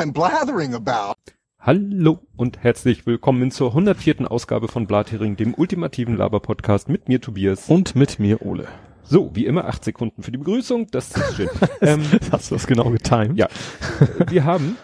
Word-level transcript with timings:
I'm 0.00 0.14
blathering 0.14 0.72
about. 0.72 1.16
Hallo 1.58 2.20
und 2.34 2.62
herzlich 2.62 3.04
willkommen 3.04 3.50
zur 3.50 3.68
104. 3.68 4.30
Ausgabe 4.30 4.66
von 4.66 4.86
Blathering, 4.86 5.36
dem 5.36 5.52
ultimativen 5.52 6.16
Laber-Podcast 6.16 6.88
mit 6.88 7.10
mir 7.10 7.20
Tobias. 7.20 7.68
Und 7.68 7.96
mit 7.96 8.18
mir 8.18 8.40
Ole. 8.40 8.66
So, 9.02 9.30
wie 9.34 9.44
immer 9.44 9.66
acht 9.66 9.84
Sekunden 9.84 10.22
für 10.22 10.32
die 10.32 10.38
Begrüßung, 10.38 10.86
das 10.90 11.14
ist 11.14 11.36
schön. 11.36 11.50
ähm, 11.82 12.00
Hast 12.32 12.50
du 12.50 12.54
das 12.54 12.66
genau 12.66 12.88
getimt? 12.88 13.36
ja, 13.36 13.48
wir 14.26 14.46
haben 14.46 14.78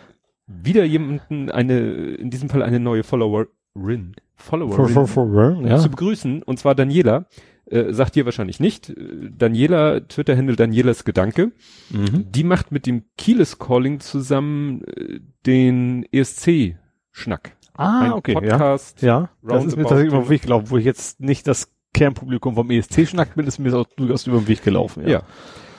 wieder 0.47 0.85
jemanden, 0.85 1.51
eine, 1.51 1.79
in 2.17 2.29
diesem 2.29 2.51
Fall 2.51 2.63
eine 2.63 2.79
neue 2.79 3.03
Followerin, 3.03 4.17
For, 4.35 4.59
Followerin 4.59 5.07
for, 5.07 5.07
for, 5.07 5.63
ja. 5.67 5.79
zu 5.79 5.89
begrüßen, 5.89 6.43
und 6.43 6.59
zwar 6.59 6.75
Daniela. 6.75 7.25
Äh, 7.69 7.93
sagt 7.93 8.17
ihr 8.17 8.25
wahrscheinlich 8.25 8.61
nicht. 8.61 8.91
Äh, 8.91 8.95
Daniela, 9.37 10.01
Twitter-Handle 10.01 10.55
Danielas 10.57 11.05
Gedanke. 11.05 11.51
Mhm. 11.91 12.31
Die 12.31 12.45
macht 12.45 12.71
mit 12.71 12.87
dem 12.87 13.05
Keyless 13.19 13.59
Calling 13.59 13.99
zusammen 13.99 14.85
äh, 14.85 15.19
den 15.47 16.07
ESC-Schnack. 16.13 17.57
Ah, 17.75 18.01
Ein 18.03 18.13
okay. 18.13 18.35
Ja. 18.35 18.41
Podcast. 18.41 19.03
ja, 19.03 19.31
das 19.43 19.65
ist 19.65 19.77
mir 19.77 19.83
tatsächlich 19.83 20.13
über 20.13 20.23
den 20.23 20.29
Weg 20.31 20.43
gelaufen, 20.43 20.71
wo 20.71 20.79
ich 20.79 20.85
jetzt 20.85 21.21
nicht 21.21 21.47
das 21.47 21.73
Kernpublikum 21.93 22.55
vom 22.55 22.71
ESC 22.71 23.07
schnack 23.09 23.35
bin, 23.35 23.47
ist 23.47 23.59
mir 23.59 23.71
das 23.71 23.75
auch 23.75 23.87
durchaus 23.97 24.27
über 24.27 24.39
den 24.39 24.49
Weg 24.49 24.63
gelaufen. 24.63 25.09
Ja. 25.09 25.23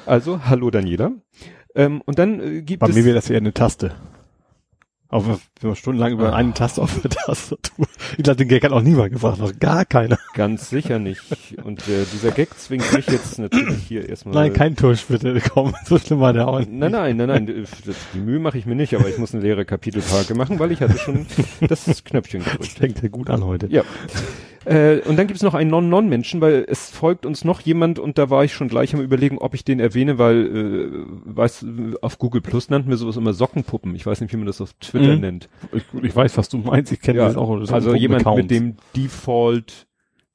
Also, 0.05 0.46
hallo 0.46 0.70
Daniela. 0.70 1.12
Ähm, 1.76 2.02
und 2.05 2.20
dann 2.20 2.40
äh, 2.40 2.62
gibt 2.63 2.82
Bei 2.82 2.90
es. 2.90 2.96
mir 2.96 3.05
wäre 3.05 3.16
das 3.16 3.30
eher 3.30 3.38
eine 3.38 3.54
Taste. 3.54 3.96
Aber 5.10 5.40
wenn 5.62 5.70
man 5.70 5.76
stundenlang 5.76 6.12
über 6.14 6.34
Ah. 6.34 6.36
eine 6.36 6.54
Taste 6.54 6.82
auf 6.82 7.00
der 7.02 7.10
Tastatur. 7.10 7.88
Ich 8.18 8.24
glaube, 8.24 8.38
den 8.38 8.48
Gag 8.50 8.64
hat 8.64 8.72
auch 8.74 8.82
niemand 8.82 9.14
gefragt, 9.14 9.40
noch 9.40 9.58
gar 9.58 9.86
keiner. 9.86 10.18
Ganz 10.34 10.70
sicher 10.70 11.00
nicht. 11.00 11.22
Und 11.64 11.82
äh, 11.88 12.04
dieser 12.12 12.32
Gag 12.32 12.49
zwingt 12.60 12.91
mich 12.94 13.08
jetzt 13.08 13.40
natürlich 13.40 13.84
hier 13.88 14.08
erstmal. 14.10 14.36
Nein, 14.36 14.54
kein 14.54 14.76
Tusch, 14.76 15.05
bitte, 15.05 15.40
komm, 15.54 15.74
so 15.86 15.98
schlimm 15.98 16.20
war 16.20 16.34
der 16.34 16.48
auch 16.48 16.60
nicht. 16.60 16.72
Nein, 16.72 16.91
nein, 16.91 17.16
nein, 17.18 17.27
nein. 17.27 17.66
Das, 17.86 17.96
die 18.14 18.20
Mühe 18.20 18.40
mache 18.40 18.58
ich 18.58 18.66
mir 18.66 18.76
nicht, 18.76 18.94
aber 18.96 19.08
ich 19.08 19.18
muss 19.18 19.34
eine 19.34 19.44
leere 19.44 19.64
Kapitelmarke 19.66 20.36
machen, 20.36 20.60
weil 20.60 20.72
ich 20.74 20.82
hatte 20.82 20.98
schon 20.98 21.26
das 21.68 22.04
Knöpfchen 22.04 22.44
gedrückt. 22.44 22.68
Fängt 22.77 23.02
ja 23.02 23.08
gut 23.10 23.30
an 23.30 23.46
heute. 23.46 23.68
Ja. 23.68 23.84
Äh, 24.68 24.99
und 25.07 25.18
dann 25.18 25.27
gibt 25.27 25.37
es 25.37 25.43
noch 25.43 25.54
einen 25.54 25.70
Non-Non-Menschen, 25.70 26.41
weil 26.41 26.65
es 26.68 26.90
folgt 26.90 27.26
uns 27.26 27.46
noch 27.46 27.62
jemand 27.62 27.99
und 27.99 28.18
da 28.18 28.29
war 28.29 28.43
ich 28.43 28.54
schon 28.54 28.68
gleich 28.68 28.93
am 28.93 29.01
überlegen, 29.01 29.37
ob 29.37 29.54
ich 29.54 29.63
den 29.63 29.79
erwähne, 29.79 30.18
weil, 30.18 30.46
äh, 30.46 30.90
weißt 31.35 31.62
du, 31.63 31.98
auf 32.01 32.20
Google 32.20 32.41
Plus 32.41 32.70
nannten 32.70 32.90
wir 32.90 32.98
sowas 32.98 33.15
immer 33.15 33.32
Sockenpuppen. 33.34 33.96
Ich 33.96 34.05
weiß 34.05 34.20
nicht, 34.20 34.34
wie 34.34 34.37
man 34.37 34.46
das 34.46 34.59
auf 34.59 34.74
Twitter 34.74 35.15
Mhm. 35.15 35.21
nennt. 35.21 35.49
Ich, 35.71 35.84
ich 36.04 36.15
weiß, 36.15 36.37
was 36.37 36.49
du 36.49 36.57
meinst, 36.57 36.91
ich 36.91 36.99
kenne 36.99 37.20
Ja, 37.20 37.27
das 37.27 37.37
auch. 37.37 37.57
Das 37.59 37.71
also 37.71 37.96
jemand 37.96 38.26
mit 38.35 38.51
dem 38.51 38.76
Default 38.96 39.87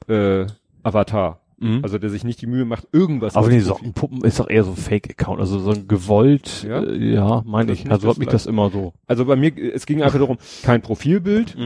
äh, 0.09 0.47
Avatar. 0.83 1.41
Mhm. 1.59 1.81
Also 1.83 1.99
der 1.99 2.11
sich 2.11 2.25
nicht 2.25 2.41
die 2.43 2.49
Mühe 2.49 2.65
macht, 2.65 2.89
irgendwas 2.93 3.37
Aber 3.37 3.49
die. 3.49 3.61
Sockenpuppen 3.61 4.23
ist 4.25 4.41
doch 4.41 4.51
eher 4.51 4.65
so 4.65 4.73
ein 4.73 4.77
Fake-Account, 4.77 5.39
also 5.39 5.61
so 5.61 5.71
ein 5.71 5.87
gewollt, 5.87 6.67
Ja? 6.69 6.83
äh, 6.83 6.97
ja 7.15 7.43
meine 7.47 7.71
ich. 7.73 7.89
Also 7.89 8.09
hat 8.09 8.19
mich 8.19 8.27
das 8.29 8.47
immer 8.47 8.69
so. 8.71 8.95
Also 9.07 9.27
bei 9.27 9.37
mir, 9.37 9.53
es 9.73 9.87
ging 9.87 10.03
einfach 10.03 10.19
darum, 10.19 10.39
kein 10.65 10.83
Profilbild, 10.83 11.57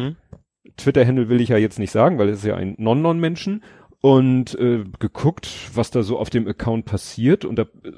Twitter-Handle 0.76 1.28
will 1.28 1.40
ich 1.40 1.50
ja 1.50 1.56
jetzt 1.56 1.78
nicht 1.78 1.90
sagen, 1.90 2.18
weil 2.18 2.28
es 2.28 2.38
ist 2.38 2.44
ja 2.44 2.56
ein 2.56 2.74
Non-Non-Menschen 2.78 3.62
und 4.00 4.58
äh, 4.58 4.84
geguckt, 4.98 5.48
was 5.74 5.90
da 5.90 6.02
so 6.02 6.18
auf 6.18 6.30
dem 6.30 6.46
Account 6.46 6.84
passiert 6.84 7.44
und 7.44 7.56
da 7.56 7.62
äh, 7.62 7.92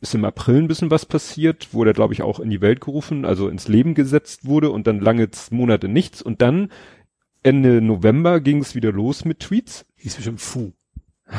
ist 0.00 0.14
im 0.14 0.24
April 0.24 0.58
ein 0.58 0.68
bisschen 0.68 0.90
was 0.90 1.06
passiert, 1.06 1.68
wo 1.72 1.84
der 1.84 1.92
glaube 1.92 2.14
ich 2.14 2.22
auch 2.22 2.40
in 2.40 2.50
die 2.50 2.60
Welt 2.60 2.80
gerufen, 2.80 3.24
also 3.24 3.48
ins 3.48 3.68
Leben 3.68 3.94
gesetzt 3.94 4.44
wurde 4.44 4.70
und 4.70 4.86
dann 4.86 5.00
lange 5.00 5.28
Monate 5.50 5.88
nichts 5.88 6.22
und 6.22 6.40
dann 6.40 6.70
Ende 7.42 7.80
November 7.80 8.40
ging 8.40 8.60
es 8.60 8.74
wieder 8.74 8.92
los 8.92 9.24
mit 9.24 9.40
Tweets. 9.40 9.84
Hieß 9.96 10.16
bestimmt 10.16 10.40
Fu. 10.40 10.72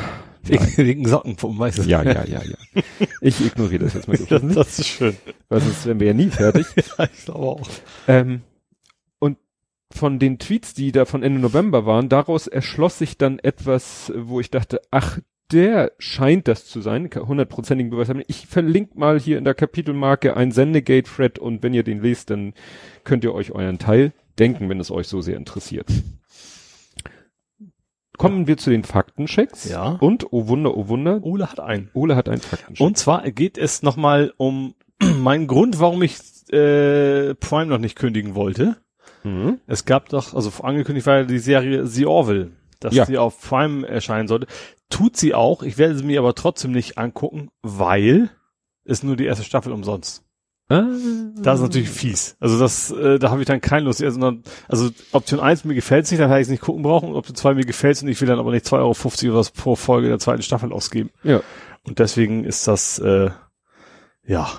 Wegen, 0.44 1.08
Sockenpuppen, 1.08 1.58
weißt 1.58 1.78
du? 1.78 1.84
Ja, 1.84 2.04
ja, 2.04 2.26
ja, 2.26 2.42
ja. 2.44 2.82
Ich 3.22 3.46
ignoriere 3.46 3.86
das 3.86 3.94
jetzt 3.94 4.10
mal. 4.10 4.18
Das, 4.18 4.42
das 4.56 4.80
ist 4.80 4.88
schön. 4.88 5.16
weil 5.48 5.62
sonst 5.62 5.86
wären 5.86 6.02
wir 6.02 6.08
ja 6.08 6.14
nie 6.14 6.30
fertig. 6.30 6.66
Ja, 6.98 7.06
ich 7.06 7.26
glaube 7.26 7.40
auch. 7.40 7.62
Ähm, 8.10 8.42
von 9.96 10.20
den 10.20 10.40
Tweets, 10.40 10.74
die 10.74 10.92
da 10.92 11.06
von 11.06 11.24
Ende 11.24 11.40
November 11.40 11.86
waren, 11.86 12.10
daraus 12.10 12.48
erschloss 12.48 12.98
sich 12.98 13.18
dann 13.18 13.40
etwas, 13.40 14.12
wo 14.16 14.40
ich 14.40 14.50
dachte, 14.50 14.82
ach, 14.92 15.20
der 15.52 15.92
scheint 16.00 16.48
das 16.48 16.66
zu 16.66 16.82
sein, 16.82 17.10
hundertprozentigen 17.14 17.92
Beweis 17.92 18.10
haben. 18.10 18.24
Ich 18.28 18.48
verlinke 18.48 18.98
mal 18.98 19.20
hier 19.20 19.38
in 19.38 19.44
der 19.44 19.54
Kapitelmarke 19.54 20.36
ein 20.36 20.52
Sendegate-Thread 20.52 21.38
und 21.38 21.62
wenn 21.64 21.74
ihr 21.74 21.84
den 21.84 22.02
lest, 22.02 22.30
dann 22.30 22.54
könnt 23.04 23.24
ihr 23.24 23.34
euch 23.34 23.52
euren 23.52 23.78
Teil 23.78 24.14
denken, 24.40 24.70
wenn 24.70 24.80
es 24.80 24.90
euch 24.90 25.08
so 25.08 25.22
sehr 25.22 25.38
interessiert. 25.38 25.88
Kommen 28.18 28.48
wir 28.48 28.58
zu 28.58 28.70
den 28.70 28.84
Faktenchecks. 28.84 29.70
Ja. 29.70 29.98
Und, 30.00 30.32
oh 30.32 30.48
Wunder, 30.48 30.78
oh 30.78 30.88
Wunder, 30.88 31.24
Ole 31.24 31.52
hat 31.52 31.60
einen. 31.60 31.90
Ole 31.94 32.16
hat 32.16 32.30
einen 32.30 32.42
Faktencheck. 32.42 32.86
Und 32.86 32.98
zwar 32.98 33.30
geht 33.32 33.58
es 33.58 33.84
nochmal 33.84 34.34
um 34.38 34.76
meinen 35.20 35.48
Grund, 35.48 35.80
warum 35.80 36.02
ich 36.04 36.18
äh, 36.52 37.34
Prime 37.36 37.66
noch 37.66 37.80
nicht 37.80 37.98
kündigen 37.98 38.36
wollte. 38.36 38.78
Mhm. 39.24 39.60
Es 39.68 39.86
gab 39.86 40.10
doch, 40.10 40.34
also 40.34 40.52
angekündigt 40.64 41.08
war 41.08 41.18
ja 41.20 41.24
die 41.24 41.40
Serie 41.40 41.86
The 41.88 42.06
Orville, 42.06 42.52
dass 42.80 42.94
Ja. 42.94 43.06
sie 43.06 43.18
auf 43.18 43.40
Prime 43.42 43.88
erscheinen 43.88 44.28
sollte. 44.28 44.48
Tut 44.90 45.18
sie 45.18 45.34
auch, 45.34 45.64
ich 45.64 45.78
werde 45.78 45.96
sie 45.96 46.04
mir 46.04 46.20
aber 46.20 46.36
trotzdem 46.36 46.72
nicht 46.72 46.98
angucken, 46.98 47.50
weil 47.62 48.30
es 48.86 49.02
nur 49.04 49.16
die 49.16 49.26
erste 49.26 49.44
Staffel 49.44 49.72
umsonst. 49.72 50.24
Ah. 50.70 50.88
Das 51.38 51.60
ist 51.60 51.64
natürlich 51.64 51.90
fies. 51.90 52.38
Also 52.40 52.58
das, 52.58 52.90
äh, 52.92 53.20
da 53.20 53.30
habe 53.32 53.42
ich 53.42 53.48
dann 53.48 53.60
keine 53.60 53.86
Lust. 53.86 54.02
Also, 54.02 54.20
dann, 54.20 54.44
also 54.70 54.90
Option 55.12 55.40
1, 55.42 55.66
mir 55.66 55.76
gefällt's 55.76 56.10
nicht, 56.10 56.22
dann 56.22 56.30
hätte 56.30 56.40
ich 56.42 56.46
es 56.48 56.52
nicht 56.52 56.62
gucken 56.62 56.84
brauchen. 56.84 57.10
Und 57.10 57.16
Option 57.16 57.36
2, 57.36 57.54
mir 57.56 57.66
gefällt's 57.66 58.02
und 58.02 58.08
ich 58.08 58.20
will 58.22 58.28
dann 58.28 58.40
aber 58.40 58.52
nicht 58.52 58.66
2,50 58.66 58.74
Euro 58.80 59.32
oder 59.32 59.40
was 59.40 59.52
pro 59.52 59.76
Folge 59.76 60.08
der 60.08 60.20
zweiten 60.20 60.42
Staffel 60.42 60.72
ausgeben. 60.72 61.10
Ja. 61.24 61.42
Und 61.84 62.00
deswegen 62.00 62.46
ist 62.46 62.68
das, 62.68 62.98
äh, 63.00 63.30
ja, 64.26 64.50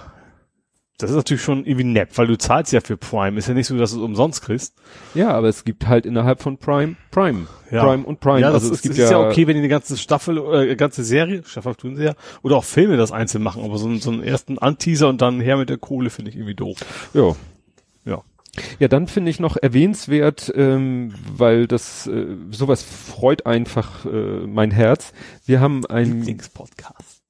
das 1.04 1.10
ist 1.10 1.16
natürlich 1.16 1.42
schon 1.42 1.64
irgendwie 1.64 1.84
nett, 1.84 2.10
weil 2.16 2.26
du 2.26 2.36
zahlst 2.36 2.72
ja 2.72 2.80
für 2.80 2.96
Prime. 2.96 3.38
Ist 3.38 3.48
ja 3.48 3.54
nicht 3.54 3.66
so, 3.66 3.76
dass 3.78 3.92
du 3.92 3.98
es 3.98 4.02
umsonst 4.02 4.42
kriegst. 4.42 4.74
Ja, 5.14 5.30
aber 5.30 5.48
es 5.48 5.64
gibt 5.64 5.86
halt 5.86 6.06
innerhalb 6.06 6.42
von 6.42 6.58
Prime, 6.58 6.96
Prime, 7.10 7.46
Ja. 7.70 7.84
Prime 7.84 8.04
und 8.04 8.20
Prime. 8.20 8.40
Ja, 8.40 8.48
das, 8.50 8.62
also 8.64 8.68
ist, 8.72 8.78
es 8.78 8.82
gibt 8.82 8.98
ist 8.98 9.10
ja 9.10 9.20
okay, 9.20 9.46
wenn 9.46 9.54
die 9.54 9.60
eine 9.60 9.68
ganze 9.68 9.96
Staffel, 9.96 10.38
äh, 10.38 10.76
ganze 10.76 11.04
Serie, 11.04 11.42
Staffel 11.46 11.74
tun 11.74 11.96
sie 11.96 12.04
ja, 12.04 12.14
oder 12.42 12.56
auch 12.56 12.64
Filme 12.64 12.96
das 12.96 13.12
einzeln 13.12 13.42
machen, 13.42 13.64
aber 13.64 13.78
so, 13.78 13.86
einen- 13.86 14.00
so 14.00 14.10
einen 14.10 14.22
ersten 14.22 14.58
Anteaser 14.58 15.08
und 15.08 15.20
dann 15.22 15.40
her 15.40 15.56
mit 15.56 15.68
der 15.70 15.78
Kohle 15.78 16.10
finde 16.10 16.30
ich 16.30 16.36
irgendwie 16.36 16.54
doof. 16.54 16.78
Ja. 17.14 17.34
Ja. 18.04 18.22
Ja, 18.78 18.86
dann 18.86 19.08
finde 19.08 19.30
ich 19.32 19.40
noch 19.40 19.56
erwähnenswert, 19.56 20.52
ähm, 20.54 21.12
weil 21.36 21.66
das 21.66 22.06
äh, 22.06 22.26
sowas 22.52 22.84
freut 22.84 23.46
einfach 23.46 24.04
äh, 24.06 24.46
mein 24.46 24.70
Herz. 24.70 25.12
Wir 25.44 25.60
haben 25.60 25.84
ein 25.86 26.18
Lieblingspodcast. 26.20 27.23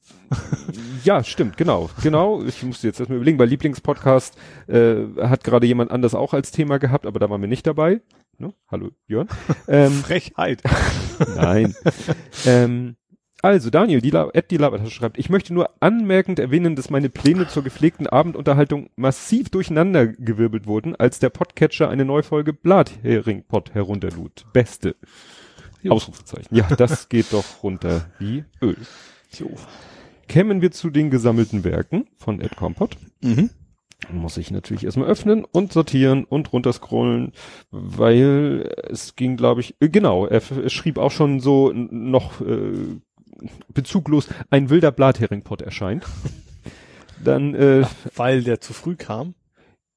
Ja, 1.04 1.22
stimmt, 1.22 1.56
genau, 1.56 1.90
genau. 2.02 2.42
Ich 2.42 2.62
musste 2.62 2.86
jetzt 2.86 3.00
erstmal 3.00 3.16
überlegen, 3.16 3.38
bei 3.38 3.44
Lieblingspodcast 3.44 4.36
äh, 4.68 4.96
hat 5.20 5.44
gerade 5.44 5.66
jemand 5.66 5.90
anders 5.90 6.14
auch 6.14 6.34
als 6.34 6.50
Thema 6.50 6.78
gehabt, 6.78 7.06
aber 7.06 7.18
da 7.18 7.30
waren 7.30 7.40
wir 7.40 7.48
nicht 7.48 7.66
dabei. 7.66 8.00
Ne? 8.38 8.52
Hallo 8.70 8.90
Jörn. 9.06 9.28
Ähm, 9.68 9.92
Frechheit. 9.92 10.62
Nein. 11.36 11.74
ähm, 12.46 12.96
also 13.44 13.68
Daniel, 13.68 14.00
die, 14.00 14.12
Ed 14.12 14.50
die 14.50 14.56
Labertasche 14.56 14.90
schreibt, 14.90 15.18
ich 15.18 15.28
möchte 15.28 15.52
nur 15.52 15.70
anmerkend 15.80 16.38
erwähnen, 16.38 16.76
dass 16.76 16.88
meine 16.88 17.10
Pläne 17.10 17.46
zur 17.46 17.62
gepflegten 17.62 18.06
Abendunterhaltung 18.06 18.88
massiv 18.96 19.50
durcheinandergewirbelt 19.50 20.66
wurden, 20.66 20.96
als 20.96 21.18
der 21.18 21.28
Podcatcher 21.28 21.90
eine 21.90 22.06
Neufolge 22.06 22.54
Blathering-Pod 22.54 23.74
herunterlud. 23.74 24.46
Beste. 24.54 24.96
Ausrufezeichen. 25.86 26.54
Ja, 26.54 26.66
das 26.74 27.08
geht 27.10 27.32
doch 27.32 27.62
runter 27.62 28.06
wie 28.18 28.44
Öl. 28.62 28.76
Jo. 29.32 29.50
Kämen 30.28 30.62
wir 30.62 30.70
zu 30.70 30.90
den 30.90 31.10
gesammelten 31.10 31.64
Werken 31.64 32.06
von 32.16 32.40
Ed 32.40 32.56
Compot. 32.56 32.96
Mhm. 33.22 33.50
Muss 34.12 34.36
ich 34.36 34.50
natürlich 34.50 34.84
erstmal 34.84 35.08
öffnen 35.08 35.44
und 35.44 35.72
sortieren 35.72 36.24
und 36.24 36.52
runterscrollen, 36.52 37.32
weil 37.70 38.70
es 38.90 39.16
ging, 39.16 39.36
glaube 39.36 39.62
ich, 39.62 39.76
äh, 39.80 39.88
genau, 39.88 40.26
er, 40.26 40.42
er 40.62 40.68
schrieb 40.68 40.98
auch 40.98 41.10
schon 41.10 41.40
so 41.40 41.72
noch 41.72 42.40
äh, 42.42 42.98
bezuglos, 43.72 44.28
ein 44.50 44.68
wilder 44.70 44.92
Blathering-Pod 44.92 45.62
erscheint. 45.62 46.04
Dann, 47.24 47.54
äh, 47.54 47.84
Weil 48.14 48.42
der 48.42 48.60
zu 48.60 48.74
früh 48.74 48.96
kam. 48.96 49.34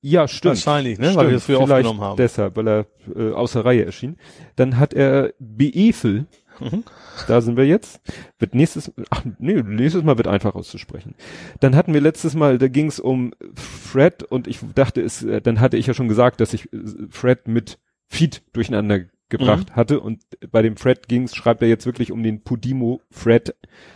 ja, 0.01 0.27
stimmt. 0.27 0.55
Wahrscheinlich, 0.55 0.99
ne? 0.99 1.07
Stimmt, 1.07 1.17
Weil 1.17 1.29
wir 1.31 1.37
es 1.37 1.45
früher 1.45 1.57
vielleicht 1.57 1.71
aufgenommen 1.71 2.01
haben. 2.01 2.17
Deshalb, 2.17 2.55
weil 2.55 2.67
er 2.67 2.85
äh, 3.13 3.31
außer 3.31 3.65
Reihe 3.65 3.83
erschien. 3.85 4.15
Dann 4.55 4.77
hat 4.77 4.93
er 4.93 5.33
Beefel, 5.39 6.27
Mhm. 6.59 6.83
da 7.27 7.41
sind 7.41 7.57
wir 7.57 7.65
jetzt, 7.65 8.01
wird 8.39 8.55
nächstes, 8.55 8.91
ach 9.09 9.23
nee, 9.39 9.61
nächstes 9.61 10.03
Mal 10.03 10.17
wird 10.17 10.27
einfach 10.27 10.55
auszusprechen. 10.55 11.15
Dann 11.59 11.75
hatten 11.75 11.93
wir 11.93 12.01
letztes 12.01 12.35
Mal, 12.35 12.57
da 12.57 12.67
ging 12.67 12.87
es 12.87 12.99
um 12.99 13.33
Fred 13.53 14.23
und 14.23 14.47
ich 14.47 14.59
dachte 14.75 15.01
es, 15.01 15.23
äh, 15.23 15.41
dann 15.41 15.59
hatte 15.59 15.77
ich 15.77 15.87
ja 15.87 15.93
schon 15.93 16.07
gesagt, 16.07 16.39
dass 16.41 16.53
ich 16.53 16.71
äh, 16.73 16.77
Fred 17.09 17.47
mit 17.47 17.79
Feed 18.07 18.43
durcheinander 18.53 19.01
gebracht 19.29 19.75
hatte 19.75 19.99
und 19.99 20.21
bei 20.51 20.61
dem 20.61 20.77
Fred 20.77 21.09
ging's, 21.09 21.35
schreibt 21.35 21.61
er 21.61 21.67
jetzt 21.67 21.85
wirklich 21.85 22.13
um 22.13 22.23
den 22.23 22.43
Podimo 22.43 23.01
Fred. 23.11 23.55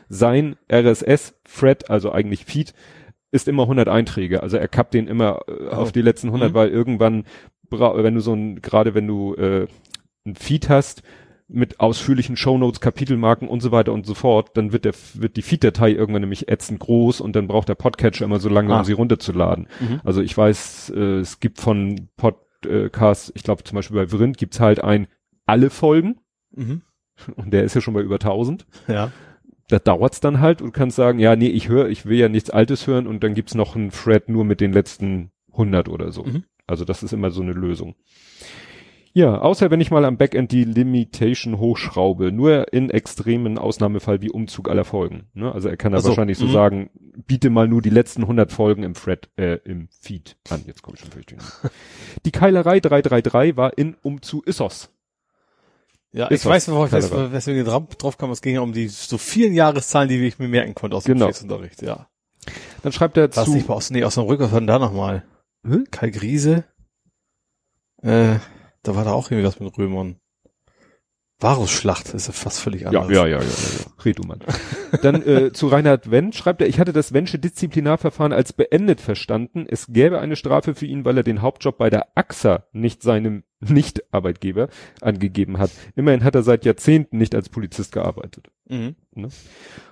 Sein 0.09 0.57
RSS 0.69 1.35
Fred, 1.45 1.89
also 1.89 2.11
eigentlich 2.11 2.43
Feed, 2.43 2.73
ist 3.31 3.47
immer 3.47 3.63
100 3.63 3.87
Einträge. 3.87 4.43
Also 4.43 4.57
er 4.57 4.67
kappt 4.67 4.93
den 4.93 5.07
immer 5.07 5.39
äh, 5.47 5.69
auf 5.69 5.93
die 5.93 6.01
letzten 6.01 6.27
100, 6.27 6.49
Mhm. 6.51 6.53
weil 6.53 6.67
irgendwann, 6.69 7.23
wenn 7.69 8.13
du 8.15 8.19
so 8.19 8.33
ein, 8.33 8.61
gerade 8.61 8.93
wenn 8.93 9.07
du 9.07 9.33
äh, 9.35 9.67
ein 10.25 10.35
Feed 10.35 10.67
hast, 10.67 11.01
mit 11.53 11.79
ausführlichen 11.81 12.37
Shownotes, 12.37 12.79
Kapitelmarken 12.79 13.47
und 13.49 13.59
so 13.61 13.71
weiter 13.71 13.91
und 13.91 14.05
so 14.05 14.13
fort, 14.13 14.51
dann 14.55 14.71
wird 14.71 14.85
der, 14.85 14.93
wird 15.15 15.35
die 15.35 15.41
Feed-Datei 15.41 15.91
irgendwann 15.91 16.21
nämlich 16.21 16.47
ätzend 16.49 16.79
groß 16.79 17.19
und 17.19 17.35
dann 17.35 17.47
braucht 17.47 17.67
der 17.67 17.75
Podcatcher 17.75 18.23
immer 18.25 18.39
so 18.39 18.47
lange, 18.47 18.73
Ah. 18.73 18.79
um 18.79 18.85
sie 18.85 18.93
runterzuladen. 18.93 19.67
Mhm. 19.79 19.99
Also 20.03 20.21
ich 20.21 20.37
weiß, 20.37 20.93
äh, 20.95 20.99
es 21.19 21.39
gibt 21.41 21.59
von 21.59 22.07
Podcasts, 22.15 23.31
ich 23.35 23.43
glaube 23.43 23.63
zum 23.63 23.75
Beispiel 23.75 23.97
bei 23.97 24.07
Vrind 24.07 24.37
gibt's 24.37 24.59
halt 24.59 24.83
ein 24.83 25.07
alle 25.45 25.69
Folgen 25.69 26.19
Mhm. 26.55 26.81
und 27.35 27.51
der 27.51 27.63
ist 27.63 27.75
ja 27.75 27.81
schon 27.81 27.93
bei 27.93 28.01
über 28.01 28.19
1000. 28.19 28.65
Ja. 28.87 29.11
Da 29.67 29.79
dauert's 29.79 30.19
dann 30.19 30.39
halt 30.41 30.61
und 30.61 30.73
kannst 30.73 30.95
sagen, 30.97 31.19
ja, 31.19 31.35
nee, 31.35 31.47
ich 31.47 31.69
höre, 31.69 31.87
ich 31.89 32.05
will 32.05 32.17
ja 32.17 32.29
nichts 32.29 32.49
Altes 32.49 32.87
hören 32.87 33.07
und 33.07 33.23
dann 33.23 33.33
gibt's 33.33 33.55
noch 33.55 33.75
einen 33.75 33.89
Thread 33.91 34.27
nur 34.29 34.43
mit 34.45 34.59
den 34.61 34.73
letzten 34.73 35.31
100 35.53 35.89
oder 35.89 36.11
so. 36.11 36.23
Mhm. 36.23 36.43
Also 36.67 36.85
das 36.85 37.03
ist 37.03 37.11
immer 37.13 37.31
so 37.31 37.41
eine 37.41 37.53
Lösung. 37.53 37.95
Ja, 39.13 39.39
außer 39.39 39.69
wenn 39.71 39.81
ich 39.81 39.91
mal 39.91 40.05
am 40.05 40.17
Backend 40.17 40.51
die 40.51 40.63
Limitation 40.63 41.59
hochschraube, 41.59 42.31
nur 42.31 42.71
in 42.71 42.89
extremen 42.89 43.57
Ausnahmefall 43.57 44.21
wie 44.21 44.29
Umzug 44.29 44.69
aller 44.69 44.85
Folgen. 44.85 45.27
Ne? 45.33 45.51
Also 45.51 45.67
er 45.67 45.75
kann 45.75 45.91
da 45.91 45.97
Ach 45.97 46.01
so, 46.01 46.09
wahrscheinlich 46.09 46.37
so 46.37 46.45
mhm. 46.45 46.51
sagen, 46.51 46.89
biete 47.27 47.49
mal 47.49 47.67
nur 47.67 47.81
die 47.81 47.89
letzten 47.89 48.21
100 48.21 48.51
Folgen 48.51 48.83
im 48.83 48.93
Thread, 48.93 49.29
äh, 49.37 49.55
im 49.65 49.89
Feed 49.89 50.37
an. 50.49 50.63
Jetzt 50.65 50.81
komme 50.81 50.95
ich 50.95 51.01
schon 51.03 51.11
richtig. 51.13 51.39
die 52.25 52.31
Keilerei 52.31 52.79
333 52.79 53.57
war 53.57 53.77
in 53.77 53.95
Umzu 54.01 54.43
Issos. 54.45 54.89
Ja, 56.13 56.27
Ist 56.27 56.43
ich 56.43 56.49
weiß, 56.49 56.69
worauf 56.69 56.87
ich 56.87 56.93
weiß, 56.93 57.11
weswegen 57.31 57.65
drauf, 57.65 57.95
drauf 57.97 58.17
kamen. 58.17 58.33
Es 58.33 58.41
ging 58.41 58.55
ja 58.55 58.61
um 58.61 58.73
die 58.73 58.87
so 58.87 59.17
vielen 59.17 59.53
Jahreszahlen, 59.53 60.09
die 60.09 60.25
ich 60.25 60.39
mir 60.39 60.49
merken 60.49 60.75
konnte 60.75 60.97
aus 60.97 61.05
dem 61.05 61.13
Genau. 61.13 61.27
Geschichtsunterricht, 61.27 61.81
ja. 61.81 62.07
Dann 62.81 62.91
schreibt 62.91 63.17
er 63.17 63.33
Was 63.35 63.45
zu, 63.45 63.53
nicht 63.53 63.67
mal 63.67 63.75
aus, 63.75 63.91
nee, 63.91 64.03
aus 64.03 64.15
dem 64.15 64.23
Rücker, 64.23 64.45
was 64.45 64.51
war 64.51 64.59
denn 64.59 64.67
da 64.67 64.79
nochmal? 64.79 65.23
Hm? 65.63 65.85
Kai 65.91 66.09
Griese? 66.09 66.65
Äh, 68.01 68.39
da 68.83 68.95
war 68.95 69.05
da 69.05 69.11
auch 69.11 69.31
irgendwie 69.31 69.47
was 69.47 69.59
mit 69.59 69.77
Römern. 69.77 70.17
Varusschlacht, 71.39 72.13
ist 72.13 72.27
ja 72.27 72.33
fast 72.33 72.59
völlig 72.59 72.85
anders. 72.85 73.09
ja, 73.09 73.25
ja, 73.25 73.39
ja, 73.39 73.39
ja, 73.39 73.43
ja. 73.43 74.03
Red 74.05 74.19
du 74.19 74.23
mal. 74.23 74.37
Dann 75.01 75.23
äh, 75.23 75.51
zu 75.51 75.67
Reinhard 75.67 76.11
Wendt 76.11 76.35
schreibt 76.35 76.61
er, 76.61 76.67
ich 76.67 76.79
hatte 76.79 76.93
das 76.93 77.13
Wensche 77.13 77.39
Disziplinarverfahren 77.39 78.31
als 78.31 78.53
beendet 78.53 79.01
verstanden. 79.01 79.65
Es 79.67 79.87
gäbe 79.87 80.19
eine 80.19 80.35
Strafe 80.35 80.75
für 80.75 80.85
ihn, 80.85 81.03
weil 81.03 81.17
er 81.17 81.23
den 81.23 81.41
Hauptjob 81.41 81.79
bei 81.79 81.89
der 81.89 82.09
AXA 82.15 82.65
nicht 82.73 83.01
seinem 83.01 83.43
Nicht-Arbeitgeber 83.69 84.69
angegeben 85.01 85.57
hat. 85.59 85.71
Immerhin 85.95 86.23
hat 86.23 86.35
er 86.35 86.43
seit 86.43 86.65
Jahrzehnten 86.65 87.17
nicht 87.17 87.35
als 87.35 87.49
Polizist 87.49 87.91
gearbeitet. 87.91 88.49
Mhm. 88.67 88.95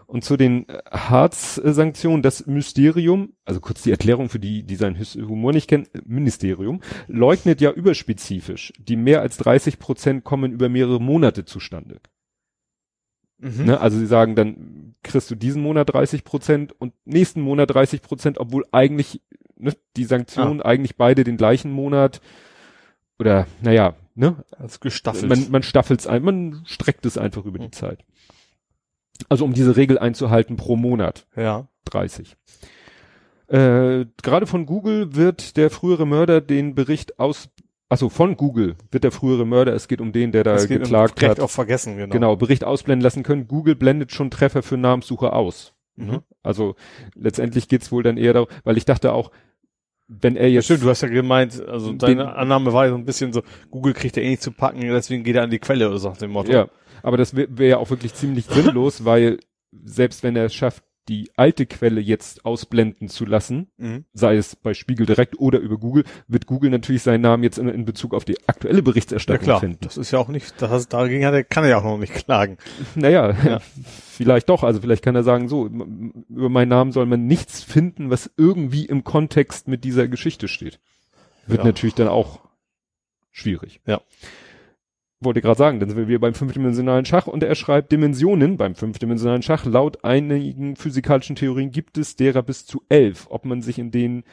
Und 0.07 0.23
zu 0.23 0.37
den 0.37 0.67
äh, 0.67 0.81
Harz-Sanktionen, 0.91 2.23
das 2.23 2.47
Mysterium, 2.47 3.33
also 3.45 3.59
kurz 3.59 3.83
die 3.83 3.91
Erklärung 3.91 4.29
für 4.29 4.39
die, 4.39 4.63
die 4.63 4.75
seinen 4.75 4.97
Humor 4.97 5.53
nicht 5.53 5.69
kennen, 5.69 5.85
äh, 5.93 6.01
Ministerium, 6.05 6.81
leugnet 7.07 7.61
ja 7.61 7.71
überspezifisch. 7.71 8.73
Die 8.79 8.95
mehr 8.95 9.21
als 9.21 9.37
30 9.37 9.77
Prozent 9.77 10.23
kommen 10.23 10.51
über 10.51 10.67
mehrere 10.67 10.99
Monate 10.99 11.45
zustande. 11.45 11.99
Mhm. 13.37 13.65
Ne? 13.65 13.79
Also 13.79 13.97
sie 13.99 14.07
sagen 14.07 14.35
dann, 14.35 14.95
kriegst 15.03 15.29
du 15.29 15.35
diesen 15.35 15.61
Monat 15.61 15.93
30 15.93 16.23
Prozent 16.23 16.73
und 16.79 16.93
nächsten 17.05 17.41
Monat 17.41 17.69
30 17.73 18.01
Prozent, 18.01 18.37
obwohl 18.39 18.65
eigentlich 18.71 19.21
ne, 19.57 19.73
die 19.95 20.05
Sanktionen 20.05 20.61
eigentlich 20.61 20.97
beide 20.97 21.23
den 21.23 21.37
gleichen 21.37 21.71
Monat 21.71 22.21
oder 23.19 23.47
naja, 23.61 23.95
ne? 24.15 24.43
Das 24.57 24.79
gestaffelt. 24.79 25.29
Man, 25.29 25.51
man 25.51 25.63
staffelt 25.63 25.99
es 25.99 26.07
ein, 26.07 26.23
man 26.23 26.61
streckt 26.65 27.05
es 27.05 27.17
einfach 27.17 27.45
über 27.45 27.59
die 27.59 27.65
Mhm. 27.65 27.71
Zeit. 27.73 28.05
Also 29.27 29.43
um 29.43 29.53
diese 29.53 29.75
Regel 29.75 29.99
einzuhalten 29.99 30.55
pro 30.55 30.75
Monat 30.77 31.27
ja. 31.35 31.67
30. 31.85 32.37
Äh, 33.47 34.05
gerade 34.21 34.45
von 34.45 34.65
Google 34.65 35.15
wird 35.15 35.57
der 35.57 35.69
frühere 35.69 36.05
Mörder 36.05 36.39
den 36.39 36.75
Bericht 36.75 37.19
aus, 37.19 37.49
also 37.89 38.09
von 38.09 38.37
Google 38.37 38.75
wird 38.91 39.03
der 39.03 39.11
frühere 39.11 39.45
Mörder, 39.45 39.73
es 39.73 39.87
geht 39.87 39.99
um 40.01 40.11
den, 40.11 40.31
der 40.31 40.43
da 40.43 40.53
Das 40.53 40.67
geht 40.67 40.77
um 40.77 40.83
geklagt 40.83 41.21
Recht 41.21 41.31
hat, 41.31 41.39
auf 41.39 41.51
vergessen, 41.51 41.97
genau. 41.97 42.13
genau, 42.13 42.35
Bericht 42.35 42.63
ausblenden 42.63 43.03
lassen 43.03 43.23
können. 43.23 43.47
Google 43.47 43.75
blendet 43.75 44.11
schon 44.11 44.29
Treffer 44.29 44.61
für 44.61 44.77
Namenssuche 44.77 45.33
aus. 45.33 45.73
Mhm. 45.95 46.21
Also 46.43 46.75
letztendlich 47.15 47.67
geht's 47.67 47.91
wohl 47.91 48.03
dann 48.03 48.17
eher 48.17 48.33
darum, 48.33 48.47
weil 48.63 48.77
ich 48.77 48.85
dachte 48.85 49.11
auch, 49.11 49.31
wenn 50.09 50.35
er 50.35 50.47
Ja, 50.47 50.55
jetzt 50.55 50.65
stimmt, 50.65 50.83
du 50.83 50.89
hast 50.89 51.01
ja 51.01 51.07
gemeint, 51.07 51.63
also 51.67 51.93
deine 51.93 52.35
Annahme 52.35 52.73
war 52.73 52.85
ja 52.85 52.91
so 52.91 52.97
ein 52.97 53.05
bisschen 53.05 53.31
so, 53.31 53.43
Google 53.69 53.93
kriegt 53.93 54.17
er 54.17 54.23
eh 54.23 54.29
nicht 54.29 54.41
zu 54.41 54.51
packen, 54.51 54.81
deswegen 54.81 55.23
geht 55.23 55.35
er 55.35 55.43
an 55.43 55.51
die 55.51 55.59
Quelle 55.59 55.87
oder 55.87 55.99
so 55.99 56.09
nach 56.09 56.17
dem 56.17 56.31
Motto. 56.31 56.51
Ja, 56.51 56.67
aber 57.03 57.17
das 57.17 57.35
wäre 57.35 57.47
wär 57.51 57.67
ja 57.67 57.77
auch 57.77 57.89
wirklich 57.89 58.13
ziemlich 58.15 58.45
sinnlos, 58.45 59.05
weil 59.05 59.39
selbst 59.85 60.23
wenn 60.23 60.35
er 60.35 60.45
es 60.45 60.53
schafft, 60.53 60.83
die 61.09 61.29
alte 61.35 61.65
Quelle 61.65 61.99
jetzt 61.99 62.45
ausblenden 62.45 63.09
zu 63.09 63.25
lassen, 63.25 63.67
Mhm. 63.77 64.05
sei 64.13 64.37
es 64.37 64.55
bei 64.55 64.73
Spiegel 64.73 65.05
direkt 65.05 65.37
oder 65.39 65.59
über 65.59 65.77
Google, 65.77 66.03
wird 66.27 66.45
Google 66.45 66.69
natürlich 66.69 67.01
seinen 67.01 67.21
Namen 67.21 67.43
jetzt 67.43 67.57
in, 67.57 67.67
in 67.67 67.83
Bezug 67.83 68.13
auf 68.13 68.23
die 68.23 68.37
aktuelle 68.47 68.77
Ja 68.77 68.83
Berichterstattung 68.83 69.43
klar, 69.43 69.59
finden. 69.59 69.79
das 69.81 69.97
ist 69.97 70.11
ja 70.11 70.19
auch 70.19 70.29
nicht, 70.29 70.61
das, 70.61 70.87
dagegen 70.87 71.25
hat 71.25 71.33
er, 71.33 71.43
kann 71.43 71.63
er 71.65 71.71
ja 71.71 71.77
auch 71.79 71.83
noch 71.83 71.97
nicht 71.97 72.13
klagen. 72.13 72.57
Naja, 72.95 73.35
Ja. 73.43 73.59
vielleicht 74.11 74.47
doch. 74.49 74.63
Also 74.63 74.79
vielleicht 74.81 75.03
kann 75.03 75.15
er 75.15 75.23
sagen, 75.23 75.49
so, 75.49 75.65
über 75.67 76.49
meinen 76.49 76.69
Namen 76.69 76.91
soll 76.91 77.05
man 77.07 77.25
nichts 77.25 77.63
finden, 77.63 78.09
was 78.09 78.29
irgendwie 78.37 78.85
im 78.85 79.03
Kontext 79.03 79.67
mit 79.67 79.83
dieser 79.83 80.07
Geschichte 80.07 80.47
steht. 80.47 80.79
Wird 81.47 81.59
Ja. 81.61 81.65
natürlich 81.65 81.95
dann 81.95 82.07
auch 82.07 82.39
schwierig. 83.31 83.81
Ja. 83.85 84.01
Wollte 85.21 85.41
gerade 85.41 85.57
sagen, 85.57 85.81
dann 85.81 85.89
sind 85.89 86.07
wir 86.07 86.19
beim 86.19 86.33
fünfdimensionalen 86.33 87.03
Schach 87.05 87.27
und 87.27 87.43
er 87.43 87.55
schreibt 87.55 87.91
Dimensionen 87.91 88.55
beim 88.55 88.73
fünfdimensionalen 88.73 89.41
Schach. 89.41 89.65
Laut 89.65 90.05
einigen 90.05 90.77
physikalischen 90.77 91.35
Theorien 91.35 91.71
gibt 91.71 91.97
es 91.97 92.15
derer 92.15 92.41
bis 92.41 92.65
zu 92.65 92.83
elf, 92.87 93.27
ob 93.29 93.43
man 93.43 93.61
sich 93.61 93.79
in 93.79 93.91
denen 93.91 94.23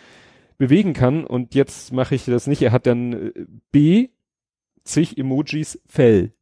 bewegen 0.59 0.93
kann. 0.93 1.25
Und 1.25 1.57
jetzt 1.57 1.93
mache 1.93 2.15
ich 2.15 2.25
das 2.27 2.47
nicht. 2.47 2.63
Er 2.63 2.71
hat 2.71 2.87
dann 2.87 3.13
äh, 3.13 3.33
B, 3.73 4.11
zig 4.85 5.19
Emojis, 5.19 5.81
Fell. 5.87 6.33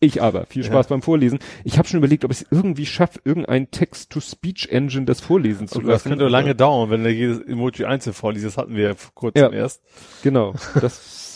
Ich 0.00 0.22
aber. 0.22 0.44
Viel 0.46 0.64
Spaß 0.64 0.88
beim 0.88 1.00
Vorlesen. 1.02 1.38
Ich 1.64 1.78
habe 1.78 1.88
schon 1.88 1.98
überlegt, 1.98 2.24
ob 2.26 2.30
ich 2.32 2.42
es 2.42 2.46
irgendwie 2.50 2.84
schaffe, 2.86 3.18
irgendein 3.24 3.70
Text-to-Speech-Engine 3.70 5.06
das 5.06 5.20
vorlesen 5.20 5.68
zu 5.68 5.80
das 5.80 5.88
lassen. 5.88 6.08
könnte 6.10 6.28
lange 6.28 6.54
dauern, 6.54 6.90
wenn 6.90 7.04
er 7.04 7.12
jedes 7.12 7.40
Emoji 7.40 7.86
einzeln 7.86 8.12
vorliest. 8.12 8.44
Das 8.44 8.56
hatten 8.58 8.74
wir 8.76 8.90
ja 8.90 8.94
kurzem 9.14 9.42
Ja. 9.42 9.50
erst. 9.52 9.82
Genau. 10.22 10.54
Das 10.80 11.27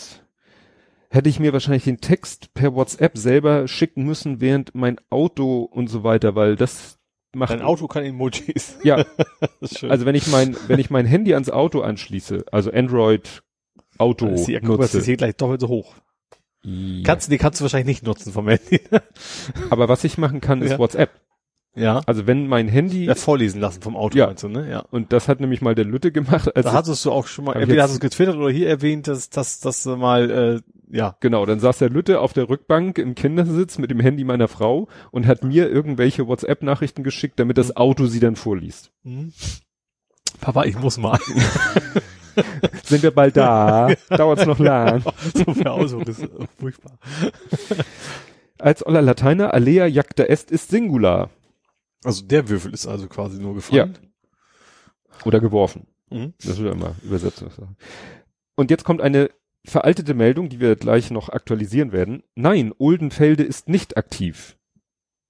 hätte 1.13 1.29
ich 1.29 1.39
mir 1.39 1.53
wahrscheinlich 1.53 1.83
den 1.85 1.99
Text 2.01 2.53
per 2.53 2.73
WhatsApp 2.75 3.17
selber 3.17 3.67
schicken 3.67 4.03
müssen, 4.03 4.41
während 4.41 4.73
mein 4.75 4.97
Auto 5.09 5.61
und 5.63 5.87
so 5.87 6.03
weiter, 6.03 6.35
weil 6.35 6.55
das 6.55 6.97
macht. 7.35 7.51
Dein 7.51 7.61
Auto 7.61 7.87
kann 7.87 8.03
Emojis. 8.03 8.77
Ja, 8.83 9.03
Das 9.61 9.71
ist 9.71 9.79
schön. 9.79 9.91
also 9.91 10.05
wenn 10.05 10.15
ich 10.15 10.27
mein, 10.27 10.55
wenn 10.67 10.79
ich 10.79 10.89
mein 10.89 11.05
Handy 11.05 11.33
ans 11.33 11.49
Auto 11.49 11.81
anschließe, 11.81 12.45
also 12.51 12.71
Android 12.71 13.43
Auto 13.97 14.25
Dann 14.25 14.35
ist 14.35 14.47
die 14.47 14.59
nutze. 14.59 15.15
gleich 15.17 15.35
doppelt 15.35 15.61
so 15.61 15.67
hoch. 15.67 15.95
Ja. 16.65 17.03
Kannst, 17.03 17.31
die 17.31 17.37
kannst 17.37 17.59
du 17.59 17.63
wahrscheinlich 17.63 17.87
nicht 17.87 18.03
nutzen 18.03 18.31
vom 18.33 18.47
Handy. 18.47 18.81
Aber 19.69 19.89
was 19.89 20.03
ich 20.03 20.17
machen 20.17 20.41
kann, 20.41 20.61
ist 20.61 20.71
Ja. 20.71 20.79
WhatsApp. 20.79 21.11
Ja. 21.75 22.01
Also 22.05 22.27
wenn 22.27 22.47
mein 22.47 22.67
Handy 22.67 23.05
ja. 23.05 23.15
Vorlesen 23.15 23.59
lassen 23.61 23.81
vom 23.81 23.95
Auto, 23.95 24.17
Ja. 24.17 24.27
meinst 24.27 24.43
du, 24.43 24.49
ne? 24.49 24.69
Ja. 24.69 24.79
und 24.91 25.11
das 25.13 25.27
hat 25.27 25.39
nämlich 25.39 25.61
mal 25.61 25.75
der 25.75 25.85
Lütte 25.85 26.11
gemacht, 26.11 26.55
als 26.55 26.65
Da 26.65 26.73
hattest 26.73 27.03
du 27.05 27.11
auch 27.11 27.27
schon 27.27 27.45
mal, 27.45 27.53
entweder 27.55 27.83
hast 27.83 27.91
du 27.91 27.95
es 27.95 27.99
getwittert 27.99 28.35
oder 28.35 28.51
hier 28.51 28.69
erwähnt, 28.69 29.07
dass, 29.07 29.29
dass, 29.29 29.59
dass 29.59 29.83
du 29.83 29.95
mal, 29.97 30.29
äh, 30.31 30.61
ja. 30.95 31.15
Genau, 31.21 31.45
dann 31.45 31.59
saß 31.59 31.79
der 31.79 31.89
Lütte 31.89 32.19
auf 32.19 32.33
der 32.33 32.49
Rückbank 32.49 32.99
im 32.99 33.15
Kindersitz 33.15 33.79
mit 33.79 33.89
dem 33.89 33.99
Handy 33.99 34.23
meiner 34.23 34.47
Frau 34.47 34.87
und 35.11 35.25
hat 35.25 35.43
mir 35.43 35.69
irgendwelche 35.69 36.27
WhatsApp-Nachrichten 36.27 37.03
geschickt, 37.03 37.39
damit 37.39 37.57
das 37.57 37.75
Auto 37.75 38.05
sie 38.05 38.19
dann 38.19 38.35
vorliest. 38.35 38.91
Hm. 39.03 39.33
Papa, 40.39 40.65
ich 40.65 40.77
muss 40.77 40.97
mal. 40.97 41.19
Sind 42.83 43.03
wir 43.03 43.11
bald 43.11 43.37
da? 43.37 43.89
Dauert's 44.09 44.45
noch 44.45 44.59
lang? 44.59 45.03
so 45.33 45.53
viel 45.53 45.67
Ausdruck 45.67 46.07
ist 46.07 46.27
furchtbar. 46.59 46.97
Als 48.59 48.85
Oller 48.85 49.01
Lateiner, 49.01 49.53
alea 49.53 49.85
jacta 49.87 50.23
est 50.23 50.51
ist 50.51 50.69
Singular. 50.69 51.29
Also 52.03 52.25
der 52.25 52.49
Würfel 52.49 52.73
ist 52.73 52.87
also 52.87 53.07
quasi 53.07 53.41
nur 53.41 53.55
gefallen. 53.55 53.97
Oder 55.25 55.39
geworfen. 55.39 55.87
Mhm. 56.09 56.33
Das 56.39 56.57
wird 56.57 56.67
ja 56.67 56.71
immer 56.71 56.95
Übersetzung 57.03 57.49
sagen. 57.49 57.77
Und 58.55 58.71
jetzt 58.71 58.83
kommt 58.83 59.01
eine 59.01 59.29
veraltete 59.65 60.13
Meldung, 60.13 60.49
die 60.49 60.59
wir 60.59 60.75
gleich 60.75 61.11
noch 61.11 61.29
aktualisieren 61.29 61.91
werden. 61.91 62.23
Nein, 62.35 62.73
Oldenfelde 62.77 63.43
ist 63.43 63.69
nicht 63.69 63.97
aktiv. 63.97 64.57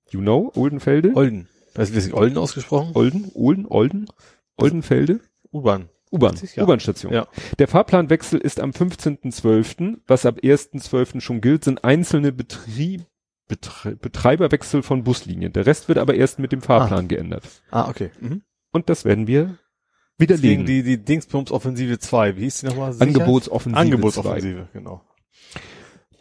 You 0.10 0.22
know, 0.22 0.51
Oldenfelde? 0.56 1.12
Olden. 1.15 1.48
Weißt 1.75 1.96
du, 1.96 2.06
wie 2.06 2.13
Olden 2.13 2.38
ausgesprochen? 2.38 2.92
Olden? 2.96 3.32
Olden? 3.34 3.65
Olden? 3.68 4.06
Oldenfelde? 4.58 5.22
U-Bahn. 5.51 5.89
U-Bahn, 6.12 6.39
ja. 6.56 6.63
U-Bahn-Station. 6.63 7.12
Ja. 7.12 7.27
Der 7.58 7.68
Fahrplanwechsel 7.68 8.39
ist 8.39 8.60
am 8.60 8.70
15.12., 8.70 9.98
was 10.06 10.27
ab 10.27 10.39
1.12. 10.44 11.22
schon 11.22 11.42
gilt, 11.42 11.63
sind 11.63 11.84
einzelne 11.84 12.32
Betrieb, 12.32 13.06
Betre 13.47 13.95
Betreiberwechsel 13.95 14.83
von 14.83 15.03
Buslinien. 15.03 15.51
Der 15.53 15.65
Rest 15.65 15.88
wird 15.89 15.97
aber 15.97 16.15
erst 16.15 16.39
mit 16.39 16.51
dem 16.51 16.62
Fahrplan 16.62 17.07
geändert. 17.07 17.43
Ah, 17.71 17.89
okay. 17.89 18.12
Mhm. 18.19 18.43
Und 18.71 18.89
das 18.89 19.05
werden 19.05 19.27
wir 19.27 19.57
Deswegen 20.19 20.65
widerlegen. 20.65 20.65
die, 20.65 20.83
die 20.83 20.97
Dingsbums-Offensive 21.03 22.00
2. 22.00 22.38
Wie 22.38 22.41
hieß 22.43 22.62
die 22.62 22.65
nochmal? 22.67 22.93
Sicherheit? 22.93 23.15
Angebotsoffensive. 23.15 23.79
Angebotsoffensive, 23.79 24.69
genau. 24.73 25.01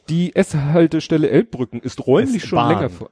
Die 0.08 0.34
S-Haltestelle 0.34 1.30
Elbbrücken 1.30 1.80
ist 1.80 2.06
räumlich 2.06 2.44
schon 2.44 2.68
länger 2.68 2.90
vor. 2.90 3.10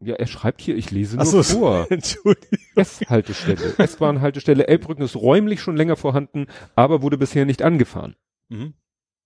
Ja, 0.00 0.14
er 0.16 0.26
schreibt 0.26 0.60
hier, 0.60 0.76
ich 0.76 0.90
lese 0.90 1.16
nur 1.16 1.24
so, 1.26 1.42
vor. 1.42 1.88
S-Haltestelle. 2.76 3.74
S-Bahn-Haltestelle 3.78 4.66
Elbbrücken 4.68 5.02
ist 5.02 5.16
räumlich 5.16 5.60
schon 5.60 5.76
länger 5.76 5.96
vorhanden, 5.96 6.46
aber 6.76 7.02
wurde 7.02 7.18
bisher 7.18 7.46
nicht 7.46 7.62
angefahren. 7.62 8.14
Mhm. 8.48 8.74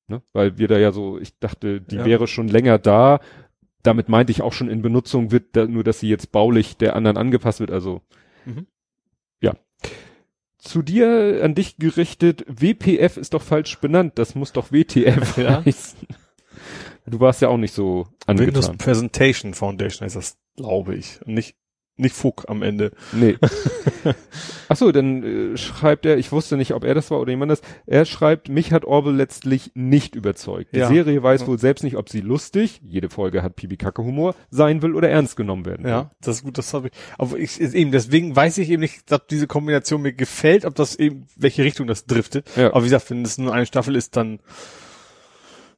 Ne? 0.07 0.23
Weil 0.33 0.57
wir 0.59 0.69
da 0.69 0.79
ja 0.79 0.93
so, 0.93 1.19
ich 1.19 1.39
dachte, 1.39 1.81
die 1.81 1.97
Ja. 1.97 2.05
wäre 2.05 2.27
schon 2.27 2.49
länger 2.49 2.79
da. 2.79 3.21
Damit 3.83 4.09
meinte 4.09 4.33
ich 4.33 4.43
auch 4.43 4.53
schon 4.53 4.69
in 4.69 4.83
Benutzung 4.83 5.31
wird, 5.31 5.55
da, 5.57 5.67
nur 5.67 5.85
dass 5.85 6.01
sie 6.01 6.09
jetzt 6.09 6.33
baulich 6.33 6.77
der 6.77 6.97
anderen 6.97 7.17
angepasst 7.17 7.61
wird. 7.61 7.71
Also 7.71 8.01
Mhm. 8.45 8.67
ja. 9.41 9.55
Zu 10.59 10.83
dir, 10.83 11.41
an 11.45 11.55
dich 11.55 11.77
gerichtet, 11.77 12.45
WPF 12.49 13.17
ist 13.17 13.33
doch 13.35 13.43
falsch 13.43 13.79
benannt. 13.79 14.19
Das 14.19 14.35
muss 14.35 14.53
doch 14.53 14.73
WTF 14.73 15.37
Ja. 15.39 15.65
heißen. 15.65 15.99
Du 17.07 17.21
warst 17.21 17.41
ja 17.41 17.49
auch 17.49 17.57
nicht 17.57 17.73
so 17.73 18.09
Windows 18.27 18.67
angetan. 18.67 18.79
Presentation 18.79 19.55
Foundation 19.55 20.05
heißt 20.05 20.17
das, 20.17 20.37
glaube 20.57 20.95
ich. 20.97 21.21
Und 21.25 21.35
Nicht, 21.35 21.57
nicht 21.99 22.15
FUK 22.15 22.45
am 22.49 22.63
Ende. 22.63 22.93
Nee. 23.13 23.37
Ach 24.69 24.77
so, 24.77 24.93
dann 24.93 25.55
äh, 25.55 25.57
schreibt 25.57 26.07
er, 26.07 26.19
ich 26.19 26.31
wusste 26.33 26.57
nicht, 26.57 26.73
ob 26.75 26.85
er 26.85 26.95
das 26.95 27.11
war 27.11 27.21
oder 27.21 27.31
jemand 27.31 27.51
das, 27.51 27.63
er 27.87 28.05
schreibt, 28.05 28.49
mich 28.49 28.73
hat 28.73 28.85
Orwell 28.85 29.15
letztlich 29.15 29.71
nicht 29.75 30.15
überzeugt. 30.15 30.75
Die 30.75 30.79
Ja. 30.79 30.89
Serie 30.89 31.23
weiß 31.23 31.43
Ja. 31.43 31.47
wohl 31.47 31.59
selbst 31.59 31.83
nicht, 31.85 31.97
ob 31.97 32.09
sie 32.09 32.21
lustig, 32.21 32.81
jede 32.87 33.09
Folge 33.11 33.43
hat 33.43 33.57
Pipi 33.57 33.77
Kacke 33.77 34.03
Humor, 34.03 34.35
sein 34.51 34.83
will 34.83 34.95
oder 34.95 35.09
ernst 35.09 35.37
genommen 35.37 35.65
werden. 35.67 35.87
Ja, 35.87 36.11
das 36.21 36.37
ist 36.37 36.45
gut, 36.45 36.59
das 36.59 36.73
habe 36.75 36.89
ich. 36.89 36.93
Aber 37.19 37.39
ich 37.39 37.61
ist 37.61 37.75
eben, 37.75 37.93
deswegen 37.93 38.35
weiß 38.37 38.59
ich 38.59 38.71
eben 38.71 38.81
nicht, 38.81 39.11
ob 39.13 39.27
diese 39.29 39.47
Kombination 39.47 40.03
mir 40.03 40.13
gefällt, 40.13 40.65
ob 40.65 40.75
das 40.75 40.97
eben, 40.97 41.27
welche 41.37 41.65
Richtung 41.65 41.87
das 41.87 42.07
driftet. 42.07 42.49
Ja. 42.57 42.69
Aber 42.69 42.81
wie 42.83 42.85
gesagt, 42.89 43.11
wenn 43.11 43.23
es 43.25 43.39
nur 43.39 43.53
eine 43.55 43.67
Staffel 43.67 43.97
ist, 43.97 44.17
dann 44.17 44.41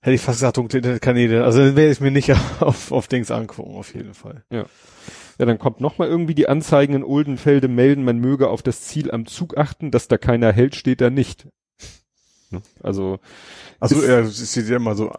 hätte 0.02 0.14
ich 0.14 0.20
fast 0.20 0.38
gesagt, 0.38 0.56
dunkle 0.56 0.78
Internetkanäle. 0.78 1.44
Also 1.44 1.60
dann 1.60 1.76
werde 1.76 1.92
ich 1.92 2.00
mir 2.00 2.10
nicht 2.10 2.32
auf, 2.60 2.90
auf 2.90 3.06
Dings 3.06 3.30
angucken, 3.30 3.76
auf 3.76 3.94
jeden 3.94 4.14
Fall. 4.14 4.42
Ja, 4.50 4.64
dann 5.46 5.58
kommt 5.58 5.80
nochmal 5.80 6.08
irgendwie 6.08 6.34
die 6.34 6.48
Anzeigen 6.48 6.94
in 6.94 7.04
Oldenfelde 7.04 7.68
melden, 7.68 8.04
man 8.04 8.18
möge 8.18 8.48
auf 8.48 8.62
das 8.62 8.82
Ziel 8.82 9.10
am 9.10 9.26
Zug 9.26 9.56
achten, 9.56 9.90
dass 9.90 10.08
da 10.08 10.18
keiner 10.18 10.52
hält, 10.52 10.74
steht 10.74 11.00
da 11.00 11.10
nicht. 11.10 11.46
Ne? 12.50 12.62
Also, 12.82 13.18
Also 13.78 14.00
Ist- 14.00 14.08
ja, 14.08 14.20
es 14.20 14.50
steht 14.50 14.68
ja 14.68 14.76
immer 14.76 14.94
so 14.94 15.12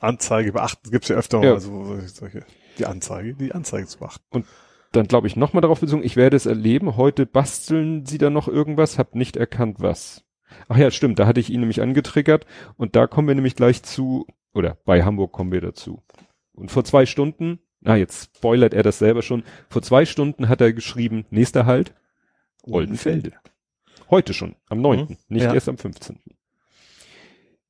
Anzeige 0.00 0.52
beachten, 0.52 0.90
gibt's 0.90 1.08
ja 1.08 1.16
öfter 1.16 1.42
Ja. 1.42 1.52
mal 1.54 1.60
so 1.60 1.98
solche- 2.06 2.44
die 2.78 2.86
Anzeige, 2.86 3.34
die 3.34 3.52
Anzeige 3.52 3.86
zu 3.86 3.98
beachten. 3.98 4.44
dann 4.92 5.06
glaube 5.06 5.26
ich 5.26 5.36
nochmal 5.36 5.60
darauf 5.60 5.80
bezogen, 5.80 6.02
ich 6.02 6.16
werde 6.16 6.36
es 6.36 6.46
erleben, 6.46 6.96
heute 6.96 7.26
basteln 7.26 8.06
sie 8.06 8.16
da 8.16 8.30
noch 8.30 8.48
irgendwas, 8.48 8.98
hab 8.98 9.14
nicht 9.14 9.36
erkannt 9.36 9.76
was. 9.80 10.24
Ach 10.68 10.78
ja, 10.78 10.90
stimmt, 10.90 11.18
da 11.18 11.26
hatte 11.26 11.40
ich 11.40 11.50
ihn 11.50 11.60
nämlich 11.60 11.82
angetriggert 11.82 12.46
und 12.78 12.96
da 12.96 13.06
kommen 13.06 13.28
wir 13.28 13.34
nämlich 13.34 13.54
gleich 13.54 13.82
zu, 13.82 14.26
oder 14.54 14.78
bei 14.86 15.04
Hamburg 15.04 15.30
kommen 15.32 15.52
wir 15.52 15.60
dazu. 15.60 16.02
Und 16.54 16.70
vor 16.70 16.84
zwei 16.84 17.04
Stunden, 17.04 17.58
na 17.80 17.96
jetzt 17.96 18.36
spoilert 18.36 18.74
er 18.74 18.82
das 18.82 18.98
selber 18.98 19.22
schon, 19.22 19.42
vor 19.70 19.82
zwei 19.82 20.04
Stunden 20.04 20.48
hat 20.48 20.60
er 20.60 20.72
geschrieben, 20.72 21.24
nächster 21.30 21.66
Halt, 21.66 21.94
Oldenfelde. 22.62 23.32
Heute 24.10 24.34
schon, 24.34 24.54
am 24.68 24.80
9., 24.80 25.00
Mhm. 25.00 25.16
nicht 25.28 25.42
Ja. 25.44 25.54
erst 25.54 25.68
am 25.68 25.78
15. 25.78 26.18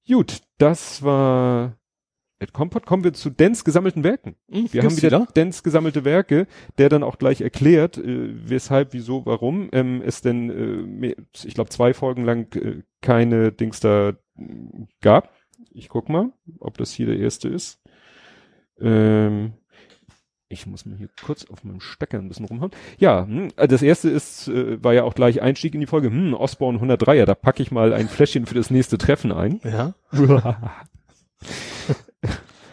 Gut, 0.06 0.40
das 0.58 1.02
war 1.02 1.76
Ed 2.38 2.52
Kompott. 2.52 2.86
Kommen 2.86 3.02
wir 3.04 3.12
zu 3.12 3.30
Dens 3.30 3.64
gesammelten 3.64 4.04
Werken. 4.04 4.36
Hm, 4.50 4.72
Wir 4.72 4.82
haben 4.84 4.96
wieder 5.02 5.26
Dens 5.34 5.62
gesammelte 5.64 6.04
Werke, 6.04 6.46
der 6.78 6.88
dann 6.88 7.02
auch 7.02 7.18
gleich 7.18 7.40
erklärt, 7.40 7.98
äh, 7.98 8.30
weshalb, 8.48 8.92
wieso, 8.92 9.26
warum 9.26 9.68
ähm, 9.72 10.00
es 10.06 10.20
denn, 10.22 10.48
äh, 10.50 10.54
mehr, 10.86 11.16
ich 11.44 11.54
glaube, 11.54 11.70
zwei 11.70 11.92
Folgen 11.94 12.24
lang 12.24 12.54
äh, 12.54 12.82
keine 13.02 13.50
Dings 13.52 13.80
da 13.80 14.12
gab. 15.00 15.34
Ich 15.72 15.88
guck 15.88 16.08
mal, 16.08 16.32
ob 16.60 16.78
das 16.78 16.92
hier 16.92 17.06
der 17.06 17.18
erste 17.18 17.48
ist. 17.48 17.80
Ähm, 18.80 19.54
ich 20.50 20.66
muss 20.66 20.86
mal 20.86 20.96
hier 20.96 21.08
kurz 21.24 21.44
auf 21.50 21.62
meinem 21.64 21.80
Stecker 21.80 22.18
ein 22.18 22.28
bisschen 22.28 22.46
rumhauen. 22.46 22.70
Ja, 22.98 23.26
hm, 23.26 23.48
das 23.56 23.82
erste 23.82 24.08
ist, 24.08 24.48
äh, 24.48 24.82
war 24.82 24.94
ja 24.94 25.04
auch 25.04 25.14
gleich 25.14 25.42
Einstieg 25.42 25.74
in 25.74 25.80
die 25.80 25.86
Folge. 25.86 26.08
Hm, 26.08 26.32
Osborne 26.34 26.78
103er, 26.80 27.26
da 27.26 27.34
packe 27.34 27.62
ich 27.62 27.70
mal 27.70 27.92
ein 27.92 28.08
Fläschchen 28.08 28.46
für 28.46 28.54
das 28.54 28.70
nächste 28.70 28.96
Treffen 28.98 29.30
ein. 29.32 29.60
Ja. 29.64 29.94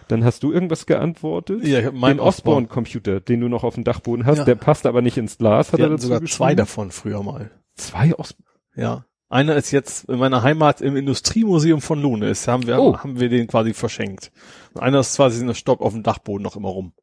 Dann 0.08 0.24
hast 0.24 0.44
du 0.44 0.52
irgendwas 0.52 0.86
geantwortet? 0.86 1.64
Ja, 1.66 1.92
Mein 1.92 2.20
Osborne-Computer, 2.20 3.20
den 3.22 3.42
du 3.42 3.50
noch 3.50 3.64
auf 3.64 3.74
dem 3.76 3.84
Dachboden 3.84 4.26
hast, 4.26 4.40
Ja. 4.40 4.46
der 4.46 4.56
passt 4.56 4.86
aber 4.86 5.02
nicht 5.02 5.18
ins 5.18 5.38
Glas, 5.40 5.74
hat 5.74 5.80
Wir 5.80 5.86
er 5.88 5.90
dazu 5.92 6.08
sogar 6.08 6.22
zwei 6.26 6.54
davon 6.54 6.92
früher 6.92 7.24
mal. 7.24 7.50
Zwei 7.76 8.14
Osborne. 8.16 8.46
Ja. 8.76 9.06
Einer 9.30 9.56
ist 9.56 9.72
jetzt 9.72 10.08
in 10.08 10.20
meiner 10.20 10.44
Heimat 10.44 10.82
im 10.82 10.96
Industriemuseum 10.96 11.82
von 11.82 12.00
Lohne. 12.00 12.30
Ist, 12.30 12.48
haben 12.48 12.68
wir, 12.68 12.80
Oh. 12.80 12.96
haben 13.00 13.20
wir 13.20 13.30
den 13.30 13.48
quasi 13.48 13.74
verschenkt. 13.74 14.32
Und 14.76 14.82
einer 14.82 15.00
ist 15.00 15.16
quasi 15.16 15.42
in 15.42 15.48
der 15.48 15.56
Stock 15.56 15.82
auf 15.82 15.94
dem 15.94 16.04
Dachboden 16.04 16.44
noch 16.44 16.56
immer 16.56 16.70
rum. 16.70 16.94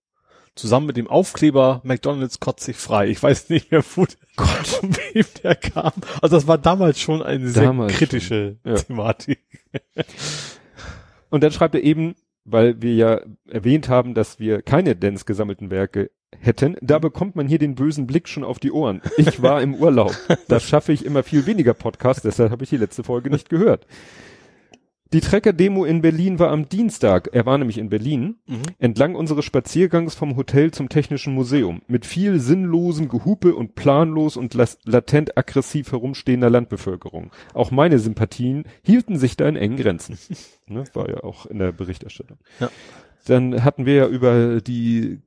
Zusammen 0.55 0.87
mit 0.87 0.97
dem 0.99 1.09
Aufkleber 1.09 1.81
McDonalds 1.83 2.39
kotzt 2.39 2.65
sich 2.65 2.77
frei. 2.77 3.09
Ich 3.09 3.23
weiß 3.23 3.49
nicht 3.49 3.71
mehr, 3.71 3.83
wo 3.95 4.05
der, 4.05 4.47
von 4.65 4.95
wem 4.95 5.25
der 5.43 5.55
kam. 5.55 5.93
Also 6.21 6.37
das 6.37 6.47
war 6.47 6.59
damals 6.59 7.01
schon 7.01 7.23
eine 7.23 7.49
sehr 7.49 7.65
Damals 7.65 7.95
kritische 7.95 8.59
schon, 8.63 8.73
ja. 8.73 8.79
Thematik. 8.79 9.41
Und 11.31 11.43
dann 11.43 11.53
schreibt 11.53 11.75
er 11.75 11.83
eben, 11.83 12.15
weil 12.45 12.83
wir 12.83 12.95
ja 12.95 13.21
erwähnt 13.49 13.89
haben, 13.89 14.15
dass 14.15 14.39
wir 14.39 14.63
keine 14.63 14.97
Dance 14.97 15.25
gesammelten 15.25 15.71
Werke 15.71 16.11
hätten, 16.39 16.77
da 16.81 16.99
bekommt 16.99 17.37
man 17.37 17.47
hier 17.47 17.59
den 17.59 17.75
bösen 17.75 18.07
Blick 18.07 18.29
schon 18.29 18.45
auf 18.45 18.59
die 18.59 18.73
Ohren. 18.73 19.01
Ich 19.17 19.43
war 19.43 19.63
im 19.63 19.75
Urlaub. 19.75 20.15
Da 20.49 20.61
schaffe 20.61 20.93
ich 20.93 21.05
immer 21.05 21.23
viel 21.23 21.47
weniger 21.47 21.73
Podcasts, 21.73 22.23
deshalb 22.23 22.51
habe 22.51 22.65
ich 22.65 22.71
die 22.71 22.77
letzte 22.77 23.05
Folge 23.05 23.31
nicht 23.31 23.49
gehört. 23.49 23.87
Die 25.13 25.21
Trecker-Demo 25.21 25.85
in 25.85 26.01
Berlin 26.01 26.39
war 26.39 26.51
am 26.51 26.71
Dienstag, 26.71 27.29
er 27.33 27.45
war 27.45 27.59
nämlich 27.59 27.77
in 27.77 27.91
Berlin, 27.91 28.37
Mhm. 28.47 28.63
entlang 28.79 29.15
unseres 29.15 29.45
Spaziergangs 29.45 30.15
vom 30.15 30.37
Hotel 30.37 30.71
zum 30.71 30.89
Technischen 30.89 31.35
Museum, 31.35 31.83
mit 31.87 32.07
viel 32.07 32.41
sinnlosen 32.41 33.09
Gehupe 33.09 33.55
und 33.55 33.75
planlos 33.75 34.39
und 34.39 34.55
latent 34.55 35.37
aggressiv 35.37 35.93
herumstehender 35.93 36.49
Landbevölkerung. 36.49 37.31
Auch 37.53 37.71
meine 37.71 37.99
Sympathien 37.99 38.65
hielten 38.83 39.19
sich 39.19 39.37
da 39.37 39.47
in 39.49 39.57
engen 39.57 39.77
Grenzen. 39.77 40.19
ne, 40.67 40.85
war 40.95 41.11
ja 41.11 41.23
auch 41.23 41.45
in 41.45 41.59
der 41.59 41.73
Berichterstattung. 41.73 42.39
Ja. 42.59 42.71
Dann 43.27 43.63
hatten 43.65 43.85
wir 43.85 43.95
ja 43.95 44.07
über 44.09 44.63
die 44.63 45.21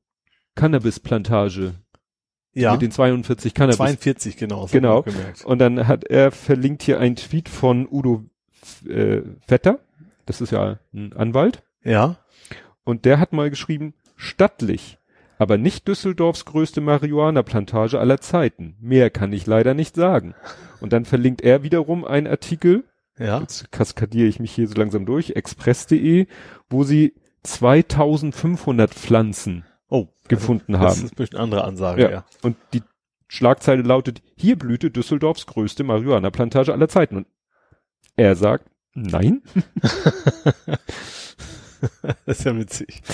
Cannabisplantage 0.56 1.76
Ja. 2.54 2.72
mit 2.72 2.82
den 2.82 2.92
42 2.92 3.54
Cannabis. 3.54 3.78
42, 3.78 4.36
genau. 4.38 4.68
Genau. 4.72 5.06
Und 5.44 5.60
dann 5.60 5.88
hat 5.88 6.06
er 6.06 6.32
verlinkt 6.32 6.82
hier 6.84 7.00
einen 7.00 7.16
Tweet 7.18 7.50
von 7.50 7.88
Udo 7.90 8.24
äh, 8.88 9.22
Vetter. 9.48 9.80
Das 10.26 10.42
ist 10.42 10.52
ja 10.52 10.80
ein 10.94 11.14
Anwalt. 11.14 11.64
Ja. 11.84 12.18
Und 12.84 13.06
der 13.06 13.20
hat 13.20 13.34
mal 13.34 13.50
geschrieben, 13.50 13.94
stattlich, 14.16 14.98
aber 15.38 15.58
nicht 15.58 15.88
Düsseldorfs 15.88 16.46
größte 16.46 16.82
Marihuana-Plantage 16.82 18.00
aller 18.00 18.20
Zeiten. 18.22 18.76
Mehr 18.80 19.10
kann 19.10 19.34
ich 19.34 19.46
leider 19.46 19.74
nicht 19.74 19.96
sagen. 19.96 20.34
Und 20.82 20.94
dann 20.94 21.06
verlinkt 21.06 21.42
er 21.42 21.64
wiederum 21.64 22.06
einen 22.06 22.28
Artikel, 22.28 22.84
Ja. 23.18 23.40
jetzt 23.40 23.72
kaskadiere 23.72 24.28
ich 24.28 24.40
mich 24.40 24.52
hier 24.52 24.68
so 24.68 24.76
langsam 24.76 25.06
durch, 25.06 25.32
express.de, 25.32 26.28
wo 26.70 26.84
sie 26.84 27.14
2500 27.44 28.94
Pflanzen 28.94 29.66
Oh. 29.90 30.08
gefunden 30.28 30.74
Das 30.74 30.82
haben. 30.82 31.06
ist 31.06 31.14
ein 31.14 31.16
bisschen 31.18 31.40
andere 31.40 31.64
Ansage, 31.64 32.02
Ja. 32.04 32.10
ja. 32.10 32.26
Und 32.42 32.56
die 32.74 32.82
Schlagzeile 33.28 33.82
lautet, 33.82 34.22
hier 34.36 34.58
blühte 34.58 34.92
Düsseldorfs 34.92 35.46
größte 35.48 35.84
Marihuana-Plantage 35.84 36.72
aller 36.74 36.88
Zeiten. 36.88 37.18
Und 37.18 37.28
er 38.16 38.36
sagt, 38.36 38.70
nein. 38.94 39.42
Das 42.26 42.40
ist 42.40 42.46
ja 42.46 42.58
witzig. 42.58 43.02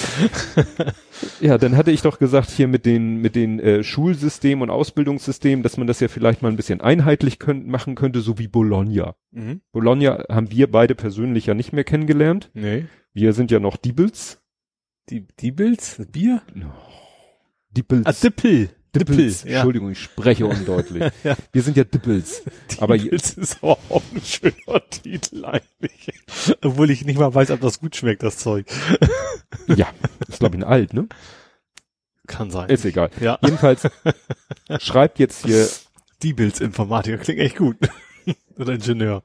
Ja, 1.39 1.57
dann 1.59 1.77
hatte 1.77 1.91
ich 1.91 2.01
doch 2.01 2.17
gesagt, 2.17 2.49
hier 2.49 2.67
mit 2.67 2.85
den, 2.85 3.17
mit 3.17 3.35
den 3.35 3.59
äh, 3.59 3.83
Schulsystemen 3.83 4.63
und 4.63 4.69
Ausbildungssystemen, 4.69 5.61
dass 5.61 5.77
man 5.77 5.85
das 5.85 5.99
ja 5.99 6.07
vielleicht 6.07 6.41
mal 6.41 6.49
ein 6.49 6.55
bisschen 6.55 6.81
einheitlich 6.81 7.37
könnt, 7.37 7.67
machen 7.67 7.93
könnte, 7.93 8.21
so 8.21 8.39
wie 8.39 8.47
Bologna. 8.47 9.15
Mhm. 9.31 9.61
Bologna 9.71 10.23
haben 10.29 10.51
wir 10.51 10.71
beide 10.71 10.95
persönlich 10.95 11.45
ja 11.45 11.53
nicht 11.53 11.73
mehr 11.73 11.83
kennengelernt. 11.83 12.49
Nee. 12.53 12.85
Wir 13.13 13.33
sind 13.33 13.51
ja 13.51 13.59
noch 13.59 13.77
Diebels. 13.77 14.41
Die, 15.09 15.27
die 15.39 15.51
Bills? 15.51 15.97
Das 15.97 16.07
Bier? 16.07 16.41
Diebels. 17.69 18.05
Ah, 18.05 18.13
Dippel. 18.13 18.69
Dippels. 18.95 19.43
ja. 19.43 19.57
Entschuldigung, 19.57 19.91
ich 19.91 19.99
spreche 19.99 20.45
undeutlich. 20.45 21.11
Ja. 21.23 21.35
Wir 21.51 21.61
sind 21.61 21.77
ja 21.77 21.83
Dippels. 21.83 22.43
Aber 22.79 22.97
Diebels 22.97 23.33
ist 23.33 23.57
aber 23.61 23.77
auch 23.89 24.01
ein 24.13 24.21
schöner 24.21 24.81
Titel 24.89 25.45
eigentlich. 25.45 26.13
Obwohl 26.61 26.89
ich 26.89 27.05
nicht 27.05 27.19
mal 27.19 27.33
weiß, 27.33 27.51
ob 27.51 27.61
das 27.61 27.79
gut 27.79 27.95
schmeckt, 27.95 28.23
das 28.23 28.37
Zeug. 28.37 28.65
ja, 29.67 29.87
ist 30.27 30.39
glaube 30.39 30.55
ich 30.57 30.63
ein 30.63 30.67
alt, 30.67 30.93
ne? 30.93 31.07
Kann 32.27 32.49
sein. 32.49 32.69
Ist 32.69 32.85
egal. 32.85 33.11
Ja. 33.19 33.37
Jedenfalls 33.43 33.87
schreibt 34.79 35.19
jetzt 35.19 35.45
hier 35.45 35.67
Diebels 36.23 36.59
Informatiker 36.59 37.17
klingt 37.17 37.39
echt 37.39 37.57
gut. 37.57 37.77
Oder 38.57 38.73
Ingenieur. 38.73 39.23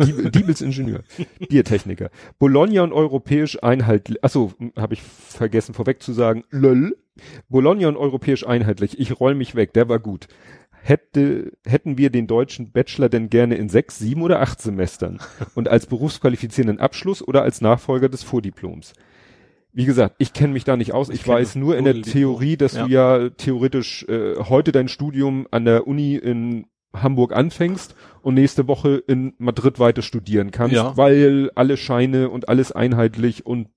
Dieb 0.00 0.32
Diebels 0.32 0.60
Ingenieur, 0.60 1.02
Biertechniker. 1.48 2.10
Bologna 2.38 2.82
und 2.82 2.92
europäisch 2.92 3.62
einheitlich, 3.62 4.22
achso, 4.22 4.52
habe 4.76 4.94
ich 4.94 5.02
vergessen 5.02 5.74
vorweg 5.74 6.02
zu 6.02 6.12
sagen, 6.12 6.44
lol. 6.50 6.96
Bologna 7.48 7.88
und 7.88 7.96
europäisch 7.96 8.46
einheitlich, 8.46 8.98
ich 8.98 9.18
roll 9.20 9.34
mich 9.34 9.54
weg, 9.54 9.72
der 9.72 9.88
war 9.88 9.98
gut. 9.98 10.28
Hätte, 10.82 11.52
hätten 11.66 11.98
wir 11.98 12.10
den 12.10 12.28
deutschen 12.28 12.70
Bachelor 12.70 13.08
denn 13.08 13.28
gerne 13.28 13.56
in 13.56 13.68
sechs, 13.68 13.98
sieben 13.98 14.22
oder 14.22 14.40
acht 14.40 14.60
Semestern 14.62 15.18
und 15.54 15.68
als 15.68 15.86
berufsqualifizierenden 15.86 16.78
Abschluss 16.78 17.26
oder 17.26 17.42
als 17.42 17.60
Nachfolger 17.60 18.08
des 18.08 18.22
Vordiploms? 18.22 18.92
Wie 19.72 19.84
gesagt, 19.84 20.14
ich 20.18 20.32
kenne 20.32 20.52
mich 20.54 20.64
da 20.64 20.76
nicht 20.76 20.94
aus. 20.94 21.08
Ich, 21.10 21.16
Ich 21.22 21.28
weiß 21.28 21.56
nur 21.56 21.76
in 21.76 21.84
der. 21.84 22.00
Theorie, 22.00 22.56
dass 22.56 22.74
du 22.74 22.86
ja 22.86 23.28
theoretisch 23.30 24.04
äh, 24.08 24.36
heute 24.36 24.72
dein 24.72 24.88
Studium 24.88 25.46
an 25.50 25.64
der 25.66 25.86
Uni 25.86 26.14
in 26.14 26.66
Hamburg 26.94 27.34
anfängst 27.34 27.94
und 28.22 28.34
nächste 28.34 28.68
Woche 28.68 29.02
in 29.06 29.34
Madrid 29.36 29.78
weiter 29.78 30.00
studieren 30.00 30.50
kannst, 30.50 30.76
Ja. 30.76 30.96
weil 30.96 31.50
alle 31.56 31.76
Scheine 31.76 32.30
und 32.30 32.48
alles 32.48 32.72
einheitlich 32.72 33.44
und 33.44 33.68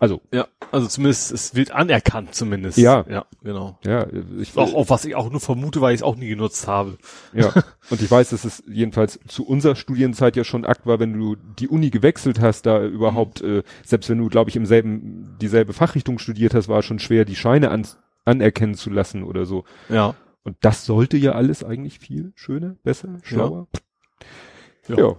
also 0.00 0.20
Ja, 0.32 0.48
also 0.72 0.88
zumindest, 0.88 1.30
es 1.30 1.54
wird 1.54 1.70
anerkannt 1.70 2.34
zumindest. 2.34 2.78
Ja. 2.78 3.04
Ja, 3.08 3.26
genau. 3.42 3.78
ja, 3.84 4.06
ich 4.38 4.56
Auch, 4.56 4.74
auch 4.74 4.88
was 4.88 5.04
ich 5.04 5.14
auch 5.14 5.30
nur 5.30 5.40
vermute, 5.40 5.80
weil 5.80 5.94
ich 5.94 6.00
es 6.00 6.02
auch 6.02 6.16
nie 6.16 6.28
genutzt 6.28 6.66
habe. 6.66 6.98
ja 7.32 7.52
und 7.90 8.02
ich 8.02 8.10
weiß, 8.10 8.30
dass 8.30 8.44
es 8.44 8.64
jedenfalls 8.66 9.20
zu 9.28 9.46
unserer 9.46 9.76
Studienzeit 9.76 10.36
ja 10.36 10.44
schon 10.44 10.64
Akt 10.64 10.86
war, 10.86 10.98
wenn 10.98 11.12
du 11.12 11.36
die 11.36 11.68
Uni 11.68 11.90
gewechselt 11.90 12.40
hast, 12.40 12.66
da 12.66 12.84
überhaupt 12.84 13.42
äh, 13.42 13.62
selbst 13.84 14.08
wenn 14.08 14.18
du 14.18 14.28
glaube 14.28 14.50
ich 14.50 14.56
im 14.56 14.66
selben 14.66 15.36
dieselbe 15.40 15.74
Fachrichtung 15.74 16.18
studiert 16.18 16.54
hast, 16.54 16.68
war 16.68 16.80
es 16.80 16.86
schon 16.86 16.98
schwer 16.98 17.24
die 17.24 17.36
Scheine 17.36 17.70
an, 17.70 17.86
anerkennen 18.24 18.74
zu 18.74 18.90
lassen 18.90 19.22
oder 19.22 19.44
so. 19.44 19.64
Ja. 19.88 20.14
Und 20.42 20.56
das 20.62 20.86
sollte 20.86 21.18
ja 21.18 21.32
alles 21.32 21.62
eigentlich 21.62 21.98
viel 21.98 22.32
schöner, 22.34 22.76
besser, 22.82 23.18
schlauer. 23.22 23.68
Ja. 24.88 25.16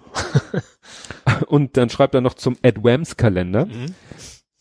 Und 1.47 1.77
dann 1.77 1.89
schreibt 1.89 2.15
er 2.15 2.21
noch 2.21 2.33
zum 2.33 2.57
Advams 2.63 3.17
Kalender. 3.17 3.65
Mhm. 3.65 3.93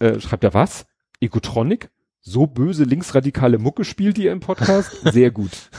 Äh, 0.00 0.18
schreibt 0.20 0.44
er 0.44 0.54
was? 0.54 0.86
Egotronic? 1.20 1.90
So 2.22 2.46
böse 2.46 2.84
linksradikale 2.84 3.58
Mucke 3.58 3.84
spielt 3.84 4.18
ihr 4.18 4.32
im 4.32 4.40
Podcast? 4.40 4.90
Sehr 5.10 5.30
gut. 5.30 5.70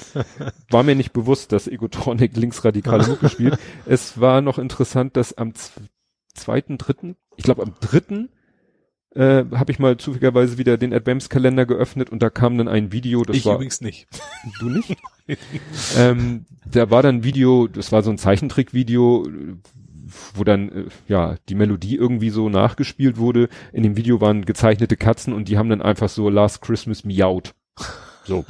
War 0.70 0.84
mir 0.84 0.94
nicht 0.94 1.12
bewusst, 1.12 1.50
dass 1.50 1.66
Egotronic 1.66 2.36
linksradikale 2.36 3.06
Mucke 3.06 3.28
spielt. 3.28 3.58
Es 3.84 4.20
war 4.20 4.40
noch 4.40 4.58
interessant, 4.58 5.16
dass 5.16 5.36
am 5.36 5.54
zweiten, 6.34 6.78
dritten, 6.78 7.16
ich 7.36 7.42
glaube 7.42 7.62
am 7.62 7.74
dritten, 7.80 8.28
äh, 9.14 9.44
habe 9.52 9.72
ich 9.72 9.80
mal 9.80 9.96
zufälligerweise 9.96 10.58
wieder 10.58 10.76
den 10.76 10.92
Advents-Kalender 10.92 11.66
geöffnet 11.66 12.10
und 12.10 12.22
da 12.22 12.30
kam 12.30 12.58
dann 12.58 12.68
ein 12.68 12.92
Video, 12.92 13.24
das 13.24 13.36
ich 13.36 13.46
war 13.46 13.54
übrigens 13.56 13.80
nicht. 13.80 14.06
Du 14.60 14.68
nicht? 14.68 14.96
ähm, 15.96 16.46
da 16.70 16.90
war 16.90 17.02
dann 17.02 17.16
ein 17.16 17.24
Video, 17.24 17.66
das 17.66 17.90
war 17.90 18.02
so 18.02 18.10
ein 18.10 18.18
Zeichentrickvideo, 18.18 19.26
wo 20.34 20.44
dann 20.44 20.68
äh, 20.70 20.84
ja 21.06 21.36
die 21.48 21.54
Melodie 21.54 21.96
irgendwie 21.96 22.30
so 22.30 22.48
nachgespielt 22.48 23.18
wurde. 23.18 23.48
In 23.72 23.82
dem 23.82 23.96
Video 23.96 24.20
waren 24.20 24.44
gezeichnete 24.44 24.96
Katzen 24.96 25.32
und 25.32 25.48
die 25.48 25.58
haben 25.58 25.68
dann 25.68 25.82
einfach 25.82 26.08
so 26.08 26.28
Last 26.28 26.62
Christmas 26.62 27.04
miaut. 27.04 27.54
So. 28.24 28.44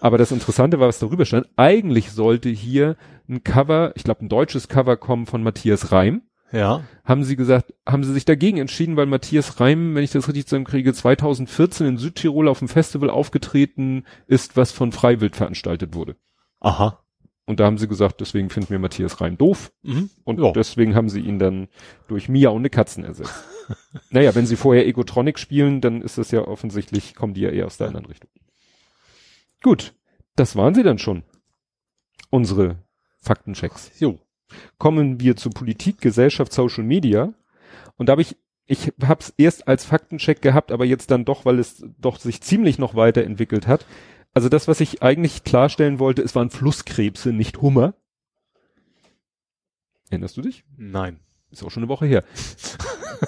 Aber 0.00 0.18
das 0.18 0.32
Interessante 0.32 0.78
war, 0.80 0.88
was 0.88 0.98
darüber 0.98 1.24
stand. 1.24 1.46
Eigentlich 1.56 2.12
sollte 2.12 2.50
hier 2.50 2.96
ein 3.28 3.42
Cover, 3.42 3.92
ich 3.96 4.04
glaube 4.04 4.24
ein 4.24 4.28
deutsches 4.28 4.68
Cover 4.68 4.96
kommen 4.96 5.26
von 5.26 5.42
Matthias 5.42 5.92
Reim. 5.92 6.22
Ja. 6.52 6.84
Haben 7.04 7.24
sie 7.24 7.34
gesagt, 7.34 7.74
haben 7.86 8.04
sie 8.04 8.12
sich 8.12 8.24
dagegen 8.24 8.58
entschieden, 8.58 8.96
weil 8.96 9.06
Matthias 9.06 9.58
Reim, 9.58 9.94
wenn 9.94 10.04
ich 10.04 10.12
das 10.12 10.28
richtig 10.28 10.46
zusammenkriege, 10.46 10.92
2014 10.92 11.86
in 11.86 11.96
Südtirol 11.96 12.48
auf 12.48 12.60
dem 12.60 12.68
Festival 12.68 13.10
aufgetreten 13.10 14.04
ist, 14.26 14.56
was 14.56 14.70
von 14.70 14.92
Freiwild 14.92 15.34
veranstaltet 15.34 15.94
wurde. 15.94 16.16
Aha. 16.60 17.03
Und 17.46 17.60
da 17.60 17.66
haben 17.66 17.76
sie 17.78 17.88
gesagt, 17.88 18.20
deswegen 18.20 18.48
finden 18.48 18.70
wir 18.70 18.78
Matthias 18.78 19.20
Reim 19.20 19.36
doof. 19.36 19.70
Mhm. 19.82 20.08
Und 20.24 20.40
Ja. 20.40 20.52
deswegen 20.52 20.94
haben 20.94 21.10
sie 21.10 21.20
ihn 21.20 21.38
dann 21.38 21.68
durch 22.08 22.28
miauende 22.28 22.70
Katzen 22.70 23.04
ersetzt. 23.04 23.44
naja, 24.10 24.34
wenn 24.34 24.46
sie 24.46 24.56
vorher 24.56 24.86
Egotronic 24.86 25.38
spielen, 25.38 25.80
dann 25.80 26.00
ist 26.00 26.16
das 26.16 26.30
ja 26.30 26.40
offensichtlich, 26.46 27.14
kommen 27.14 27.34
die 27.34 27.42
ja 27.42 27.50
eher 27.50 27.66
aus 27.66 27.76
der 27.76 27.88
anderen 27.88 28.06
Richtung. 28.06 28.30
Gut, 29.62 29.94
das 30.36 30.56
waren 30.56 30.74
sie 30.74 30.82
dann 30.82 30.98
schon. 30.98 31.22
Unsere 32.30 32.78
Faktenchecks. 33.20 33.98
Jo. 34.00 34.18
Kommen 34.78 35.20
wir 35.20 35.36
zu 35.36 35.50
Politik, 35.50 36.00
Gesellschaft, 36.00 36.52
Social 36.52 36.84
Media. 36.84 37.32
Und 37.96 38.08
da 38.08 38.12
habe 38.12 38.22
ich, 38.22 38.36
ich 38.66 38.92
habe 39.02 39.20
es 39.20 39.34
erst 39.36 39.68
als 39.68 39.84
Faktencheck 39.84 40.42
gehabt, 40.42 40.72
aber 40.72 40.84
jetzt 40.84 41.10
dann 41.10 41.24
doch, 41.24 41.44
weil 41.44 41.58
es 41.58 41.84
doch 41.98 42.18
sich 42.18 42.40
ziemlich 42.40 42.78
noch 42.78 42.94
weiterentwickelt 42.94 43.66
hat. 43.66 43.86
Also 44.34 44.48
das, 44.48 44.66
was 44.66 44.80
ich 44.80 45.02
eigentlich 45.02 45.44
klarstellen 45.44 46.00
wollte, 46.00 46.22
es 46.22 46.34
waren 46.34 46.50
Flusskrebse, 46.50 47.32
nicht 47.32 47.62
Hummer. 47.62 47.94
Erinnerst 50.10 50.36
du 50.36 50.42
dich? 50.42 50.64
Nein. 50.76 51.20
Ist 51.50 51.62
auch 51.62 51.70
schon 51.70 51.84
eine 51.84 51.88
Woche 51.88 52.06
her. 52.06 52.24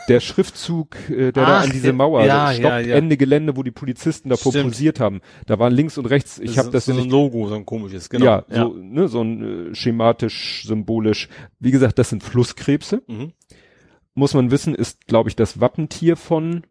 Der 0.09 0.19
Schriftzug, 0.19 0.97
äh, 1.09 1.31
der 1.31 1.33
da 1.33 1.59
Ach, 1.59 1.65
an 1.65 1.71
diese 1.71 1.93
Mauer, 1.93 2.25
ja, 2.25 2.53
stoppt 2.53 2.65
ja, 2.65 2.79
ja. 2.81 2.97
Ende 2.97 3.17
Gelände, 3.17 3.57
wo 3.57 3.63
die 3.63 3.71
Polizisten 3.71 4.29
davor 4.29 4.51
Stimmt. 4.51 4.73
posiert 4.73 5.01
haben. 5.01 5.21
Da 5.47 5.61
waren 5.61 5.73
links 5.73 5.97
und 5.97 6.07
rechts, 6.07 6.41
ich 6.41 6.59
habe 6.59 6.71
das 6.71 6.87
so 6.87 6.93
ja 6.93 6.99
ein 6.99 7.05
nicht 7.05 7.13
Logo, 7.13 7.49
so 7.49 7.55
ein 7.55 7.65
komisches, 7.65 8.11
genau. 8.11 8.25
ja, 8.25 8.45
so, 8.51 8.75
ne, 8.75 9.07
so 9.07 9.23
ein 9.23 9.71
äh, 9.71 9.75
schematisch, 9.77 10.65
symbolisch. 10.67 11.29
Wie 11.61 11.71
gesagt, 11.71 12.01
das 12.01 12.11
sind 12.11 12.25
Flusskrebse. 12.25 13.03
Mhm. 13.07 13.33
Muss 14.15 14.35
man 14.35 14.51
wissen, 14.51 14.75
ist, 14.75 15.07
glaube 15.07 15.29
ich, 15.29 15.37
das 15.37 15.61
Wappentier 15.61 16.17
von 16.17 16.65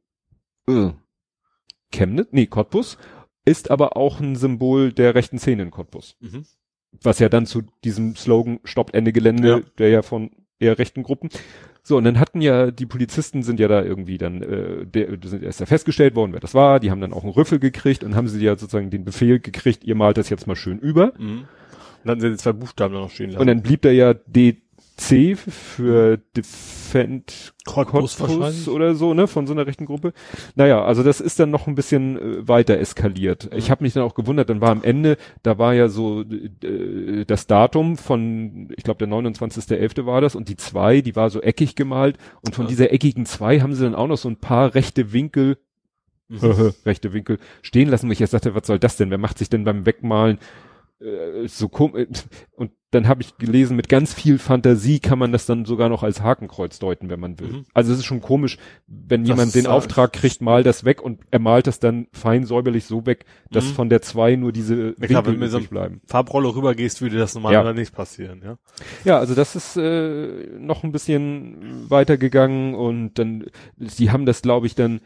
äh, 0.68 0.90
Chemnitz, 1.92 2.28
nee, 2.32 2.48
Cottbus, 2.48 2.98
ist 3.46 3.72
aber 3.72 3.96
auch 3.96 4.20
ein 4.20 4.36
Symbol 4.36 4.92
der 4.92 5.16
rechten 5.16 5.40
Szene 5.40 5.64
in 5.64 5.72
Cottbus. 5.72 6.18
Mhm. 6.20 6.46
Was 7.02 7.20
ja 7.20 7.30
dann 7.30 7.46
zu 7.46 7.64
diesem 7.84 8.16
Slogan 8.16 8.60
Stoppt 8.64 8.94
Ende 8.94 9.12
Gelände, 9.14 9.50
Ja. 9.50 9.60
der 9.78 9.90
ja 9.90 10.02
von 10.02 10.32
eher 10.60 10.78
rechten 10.80 11.04
Gruppen. 11.04 11.30
So, 11.84 11.98
und 11.98 12.04
dann 12.04 12.20
hatten 12.20 12.42
ja, 12.42 12.72
die 12.72 12.88
Polizisten 12.88 13.44
sind 13.44 13.60
ja 13.60 13.68
da 13.68 13.84
irgendwie 13.84 14.18
dann, 14.18 14.42
äh, 14.42 14.86
der, 14.88 15.18
sind 15.24 15.44
erst 15.44 15.60
ja 15.60 15.68
festgestellt 15.68 16.16
worden, 16.16 16.34
wer 16.34 16.40
das 16.40 16.56
war, 16.56 16.80
die 16.80 16.90
haben 16.90 17.02
dann 17.02 17.14
auch 17.14 17.24
einen 17.24 17.34
Rüffel 17.34 17.60
gekriegt 17.60 18.04
und 18.04 18.16
haben 18.16 18.28
sie 18.28 18.44
ja 18.44 18.58
sozusagen 18.58 18.90
den 18.90 19.06
Befehl 19.06 19.40
gekriegt, 19.40 19.84
ihr 19.84 19.94
malt 19.96 20.18
das 20.18 20.30
jetzt 20.30 20.48
mal 20.48 20.56
schön 20.56 20.80
über. 20.80 21.14
Mhm. 21.20 21.40
Und 21.42 21.48
dann 22.10 22.20
sind 22.20 22.32
die 22.32 22.38
zwei 22.38 22.54
Buchstaben 22.54 22.94
noch 22.94 23.12
stehen 23.12 23.32
lassen. 23.32 23.42
Und 23.42 23.48
dann 23.48 23.62
blieb 23.62 23.82
da 23.82 23.90
ja 23.90 24.14
DC 24.98 25.38
für 25.38 26.18
Defend 26.36 27.54
Cottbus 27.66 28.68
oder 28.68 28.96
so, 28.96 29.14
ne, 29.14 29.28
von 29.28 29.48
so 29.48 29.54
einer 29.54 29.68
rechten 29.68 29.86
Gruppe. 29.86 30.14
Naja, 30.56 30.84
also 30.84 31.04
das 31.04 31.20
ist 31.22 31.40
dann 31.40 31.50
noch 31.52 31.68
ein 31.68 31.76
bisschen 31.76 32.18
äh, 32.18 32.48
weiter 32.48 32.78
eskaliert. 32.78 33.50
Ich 33.54 33.72
habe 33.72 33.84
mich 33.84 33.94
dann 33.94 34.04
auch 34.04 34.14
gewundert, 34.16 34.50
dann 34.50 34.62
war 34.62 34.70
am 34.70 34.84
Ende, 34.84 35.18
da 35.44 35.58
war 35.58 35.74
ja 35.74 35.90
so 35.90 36.22
äh, 36.22 37.26
das 37.26 37.48
Datum 37.48 37.98
von, 37.98 38.70
ich 38.78 38.84
glaube 38.84 39.00
der 39.00 39.08
29.11. 39.08 40.06
war 40.06 40.22
das 40.22 40.36
und 40.36 40.48
die 40.50 40.56
zwei, 40.58 41.02
die 41.02 41.16
war 41.16 41.30
so 41.30 41.42
eckig 41.42 41.76
gemalt 41.76 42.18
und 42.42 42.56
von 42.56 42.66
Ja. 42.66 42.70
dieser 42.70 42.94
eckigen 42.94 43.26
zwei 43.26 43.60
haben 43.62 43.74
sie 43.74 43.84
dann 43.84 43.96
auch 43.96 44.08
noch 44.08 44.18
so 44.18 44.30
ein 44.30 44.38
paar 44.38 44.76
rechte 44.76 45.12
Winkel 45.14 45.58
Mhm. 46.28 46.74
rechte 46.88 47.14
Winkel 47.14 47.38
stehen 47.62 47.88
lassen, 47.88 48.08
wo 48.08 48.12
ich 48.12 48.18
jetzt 48.18 48.34
dachte, 48.34 48.56
was 48.56 48.66
soll 48.66 48.80
das 48.80 48.98
denn? 48.98 49.12
Wer 49.12 49.20
macht 49.20 49.38
sich 49.38 49.48
denn 49.48 49.64
beim 49.64 49.86
Wegmalen 49.86 50.40
äh, 51.00 51.48
so 51.48 51.68
komisch? 51.70 52.08
Und 52.56 52.72
dann 52.92 53.10
habe 53.10 53.22
ich 53.22 53.38
gelesen, 53.38 53.76
mit 53.76 53.90
ganz 53.90 54.14
viel 54.14 54.40
Fantasie 54.40 55.00
kann 55.00 55.20
man 55.20 55.34
das 55.34 55.46
dann 55.46 55.66
sogar 55.66 55.90
noch 55.90 56.02
als 56.02 56.22
Hakenkreuz 56.22 56.80
deuten, 56.80 57.10
wenn 57.10 57.20
man 57.20 57.38
will. 57.42 57.48
Mhm. 57.50 57.66
Also 57.74 57.92
es 57.92 58.00
ist 58.00 58.06
schon 58.06 58.22
komisch, 58.22 58.58
wenn 58.88 59.24
Das 59.24 59.30
jemand 59.30 59.54
den 59.56 59.66
äh, 59.66 59.68
Auftrag 59.68 60.14
kriegt, 60.14 60.42
mal 60.42 60.64
das 60.64 60.86
weg 60.86 61.02
und 61.02 61.20
er 61.30 61.40
malt 61.40 61.68
das 61.68 61.80
dann 61.80 62.08
fein 62.14 62.46
säuberlich 62.46 62.86
so 62.86 63.06
weg, 63.06 63.26
dass 63.52 63.66
Mhm. 63.66 63.70
von 63.74 63.90
der 63.90 64.02
zwei 64.02 64.38
nur 64.38 64.54
diese 64.54 64.96
Ja, 64.98 65.08
klar, 65.08 65.26
wenn 65.26 65.34
du 65.34 65.40
mit 65.40 65.52
so 65.52 65.60
bleiben. 65.60 66.00
Farbrolle 66.08 66.56
rübergehst, 66.56 67.02
würde 67.02 67.18
das 67.18 67.34
normalerweise 67.36 67.78
nicht 67.78 67.94
passieren, 67.94 68.42
ja. 68.46 68.58
Ja, 69.04 69.20
also 69.20 69.36
das 69.36 69.58
ist 69.58 69.76
äh, 69.76 70.48
noch 70.58 70.86
ein 70.86 70.94
bisschen 70.94 71.90
weitergegangen 71.90 72.76
und 72.76 73.20
dann, 73.20 73.46
die 73.76 74.12
haben 74.12 74.26
das, 74.26 74.42
glaube 74.42 74.68
ich, 74.68 74.76
dann, 74.76 75.02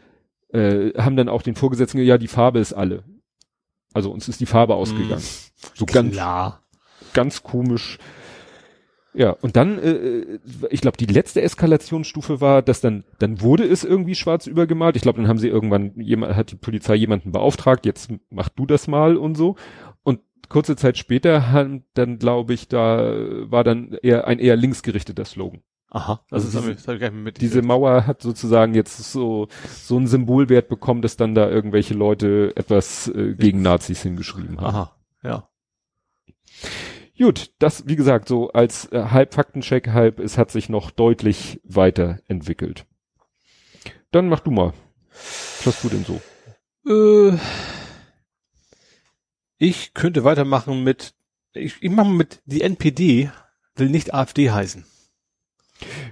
äh, 0.52 0.90
haben 0.96 1.16
dann 1.16 1.28
auch 1.28 1.42
den 1.42 1.56
Vorgesetzten, 1.56 1.98
ja, 1.98 2.18
die 2.18 2.28
Farbe 2.28 2.60
ist 2.60 2.72
alle. 2.72 3.02
Also 3.92 4.10
uns 4.10 4.28
ist 4.28 4.40
die 4.40 4.46
Farbe 4.46 4.74
ausgegangen. 4.74 5.22
So 5.74 5.86
ganz, 5.86 6.12
Klar. 6.12 6.62
ganz 7.12 7.42
komisch. 7.42 7.98
Ja, 9.12 9.30
und 9.40 9.56
dann, 9.56 9.78
äh, 9.78 10.38
ich 10.70 10.80
glaube, 10.80 10.96
die 10.96 11.06
letzte 11.06 11.42
Eskalationsstufe 11.42 12.40
war, 12.40 12.62
dass 12.62 12.80
dann, 12.80 13.04
dann 13.18 13.40
wurde 13.40 13.64
es 13.64 13.82
irgendwie 13.82 14.14
schwarz 14.14 14.46
übergemalt. 14.46 14.94
Ich 14.94 15.02
glaube, 15.02 15.20
dann 15.20 15.28
haben 15.28 15.38
sie 15.38 15.48
irgendwann, 15.48 15.92
jemand, 15.96 16.36
hat 16.36 16.52
die 16.52 16.56
Polizei 16.56 16.94
jemanden 16.94 17.32
beauftragt, 17.32 17.86
jetzt 17.86 18.12
mach 18.30 18.48
du 18.50 18.66
das 18.66 18.86
mal 18.86 19.16
und 19.16 19.34
so. 19.36 19.56
Und 20.04 20.20
kurze 20.48 20.76
Zeit 20.76 20.96
später 20.96 21.50
haben 21.50 21.84
dann, 21.94 22.18
glaube 22.18 22.54
ich, 22.54 22.68
da 22.68 23.50
war 23.50 23.64
dann 23.64 23.96
eher 24.00 24.28
ein 24.28 24.38
eher 24.38 24.56
linksgerichteter 24.56 25.24
Slogan. 25.24 25.62
Aha. 25.92 26.24
Das 26.30 26.44
Also 26.44 26.58
ist, 26.58 26.64
diese- 26.64 26.74
das 26.76 26.88
hab 26.88 26.94
ich 26.94 27.00
gar 27.00 27.10
nicht 27.10 27.22
mit. 27.22 27.40
Diese 27.40 27.62
Mauer 27.62 28.06
hat 28.06 28.22
sozusagen 28.22 28.74
jetzt 28.74 28.96
so, 29.12 29.48
so 29.82 29.96
einen 29.96 30.06
Symbolwert 30.06 30.68
bekommen, 30.68 31.02
dass 31.02 31.16
dann 31.16 31.34
da 31.34 31.48
irgendwelche 31.50 31.94
Leute 31.94 32.52
etwas 32.56 33.08
äh, 33.08 33.34
gegen 33.34 33.60
Nazis 33.62 34.02
hingeschrieben 34.02 34.60
haben. 34.60 34.66
Aha. 34.66 34.96
Ja. 35.22 35.48
Gut, 37.18 37.52
das, 37.58 37.86
wie 37.86 37.96
gesagt, 37.96 38.28
so 38.28 38.50
als 38.52 38.90
äh, 38.92 39.06
halb 39.10 39.34
Faktencheck, 39.34 39.88
halb, 39.88 40.20
es 40.20 40.38
hat 40.38 40.50
sich 40.50 40.68
noch 40.68 40.90
deutlich 40.90 41.60
weiterentwickelt. 41.64 42.86
Dann 44.10 44.28
mach 44.28 44.40
du 44.40 44.50
mal. 44.50 44.72
Was 45.10 45.66
hast 45.66 45.84
du 45.84 45.88
denn 45.88 46.04
so? 46.04 46.20
Äh, 46.88 47.36
ich 49.58 49.92
könnte 49.92 50.24
weitermachen 50.24 50.82
mit, 50.82 51.14
ich, 51.52 51.82
ich 51.82 51.90
mache 51.90 52.08
mit, 52.10 52.40
die 52.46 52.62
NPD 52.62 53.30
will 53.76 53.90
nicht 53.90 54.14
AfD 54.14 54.50
heißen. 54.50 54.86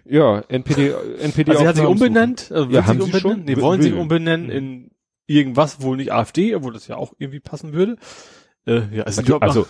Ja, 0.04 0.40
NPD, 0.48 0.92
NPD 1.20 1.50
Also 1.50 1.62
sie 1.62 1.68
hat 1.68 1.76
sich 1.76 1.84
umbenannt, 1.84 2.50
also 2.52 2.70
Ja, 2.70 2.86
haben 2.86 2.98
sie 3.00 3.04
umbenennen? 3.04 3.44
Nee, 3.44 3.56
wollen 3.60 3.82
sich 3.82 3.92
umbenennen 3.94 4.50
in 4.50 4.90
irgendwas, 5.26 5.80
wohl 5.82 5.96
nicht 5.96 6.12
AfD, 6.12 6.54
obwohl 6.54 6.72
das 6.72 6.86
ja 6.88 6.96
auch 6.96 7.12
irgendwie 7.18 7.40
passen 7.40 7.72
würde. 7.72 7.96
Äh, 8.66 8.80
ja, 8.94 9.04
überhaupt 9.06 9.42
Also, 9.42 9.60
noch- 9.60 9.68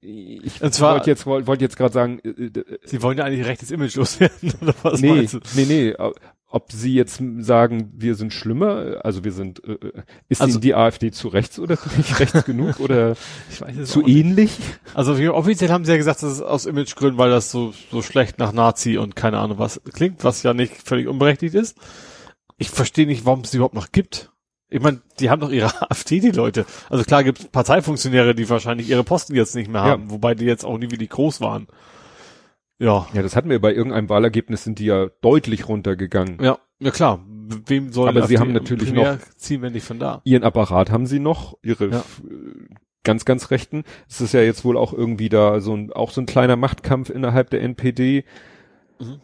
ich 0.00 0.62
Und 0.62 0.72
zwar- 0.72 0.94
wollte 0.94 1.10
jetzt, 1.10 1.26
wollte 1.26 1.64
jetzt 1.64 1.76
gerade 1.76 1.92
sagen, 1.92 2.20
äh, 2.24 2.28
äh, 2.28 2.78
sie 2.84 3.02
wollen 3.02 3.18
ja 3.18 3.24
eigentlich 3.24 3.46
rechtes 3.46 3.70
Image 3.72 3.96
loswerden, 3.96 4.52
oder 4.62 4.74
was 4.82 5.00
nee, 5.00 5.08
meinst 5.12 5.34
du? 5.34 5.40
nee, 5.56 5.64
nee, 5.64 5.94
ob 6.50 6.72
sie 6.72 6.94
jetzt 6.94 7.22
sagen, 7.40 7.92
wir 7.94 8.14
sind 8.14 8.32
schlimmer, 8.32 9.00
also 9.04 9.22
wir 9.22 9.32
sind, 9.32 9.62
äh, 9.64 9.72
äh 9.72 9.92
ist 10.28 10.40
Also- 10.40 10.54
ihnen 10.54 10.62
die 10.62 10.74
AfD 10.74 11.10
zu 11.10 11.28
rechts 11.28 11.58
oder 11.58 11.76
nicht 11.96 12.18
rechts 12.18 12.44
genug 12.44 12.80
oder 12.80 13.16
zu 13.84 14.06
ähnlich? 14.06 14.50
Also 14.94 15.12
offiziell 15.34 15.70
haben 15.70 15.84
sie 15.84 15.92
ja 15.92 15.98
gesagt, 15.98 16.22
das 16.22 16.32
ist 16.32 16.42
aus 16.42 16.64
Imagegründen, 16.66 17.18
weil 17.18 17.30
das 17.30 17.50
so, 17.50 17.74
so 17.90 18.00
schlecht 18.00 18.38
nach 18.38 18.52
Nazi 18.52 18.96
und 18.96 19.14
keine 19.14 19.38
Ahnung 19.38 19.58
was 19.58 19.80
klingt, 19.92 20.24
was 20.24 20.42
ja 20.42 20.54
nicht 20.54 20.74
völlig 20.74 21.06
unberechtigt 21.06 21.54
ist. 21.54 21.76
Ich 22.56 22.70
verstehe 22.70 23.06
nicht, 23.06 23.24
warum 23.26 23.40
es 23.40 23.50
die 23.50 23.58
überhaupt 23.58 23.74
noch 23.74 23.92
gibt. 23.92 24.32
Ich 24.70 24.80
meine, 24.80 25.00
die 25.20 25.30
haben 25.30 25.40
doch 25.40 25.50
ihre 25.50 25.70
AfD, 25.90 26.20
die 26.20 26.30
Leute. 26.30 26.64
Also 26.88 27.04
klar 27.04 27.24
gibt 27.24 27.40
es 27.40 27.48
Parteifunktionäre, 27.48 28.34
die 28.34 28.48
wahrscheinlich 28.48 28.88
ihre 28.88 29.04
Posten 29.04 29.34
jetzt 29.34 29.54
nicht 29.54 29.70
mehr 29.70 29.82
Ja. 29.82 29.88
haben, 29.88 30.10
wobei 30.10 30.34
die 30.34 30.44
jetzt 30.46 30.64
auch 30.64 30.78
nie 30.78 30.90
wirklich 30.90 31.10
groß 31.10 31.40
waren. 31.40 31.68
Ja. 32.78 33.06
Ja, 33.12 33.22
das 33.22 33.34
hatten 33.36 33.50
wir 33.50 33.60
bei 33.60 33.74
irgendeinem 33.74 34.08
Wahlergebnis, 34.08 34.64
sind 34.64 34.78
die 34.78 34.86
ja 34.86 35.08
deutlich 35.20 35.68
runtergegangen. 35.68 36.38
Ja, 36.42 36.58
ja 36.80 36.90
klar. 36.90 37.24
Wem 37.66 37.92
soll 37.92 38.08
Aber 38.08 38.26
sie 38.26 38.38
haben 38.38 38.52
natürlich 38.52 38.88
primär 38.92 39.18
ziehen, 39.36 39.62
wenn 39.62 39.72
nicht 39.72 39.86
von 39.86 39.98
da? 39.98 40.20
Ihren 40.24 40.44
Apparat 40.44 40.90
haben 40.90 41.06
sie 41.06 41.18
noch, 41.18 41.56
ihre 41.62 41.88
Ja. 41.88 41.98
äh, 41.98 42.02
ganz, 43.04 43.24
ganz 43.24 43.50
Rechten. 43.50 43.84
Es 44.08 44.20
ist 44.20 44.34
ja 44.34 44.40
jetzt 44.42 44.64
wohl 44.66 44.76
auch 44.76 44.92
irgendwie 44.92 45.28
da 45.30 45.60
so 45.60 45.74
ein, 45.74 45.92
auch 45.92 46.10
so 46.10 46.20
ein 46.20 46.26
kleiner 46.26 46.56
Machtkampf 46.56 47.08
innerhalb 47.10 47.48
der 47.50 47.62
NPD. 47.62 48.24
Mhm. 49.00 49.20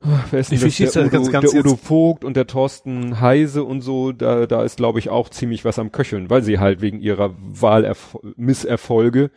Ah, 0.00 0.24
Wer 0.30 0.40
ist 0.40 0.50
denn 0.50 0.56
Ich 0.58 0.62
das? 0.64 0.74
verstehe 0.76 0.90
Der, 0.90 1.02
das 1.04 1.12
ganz- 1.12 1.26
Udo, 1.28 1.32
ganz 1.32 1.50
der 1.52 1.60
Udo 1.60 1.76
Vogt 1.76 2.24
und 2.24 2.36
der 2.36 2.46
Thorsten 2.46 3.20
Heise 3.20 3.64
und 3.64 3.80
so, 3.80 4.12
da, 4.12 4.46
da 4.46 4.62
ist 4.62 4.76
glaube 4.76 4.98
ich 5.00 5.08
auch 5.08 5.28
ziemlich 5.28 5.64
was 5.64 5.78
am 5.80 5.90
Köcheln, 5.92 6.30
weil 6.30 6.42
sie 6.42 6.58
halt 6.60 6.80
wegen 6.80 7.00
ihrer 7.00 7.34
Wahlmisserfolge 7.38 9.30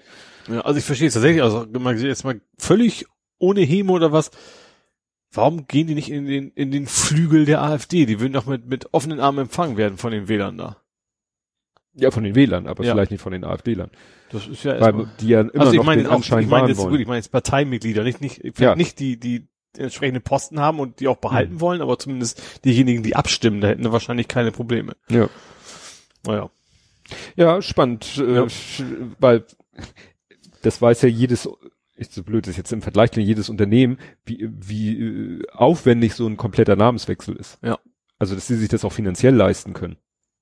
Ja, 0.47 0.61
also 0.61 0.77
ich 0.79 0.85
verstehe 0.85 1.07
es 1.07 1.13
tatsächlich, 1.13 1.41
also 1.43 1.65
jetzt 1.95 2.23
mal 2.23 2.41
völlig 2.57 3.05
ohne 3.41 3.61
Hemo 3.61 3.93
oder 3.93 4.11
was. 4.11 4.31
Warum 5.33 5.65
gehen 5.67 5.87
die 5.87 5.95
nicht 5.95 6.11
in 6.11 6.25
den, 6.25 6.51
in 6.51 6.71
den 6.71 6.87
Flügel 6.87 7.45
der 7.45 7.61
AfD? 7.61 8.05
Die 8.05 8.19
würden 8.19 8.33
doch 8.33 8.45
mit, 8.45 8.65
mit 8.67 8.93
offenen 8.93 9.19
Armen 9.21 9.39
empfangen 9.39 9.77
werden 9.77 9.97
von 9.97 10.11
den 10.11 10.27
Wählern 10.27 10.57
da. 10.57 10.77
ja 11.93 12.11
von 12.11 12.23
den 12.23 12.35
Wählern, 12.35 12.67
aber 12.67 12.83
Ja. 12.83 12.93
vielleicht 12.93 13.11
nicht 13.11 13.21
von 13.21 13.31
den 13.33 13.43
AfD-Lern. 13.43 13.91
Das 14.31 14.47
ist 14.47 14.63
ja 14.63 14.79
Weil 14.79 15.07
die 15.19 15.27
ja 15.29 15.41
immer 15.41 15.59
Also 15.59 15.71
ich 15.73 15.77
noch 15.77 15.85
meine 15.85 16.01
den 16.01 16.05
jetzt 16.05 16.11
auch, 16.11 16.15
Anschein 16.17 16.43
ich 16.43 16.49
meine 16.49 16.67
jetzt 16.69 16.77
gut, 16.79 16.99
ich 16.99 17.07
meine 17.07 17.17
jetzt 17.17 17.31
Parteimitglieder, 17.31 18.03
nicht, 18.03 18.21
nicht, 18.21 18.41
vielleicht 18.41 18.59
Ja. 18.59 18.75
nicht 18.75 18.99
die, 18.99 19.17
die 19.19 19.47
entsprechende 19.77 20.19
Posten 20.19 20.59
haben 20.59 20.79
und 20.79 20.99
die 20.99 21.07
auch 21.07 21.17
behalten 21.17 21.55
Mhm. 21.55 21.61
wollen, 21.61 21.81
aber 21.81 21.97
zumindest 21.99 22.41
diejenigen, 22.65 23.03
die 23.03 23.15
abstimmen, 23.15 23.61
da 23.61 23.67
hätten 23.69 23.83
wir 23.83 23.91
wahrscheinlich 23.93 24.27
keine 24.27 24.51
Probleme. 24.51 24.95
Ja. 25.09 25.29
Naja. 26.25 26.49
Ja, 27.35 27.61
spannend, 27.61 28.17
äh, 28.17 28.35
Ja. 28.35 28.47
weil 29.19 29.45
das 30.61 30.81
weiß 30.81 31.01
ja 31.03 31.09
jedes, 31.09 31.49
ist 32.01 32.13
so 32.13 32.23
blöd, 32.23 32.47
ist 32.47 32.57
jetzt 32.57 32.73
im 32.73 32.81
Vergleich 32.81 33.11
klingt 33.11 33.27
jedes 33.27 33.49
Unternehmen, 33.49 33.97
wie, 34.25 34.49
wie 34.51 34.99
äh, 34.99 35.41
aufwendig 35.53 36.15
so 36.15 36.27
ein 36.27 36.35
kompletter 36.35 36.75
Namenswechsel 36.75 37.35
ist. 37.35 37.59
Ja. 37.61 37.79
Also, 38.19 38.35
dass 38.35 38.47
sie 38.47 38.55
sich 38.55 38.69
das 38.69 38.83
auch 38.83 38.93
finanziell 38.93 39.33
leisten 39.33 39.73
können. 39.73 39.97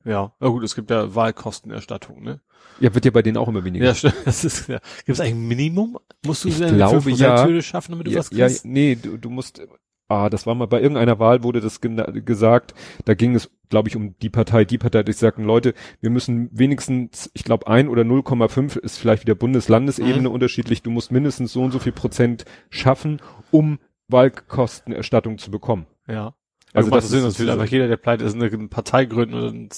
Ja. 0.06 0.34
Na 0.40 0.48
gut, 0.48 0.64
es 0.64 0.76
gibt 0.76 0.90
ja 0.90 1.14
Wahlkostenerstattung, 1.14 2.24
ne? 2.24 2.42
Ja, 2.80 2.94
wird 2.94 3.06
ja 3.06 3.12
bei 3.12 3.22
denen 3.22 3.38
auch 3.38 3.50
immer 3.50 3.66
weniger. 3.66 3.86
Ja, 3.86 3.96
stimmt. 3.96 4.16
Das 4.26 4.44
ist, 4.46 4.68
ja. 4.68 4.80
Gibt 5.06 5.10
es 5.10 5.20
eigentlich 5.20 5.34
ein 5.34 5.48
Minimum? 5.48 5.98
Musst 6.26 6.46
du 6.46 6.48
Ich 6.48 6.58
denn 6.58 6.76
glaube, 6.76 7.02
fünf 7.02 7.20
ja. 7.20 7.62
Schaffen, 7.62 7.92
damit 7.92 8.08
du 8.08 8.12
ja, 8.12 8.20
was 8.20 8.30
ja, 8.32 8.48
kriegst? 8.48 8.66
nee, 8.66 8.96
du, 8.96 9.18
du 9.18 9.30
musst, 9.30 9.62
ah, 10.10 10.30
das 10.30 10.46
war 10.46 10.56
mal 10.56 10.68
bei 10.68 10.82
irgendeiner 10.82 11.20
Wahl 11.20 11.44
wurde 11.44 11.62
das 11.62 11.80
gesagt, 11.82 12.74
da 13.06 13.14
ging 13.14 13.36
es, 13.36 13.50
glaube 13.70 13.88
ich, 13.90 13.96
um 13.96 14.16
die 14.20 14.30
Partei, 14.30 14.66
die 14.66 14.78
Partei, 14.80 15.04
die 15.04 15.14
sagten, 15.14 15.44
Leute, 15.44 15.74
wir 16.02 16.10
müssen 16.10 16.50
wenigstens, 16.52 17.30
ich 17.34 17.44
glaube, 17.44 17.68
ein 17.68 17.88
oder 17.88 18.02
0,5 18.02 18.78
ist 18.78 18.98
vielleicht 18.98 19.24
wieder 19.24 19.36
Bundeslandesebene 19.36 20.28
Mhm. 20.28 20.34
unterschiedlich, 20.34 20.82
du 20.82 20.90
musst 20.92 21.12
mindestens 21.12 21.54
so 21.54 21.62
und 21.62 21.72
so 21.72 21.80
viel 21.80 21.92
Prozent 21.94 22.46
schaffen, 22.70 23.22
um 23.52 23.80
Wahlkostenerstattung 24.08 25.38
zu 25.38 25.52
bekommen. 25.52 25.86
Ja. 26.08 26.34
Also 26.74 26.90
das 26.92 27.10
das 27.10 27.36
Sinn, 27.36 27.48
will 27.48 27.52
einfach 27.52 27.66
jeder, 27.72 27.88
der 27.88 27.98
pleite 27.98 28.26
ist, 28.26 28.36
eine 28.36 28.50
Partei 28.68 29.06
gründen 29.06 29.36
und 29.36 29.70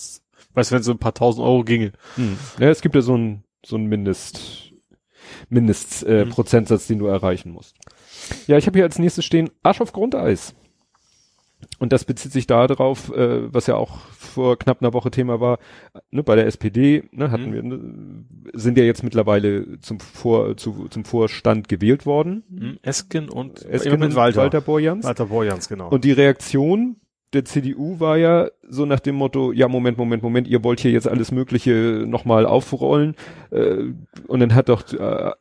weißt 0.54 0.72
du, 0.72 0.74
wenn 0.74 0.80
es 0.80 0.86
so 0.86 0.91
ein 0.91 0.98
paar 0.98 1.13
tausend 1.13 1.46
Euro 1.46 1.63
ginge. 1.63 1.94
Hm. 2.15 2.38
Ja, 2.60 2.70
es 2.70 2.82
gibt 2.82 2.96
ja 2.96 3.02
so 3.02 3.15
ein, 3.17 3.44
so 3.65 3.78
ein 3.78 3.86
Mindest, 3.86 4.72
Mindest, 5.50 6.04
äh, 6.04 6.26
Mhm. 6.26 6.30
Prozentsatz, 6.30 6.88
den 6.88 7.00
du 7.00 7.08
erreichen 7.08 7.52
musst. 7.52 7.76
Ja, 8.47 8.57
ich 8.57 8.67
habe 8.67 8.77
hier 8.77 8.86
als 8.86 8.99
nächstes 8.99 9.25
stehen 9.25 9.49
Arsch 9.63 9.81
auf 9.81 9.93
Grundeis. 9.93 10.55
Und 11.79 11.93
das 11.93 12.05
bezieht 12.05 12.31
sich 12.31 12.47
darauf, 12.47 13.15
äh, 13.15 13.53
was 13.53 13.67
ja 13.67 13.75
auch 13.75 13.99
vor 14.10 14.57
knapp 14.57 14.81
einer 14.81 14.93
Woche 14.93 15.12
Thema 15.12 15.39
war, 15.39 15.60
ne, 16.10 16.23
bei 16.23 16.36
der 16.36 16.47
SPD, 16.47 17.03
ne, 17.12 17.31
hatten 17.31 17.49
Mhm. 17.49 17.53
wir, 17.53 17.63
ne, 17.63 18.25
sind 18.53 18.77
ja 18.77 18.84
jetzt 18.84 19.03
mittlerweile 19.03 19.79
zum 19.79 19.99
Vor, 19.99 20.57
zu, 20.57 20.88
zum 20.89 21.05
Vorstand 21.05 21.67
gewählt 21.69 22.05
worden. 22.05 22.43
Hm? 22.49 22.77
Esken 22.81 23.29
und 23.29 23.63
Esken 23.65 24.01
und 24.01 24.15
Walter. 24.15 24.41
Walter 24.41 24.62
Borjans. 24.62 25.05
Walter 25.05 25.25
Borjans, 25.27 25.69
genau. 25.69 25.89
Und 25.89 26.03
die 26.03 26.12
Reaktion 26.12 26.97
der 27.34 27.45
CDU 27.45 27.99
war 27.99 28.17
ja 28.17 28.49
so 28.67 28.86
nach 28.86 28.99
dem 28.99 29.15
Motto, 29.15 29.51
ja, 29.51 29.67
Moment, 29.67 29.97
Moment, 29.97 30.21
Moment, 30.21 30.47
ihr 30.47 30.63
wollt 30.63 30.81
hier 30.81 30.91
jetzt 30.91 31.07
alles 31.07 31.31
Mögliche 31.31 32.03
nochmal 32.05 32.45
aufrollen. 32.45 33.15
Äh, 33.51 33.93
und 34.27 34.39
dann 34.39 34.53
hat 34.53 34.69
doch 34.69 34.84
äh, 34.91 34.95
äh, 34.97 35.34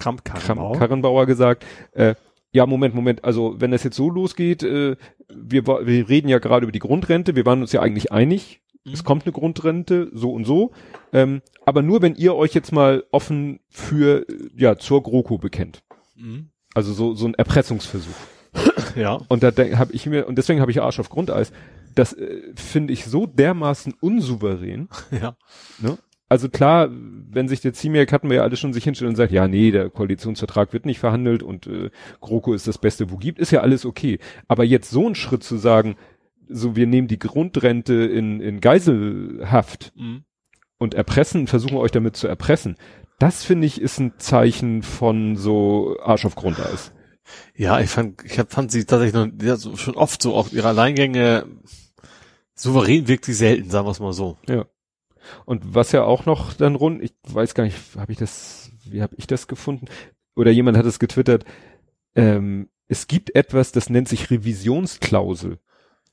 Annegret 0.00 0.78
Kramp 0.78 1.26
gesagt, 1.26 1.64
äh, 1.92 2.14
ja, 2.52 2.66
Moment, 2.66 2.94
Moment, 2.94 3.24
also 3.24 3.54
wenn 3.58 3.70
das 3.70 3.84
jetzt 3.84 3.96
so 3.96 4.10
losgeht, 4.10 4.62
äh, 4.62 4.96
wir, 5.28 5.66
wir 5.66 6.08
reden 6.08 6.28
ja 6.28 6.38
gerade 6.38 6.64
über 6.64 6.72
die 6.72 6.80
Grundrente, 6.80 7.36
wir 7.36 7.46
waren 7.46 7.60
uns 7.60 7.72
ja 7.72 7.80
eigentlich 7.80 8.10
einig, 8.10 8.60
Mhm. 8.84 8.92
es 8.92 9.04
kommt 9.04 9.24
eine 9.24 9.32
Grundrente, 9.32 10.10
so 10.12 10.32
und 10.32 10.44
so, 10.44 10.72
ähm, 11.12 11.42
aber 11.66 11.82
nur 11.82 12.02
wenn 12.02 12.14
ihr 12.14 12.34
euch 12.34 12.54
jetzt 12.54 12.72
mal 12.72 13.04
offen 13.10 13.60
für, 13.68 14.24
ja, 14.56 14.78
zur 14.78 15.02
GroKo 15.02 15.38
bekennt. 15.38 15.82
Mhm. 16.16 16.50
Also 16.74 16.92
so, 16.92 17.14
so 17.14 17.26
ein 17.26 17.34
Erpressungsversuch. 17.34 18.14
Ja. 18.96 19.20
Und 19.28 19.42
da 19.42 19.52
habe 19.52 19.92
ich 19.92 20.06
mir, 20.06 20.26
und 20.26 20.36
deswegen 20.36 20.60
habe 20.60 20.70
ich 20.70 20.80
Arsch 20.80 20.98
auf 20.98 21.10
Grundeis, 21.10 21.52
das 21.94 22.12
äh, 22.12 22.40
finde 22.54 22.92
ich 22.92 23.04
so 23.04 23.26
dermaßen 23.26 23.94
unsouverän. 24.00 24.88
Ja. 25.10 25.36
Ne? 25.78 25.98
Also 26.30 26.48
klar, 26.48 26.88
wenn 26.90 27.48
sich 27.48 27.60
der 27.60 27.72
Ziemiak 27.72 28.12
hatten 28.12 28.30
wir 28.30 28.36
ja 28.36 28.42
alle 28.44 28.56
schon 28.56 28.72
sich 28.72 28.84
hinstellen 28.84 29.10
und 29.10 29.16
sagt, 29.16 29.32
ja, 29.32 29.48
nee, 29.48 29.72
der 29.72 29.90
Koalitionsvertrag 29.90 30.72
wird 30.72 30.86
nicht 30.86 31.00
verhandelt 31.00 31.42
und 31.42 31.66
äh, 31.66 31.90
GroKo 32.20 32.54
ist 32.54 32.68
das 32.68 32.78
Beste, 32.78 33.10
wo 33.10 33.16
gibt, 33.16 33.40
ist 33.40 33.50
ja 33.50 33.60
alles 33.62 33.84
okay. 33.84 34.20
Aber 34.46 34.62
jetzt 34.64 34.90
so 34.90 35.04
einen 35.04 35.16
Schritt 35.16 35.42
zu 35.42 35.56
sagen, 35.56 35.96
so 36.48 36.76
wir 36.76 36.86
nehmen 36.86 37.08
die 37.08 37.18
Grundrente 37.18 37.94
in, 37.94 38.40
in 38.40 38.60
Geiselhaft 38.60 39.92
Mhm. 39.96 40.22
und 40.78 40.94
erpressen, 40.94 41.48
versuchen 41.48 41.76
euch 41.76 41.90
damit 41.90 42.16
zu 42.16 42.28
erpressen, 42.28 42.76
das 43.18 43.44
finde 43.44 43.66
ich 43.66 43.80
ist 43.80 43.98
ein 43.98 44.12
Zeichen 44.18 44.82
von 44.82 45.36
so 45.36 45.96
Arsch 46.00 46.24
auf 46.24 46.36
Grundeis. 46.36 46.92
Ja, 47.56 47.80
ich 47.80 47.90
fand, 47.90 48.24
ich 48.24 48.38
hab, 48.38 48.52
fand 48.52 48.70
sie 48.70 48.84
tatsächlich 48.84 49.14
noch, 49.14 49.28
ja, 49.42 49.56
so, 49.56 49.76
schon 49.76 49.96
oft 49.96 50.22
so 50.22 50.34
auch 50.34 50.52
ihre 50.52 50.68
Alleingänge 50.68 51.44
souverän 52.54 53.08
wirkt 53.08 53.24
sie 53.24 53.32
selten, 53.34 53.68
sagen 53.70 53.86
wir 53.86 53.90
es 53.92 54.00
mal 54.00 54.12
so. 54.12 54.38
Und 55.44 55.74
was 55.74 55.92
ja 55.92 56.04
auch 56.04 56.26
noch 56.26 56.52
dann 56.54 56.74
rund, 56.74 57.02
ich 57.02 57.12
weiß 57.28 57.54
gar 57.54 57.64
nicht, 57.64 57.76
habe 57.98 58.12
ich 58.12 58.18
das, 58.18 58.70
wie 58.84 59.02
habe 59.02 59.14
ich 59.18 59.26
das 59.26 59.46
gefunden? 59.48 59.86
Oder 60.36 60.50
jemand 60.50 60.76
hat 60.76 60.86
es 60.86 60.98
getwittert, 60.98 61.44
ähm, 62.14 62.68
es 62.88 63.06
gibt 63.06 63.34
etwas, 63.34 63.72
das 63.72 63.88
nennt 63.90 64.08
sich 64.08 64.30
Revisionsklausel. 64.30 65.58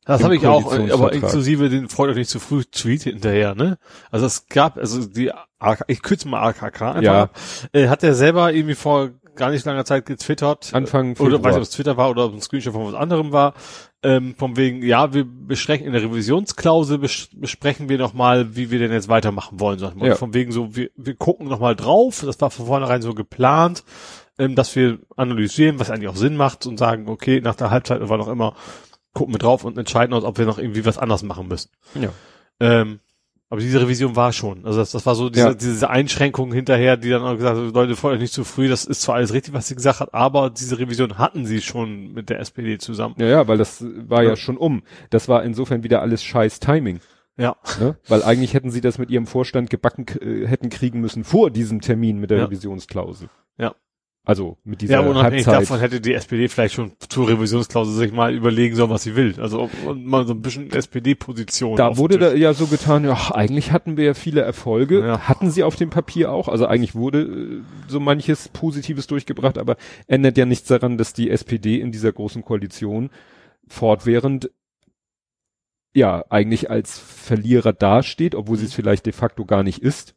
Das 0.05 0.23
habe 0.23 0.35
ich 0.37 0.47
auch, 0.47 0.73
äh, 0.73 0.91
aber 0.91 1.11
inklusive 1.11 1.69
den 1.69 1.89
freut 1.89 2.09
euch 2.11 2.15
nicht 2.15 2.29
zu 2.29 2.39
früh 2.39 2.63
Tweet 2.63 3.03
hinterher, 3.03 3.55
ne? 3.55 3.77
Also 4.09 4.25
es 4.25 4.47
gab, 4.47 4.77
also 4.77 5.05
die 5.05 5.31
AK, 5.59 5.83
ich 5.87 6.01
kürze 6.01 6.29
mal 6.29 6.41
AKK 6.47 6.81
einfach, 6.91 7.01
Ja. 7.01 7.21
ab, 7.23 7.35
äh, 7.73 7.89
hat 7.89 8.03
er 8.03 8.15
selber 8.15 8.53
irgendwie 8.53 8.75
vor 8.75 9.09
gar 9.35 9.51
nicht 9.51 9.65
langer 9.65 9.83
Zeit 9.85 10.05
getwittert, 10.05 10.73
Anfang 10.73 11.11
oder 11.17 11.17
weiß 11.17 11.27
Februar. 11.27 11.47
nicht, 11.49 11.57
ob 11.57 11.61
es 11.63 11.69
Twitter 11.71 11.97
war 11.97 12.09
oder 12.09 12.23
ob 12.25 12.31
es 12.31 12.37
ein 12.37 12.41
Screenshot 12.41 12.73
von 12.73 12.87
was 12.87 12.93
anderem 12.95 13.31
war, 13.33 13.53
ähm, 14.03 14.35
von 14.37 14.57
wegen, 14.57 14.83
ja, 14.83 15.13
wir 15.13 15.25
besprechen 15.25 15.87
in 15.87 15.93
der 15.93 16.03
Revisionsklausel, 16.03 16.99
bes 16.99 17.29
besprechen 17.33 17.89
wir 17.89 17.97
nochmal, 17.97 18.55
wie 18.55 18.69
wir 18.69 18.79
denn 18.79 18.91
jetzt 18.91 19.09
weitermachen 19.09 19.59
wollen, 19.59 19.79
sag 19.79 19.91
ich 19.91 19.95
mal. 19.95 20.09
Ja. 20.09 20.15
Von 20.15 20.33
wegen 20.33 20.51
so, 20.51 20.75
wir, 20.75 20.89
wir 20.95 21.15
gucken 21.15 21.47
nochmal 21.47 21.75
drauf, 21.75 22.23
das 22.25 22.39
war 22.39 22.51
von 22.51 22.67
vornherein 22.67 23.01
so 23.01 23.13
geplant, 23.13 23.83
ähm, 24.37 24.55
dass 24.55 24.75
wir 24.75 24.99
analysieren, 25.15 25.79
was 25.79 25.89
eigentlich 25.89 26.09
auch 26.09 26.15
Sinn 26.15 26.37
macht 26.37 26.67
und 26.67 26.77
sagen, 26.77 27.09
okay, 27.09 27.41
nach 27.41 27.55
der 27.55 27.71
Halbzeit 27.71 28.01
oder 28.01 28.17
noch 28.17 28.27
immer, 28.27 28.55
gucken 29.13 29.33
wir 29.33 29.39
drauf 29.39 29.63
und 29.63 29.77
entscheiden 29.77 30.13
uns, 30.13 30.25
ob 30.25 30.37
wir 30.37 30.45
noch 30.45 30.59
irgendwie 30.59 30.85
was 30.85 30.99
anders 30.99 31.23
machen 31.23 31.47
müssen. 31.47 31.71
Ja. 31.95 32.09
Ähm, 32.59 32.99
aber 33.49 33.61
diese 33.61 33.81
Revision 33.81 34.15
war 34.15 34.33
schon. 34.33 34.65
Also 34.65 34.79
das, 34.79 34.91
das 34.91 35.05
war 35.05 35.15
so 35.15 35.29
diese, 35.29 35.47
Ja. 35.47 35.53
diese 35.53 35.89
Einschränkung 35.89 36.51
hinterher, 36.53 36.97
die 36.97 37.09
dann 37.09 37.21
auch 37.21 37.35
gesagt 37.35 37.57
hat, 37.57 37.73
Leute, 37.73 37.95
freut 37.95 38.13
euch 38.15 38.19
nicht 38.19 38.33
zu 38.33 38.43
früh, 38.43 38.67
das 38.67 38.85
ist 38.85 39.01
zwar 39.01 39.15
alles 39.15 39.33
richtig, 39.33 39.53
was 39.53 39.67
sie 39.67 39.75
gesagt 39.75 39.99
hat, 40.01 40.13
aber 40.13 40.49
diese 40.49 40.79
Revision 40.79 41.17
hatten 41.17 41.45
sie 41.45 41.61
schon 41.61 42.13
mit 42.13 42.29
der 42.29 42.39
SPD 42.39 42.77
zusammen. 42.77 43.15
Ja, 43.19 43.27
ja, 43.27 43.47
weil 43.47 43.57
das 43.57 43.83
war 44.07 44.23
ja. 44.23 44.29
Ja. 44.29 44.35
schon 44.35 44.57
um. 44.57 44.83
Das 45.09 45.27
war 45.29 45.43
insofern 45.43 45.83
wieder 45.83 46.01
alles 46.01 46.23
scheiß 46.23 46.59
Timing. 46.59 46.99
Ja. 47.37 47.55
Ne? 47.79 47.95
Weil 48.07 48.23
eigentlich 48.23 48.53
hätten 48.55 48.71
sie 48.71 48.81
das 48.81 48.97
mit 48.97 49.11
ihrem 49.11 49.27
Vorstand 49.27 49.69
gebacken 49.69 50.05
äh, 50.21 50.47
hätten 50.47 50.69
kriegen 50.69 50.99
müssen 51.01 51.23
vor 51.23 51.51
diesem 51.51 51.81
Termin 51.81 52.17
mit 52.19 52.31
der 52.31 52.39
Ja. 52.39 52.45
Revisionsklausel. 52.45 53.29
Ja. 53.59 53.75
Also 54.27 54.57
mit 54.65 54.81
dieser 54.81 54.95
Ja, 54.95 54.99
unabhängig 54.99 55.47
Halbzeit. 55.47 55.61
davon 55.63 55.79
hätte 55.79 56.01
die 56.01 56.13
SPD 56.13 56.49
vielleicht 56.49 56.73
schon 56.75 56.91
zur 57.07 57.29
Revisionsklausel 57.29 57.93
sich 57.93 58.11
mal 58.11 58.33
überlegen 58.33 58.75
sollen, 58.75 58.89
was 58.89 59.03
sie 59.03 59.15
will. 59.15 59.39
Also 59.39 59.69
mal 59.95 60.27
so 60.27 60.33
ein 60.33 60.41
bisschen 60.41 60.69
SPD-Position. 60.69 61.77
Da 61.77 61.95
wurde 61.97 62.17
da 62.17 62.33
ja 62.33 62.53
so 62.53 62.67
getan, 62.67 63.05
ja, 63.05 63.31
eigentlich 63.33 63.71
hatten 63.71 63.95
wir 63.95 64.03
ja 64.03 64.13
viele 64.13 64.41
Erfolge, 64.41 64.99
Ja. 64.99 65.19
hatten 65.29 65.49
sie 65.49 65.63
auf 65.63 65.77
dem 65.77 65.89
Papier 65.89 66.29
auch, 66.33 66.49
also 66.49 66.65
eigentlich 66.65 66.93
wurde 66.93 67.21
äh, 67.21 67.61
so 67.87 68.01
manches 68.01 68.49
Positives 68.49 69.07
durchgebracht, 69.07 69.57
aber 69.57 69.77
ändert 70.07 70.37
ja 70.37 70.45
nichts 70.45 70.67
daran, 70.67 70.97
dass 70.97 71.13
die 71.13 71.29
SPD 71.29 71.79
in 71.79 71.93
dieser 71.93 72.11
großen 72.11 72.43
Koalition 72.43 73.09
fortwährend 73.69 74.51
ja 75.93 76.25
eigentlich 76.29 76.69
als 76.69 76.99
Verlierer 76.99 77.71
dasteht, 77.71 78.35
obwohl 78.35 78.57
sie 78.57 78.65
es 78.65 78.73
vielleicht 78.73 79.05
de 79.05 79.13
facto 79.13 79.45
gar 79.45 79.63
nicht 79.63 79.81
ist. 79.81 80.15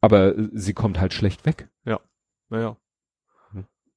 Aber 0.00 0.38
äh, 0.38 0.48
sie 0.52 0.74
kommt 0.74 1.00
halt 1.00 1.12
schlecht 1.12 1.44
weg. 1.44 1.68
Naja. 2.50 2.76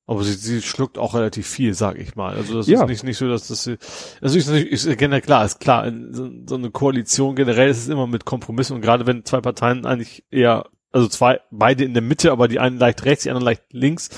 Aber 0.08 0.24
sie, 0.24 0.34
sie 0.34 0.62
schluckt 0.62 0.98
auch 1.00 1.15
relativ 1.15 1.48
viel, 1.48 1.74
sag 1.74 1.98
ich 1.98 2.15
mal. 2.15 2.36
Also 2.36 2.56
das 2.58 2.68
Ja. 2.68 2.84
ist 2.84 2.89
nicht, 2.89 3.04
nicht 3.04 3.18
so, 3.18 3.28
dass 3.28 3.48
das 3.48 3.63
sie- 3.63 3.78
also 4.22 4.38
ist 4.38 4.48
natürlich 4.48 4.72
ist 4.72 4.98
generell 4.98 5.22
klar, 5.22 5.44
ist 5.46 5.60
klar, 5.60 5.88
in 5.88 6.13
so, 6.13 6.30
so 6.48 6.56
eine 6.56 6.70
Koalition 6.70 7.36
generell 7.36 7.70
ist 7.70 7.80
es 7.80 7.88
immer 7.89 8.06
mit 8.06 8.24
Kompromissen 8.26 8.76
und 8.76 8.82
gerade 8.82 9.08
wenn 9.08 9.26
zwei 9.26 9.41
Parteien 9.41 9.86
eigentlich 9.86 10.24
eher 10.30 10.68
also 10.91 11.10
zwei, 11.10 11.41
beide 11.52 11.84
in 11.84 11.94
der 11.94 12.02
Mitte, 12.04 12.32
aber 12.32 12.48
die 12.48 12.60
einen 12.60 12.78
leicht 12.78 13.04
rechts, 13.04 13.24
die 13.24 13.30
anderen 13.30 13.44
leicht 13.46 13.63
links, 13.72 14.10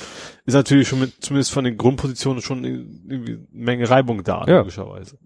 ist 0.45 0.53
natürlich 0.53 0.87
schon 0.87 0.99
mit, 0.99 1.13
zumindest 1.23 1.51
von 1.51 1.63
den 1.63 1.75
Grundpositionen 1.75 2.41
schon 2.43 2.63
irgendwie 2.63 3.33
eine 3.33 3.47
Menge 3.51 3.89
Reibung 3.89 4.23
da, 4.23 4.45
Ja. 4.45 4.59
logischerweise. 4.59 5.17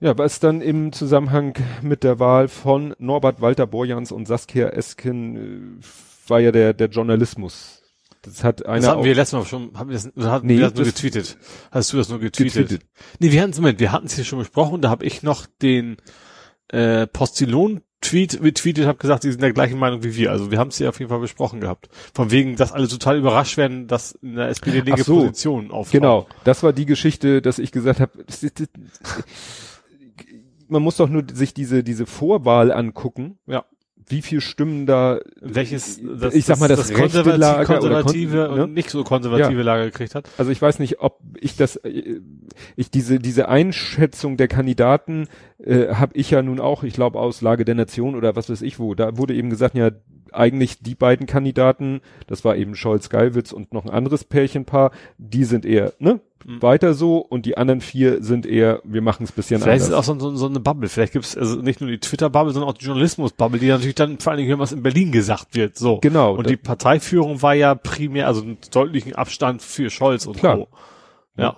Ja, 0.00 0.16
was 0.18 0.40
dann 0.40 0.60
im 0.60 0.92
Zusammenhang 0.92 1.54
mit 1.82 2.02
der 2.04 2.18
Wahl 2.18 2.48
von 2.48 2.94
Norbert 2.98 3.40
Walter 3.40 3.66
Borjans 3.66 4.12
und 4.12 4.26
Saskia 4.28 4.68
Esken 4.68 5.36
äh, 5.80 6.28
war 6.28 6.40
ja 6.40 6.52
der, 6.52 6.74
der 6.74 6.88
Journalismus. 6.88 7.82
Das 8.26 8.44
hat 8.44 8.66
einer 8.66 8.80
Das 8.80 8.88
hatten 8.90 9.04
wir 9.04 9.14
letztes 9.14 9.38
Mal 9.38 9.46
schon, 9.46 9.78
haben 9.78 9.88
wir 9.88 9.94
das, 9.94 10.10
hatten 10.30 10.46
Nee, 10.46 10.54
wir 10.58 10.64
das 10.64 10.74
nur 10.74 10.84
das- 10.84 10.94
getweetet? 10.94 11.38
Hast 11.70 11.92
du 11.92 11.96
das 11.96 12.08
nur 12.08 12.18
getweetet? 12.18 12.54
getweetet. 12.68 12.86
Nee, 13.20 13.32
wir 13.32 13.40
hatten 13.40 13.52
es, 13.52 13.58
Moment, 13.58 13.80
wir 13.80 13.92
hatten 13.92 14.06
es 14.06 14.14
hier 14.16 14.24
schon 14.24 14.40
besprochen, 14.40 14.82
da 14.82 14.90
habe 14.90 15.04
ich 15.04 15.22
noch 15.22 15.46
den 15.62 15.96
äh, 16.68 17.06
Postillon-Tweet 17.06 18.42
retweetet, 18.42 18.86
habe 18.86 18.98
gesagt, 18.98 19.22
die 19.24 19.30
sind 19.30 19.40
der 19.40 19.52
gleichen 19.52 19.78
Meinung 19.78 20.02
wie 20.02 20.16
wir. 20.16 20.32
Also 20.32 20.50
wir 20.50 20.58
haben 20.58 20.68
es 20.68 20.78
hier 20.78 20.88
auf 20.88 20.98
jeden 20.98 21.08
Fall 21.08 21.20
besprochen 21.20 21.60
gehabt. 21.60 21.88
Von 22.12 22.32
wegen, 22.32 22.56
dass 22.56 22.72
alle 22.72 22.88
total 22.88 23.16
überrascht 23.18 23.56
werden, 23.56 23.86
dass 23.86 24.12
in 24.20 24.34
der 24.34 24.48
SPD 24.48 24.80
linke 24.80 25.04
so. 25.04 25.18
Positionen 25.20 25.70
auf. 25.70 25.92
Genau, 25.92 26.26
das 26.42 26.64
war 26.64 26.72
die 26.72 26.86
Geschichte, 26.86 27.40
dass 27.40 27.60
ich 27.60 27.70
gesagt 27.70 28.00
habe, 28.00 28.24
man 30.68 30.82
muss 30.82 30.96
doch 30.96 31.08
nur 31.08 31.24
sich 31.32 31.54
diese 31.54 31.84
diese 31.84 32.06
Vorwahl 32.06 32.72
angucken. 32.72 33.38
Ja. 33.46 33.64
Wie 34.08 34.22
viel 34.22 34.40
Stimmen 34.40 34.86
da 34.86 35.18
Welches, 35.40 35.98
ich 36.32 36.44
sag 36.44 36.60
mal 36.60 36.68
das, 36.68 36.90
rechte 36.90 36.94
konservative, 37.00 37.36
Lager 37.36 37.82
oder 37.82 38.02
konservative 38.02 38.46
kon- 38.46 38.56
ne? 38.56 38.64
und 38.64 38.74
nicht 38.74 38.90
so 38.90 39.02
konservative 39.02 39.62
Lager 39.62 39.84
gekriegt 39.86 40.14
hat. 40.14 40.28
Also 40.38 40.50
ich 40.50 40.62
weiß 40.62 40.78
nicht, 40.78 41.00
ob 41.00 41.18
ich 41.40 41.56
das, 41.56 41.76
äh, 41.76 42.20
ich 42.76 42.90
diese 42.90 43.18
diese 43.18 43.48
Einschätzung 43.48 44.36
der 44.36 44.48
Kandidaten 44.48 45.26
äh, 45.58 45.88
habe 45.94 46.12
ich 46.16 46.30
ja 46.30 46.42
nun 46.42 46.60
auch, 46.60 46.84
ich 46.84 46.94
glaube 46.94 47.18
aus 47.18 47.40
Lage 47.42 47.64
der 47.64 47.74
Nation 47.74 48.14
oder 48.14 48.36
was 48.36 48.48
weiß 48.48 48.62
ich 48.62 48.78
wo. 48.78 48.94
Da 48.94 49.18
wurde 49.18 49.34
eben 49.34 49.50
gesagt, 49.50 49.74
ja 49.76 49.90
eigentlich 50.32 50.80
die 50.80 50.94
beiden 50.94 51.26
Kandidaten, 51.26 52.00
das 52.26 52.44
war 52.44 52.56
eben 52.56 52.74
Scholz, 52.74 53.08
Geilwitz 53.08 53.52
und 53.52 53.72
noch 53.72 53.84
ein 53.84 53.90
anderes 53.90 54.24
Pärchenpaar, 54.24 54.90
die 55.18 55.44
sind 55.44 55.64
eher 55.64 55.94
ne 55.98 56.20
Mhm. 56.44 56.62
weiter 56.62 56.94
so 56.94 57.18
und 57.18 57.46
die 57.46 57.56
anderen 57.56 57.80
vier 57.80 58.22
sind 58.22 58.46
eher, 58.46 58.80
wir 58.84 59.00
machen 59.02 59.24
es 59.24 59.32
bisschen 59.32 59.60
Vielleicht 59.60 59.78
ist 59.82 59.88
es 59.88 59.94
anders. 59.94 60.08
auch 60.10 60.20
so, 60.20 60.30
so, 60.30 60.36
so 60.36 60.46
eine 60.46 60.60
Bubble. 60.60 60.88
Vielleicht 60.88 61.12
gibt 61.14 61.24
es 61.24 61.36
also 61.36 61.56
nicht 61.62 61.80
nur 61.80 61.90
die 61.90 61.98
Twitter-Bubble, 61.98 62.52
sondern 62.52 62.70
auch 62.70 62.76
die 62.78 62.84
Journalismus-Bubble, 62.84 63.58
die 63.58 63.68
natürlich 63.68 63.94
dann 63.94 64.18
vor 64.18 64.32
allen 64.32 64.38
Dingen 64.38 64.50
hören, 64.50 64.60
was 64.60 64.72
in 64.72 64.82
Berlin 64.82 65.12
gesagt 65.12 65.54
wird. 65.54 65.76
So. 65.76 65.98
Genau. 65.98 66.34
Und 66.36 66.48
die 66.50 66.56
Parteiführung 66.56 67.42
war 67.42 67.54
ja 67.54 67.74
primär, 67.74 68.26
also 68.26 68.42
einen 68.42 68.58
deutlichen 68.70 69.14
Abstand 69.14 69.62
für 69.62 69.90
Scholz 69.90 70.26
und 70.26 70.36
Klar. 70.38 70.56
Co. 70.58 70.68
Ja. 71.36 71.56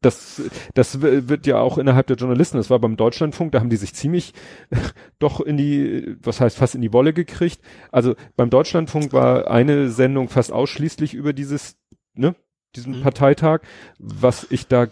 das, 0.00 0.42
das 0.74 1.00
w- 1.02 1.28
wird 1.28 1.46
ja 1.46 1.58
auch 1.60 1.78
innerhalb 1.78 2.06
der 2.08 2.16
Journalisten, 2.16 2.56
das 2.56 2.70
war 2.70 2.78
beim 2.80 2.96
Deutschlandfunk, 2.96 3.52
da 3.52 3.60
haben 3.60 3.70
die 3.70 3.76
sich 3.76 3.94
ziemlich 3.94 4.32
doch 5.18 5.40
in 5.40 5.56
die, 5.56 6.16
was 6.22 6.40
heißt 6.40 6.56
fast 6.56 6.74
in 6.74 6.80
die 6.80 6.92
Wolle 6.92 7.12
gekriegt. 7.12 7.60
Also 7.92 8.14
beim 8.36 8.50
Deutschlandfunk 8.50 9.12
war 9.12 9.48
eine 9.50 9.90
Sendung 9.90 10.28
fast 10.28 10.50
ausschließlich 10.52 11.14
über 11.14 11.32
dieses, 11.32 11.76
ne, 12.14 12.34
diesen 12.76 12.98
Mhm. 12.98 13.02
Parteitag, 13.02 13.60
was 13.98 14.46
ich 14.50 14.66
da 14.66 14.86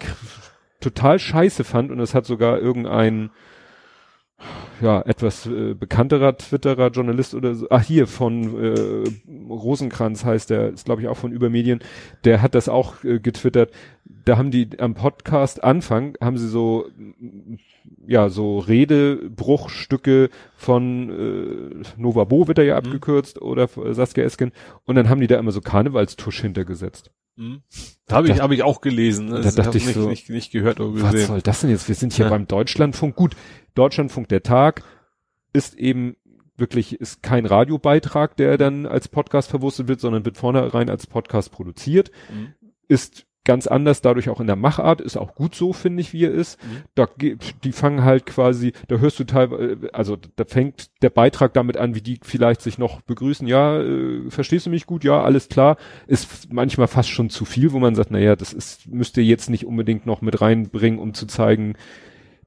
total 0.81 1.19
scheiße 1.19 1.65
fand 1.65 1.91
und 1.91 2.01
es 2.01 2.15
hat 2.15 2.27
sogar 2.27 2.59
irgendein 2.59 3.31
ja, 4.81 5.03
etwas 5.03 5.45
äh, 5.47 5.75
bekannterer 5.75 6.37
Twitterer 6.39 6.89
Journalist 6.89 7.35
oder 7.35 7.55
so, 7.55 7.67
ach 7.69 7.83
hier 7.83 8.07
von 8.07 8.59
äh, 8.59 9.05
Rosenkranz 9.51 10.25
heißt 10.25 10.49
der, 10.49 10.71
ist 10.71 10.87
glaube 10.87 11.03
ich 11.03 11.09
auch 11.09 11.17
von 11.19 11.33
Übermedien, 11.33 11.81
der 12.25 12.41
hat 12.41 12.55
das 12.55 12.71
auch 12.71 13.05
äh, 13.05 13.21
getwittert. 13.21 13.71
Da 14.25 14.39
haben 14.39 14.51
die 14.51 14.69
am 14.79 14.95
Podcast 14.95 15.63
Anfang 15.63 16.17
haben 16.23 16.39
sie 16.39 16.49
so 16.49 16.87
ja 18.07 18.29
so 18.29 18.59
Redebruchstücke 18.59 20.31
von 20.57 21.11
äh, 21.11 22.01
Nova 22.01 22.25
Bo 22.25 22.49
wird 22.49 22.59
er 22.59 22.65
ja 22.65 22.81
Mhm. 22.81 22.87
abgekürzt 22.87 23.41
oder 23.43 23.69
äh, 23.77 23.95
Saskia 23.95 24.25
Esken 24.25 24.53
und 24.85 24.95
dann 24.97 25.09
haben 25.09 25.21
die 25.21 25.27
da 25.27 25.39
immer 25.39 25.53
so 25.53 25.61
Karnevalstusch 25.61 26.41
hintergesetzt. 26.41 27.11
Mhm. 27.37 27.63
Da 28.07 28.17
habe 28.17 28.29
ich, 28.29 28.37
Da- 28.37 28.43
hab 28.43 28.51
ich 28.51 28.63
auch 28.63 28.81
gelesen. 28.81 29.31
da 29.31 29.41
Das 29.41 29.55
dachte 29.55 29.79
ich 29.79 29.87
nicht, 29.87 29.95
so, 29.95 30.09
nicht, 30.09 30.29
nicht 30.31 30.51
gehört 30.53 30.81
oder 30.81 31.03
Was 31.03 31.13
gesehen. 31.13 31.27
soll 31.29 31.43
das 31.43 31.61
denn 31.61 31.71
jetzt? 31.71 31.89
Wir 31.89 31.95
sind 31.95 32.13
hier 32.13 32.27
Ja. 32.27 32.31
beim 32.31 32.47
Deutschlandfunk. 32.47 33.17
Gut, 33.17 33.37
Deutschlandfunk 33.75 34.29
der 34.29 34.43
Tag 34.43 34.83
ist 35.53 35.75
eben 35.79 36.17
wirklich, 36.57 37.01
ist 37.01 37.23
kein 37.23 37.47
Radiobeitrag, 37.47 38.37
der 38.37 38.59
dann 38.59 38.85
als 38.87 39.09
Podcast 39.09 39.49
verwurstet 39.51 39.89
wird, 39.89 40.01
sondern 40.01 40.25
wird 40.25 40.37
vornherein 40.37 40.91
als 40.91 41.07
Podcast 41.07 41.51
produziert. 41.53 42.11
Mhm. 42.31 42.55
Ist 42.89 43.27
ganz 43.45 43.67
anders, 43.67 44.03
dadurch 44.03 44.29
auch 44.29 44.41
in 44.41 44.47
der 44.47 44.57
Machart, 44.57 45.01
ist 45.01 45.17
auch 45.17 45.35
gut 45.35 45.55
so, 45.55 45.73
finde 45.73 46.03
ich, 46.03 46.13
wie 46.13 46.25
er 46.25 46.31
ist. 46.31 46.63
Mhm. 46.63 46.83
Da 46.95 47.07
geht, 47.17 47.65
die 47.65 47.73
fangen 47.73 48.05
halt 48.05 48.27
quasi, 48.27 48.73
da 48.89 48.99
hörst 48.99 49.19
du 49.19 49.25
teilweise, 49.25 49.93
also 49.93 50.17
da 50.37 50.45
fängt 50.45 50.91
der 51.03 51.11
Beitrag 51.11 51.55
damit 51.55 51.77
an, 51.77 51.95
wie 51.95 52.03
die 52.03 52.21
vielleicht 52.23 52.61
sich 52.61 52.77
noch 52.77 53.01
begrüßen. 53.01 53.47
Ja, 53.47 53.81
äh, 53.81 54.31
verstehst 54.31 54.67
du 54.67 54.71
mich 54.71 54.87
gut? 54.87 55.05
Ja, 55.05 55.23
alles 55.23 55.49
klar. 55.49 55.79
Ist 56.07 56.53
manchmal 56.53 56.87
fast 56.87 57.09
schon 57.09 57.31
zu 57.31 57.45
viel, 57.45 57.73
wo 57.73 57.79
man 57.79 57.95
sagt, 57.95 58.11
naja, 58.11 58.37
das 58.37 58.53
ist, 58.53 58.87
müsst 58.89 59.17
ihr 59.17 59.25
jetzt 59.25 59.49
nicht 59.49 59.65
unbedingt 59.65 60.05
noch 60.05 60.21
mit 60.21 60.41
reinbringen, 60.41 61.01
um 61.01 61.15
zu 61.15 61.27
zeigen, 61.27 61.77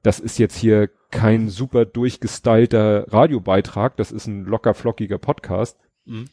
das 0.04 0.20
ist 0.20 0.38
jetzt 0.38 0.56
hier 0.56 0.90
kein 1.10 1.48
super 1.48 1.86
durchgestylter 1.86 3.12
Radiobeitrag, 3.12 3.96
das 3.96 4.12
ist 4.12 4.26
ein 4.26 4.44
locker 4.44 4.74
flockiger 4.74 5.18
Podcast. 5.18 5.78
Mhm. 6.04 6.26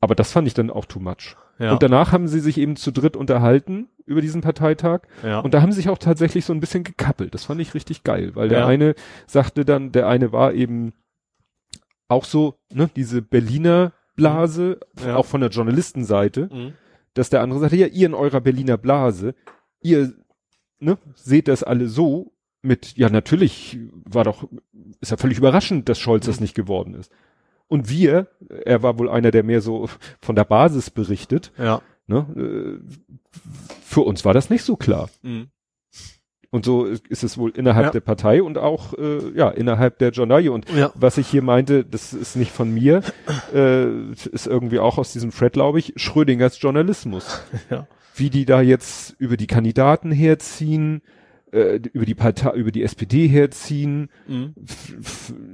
Aber 0.00 0.14
das 0.14 0.32
fand 0.32 0.48
ich 0.48 0.54
dann 0.54 0.70
auch 0.70 0.86
too 0.86 1.00
much. 1.00 1.36
Ja. 1.58 1.72
Und 1.72 1.82
danach 1.82 2.12
haben 2.12 2.28
sie 2.28 2.40
sich 2.40 2.58
eben 2.58 2.76
zu 2.76 2.90
dritt 2.90 3.16
unterhalten 3.16 3.88
über 4.04 4.20
diesen 4.20 4.40
Parteitag. 4.42 5.02
ja. 5.22 5.40
Und 5.40 5.54
da 5.54 5.62
haben 5.62 5.72
sie 5.72 5.76
sich 5.80 5.88
auch 5.88 5.98
tatsächlich 5.98 6.44
so 6.44 6.52
ein 6.52 6.60
bisschen 6.60 6.84
gekappelt. 6.84 7.34
Das 7.34 7.44
fand 7.44 7.60
ich 7.60 7.74
richtig 7.74 8.04
geil, 8.04 8.34
weil 8.34 8.48
der 8.48 8.60
Ja. 8.60 8.66
eine 8.66 8.94
sagte 9.26 9.64
dann, 9.64 9.90
der 9.92 10.06
eine 10.08 10.32
war 10.32 10.52
eben 10.52 10.92
auch 12.08 12.24
so, 12.24 12.54
ne, 12.72 12.88
diese 12.94 13.22
Berliner 13.22 13.92
Blase, 14.14 14.78
Ja. 15.04 15.16
auch 15.16 15.26
von 15.26 15.40
der 15.40 15.50
Journalistenseite, 15.50 16.48
Mhm. 16.52 16.72
dass 17.14 17.30
der 17.30 17.40
andere 17.42 17.60
sagte, 17.60 17.76
ja, 17.76 17.86
ihr 17.86 18.06
in 18.06 18.14
eurer 18.14 18.40
Berliner 18.40 18.76
Blase, 18.78 19.34
ihr, 19.82 20.12
ne, 20.78 20.98
seht 21.14 21.48
das 21.48 21.62
alle 21.62 21.88
so 21.88 22.32
mit, 22.62 22.96
ja, 22.96 23.08
natürlich 23.10 23.78
war 24.04 24.24
doch, 24.24 24.48
ist 25.00 25.10
ja 25.10 25.16
völlig 25.16 25.38
überraschend, 25.38 25.88
dass 25.88 25.98
Scholz 25.98 26.26
das 26.26 26.40
nicht 26.40 26.54
geworden 26.54 26.94
ist. 26.94 27.10
Und 27.68 27.88
wir, 27.90 28.28
er 28.64 28.82
war 28.82 28.98
wohl 28.98 29.08
einer, 29.08 29.30
der 29.30 29.42
mehr 29.42 29.60
so 29.60 29.88
von 30.20 30.36
der 30.36 30.44
Basis 30.44 30.90
berichtet, 30.90 31.52
ja. 31.58 31.82
ne, 32.06 32.26
äh, 32.36 33.40
für 33.82 34.02
uns 34.02 34.24
war 34.24 34.34
das 34.34 34.50
nicht 34.50 34.62
so 34.62 34.76
klar. 34.76 35.08
Mhm. 35.22 35.48
Und 36.50 36.64
so 36.64 36.84
ist 36.86 37.24
es 37.24 37.36
wohl 37.38 37.50
innerhalb 37.50 37.86
Ja. 37.86 37.90
der 37.90 38.00
Partei 38.00 38.40
und 38.42 38.56
auch 38.56 38.94
äh, 38.94 39.30
ja 39.36 39.50
innerhalb 39.50 39.98
der 39.98 40.10
Journalie. 40.10 40.50
Und 40.52 40.70
Ja. 40.70 40.92
was 40.94 41.18
ich 41.18 41.26
hier 41.26 41.42
meinte, 41.42 41.84
das 41.84 42.12
ist 42.14 42.36
nicht 42.36 42.52
von 42.52 42.72
mir, 42.72 43.02
äh, 43.52 44.12
ist 44.12 44.46
irgendwie 44.46 44.78
auch 44.78 44.96
aus 44.96 45.12
diesem 45.12 45.32
Thread, 45.32 45.54
glaube 45.54 45.80
ich, 45.80 45.92
Schrödingers 45.96 46.60
Journalismus. 46.60 47.42
Ja. 47.70 47.86
Wie 48.14 48.30
die 48.30 48.46
da 48.46 48.62
jetzt 48.62 49.14
über 49.18 49.36
die 49.36 49.46
Kandidaten 49.48 50.10
herziehen, 50.12 51.02
äh, 51.56 51.80
über 51.92 52.04
die 52.04 52.14
Partei, 52.14 52.52
über 52.54 52.70
die 52.70 52.82
SPD 52.82 53.26
herziehen, 53.28 54.10
Mhm. 54.28 54.54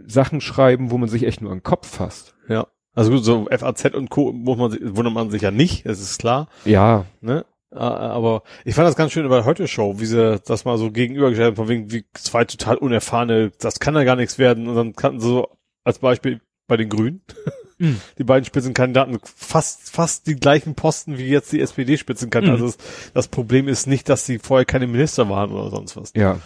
Sachen 0.07 0.41
schreiben, 0.41 0.91
wo 0.91 0.99
man 0.99 1.09
sich 1.09 1.25
echt 1.25 1.41
nur 1.41 1.53
an 1.53 1.59
den 1.59 1.63
Kopf 1.65 1.89
fasst. 1.89 2.35
Ja. 2.49 2.67
Also 2.95 3.11
gut, 3.11 3.25
so 3.25 3.47
FAZ 3.51 3.87
und 3.95 4.11
Co. 4.11 4.33
muss 4.33 4.59
man 4.59 4.77
wundert 4.97 5.15
man 5.15 5.31
sich 5.31 5.43
ja 5.43 5.51
nicht, 5.51 5.87
das 5.87 6.01
ist 6.01 6.19
klar. 6.19 6.49
Ja, 6.65 7.07
Ne? 7.21 7.45
Aber 7.71 8.43
ich 8.67 8.75
fand 8.75 8.87
das 8.87 8.97
ganz 8.97 9.13
schön 9.13 9.27
bei 9.31 9.37
der 9.37 9.47
Heute 9.47 9.67
Show, 9.67 9.99
wie 9.99 10.05
sie 10.05 10.39
das 10.45 10.67
mal 10.67 10.77
so 10.77 10.91
gegenübergestellt 10.91 11.47
haben, 11.53 11.57
von 11.57 11.69
wegen, 11.69 11.91
wie 11.91 12.05
zwei 12.13 12.45
total 12.45 12.77
unerfahrene, 12.77 13.51
das 13.61 13.81
kann 13.81 13.95
ja 13.95 14.05
gar 14.05 14.17
nichts 14.17 14.39
werden. 14.39 14.69
Und 14.69 14.75
dann 14.75 14.93
kannten 14.95 15.21
sie 15.21 15.29
so 15.29 15.49
als 15.83 15.99
Beispiel 15.99 16.43
bei 16.69 16.77
den 16.77 16.91
Grünen. 16.91 17.23
Mhm. 17.79 18.01
Die 18.19 18.25
beiden 18.25 18.45
Spitzenkandidaten 18.45 19.19
fast, 19.23 19.91
fast 19.91 20.27
die 20.27 20.37
gleichen 20.37 20.75
Posten 20.75 21.19
wie 21.19 21.29
jetzt 21.29 21.53
die 21.53 21.61
SPD-Spitzenkandidaten. 21.61 22.61
Mhm. 22.61 22.67
Also 22.67 22.77
das, 22.77 23.13
das 23.13 23.29
Problem 23.29 23.69
ist 23.69 23.87
nicht, 23.87 24.09
dass 24.09 24.27
sie 24.27 24.39
vorher 24.39 24.65
keine 24.65 24.87
Minister 24.87 25.29
waren 25.29 25.53
oder 25.53 25.71
sonst 25.71 25.97
was. 25.97 26.13
Ja. 26.15 26.41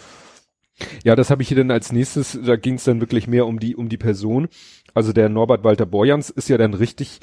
Ja, 1.03 1.15
das 1.15 1.31
habe 1.31 1.41
ich 1.41 1.47
hier 1.47 1.57
dann 1.57 1.71
als 1.71 1.91
nächstes, 1.91 2.37
da 2.45 2.55
ging 2.55 2.75
es 2.75 2.83
dann 2.83 2.99
wirklich 2.99 3.27
mehr 3.27 3.47
um 3.47 3.59
die, 3.59 3.75
um 3.75 3.89
die 3.89 3.97
Person. 3.97 4.47
Also 4.93 5.11
der 5.11 5.27
Norbert 5.27 5.63
Walter 5.63 5.87
Borjans 5.87 6.29
ist 6.29 6.49
ja 6.49 6.57
dann 6.57 6.75
richtig, 6.75 7.19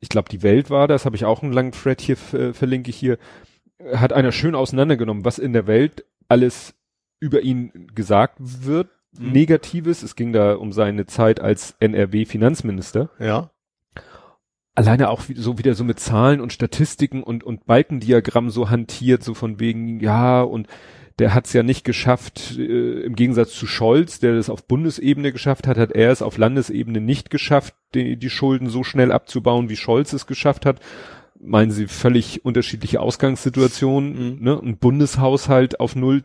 ich 0.00 0.08
glaube, 0.08 0.28
die 0.28 0.42
Welt 0.42 0.68
war 0.68 0.88
das, 0.88 1.04
habe 1.04 1.14
ich 1.14 1.24
auch 1.24 1.42
einen 1.42 1.52
langen 1.52 1.72
Thread 1.72 2.00
hier, 2.00 2.16
verlinke 2.16 2.90
ich 2.90 2.96
hier, 2.96 3.18
hat 3.92 4.12
einer 4.12 4.32
schön 4.32 4.56
auseinandergenommen, 4.56 5.24
was 5.24 5.38
in 5.38 5.52
der 5.52 5.68
Welt 5.68 6.04
alles 6.26 6.74
über 7.20 7.40
ihn 7.42 7.88
gesagt 7.94 8.36
wird, 8.38 8.88
Mhm. 9.18 9.32
Negatives. 9.32 10.02
Es 10.02 10.16
ging 10.16 10.32
da 10.32 10.54
um 10.54 10.72
seine 10.72 11.06
Zeit 11.06 11.40
als 11.40 11.76
NRW-Finanzminister. 11.80 13.10
Ja. 13.18 13.50
alleine 14.74 15.10
auch 15.10 15.22
so 15.34 15.58
wieder 15.58 15.74
so 15.74 15.82
mit 15.84 15.98
Zahlen 15.98 16.40
und 16.40 16.52
Statistiken 16.52 17.22
und, 17.24 17.42
und 17.42 17.66
Balkendiagramm 17.66 18.50
so 18.50 18.70
hantiert, 18.70 19.24
so 19.24 19.34
von 19.34 19.58
wegen, 19.58 19.98
ja, 20.00 20.40
und 20.42 20.68
der 21.18 21.34
hat 21.34 21.46
es 21.46 21.52
ja 21.52 21.64
nicht 21.64 21.82
geschafft, 21.84 22.56
äh, 22.56 23.00
im 23.00 23.16
Gegensatz 23.16 23.52
zu 23.54 23.66
Scholz, 23.66 24.20
der 24.20 24.36
das 24.36 24.48
auf 24.48 24.68
Bundesebene 24.68 25.32
geschafft 25.32 25.66
hat, 25.66 25.76
hat 25.78 25.90
er 25.90 26.12
es 26.12 26.22
auf 26.22 26.38
Landesebene 26.38 27.00
nicht 27.00 27.28
geschafft, 27.28 27.74
die, 27.94 28.16
die 28.16 28.30
Schulden 28.30 28.68
so 28.68 28.84
schnell 28.84 29.10
abzubauen, 29.10 29.68
wie 29.68 29.74
Scholz 29.76 30.12
es 30.12 30.28
geschafft 30.28 30.64
hat. 30.64 30.78
Meinen 31.40 31.72
Sie 31.72 31.88
völlig 31.88 32.44
unterschiedliche 32.44 33.00
Ausgangssituationen, 33.00 34.36
Mhm. 34.38 34.44
ne? 34.44 34.60
Ein 34.62 34.76
Bundeshaushalt 34.76 35.80
auf 35.80 35.96
null, 35.96 36.22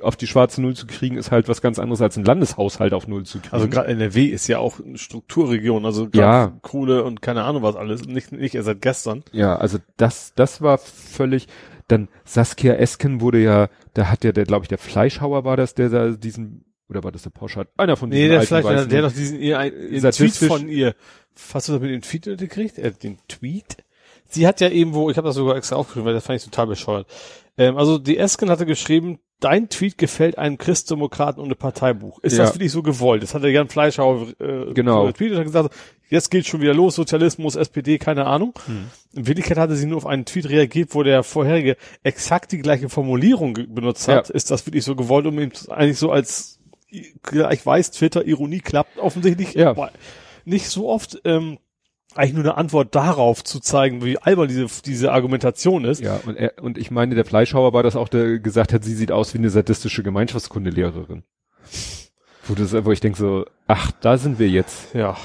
auf 0.00 0.16
die 0.16 0.26
schwarze 0.26 0.62
Null 0.62 0.74
zu 0.74 0.86
kriegen, 0.86 1.16
ist 1.16 1.30
halt 1.30 1.48
was 1.48 1.60
ganz 1.60 1.78
anderes 1.78 2.00
als 2.00 2.16
ein 2.16 2.24
Landeshaushalt 2.24 2.92
auf 2.92 3.08
null 3.08 3.24
zu 3.24 3.40
kriegen. 3.40 3.52
Also 3.52 3.68
gerade 3.68 3.88
NRW 3.88 4.26
ist 4.26 4.46
ja 4.46 4.58
auch 4.58 4.80
eine 4.80 4.98
Strukturregion, 4.98 5.84
also 5.84 6.08
Ja. 6.12 6.52
Kohle 6.62 7.04
und 7.04 7.20
keine 7.22 7.44
Ahnung 7.44 7.62
was 7.62 7.76
alles, 7.76 8.06
nicht, 8.06 8.32
nicht 8.32 8.54
erst 8.54 8.66
seit 8.66 8.80
gestern. 8.80 9.24
Ja, 9.32 9.56
also 9.56 9.78
das, 9.96 10.32
das 10.36 10.62
war 10.62 10.78
völlig, 10.78 11.48
dann 11.88 12.08
Saskia 12.24 12.74
Esken 12.74 13.20
wurde 13.20 13.38
ja, 13.42 13.68
da 13.94 14.08
hat 14.10 14.24
ja 14.24 14.32
der, 14.32 14.44
glaube 14.44 14.64
ich, 14.64 14.68
der 14.68 14.78
Fleischhauer 14.78 15.44
war 15.44 15.56
das, 15.56 15.74
der 15.74 15.88
da 15.88 16.10
diesen, 16.10 16.64
oder 16.88 17.02
war 17.02 17.12
das 17.12 17.22
der 17.22 17.30
Porsche? 17.30 17.66
Einer 17.76 17.96
von 17.96 18.10
diesen 18.10 18.22
Nee, 18.24 18.28
der 18.28 18.42
vielleicht, 18.42 18.92
der, 18.92 19.02
doch 19.02 19.12
diesen, 19.12 19.40
ihr, 19.40 19.60
ihren 19.64 20.12
Tweet 20.12 20.34
von 20.34 20.68
ihr, 20.68 20.94
hast 21.52 21.68
du 21.68 21.72
das 21.72 21.80
mit 21.82 21.90
dem 21.90 22.02
Tweet 22.02 22.38
gekriegt? 22.38 22.78
Äh, 22.78 22.92
den 22.92 23.18
Tweet? 23.28 23.78
Sie 24.30 24.46
hat 24.46 24.60
ja 24.60 24.68
irgendwo, 24.68 25.10
ich 25.10 25.16
habe 25.16 25.26
das 25.26 25.36
sogar 25.36 25.56
extra 25.56 25.76
aufgeschrieben, 25.76 26.06
weil 26.06 26.14
das 26.14 26.24
fand 26.24 26.38
ich 26.38 26.44
total 26.44 26.66
bescheuert. 26.66 27.06
Ähm, 27.58 27.76
also 27.76 27.98
die 27.98 28.16
Esken 28.16 28.48
hatte 28.50 28.64
geschrieben, 28.66 29.18
dein 29.40 29.68
Tweet 29.68 29.98
gefällt 29.98 30.38
einem 30.38 30.58
Christdemokraten 30.58 31.42
ohne 31.42 31.54
Parteibuch. 31.54 32.18
Ist 32.22 32.36
Ja. 32.38 32.44
das 32.44 32.54
wirklich 32.54 32.72
so 32.72 32.82
gewollt? 32.82 33.22
Das 33.22 33.34
hat 33.34 33.42
der 33.42 33.50
Jan 33.50 33.68
Fleischhauer 33.68 34.28
äh, 34.40 34.72
Genau. 34.74 35.06
getweetet 35.06 35.32
und 35.34 35.38
hat 35.38 35.46
gesagt, 35.46 35.74
jetzt 36.08 36.30
geht 36.30 36.46
schon 36.46 36.60
wieder 36.60 36.74
los, 36.74 36.94
Sozialismus, 36.96 37.54
SPD, 37.56 37.98
keine 37.98 38.26
Ahnung. 38.26 38.54
Hm. 38.66 38.86
In 39.14 39.26
Wirklichkeit 39.26 39.58
hatte 39.58 39.76
sie 39.76 39.86
nur 39.86 39.98
auf 39.98 40.06
einen 40.06 40.24
Tweet 40.24 40.48
reagiert, 40.48 40.94
wo 40.94 41.02
der 41.02 41.22
vorherige 41.22 41.76
exakt 42.02 42.50
die 42.52 42.58
gleiche 42.58 42.88
Formulierung 42.88 43.54
benutzt 43.68 44.08
hat. 44.08 44.28
Ja. 44.28 44.34
Ist 44.34 44.50
das 44.50 44.66
wirklich 44.66 44.84
so 44.84 44.96
gewollt, 44.96 45.26
um 45.26 45.38
ihm 45.38 45.50
eigentlich 45.68 45.98
so 45.98 46.10
als, 46.10 46.58
ich 46.90 47.12
weiß, 47.22 47.90
Twitter, 47.92 48.24
Ironie 48.26 48.60
klappt 48.60 48.98
offensichtlich 48.98 49.54
Ja. 49.54 49.74
nicht 50.44 50.68
so 50.68 50.88
oft, 50.88 51.20
ähm, 51.24 51.58
eigentlich 52.14 52.34
nur 52.34 52.44
eine 52.44 52.56
Antwort 52.56 52.94
darauf 52.94 53.44
zu 53.44 53.60
zeigen, 53.60 54.04
wie 54.04 54.18
albern 54.18 54.48
diese, 54.48 54.66
diese 54.84 55.12
Argumentation 55.12 55.84
ist. 55.84 56.00
Ja, 56.00 56.20
und 56.26 56.36
er, 56.36 56.54
und 56.62 56.78
ich 56.78 56.90
meine, 56.90 57.14
der 57.14 57.24
Fleischhauer 57.24 57.72
war 57.72 57.82
das 57.82 57.96
auch, 57.96 58.08
der 58.08 58.38
gesagt 58.38 58.72
hat, 58.72 58.84
sie 58.84 58.94
sieht 58.94 59.12
aus 59.12 59.34
wie 59.34 59.38
eine 59.38 59.50
sadistische 59.50 60.02
Gemeinschaftskundelehrerin. 60.02 61.22
Wo, 62.46 62.54
das, 62.54 62.72
wo 62.84 62.92
ich 62.92 63.00
denke 63.00 63.18
so, 63.18 63.44
ach, 63.66 63.92
da 64.00 64.16
sind 64.16 64.38
wir 64.38 64.48
jetzt. 64.48 64.94
Ja. 64.94 65.16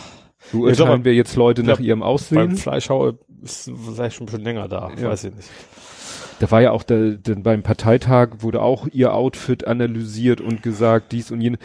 Du 0.51 0.59
glaub, 0.59 0.69
urteilen 0.79 1.05
wir 1.05 1.13
jetzt 1.13 1.35
Leute 1.35 1.63
nach 1.63 1.79
ihrem 1.79 2.01
Beim 2.01 2.09
Aussehen. 2.09 2.57
Fleischhauer 2.57 3.13
ist 3.41 3.71
vielleicht 3.85 4.17
schon 4.17 4.23
ein 4.23 4.27
bisschen 4.27 4.43
länger 4.43 4.67
da, 4.67 4.91
Ja. 4.97 5.09
weiß 5.09 5.23
ich 5.25 5.35
nicht. 5.35 5.49
Da 6.39 6.51
war 6.51 6.61
ja 6.61 6.71
auch 6.71 6.83
der, 6.83 7.11
der, 7.11 7.35
beim 7.35 7.63
Parteitag 7.63 8.29
wurde 8.39 8.61
auch 8.61 8.87
ihr 8.91 9.13
Outfit 9.13 9.65
analysiert 9.65 10.41
und 10.41 10.61
gesagt, 10.61 11.13
dies 11.13 11.31
und 11.31 11.39
jenes. 11.39 11.59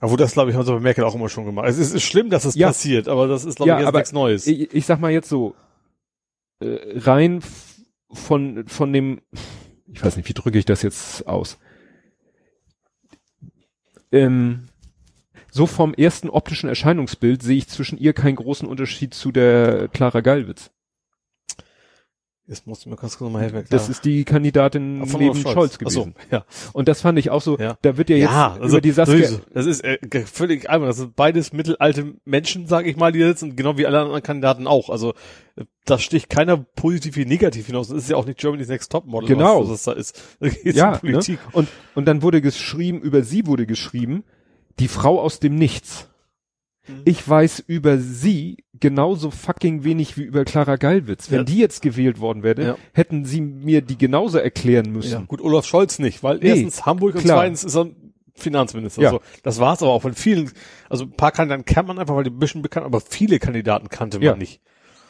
Aber 0.00 0.16
das, 0.16 0.32
glaube 0.32 0.50
ich, 0.50 0.56
haben 0.56 0.64
sie 0.64 0.72
bei 0.72 0.80
Merkel 0.80 1.04
auch 1.04 1.14
immer 1.14 1.28
schon 1.28 1.44
gemacht. 1.44 1.68
Es 1.68 1.78
ist, 1.78 1.92
ist 1.94 2.02
schlimm, 2.04 2.30
dass 2.30 2.44
es 2.46 2.54
Ja. 2.54 2.68
passiert, 2.68 3.06
aber 3.06 3.28
das 3.28 3.44
ist, 3.44 3.56
glaube 3.56 3.68
Ja, 3.68 3.78
ich, 3.80 3.84
jetzt 3.84 3.94
nichts 3.94 4.12
Neues. 4.12 4.46
Ich, 4.46 4.72
ich 4.74 4.86
sag 4.86 4.98
mal 4.98 5.10
jetzt 5.12 5.28
so, 5.28 5.54
äh, 6.60 6.78
rein 7.00 7.40
von, 8.10 8.66
von 8.66 8.92
dem, 8.92 9.20
ich 9.92 10.02
weiß 10.02 10.16
nicht, 10.16 10.28
wie 10.28 10.32
drücke 10.34 10.58
ich 10.58 10.64
das 10.64 10.82
jetzt 10.82 11.26
aus? 11.28 11.58
Ähm, 14.10 14.68
so 15.52 15.66
vom 15.66 15.94
ersten 15.94 16.30
optischen 16.30 16.68
Erscheinungsbild 16.68 17.42
sehe 17.42 17.58
ich 17.58 17.68
zwischen 17.68 17.98
ihr 17.98 18.12
keinen 18.12 18.36
großen 18.36 18.66
Unterschied 18.66 19.14
zu 19.14 19.32
der 19.32 19.88
Clara 19.88 20.20
Gallwitz. 20.20 20.70
Jetzt 22.50 22.66
musst 22.66 22.84
du 22.84 22.90
mir 22.90 22.96
ganz 22.96 23.16
kurz 23.16 23.28
nochmal 23.30 23.42
helfen. 23.42 23.64
Das 23.70 23.88
ist 23.88 24.04
die 24.04 24.24
Kandidatin 24.24 25.06
von 25.06 25.20
neben 25.20 25.38
Olaf 25.38 25.52
Scholz, 25.52 25.78
Ach 25.84 25.88
so, 25.90 26.00
gewesen. 26.06 26.14
ja. 26.32 26.44
Und 26.72 26.88
das 26.88 27.00
fand 27.00 27.16
ich 27.20 27.30
auch 27.30 27.40
so, 27.42 27.56
Ja. 27.56 27.78
da 27.82 27.96
wird 27.96 28.10
ja 28.10 28.16
jetzt 28.16 28.32
ja, 28.32 28.54
also 28.60 28.66
über 28.76 28.80
die 28.80 28.90
Saskia, 28.90 29.18
sowieso. 29.18 29.40
Das 29.54 29.66
ist 29.66 29.84
äh, 29.84 29.98
völlig 30.26 30.68
albern. 30.68 30.88
Das 30.88 30.96
sind 30.96 31.14
beides 31.14 31.52
mittelalte 31.52 32.14
Menschen, 32.24 32.66
sage 32.66 32.90
ich 32.90 32.96
mal, 32.96 33.12
die 33.12 33.22
sitzen, 33.22 33.54
genau 33.54 33.78
wie 33.78 33.86
alle 33.86 34.00
anderen 34.00 34.20
Kandidaten 34.24 34.66
auch. 34.66 34.90
Also 34.90 35.14
äh, 35.54 35.64
da 35.84 35.96
sticht 36.00 36.28
keiner 36.28 36.56
positiv 36.56 37.14
wie 37.16 37.24
negativ 37.24 37.66
hinaus. 37.66 37.86
Das 37.86 37.98
ist 37.98 38.10
ja 38.10 38.16
auch 38.16 38.26
nicht 38.26 38.40
Germany's 38.40 38.66
Next 38.68 38.90
Top 38.90 39.06
Model, 39.06 39.28
Genau. 39.28 39.62
was 39.62 39.68
das 39.68 39.82
da 39.84 39.92
ist. 39.92 40.20
Da 40.40 40.48
geht's 40.48 40.76
ja, 40.76 40.94
um 40.94 40.98
Politik. 40.98 41.38
Ne? 41.38 41.50
Und, 41.52 41.68
und 41.94 42.04
dann 42.06 42.20
wurde 42.22 42.40
geschrieben, 42.40 43.00
über 43.00 43.22
sie 43.22 43.46
wurde 43.46 43.64
geschrieben, 43.64 44.24
die 44.80 44.88
Frau 44.88 45.20
aus 45.20 45.38
dem 45.38 45.54
Nichts. 45.54 46.09
Mhm. 46.90 47.02
Ich 47.04 47.26
weiß 47.28 47.64
über 47.66 47.98
sie 47.98 48.58
genauso 48.78 49.30
fucking 49.30 49.84
wenig 49.84 50.16
wie 50.16 50.22
über 50.22 50.44
Clara 50.44 50.76
Gallwitz. 50.76 51.30
Wenn 51.30 51.38
Ja. 51.38 51.44
die 51.44 51.58
jetzt 51.58 51.82
gewählt 51.82 52.18
worden 52.20 52.42
wäre, 52.42 52.62
Ja. 52.64 52.76
hätten 52.92 53.24
sie 53.24 53.40
mir 53.40 53.82
die 53.82 53.98
genauso 53.98 54.38
erklären 54.38 54.90
müssen. 54.92 55.12
Ja, 55.12 55.20
gut, 55.26 55.40
Olaf 55.42 55.66
Scholz 55.66 55.98
nicht, 55.98 56.22
weil 56.22 56.38
Nee, 56.38 56.48
erstens 56.50 56.86
Hamburg 56.86 57.14
und 57.16 57.20
klar. 57.22 57.38
zweitens 57.38 57.64
ist 57.64 57.76
er 57.76 57.88
Finanzminister. 58.34 59.02
Ja. 59.02 59.10
So, 59.10 59.20
das 59.42 59.58
war's 59.60 59.82
aber 59.82 59.92
auch 59.92 60.00
von 60.02 60.14
vielen, 60.14 60.50
also 60.88 61.04
ein 61.04 61.10
paar 61.12 61.30
Kandidaten 61.32 61.64
kennt 61.66 61.88
man 61.88 61.98
einfach, 61.98 62.16
weil 62.16 62.24
die 62.24 62.30
ein 62.30 62.38
bisschen 62.38 62.62
bekannt, 62.62 62.86
aber 62.86 63.00
viele 63.02 63.38
Kandidaten 63.38 63.88
kannte 63.90 64.18
man 64.18 64.24
Ja. 64.24 64.36
nicht. 64.36 64.60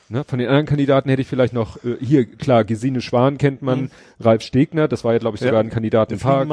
Ne? 0.08 0.24
Von 0.24 0.40
den 0.40 0.48
anderen 0.48 0.66
Kandidaten 0.66 1.08
hätte 1.08 1.22
ich 1.22 1.28
vielleicht 1.28 1.52
noch, 1.52 1.76
äh, 1.84 1.96
hier, 2.00 2.24
klar, 2.24 2.64
Gesine 2.64 3.00
Schwan 3.00 3.38
kennt 3.38 3.62
man, 3.62 3.82
Mhm. 3.82 3.90
Ralf 4.18 4.42
Stegner, 4.42 4.88
das 4.88 5.04
war 5.04 5.12
ja, 5.12 5.20
glaube 5.20 5.36
ich, 5.36 5.40
sogar 5.40 5.54
Ja. 5.54 5.60
ein 5.60 5.70
Kandidat 5.70 6.10
im 6.10 6.18
Park. 6.18 6.48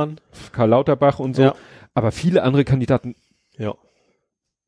Karl 0.52 0.70
Lauterbach 0.70 1.18
und 1.18 1.36
so. 1.36 1.42
Ja. 1.42 1.56
Aber 1.96 2.12
viele 2.12 2.44
andere 2.44 2.64
Kandidaten 2.66 3.16
Ja. 3.58 3.74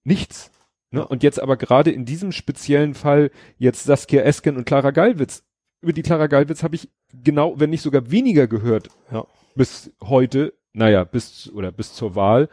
Nichts. 0.03 0.51
Ne? 0.91 1.05
Und 1.07 1.21
jetzt 1.23 1.39
aber 1.41 1.55
gerade 1.57 1.91
in 1.91 2.05
diesem 2.05 2.31
speziellen 2.31 2.93
Fall 2.95 3.31
jetzt 3.57 3.83
Saskia 3.83 4.21
Esken 4.23 4.57
und 4.57 4.65
Clara 4.65 4.91
Gallwitz. 4.91 5.43
Über 5.81 5.93
die 5.93 6.01
Clara 6.01 6.27
Gallwitz 6.27 6.63
habe 6.63 6.75
ich 6.75 6.89
genau, 7.13 7.59
wenn 7.59 7.69
nicht 7.69 7.81
sogar 7.83 8.09
weniger 8.11 8.47
gehört 8.47 8.89
Ja. 9.11 9.25
bis 9.55 9.91
heute, 10.03 10.53
naja, 10.73 11.03
bis 11.03 11.49
oder 11.51 11.71
bis 11.71 11.93
zur 11.93 12.15
Wahl. 12.15 12.49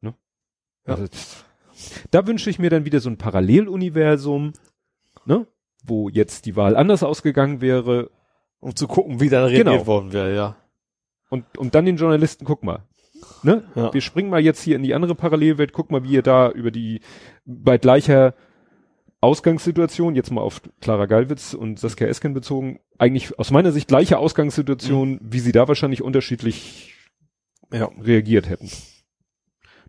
Ne? 0.00 0.14
Ja. 0.86 0.94
Also, 0.94 1.06
da 2.10 2.26
wünsche 2.26 2.50
ich 2.50 2.58
mir 2.58 2.70
dann 2.70 2.84
wieder 2.84 3.00
so 3.00 3.08
ein 3.08 3.18
Paralleluniversum, 3.18 4.52
ne? 5.26 5.46
wo 5.84 6.08
jetzt 6.08 6.46
die 6.46 6.56
Wahl 6.56 6.76
anders 6.76 7.02
ausgegangen 7.02 7.60
wäre 7.60 8.10
Um 8.60 8.74
zu 8.74 8.88
gucken, 8.88 9.20
wie 9.20 9.28
da 9.28 9.44
reagiert 9.44 9.66
Genau. 9.68 9.86
worden 9.86 10.12
wäre, 10.12 10.34
ja. 10.34 10.56
und, 11.30 11.56
und 11.56 11.74
dann 11.74 11.84
den 11.84 11.96
Journalisten, 11.98 12.44
guck 12.44 12.62
mal, 12.64 12.82
ne? 13.42 13.64
Ja. 13.74 13.92
Wir 13.94 14.00
springen 14.00 14.30
mal 14.30 14.40
jetzt 14.40 14.62
hier 14.62 14.76
in 14.76 14.82
die 14.82 14.94
andere 14.94 15.14
Parallelwelt, 15.14 15.72
guck 15.72 15.90
mal, 15.90 16.02
wie 16.04 16.12
ihr 16.12 16.22
da 16.22 16.50
über 16.50 16.70
die, 16.70 17.00
bei 17.44 17.78
gleicher 17.78 18.34
Ausgangssituation, 19.20 20.14
jetzt 20.14 20.30
mal 20.30 20.42
auf 20.42 20.60
Clara 20.80 21.06
Gallwitz 21.06 21.54
und 21.54 21.78
Saskia 21.78 22.06
Esken 22.06 22.34
bezogen, 22.34 22.80
eigentlich 22.98 23.38
aus 23.38 23.50
meiner 23.50 23.72
Sicht 23.72 23.88
gleiche 23.88 24.18
Ausgangssituation, 24.18 25.12
Mhm. 25.12 25.20
wie 25.22 25.40
sie 25.40 25.52
da 25.52 25.66
wahrscheinlich 25.68 26.02
unterschiedlich 26.02 26.94
Ja. 27.72 27.90
reagiert 28.00 28.48
hätten. 28.48 28.70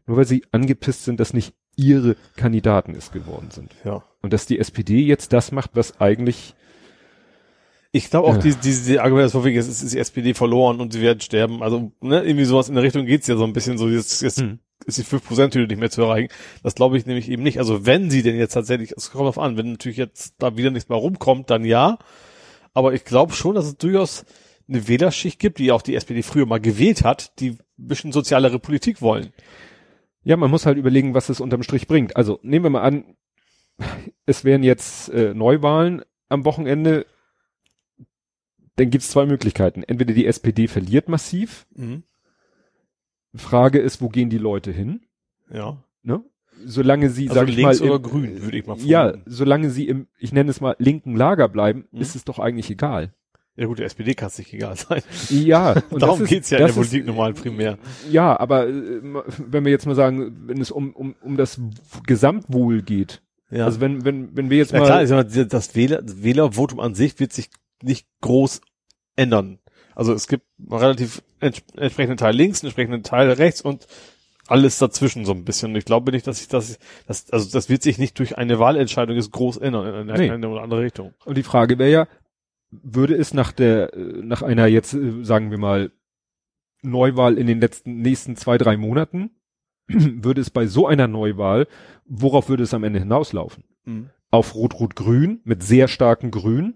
Nur 0.05 0.17
weil 0.17 0.25
sie 0.25 0.43
angepisst 0.51 1.03
sind, 1.03 1.19
dass 1.19 1.33
nicht 1.33 1.53
ihre 1.75 2.15
Kandidaten 2.37 2.95
es 2.95 3.11
geworden 3.11 3.51
sind. 3.51 3.75
Ja. 3.83 4.03
Und 4.21 4.33
dass 4.33 4.45
die 4.45 4.57
SPD 4.57 5.01
jetzt 5.01 5.33
das 5.33 5.51
macht, 5.51 5.71
was 5.73 5.99
eigentlich, 6.01 6.55
Ich 7.97 8.09
glaube 8.09 8.27
auch, 8.27 8.35
Ja. 8.35 8.41
diese, 8.41 8.57
diese 8.59 8.91
die 8.91 9.29
von 9.29 9.43
wegen, 9.45 9.57
es 9.57 9.67
ist 9.67 9.93
die 9.93 9.97
SPD 9.99 10.33
verloren 10.33 10.79
und 10.79 10.93
sie 10.93 11.01
werden 11.01 11.19
sterben. 11.21 11.61
Also, 11.63 11.91
ne, 12.01 12.21
irgendwie 12.23 12.45
sowas 12.45 12.69
in 12.69 12.75
der 12.75 12.83
Richtung 12.83 13.05
geht's 13.05 13.27
ja 13.27 13.35
so 13.35 13.43
ein 13.43 13.53
bisschen 13.53 13.77
so, 13.77 13.87
jetzt, 13.89 14.21
jetzt 14.21 14.39
Hm. 14.41 14.59
ist 14.85 14.97
die 14.97 15.03
5%-Hürde 15.03 15.67
nicht 15.67 15.79
mehr 15.79 15.89
zu 15.89 16.01
erreichen. 16.03 16.29
Das 16.63 16.75
glaube 16.75 16.97
ich 16.97 17.05
nämlich 17.05 17.29
eben 17.29 17.43
nicht. 17.43 17.59
Also, 17.59 17.85
wenn 17.85 18.09
sie 18.09 18.21
denn 18.23 18.37
jetzt 18.37 18.53
tatsächlich, 18.53 18.93
es 18.95 19.11
kommt 19.11 19.25
drauf 19.25 19.39
an, 19.39 19.57
wenn 19.57 19.71
natürlich 19.71 19.97
jetzt 19.97 20.35
da 20.39 20.55
wieder 20.57 20.71
nichts 20.71 20.89
mehr 20.89 20.97
rumkommt, 20.97 21.49
dann 21.49 21.65
ja. 21.65 21.97
Aber 22.73 22.93
ich 22.93 23.03
glaube 23.05 23.33
schon, 23.33 23.55
dass 23.55 23.65
es 23.65 23.77
durchaus 23.77 24.25
eine 24.69 24.87
Wählerschicht 24.87 25.39
gibt, 25.39 25.59
die 25.59 25.71
auch 25.71 25.81
die 25.81 25.95
SPD 25.95 26.21
früher 26.23 26.45
mal 26.45 26.59
gewählt 26.59 27.03
hat, 27.03 27.39
die 27.39 27.51
ein 27.51 27.57
bisschen 27.77 28.11
sozialere 28.11 28.59
Politik 28.59 29.01
wollen. 29.01 29.29
ja, 30.23 30.35
man 30.35 30.51
muss 30.51 30.65
halt 30.65 30.77
überlegen, 30.77 31.13
was 31.13 31.29
es 31.29 31.39
unterm 31.39 31.63
Strich 31.63 31.87
bringt. 31.87 32.15
Also 32.17 32.37
nehmen 32.43 32.65
wir 32.65 32.69
mal 32.69 32.81
an, 32.81 33.03
es 34.25 34.43
wären 34.43 34.63
jetzt 34.63 35.09
äh, 35.09 35.33
Neuwahlen 35.33 36.01
am 36.29 36.43
Wochenende, 36.45 37.05
dann 38.77 38.89
gibt's 38.89 39.09
zwei 39.09 39.25
Möglichkeiten. 39.25 39.83
Entweder 39.83 40.13
die 40.13 40.25
SPD 40.25 40.67
verliert 40.67 41.09
massiv, 41.09 41.67
Frage 43.35 43.79
ist, 43.79 44.01
wo 44.01 44.09
gehen 44.09 44.29
die 44.29 44.37
Leute 44.37 44.71
hin? 44.71 45.01
Ja. 45.51 45.77
Ne? 46.03 46.23
Solange 46.65 47.09
sie, 47.09 47.29
Also 47.29 47.41
sag 47.41 47.49
ich 47.49 47.55
links 47.55 47.79
mal, 47.81 47.87
oder 47.89 47.95
im, 47.97 48.01
grün, 48.03 48.41
würde 48.43 48.57
ich 48.57 48.65
mal 48.65 48.77
Ja, 48.79 49.09
vermuten. 49.09 49.31
solange 49.31 49.69
sie 49.69 49.87
im, 49.87 50.07
ich 50.17 50.31
nenne 50.33 50.49
es 50.49 50.59
mal, 50.61 50.75
linken 50.79 51.15
Lager 51.15 51.47
bleiben, 51.49 51.85
Mhm. 51.91 52.01
ist 52.01 52.15
es 52.15 52.23
doch 52.25 52.39
eigentlich 52.39 52.69
egal. 52.71 53.13
Ja 53.55 53.65
gut, 53.65 53.79
der 53.79 53.87
SPD 53.87 54.13
kann 54.13 54.27
es 54.27 54.37
nicht 54.37 54.53
egal 54.53 54.75
sein. 54.75 55.01
Ja, 55.29 55.71
und 55.89 56.01
Darum 56.01 56.21
ist, 56.23 56.29
geht's 56.29 56.49
ja 56.49 56.57
in 56.57 56.61
der 56.63 56.69
ist- 56.69 56.75
Politik 56.75 57.05
normal 57.05 57.33
primär. 57.33 57.77
Ja, 58.09 58.39
aber 58.39 58.67
äh, 58.67 59.01
wenn 59.37 59.65
wir 59.65 59.71
jetzt 59.71 59.85
mal 59.85 59.95
sagen, 59.95 60.43
wenn 60.47 60.59
es 60.61 60.71
um, 60.71 60.93
um, 60.95 61.15
um 61.21 61.37
das 61.37 61.59
Gesamtwohl 62.05 62.81
geht, 62.81 63.21
Ja. 63.51 63.65
also 63.65 63.79
wenn, 63.81 64.03
wenn, 64.05 64.35
wenn 64.35 64.49
wir 64.49 64.57
jetzt 64.57 64.71
Ja 64.71 64.79
mal, 64.79 64.85
klar, 64.85 65.03
ich 65.03 65.09
sag 65.09 65.31
mal, 65.35 65.45
das 65.45 65.75
Wähler, 65.75 66.01
das 66.01 66.23
Wählervotum 66.23 66.79
an 66.79 66.95
sich 66.95 67.19
wird 67.19 67.33
sich 67.33 67.49
nicht 67.83 68.07
groß 68.21 68.61
ändern. 69.15 69.59
Also 69.95 70.13
es 70.13 70.27
gibt 70.27 70.45
relativ 70.69 71.23
ents 71.39 71.63
entsprechenden 71.75 72.17
Teil 72.17 72.35
links, 72.35 72.61
einen 72.61 72.67
entsprechenden 72.67 73.03
Teil 73.03 73.31
rechts 73.31 73.61
und 73.61 73.87
alles 74.47 74.77
dazwischen 74.77 75.25
so 75.25 75.33
ein 75.33 75.43
bisschen. 75.43 75.71
Und 75.71 75.77
ich 75.77 75.85
glaube 75.85 76.11
nicht, 76.11 76.25
dass 76.27 76.41
ich 76.41 76.47
das, 76.47 76.79
das, 77.05 77.29
also 77.31 77.49
das 77.51 77.67
wird 77.69 77.83
sich 77.83 77.97
nicht 77.97 78.17
durch 78.19 78.37
eine 78.37 78.59
Wahlentscheidung 78.59 79.15
jetzt 79.15 79.31
groß 79.31 79.57
ändern 79.57 79.87
in 79.87 80.09
eine, 80.09 80.17
Nee. 80.17 80.29
eine 80.29 80.49
oder 80.49 80.61
andere 80.61 80.81
Richtung. 80.81 81.13
Und 81.25 81.37
die 81.37 81.43
Frage 81.43 81.77
wäre 81.79 81.91
ja, 81.91 82.07
würde 82.69 83.15
es 83.15 83.33
nach 83.33 83.51
der, 83.51 83.91
nach 83.95 84.41
einer 84.41 84.67
jetzt, 84.67 84.93
äh, 84.93 85.23
sagen 85.23 85.51
wir 85.51 85.57
mal, 85.57 85.91
Neuwahl 86.81 87.37
in 87.37 87.47
den 87.47 87.59
letzten, 87.59 88.01
nächsten 88.01 88.35
zwei, 88.35 88.57
drei 88.57 88.77
Monaten, 88.77 89.31
würde 89.87 90.41
es 90.41 90.49
bei 90.49 90.67
so 90.67 90.87
einer 90.87 91.07
Neuwahl, 91.07 91.67
worauf 92.05 92.49
würde 92.49 92.63
es 92.63 92.73
am 92.73 92.83
Ende 92.83 92.99
hinauslaufen? 92.99 93.63
Mhm. 93.85 94.09
Auf 94.29 94.55
Rot-Rot-Grün 94.55 95.41
mit 95.43 95.63
sehr 95.63 95.87
starken 95.87 96.31
Grün 96.31 96.75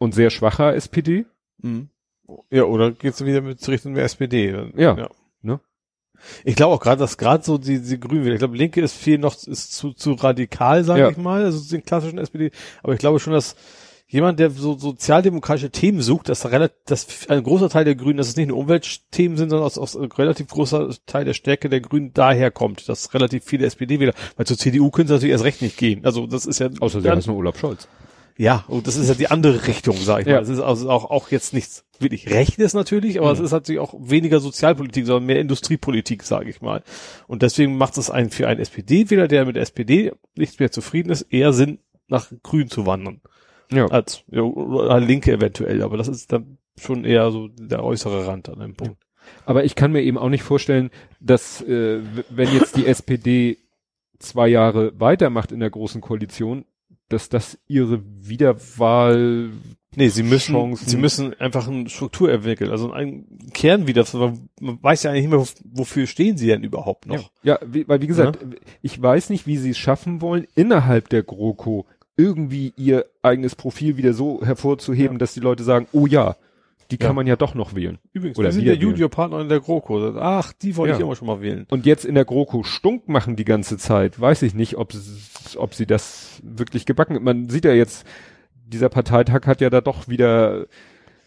und 0.00 0.14
sehr 0.14 0.30
schwacher 0.30 0.74
SPD? 0.74 1.26
Mhm. 1.62 1.90
Ja, 2.50 2.64
oder 2.64 2.90
geht's 2.92 3.24
wieder 3.24 3.40
mit 3.42 3.66
Richtung 3.68 3.94
der 3.94 4.04
SPD? 4.04 4.50
Ja. 4.76 5.08
Ne? 5.42 5.60
Ich 6.44 6.56
glaube 6.56 6.74
auch 6.74 6.80
gerade, 6.80 6.98
dass 6.98 7.16
gerade 7.18 7.44
so 7.44 7.58
die, 7.58 7.80
die 7.80 8.00
Grünen, 8.00 8.32
ich 8.32 8.38
glaube, 8.38 8.56
Linke 8.56 8.80
ist 8.80 8.94
viel 8.94 9.18
noch, 9.18 9.34
ist 9.34 9.72
zu, 9.72 9.92
zu 9.92 10.12
radikal, 10.12 10.84
sage 10.84 11.00
Ja. 11.00 11.10
ich 11.10 11.16
mal, 11.16 11.44
also 11.44 11.68
den 11.70 11.84
klassischen 11.84 12.18
SPD. 12.18 12.50
Aber 12.82 12.92
ich 12.92 12.98
glaube 12.98 13.20
schon, 13.20 13.32
dass 13.32 13.56
jemand, 14.06 14.38
der 14.38 14.50
so 14.50 14.76
sozialdemokratische 14.76 15.70
Themen 15.70 16.02
sucht, 16.02 16.28
dass 16.28 16.50
relativ, 16.50 16.76
dass 16.86 17.06
ein 17.28 17.42
großer 17.42 17.68
Teil 17.68 17.84
der 17.84 17.94
Grünen, 17.94 18.16
dass 18.18 18.28
es 18.28 18.36
nicht 18.36 18.48
nur 18.48 18.58
Umweltthemen 18.58 19.38
sind, 19.38 19.50
sondern 19.50 19.66
aus, 19.66 19.78
aus 19.78 19.96
ein 19.96 20.10
relativ 20.12 20.48
großer 20.48 20.90
Teil 21.06 21.24
der 21.24 21.34
Stärke 21.34 21.68
der 21.68 21.80
Grünen 21.80 22.12
daher 22.12 22.50
kommt, 22.50 22.88
dass 22.88 23.14
relativ 23.14 23.44
viele 23.44 23.66
SPD-Wähler, 23.66 24.14
weil 24.36 24.46
zur 24.46 24.58
CDU 24.58 24.90
können 24.90 25.08
sie 25.08 25.14
natürlich 25.14 25.32
erst 25.32 25.44
recht 25.44 25.62
nicht 25.62 25.76
gehen. 25.78 26.04
Also 26.04 26.26
das 26.26 26.46
ist 26.46 26.58
ja 26.58 26.70
Außer 26.80 27.00
sie 27.00 27.10
heißen 27.10 27.32
Olaf 27.32 27.58
Scholz. 27.58 27.88
Ja, 28.36 28.64
und 28.68 28.86
das 28.86 28.96
ist 28.96 29.08
ja 29.08 29.14
die 29.14 29.30
andere 29.30 29.66
Richtung, 29.66 29.96
sag 29.96 30.20
ich 30.22 30.26
Ja. 30.26 30.34
mal. 30.36 30.42
Es 30.42 30.48
ist 30.48 30.60
also 30.60 30.90
auch, 30.90 31.10
auch 31.10 31.30
jetzt 31.30 31.52
nichts 31.54 31.84
wirklich 31.98 32.30
Rechtes 32.30 32.72
natürlich, 32.74 33.20
aber 33.20 33.30
es 33.32 33.40
ist 33.40 33.50
natürlich 33.52 33.80
auch 33.80 33.94
weniger 33.98 34.40
Sozialpolitik, 34.40 35.06
sondern 35.06 35.26
mehr 35.26 35.40
Industriepolitik, 35.40 36.22
sage 36.22 36.48
ich 36.50 36.62
mal. 36.62 36.82
Und 37.26 37.42
deswegen 37.42 37.76
macht 37.76 37.98
es 37.98 38.10
einen 38.10 38.30
für 38.30 38.48
einen 38.48 38.60
SPD-Wähler, 38.60 39.28
der 39.28 39.44
mit 39.44 39.56
der 39.56 39.62
SPD 39.62 40.12
nicht 40.36 40.58
mehr 40.60 40.70
zufrieden 40.70 41.10
ist, 41.10 41.22
eher 41.22 41.52
Sinn, 41.52 41.78
nach 42.08 42.32
Grün 42.42 42.68
zu 42.68 42.86
wandern. 42.86 43.20
Ja. 43.72 43.86
Als 43.86 44.24
ja, 44.30 44.40
oder 44.42 44.98
Linke 45.00 45.32
eventuell, 45.32 45.82
aber 45.82 45.96
das 45.96 46.08
ist 46.08 46.32
dann 46.32 46.58
schon 46.76 47.04
eher 47.04 47.30
so 47.30 47.48
der 47.48 47.84
äußere 47.84 48.26
Rand 48.26 48.48
an 48.48 48.58
dem 48.60 48.74
Punkt. 48.74 48.96
Aber 49.44 49.64
ich 49.64 49.74
kann 49.74 49.92
mir 49.92 50.02
eben 50.02 50.18
auch 50.18 50.30
nicht 50.30 50.42
vorstellen, 50.42 50.90
dass 51.20 51.60
äh, 51.62 52.00
wenn 52.30 52.52
jetzt 52.52 52.76
die 52.76 52.86
SPD 52.86 53.58
zwei 54.18 54.48
Jahre 54.48 54.92
weitermacht 54.98 55.52
in 55.52 55.60
der 55.60 55.70
großen 55.70 56.00
Koalition, 56.00 56.64
dass 57.10 57.28
das 57.28 57.58
ihre 57.68 58.02
Wiederwahl 58.20 59.50
Nee, 59.96 60.08
sie 60.08 60.22
müssen, 60.22 60.52
Chancen. 60.54 60.88
sie 60.88 60.96
müssen 60.96 61.34
einfach 61.40 61.66
eine 61.66 61.88
Struktur 61.88 62.30
entwickeln, 62.30 62.70
also 62.70 62.92
einen 62.92 63.50
Kern 63.52 63.88
wieder, 63.88 64.04
man 64.60 64.78
weiß 64.80 65.02
ja 65.02 65.10
eigentlich 65.10 65.26
nicht 65.26 65.32
mehr, 65.32 65.44
wofür 65.64 66.06
stehen 66.06 66.36
sie 66.38 66.46
denn 66.46 66.62
überhaupt 66.62 67.06
noch. 67.06 67.32
Ja, 67.42 67.58
wie, 67.66 67.88
weil 67.88 68.00
wie 68.00 68.06
gesagt, 68.06 68.38
ich 68.82 69.02
weiß 69.02 69.30
nicht, 69.30 69.48
wie 69.48 69.56
sie 69.56 69.70
es 69.70 69.78
schaffen 69.78 70.20
wollen, 70.20 70.46
innerhalb 70.54 71.08
der 71.08 71.24
GroKo 71.24 71.86
irgendwie 72.16 72.72
ihr 72.76 73.06
eigenes 73.22 73.56
Profil 73.56 73.96
wieder 73.96 74.12
so 74.12 74.40
hervorzuheben, 74.44 75.14
Ja. 75.14 75.18
dass 75.18 75.34
die 75.34 75.40
Leute 75.40 75.64
sagen, 75.64 75.88
oh 75.92 76.06
ja, 76.06 76.36
die 76.90 76.98
kann 76.98 77.10
Ja. 77.10 77.14
man 77.14 77.26
ja 77.26 77.36
doch 77.36 77.54
noch 77.54 77.74
wählen. 77.74 77.98
Übrigens, 78.12 78.38
Oder 78.38 78.48
wir 78.48 78.52
sind 78.52 78.64
der. 78.66 78.74
Juniorpartner 78.76 79.40
in 79.40 79.48
der 79.48 79.60
GroKo. 79.60 80.16
Ach, 80.18 80.52
die 80.52 80.76
wollte 80.76 80.92
Ja. 80.92 80.96
ich 80.98 81.02
immer 81.04 81.16
schon 81.16 81.26
mal 81.28 81.40
wählen. 81.40 81.66
Und 81.70 81.86
jetzt 81.86 82.04
in 82.04 82.14
der 82.14 82.24
GroKo 82.24 82.62
Stunk 82.62 83.08
machen 83.08 83.36
die 83.36 83.44
ganze 83.44 83.78
Zeit, 83.78 84.20
weiß 84.20 84.42
ich 84.42 84.54
nicht, 84.54 84.76
ob, 84.76 84.92
ob 85.56 85.74
sie 85.74 85.86
das 85.86 86.40
wirklich 86.42 86.86
gebacken. 86.86 87.22
Man 87.22 87.48
sieht 87.48 87.64
ja 87.64 87.72
jetzt, 87.72 88.06
dieser 88.66 88.88
Parteitag 88.88 89.46
hat 89.46 89.60
ja 89.60 89.70
da 89.70 89.80
doch 89.80 90.08
wieder, 90.08 90.66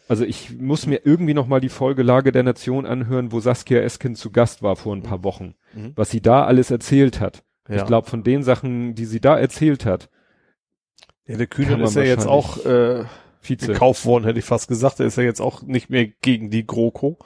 also 0.08 0.24
ich 0.26 0.58
muss 0.60 0.86
mir 0.88 1.02
irgendwie 1.06 1.34
noch 1.34 1.48
mal 1.48 1.60
die 1.60 1.70
Folge 1.70 2.04
Lage 2.04 2.32
der 2.32 2.44
Nation 2.44 2.86
anhören, 2.86 3.32
wo 3.32 3.40
Saskia 3.40 3.80
Esken 3.82 4.16
zu 4.16 4.32
Gast 4.32 4.62
war 4.64 4.76
vor 4.76 4.96
ein 4.96 5.04
paar 5.04 5.24
Wochen, 5.24 5.56
Mhm. 5.74 5.94
was 5.96 6.10
sie 6.12 6.22
da 6.22 6.46
alles 6.46 6.72
erzählt 6.72 7.20
hat. 7.20 7.44
Ja. 7.70 7.78
Ich 7.78 7.86
glaube, 7.86 8.10
von 8.10 8.24
den 8.24 8.44
Sachen, 8.44 8.94
die 8.96 9.06
sie 9.06 9.22
da 9.22 9.38
erzählt 9.40 9.86
hat, 9.86 10.10
ja, 11.26 11.38
der 11.38 11.48
kann 11.48 11.66
Kühne 11.66 11.78
man 11.78 11.86
ist 11.88 11.96
ja 11.96 12.04
jetzt 12.04 12.28
auch 12.28 12.66
äh, 12.66 13.06
Vize. 13.44 13.68
gekauft 13.68 14.06
worden, 14.06 14.26
hätte 14.26 14.40
ich 14.40 14.46
fast 14.46 14.68
gesagt. 14.68 15.00
Der 15.00 15.08
ist 15.08 15.18
ja 15.18 15.24
jetzt 15.24 15.42
auch 15.42 15.62
nicht 15.62 15.90
mehr 15.90 16.08
gegen 16.08 16.50
die 16.50 16.66
GroKo. 16.66 17.18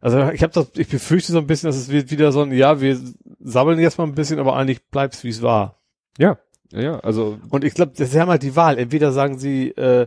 Also 0.00 0.30
ich 0.30 0.42
habe 0.42 0.52
das, 0.52 0.70
ich 0.76 0.88
befürchte 0.88 1.32
so 1.32 1.38
ein 1.38 1.46
bisschen, 1.46 1.68
dass 1.68 1.76
es 1.76 1.88
wird 1.88 2.10
wieder 2.10 2.30
so 2.30 2.42
ein, 2.42 2.52
ja, 2.52 2.80
wir 2.80 2.98
sammeln 3.40 3.80
jetzt 3.80 3.98
mal 3.98 4.04
ein 4.04 4.14
bisschen, 4.14 4.38
aber 4.38 4.56
eigentlich 4.56 4.84
bleibt's 4.86 5.24
wie 5.24 5.30
es 5.30 5.42
war. 5.42 5.80
Ja, 6.18 6.38
ja, 6.72 7.00
also 7.00 7.38
Und 7.50 7.64
ich 7.64 7.74
glaube, 7.74 7.92
sie 7.94 8.20
haben 8.20 8.28
halt 8.28 8.42
die 8.42 8.54
Wahl. 8.54 8.78
Entweder 8.78 9.12
sagen 9.12 9.38
sie, 9.38 9.70
äh, 9.70 10.06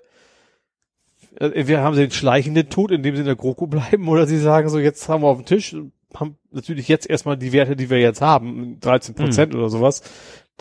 äh, 1.35 1.45
entweder 1.45 1.81
haben 1.81 1.95
sie 1.95 2.01
den 2.01 2.11
schleichenden 2.11 2.69
Tod, 2.69 2.91
indem 2.91 3.15
sie 3.15 3.21
in 3.21 3.27
der 3.27 3.35
GroKo 3.35 3.67
bleiben, 3.67 4.07
oder 4.07 4.27
sie 4.27 4.37
sagen 4.37 4.69
so, 4.69 4.79
jetzt 4.79 5.07
haben 5.09 5.23
wir 5.23 5.27
auf 5.27 5.37
dem 5.37 5.45
Tisch, 5.45 5.75
haben 6.13 6.37
natürlich 6.51 6.87
jetzt 6.87 7.09
erstmal 7.09 7.37
die 7.37 7.53
Werte, 7.53 7.75
die 7.75 7.89
wir 7.89 7.99
jetzt 7.99 8.21
haben, 8.21 8.79
13 8.81 9.15
Prozent 9.15 9.55
oder 9.55 9.69
sowas, 9.69 10.03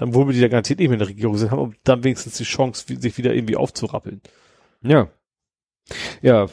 dann 0.00 0.14
wohl 0.14 0.26
wir 0.26 0.32
die 0.32 0.40
ja 0.40 0.48
garantiert 0.48 0.78
nicht 0.78 0.88
mehr 0.88 0.94
in 0.94 1.00
der 1.00 1.08
Regierung 1.08 1.36
sind, 1.36 1.50
haben 1.50 1.76
dann 1.84 2.02
wenigstens 2.02 2.36
die 2.38 2.44
Chance, 2.44 2.84
sich 2.88 3.18
wieder 3.18 3.34
irgendwie 3.34 3.56
aufzurappeln. 3.56 4.20
ja. 4.82 5.08
Ja, 6.22 6.46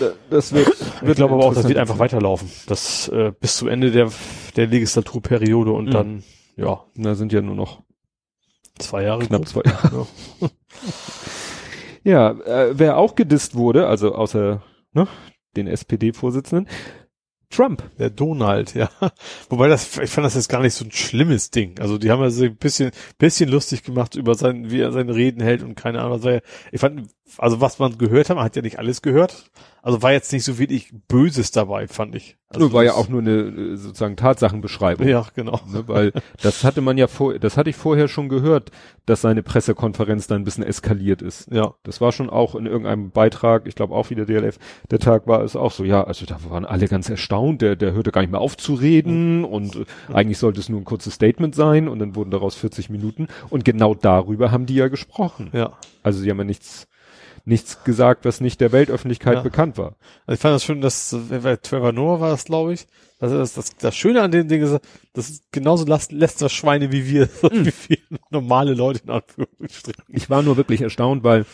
da- 0.00 0.12
das 0.28 0.52
wird, 0.52 0.68
Ich 0.68 1.14
glaube 1.14 1.34
aber 1.34 1.44
auch, 1.46 1.54
das 1.54 1.66
wird 1.66 1.78
einfach 1.78 1.98
weiterlaufen. 1.98 2.50
Das 2.66 3.08
äh, 3.08 3.32
bis 3.40 3.56
zum 3.56 3.68
Ende 3.68 3.90
der, 3.90 4.10
der 4.56 4.66
Legislaturperiode 4.66 5.70
und 5.72 5.86
Mhm. 5.86 5.90
dann, 5.90 6.24
ja, 6.56 6.84
Da 6.94 7.14
sind 7.14 7.32
ja 7.32 7.40
nur 7.40 7.54
noch 7.54 7.82
zwei 8.78 9.04
Jahre. 9.04 9.24
knapp 9.24 9.42
gut. 9.42 9.48
zwei 9.48 9.62
Jahre. 9.64 10.06
Ja, 12.04 12.30
äh, 12.46 12.78
wer 12.78 12.98
auch 12.98 13.14
gedisst 13.14 13.54
wurde, 13.54 13.86
also 13.86 14.14
außer 14.14 14.62
ne, 14.92 15.08
den 15.56 15.66
SPD-Vorsitzenden, 15.68 16.68
Trump. 17.50 17.82
Der 17.98 18.10
Donald, 18.10 18.74
ja. 18.74 18.88
Wobei 19.48 19.68
das, 19.68 19.96
ich 19.98 20.10
fand 20.10 20.24
das 20.26 20.34
jetzt 20.34 20.48
gar 20.48 20.62
nicht 20.62 20.74
so 20.74 20.84
ein 20.84 20.90
schlimmes 20.92 21.50
Ding. 21.50 21.78
Also 21.80 21.98
die 21.98 22.10
haben 22.10 22.20
ja 22.22 22.30
so 22.30 22.44
ein 22.44 22.56
bisschen, 22.56 22.90
bisschen 23.18 23.48
lustig 23.48 23.82
gemacht 23.84 24.14
über 24.16 24.34
sein, 24.34 24.70
wie 24.70 24.80
er 24.80 24.92
seine 24.92 25.14
Reden 25.14 25.40
hält 25.42 25.62
und 25.62 25.74
keine 25.76 26.00
Ahnung. 26.00 26.18
was 26.18 26.24
er- 26.24 26.42
Ich 26.72 26.80
fand, 26.80 27.08
also 27.38 27.60
was 27.60 27.78
man 27.78 27.98
gehört 27.98 28.28
hat, 28.30 28.36
man 28.36 28.44
hat 28.44 28.56
ja 28.56 28.62
nicht 28.62 28.78
alles 28.78 29.02
gehört. 29.02 29.50
Also 29.82 30.02
war 30.02 30.10
jetzt 30.12 30.32
nicht 30.32 30.42
so 30.42 30.58
wirklich 30.58 30.92
Böses 31.06 31.52
dabei, 31.52 31.86
fand 31.86 32.16
ich. 32.16 32.36
Also 32.48 32.60
nur 32.60 32.72
war 32.72 32.82
ja 32.84 32.94
auch 32.94 33.08
nur 33.08 33.20
eine 33.20 33.30
äh, 33.42 33.76
sozusagen 33.76 34.16
Tatsachenbeschreibung. 34.16 35.06
Ja, 35.06 35.26
genau. 35.34 35.60
Ne, 35.72 35.84
weil 35.86 36.12
das 36.42 36.64
hatte 36.64 36.80
man 36.80 36.98
ja 36.98 37.06
vor, 37.06 37.38
das 37.38 37.56
hatte 37.56 37.70
ich 37.70 37.76
vorher 37.76 38.08
schon 38.08 38.28
gehört, 38.28 38.70
dass 39.06 39.20
seine 39.20 39.44
Pressekonferenz 39.44 40.26
dann 40.26 40.40
ein 40.42 40.44
bisschen 40.44 40.64
eskaliert 40.64 41.22
ist. 41.22 41.48
Ja. 41.52 41.74
Das 41.84 42.00
war 42.00 42.10
schon 42.10 42.30
auch 42.30 42.56
in 42.56 42.66
irgendeinem 42.66 43.10
Beitrag, 43.10 43.66
ich 43.66 43.76
glaube 43.76 43.94
auch 43.94 44.10
wieder 44.10 44.24
DLF, 44.26 44.58
der 44.90 44.98
Tag 44.98 45.28
war 45.28 45.42
es 45.42 45.54
auch 45.54 45.70
so, 45.72 45.84
ja, 45.84 46.02
also 46.04 46.26
da 46.26 46.38
waren 46.48 46.64
alle 46.64 46.88
ganz 46.88 47.08
erstaunt, 47.08 47.35
der, 47.58 47.76
der 47.76 47.92
hörte 47.92 48.12
gar 48.12 48.20
nicht 48.22 48.30
mehr 48.30 48.40
auf 48.40 48.56
zu 48.56 48.74
reden 48.74 49.44
und 49.44 49.76
äh, 49.76 49.84
eigentlich 50.12 50.38
sollte 50.38 50.60
es 50.60 50.68
nur 50.68 50.80
ein 50.80 50.84
kurzes 50.84 51.14
Statement 51.14 51.54
sein 51.54 51.88
und 51.88 51.98
dann 51.98 52.14
wurden 52.16 52.30
daraus 52.30 52.54
40 52.56 52.90
Minuten 52.90 53.28
und 53.50 53.64
genau 53.64 53.94
darüber 53.94 54.50
haben 54.50 54.66
die 54.66 54.74
ja 54.74 54.88
gesprochen. 54.88 55.50
Ja. 55.52 55.72
Also 56.02 56.20
sie 56.20 56.30
haben 56.30 56.38
ja 56.38 56.44
nichts, 56.44 56.86
nichts 57.44 57.84
gesagt, 57.84 58.24
was 58.24 58.40
nicht 58.40 58.60
der 58.60 58.72
Weltöffentlichkeit 58.72 59.34
Ja. 59.36 59.42
bekannt 59.42 59.78
war. 59.78 59.96
Also 60.26 60.34
ich 60.34 60.40
fand 60.40 60.54
das 60.54 60.64
schön, 60.64 60.80
dass 60.80 61.12
äh, 61.12 61.18
wer- 61.42 61.60
Trevor 61.62 61.92
Noah 61.92 62.20
war 62.20 62.32
es, 62.32 62.44
glaube 62.44 62.72
ich. 62.72 62.86
Das, 63.18 63.32
ist 63.32 63.56
das, 63.56 63.74
das 63.76 63.96
Schöne 63.96 64.20
an 64.20 64.30
dem 64.30 64.46
Ding 64.46 64.62
ist, 64.62 64.78
das 65.14 65.30
ist 65.30 65.50
genauso 65.50 65.86
lässt, 65.86 66.12
lässt 66.12 66.42
das 66.42 66.52
Schweine 66.52 66.92
wie 66.92 67.06
wir, 67.08 67.26
so 67.40 67.48
Mhm. 67.48 67.66
wie 67.66 67.72
wir 67.88 68.18
normale 68.30 68.74
Leute 68.74 69.00
in 69.04 69.10
Anführungsstrichen. 69.10 70.04
Ich 70.08 70.28
war 70.28 70.42
nur 70.42 70.56
wirklich 70.56 70.82
erstaunt, 70.82 71.24
weil 71.24 71.46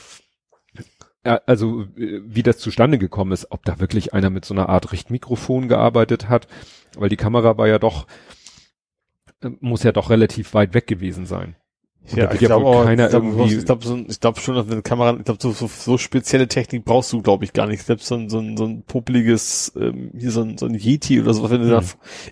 also 1.25 1.83
äh, 1.97 2.20
wie 2.25 2.43
das 2.43 2.59
zustande 2.59 2.99
gekommen 2.99 3.33
ist, 3.33 3.47
ob 3.51 3.64
da 3.64 3.79
wirklich 3.81 4.12
einer 4.14 4.31
mit 4.31 4.45
so 4.45 4.55
einer 4.55 4.68
Art 4.68 4.93
Richtmikrofon 4.93 5.68
gearbeitet 5.68 6.29
hat, 6.29 6.47
weil 6.97 7.09
die 7.09 7.16
Kamera 7.16 7.57
war 7.59 7.68
ja 7.68 7.79
doch 7.79 8.07
äh, 9.43 9.51
muss 9.61 9.83
ja 9.83 9.93
doch 9.93 10.11
relativ 10.11 10.55
weit 10.55 10.75
weg 10.75 10.87
gewesen 10.87 11.27
sein. 11.27 11.57
Und 12.11 12.18
da 12.18 12.33
wird 12.33 12.43
ja 12.43 12.57
auch, 12.57 12.85
keiner 12.85 13.05
ich 13.05 13.11
glaube 13.11 13.27
irgendwie- 13.29 13.55
ich 13.59 13.64
glaub, 13.64 13.85
so, 13.85 13.97
ich 14.09 14.18
glaub 14.18 14.41
schon, 14.41 14.57
dass 14.57 14.68
eine 14.68 14.83
Kamera, 14.83 15.16
ich 15.16 15.25
glaube, 15.25 15.41
so, 15.41 15.53
so, 15.53 15.68
so 15.68 15.99
spezielle 15.99 16.49
Technik 16.49 16.85
brauchst 16.85 17.12
du, 17.12 17.23
glaube 17.23 17.45
ich, 17.45 17.53
gar 17.53 17.68
nicht. 17.68 17.85
Selbst 17.85 18.09
so 18.09 18.16
ein, 18.16 18.29
so 18.29 18.41
ein, 18.41 18.57
so 18.57 18.64
ein 18.64 18.83
popeliges, 18.83 19.73
ähm, 19.77 20.11
hier 20.18 20.33
so 20.33 20.43
ein, 20.43 20.59
so 20.59 20.66
ein 20.66 20.75
Yeti 20.75 21.20
oder 21.20 21.33
sowas, 21.33 21.53
wenn 21.53 21.61
du 21.61 21.66
Mhm. 21.68 21.70
da, 21.70 21.83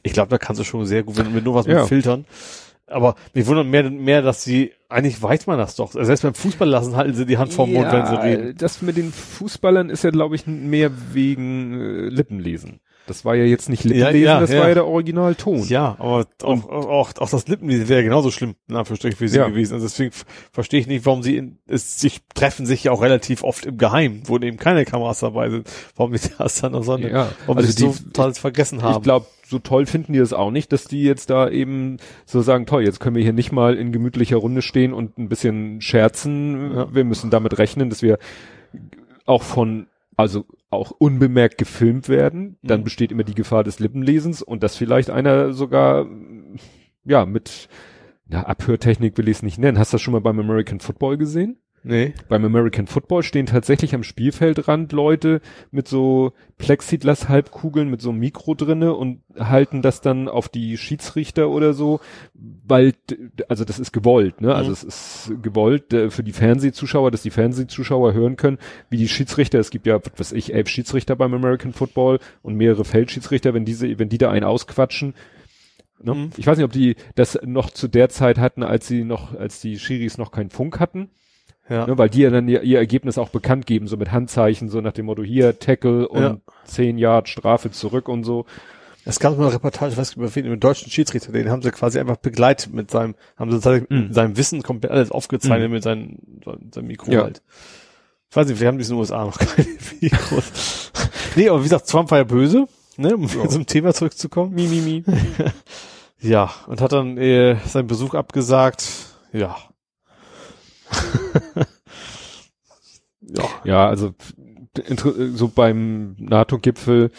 ich 0.03 0.13
glaube, 0.13 0.29
da 0.31 0.39
kannst 0.39 0.59
du 0.59 0.65
schon 0.65 0.85
sehr 0.87 1.05
gut, 1.05 1.17
wenn, 1.19 1.33
wenn 1.37 1.45
nur 1.45 1.55
was 1.55 1.67
Ja. 1.67 1.79
mit 1.81 1.89
Filtern. 1.89 2.25
Aber 2.91 3.15
mich 3.35 3.47
wundert 3.47 3.67
mehr, 3.67 3.89
mehr, 3.91 4.23
dass 4.23 4.43
sie, 4.43 4.73
eigentlich 4.89 5.23
weiß 5.23 5.47
man 5.47 5.59
das 5.59 5.77
doch. 5.77 5.95
Also 5.95 6.05
Selbst 6.05 6.23
beim 6.23 6.35
Fußball 6.35 6.69
lassen 6.69 6.97
halten 6.97 7.15
sie 7.15 7.27
die 7.27 7.39
Hand 7.39 7.53
vorm 7.53 7.73
Mund, 7.73 7.91
wenn 7.93 8.07
sie 8.07 8.21
reden. 8.21 8.57
Das 8.59 8.83
mit 8.83 8.97
den 8.97 9.13
Fußballern 9.13 9.91
ist 9.91 10.05
ja, 10.05 10.11
glaube 10.11 10.35
ich, 10.35 10.47
mehr 10.47 10.91
wegen 11.13 11.73
äh, 11.81 12.09
Lippenlesen. 12.09 12.81
Das 13.11 13.25
war 13.25 13.35
ja 13.35 13.45
jetzt 13.45 13.69
nicht 13.69 13.83
Lippenlesen, 13.83 14.23
ja, 14.23 14.39
das 14.39 14.53
ja. 14.53 14.61
war 14.61 14.69
ja 14.69 14.75
der 14.75 14.87
Originalton. 14.87 15.65
Ja, 15.67 15.97
aber 15.99 16.27
auch, 16.43 16.69
auch, 16.69 17.11
auch 17.19 17.29
das 17.31 17.49
Lippenlesen 17.49 17.89
wäre 17.89 18.05
genauso 18.05 18.31
schlimm, 18.31 18.55
in 18.69 18.77
Anführungsstrichen, 18.77 19.19
für 19.19 19.29
sie 19.29 19.39
Ja. 19.39 19.49
gewesen. 19.49 19.75
Also 19.75 19.87
deswegen 19.87 20.13
verstehe 20.53 20.79
ich 20.79 20.87
nicht, 20.87 21.05
warum 21.07 21.25
sie 21.25 21.37
in, 21.37 21.59
es 21.67 21.99
sich 22.01 22.21
treffen 22.35 22.67
sich 22.67 22.85
ja 22.85 22.93
auch 22.93 23.03
relativ 23.03 23.43
oft 23.43 23.67
im 23.67 23.79
Geheimen, 23.79 24.23
wo 24.27 24.37
eben 24.39 24.57
keine 24.59 24.85
Kameras 24.85 25.19
dabei 25.21 25.51
sind. 25.51 25.69
Warum 25.97 26.13
die 26.13 26.21
das 26.39 26.61
dann 26.61 26.73
noch 26.73 26.85
so, 26.85 26.97
Ja, 26.99 27.31
warum 27.47 27.57
also 27.59 27.69
sie 27.69 27.75
die- 27.87 27.93
so 27.93 28.05
total 28.05 28.33
vergessen 28.35 28.83
haben. 28.83 28.97
Ich 28.99 29.03
glaube, 29.03 29.27
so 29.45 29.59
toll 29.59 29.87
finden 29.87 30.13
die 30.13 30.21
das 30.21 30.33
auch 30.33 30.53
nicht, 30.53 30.71
dass 30.73 30.85
die 30.85 31.03
jetzt 31.03 31.29
da 31.31 31.49
eben 31.51 31.97
so 32.25 32.41
sagen, 32.41 32.67
toll, 32.67 32.85
jetzt 32.85 33.01
können 33.01 33.17
wir 33.17 33.25
hier 33.25 33.33
nicht 33.33 33.51
mal 33.51 33.75
in 33.75 33.91
gemütlicher 33.91 34.37
Runde 34.37 34.63
stehen 34.63 34.93
und 34.93 35.19
ein 35.19 35.29
bisschen 35.29 35.81
scherzen. 35.81 36.73
Ja. 36.77 36.95
Wir 36.95 37.03
müssen 37.03 37.31
damit 37.31 37.59
rechnen, 37.59 37.91
dass 37.91 38.01
wir 38.03 38.19
auch 39.27 39.43
von 39.43 39.87
also 40.21 40.47
auch 40.71 40.91
unbemerkt 40.93 41.59
gefilmt 41.59 42.09
werden, 42.09 42.59
dann 42.63 42.81
Mhm. 42.81 42.85
besteht 42.85 43.13
immer 43.13 43.25
die 43.25 43.35
Gefahr 43.35 43.65
des 43.65 43.79
Lippenlesens 43.81 44.43
und 44.43 44.63
dass 44.63 44.77
vielleicht 44.77 45.11
einer 45.11 45.53
sogar, 45.53 46.07
ja, 47.05 47.27
mit, 47.27 47.69
na, 48.27 48.43
Abhörtechnik 48.45 49.17
will 49.19 49.29
ich 49.29 49.39
es 49.39 49.43
nicht 49.43 49.59
nennen. 49.59 49.79
Hast 49.79 49.93
du 49.93 49.97
das 49.97 50.03
schon 50.03 50.13
mal 50.13 50.21
beim 50.21 50.39
American 50.39 50.81
Football 50.81 51.19
gesehen? 51.19 51.60
Nee. 51.83 52.13
Beim 52.29 52.45
American 52.45 52.87
Football 52.87 53.23
stehen 53.23 53.47
tatsächlich 53.47 53.95
am 53.95 54.03
Spielfeldrand 54.03 54.93
Leute 54.93 55.41
mit 55.71 55.89
so 55.89 56.33
Plexiglas-Halbkugeln 56.59 57.89
mit 57.89 58.03
so 58.03 58.11
einem 58.11 58.19
Mikro 58.19 58.55
drinne 58.55 58.95
und 58.95 59.23
halten 59.39 59.81
das 59.81 60.03
dann 60.03 60.29
auf 60.29 60.51
die 60.51 60.77
Schiedsrichter 60.77 61.49
oder 61.49 61.73
so, 61.73 62.01
weil, 62.35 62.93
also 63.49 63.65
das 63.65 63.79
ist 63.79 63.93
gewollt, 63.93 64.43
ne? 64.43 64.55
Also 64.55 64.69
Mhm. 64.69 64.75
es 64.75 64.85
ist 64.85 65.33
gewollt 65.43 65.93
äh, 65.95 66.11
für 66.11 66.23
die 66.23 66.33
Fernsehzuschauer, 66.33 67.11
dass 67.11 67.23
die 67.23 67.31
Fernsehzuschauer 67.31 68.13
hören 68.13 68.37
können, 68.37 68.59
wie 68.91 68.99
die 68.99 69.09
Schiedsrichter, 69.09 69.59
es 69.59 69.71
gibt 69.71 69.87
ja, 69.87 69.99
was 70.05 70.13
weiß 70.19 70.33
ich, 70.33 70.53
elf 70.53 70.69
Schiedsrichter 70.69 71.17
beim 71.17 71.33
American 71.33 71.73
Football 71.73 72.19
und 72.43 72.57
mehrere 72.57 72.85
Feldschiedsrichter, 72.85 73.55
wenn 73.55 73.65
diese, 73.65 73.99
wenn 73.99 74.11
die 74.11 74.19
da 74.19 74.31
einen 74.31 74.45
ausquatschen, 74.45 75.15
ne? 76.03 76.15
Mhm. 76.15 76.31
Ich 76.37 76.47
weiß 76.47 76.59
nicht, 76.59 76.67
ob 76.67 76.73
die 76.73 76.97
das 77.15 77.39
noch 77.43 77.71
zu 77.71 77.89
der 77.89 78.11
Zeit 78.11 78.37
hatten, 78.39 78.63
als 78.63 78.87
sie 78.87 79.05
noch, 79.05 79.35
als 79.35 79.61
die 79.63 79.79
Schiris 79.79 80.19
noch 80.19 80.31
keinen 80.31 80.51
Funk 80.51 80.79
hatten. 80.79 81.09
Ja. 81.71 81.87
Ne, 81.87 81.97
weil 81.97 82.11
die 82.11 82.21
ja 82.23 82.31
dann 82.31 82.49
ihr, 82.49 82.63
ihr 82.63 82.79
Ergebnis 82.79 83.17
auch 83.17 83.29
bekannt 83.31 83.65
geben, 83.65 83.87
so 83.87 83.97
mit 83.97 84.11
Handzeichen, 84.13 84.69
so 84.69 84.81
nach 84.81 84.93
dem 84.93 85.07
Motto 85.07 85.23
hier, 85.23 85.59
Tackle 85.59 86.09
und 86.09 86.23
Ja. 86.23 86.37
zehn 86.65 86.99
Yard 86.99 87.29
Strafe 87.29 87.71
zurück 87.71 88.09
und 88.09 88.25
so. 88.25 88.45
Es 89.05 89.19
gab 89.21 89.39
mal 89.39 89.45
eine 89.47 89.55
Reportage, 89.55 89.93
ich 89.93 89.97
weiß 89.99 90.17
nicht, 90.17 90.37
über 90.37 90.51
den 90.57 90.61
deutschen 90.61 90.91
Schiedsrichter, 90.91 91.33
den 91.33 91.49
haben 91.49 91.63
sie 91.63 91.71
quasi 91.71 91.99
einfach 91.99 92.17
begleitet 92.17 92.75
mit 92.75 92.91
seinem, 92.91 93.15
haben 93.39 93.51
sie 93.59 93.71
Mhm. 93.89 94.07
mit 94.07 94.15
seinem 94.15 94.37
Wissen 94.37 94.63
komplett 94.63 94.91
alles 94.93 95.11
aufgezeichnet 95.11 95.69
Mhm. 95.69 95.75
mit 95.75 95.83
seinem, 95.83 96.19
seinem 96.75 96.87
Mikro 96.89 97.11
Ja. 97.13 97.23
halt. 97.23 97.41
Ich 98.31 98.37
weiß 98.37 98.47
nicht, 98.49 98.61
wir 98.61 98.69
haben 98.69 98.79
diesen 98.79 98.97
USA 98.99 99.25
noch 99.25 99.39
keine 99.39 99.67
Mikros. 100.01 100.91
nee, 101.37 101.49
aber 101.49 101.61
wie 101.61 101.65
gesagt, 101.65 101.89
Trump 101.89 102.11
war 102.11 102.19
ja 102.19 102.25
böse, 102.25 102.67
ne, 102.97 103.17
um 103.17 103.23
Ja. 103.27 103.29
zum 103.49 103.65
Thema 103.65 103.95
zurückzukommen. 103.95 104.55
Mi, 104.55 104.67
mi, 104.67 104.81
mi. 104.81 105.05
Ja, 106.23 106.51
und 106.67 106.81
hat 106.83 106.93
dann 106.93 107.17
äh, 107.17 107.57
seinen 107.67 107.87
Besuch 107.87 108.15
abgesagt. 108.15 108.85
Ja. 109.33 109.57
ja. 113.21 113.45
Ja, 113.65 113.89
also 113.89 114.15
so 115.35 115.49
beim 115.49 116.17
NATO-Gipfel, 116.19 117.11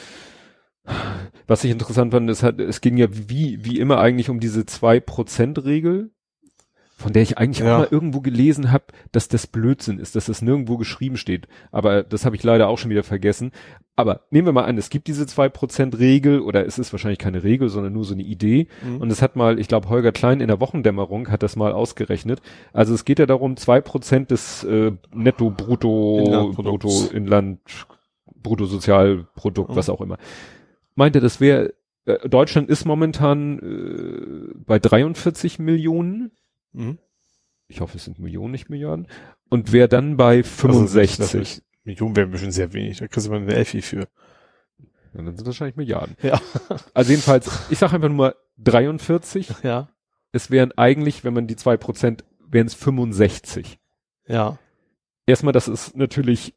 was 1.47 1.63
ich 1.63 1.72
interessant 1.72 2.11
fand, 2.13 2.30
es 2.30 2.43
hat, 2.43 2.59
es 2.59 2.82
ging 2.82 2.97
ja 2.97 3.07
wie, 3.11 3.63
wie 3.63 3.80
immer 3.80 3.99
eigentlich 3.99 4.30
um 4.30 4.39
diese 4.39 4.61
2%-Regel, 4.61 6.11
von 7.02 7.12
der 7.14 7.24
ich 7.24 7.38
eigentlich 7.38 7.60
Ja. 7.66 7.76
auch 7.76 7.80
mal 7.80 7.88
irgendwo 7.91 8.22
gelesen 8.22 8.72
habe, 8.72 8.86
dass 9.12 9.28
das 9.28 9.47
Blödsinn 9.47 9.99
ist, 9.99 10.16
dass 10.16 10.28
das 10.28 10.41
nirgendwo 10.41 10.78
geschrieben 10.78 11.18
steht. 11.18 11.47
Aber 11.72 12.04
das 12.04 12.26
habe 12.26 12.36
ich 12.36 12.43
leider 12.43 12.68
auch 12.70 12.78
schon 12.78 12.91
wieder 12.91 13.04
vergessen. 13.04 13.52
Aber 13.97 14.22
nehmen 14.32 14.47
wir 14.47 14.54
mal 14.54 14.64
an, 14.64 14.78
es 14.78 14.89
gibt 14.89 15.08
diese 15.08 15.26
2%-Regel 15.26 16.39
oder 16.39 16.66
es 16.66 16.80
ist 16.80 16.93
wahrscheinlich 16.93 17.20
keine 17.20 17.43
Regel, 17.43 17.70
sondern 17.70 17.93
nur 17.93 18.06
so 18.06 18.14
eine 18.14 18.24
Idee. 18.24 18.68
Mhm. 18.84 18.97
Und 19.02 19.12
es 19.12 19.22
hat 19.22 19.36
mal, 19.36 19.60
ich 19.60 19.68
glaube, 19.68 19.89
Holger 19.89 20.12
Klein 20.12 20.39
in 20.39 20.47
der 20.47 20.60
Wochendämmerung 20.62 21.30
hat 21.30 21.43
das 21.43 21.56
mal 21.56 21.72
ausgerechnet. 21.74 22.41
Also 22.74 22.93
es 22.93 23.04
geht 23.06 23.20
ja 23.20 23.26
darum, 23.26 23.58
zwei 23.58 23.82
Prozent 23.82 24.32
des 24.32 24.64
äh, 24.64 24.91
Netto, 25.14 25.49
Brutto. 25.49 26.54
Brutto, 26.56 27.10
Inland, 27.14 27.60
Bruttosozialprodukt, 28.56 29.72
Mhm. 29.72 29.76
was 29.76 29.89
auch 29.89 30.02
immer. 30.02 30.18
Meinte, 30.95 31.20
das 31.20 31.39
wäre, 31.39 31.74
äh, 32.06 32.28
Deutschland 32.28 32.70
ist 32.70 32.86
momentan 32.86 33.60
äh, 33.60 34.54
bei 34.66 34.80
43 34.80 35.60
Millionen. 35.60 36.32
Mhm. 36.74 36.97
Ich 37.67 37.80
hoffe, 37.82 37.97
es 37.97 38.03
sind 38.05 38.19
Millionen, 38.19 38.51
nicht 38.51 38.69
Milliarden. 38.69 39.07
Und 39.49 39.72
wäre 39.72 39.88
dann 39.88 40.17
bei 40.17 40.43
65. 40.43 41.19
Also, 41.22 41.39
das 41.39 41.63
Millionen 41.84 42.15
wären 42.15 42.32
bestimmt 42.32 42.53
sehr 42.53 42.74
wenig, 42.74 42.97
da 42.99 43.07
kriegst 43.07 43.28
du 43.28 43.32
mal 43.32 43.41
eine 43.41 43.53
Elfi 43.53 43.82
für. 43.82 44.07
Ja, 45.13 45.22
dann 45.22 45.26
sind 45.28 45.39
es 45.41 45.45
wahrscheinlich 45.45 45.76
Milliarden. 45.78 46.15
Ja. 46.22 46.39
Also 46.93 47.11
jedenfalls, 47.11 47.67
ich 47.69 47.78
sage 47.80 47.95
einfach 47.95 48.07
nur 48.09 48.17
mal 48.17 48.36
43. 48.57 49.49
Ja. 49.63 49.89
Es 50.32 50.51
wären 50.51 50.72
eigentlich, 50.78 51.24
wenn 51.24 51.34
man 51.34 51.47
die 51.47 51.55
zwei 51.57 51.76
Prozent, 51.78 52.24
wären 52.47 52.67
es 52.67 52.74
65. 52.74 53.78
Ja. 54.28 54.57
erstmal, 55.26 55.51
dass 55.53 55.67
es 55.67 55.95
natürlich 55.95 56.53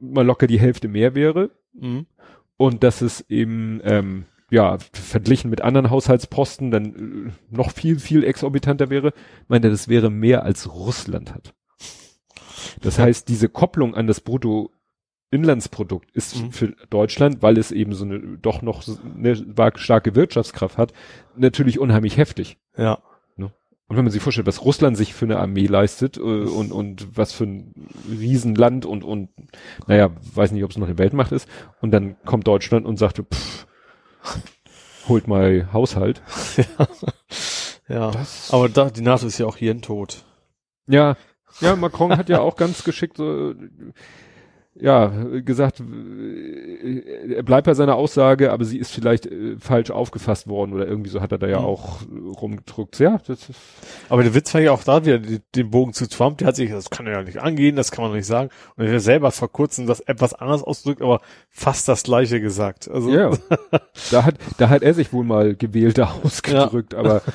mal 0.00 0.24
locker 0.24 0.46
die 0.46 0.60
Hälfte 0.60 0.88
mehr 0.88 1.14
wäre 1.14 1.50
Mhm. 1.74 2.06
und 2.56 2.82
dass 2.82 3.00
es 3.02 3.22
eben, 3.28 3.80
ähm, 3.84 4.24
ja, 4.52 4.76
verglichen 4.92 5.50
mit 5.50 5.62
anderen 5.62 5.88
Haushaltsposten 5.88 6.70
dann 6.70 6.84
äh, 7.30 7.30
noch 7.50 7.70
viel, 7.72 7.98
viel 7.98 8.22
exorbitanter 8.22 8.90
wäre. 8.90 9.08
Ich 9.08 9.48
meine, 9.48 9.70
das 9.70 9.88
wäre 9.88 10.10
mehr 10.10 10.42
als 10.44 10.72
Russland 10.72 11.34
hat. 11.34 11.54
Das 12.82 12.98
heißt, 12.98 13.28
diese 13.28 13.48
Kopplung 13.48 13.94
an 13.94 14.06
das 14.06 14.20
Bruttoinlandsprodukt 14.20 16.10
ist 16.12 16.36
Mhm. 16.36 16.52
für 16.52 16.68
Deutschland, 16.90 17.42
weil 17.42 17.56
es 17.56 17.72
eben 17.72 17.94
so 17.94 18.04
eine 18.04 18.20
doch 18.20 18.60
noch 18.60 18.84
eine 19.16 19.36
starke 19.76 20.14
Wirtschaftskraft 20.14 20.76
hat, 20.76 20.92
natürlich 21.34 21.78
unheimlich 21.78 22.18
heftig. 22.18 22.58
Ja. 22.76 22.98
Und 23.88 23.96
wenn 23.96 24.04
man 24.04 24.12
sich 24.12 24.22
vorstellt, 24.22 24.46
was 24.46 24.64
Russland 24.64 24.96
sich 24.96 25.12
für 25.12 25.26
eine 25.26 25.38
Armee 25.38 25.66
leistet 25.66 26.16
äh, 26.16 26.20
und, 26.20 26.72
und 26.72 27.14
was 27.14 27.32
für 27.32 27.44
ein 27.44 27.74
Riesenland 28.08 28.86
und, 28.86 29.04
und 29.04 29.28
naja, 29.86 30.10
weiß 30.34 30.52
nicht, 30.52 30.64
ob 30.64 30.70
es 30.70 30.78
noch 30.78 30.86
eine 30.86 30.96
Weltmacht 30.96 31.32
ist, 31.32 31.46
und 31.82 31.90
dann 31.90 32.16
kommt 32.24 32.46
Deutschland 32.46 32.86
und 32.86 32.96
sagt, 32.98 33.18
pff, 33.18 33.66
holt 35.08 35.28
mal 35.28 35.72
Haushalt. 35.72 36.22
Ja. 37.88 38.10
Aber 38.48 38.70
da, 38.70 38.88
die 38.88 39.02
NATO 39.02 39.26
ist 39.26 39.36
ja 39.36 39.44
auch 39.44 39.56
hirntot. 39.56 40.24
Ja, 40.86 41.16
ja, 41.60 41.76
Macron 41.76 42.16
hat 42.16 42.28
ja 42.28 42.40
auch 42.40 42.56
ganz 42.56 42.84
geschickt 42.84 43.16
so, 43.16 43.54
ja, 44.74 45.06
gesagt, 45.44 45.80
äh, 45.80 47.34
er 47.34 47.42
bleibt 47.42 47.66
bei 47.66 47.74
seiner 47.74 47.96
Aussage, 47.96 48.52
aber 48.52 48.64
sie 48.64 48.78
ist 48.78 48.90
vielleicht 48.90 49.26
äh, 49.26 49.56
falsch 49.58 49.90
aufgefasst 49.90 50.48
worden 50.48 50.72
oder 50.72 50.86
irgendwie 50.88 51.10
so 51.10 51.20
hat 51.20 51.30
er 51.32 51.38
da 51.38 51.46
ja 51.46 51.60
Mhm. 51.60 51.64
auch 51.66 52.00
rumgedruckt. 52.40 52.98
Ja, 52.98 53.20
das 53.26 53.50
ist, 53.50 53.60
Aber 54.08 54.22
der 54.22 54.34
Witz 54.34 54.52
war 54.54 54.60
ja 54.60 54.72
auch 54.72 54.82
da 54.82 55.04
wieder 55.04 55.18
den 55.18 55.70
Bogen 55.70 55.92
zu 55.92 56.08
Trump, 56.08 56.38
der 56.38 56.48
hat 56.48 56.56
sich, 56.56 56.70
das 56.70 56.88
kann 56.90 57.06
er 57.06 57.12
ja 57.18 57.22
nicht 57.22 57.38
angehen, 57.38 57.76
das 57.76 57.90
kann 57.90 58.04
man 58.04 58.14
nicht 58.14 58.26
sagen. 58.26 58.48
Und 58.76 58.86
er 58.86 58.94
hat 58.94 59.00
selber 59.02 59.30
vor 59.30 59.52
kurzem 59.52 59.86
das 59.86 60.00
etwas 60.00 60.32
anders 60.34 60.62
ausgedrückt, 60.62 61.02
aber 61.02 61.20
fast 61.50 61.86
das 61.88 62.02
gleiche 62.04 62.40
gesagt. 62.40 62.90
Also, 62.90 63.10
Ja, 63.10 63.30
da 64.10 64.24
hat, 64.24 64.36
da 64.58 64.68
hat 64.70 64.82
er 64.82 64.94
sich 64.94 65.12
wohl 65.12 65.24
mal 65.24 65.54
gewählter 65.54 66.14
ausgedrückt, 66.24 66.94
aber 66.94 67.22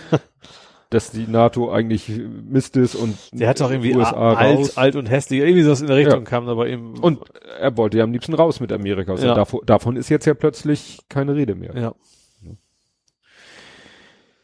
dass 0.89 1.11
die 1.11 1.27
NATO 1.27 1.71
eigentlich 1.71 2.09
Mist 2.09 2.77
ist 2.77 2.95
und 2.95 3.17
der 3.33 3.49
hat 3.49 3.59
doch 3.59 3.69
irgendwie 3.71 3.95
USA 3.95 4.33
alt, 4.35 4.59
raus. 4.59 4.77
alt 4.77 4.95
und 4.95 5.09
hässlich, 5.09 5.41
irgendwie 5.41 5.63
sowas 5.63 5.81
in 5.81 5.87
der 5.87 5.97
Richtung 5.97 6.19
Ja. 6.19 6.29
kam 6.29 6.47
aber 6.47 6.67
eben. 6.67 6.97
Und 6.99 7.19
er 7.59 7.75
wollte 7.77 7.97
ja 7.97 8.03
am 8.05 8.11
liebsten 8.13 8.33
raus 8.33 8.59
mit 8.59 8.71
Amerika. 8.71 9.11
Also 9.11 9.27
Ja. 9.27 9.33
davon, 9.33 9.59
davon 9.65 9.95
ist 9.97 10.09
jetzt 10.09 10.25
ja 10.25 10.33
plötzlich 10.33 10.99
keine 11.09 11.35
Rede 11.35 11.55
mehr. 11.55 11.75
ja. 11.75 11.93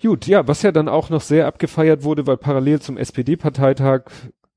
Gut, 0.01 0.27
ja, 0.27 0.45
was 0.47 0.61
ja 0.63 0.73
dann 0.73 0.89
auch 0.89 1.09
noch 1.09 1.21
sehr 1.21 1.47
abgefeiert 1.47 2.03
wurde, 2.03 2.27
weil 2.27 2.35
parallel 2.35 2.81
zum 2.81 2.97
SPD-Parteitag 2.97 4.01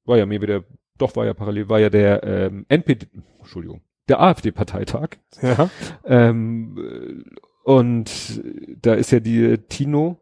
war 0.04 0.18
ja 0.18 0.26
mir 0.26 0.42
wieder, 0.42 0.64
doch 0.98 1.14
war 1.14 1.24
ja 1.24 1.34
parallel, 1.34 1.68
war 1.68 1.78
ja 1.78 1.88
der 1.88 2.24
ähm, 2.24 2.66
NPD, 2.68 3.06
Entschuldigung, 3.38 3.80
der 4.08 4.20
AfD-Parteitag. 4.20 5.10
Ja. 5.42 5.70
Ähm, 6.04 6.76
äh, 6.78 7.70
und 7.70 8.42
da 8.82 8.94
ist 8.94 9.12
ja 9.12 9.20
die 9.20 9.58
Tino, 9.68 10.18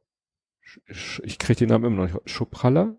ich 1.22 1.39
kriege 1.39 1.59
den 1.61 1.68
Namen 1.68 1.85
immer 1.85 2.07
noch 2.07 2.12
nicht, 2.14 2.31
Schopralla, 2.31 2.95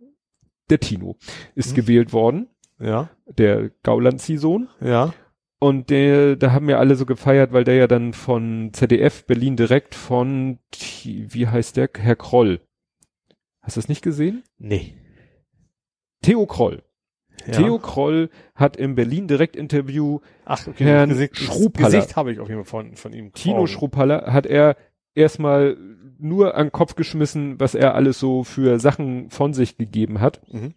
der 0.70 0.80
Tino, 0.80 1.18
ist 1.56 1.72
Mhm. 1.72 1.76
gewählt 1.76 2.14
worden, 2.14 2.48
Ja. 2.80 3.10
der 3.28 3.70
Gauland-Sohn. 3.84 4.70
Ja. 4.82 5.14
Und 5.60 5.90
der, 5.90 6.36
da 6.36 6.52
haben 6.52 6.70
ja 6.70 6.78
alle 6.80 6.96
so 6.96 7.06
gefeiert, 7.06 7.54
weil 7.54 7.64
der 7.64 7.76
ja 7.76 7.88
dann 7.88 8.14
von 8.14 8.72
ZDF 8.74 9.26
Berlin 9.26 9.56
direkt 9.56 9.96
von, 9.96 10.60
wie 11.04 11.48
heißt 11.48 11.78
der, 11.78 11.90
Herr 11.98 12.16
Kroll. 12.16 12.62
Hast 13.62 13.78
du 13.78 13.82
das 13.82 13.90
nicht 13.90 14.02
gesehen? 14.04 14.44
Nee. 14.58 14.94
Theo 16.22 16.46
Kroll. 16.46 16.84
Ja. 17.48 17.54
Theo 17.54 17.80
Kroll 17.80 18.30
hat 18.56 18.78
im 18.78 18.96
Berlin 18.96 19.28
direkt 19.28 19.56
Interview 19.56 20.20
Ach, 20.46 20.68
okay. 20.68 20.84
Herrn 20.84 21.10
Gesicht, 21.10 21.36
Gesicht 21.74 22.16
habe 22.16 22.32
ich 22.32 22.40
auf 22.40 22.50
jeden 22.50 22.64
Fall 22.64 22.84
von, 22.86 22.96
von 22.96 23.14
ihm. 23.14 23.34
Tino. 23.34 23.68
Schruppaller 23.68 24.32
hat 24.34 24.46
er 24.46 24.76
erstmal 25.16 25.78
nur 26.18 26.56
an 26.56 26.68
den 26.68 26.72
Kopf 26.72 26.96
geschmissen, 26.96 27.60
was 27.60 27.76
er 27.76 27.96
alles 27.96 28.20
so 28.20 28.44
für 28.44 28.80
Sachen 28.80 29.30
von 29.30 29.54
sich 29.54 29.78
gegeben 29.78 30.22
hat. 30.22 30.42
Mhm. 30.52 30.74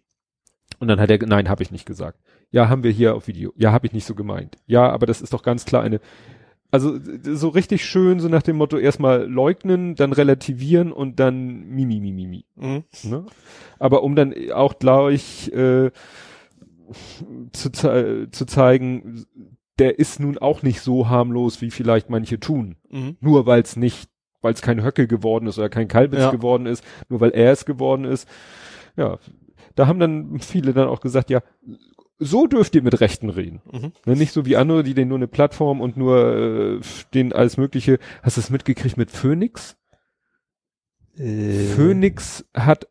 Und 0.79 0.87
dann 0.87 0.99
hat 0.99 1.09
er, 1.09 1.19
nein, 1.25 1.49
habe 1.49 1.63
ich 1.63 1.71
nicht 1.71 1.85
gesagt. 1.85 2.19
Ja, 2.51 2.69
haben 2.69 2.83
wir 2.83 2.91
hier 2.91 3.15
auf 3.15 3.27
Video. 3.27 3.53
Ja, 3.55 3.71
habe 3.71 3.87
ich 3.87 3.93
nicht 3.93 4.05
so 4.05 4.15
gemeint. 4.15 4.57
Ja, 4.65 4.89
aber 4.89 5.05
das 5.05 5.21
ist 5.21 5.33
doch 5.33 5.43
ganz 5.43 5.65
klar 5.65 5.83
eine, 5.83 5.99
also 6.71 6.99
so 7.23 7.49
richtig 7.49 7.85
schön, 7.85 8.19
so 8.19 8.27
nach 8.27 8.43
dem 8.43 8.57
Motto 8.57 8.77
erstmal 8.77 9.27
leugnen, 9.27 9.95
dann 9.95 10.13
relativieren 10.13 10.91
und 10.91 11.19
dann 11.19 11.67
mimi, 11.67 11.99
mimi, 11.99 12.25
mimi. 12.25 12.45
Mhm. 12.55 12.83
Ne? 13.03 13.25
Aber 13.79 14.03
um 14.03 14.15
dann 14.15 14.33
auch 14.51 14.77
gleich 14.79 15.49
äh, 15.49 15.91
zu, 17.51 17.71
ze 17.71 18.27
zu 18.31 18.45
zeigen, 18.45 19.25
der 19.79 19.97
ist 19.97 20.19
nun 20.19 20.37
auch 20.37 20.61
nicht 20.61 20.81
so 20.81 21.09
harmlos, 21.09 21.61
wie 21.61 21.71
vielleicht 21.71 22.09
manche 22.09 22.39
tun. 22.39 22.75
Mhm. 22.89 23.17
Nur 23.19 23.45
weil 23.45 23.61
es 23.61 23.75
nicht, 23.75 24.09
weil 24.41 24.53
es 24.53 24.61
kein 24.61 24.83
Höckel 24.83 25.07
geworden 25.07 25.47
ist 25.47 25.57
oder 25.57 25.69
kein 25.69 25.87
Kalbitz 25.87 26.19
Ja. 26.19 26.31
geworden 26.31 26.65
ist, 26.65 26.83
nur 27.09 27.19
weil 27.21 27.31
er 27.31 27.51
es 27.51 27.65
geworden 27.65 28.05
ist. 28.05 28.27
Ja, 28.95 29.17
da 29.75 29.87
haben 29.87 29.99
dann 29.99 30.39
viele 30.39 30.73
dann 30.73 30.87
auch 30.87 31.01
gesagt, 31.01 31.29
ja, 31.29 31.41
so 32.17 32.47
dürft 32.47 32.75
ihr 32.75 32.83
mit 32.83 32.99
Rechten 32.99 33.29
reden. 33.29 33.61
Mhm. 33.71 33.91
Ne, 34.05 34.15
nicht 34.17 34.33
so 34.33 34.45
wie 34.45 34.57
andere, 34.57 34.83
die 34.83 34.93
denen 34.93 35.09
nur 35.09 35.17
eine 35.17 35.27
Plattform 35.27 35.79
und 35.79 35.95
nur 35.95 36.35
äh, 36.35 36.79
den 37.13 37.31
alles 37.31 37.55
Mögliche. 37.57 37.97
Hast 38.23 38.35
du 38.37 38.41
es 38.41 38.49
mitgekriegt 38.49 38.97
mit 38.97 39.09
Phoenix? 39.09 39.77
Äh, 41.17 41.65
Phoenix 41.75 42.45
hat 42.53 42.87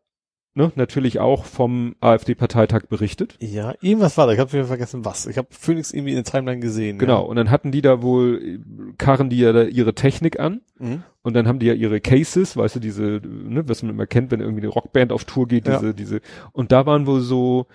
ne, 0.59 0.71
natürlich 0.75 1.19
auch 1.19 1.45
vom 1.45 1.95
AfD-Parteitag 2.01 2.87
berichtet. 2.89 3.37
Ja, 3.39 3.73
irgendwas 3.81 4.17
war 4.17 4.27
da. 4.27 4.33
Ich 4.33 4.39
habe 4.39 4.51
wieder 4.51 4.65
vergessen, 4.65 5.05
was. 5.05 5.25
Ich 5.25 5.37
habe 5.37 5.47
Phoenix 5.51 5.91
irgendwie 5.93 6.11
in 6.11 6.17
der 6.17 6.25
Timeline 6.25 6.59
gesehen. 6.59 6.99
Genau. 6.99 7.23
Und 7.23 7.37
dann 7.37 7.49
hatten 7.49 7.71
die 7.71 7.81
da 7.81 8.01
wohl, 8.01 8.59
karren 8.97 9.29
die 9.29 9.39
ja 9.39 9.53
da 9.53 9.63
ihre 9.63 9.95
Technik 9.95 10.39
an. 10.39 10.61
Ja. 10.79 10.85
Mhm. 10.85 11.03
Und 11.21 11.33
dann 11.33 11.47
haben 11.47 11.59
die 11.59 11.65
ja 11.67 11.73
ihre 11.73 12.01
Cases, 12.01 12.55
weißt 12.57 12.77
du, 12.77 12.79
diese, 12.79 13.21
ne, 13.23 13.67
was 13.67 13.83
man 13.83 13.91
immer 13.91 14.07
kennt, 14.07 14.31
wenn 14.31 14.39
irgendwie 14.39 14.61
eine 14.61 14.69
Rockband 14.71 15.11
auf 15.11 15.25
Tour 15.25 15.47
geht, 15.47 15.67
diese, 15.67 15.87
Ja. 15.87 15.93
diese, 15.93 16.21
und 16.53 16.71
da 16.71 16.85
waren 16.85 17.05
wohl 17.07 17.21
so 17.21 17.67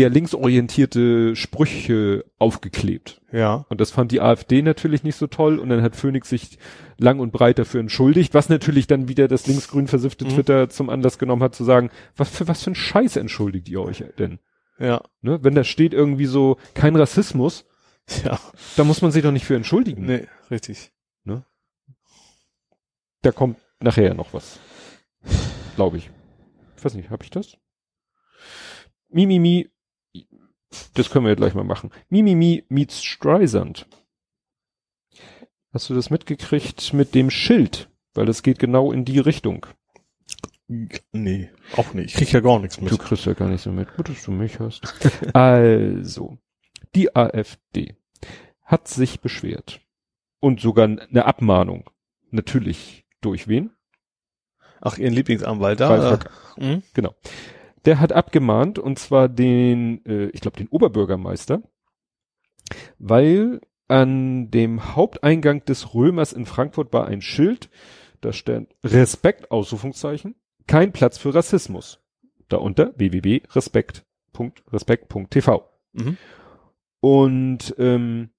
eher 0.00 0.10
linksorientierte 0.10 1.36
Sprüche 1.36 2.24
aufgeklebt. 2.38 3.20
Ja. 3.32 3.66
Und 3.68 3.80
das 3.80 3.90
fand 3.90 4.12
die 4.12 4.20
AfD 4.20 4.62
natürlich 4.62 5.02
nicht 5.02 5.16
so 5.16 5.26
toll 5.26 5.58
und 5.58 5.68
dann 5.68 5.82
hat 5.82 5.96
Phoenix 5.96 6.28
sich 6.30 6.58
lang 6.98 7.20
und 7.20 7.32
breit 7.32 7.58
dafür 7.58 7.80
entschuldigt, 7.80 8.34
was 8.34 8.48
natürlich 8.48 8.86
dann 8.86 9.08
wieder 9.08 9.28
das 9.28 9.46
linksgrün 9.46 9.86
versiffte 9.88 10.24
Mhm. 10.24 10.30
Twitter 10.30 10.68
zum 10.68 10.90
Anlass 10.90 11.18
genommen 11.18 11.42
hat 11.42 11.54
zu 11.54 11.64
sagen, 11.64 11.90
was 12.16 12.28
für 12.30 12.48
was 12.48 12.62
für 12.62 12.70
ein 12.72 12.74
Scheiß 12.74 13.16
entschuldigt 13.16 13.68
ihr 13.68 13.80
euch 13.82 14.04
denn? 14.18 14.38
Ja. 14.78 15.02
Ne? 15.20 15.38
Wenn 15.42 15.54
da 15.54 15.64
steht 15.64 15.92
irgendwie 15.94 16.26
so 16.26 16.56
kein 16.74 16.96
Rassismus, 16.96 17.66
Ja. 18.24 18.38
da 18.76 18.84
muss 18.84 19.02
man 19.02 19.10
sich 19.12 19.22
doch 19.22 19.32
nicht 19.32 19.44
für 19.44 19.56
entschuldigen. 19.56 20.06
Nee, 20.06 20.26
richtig. 20.50 20.90
Da 23.22 23.32
kommt 23.32 23.58
nachher 23.80 24.14
noch 24.14 24.32
was. 24.32 24.58
Glaube 25.76 25.98
ich. 25.98 26.10
Ich 26.78 26.82
weiß 26.82 26.94
nicht, 26.94 27.10
habe 27.10 27.22
ich 27.22 27.28
das? 27.28 27.58
Mimimi, 29.10 29.68
das 30.94 31.10
können 31.10 31.24
wir 31.24 31.30
ja 31.30 31.36
gleich 31.36 31.54
mal 31.54 31.64
machen. 31.64 31.90
Mimimi 32.08 32.64
meets 32.68 33.02
Streisand. 33.02 33.86
Hast 35.72 35.88
du 35.88 35.94
das 35.94 36.10
mitgekriegt 36.10 36.92
mit 36.92 37.14
dem 37.14 37.30
Schild? 37.30 37.88
Weil 38.14 38.26
das 38.26 38.42
geht 38.42 38.58
genau 38.58 38.90
in 38.92 39.04
die 39.04 39.20
Richtung. 39.20 39.66
Nee, 41.12 41.50
auch 41.76 41.94
nicht. 41.94 42.10
Ich 42.10 42.14
krieg 42.14 42.32
ja 42.32 42.40
gar 42.40 42.58
nichts 42.60 42.76
Du 42.76 42.84
mit. 42.84 42.98
kriegst 42.98 43.26
ja 43.26 43.34
gar 43.34 43.48
nicht 43.48 43.62
so 43.62 43.72
mit. 43.72 43.94
Gut, 43.96 44.08
dass 44.08 44.22
du 44.24 44.30
mich 44.30 44.60
hast. 44.60 44.82
also, 45.34 46.38
die 46.94 47.14
AfD 47.14 47.96
hat 48.62 48.86
sich 48.88 49.20
beschwert. 49.20 49.80
Und 50.38 50.60
sogar 50.60 50.86
eine 50.86 51.24
Abmahnung. 51.24 51.90
Natürlich 52.30 53.04
durch 53.20 53.48
wen? 53.48 53.70
Ach, 54.80 54.96
ihren 54.96 55.12
Lieblingsanwalt 55.12 55.80
da. 55.80 56.14
Äh, 56.14 56.18
mhm. 56.56 56.82
Genau. 56.94 57.14
Der 57.84 58.00
hat 58.00 58.12
abgemahnt, 58.12 58.78
und 58.78 58.98
zwar 58.98 59.28
den, 59.28 60.04
äh, 60.04 60.26
ich 60.26 60.40
glaube, 60.40 60.58
den 60.58 60.68
Oberbürgermeister, 60.68 61.62
weil 62.98 63.60
an 63.88 64.50
dem 64.50 64.94
Haupteingang 64.94 65.64
des 65.64 65.94
Römers 65.94 66.32
in 66.32 66.46
Frankfurt 66.46 66.92
war 66.92 67.06
ein 67.06 67.22
Schild, 67.22 67.70
da 68.20 68.32
stand 68.32 68.74
Respekt, 68.84 69.50
Ausrufungszeichen, 69.50 70.36
kein 70.66 70.92
Platz 70.92 71.18
für 71.18 71.34
Rassismus. 71.34 72.00
Darunter 72.48 72.92
www.respekt.respekt.tv. 72.96 75.68
Mhm. 75.92 76.16
Und 77.00 77.74
ähm, 77.78 78.30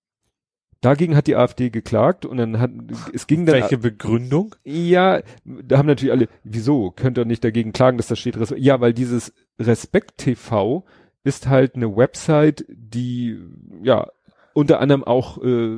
dagegen 0.81 1.15
hat 1.15 1.27
die 1.27 1.35
AfD 1.35 1.69
geklagt 1.69 2.25
und 2.25 2.37
dann 2.37 2.59
hat 2.59 2.71
es 3.13 3.27
ging 3.27 3.45
dann 3.45 3.61
Welche 3.61 3.77
Begründung? 3.77 4.55
ja, 4.63 5.21
da 5.45 5.77
haben 5.77 5.87
natürlich 5.87 6.11
alle, 6.11 6.27
wieso 6.43 6.91
könnt 6.91 7.17
ihr 7.17 7.25
nicht 7.25 7.43
dagegen 7.43 7.71
klagen, 7.71 7.97
dass 7.97 8.07
da 8.07 8.15
steht 8.15 8.37
Respekt? 8.37 8.61
Ja, 8.61 8.81
weil 8.81 8.93
dieses 8.93 9.33
Respekt 9.59 10.17
TV 10.17 10.83
ist 11.23 11.47
halt 11.47 11.75
eine 11.75 11.95
Website, 11.95 12.65
die 12.67 13.39
ja 13.83 14.07
unter 14.53 14.79
anderem 14.81 15.03
auch 15.03 15.41
äh, 15.43 15.77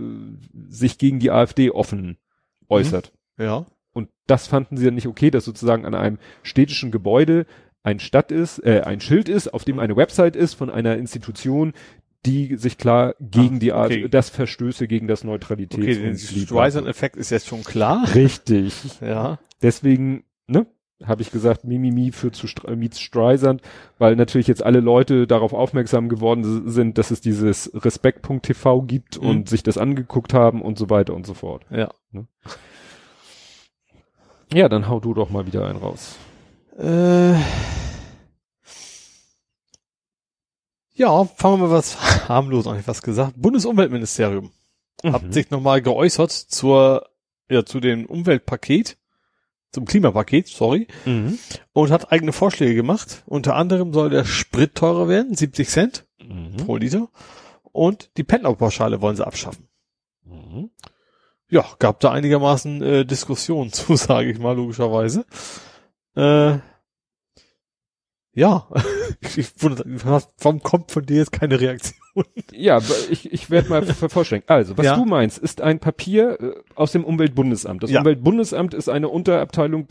sich 0.70 0.98
gegen 0.98 1.20
die 1.20 1.32
AfD 1.32 1.70
offen 1.70 2.18
äußert. 2.70 3.14
Ja. 3.38 3.66
Und 3.92 4.10
das 4.26 4.48
fanden 4.48 4.78
sie 4.78 4.86
ja 4.86 4.92
nicht 4.92 5.08
okay, 5.08 5.30
dass 5.30 5.46
sozusagen 5.46 5.86
an 5.86 5.94
einem 5.94 6.18
städtischen 6.42 6.92
Gebäude 6.92 7.46
ein 7.84 8.00
Stadt 8.00 8.32
ist, 8.32 8.60
äh, 8.60 8.82
ein 8.86 9.02
Schild 9.02 9.30
ist, 9.30 9.54
auf 9.54 9.66
dem 9.66 9.80
eine 9.80 9.96
Website 9.98 10.36
ist 10.36 10.54
von 10.54 10.70
einer 10.70 10.96
Institution, 10.98 11.74
die 12.26 12.56
sich 12.56 12.78
klar 12.78 13.16
gegen 13.20 13.56
Ah, 13.58 13.60
die 13.60 13.72
okay. 13.74 14.08
das 14.10 14.30
Verstöße 14.30 14.88
gegen 14.88 15.08
das 15.08 15.24
Neutralitäts- 15.26 15.76
Okay, 15.76 15.96
der 16.14 16.16
Streisand-Effekt 16.18 17.16
ist 17.18 17.30
jetzt 17.30 17.48
schon 17.48 17.64
klar. 17.64 18.06
Richtig. 18.16 18.74
Ja. 19.02 19.40
Deswegen, 19.62 20.24
ne, 20.48 20.66
habe 21.04 21.22
ich 21.22 21.32
gesagt, 21.32 21.66
Mimimi 21.66 22.12
für 22.14 22.32
zu 22.32 22.48
Stre 22.48 22.76
Meets 22.78 23.00
Streisand, 23.02 23.62
weil 23.98 24.16
natürlich 24.16 24.48
jetzt 24.48 24.64
alle 24.64 24.80
Leute 24.80 25.28
darauf 25.28 25.52
aufmerksam 25.54 26.08
geworden 26.08 26.70
sind, 26.70 26.98
dass 26.98 27.12
es 27.12 27.20
dieses 27.20 27.72
Respekt.tv 27.74 28.82
gibt 28.84 29.22
Mhm. 29.22 29.28
und 29.28 29.50
sich 29.50 29.64
das 29.64 29.78
angeguckt 29.78 30.34
haben 30.34 30.62
und 30.62 30.78
so 30.78 30.90
weiter 30.90 31.14
und 31.14 31.26
so 31.26 31.34
fort. 31.34 31.66
Ja. 31.70 31.90
Ja, 34.54 34.70
dann 34.70 34.88
hau 34.88 35.00
du 35.00 35.14
doch 35.14 35.30
mal 35.30 35.46
wieder 35.48 35.68
einen 35.68 35.80
raus. 35.80 36.16
Äh, 36.78 37.34
ja, 41.04 41.26
fangen 41.26 41.60
wir 41.62 41.68
mal 41.68 41.74
was 41.74 41.98
harmlos 42.30 42.66
an, 42.68 42.80
ich 42.80 42.88
was 42.88 43.02
gesagt. 43.02 43.34
Bundesumweltministerium 43.38 44.52
hat 45.04 45.24
Mhm. 45.24 45.32
sich 45.34 45.50
nochmal 45.52 45.82
geäußert 45.82 46.32
zur, 46.32 47.08
ja, 47.50 47.66
zu 47.66 47.80
dem 47.80 48.06
Umweltpaket, 48.06 48.98
zum 49.72 49.86
Klimapaket, 49.86 50.48
sorry, 50.48 50.88
Mhm. 51.06 51.38
und 51.74 51.92
hat 51.92 52.12
eigene 52.12 52.32
Vorschläge 52.32 52.76
gemacht. 52.76 53.24
Unter 53.26 53.56
anderem 53.56 53.94
soll 53.94 54.10
der 54.10 54.24
Sprit 54.26 54.76
teurer 54.76 55.08
werden, 55.10 55.36
70 55.36 55.70
Cent 55.70 56.06
Mhm. 56.22 56.58
pro 56.58 56.78
Liter, 56.78 57.10
und 57.72 58.10
die 58.18 58.24
Pendlerpauschale 58.24 59.02
wollen 59.02 59.16
sie 59.18 59.26
abschaffen. 59.28 59.68
Mhm. 60.26 60.70
Ja, 61.50 61.66
gab 61.80 62.00
da 62.00 62.12
einigermaßen 62.12 62.82
äh, 62.82 63.06
Diskussion 63.06 63.72
zu, 63.74 63.96
sage 63.96 64.32
ich 64.32 64.40
mal, 64.40 64.56
logischerweise. 64.56 65.26
Äh, 66.16 66.60
ja, 68.36 68.68
ich, 69.38 69.52
wundere, 69.60 69.86
warum 70.42 70.62
kommt 70.64 70.92
von 70.92 71.06
dir 71.06 71.18
jetzt 71.18 71.32
keine 71.32 71.60
Reaktion? 71.60 72.00
Ja, 72.52 72.80
ich, 73.10 73.34
ich 73.34 73.50
werde 73.50 73.70
mal 73.70 73.84
vervollständigen. 73.84 74.48
Also, 74.48 74.78
was 74.78 74.86
Ja. 74.86 74.96
du 74.96 75.04
meinst, 75.06 75.40
ist 75.40 75.62
ein 75.62 75.80
Papier 75.80 76.38
äh, 76.40 76.52
aus 76.76 76.92
dem 76.92 77.04
Umweltbundesamt. 77.06 77.82
Das 77.82 77.90
Ja. 77.90 78.02
Umweltbundesamt 78.02 78.76
ist 78.76 78.88
eine 78.88 79.10
Unterabteilung 79.10 79.88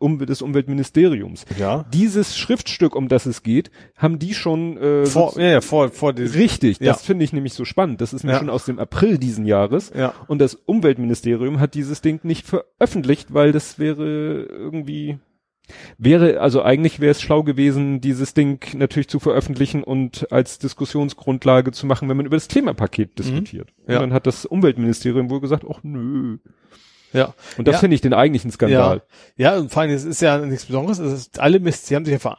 um, 0.00 0.18
des 0.18 0.42
Umweltministeriums. 0.42 1.44
Ja. 1.58 1.84
Dieses 1.92 2.36
Schriftstück, 2.36 2.96
um 2.96 3.06
das 3.06 3.24
es 3.26 3.44
geht, 3.44 3.70
haben 3.96 4.18
die 4.18 4.34
schon 4.34 4.78
äh, 4.78 5.06
Vor, 5.06 5.34
ja, 5.38 5.46
ja, 5.46 5.60
vor, 5.60 5.90
vor 5.90 6.12
diesem, 6.12 6.40
Richtig, 6.40 6.80
Ja. 6.80 6.92
das 6.92 7.02
finde 7.02 7.24
ich 7.24 7.32
nämlich 7.32 7.54
so 7.54 7.64
spannend. 7.64 8.00
Das 8.00 8.12
ist 8.12 8.24
mir 8.24 8.32
Ja. 8.32 8.38
schon 8.40 8.50
aus 8.50 8.64
dem 8.64 8.80
April 8.80 9.18
diesen 9.18 9.46
Jahres. 9.46 9.92
ja, 9.96 10.12
Und 10.26 10.40
das 10.40 10.56
Umweltministerium 10.66 11.60
hat 11.60 11.74
dieses 11.74 12.00
Ding 12.00 12.18
nicht 12.24 12.46
veröffentlicht, 12.48 13.32
weil 13.32 13.52
das 13.52 13.78
wäre 13.78 14.42
irgendwie, 14.42 15.18
wäre, 15.98 16.40
also 16.40 16.62
eigentlich 16.62 17.00
wäre 17.00 17.10
es 17.12 17.20
schlau 17.20 17.42
gewesen, 17.42 18.00
dieses 18.00 18.34
Ding 18.34 18.64
natürlich 18.76 19.08
zu 19.08 19.18
veröffentlichen 19.20 19.82
und 19.84 20.30
als 20.32 20.58
Diskussionsgrundlage 20.58 21.72
zu 21.72 21.86
machen, 21.86 22.08
wenn 22.08 22.16
man 22.16 22.26
über 22.26 22.36
das 22.36 22.48
Klimapaket 22.48 23.18
diskutiert. 23.18 23.68
Und 23.78 23.88
Mhm. 23.88 23.92
Ja. 23.94 24.00
dann 24.00 24.12
hat 24.12 24.26
das 24.26 24.46
Umweltministerium 24.46 25.30
wohl 25.30 25.40
gesagt, 25.40 25.64
ach 25.70 25.80
nö. 25.82 26.38
ja. 27.12 27.34
Und 27.58 27.66
das 27.68 27.74
Ja. 27.76 27.78
finde 27.80 27.94
ich 27.94 28.00
den 28.00 28.14
eigentlichen 28.14 28.50
Skandal. 28.50 29.02
Ja, 29.36 29.56
und 29.56 29.70
vor 29.72 29.82
allem, 29.82 29.90
es 29.90 30.04
ist 30.04 30.20
ja 30.22 30.38
nichts 30.38 30.66
Besonderes. 30.66 30.98
Es 30.98 31.12
ist, 31.12 31.40
alle 31.40 31.58
Ministerien 31.58 32.04
haben 32.04 32.12
sich 32.12 32.22
ja 32.22 32.36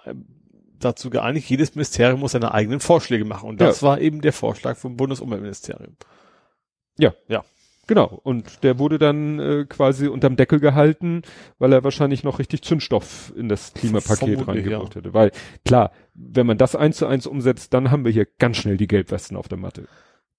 dazu 0.79 1.09
geeinigt, 1.09 1.49
jedes 1.49 1.75
Ministerium 1.75 2.19
muss 2.21 2.32
seine 2.32 2.53
eigenen 2.53 2.79
Vorschläge 2.79 3.25
machen. 3.25 3.49
Und 3.49 3.61
das 3.61 3.84
war 3.84 3.99
eben 4.01 4.21
der 4.21 4.34
Vorschlag 4.34 4.77
vom 4.77 4.97
Bundesumweltministerium. 4.97 5.95
Ja. 6.97 7.13
Ja. 7.27 7.43
Genau. 7.92 8.22
Und 8.24 8.64
der 8.64 8.80
wurde 8.80 8.98
dann 8.98 9.38
äh, 9.39 9.66
quasi 9.68 10.08
unterm 10.08 10.38
Deckel 10.38 10.62
gehalten, 10.62 11.24
weil 11.60 11.74
er 11.74 11.84
wahrscheinlich 11.84 12.24
noch 12.24 12.39
richtig 12.39 12.62
Zündstoff 12.62 13.34
in 13.36 13.50
das 13.50 13.74
Klimapaket 13.74 14.48
reingebracht 14.48 14.96
hätte. 14.96 15.14
Weil 15.14 15.34
klar, 15.66 15.92
wenn 16.14 16.48
man 16.48 16.58
das 16.58 16.74
eins 16.78 16.96
zu 16.96 17.06
eins 17.06 17.28
umsetzt, 17.28 17.74
dann 17.74 17.92
haben 17.92 18.06
wir 18.06 18.12
hier 18.14 18.26
ganz 18.39 18.56
schnell 18.56 18.78
die 18.78 18.88
Gelbwesten 18.88 19.36
auf 19.36 19.50
der 19.50 19.58
Matte. 19.58 19.89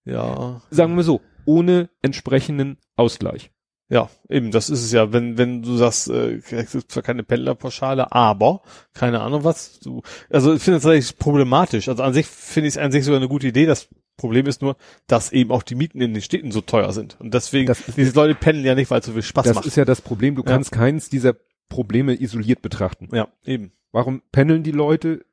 Ja. 0.07 0.63
Sagen 0.71 0.97
wir 0.97 1.03
so, 1.03 1.21
ohne 1.45 1.91
entsprechenden 2.01 2.79
Ausgleich. 2.97 3.51
Ja, 3.91 4.09
eben, 4.31 4.51
das 4.51 4.71
ist 4.71 4.83
es 4.83 4.91
ja, 4.91 5.13
wenn, 5.13 5.37
wenn 5.37 5.61
du 5.61 5.77
sagst, 5.77 6.09
äh, 6.09 6.41
es 6.53 6.73
gibt 6.73 6.91
zwar 6.91 7.03
keine 7.03 7.23
Pendlerpauschale, 7.23 8.13
aber, 8.13 8.63
keine 8.95 9.21
Ahnung 9.21 9.45
was, 9.45 9.79
du, 9.81 10.01
also 10.31 10.55
ich 10.55 10.63
finde 10.63 10.79
das 10.79 10.85
tatsächlich 10.85 11.19
problematisch. 11.19 11.91
Also 11.91 12.03
an 12.03 12.15
sich 12.15 12.27
finde 12.27 12.69
ich 12.69 12.77
es 12.77 12.79
an 12.79 12.93
sich 12.93 13.05
sogar 13.05 13.21
eine 13.21 13.29
gute 13.29 13.49
Idee. 13.49 13.67
Das 13.67 13.91
Problem 14.23 14.47
ist 14.47 14.63
nur, 14.63 14.77
dass 15.07 15.31
eben 15.33 15.51
auch 15.51 15.63
die 15.63 15.75
Mieten 15.75 16.01
in 16.01 16.15
den 16.15 16.23
Städten 16.23 16.51
so 16.53 16.61
teuer 16.63 16.93
sind. 16.93 17.17
Und 17.21 17.35
deswegen, 17.35 17.67
Das 17.67 17.83
diese 17.97 18.15
Leute 18.15 18.35
pendeln 18.35 18.65
ja 18.67 18.75
nicht, 18.75 18.91
weil 18.91 19.01
es 19.01 19.07
so 19.07 19.13
viel 19.13 19.23
Spaß 19.23 19.45
Das 19.45 19.55
macht. 19.57 19.67
ist 19.67 19.77
ja 19.77 19.85
das 19.85 20.01
Problem, 20.01 20.35
du 20.35 20.43
Ja. 20.43 20.47
kannst 20.49 20.73
keins 20.73 21.11
dieser 21.11 21.35
Probleme 21.69 22.19
isoliert 22.21 22.63
betrachten. 22.63 23.09
ja, 23.13 23.29
eben. 23.45 23.73
Warum 23.93 24.23
pendeln 24.33 24.63
die 24.63 24.71
Leute? 24.73 25.25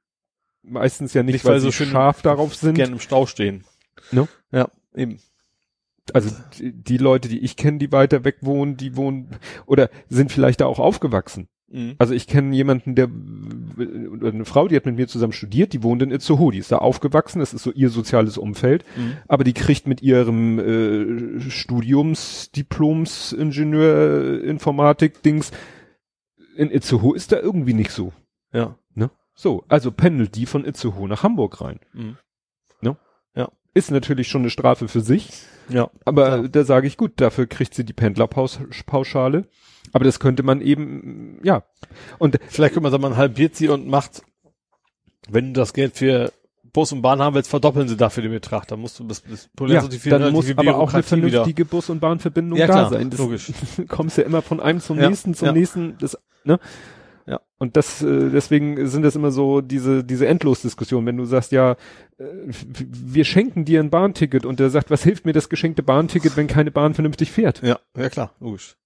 Meistens 0.64 1.14
ja 1.14 1.24
nicht, 1.24 1.34
Nicht, 1.34 1.46
weil, 1.46 1.54
weil 1.54 1.60
sie 1.62 1.68
so 1.68 1.72
schön 1.72 1.90
scharf 1.90 2.22
darauf 2.22 2.54
sind. 2.56 2.76
Gerne 2.76 2.92
im 2.94 3.00
Stau 3.00 3.26
stehen. 3.26 3.64
No? 4.12 4.28
Ja, 4.52 4.68
eben. 4.94 5.20
also 6.14 6.36
die, 6.58 6.74
die 6.74 6.98
Leute, 6.98 7.30
die 7.30 7.40
ich 7.40 7.56
kenne, 7.56 7.78
die 7.78 7.92
weiter 7.94 8.24
weg 8.26 8.38
wohnen, 8.42 8.76
die 8.76 8.96
wohnen 8.98 9.38
oder 9.66 9.90
sind 10.10 10.32
vielleicht 10.32 10.60
da 10.62 10.66
auch 10.66 10.80
aufgewachsen. 10.80 11.48
Mhm. 11.72 11.96
Also 12.00 12.14
ich 12.14 12.28
kenne 12.28 12.56
jemanden, 12.56 12.96
der 12.96 13.06
eine 13.08 14.46
Frau, 14.46 14.68
die 14.68 14.76
hat 14.76 14.86
mit 14.86 14.96
mir 14.96 15.08
zusammen 15.08 15.34
studiert, 15.34 15.74
die 15.74 15.84
wohnt 15.84 16.02
in 16.02 16.12
Itzehoe, 16.12 16.52
die 16.52 16.58
ist 16.58 16.72
da 16.72 16.78
aufgewachsen, 16.80 17.40
das 17.40 17.54
ist 17.54 17.64
so 17.64 17.72
ihr 17.72 17.90
soziales 17.90 18.38
Umfeld, 18.38 18.84
Mhm. 18.98 19.18
aber 19.28 19.44
die 19.44 19.54
kriegt 19.54 19.88
mit 19.88 20.02
ihrem 20.02 20.60
äh, 20.60 21.40
Studiumsdiploms 21.42 23.34
Ingenieur 23.34 24.44
Informatik 24.44 25.22
Dings 25.24 25.52
in 26.56 26.72
Itzehoe 26.72 27.16
ist 27.16 27.32
da 27.32 27.40
irgendwie 27.40 27.74
nicht 27.74 27.92
so. 27.92 28.12
Ja. 28.52 28.76
Ne? 28.96 29.12
So, 29.34 29.64
also 29.70 29.92
pendelt 29.92 30.36
die 30.36 30.46
von 30.46 30.66
Itzehoe 30.66 31.08
nach 31.08 31.24
Hamburg 31.24 31.62
rein. 31.62 31.80
Mhm. 31.94 32.18
Ist 33.76 33.92
natürlich 33.92 34.28
schon 34.28 34.42
eine 34.42 34.50
Strafe 34.50 34.88
für 34.88 35.00
sich, 35.00 35.30
Ja. 35.70 35.92
aber 36.04 36.26
Klar. 36.26 36.48
da 36.50 36.64
sage 36.64 36.88
ich 36.88 36.98
gut, 36.98 37.12
dafür 37.18 37.46
kriegt 37.46 37.76
sie 37.76 37.86
die 37.86 37.94
Pendlerpauschale. 37.94 39.46
Aber 39.94 40.04
das 40.06 40.20
könnte 40.20 40.44
man 40.44 40.62
eben, 40.62 41.40
ja. 41.44 41.64
Und 42.18 42.38
Vielleicht 42.48 42.74
könnte 42.74 42.84
man 42.84 42.92
sagen, 42.92 43.04
man 43.04 43.18
halbiert 43.18 43.56
sie 43.56 43.70
und 43.70 43.88
macht, 43.88 44.22
wenn 45.30 45.54
du 45.54 45.60
das 45.60 45.74
Geld 45.74 45.96
für 45.98 46.32
Bus 46.72 46.92
und 46.92 47.02
Bahn 47.02 47.20
haben 47.20 47.36
willst, 47.36 47.50
verdoppeln 47.50 47.88
sie 47.88 47.98
dafür 47.98 48.24
den 48.24 48.32
Betrag. 48.32 48.68
Dann 48.68 48.80
musst 48.80 49.00
du 49.00 49.04
das, 49.04 49.22
Problem 49.56 49.76
ja, 49.82 50.20
dann 50.20 50.32
muss 50.32 50.50
aber 50.52 50.78
auch 50.78 50.94
eine 50.94 51.02
Bürokratie 51.02 51.18
wieder. 51.18 51.30
vernünftige 51.30 51.66
Bus- 51.66 51.90
und 51.90 52.00
Bahnverbindung 52.00 52.58
Ja, 52.60 52.68
da 52.68 52.74
klar, 52.74 52.90
sein. 52.92 53.10
Das 53.10 53.20
logisch. 53.20 53.52
kommst 53.88 54.18
ja 54.18 54.24
immer 54.24 54.42
von 54.42 54.60
einem 54.60 54.80
zum 54.80 55.00
Ja, 55.00 55.10
nächsten, 55.10 55.34
zum 55.34 55.48
ja. 55.48 55.52
nächsten, 55.54 55.98
das, 56.00 56.18
ne? 56.44 56.60
Ja. 57.26 57.42
Und 57.60 57.76
das, 57.78 58.02
äh, 58.02 58.30
deswegen 58.32 58.88
sind 58.88 59.04
das 59.04 59.16
immer 59.16 59.32
so 59.32 59.62
diese, 59.62 60.04
diese 60.04 60.28
Endlosdiskussion, 60.28 61.06
wenn 61.06 61.18
du 61.18 61.26
sagst, 61.26 61.52
ja, 61.52 61.74
äh, 62.18 62.26
wir 62.48 63.24
schenken 63.26 63.66
dir 63.66 63.80
ein 63.82 63.90
Bahnticket 63.92 64.46
und 64.46 64.60
der 64.60 64.70
sagt, 64.70 64.90
was 64.90 65.04
hilft 65.04 65.26
mir 65.26 65.34
das 65.34 65.50
geschenkte 65.50 65.84
Bahnticket, 65.84 66.38
wenn 66.38 66.48
keine 66.48 66.72
Bahn 66.72 66.94
vernünftig 66.96 67.32
fährt? 67.32 67.62
Ja, 67.62 67.80
ja 67.98 68.10
klar, 68.10 68.34
logisch. 68.40 68.78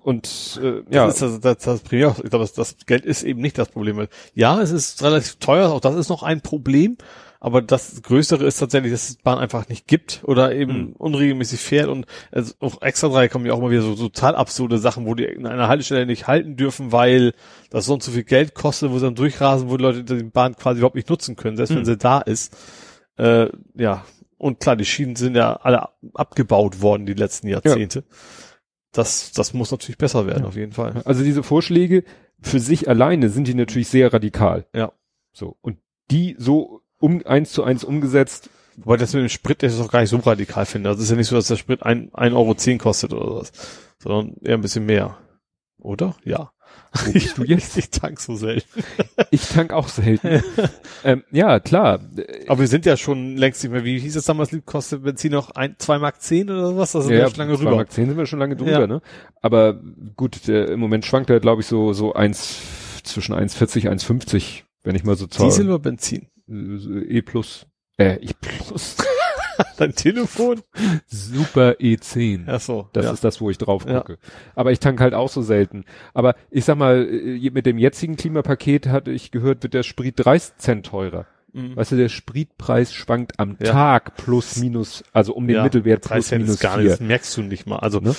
Und 0.00 0.60
äh, 0.62 0.82
ja, 0.94 1.06
Das 1.06 1.20
ist 1.22 1.22
das, 1.22 1.40
das, 1.40 1.58
das 1.64 1.80
Problem. 1.80 2.10
Ich 2.22 2.30
glaube, 2.30 2.38
das, 2.44 2.52
das 2.52 2.76
Geld 2.86 3.04
ist 3.04 3.22
eben 3.22 3.40
nicht 3.40 3.58
das 3.58 3.68
Problem. 3.68 4.06
Ja, 4.34 4.60
es 4.60 4.70
ist 4.70 5.02
relativ 5.02 5.36
teuer, 5.36 5.70
auch 5.70 5.80
das 5.80 5.94
ist 5.96 6.08
noch 6.08 6.22
ein 6.22 6.40
Problem. 6.40 6.96
Aber 7.40 7.60
das 7.60 8.02
Größere 8.02 8.44
ist 8.46 8.58
tatsächlich, 8.58 8.92
dass 8.92 9.08
es 9.10 9.16
Bahn 9.16 9.38
einfach 9.38 9.68
nicht 9.68 9.88
gibt 9.88 10.20
oder 10.22 10.54
eben 10.54 10.78
Mhm. 10.90 10.92
unregelmäßig 10.96 11.58
fährt 11.58 11.88
und 11.88 12.06
also 12.30 12.54
auch 12.60 12.80
extra 12.82 13.08
drei 13.08 13.26
kommen 13.26 13.46
ja 13.46 13.52
auch 13.52 13.60
mal 13.60 13.72
wieder 13.72 13.82
so 13.82 13.96
total 13.96 14.36
absurde 14.36 14.78
Sachen, 14.78 15.06
wo 15.06 15.16
die 15.16 15.24
in 15.24 15.44
einer 15.48 15.66
Haltestelle 15.66 16.06
nicht 16.06 16.28
halten 16.28 16.54
dürfen, 16.56 16.92
weil 16.92 17.32
das 17.70 17.86
sonst 17.86 18.04
so 18.04 18.12
viel 18.12 18.22
Geld 18.22 18.54
kostet, 18.54 18.92
wo 18.92 18.98
sie 19.00 19.06
dann 19.06 19.16
durchrasen, 19.16 19.70
wo 19.70 19.76
die 19.76 19.82
Leute 19.82 20.04
die 20.04 20.22
Bahn 20.22 20.54
quasi 20.54 20.78
überhaupt 20.78 20.94
nicht 20.94 21.10
nutzen 21.10 21.34
können, 21.34 21.56
selbst 21.56 21.70
wenn 21.74 21.80
Mhm. 21.80 21.84
sie 21.86 21.96
da 21.96 22.20
ist. 22.20 22.56
Äh, 23.18 23.48
ja, 23.74 24.04
und 24.38 24.60
klar, 24.60 24.76
die 24.76 24.84
Schienen 24.84 25.16
sind 25.16 25.34
ja 25.34 25.54
alle 25.56 25.88
abgebaut 26.14 26.80
worden 26.80 27.06
die 27.06 27.14
letzten 27.14 27.48
Jahrzehnte. 27.48 28.04
Das, 28.92 29.32
das 29.32 29.54
muss 29.54 29.70
natürlich 29.70 29.98
besser 29.98 30.26
werden, 30.26 30.42
Ja. 30.42 30.48
auf 30.48 30.56
jeden 30.56 30.72
Fall. 30.72 31.02
also 31.04 31.24
diese 31.24 31.42
Vorschläge 31.42 32.04
für 32.40 32.60
sich 32.60 32.88
alleine 32.88 33.30
sind 33.30 33.48
die 33.48 33.54
natürlich 33.54 33.88
sehr 33.88 34.12
radikal. 34.12 34.66
Ja. 34.74 34.92
So. 35.32 35.56
Und 35.62 35.78
die 36.10 36.36
so 36.38 36.82
um 36.98 37.22
eins 37.26 37.52
zu 37.52 37.64
eins 37.64 37.84
umgesetzt, 37.84 38.50
Wobei 38.78 38.96
das 38.96 39.12
mit 39.12 39.20
dem 39.22 39.28
Sprit, 39.28 39.62
das 39.62 39.74
ist 39.74 39.80
auch 39.80 39.90
gar 39.90 40.00
nicht 40.00 40.08
so 40.08 40.16
radikal 40.16 40.64
finde. 40.64 40.88
Es 40.88 40.98
ist 40.98 41.10
ja 41.10 41.16
nicht 41.16 41.26
so, 41.28 41.36
dass 41.36 41.46
der 41.48 41.56
Sprit 41.56 41.82
ein, 41.82 42.08
ein 42.14 42.32
Euro 42.32 42.54
zehn 42.54 42.78
kostet 42.78 43.12
oder 43.12 43.40
was, 43.40 43.52
sondern 43.98 44.34
eher 44.40 44.54
ein 44.54 44.62
bisschen 44.62 44.86
mehr. 44.86 45.18
Oder? 45.78 46.16
Ja. 46.24 46.52
Du 47.36 47.44
jetzt? 47.44 47.76
Ich 47.78 47.90
tank 47.90 48.20
so 48.20 48.36
selten. 48.36 48.82
ich 49.30 49.48
tank 49.48 49.72
auch 49.72 49.88
selten. 49.88 50.42
ähm, 51.04 51.24
ja, 51.30 51.58
klar. 51.58 52.00
Aber 52.48 52.60
wir 52.60 52.66
sind 52.68 52.84
ja 52.84 52.96
schon 52.96 53.36
längst 53.36 53.62
nicht 53.62 53.72
mehr, 53.72 53.84
wie 53.84 53.98
hieß 53.98 54.14
es 54.16 54.24
damals, 54.26 54.52
lieb, 54.52 54.66
kostet 54.66 55.02
Benzin 55.02 55.32
noch 55.32 55.50
ein, 55.52 55.76
zwei 55.78 55.98
Mark 55.98 56.20
zehn 56.20 56.50
oder 56.50 56.76
was? 56.76 56.92
Das 56.92 57.06
ist 57.06 57.10
ja, 57.10 57.28
schon 57.28 57.38
lange 57.38 57.54
zwei 57.54 57.60
rüber. 57.64 57.76
Mark 57.76 57.90
10 57.92 58.08
sind 58.08 58.16
wir 58.18 58.26
schon 58.26 58.38
lange 58.38 58.56
drüber, 58.56 58.80
Ja. 58.80 58.86
ne? 58.86 59.00
Aber 59.40 59.80
gut, 60.16 60.46
der, 60.48 60.68
im 60.68 60.80
Moment 60.80 61.06
schwankt 61.06 61.30
er, 61.30 61.40
glaube 61.40 61.62
ich, 61.62 61.66
so, 61.66 61.92
so 61.92 62.12
eins, 62.12 62.58
zwischen 63.04 63.34
1,40, 63.34 63.88
1,50, 63.88 64.62
wenn 64.82 64.94
ich 64.94 65.04
mal 65.04 65.16
so 65.16 65.26
zahle. 65.26 65.48
Diesel 65.48 65.68
oder 65.68 65.78
Benzin? 65.78 66.28
E 66.48 67.22
plus. 67.22 67.66
Äh, 67.96 68.16
E 68.22 68.30
plus. 68.40 68.96
Dein 69.78 69.94
Telefon? 69.94 70.60
Super 71.06 71.72
E10. 71.80 72.44
Ach 72.46 72.60
so. 72.60 72.88
Das 72.92 73.04
ja. 73.06 73.12
ist 73.12 73.24
das, 73.24 73.40
wo 73.40 73.50
ich 73.50 73.58
drauf 73.58 73.84
Ja. 73.86 74.00
gucke. 74.00 74.18
Aber 74.54 74.72
ich 74.72 74.80
tank 74.80 75.00
halt 75.00 75.14
auch 75.14 75.28
so 75.28 75.42
selten. 75.42 75.84
Aber 76.14 76.34
ich 76.50 76.64
sag 76.64 76.76
mal, 76.76 77.06
äh, 77.08 77.50
mit 77.50 77.66
dem 77.66 77.78
jetzigen 77.78 78.16
Klimapaket 78.16 78.88
hatte 78.88 79.10
ich 79.10 79.30
gehört, 79.30 79.62
wird 79.62 79.74
der 79.74 79.82
Sprit 79.82 80.14
30 80.16 80.56
Cent 80.58 80.86
teurer. 80.86 81.26
Mhm. 81.52 81.76
Weißt 81.76 81.92
du, 81.92 81.96
der 81.96 82.08
Spritpreis 82.08 82.94
schwankt 82.94 83.38
am 83.38 83.56
Ja. 83.62 83.72
Tag 83.72 84.16
plus 84.16 84.56
minus, 84.56 85.04
also 85.12 85.34
um 85.34 85.46
den 85.46 85.56
Ja, 85.56 85.62
Mittelwert 85.64 86.08
30 86.08 86.14
plus 86.14 86.26
Cent 86.28 86.42
minus 86.42 86.54
ist 86.56 86.60
gar 86.62 86.78
nicht, 86.78 86.90
das 86.90 87.00
merkst 87.00 87.36
du 87.36 87.42
nicht 87.42 87.66
mal. 87.66 87.76
Also, 87.78 88.00
Ne? 88.00 88.14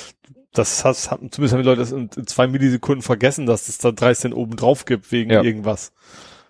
das 0.53 0.85
hast, 0.85 1.09
haben, 1.09 1.31
zumindest 1.31 1.53
haben 1.55 1.63
die 1.63 1.67
Leute 1.67 1.79
das 1.81 1.91
in, 1.91 2.09
in 2.15 2.27
zwei 2.27 2.45
Millisekunden 2.47 3.01
vergessen, 3.01 3.47
dass 3.47 3.69
es 3.69 3.79
da 3.79 3.91
30 3.91 4.21
Cent 4.21 4.35
oben 4.35 4.55
drauf 4.55 4.85
gibt 4.85 5.11
wegen 5.11 5.31
Ja. 5.31 5.41
irgendwas. 5.41 5.93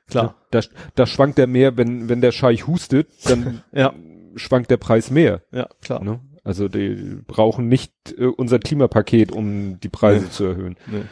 Klar. 0.10 0.36
Da, 0.52 0.60
da 0.96 1.06
schwankt 1.06 1.38
der 1.38 1.48
mehr, 1.48 1.78
wenn, 1.78 2.10
wenn 2.10 2.20
der 2.20 2.34
Scheich 2.34 2.68
hustet, 2.68 3.08
dann 3.24 3.64
Ja. 3.72 3.94
Schwankt 4.36 4.70
der 4.72 4.78
Preis 4.78 5.10
mehr. 5.12 5.42
Ja, 5.52 5.68
klar. 5.82 6.04
Ne? 6.04 6.20
Also 6.44 6.68
die 6.68 7.20
brauchen 7.26 7.68
nicht 7.68 7.94
äh, 8.18 8.26
unser 8.26 8.60
Klimapaket, 8.60 9.32
um 9.32 9.80
die 9.80 9.90
Preise 9.90 10.26
Nee. 10.26 10.32
zu 10.32 10.44
erhöhen. 10.46 10.76
Nee. 10.88 11.04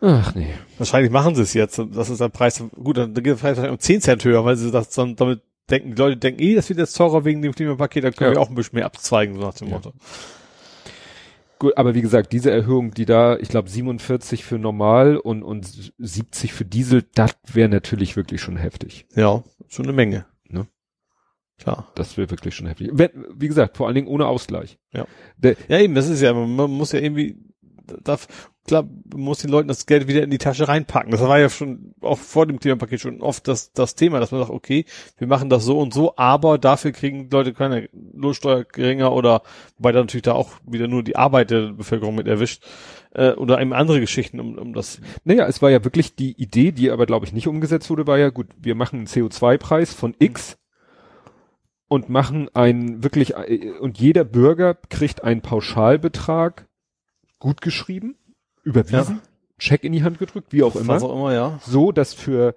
Ach 0.00 0.34
nee. 0.34 0.48
Wahrscheinlich 0.78 1.10
machen 1.10 1.34
sie 1.34 1.42
es 1.42 1.54
jetzt. 1.54 1.80
Das 1.92 2.10
ist 2.10 2.20
der 2.20 2.28
Preis, 2.28 2.62
gut, 2.74 2.96
dann 2.98 3.14
geht 3.14 3.26
der 3.26 3.34
Preis 3.34 3.56
wahrscheinlich 3.56 3.72
um 3.72 3.78
10 3.78 4.00
Cent 4.02 4.24
höher, 4.24 4.44
weil 4.44 4.56
sie 4.56 4.70
das 4.70 4.90
dann 4.90 5.16
damit 5.16 5.40
denken, 5.70 5.94
die 5.94 6.00
Leute 6.00 6.16
denken, 6.18 6.40
eh, 6.42 6.54
das 6.54 6.68
wird 6.68 6.78
jetzt 6.78 6.96
teurer 6.96 7.24
wegen 7.24 7.42
dem 7.42 7.52
Klimapaket, 7.54 8.04
da 8.04 8.10
können 8.10 8.30
Ja. 8.32 8.36
wir 8.36 8.42
auch 8.42 8.48
ein 8.50 8.54
bisschen 8.54 8.76
mehr 8.76 8.86
abzweigen, 8.86 9.34
so 9.36 9.40
nach 9.40 9.54
dem 9.54 9.68
Ja. 9.68 9.74
Motto. 9.74 9.92
Gut, 11.58 11.76
aber 11.78 11.94
wie 11.94 12.02
gesagt, 12.02 12.32
diese 12.34 12.50
Erhöhung, 12.50 12.92
die 12.92 13.06
da, 13.06 13.36
ich 13.38 13.48
glaube 13.48 13.70
47 13.70 14.44
für 14.44 14.58
normal 14.58 15.16
und, 15.16 15.42
und 15.42 15.66
70 15.98 16.52
für 16.52 16.66
Diesel, 16.66 17.04
das 17.14 17.34
wäre 17.50 17.70
natürlich 17.70 18.14
wirklich 18.14 18.42
schon 18.42 18.56
heftig. 18.58 19.06
Ja, 19.14 19.42
schon 19.66 19.86
eine 19.86 19.94
Menge. 19.94 20.26
Klar. 21.58 21.90
Das 21.94 22.16
wäre 22.16 22.30
wirklich 22.30 22.54
schon 22.54 22.66
heftig. 22.66 22.90
Wenn, 22.92 23.10
wie 23.34 23.48
gesagt, 23.48 23.76
vor 23.76 23.86
allen 23.86 23.94
Dingen 23.94 24.08
ohne 24.08 24.26
Ausgleich. 24.26 24.78
Ja. 24.92 25.06
Der, 25.38 25.56
Ja, 25.68 25.78
eben, 25.78 25.94
das 25.94 26.08
ist 26.08 26.20
ja, 26.20 26.32
man 26.34 26.70
muss 26.70 26.92
ja 26.92 27.00
irgendwie, 27.00 27.36
darf, 28.04 28.28
klar, 28.66 28.82
man 28.82 29.22
muss 29.22 29.38
den 29.38 29.50
Leuten 29.50 29.68
das 29.68 29.86
Geld 29.86 30.08
wieder 30.08 30.22
in 30.22 30.30
die 30.30 30.38
Tasche 30.38 30.68
reinpacken. 30.68 31.10
Das 31.10 31.20
war 31.20 31.38
ja 31.38 31.48
schon 31.48 31.94
auch 32.00 32.18
vor 32.18 32.46
dem 32.46 32.58
Klimapaket 32.58 33.00
schon 33.00 33.22
oft 33.22 33.48
das, 33.48 33.72
das 33.72 33.94
Thema, 33.94 34.20
dass 34.20 34.32
man 34.32 34.40
sagt, 34.40 34.52
okay, 34.52 34.84
wir 35.16 35.26
machen 35.26 35.48
das 35.48 35.64
so 35.64 35.78
und 35.78 35.94
so, 35.94 36.14
aber 36.16 36.58
dafür 36.58 36.92
kriegen 36.92 37.30
Leute 37.30 37.54
keine 37.54 37.88
Lohnsteuer 37.92 38.64
geringer 38.64 39.12
oder, 39.12 39.42
wobei 39.78 39.92
da 39.92 40.00
natürlich 40.00 40.22
da 40.22 40.32
auch 40.32 40.50
wieder 40.66 40.88
nur 40.88 41.02
die 41.02 41.16
Arbeit 41.16 41.50
der 41.50 41.72
Bevölkerung 41.72 42.16
mit 42.16 42.26
erwischt, 42.26 42.64
äh, 43.14 43.32
oder 43.32 43.60
eben 43.60 43.72
andere 43.72 44.00
Geschichten, 44.00 44.40
um, 44.40 44.58
um 44.58 44.74
das, 44.74 45.00
naja, 45.24 45.46
es 45.46 45.62
war 45.62 45.70
ja 45.70 45.84
wirklich 45.84 46.16
die 46.16 46.32
Idee, 46.32 46.72
die 46.72 46.90
aber 46.90 47.06
glaube 47.06 47.26
ich 47.26 47.32
nicht 47.32 47.48
umgesetzt 47.48 47.88
wurde, 47.88 48.06
war 48.06 48.18
ja 48.18 48.30
gut, 48.30 48.48
wir 48.60 48.74
machen 48.74 48.98
einen 48.98 49.06
CO2-Preis 49.06 49.94
von 49.94 50.14
X 50.18 50.58
und 51.88 52.08
machen 52.08 52.48
einen 52.54 53.02
wirklich, 53.04 53.34
äh, 53.36 53.70
und 53.80 53.98
jeder 53.98 54.24
Bürger 54.24 54.74
kriegt 54.74 55.22
einen 55.24 55.40
Pauschalbetrag 55.42 56.66
gut 57.38 57.60
geschrieben, 57.60 58.16
überwiesen, 58.64 59.20
Check 59.58 59.84
in 59.84 59.92
die 59.92 60.02
Hand 60.02 60.18
gedrückt, 60.18 60.52
wie 60.52 60.62
auch 60.62 60.76
immer. 60.76 60.88
was 60.94 61.02
auch 61.02 61.14
immer, 61.14 61.32
ja. 61.32 61.58
so, 61.64 61.90
dass 61.90 62.12
für 62.12 62.54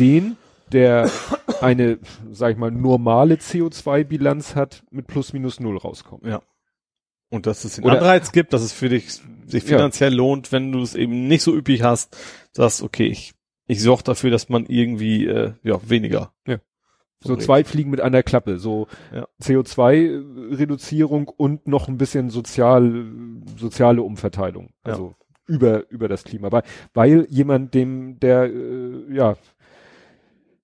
den, 0.00 0.36
der 0.72 1.08
eine, 1.60 1.98
sag 2.32 2.52
ich 2.52 2.58
mal, 2.58 2.70
normale 2.72 3.36
CO2-Bilanz 3.36 4.56
hat, 4.56 4.82
mit 4.90 5.06
plus 5.06 5.32
minus 5.32 5.60
null 5.60 5.76
rauskommt. 5.76 6.24
Ja. 6.24 6.42
Und 7.28 7.46
dass 7.46 7.64
es 7.64 7.76
den 7.76 7.84
Oder- 7.84 7.98
Anreiz 7.98 8.32
gibt, 8.32 8.52
dass 8.52 8.62
es 8.62 8.72
für 8.72 8.88
dich 8.88 9.20
sich 9.46 9.62
Ja. 9.64 9.76
finanziell 9.76 10.12
lohnt, 10.12 10.50
wenn 10.50 10.72
du 10.72 10.80
es 10.82 10.96
eben 10.96 11.28
nicht 11.28 11.42
so 11.42 11.54
üppig 11.54 11.82
hast, 11.82 12.16
dass, 12.54 12.82
okay, 12.82 13.06
ich, 13.06 13.32
ich 13.68 13.80
sorge 13.80 14.02
dafür, 14.02 14.30
dass 14.30 14.48
man 14.48 14.66
irgendwie, 14.66 15.26
äh, 15.26 15.52
ja, 15.62 15.78
weniger. 15.88 16.32
So 17.22 17.30
Problem. 17.30 17.44
zwei 17.44 17.64
Fliegen 17.64 17.90
mit 17.90 18.00
einer 18.00 18.22
Klappe, 18.22 18.58
so 18.58 18.86
Ja. 19.14 19.26
CO2-Reduzierung 19.42 21.28
und 21.28 21.66
noch 21.66 21.88
ein 21.88 21.98
bisschen 21.98 22.30
sozial, 22.30 23.04
soziale 23.56 24.02
Umverteilung. 24.02 24.70
Ja. 24.86 24.92
Also 24.92 25.14
über, 25.46 25.88
über 25.90 26.08
das 26.08 26.24
Klima. 26.24 26.50
Weil, 26.50 26.62
weil 26.94 27.26
jemand, 27.28 27.74
dem, 27.74 28.18
der, 28.20 28.44
äh, 28.44 29.12
ja, 29.14 29.36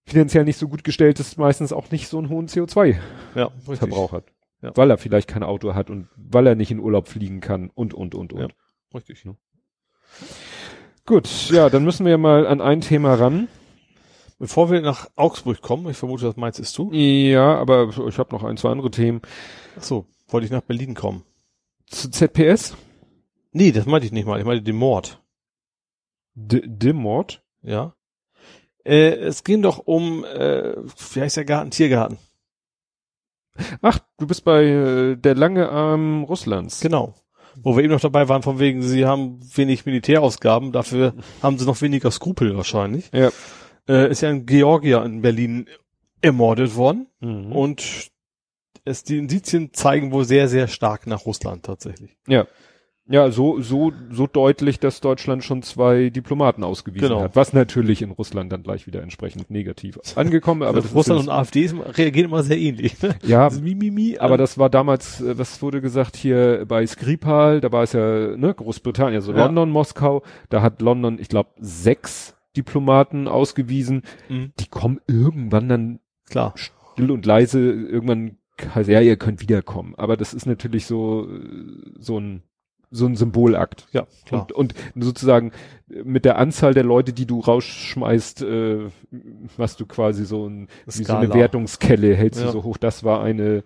finanziell 0.04 0.44
nicht 0.44 0.58
so 0.58 0.68
gut 0.68 0.84
gestellt 0.84 1.20
ist, 1.20 1.36
meistens 1.36 1.72
auch 1.72 1.90
nicht 1.90 2.08
so 2.08 2.18
einen 2.18 2.28
hohen 2.28 2.46
CO2-Verbrauch 2.48 4.12
Ja, 4.12 4.16
hat. 4.16 4.24
Ja. 4.62 4.72
Weil 4.76 4.90
er 4.90 4.96
vielleicht 4.98 5.28
kein 5.28 5.42
Auto 5.42 5.74
hat 5.74 5.90
und 5.90 6.08
weil 6.16 6.46
er 6.46 6.54
nicht 6.54 6.70
in 6.70 6.78
Urlaub 6.78 7.08
fliegen 7.08 7.40
kann 7.40 7.70
und, 7.74 7.92
und, 7.92 8.14
und, 8.14 8.32
und. 8.32 8.40
Ja. 8.40 8.48
Richtig. 8.94 9.24
Ne? 9.24 9.36
Gut, 11.04 11.50
ja, 11.50 11.68
dann 11.68 11.84
müssen 11.84 12.06
wir 12.06 12.16
mal 12.18 12.46
an 12.46 12.60
ein 12.60 12.80
Thema 12.80 13.14
ran. 13.14 13.48
Bevor 14.38 14.70
wir 14.70 14.82
nach 14.82 15.08
Augsburg 15.16 15.62
kommen, 15.62 15.88
ich 15.88 15.96
vermute, 15.96 16.26
das 16.26 16.36
meinst 16.36 16.78
du? 16.78 16.92
Ja, 16.92 17.56
aber 17.56 17.88
ich 17.88 18.18
habe 18.18 18.34
noch 18.34 18.44
ein, 18.44 18.58
zwei 18.58 18.70
andere 18.70 18.90
Themen. 18.90 19.22
Ach 19.78 19.82
so, 19.82 20.06
wollte 20.28 20.44
ich 20.44 20.50
nach 20.52 20.60
Berlin 20.60 20.94
kommen. 20.94 21.24
Zu 21.86 22.10
ZPS? 22.10 22.76
Nee, 23.52 23.72
das 23.72 23.86
meinte 23.86 24.06
ich 24.06 24.12
nicht 24.12 24.26
mal. 24.26 24.38
Ich 24.38 24.44
meinte 24.44 24.62
den 24.62 24.76
Mord. 24.76 25.22
D 26.34 26.60
Dimmord? 26.66 27.42
Ja. 27.62 27.94
Äh, 28.84 29.14
es 29.14 29.42
ging 29.42 29.62
doch 29.62 29.78
um, 29.78 30.24
äh, 30.24 30.76
wie 31.12 31.20
heißt 31.20 31.38
der 31.38 31.46
Garten? 31.46 31.70
Tiergarten. 31.70 32.18
Ach, 33.80 33.98
du 34.18 34.26
bist 34.26 34.44
bei 34.44 34.64
äh, 34.64 35.16
der 35.16 35.34
lange 35.34 35.70
Arm 35.70 36.24
Russlands. 36.24 36.80
Genau. 36.80 37.14
Wo 37.62 37.74
wir 37.74 37.82
eben 37.82 37.94
noch 37.94 38.00
dabei 38.00 38.28
waren, 38.28 38.42
von 38.42 38.58
wegen, 38.58 38.82
sie 38.82 39.06
haben 39.06 39.40
wenig 39.54 39.86
Militärausgaben, 39.86 40.72
dafür 40.72 41.14
haben 41.42 41.58
sie 41.58 41.64
noch 41.64 41.80
weniger 41.80 42.10
Skrupel 42.10 42.54
wahrscheinlich. 42.54 43.10
Ja. 43.14 43.30
Äh, 43.88 44.10
ist 44.10 44.20
ja 44.22 44.30
ein 44.30 44.46
Georgier 44.46 45.04
in 45.04 45.22
Berlin 45.22 45.66
ermordet 46.22 46.74
worden 46.76 47.06
Mhm. 47.20 47.52
und 47.52 48.08
es, 48.84 49.04
die 49.04 49.18
Indizien 49.18 49.72
zeigen 49.72 50.12
wohl 50.12 50.24
sehr, 50.24 50.48
sehr 50.48 50.68
stark 50.68 51.06
nach 51.06 51.26
Russland 51.26 51.64
tatsächlich. 51.64 52.16
Ja. 52.26 52.46
Ja, 53.08 53.30
so, 53.30 53.60
so, 53.60 53.92
so 54.10 54.26
deutlich, 54.26 54.80
dass 54.80 55.00
Deutschland 55.00 55.44
schon 55.44 55.62
zwei 55.62 56.10
Diplomaten 56.10 56.64
ausgewiesen 56.64 57.06
Genau. 57.08 57.20
hat. 57.20 57.36
Was 57.36 57.52
natürlich 57.52 58.02
in 58.02 58.10
Russland 58.10 58.50
dann 58.50 58.64
gleich 58.64 58.88
wieder 58.88 59.00
entsprechend 59.00 59.48
negativ 59.48 59.96
angekommen, 60.16 60.64
aber 60.64 60.80
das 60.80 60.92
Russland 60.92 61.20
ist 61.20 61.26
und 61.28 61.32
AfD 61.32 61.70
reagieren 61.96 62.26
immer 62.30 62.42
sehr 62.42 62.58
ähnlich. 62.58 63.00
Ne? 63.00 63.14
ja, 63.22 63.48
Dieses 63.48 63.62
Mimimi, 63.62 64.18
aber 64.18 64.34
ähm, 64.34 64.38
das 64.38 64.58
war 64.58 64.70
damals, 64.70 65.20
äh, 65.20 65.38
was 65.38 65.62
wurde 65.62 65.80
gesagt 65.80 66.16
hier 66.16 66.64
bei 66.66 66.84
Skripal, 66.84 67.60
da 67.60 67.70
war 67.70 67.84
es 67.84 67.92
ja, 67.92 68.36
ne, 68.36 68.52
Großbritannien, 68.52 69.20
also 69.20 69.32
Ja. 69.32 69.44
London, 69.46 69.70
Moskau, 69.70 70.24
da 70.48 70.60
hat 70.62 70.82
London, 70.82 71.18
ich 71.20 71.28
glaube, 71.28 71.50
sechs 71.60 72.35
Diplomaten 72.56 73.28
ausgewiesen. 73.28 74.02
Mhm. 74.28 74.52
Die 74.58 74.66
kommen 74.68 75.00
irgendwann 75.06 75.68
dann 75.68 76.00
klar. 76.28 76.54
still 76.56 77.10
und 77.10 77.26
leise, 77.26 77.60
irgendwann, 77.60 78.38
heißt, 78.74 78.88
ja, 78.88 79.00
ihr 79.00 79.16
könnt 79.16 79.40
wiederkommen. 79.42 79.94
Aber 79.96 80.16
das 80.16 80.32
ist 80.34 80.46
natürlich 80.46 80.86
so, 80.86 81.28
so 81.98 82.18
ein, 82.18 82.42
so 82.90 83.04
ein 83.06 83.16
Symbolakt. 83.16 83.88
Ja, 83.92 84.06
klar. 84.24 84.42
Und, 84.42 84.52
und 84.52 84.74
sozusagen 85.04 85.52
mit 85.88 86.24
der 86.24 86.38
Anzahl 86.38 86.72
der 86.72 86.84
Leute, 86.84 87.12
die 87.12 87.26
du 87.26 87.40
rausschmeißt, 87.40 88.42
äh, 88.42 88.88
machst 89.58 89.80
du 89.80 89.86
quasi 89.86 90.24
so, 90.24 90.48
ein, 90.48 90.68
wie 90.86 91.04
so 91.04 91.14
eine. 91.14 91.34
Wertungskelle, 91.34 92.14
hältst 92.14 92.40
Ja. 92.40 92.46
du 92.46 92.52
so 92.52 92.62
hoch. 92.64 92.76
Das 92.78 93.04
war 93.04 93.22
eine 93.22 93.62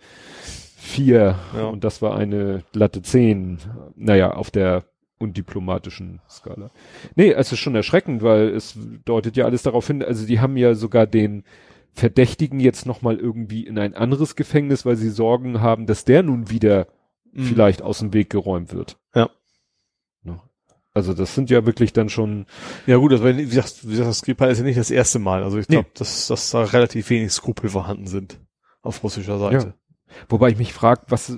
vier 0.77 1.37
Ja. 1.55 1.67
und 1.67 1.85
das 1.85 2.01
war 2.03 2.17
eine 2.17 2.63
glatte 2.73 3.03
zehn. 3.03 3.59
Naja, 3.97 4.33
auf 4.33 4.51
der 4.51 4.85
undiplomatischen 5.21 6.21
Skala. 6.29 6.71
Nee, 7.15 7.31
es 7.33 7.53
ist 7.53 7.59
schon 7.61 7.75
erschreckend, 7.77 8.23
weil 8.23 8.49
es 8.49 8.77
deutet 9.05 9.37
ja 9.37 9.45
alles 9.45 9.63
darauf 9.63 9.87
hin, 9.87 10.03
also 10.03 10.27
die 10.27 10.41
haben 10.41 10.57
ja 10.57 10.75
sogar 10.75 11.07
den 11.07 11.45
Verdächtigen 11.93 12.59
jetzt 12.61 12.87
nochmal 12.87 13.19
irgendwie 13.19 13.67
in 13.67 13.79
ein 13.79 13.95
anderes 13.95 14.35
Gefängnis, 14.37 14.87
weil 14.87 14.97
sie 14.97 15.11
Sorgen 15.11 15.61
haben, 15.61 15.87
dass 15.87 16.05
der 16.05 16.23
nun 16.23 16.51
wieder 16.51 16.87
Mhm. 17.33 17.45
vielleicht 17.45 17.83
aus 17.83 18.01
dem 18.01 18.13
Weg 18.13 18.31
geräumt 18.31 18.73
wird. 18.73 18.99
Ja. 19.15 19.31
Also 20.93 21.15
das 21.15 21.37
sind 21.37 21.51
ja 21.51 21.65
wirklich 21.67 21.93
dann 21.93 22.09
schon, 22.09 22.47
Ja 22.85 22.97
gut, 22.97 23.13
das 23.13 23.23
war, 23.23 23.37
wie 23.37 23.45
gesagt, 23.47 23.87
wie 23.89 23.93
gesagt, 23.97 24.13
Skripal 24.13 24.51
ist 24.51 24.59
ja 24.59 24.65
nicht 24.65 24.77
das 24.79 24.91
erste 24.91 25.21
Mal. 25.21 25.45
Also 25.45 25.57
ich 25.59 25.69
Nee. 25.69 25.77
glaube, 25.77 25.91
dass, 25.95 26.27
dass 26.27 26.51
da 26.51 26.65
relativ 26.65 27.09
wenig 27.11 27.31
Skrupel 27.31 27.71
vorhanden 27.71 28.09
sind 28.09 28.41
auf 28.83 29.05
russischer 29.05 29.39
Seite. 29.39 29.75
Wobei 30.29 30.51
ich 30.51 30.59
mich 30.59 30.73
frage, 30.73 31.03
was 31.09 31.37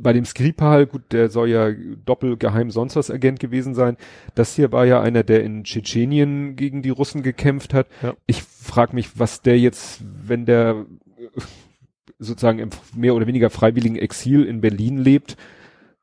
bei 0.00 0.12
dem 0.12 0.24
Skripal, 0.24 0.86
gut, 0.86 1.02
der 1.12 1.28
soll 1.30 1.48
ja 1.48 1.70
doppelgeheim 2.04 2.70
sonst 2.70 2.96
was 2.96 3.10
Agent 3.10 3.40
gewesen 3.40 3.74
sein. 3.74 3.96
Das 4.34 4.54
hier 4.54 4.72
war 4.72 4.84
ja 4.84 5.00
einer, 5.00 5.22
der 5.22 5.42
in 5.42 5.64
Tschetschenien 5.64 6.56
gegen 6.56 6.82
die 6.82 6.90
Russen 6.90 7.22
gekämpft 7.22 7.74
hat. 7.74 7.86
Ja. 8.02 8.14
Ich 8.26 8.42
frage 8.42 8.94
mich, 8.94 9.18
was 9.18 9.42
der 9.42 9.58
jetzt, 9.58 10.00
wenn 10.24 10.46
der 10.46 10.86
sozusagen 12.18 12.58
im 12.58 12.70
mehr 12.96 13.14
oder 13.14 13.26
weniger 13.26 13.50
freiwilligen 13.50 13.96
Exil 13.96 14.44
in 14.44 14.60
Berlin 14.60 14.98
lebt, 14.98 15.36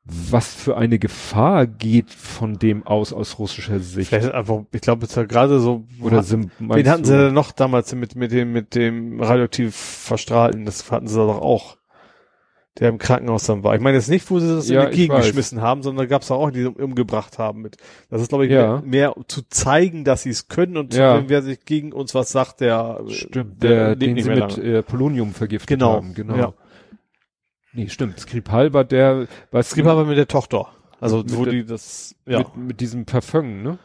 was 0.04 0.54
für 0.54 0.76
eine 0.76 0.98
Gefahr 0.98 1.66
geht 1.66 2.10
von 2.10 2.58
dem 2.58 2.86
aus 2.86 3.12
aus 3.12 3.38
russischer 3.38 3.80
Sicht? 3.80 4.08
Vielleicht 4.08 4.32
einfach, 4.32 4.64
ich 4.72 4.80
glaube, 4.80 5.06
ja 5.14 5.24
gerade 5.24 5.60
so, 5.60 5.84
Oder 6.00 6.22
sind, 6.22 6.50
wen 6.58 6.88
hatten 6.88 7.04
sie 7.04 7.16
denn 7.16 7.34
noch 7.34 7.52
damals 7.52 7.94
mit, 7.94 8.16
mit 8.16 8.32
dem, 8.32 8.52
mit 8.52 8.74
dem 8.74 9.20
radioaktiv 9.20 9.74
verstrahlten, 9.74 10.64
das 10.64 10.90
hatten 10.90 11.06
sie 11.06 11.16
doch 11.16 11.40
auch. 11.40 11.76
Der 12.80 12.88
im 12.88 12.98
Krankenhaus 12.98 13.44
dann 13.44 13.62
war. 13.62 13.74
Ich 13.74 13.80
meine 13.80 13.98
jetzt 13.98 14.08
nicht, 14.08 14.28
wo 14.30 14.38
sie 14.38 14.48
das 14.48 14.68
Ja, 14.70 14.84
in 14.84 14.90
die 14.90 14.96
Gegend 14.96 15.18
geschmissen 15.18 15.60
haben, 15.60 15.82
sondern 15.82 16.08
gab 16.08 16.22
es 16.22 16.30
auch, 16.30 16.50
die 16.50 16.62
sie 16.62 16.66
umgebracht 16.68 17.38
haben 17.38 17.60
mit. 17.60 17.76
Das 18.08 18.22
ist, 18.22 18.28
glaube 18.30 18.46
ich, 18.46 18.52
Ja. 18.52 18.80
mehr, 18.80 19.12
mehr 19.14 19.14
zu 19.28 19.42
zeigen, 19.48 20.04
dass 20.04 20.22
sie 20.22 20.30
es 20.30 20.48
können 20.48 20.76
und 20.78 20.94
Ja. 20.94 21.16
wenn 21.18 21.28
wer 21.28 21.42
sich 21.42 21.64
gegen 21.66 21.92
uns 21.92 22.14
was 22.14 22.32
sagt, 22.32 22.60
der, 22.60 23.02
Stimmt, 23.08 23.62
der, 23.62 23.94
der, 23.94 23.96
den 23.96 24.22
sie 24.22 24.30
mit 24.30 24.56
äh, 24.58 24.82
Polonium 24.82 25.34
vergiftet 25.34 25.68
Genau, 25.68 25.92
haben. 25.96 26.14
Genau. 26.14 26.36
ja. 26.36 26.54
Nee, 27.72 27.88
stimmt. 27.88 28.18
Skripal 28.18 28.72
war 28.72 28.84
der, 28.84 29.28
was 29.50 29.70
Skripal 29.70 29.96
war 29.96 30.04
mit 30.04 30.16
der 30.18 30.26
Tochter. 30.26 30.68
Also, 31.00 31.18
Mit 31.18 31.36
wo 31.36 31.44
die 31.46 31.64
das, 31.64 32.14
ja. 32.26 32.38
mit, 32.38 32.56
mit 32.56 32.80
diesem 32.80 33.04
Parfum, 33.06 33.62
ne? 33.62 33.78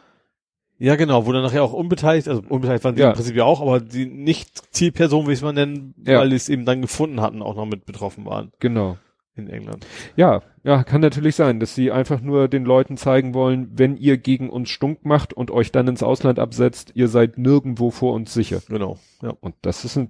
Ja, 0.77 0.95
genau, 0.97 1.25
wo 1.25 1.31
dann 1.31 1.43
nachher 1.43 1.63
auch 1.63 1.71
unbeteiligt, 1.73 2.27
also 2.27 2.41
unbeteiligt 2.49 2.83
waren 2.83 2.95
die 2.95 3.01
Ja. 3.01 3.09
im 3.09 3.15
Prinzip 3.15 3.35
ja 3.35 3.45
auch, 3.45 3.61
aber 3.61 3.79
die 3.79 4.05
Nicht-Zielpersonen, 4.05 5.27
wie 5.29 5.33
es 5.33 5.41
man 5.41 5.55
nennen, 5.55 5.95
Ja. 6.05 6.19
weil 6.19 6.29
die 6.29 6.35
es 6.35 6.49
eben 6.49 6.65
dann 6.65 6.81
gefunden 6.81 7.21
hatten, 7.21 7.41
auch 7.41 7.55
noch 7.55 7.65
mit 7.65 7.85
betroffen 7.85 8.25
waren 8.25 8.51
Genau. 8.59 8.97
in 9.37 9.47
England. 9.49 9.85
Ja, 10.17 10.41
ja, 10.65 10.83
kann 10.83 10.99
natürlich 10.99 11.35
sein, 11.35 11.59
dass 11.61 11.75
sie 11.75 11.91
einfach 11.91 12.19
nur 12.19 12.47
den 12.49 12.65
Leuten 12.65 12.97
zeigen 12.97 13.33
wollen, 13.33 13.69
wenn 13.73 13.95
ihr 13.95 14.17
gegen 14.17 14.49
uns 14.49 14.69
stunk 14.69 15.05
macht 15.05 15.31
und 15.33 15.49
euch 15.49 15.71
dann 15.71 15.87
ins 15.87 16.03
Ausland 16.03 16.39
absetzt, 16.39 16.91
ihr 16.95 17.07
seid 17.07 17.37
nirgendwo 17.37 17.89
vor 17.91 18.13
uns 18.13 18.33
sicher. 18.33 18.61
Genau, 18.67 18.97
ja. 19.21 19.33
Und 19.39 19.55
das 19.61 19.85
ist 19.85 19.95
ein, 19.97 20.09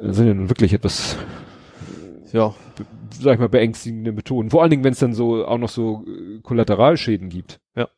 sind 0.00 0.26
ja 0.26 0.34
nun 0.34 0.50
wirklich 0.50 0.72
etwas, 0.74 1.16
Ja, 2.32 2.54
sag 3.18 3.34
ich 3.34 3.40
mal, 3.40 3.48
beängstigende 3.48 4.12
Methoden. 4.12 4.50
Vor 4.50 4.60
allen 4.60 4.70
Dingen, 4.70 4.84
wenn 4.84 4.92
es 4.92 4.98
dann 4.98 5.14
so 5.14 5.46
auch 5.46 5.56
noch 5.58 5.68
so 5.70 6.04
äh, 6.06 6.40
Kollateralschäden 6.42 7.30
gibt. 7.30 7.60
ja. 7.76 7.88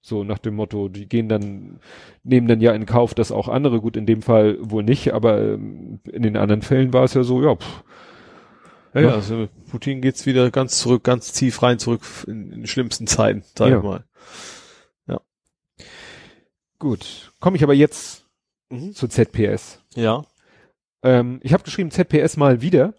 So 0.00 0.24
nach 0.24 0.38
dem 0.38 0.54
Motto, 0.54 0.88
die 0.88 1.06
gehen 1.08 1.28
dann, 1.28 1.80
nehmen 2.24 2.48
dann 2.48 2.60
ja 2.60 2.72
in 2.72 2.86
Kauf, 2.86 3.14
dass 3.14 3.30
auch 3.32 3.48
andere, 3.48 3.80
gut, 3.80 3.96
in 3.96 4.06
dem 4.06 4.22
Fall 4.22 4.56
wohl 4.60 4.82
nicht, 4.82 5.12
aber 5.12 5.40
ähm, 5.40 6.00
in 6.10 6.22
den 6.22 6.36
anderen 6.36 6.62
Fällen 6.62 6.92
war 6.92 7.04
es 7.04 7.14
ja 7.14 7.22
so, 7.22 7.42
ja, 7.42 7.54
pff, 7.54 7.84
Ja, 8.94 9.00
Ja. 9.02 9.08
ja, 9.08 9.14
also 9.14 9.48
Putin 9.70 10.00
geht's 10.00 10.24
wieder 10.24 10.50
ganz 10.50 10.78
zurück, 10.78 11.04
ganz 11.04 11.32
tief 11.32 11.62
rein 11.62 11.78
zurück 11.78 12.00
in, 12.26 12.50
in 12.52 12.66
schlimmsten 12.66 13.06
Zeiten, 13.06 13.44
sag 13.54 13.70
Ja. 13.70 13.76
ich 13.78 13.82
mal. 13.84 14.04
gut. 16.78 17.32
Komme 17.40 17.56
ich 17.56 17.62
aber 17.64 17.74
jetzt 17.74 18.24
Mhm. 18.70 18.92
zu 18.92 19.08
ZPS. 19.08 19.80
Ja. 19.94 20.24
Ähm, 21.02 21.40
ich 21.42 21.52
habe 21.52 21.62
geschrieben 21.64 21.90
ZPS 21.90 22.36
mal 22.36 22.60
wieder, 22.62 22.94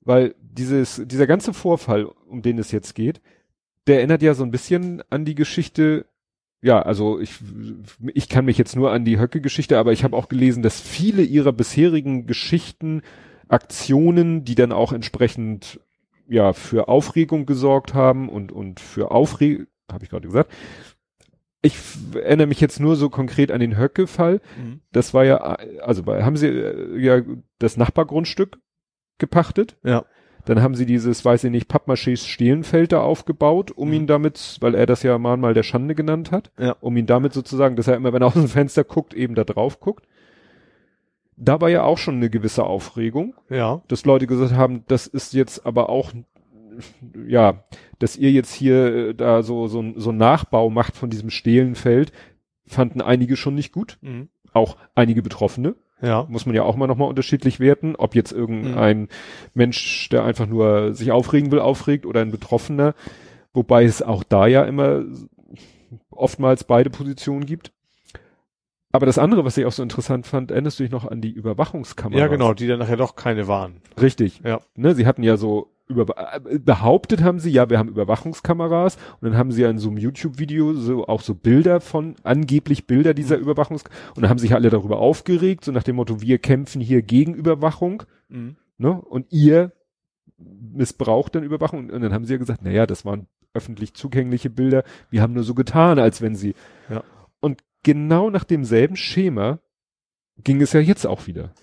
weil 0.00 0.34
dieses, 0.40 1.02
dieser 1.04 1.26
ganze 1.26 1.52
Vorfall, 1.52 2.04
um 2.04 2.42
den 2.42 2.58
es 2.58 2.72
jetzt 2.72 2.94
geht, 2.94 3.20
der 3.86 3.98
erinnert 3.98 4.22
ja 4.22 4.34
so 4.34 4.44
ein 4.44 4.50
bisschen 4.50 5.02
an 5.10 5.24
die 5.24 5.34
Geschichte, 5.34 6.06
ja, 6.62 6.80
also 6.80 7.20
ich, 7.20 7.40
ich 8.14 8.28
kann 8.28 8.46
mich 8.46 8.56
jetzt 8.56 8.74
nur 8.74 8.90
an 8.90 9.04
die 9.04 9.18
Höcke-Geschichte, 9.18 9.78
aber 9.78 9.92
ich 9.92 10.02
habe 10.02 10.16
auch 10.16 10.28
gelesen, 10.28 10.62
dass 10.62 10.80
viele 10.80 11.22
ihrer 11.22 11.52
bisherigen 11.52 12.26
Geschichten, 12.26 13.02
Aktionen, 13.48 14.44
die 14.44 14.54
dann 14.54 14.72
auch 14.72 14.92
entsprechend 14.92 15.80
ja 16.26 16.54
für 16.54 16.88
Aufregung 16.88 17.44
gesorgt 17.44 17.92
haben 17.92 18.30
und 18.30 18.50
und 18.50 18.80
für 18.80 19.10
Aufregung, 19.10 19.66
habe 19.92 20.04
ich 20.04 20.10
gerade 20.10 20.26
gesagt. 20.26 20.50
Ich 21.60 21.76
erinnere 22.14 22.46
mich 22.46 22.60
jetzt 22.60 22.80
nur 22.80 22.96
so 22.96 23.10
konkret 23.10 23.50
an 23.50 23.60
den 23.60 23.76
Höcke-Fall. 23.76 24.40
Mhm. 24.56 24.80
Das 24.92 25.14
war 25.14 25.24
ja, 25.24 25.36
also 25.36 26.02
bei, 26.02 26.22
haben 26.22 26.36
sie 26.36 26.48
äh, 26.48 26.98
ja 26.98 27.22
das 27.58 27.76
Nachbargrundstück 27.76 28.58
gepachtet. 29.18 29.76
Ja. 29.82 30.04
Dann 30.46 30.60
haben 30.62 30.74
sie 30.74 30.84
dieses, 30.86 31.24
weiß 31.24 31.44
ich 31.44 31.50
nicht, 31.50 31.70
Pappmachés 31.70 32.26
Stehlenfeld 32.26 32.92
da 32.92 33.00
aufgebaut, 33.00 33.70
um 33.70 33.88
Mhm. 33.88 33.94
ihn 33.94 34.06
damit, 34.06 34.58
weil 34.60 34.74
er 34.74 34.86
das 34.86 35.02
ja 35.02 35.16
mal 35.18 35.36
mal 35.36 35.54
der 35.54 35.62
Schande 35.62 35.94
genannt 35.94 36.30
hat, 36.32 36.50
Ja. 36.58 36.76
um 36.80 36.96
ihn 36.96 37.06
damit 37.06 37.32
sozusagen, 37.32 37.76
dass 37.76 37.88
er 37.88 37.96
immer, 37.96 38.12
wenn 38.12 38.22
er 38.22 38.26
aus 38.28 38.34
dem 38.34 38.48
Fenster 38.48 38.84
guckt, 38.84 39.14
eben 39.14 39.34
da 39.34 39.44
drauf 39.44 39.80
guckt. 39.80 40.06
Da 41.36 41.60
war 41.60 41.68
ja 41.68 41.82
auch 41.82 41.98
schon 41.98 42.16
eine 42.16 42.30
gewisse 42.30 42.64
Aufregung, 42.64 43.34
Ja. 43.50 43.82
dass 43.88 44.04
Leute 44.04 44.26
gesagt 44.26 44.52
haben, 44.54 44.84
das 44.86 45.06
ist 45.06 45.32
jetzt 45.32 45.66
aber 45.66 45.88
auch, 45.88 46.12
ja, 47.26 47.64
dass 47.98 48.16
ihr 48.16 48.30
jetzt 48.30 48.52
hier 48.54 48.94
äh, 49.10 49.14
da 49.14 49.42
so, 49.42 49.66
so, 49.66 49.80
ein- 49.80 49.94
so 49.96 50.10
einen 50.10 50.18
Nachbau 50.18 50.70
macht 50.70 50.96
von 50.96 51.10
diesem 51.10 51.30
Stehlenfeld, 51.30 52.12
fanden 52.66 53.00
einige 53.00 53.36
schon 53.36 53.54
nicht 53.54 53.72
gut, 53.72 53.98
Mhm. 54.02 54.28
auch 54.52 54.76
einige 54.94 55.22
Betroffene 55.22 55.74
Ja. 56.00 56.26
muss 56.28 56.46
man 56.46 56.54
ja 56.54 56.62
auch 56.62 56.76
mal 56.76 56.86
nochmal 56.86 57.08
unterschiedlich 57.08 57.60
werten, 57.60 57.96
ob 57.96 58.14
jetzt 58.14 58.32
irgendein 58.32 59.08
Mensch, 59.54 60.08
der 60.10 60.24
einfach 60.24 60.46
nur 60.46 60.94
sich 60.94 61.12
aufregen 61.12 61.50
will, 61.50 61.60
aufregt 61.60 62.04
oder 62.06 62.20
ein 62.20 62.30
Betroffener, 62.30 62.94
wobei 63.52 63.84
es 63.84 64.02
auch 64.02 64.22
da 64.24 64.46
ja 64.46 64.64
immer 64.64 65.04
oftmals 66.10 66.64
beide 66.64 66.90
Positionen 66.90 67.46
gibt. 67.46 67.73
Aber 68.94 69.06
das 69.06 69.18
andere, 69.18 69.44
was 69.44 69.56
ich 69.56 69.66
auch 69.66 69.72
so 69.72 69.82
interessant 69.82 70.24
fand, 70.24 70.52
erinnerst 70.52 70.78
du 70.78 70.84
dich 70.84 70.92
noch 70.92 71.04
an 71.04 71.20
die 71.20 71.32
Überwachungskamera? 71.32 72.16
Ja, 72.20 72.28
genau, 72.28 72.54
die 72.54 72.68
dann 72.68 72.78
nachher 72.78 72.96
doch 72.96 73.16
keine 73.16 73.48
waren. 73.48 73.80
Richtig. 74.00 74.40
Ja. 74.44 74.60
Ne, 74.76 74.94
sie 74.94 75.04
hatten 75.04 75.24
ja 75.24 75.36
so 75.36 75.72
über, 75.88 76.04
äh, 76.46 76.60
behauptet 76.60 77.20
haben 77.24 77.40
sie, 77.40 77.50
ja, 77.50 77.68
wir 77.68 77.78
haben 77.78 77.88
Überwachungskameras 77.88 78.96
und 79.20 79.28
dann 79.28 79.36
haben 79.36 79.50
sie 79.50 79.62
ja 79.62 79.68
in 79.68 79.78
so 79.78 79.88
einem 79.88 79.98
YouTube-Video 79.98 80.74
so 80.74 81.08
auch 81.08 81.22
so 81.22 81.34
Bilder 81.34 81.80
von, 81.80 82.14
angeblich 82.22 82.86
Bilder 82.86 83.14
dieser 83.14 83.36
Überwachungs 83.36 83.82
und 84.14 84.22
dann 84.22 84.30
haben 84.30 84.38
sich 84.38 84.54
alle 84.54 84.70
darüber 84.70 84.98
aufgeregt, 85.00 85.64
so 85.64 85.72
nach 85.72 85.82
dem 85.82 85.96
Motto, 85.96 86.20
wir 86.22 86.38
kämpfen 86.38 86.80
hier 86.80 87.02
gegen 87.02 87.34
Überwachung, 87.34 88.04
Mhm. 88.28 88.54
ne, 88.78 88.92
und 88.92 89.26
ihr 89.32 89.72
missbraucht 90.38 91.34
dann 91.34 91.42
Überwachung 91.42 91.90
und 91.90 92.00
dann 92.00 92.12
haben 92.12 92.24
sie 92.26 92.34
ja 92.34 92.38
gesagt, 92.38 92.62
naja, 92.62 92.86
das 92.86 93.04
waren 93.04 93.26
öffentlich 93.52 93.94
zugängliche 93.94 94.50
Bilder, 94.50 94.84
wir 95.10 95.20
haben 95.20 95.32
nur 95.34 95.44
so 95.44 95.54
getan, 95.54 95.98
als 95.98 96.22
wenn 96.22 96.34
sie, 96.36 96.54
Ja. 96.88 97.02
Genau 97.84 98.30
nach 98.30 98.42
demselben 98.42 98.96
Schema 98.96 99.60
ging 100.38 100.60
es 100.60 100.72
ja 100.72 100.80
jetzt 100.80 101.06
auch 101.06 101.28
wieder. 101.28 101.54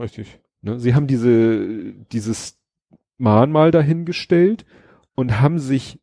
Richtig. 0.00 0.40
Ne? 0.62 0.80
Sie 0.80 0.94
haben 0.94 1.06
diese, 1.06 1.92
dieses 2.12 2.58
Mahnmal 3.18 3.70
dahingestellt 3.70 4.64
und 5.14 5.40
haben 5.40 5.58
sich, 5.58 6.00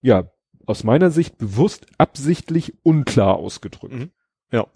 ja, 0.00 0.30
aus 0.66 0.84
meiner 0.84 1.10
Sicht 1.10 1.36
bewusst 1.36 1.86
absichtlich 1.98 2.74
unklar 2.84 3.36
ausgedrückt. 3.36 3.94
Mhm. 3.94 4.10
Ja. 4.50 4.66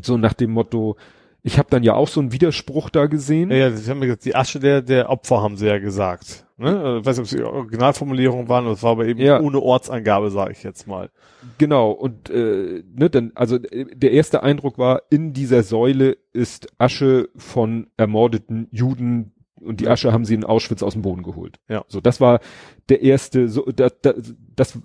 So 0.00 0.16
nach 0.16 0.32
dem 0.32 0.52
Motto, 0.52 0.96
ich 1.42 1.58
habe 1.58 1.68
dann 1.70 1.82
ja 1.82 1.94
auch 1.94 2.08
so 2.08 2.20
einen 2.20 2.32
Widerspruch 2.32 2.88
da 2.88 3.06
gesehen. 3.06 3.50
Ja, 3.50 3.56
ja, 3.56 3.70
sie 3.72 3.90
haben 3.90 4.00
gesagt, 4.00 4.24
die 4.24 4.34
Asche 4.34 4.60
der, 4.60 4.80
der 4.82 5.10
Opfer 5.10 5.42
haben 5.42 5.56
sie 5.56 5.66
ja 5.66 5.78
gesagt. 5.78 6.45
Ne? 6.58 6.98
Ich 7.00 7.06
weiß 7.06 7.18
nicht, 7.18 7.18
ob 7.18 7.24
es 7.24 7.30
die 7.30 7.42
Originalformulierung 7.42 8.48
waren, 8.48 8.64
das 8.64 8.82
war 8.82 8.92
aber 8.92 9.06
eben 9.06 9.20
Ja. 9.20 9.40
ohne 9.40 9.60
Ortsangabe, 9.60 10.30
sage 10.30 10.52
ich 10.52 10.62
jetzt 10.62 10.86
mal. 10.86 11.10
Genau, 11.58 11.90
und 11.90 12.30
äh, 12.30 12.82
ne, 12.94 13.10
dann, 13.10 13.32
also 13.34 13.56
äh, 13.56 13.84
der 13.94 14.12
erste 14.12 14.42
Eindruck 14.42 14.78
war, 14.78 15.02
in 15.10 15.32
dieser 15.34 15.62
Säule 15.62 16.16
ist 16.32 16.68
Asche 16.78 17.28
von 17.36 17.88
ermordeten 17.98 18.68
Juden 18.70 19.32
und 19.60 19.80
die. 19.80 19.88
Asche 19.88 20.12
haben 20.12 20.24
sie 20.24 20.34
in 20.34 20.44
Auschwitz 20.44 20.82
aus 20.82 20.94
dem 20.94 21.02
Boden 21.02 21.22
geholt. 21.22 21.58
Ja. 21.68 21.84
So, 21.88 22.00
das 22.00 22.20
war 22.22 22.40
der 22.88 23.02
erste, 23.02 23.48
so, 23.48 23.62
da, 23.66 23.88
da, 24.00 24.14
das, 24.54 24.78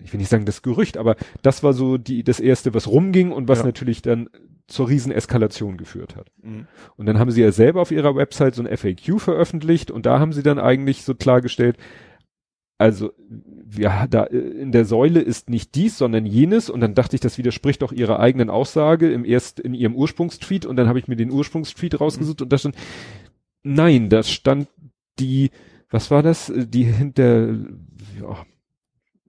ich 0.00 0.12
will 0.12 0.18
nicht 0.18 0.28
sagen 0.30 0.44
das 0.44 0.62
Gerücht, 0.62 0.96
aber 0.96 1.14
das 1.42 1.62
war 1.62 1.72
so 1.72 1.98
die, 1.98 2.24
das 2.24 2.40
erste, 2.40 2.74
was 2.74 2.88
rumging 2.88 3.30
und 3.30 3.46
was 3.46 3.58
Ja. 3.60 3.66
natürlich 3.66 4.02
dann 4.02 4.28
zur 4.66 4.88
Rieseneskalation 4.88 5.76
geführt 5.76 6.16
hat. 6.16 6.30
Mhm. 6.42 6.66
Und 6.96 7.06
dann 7.06 7.18
haben 7.18 7.30
sie 7.30 7.42
ja 7.42 7.52
selber 7.52 7.82
auf 7.82 7.90
ihrer 7.90 8.16
Website 8.16 8.54
so 8.54 8.62
ein 8.62 8.76
FAQ 8.76 9.20
veröffentlicht 9.20 9.90
und 9.90 10.06
da 10.06 10.18
haben 10.18 10.32
sie 10.32 10.42
dann 10.42 10.58
eigentlich 10.58 11.02
so 11.04 11.14
klargestellt, 11.14 11.76
also 12.78 13.12
ja, 13.78 14.08
da 14.08 14.24
äh, 14.24 14.38
in 14.38 14.72
der 14.72 14.84
Säule 14.84 15.20
ist 15.20 15.48
nicht 15.48 15.74
dies, 15.76 15.98
sondern 15.98 16.26
jenes 16.26 16.68
und 16.68 16.80
dann 16.80 16.94
dachte 16.94 17.14
ich, 17.14 17.20
das 17.20 17.38
widerspricht 17.38 17.84
auch 17.84 17.92
ihrer 17.92 18.18
eigenen 18.18 18.50
Aussage 18.50 19.12
im 19.12 19.24
erst 19.24 19.60
in 19.60 19.74
ihrem 19.74 19.94
Ursprungstweet 19.94 20.66
und 20.66 20.76
dann 20.76 20.88
habe 20.88 20.98
ich 20.98 21.06
mir 21.06 21.16
den 21.16 21.30
Ursprungstweet 21.30 22.00
rausgesucht 22.00 22.42
und 22.42 22.52
da 22.52 22.58
stand 22.58 22.74
nein, 23.62 24.08
da 24.08 24.22
stand 24.24 24.68
die 25.20 25.50
was 25.92 26.10
war 26.10 26.22
das? 26.22 26.48
Äh, 26.48 26.66
Die 26.66 26.84
hinter 26.84 27.52
ja, 28.20 28.46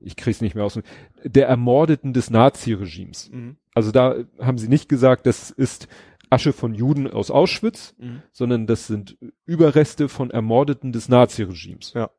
ich 0.04 0.16
krieg's 0.16 0.42
nicht 0.42 0.56
mehr 0.56 0.66
aus 0.66 0.80
der 1.24 1.48
Ermordeten 1.48 2.14
des 2.14 2.30
Naziregimes. 2.30 3.30
Mhm. 3.32 3.58
Also 3.74 3.92
da 3.92 4.16
haben 4.40 4.58
sie 4.58 4.68
nicht 4.68 4.90
gesagt, 4.90 5.26
das 5.26 5.50
ist 5.50 5.88
Asche 6.30 6.54
von 6.54 6.74
Juden 6.74 7.10
aus 7.10 7.32
Auschwitz, 7.32 7.96
Mhm. 7.98 8.22
sondern 8.32 8.68
das 8.68 8.88
sind 8.88 9.18
Überreste 9.46 10.10
von 10.10 10.32
Ermordeten 10.32 10.92
des 10.92 11.10
Naziregimes. 11.10 11.94
Ja. 11.94 12.10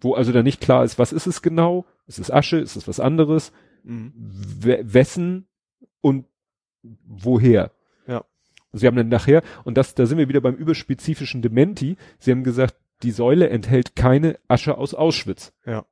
Wo 0.00 0.14
also 0.14 0.32
da 0.32 0.42
nicht 0.42 0.60
klar 0.60 0.84
ist, 0.84 0.98
was 0.98 1.12
ist 1.12 1.26
es 1.26 1.42
genau? 1.42 1.86
Ist 2.06 2.18
es 2.18 2.30
Asche? 2.30 2.58
Ist 2.58 2.76
es 2.76 2.88
was 2.88 3.00
anderes? 3.00 3.52
Mhm. 3.84 4.12
We 4.16 4.80
wessen 4.82 5.46
und 6.00 6.26
woher? 6.82 7.72
Ja. 8.06 8.24
Sie 8.72 8.86
haben 8.86 8.96
dann 8.96 9.08
nachher, 9.08 9.42
und 9.64 9.76
das, 9.76 9.94
da 9.94 10.06
sind 10.06 10.18
wir 10.18 10.28
wieder 10.28 10.40
beim 10.40 10.54
überspezifischen 10.56 11.42
Dementi, 11.42 11.96
sie 12.18 12.30
haben 12.30 12.44
gesagt, 12.44 12.76
die 13.02 13.10
Säule 13.10 13.48
enthält 13.50 13.96
keine 13.96 14.38
Asche 14.48 14.76
aus 14.78 14.94
Auschwitz. 14.94 15.52
Ja. 15.66 15.84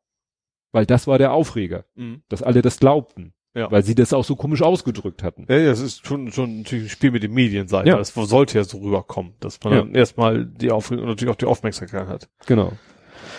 Weil 0.72 0.86
das 0.86 1.06
war 1.06 1.18
der 1.18 1.32
Aufreger, 1.32 1.84
Mhm. 1.94 2.22
dass 2.28 2.42
alle 2.42 2.62
das 2.62 2.78
glaubten. 2.78 3.32
Ja. 3.54 3.68
Weil 3.72 3.82
sie 3.82 3.96
das 3.96 4.12
auch 4.12 4.24
so 4.24 4.36
komisch 4.36 4.62
ausgedrückt 4.62 5.24
hatten. 5.24 5.44
Ja, 5.48 5.64
das 5.64 5.80
ist 5.80 6.06
schon, 6.06 6.30
schon 6.30 6.58
natürlich 6.58 6.84
ein 6.84 6.88
Spiel 6.90 7.10
mit 7.10 7.24
den 7.24 7.32
Medien 7.32 7.66
sein. 7.66 7.84
Ja. 7.86 7.96
Das 7.96 8.14
sollte 8.14 8.58
ja 8.58 8.62
so 8.64 8.78
rüberkommen, 8.78 9.34
dass 9.40 9.58
man 9.64 9.72
Ja. 9.72 9.78
dann 9.80 9.94
erstmal 9.96 10.46
die 10.46 10.70
Aufregung 10.70 11.02
und 11.04 11.10
natürlich 11.10 11.32
auch 11.34 11.38
die 11.38 11.46
Aufmerksamkeit 11.46 12.06
hat. 12.06 12.28
Genau. 12.46 12.72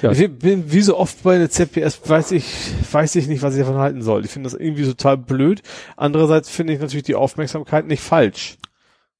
Ja. 0.01 0.11
Ich 0.11 0.29
bin 0.37 0.69
wie 0.71 0.81
so 0.81 0.97
oft 0.97 1.23
bei 1.23 1.37
der 1.37 1.49
ZPS 1.49 2.01
weiß 2.09 2.31
ich, 2.33 2.45
weiß 2.91 3.15
ich 3.15 3.27
nicht, 3.27 3.41
was 3.41 3.53
ich 3.55 3.61
davon 3.61 3.77
halten 3.77 4.01
soll. 4.01 4.25
Ich 4.25 4.31
finde 4.31 4.49
das 4.49 4.59
irgendwie 4.59 4.83
total 4.83 5.17
blöd. 5.17 5.61
Andererseits 5.95 6.49
finde 6.49 6.73
ich 6.73 6.79
natürlich 6.81 7.03
die 7.03 7.15
Aufmerksamkeit 7.15 7.87
nicht 7.87 8.01
falsch. 8.01 8.57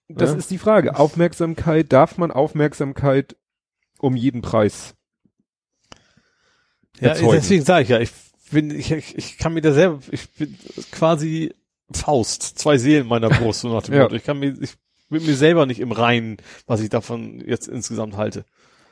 Das 0.10 0.32
Ja. 0.32 0.38
ist 0.38 0.52
die 0.52 0.58
Frage. 0.58 0.98
Aufmerksamkeit, 1.00 1.94
darf 1.94 2.18
man 2.18 2.32
Aufmerksamkeit 2.32 3.38
um 4.00 4.16
jeden 4.18 4.42
Preis 4.42 4.96
Ja, 7.02 7.10
erzeugen? 7.10 7.34
deswegen 7.34 7.66
sage 7.66 7.84
ich 7.84 7.90
ja, 7.90 8.00
ich 8.00 8.12
bin, 8.52 8.72
ich, 8.72 8.92
ich, 8.92 9.18
ich 9.18 9.38
kann 9.38 9.54
mir 9.54 9.62
da 9.62 9.74
selber, 9.74 10.00
ich 10.12 10.30
bin 10.32 10.56
quasi 10.92 11.54
Faust, 11.92 12.44
zwei 12.60 12.78
Seelen 12.78 13.08
meiner 13.08 13.30
Brust, 13.30 13.62
so 13.62 13.74
nach 13.74 13.84
dem 13.84 13.94
Ja. 13.96 14.04
Motto. 14.04 14.16
Ich 14.16 14.24
kann 14.24 14.40
mir, 14.40 14.56
ich 14.60 14.76
bin 15.10 15.26
mir 15.26 15.36
selber 15.36 15.66
nicht 15.66 15.80
im 15.80 15.92
Reinen, 15.92 16.38
was 16.68 16.82
ich 16.82 16.90
davon 16.90 17.44
jetzt 17.46 17.68
insgesamt 17.68 18.16
halte. 18.18 18.46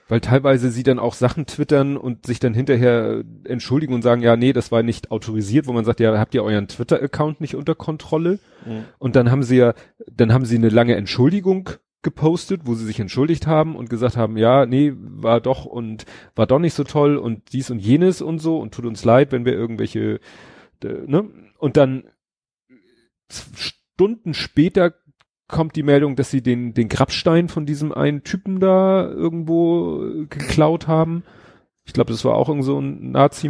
Weil 0.09 0.21
teilweise 0.21 0.71
sie 0.71 0.81
dann 0.81 0.97
auch 0.97 1.13
Sachen 1.13 1.45
twittern 1.45 1.95
und 1.95 2.25
sich 2.25 2.39
dann 2.39 2.55
hinterher 2.55 3.23
entschuldigen 3.43 3.93
und 3.93 4.01
sagen, 4.01 4.23
ja, 4.23 4.35
nee, 4.35 4.53
das 4.53 4.71
war 4.71 4.81
nicht 4.81 5.11
autorisiert, 5.11 5.67
wo 5.67 5.71
man 5.71 5.85
sagt, 5.85 5.99
ja, 5.99 6.17
habt 6.17 6.33
ihr 6.33 6.43
euren 6.43 6.67
Twitter-Account 6.67 7.41
nicht 7.41 7.55
unter 7.55 7.75
Kontrolle? 7.75 8.39
Mhm. 8.65 8.85
Und 8.97 9.15
dann 9.15 9.29
haben 9.29 9.43
sie 9.43 9.57
ja, 9.57 9.75
dann 10.11 10.33
haben 10.33 10.45
sie 10.45 10.55
eine 10.55 10.69
lange 10.69 10.95
Entschuldigung 10.95 11.69
gepostet, 12.01 12.61
wo 12.63 12.75
sie 12.75 12.85
sich 12.85 12.99
entschuldigt 12.99 13.45
haben 13.45 13.75
und 13.75 13.89
gesagt 13.89 14.15
haben, 14.15 14.37
ja, 14.37 14.65
nee, 14.65 14.93
war 14.95 15.41
doch 15.41 15.65
und 15.65 16.05
war 16.35 16.47
doch 16.47 16.59
nicht 16.59 16.73
so 16.73 16.83
toll 16.83 17.17
und 17.17 17.51
dies 17.51 17.69
und 17.69 17.79
jenes 17.79 18.21
und 18.21 18.39
so 18.39 18.57
und 18.57 18.73
tut 18.73 18.85
uns 18.85 19.03
leid, 19.03 19.31
wenn 19.31 19.45
wir 19.45 19.53
irgendwelche, 19.53 20.19
äh, 20.83 20.87
ne? 21.07 21.29
Und 21.57 21.75
dann 21.75 22.05
Stunden 23.29 24.33
später 24.33 24.93
kommt 25.49 25.75
die 25.75 25.83
Meldung, 25.83 26.15
dass 26.15 26.31
sie 26.31 26.41
den, 26.41 26.73
den 26.73 26.87
Grabstein 26.87 27.49
von 27.49 27.65
diesem 27.65 27.91
einen 27.91 28.23
Typen 28.23 28.59
da 28.59 29.09
irgendwo 29.09 30.05
äh, 30.05 30.25
geklaut 30.27 30.87
haben. 30.87 31.23
Ich 31.85 31.93
glaube, 31.93 32.11
das 32.11 32.23
war 32.23 32.35
auch 32.35 32.47
irgend 32.47 32.63
so 32.63 32.79
ein 32.79 33.11
Nazi. 33.11 33.49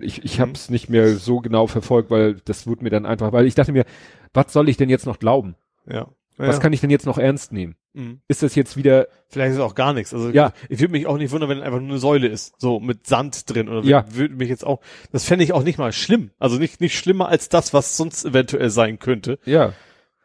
Ich, 0.00 0.22
ich 0.24 0.38
habe 0.38 0.52
es 0.52 0.68
nicht 0.68 0.90
mehr 0.90 1.16
so 1.16 1.40
genau 1.40 1.66
verfolgt, 1.66 2.10
weil 2.10 2.34
das 2.44 2.66
wurde 2.66 2.84
mir 2.84 2.90
dann 2.90 3.06
einfach, 3.06 3.32
weil 3.32 3.46
ich 3.46 3.54
dachte 3.54 3.72
mir, 3.72 3.86
was 4.34 4.52
soll 4.52 4.68
ich 4.68 4.76
denn 4.76 4.90
jetzt 4.90 5.06
noch 5.06 5.18
glauben? 5.18 5.56
Ja. 5.86 6.08
Was 6.36 6.56
ja. 6.56 6.62
kann 6.62 6.72
ich 6.72 6.80
denn 6.80 6.90
jetzt 6.90 7.06
noch 7.06 7.18
ernst 7.18 7.52
nehmen? 7.52 7.74
Mhm. 7.92 8.20
Ist 8.28 8.42
das 8.42 8.54
jetzt 8.54 8.76
wieder, 8.76 9.08
Vielleicht 9.28 9.50
ist 9.52 9.56
es 9.58 9.62
auch 9.62 9.74
gar 9.74 9.92
nichts. 9.92 10.12
Also 10.14 10.30
Ja. 10.30 10.52
ich 10.68 10.80
würde 10.80 10.92
mich 10.92 11.06
auch 11.06 11.16
nicht 11.16 11.30
wundern, 11.32 11.48
wenn 11.50 11.60
einfach 11.62 11.78
nur 11.80 11.88
eine 11.90 11.98
Säule 11.98 12.26
ist, 12.28 12.54
so 12.58 12.80
mit 12.80 13.06
Sand 13.06 13.48
drin 13.52 13.68
oder 13.68 13.82
Ja. 13.86 14.04
würde 14.12 14.34
mich 14.34 14.48
jetzt 14.48 14.64
auch. 14.66 14.80
Das 15.12 15.24
fände 15.24 15.44
ich 15.44 15.52
auch 15.52 15.62
nicht 15.64 15.78
mal 15.78 15.92
schlimm. 15.92 16.30
Also 16.38 16.56
nicht 16.58 16.80
nicht 16.80 16.96
schlimmer 16.98 17.28
als 17.28 17.48
das, 17.48 17.72
was 17.74 17.96
sonst 17.96 18.24
eventuell 18.24 18.70
sein 18.70 18.98
könnte. 18.98 19.38
ja, 19.44 19.72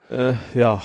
Äh, 0.10 0.34
ja. 0.54 0.82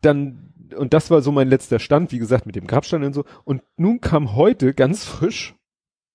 dann, 0.00 0.52
und 0.76 0.92
das 0.94 1.10
war 1.10 1.22
so 1.22 1.32
mein 1.32 1.48
letzter 1.48 1.78
Stand, 1.78 2.12
wie 2.12 2.18
gesagt, 2.18 2.46
mit 2.46 2.56
dem 2.56 2.66
Grabstein 2.66 3.02
und 3.04 3.12
so. 3.12 3.24
Und 3.44 3.62
nun 3.76 4.00
kam 4.00 4.34
heute 4.36 4.74
ganz 4.74 5.04
frisch, 5.04 5.54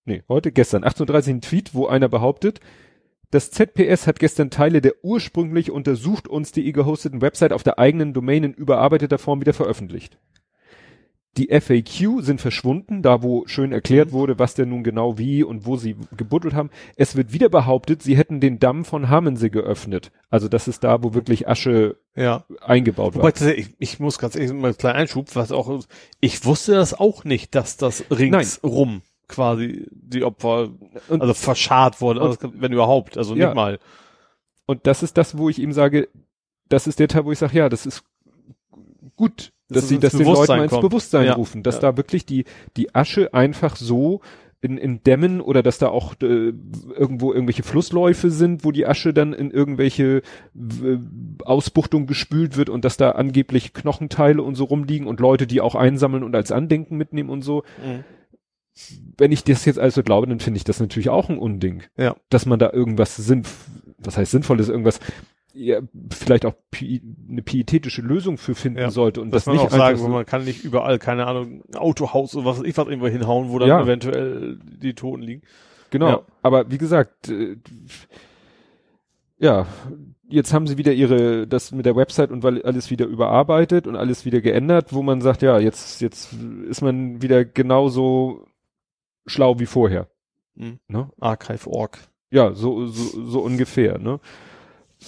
nee, 0.06 0.24
heute, 0.30 0.52
gestern, 0.52 0.84
18.30 0.84 1.30
ein 1.30 1.42
Tweet, 1.42 1.74
wo 1.74 1.88
einer 1.88 2.08
behauptet, 2.10 2.60
das 3.32 3.50
ZPS 3.52 4.08
hat 4.08 4.20
gestern 4.20 4.50
Teile 4.50 4.82
der 4.82 4.94
ursprünglich 5.04 5.72
untersucht 5.72 6.28
uns.de 6.28 6.72
gehosteten 6.72 7.22
Website 7.22 7.54
auf 7.54 7.64
der 7.64 7.80
eigenen 7.80 8.14
Domain 8.14 8.44
in 8.44 8.54
überarbeiteter 8.54 9.18
Form 9.18 9.42
wieder 9.42 9.54
veröffentlicht. 9.54 10.18
Die 11.38 11.48
FAQ 11.48 12.22
sind 12.22 12.42
verschwunden, 12.42 13.02
da 13.02 13.24
wo 13.24 13.48
schön 13.48 13.72
erklärt 13.72 14.12
wurde, 14.12 14.38
was 14.38 14.54
denn 14.54 14.68
nun 14.68 14.84
genau 14.84 15.18
wie 15.18 15.44
und 15.44 15.66
wo 15.66 15.78
sie 15.78 15.96
gebuddelt 16.18 16.54
haben. 16.54 16.70
Es 16.98 17.16
wird 17.16 17.32
wieder 17.32 17.48
behauptet, 17.48 18.04
sie 18.04 18.18
hätten 18.18 18.42
den 18.42 18.60
Damm 18.60 18.84
von 18.84 19.08
Hamensee 19.08 19.50
geöffnet. 19.50 20.12
Also 20.30 20.50
das 20.50 20.68
ist 20.68 20.84
da, 20.84 21.02
wo 21.04 21.14
wirklich 21.14 21.48
Asche 21.48 21.96
Ja. 22.16 22.44
eingebaut 22.60 23.16
Wobei 23.16 23.32
war. 23.40 23.58
ich, 23.58 23.70
ich 23.80 24.00
muss 24.02 24.20
ganz 24.20 24.36
ehrlich 24.36 24.52
mal 24.52 24.68
einen 24.68 24.78
kleinen 24.78 24.98
Einschub, 24.98 25.34
was 25.34 25.54
auch, 25.54 25.86
ich 26.20 26.44
wusste 26.44 26.74
das 26.74 26.94
auch 26.94 27.24
nicht, 27.24 27.56
dass 27.56 27.78
das 27.78 28.04
ringsrum 28.12 29.02
quasi 29.32 29.88
die 29.92 30.24
Opfer, 30.24 30.70
Und- 31.10 31.22
also 31.22 31.34
verscharrt 31.34 32.00
wurden, 32.02 32.20
und- 32.20 32.28
also, 32.44 32.54
wenn 32.56 32.72
überhaupt, 32.74 33.18
also 33.18 33.36
Ja. 33.36 33.48
nicht 33.48 33.56
mal. 33.56 33.80
Und 34.68 34.86
das 34.88 35.02
ist 35.04 35.18
das, 35.18 35.38
wo 35.38 35.50
ich 35.50 35.58
ihm 35.60 35.72
sage, 35.74 36.08
das 36.70 36.86
ist 36.88 37.00
der 37.00 37.08
Teil, 37.08 37.26
wo 37.26 37.32
ich 37.32 37.40
sage, 37.40 37.58
ja, 37.58 37.68
das 37.70 37.86
ist 37.86 38.04
gut, 39.16 39.52
Dass 39.68 39.82
dass 39.84 39.90
sie 39.90 40.00
das 40.00 40.14
den 40.14 40.26
Leuten 40.26 40.60
ins 40.62 40.72
kommt. 40.72 40.82
Bewusstsein 40.84 41.26
Ja. 41.26 41.34
rufen, 41.34 41.64
dass 41.64 41.76
Ja. 41.76 41.82
da 41.92 41.98
wirklich 41.98 42.26
die, 42.26 42.46
die 42.78 42.94
Asche 42.96 43.34
einfach 43.34 43.76
so 43.76 44.22
in, 44.64 44.78
in 44.78 45.02
Dämmen 45.04 45.42
oder 45.42 45.64
dass 45.64 45.80
da 45.80 45.88
auch 45.90 46.14
äh, 46.22 46.54
irgendwo 46.96 47.34
irgendwelche 47.34 47.64
Flussläufe 47.64 48.30
sind, 48.30 48.64
wo 48.64 48.72
die 48.72 48.86
Asche 48.86 49.12
dann 49.12 49.34
in 49.34 49.50
irgendwelche 49.50 50.22
w- 50.54 51.00
Ausbuchtungen 51.44 52.06
gespült 52.06 52.58
wird 52.58 52.70
und 52.70 52.86
dass 52.86 52.96
da 52.96 53.12
angeblich 53.12 53.74
Knochenteile 53.74 54.44
und 54.44 54.54
so 54.54 54.66
rumliegen 54.66 55.08
und 55.08 55.20
Leute, 55.20 55.48
die 55.48 55.62
auch 55.62 55.74
einsammeln 55.74 56.24
und 56.24 56.36
als 56.36 56.52
Andenken 56.52 56.96
mitnehmen 56.96 57.30
und 57.32 57.42
so. 57.42 57.64
Mhm. 57.84 58.04
Wenn 59.18 59.32
ich 59.32 59.44
das 59.44 59.66
jetzt 59.66 59.80
also 59.80 60.04
glaube, 60.04 60.28
dann 60.28 60.40
finde 60.40 60.58
ich 60.58 60.64
das 60.64 60.80
natürlich 60.80 61.10
auch 61.10 61.30
ein 61.30 61.38
Unding. 61.38 61.84
Ja. 61.98 62.16
Dass 62.30 62.46
man 62.46 62.60
da 62.60 62.72
irgendwas 62.72 63.16
sinnf 63.18 63.68
was 64.04 64.18
heißt 64.18 64.32
sinnvolles, 64.32 64.70
irgendwas 64.70 65.00
ja, 65.54 65.82
vielleicht 66.10 66.46
auch 66.46 66.54
eine 66.80 67.42
pietätische 67.42 68.02
Lösung 68.02 68.38
für 68.38 68.56
finden 68.56 68.80
Ja. 68.80 68.90
sollte 68.90 69.22
und 69.22 69.32
Dass 69.32 69.44
das 69.44 69.48
man 69.48 69.56
nicht 69.58 69.66
auch 69.66 69.78
sagen, 69.78 70.00
wo 70.00 70.08
man 70.08 70.26
kann 70.26 70.46
nicht 70.46 70.64
überall, 70.64 70.98
keine 70.98 71.28
Ahnung, 71.28 71.64
ein 71.68 71.76
Autohaus 71.76 72.36
oder 72.36 72.46
was 72.46 72.60
weiß 72.60 72.66
ich 72.66 72.78
was 72.78 72.88
irgendwo 72.88 73.08
hinhauen, 73.08 73.50
wo 73.50 73.60
dann 73.60 73.68
Ja. 73.68 73.82
eventuell 73.82 74.60
die 74.64 74.94
Toten 74.94 75.22
liegen. 75.22 75.42
Genau. 75.90 76.08
Ja. 76.08 76.22
Aber 76.42 76.72
wie 76.72 76.78
gesagt, 76.78 77.28
äh, 77.30 77.58
ja, 79.40 79.68
jetzt 80.30 80.54
haben 80.54 80.68
sie 80.68 80.78
wieder 80.78 80.94
ihre, 80.94 81.48
das 81.48 81.74
mit 81.74 81.86
der 81.86 81.98
Website 81.98 82.32
und 82.32 82.44
weil 82.44 82.62
alles 82.64 82.90
wieder 82.90 83.06
überarbeitet 83.06 83.88
und 83.88 83.98
alles 83.98 84.24
wieder 84.24 84.40
geändert, 84.40 84.94
wo 84.94 85.02
man 85.02 85.20
sagt, 85.20 85.42
ja, 85.42 85.60
jetzt, 85.60 86.02
jetzt 86.02 86.34
ist 86.70 86.82
man 86.82 87.22
wieder 87.22 87.44
genauso 87.44 88.46
schlau 89.26 89.60
wie 89.60 89.66
vorher. 89.66 90.10
Mhm. 90.56 90.80
Ne? 90.88 91.10
Archive.org. 91.20 92.00
Ja, 92.32 92.54
so, 92.54 92.86
so, 92.88 93.26
so 93.26 93.42
ungefähr, 93.42 93.98
ne? 93.98 94.20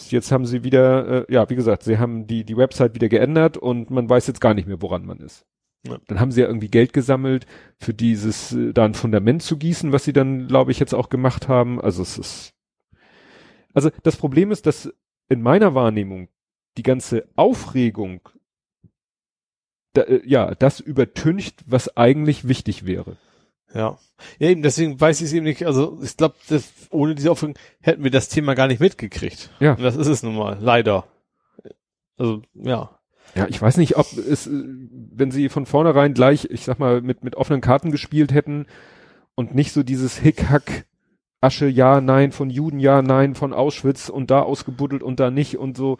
Jetzt 0.09 0.31
haben 0.31 0.45
sie 0.45 0.63
wieder, 0.63 1.29
äh, 1.29 1.33
ja, 1.33 1.49
wie 1.49 1.55
gesagt, 1.55 1.83
sie 1.83 1.99
haben 1.99 2.25
die, 2.25 2.43
die 2.43 2.57
Website 2.57 2.95
wieder 2.95 3.09
geändert 3.09 3.57
und 3.57 3.91
man 3.91 4.09
weiß 4.09 4.25
jetzt 4.27 4.41
gar 4.41 4.55
nicht 4.55 4.67
mehr, 4.67 4.81
woran 4.81 5.05
man 5.05 5.19
ist. 5.19 5.45
Ja. 5.85 5.99
Dann 6.07 6.19
haben 6.19 6.31
sie 6.31 6.41
ja 6.41 6.47
irgendwie 6.47 6.69
Geld 6.69 6.93
gesammelt, 6.93 7.45
für 7.77 7.93
dieses 7.93 8.53
äh, 8.53 8.73
da 8.73 8.85
ein 8.85 8.95
Fundament 8.95 9.43
zu 9.43 9.57
gießen, 9.57 9.91
was 9.91 10.03
sie 10.03 10.13
dann, 10.13 10.47
glaube 10.47 10.71
ich, 10.71 10.79
jetzt 10.79 10.95
auch 10.95 11.09
gemacht 11.09 11.47
haben. 11.47 11.79
Also 11.79 12.01
es 12.01 12.17
ist. 12.17 12.53
Also 13.73 13.91
das 14.03 14.15
Problem 14.15 14.51
ist, 14.51 14.65
dass 14.65 14.93
in 15.29 15.41
meiner 15.41 15.75
Wahrnehmung 15.75 16.29
die 16.77 16.83
ganze 16.83 17.27
Aufregung 17.35 18.21
da, 19.93 20.01
äh, 20.03 20.21
ja, 20.25 20.55
das 20.55 20.79
übertüncht, 20.79 21.63
was 21.67 21.95
eigentlich 21.95 22.47
wichtig 22.47 22.85
wäre. 22.85 23.17
Ja. 23.73 23.97
Ja, 24.39 24.49
eben, 24.49 24.61
deswegen 24.61 24.99
weiß 24.99 25.21
ich 25.21 25.27
es 25.27 25.33
eben 25.33 25.45
nicht. 25.45 25.65
Also 25.65 25.99
ich 26.01 26.15
glaube, 26.15 26.35
ohne 26.91 27.15
diese 27.15 27.31
Aufregung 27.31 27.57
hätten 27.81 28.03
wir 28.03 28.11
das 28.11 28.29
Thema 28.29 28.53
gar 28.53 28.67
nicht 28.67 28.79
mitgekriegt. 28.79 29.49
Ja. 29.59 29.73
Und 29.73 29.83
das 29.83 29.95
ist 29.95 30.07
es 30.07 30.23
nun 30.23 30.35
mal, 30.35 30.57
leider. 30.61 31.05
Also, 32.17 32.41
ja. 32.53 32.99
Ja, 33.35 33.47
ich 33.47 33.59
weiß 33.59 33.77
nicht, 33.77 33.97
ob 33.97 34.05
es, 34.13 34.47
wenn 34.47 35.31
sie 35.31 35.49
von 35.49 35.65
vornherein 35.65 36.13
gleich, 36.13 36.45
ich 36.51 36.65
sag 36.65 36.77
mal, 36.77 37.01
mit, 37.01 37.23
mit 37.23 37.35
offenen 37.35 37.61
Karten 37.61 37.91
gespielt 37.91 38.31
hätten 38.31 38.67
und 39.33 39.55
nicht 39.55 39.71
so 39.71 39.81
dieses 39.81 40.17
Hickhack, 40.17 40.85
Asche, 41.41 41.67
ja, 41.67 41.99
nein, 41.99 42.31
von 42.31 42.49
Juden, 42.49 42.79
ja, 42.79 43.01
nein, 43.01 43.33
von 43.33 43.51
Auschwitz 43.51 44.07
und 44.07 44.29
da 44.31 44.43
ausgebuddelt 44.43 45.01
und 45.01 45.19
da 45.19 45.31
nicht 45.31 45.57
und 45.57 45.75
so. 45.75 45.97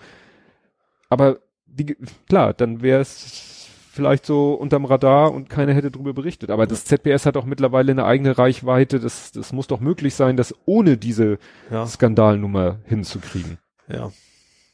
Aber 1.10 1.40
die, 1.66 1.98
klar, 2.30 2.54
dann 2.54 2.82
wäre 2.82 3.02
es 3.02 3.53
vielleicht 3.94 4.26
so 4.26 4.56
unterm 4.56 4.86
Radar 4.86 5.32
und 5.32 5.50
keiner 5.50 5.74
hätte 5.74 5.92
drüber 5.92 6.14
berichtet. 6.14 6.50
Aber 6.50 6.66
das 6.66 6.84
ZBS 6.84 7.28
hat 7.28 7.38
auch 7.38 7.46
mittlerweile 7.46 7.92
eine 7.92 8.06
eigene 8.06 8.36
Reichweite. 8.36 9.00
Das, 9.00 9.32
das 9.32 9.54
muss 9.54 9.68
doch 9.68 9.80
möglich 9.80 10.16
sein, 10.16 10.36
das 10.36 10.56
ohne 10.66 10.98
diese 10.98 11.38
ja. 11.70 11.86
Skandalnummer 11.86 12.80
hinzukriegen. 12.86 13.60
Ja. 13.88 14.12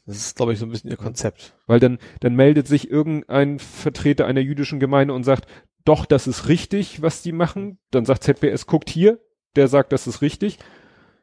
Das 0.06 0.16
ist, 0.16 0.36
glaube 0.36 0.54
ich, 0.54 0.58
so 0.58 0.64
ein 0.64 0.70
bisschen 0.70 0.90
ihr 0.90 0.96
Konzept. 0.96 1.54
Weil 1.66 1.80
dann, 1.80 1.98
dann 2.20 2.34
meldet 2.34 2.66
sich 2.66 2.90
irgendein 2.90 3.58
Vertreter 3.58 4.24
einer 4.26 4.40
jüdischen 4.40 4.80
Gemeinde 4.80 5.12
und 5.12 5.24
sagt, 5.24 5.46
doch, 5.84 6.06
das 6.06 6.26
ist 6.26 6.48
richtig, 6.48 7.02
was 7.02 7.20
die 7.20 7.32
machen. 7.32 7.78
Dann 7.90 8.06
sagt 8.06 8.24
ZBS, 8.24 8.66
guckt 8.66 8.88
hier, 8.88 9.20
der 9.54 9.68
sagt, 9.68 9.92
das 9.92 10.06
ist 10.06 10.22
richtig. 10.22 10.58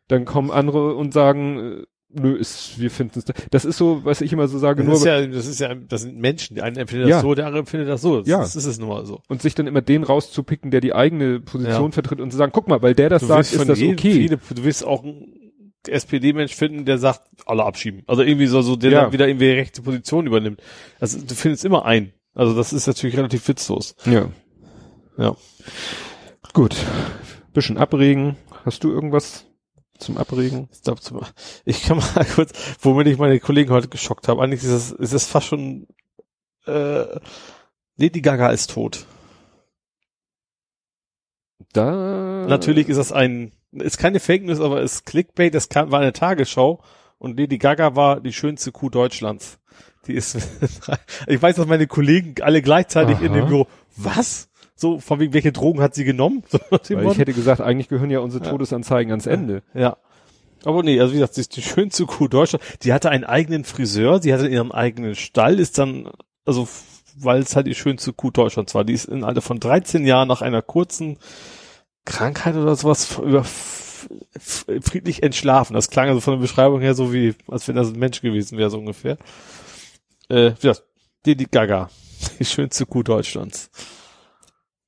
Dann 0.08 0.26
kommen 0.26 0.52
andere 0.52 0.96
und 0.96 1.14
sagen, 1.14 1.60
äh, 1.60 1.84
nö, 2.10 2.36
ist, 2.36 2.80
wir 2.80 2.92
finden 2.92 3.20
es, 3.20 3.26
das 3.52 3.66
ist 3.66 3.78
so, 3.78 4.04
was 4.04 4.22
ich 4.22 4.32
immer 4.34 4.48
so 4.48 4.58
sage, 4.58 4.84
das 4.84 4.88
nur. 4.88 4.96
Ist 4.96 5.06
ja, 5.06 5.26
das 5.26 5.46
ist 5.46 5.60
ja, 5.60 5.76
das 5.76 6.02
sind 6.02 6.18
Menschen, 6.18 6.56
die 6.56 6.62
einen 6.62 6.78
empfindet 6.78 7.10
das 7.10 7.22
so, 7.22 7.36
der 7.36 7.46
andere 7.46 7.60
empfindet 7.60 7.90
das 7.90 8.02
so. 8.02 8.20
Das, 8.20 8.28
ja. 8.28 8.40
das 8.40 8.56
ist 8.56 8.66
es 8.66 8.80
nun 8.80 8.90
mal 8.90 9.06
so. 9.06 9.22
Und 9.28 9.42
sich 9.42 9.56
dann 9.56 9.68
immer 9.68 9.82
den 9.82 10.04
rauszupicken, 10.04 10.72
der 10.72 10.82
die 10.82 10.94
eigene 10.94 11.40
Position 11.40 11.86
ja. 11.86 11.92
vertritt 11.92 12.20
und 12.20 12.32
zu 12.32 12.38
sagen, 12.38 12.52
guck 12.54 12.68
mal, 12.68 12.82
weil 12.82 12.96
der 12.96 13.10
das 13.10 13.22
du 13.22 13.28
sagt, 13.28 13.52
ist 13.52 13.70
das 13.70 13.80
jedem, 13.80 13.94
okay. 13.94 14.14
Viele, 14.14 14.38
du 14.38 14.64
wirst 14.64 14.86
auch 14.86 15.04
einen 15.04 15.34
SPD-Mensch 15.88 16.56
finden, 16.56 16.86
der 16.86 16.98
sagt, 16.98 17.22
alle 17.46 17.64
abschieben. 17.64 18.04
Also 18.08 18.24
irgendwie 18.24 18.48
so, 18.48 18.62
so 18.62 18.76
der 18.76 18.92
ja. 18.92 19.02
dann 19.04 19.14
wieder 19.14 19.28
irgendwie 19.28 19.52
rechte 19.52 19.82
Position 19.82 20.28
übernimmt. 20.28 20.62
Also 21.00 21.20
du 21.20 21.36
findest 21.36 21.66
immer 21.66 21.86
einen. 21.86 22.14
Also 22.34 22.56
das 22.56 22.74
ist 22.74 22.88
natürlich 22.88 23.18
relativ 23.18 23.48
witzlos. 23.48 23.96
Ja. 24.06 24.30
Ja. 25.18 25.36
Gut. 26.54 26.76
Bisschen 27.54 27.78
abregen. 27.78 28.38
Hast 28.66 28.84
du 28.84 28.92
irgendwas 28.92 29.46
zum 29.98 30.18
Abregen? 30.18 30.70
Ich, 30.72 30.82
glaub, 30.82 31.02
zum, 31.02 31.22
ich 31.66 31.84
kann 31.84 31.98
mal 31.98 32.26
kurz, 32.36 32.52
womit 32.82 33.08
ich 33.08 33.18
meine 33.18 33.40
Kollegen 33.40 33.72
heute 33.72 33.88
geschockt 33.88 34.28
habe. 34.28 34.42
Eigentlich 34.42 34.64
ist 34.64 34.70
es, 34.70 34.92
ist 34.92 35.14
es 35.14 35.26
fast 35.26 35.48
schon 35.48 35.88
äh, 36.66 37.20
Lady 37.98 38.22
Gaga 38.22 38.50
ist 38.50 38.72
tot. 38.72 39.06
Da 41.74 42.46
natürlich 42.48 42.90
ist 42.90 42.98
das 42.98 43.12
ein, 43.12 43.52
ist 43.72 43.98
keine 43.98 44.20
Fake 44.20 44.44
News, 44.44 44.60
aber 44.60 44.82
ist 44.82 45.06
Clickbait. 45.06 45.54
Das 45.54 45.70
kam, 45.70 45.92
war 45.92 46.00
eine 46.00 46.14
Tagesschau 46.14 46.82
und 47.18 47.40
Lady 47.40 47.58
Gaga 47.58 47.96
war 47.96 48.22
die 48.22 48.34
schönste 48.34 48.72
Kuh 48.72 48.90
Deutschlands. 48.90 49.60
Die 50.06 50.14
ist, 50.14 50.38
ich 51.28 51.42
weiß, 51.42 51.56
dass 51.58 51.68
meine 51.68 51.88
Kollegen 51.88 52.36
alle 52.42 52.62
gleichzeitig 52.62 53.18
Aha. 53.18 53.26
in 53.26 53.34
dem 53.34 53.48
Büro, 53.48 53.68
was? 53.96 54.50
So, 54.80 55.00
von 55.00 55.20
wegen, 55.20 55.34
welche 55.34 55.52
Drogen 55.52 55.82
hat 55.82 55.96
sie 55.96 56.06
genommen? 56.06 56.44
So, 56.84 57.00
ich 57.00 57.18
hätte 57.18 57.34
gesagt, 57.34 57.62
eigentlich 57.62 57.90
gehören 57.90 58.12
ja 58.12 58.20
unsere 58.20 58.44
Todesanzeigen 58.44 59.10
ja. 59.10 59.14
ans 59.14 59.26
Ende. 59.26 59.64
Ja. 59.74 59.98
Aber 60.64 60.84
nee, 60.84 61.00
also 61.00 61.14
wie 61.14 61.18
gesagt, 61.18 61.34
sie 61.34 61.42
ist 61.42 61.56
die 61.56 61.62
schönste 61.62 62.06
Kuh 62.06 62.28
Deutschland. 62.28 62.64
Die 62.84 62.94
hatte 62.94 63.10
einen 63.10 63.24
eigenen 63.24 63.64
Friseur, 63.64 64.22
sie 64.22 64.34
hatte 64.34 64.48
ihren 64.48 64.72
eigenen 64.72 65.16
Stall, 65.16 65.60
ist 65.60 65.78
dann, 65.78 66.10
also, 66.46 66.68
weil 67.18 67.42
es 67.42 67.56
halt 67.56 67.68
die 67.68 67.76
schönste 67.76 68.14
Kuh 68.14 68.32
Deutschlands 68.32 68.76
war. 68.76 68.84
Die 68.84 68.94
ist 68.94 69.06
in 69.06 69.24
Alter 69.24 69.42
von 69.42 69.60
13 69.60 70.06
Jahren 70.06 70.28
nach 70.28 70.42
einer 70.42 70.62
kurzen 70.62 71.18
Krankheit 72.06 72.56
oder 72.56 72.76
sowas 72.76 73.18
über 73.18 73.44
friedlich 74.40 75.24
entschlafen. 75.24 75.74
Das 75.74 75.90
klang 75.90 76.10
also 76.10 76.22
von 76.22 76.36
der 76.36 76.42
Beschreibung 76.42 76.82
her 76.82 76.94
so 76.94 77.14
wie, 77.14 77.36
als 77.48 77.68
wenn 77.68 77.76
das 77.76 77.90
ein 77.90 78.00
Mensch 78.00 78.22
gewesen 78.22 78.58
wäre, 78.58 78.70
so 78.70 78.78
ungefähr. 78.78 79.18
Äh, 80.30 80.52
wie 80.52 80.68
gesagt, 80.68 80.84
Didi 81.26 81.46
Gaga. 81.46 81.90
Die 82.40 82.46
schönste 82.46 82.86
Kuh 82.86 83.04
Deutschlands. 83.04 83.70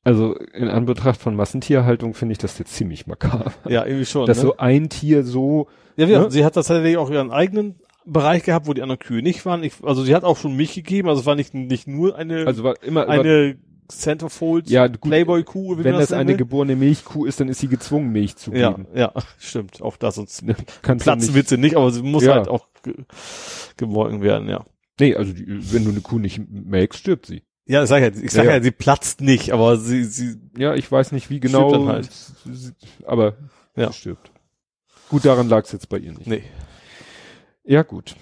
Also 0.03 0.35
in 0.35 0.69
Anbetracht 0.69 1.19
von 1.19 1.35
Massentierhaltung 1.35 2.13
finde 2.13 2.31
ich 2.31 2.37
das 2.37 2.57
jetzt 2.57 2.73
ziemlich 2.73 3.05
makaber. 3.05 3.51
Ja, 3.67 3.85
irgendwie 3.85 4.05
schon. 4.05 4.25
Dass 4.25 4.37
ne? 4.37 4.43
so 4.43 4.57
ein 4.57 4.89
Tier 4.89 5.23
so. 5.23 5.67
Ja, 5.97 6.07
ja 6.07 6.19
ne? 6.21 6.31
sie 6.31 6.45
hat 6.45 6.53
tatsächlich 6.53 6.97
auch 6.97 7.09
ihren 7.09 7.31
eigenen 7.31 7.79
Bereich 8.05 8.43
gehabt, 8.43 8.67
wo 8.67 8.73
die 8.73 8.81
anderen 8.81 8.99
Kühe 8.99 9.21
nicht 9.21 9.45
waren. 9.45 9.63
Ich, 9.63 9.73
also 9.83 10.03
sie 10.03 10.15
hat 10.15 10.23
auch 10.23 10.37
schon 10.37 10.55
Milch 10.55 10.73
gegeben, 10.73 11.09
also 11.09 11.21
es 11.21 11.25
war 11.25 11.35
nicht, 11.35 11.53
nicht 11.53 11.87
nur 11.87 12.15
eine, 12.15 12.47
also 12.47 12.63
war 12.63 12.81
immer, 12.81 13.07
eine 13.07 13.57
Centerfold 13.89 14.69
ja, 14.69 14.87
Playboy-Kuh. 14.87 15.83
Wenn 15.83 15.93
das 15.93 16.13
eine 16.13 16.35
geborene 16.35 16.75
Milchkuh 16.75 17.25
ist, 17.25 17.39
dann 17.39 17.49
ist 17.49 17.59
sie 17.59 17.67
gezwungen, 17.67 18.11
Milch 18.11 18.35
zu 18.35 18.51
geben. 18.51 18.87
Ja, 18.93 19.11
ja, 19.15 19.21
stimmt. 19.37 19.81
Auch 19.81 19.97
das, 19.97 20.15
sonst 20.15 20.43
platzen 20.81 21.33
wird 21.33 21.47
sie 21.47 21.57
nicht, 21.57 21.75
aber 21.75 21.91
sie 21.91 22.03
muss 22.03 22.23
ja. 22.23 22.35
halt 22.35 22.47
auch 22.47 22.67
ge 22.83 22.93
geborgen 23.77 24.21
werden, 24.21 24.47
ja. 24.47 24.65
Nee, 24.99 25.15
also 25.15 25.31
die, 25.33 25.45
wenn 25.73 25.85
du 25.85 25.91
eine 25.91 26.01
Kuh 26.01 26.19
nicht 26.19 26.41
melkst, 26.49 26.99
stirbt 26.99 27.25
sie. 27.25 27.43
Ja, 27.69 27.83
ich 27.83 27.89
sag 27.89 28.01
ja, 28.01 28.07
ich 28.07 28.31
sag 28.31 28.45
ja, 28.45 28.53
ja, 28.53 28.63
sie 28.63 28.71
platzt 28.71 29.21
nicht, 29.21 29.51
aber 29.51 29.77
sie, 29.77 30.03
sie. 30.03 30.37
Ja, 30.57 30.73
ich 30.73 30.91
weiß 30.91 31.11
nicht, 31.11 31.29
wie 31.29 31.39
genau. 31.39 31.71
Dann 31.71 31.87
halt. 31.87 32.09
Aber 33.05 33.35
ja. 33.75 33.91
sie 33.91 33.93
stirbt. 33.93 34.31
Gut, 35.07 35.23
daran 35.23 35.47
lag 35.47 35.65
es 35.65 35.71
jetzt 35.71 35.87
bei 35.87 35.99
ihr 35.99 36.11
nicht. 36.13 36.25
Nee. 36.25 36.41
Ja, 37.63 37.83
gut. 37.83 38.15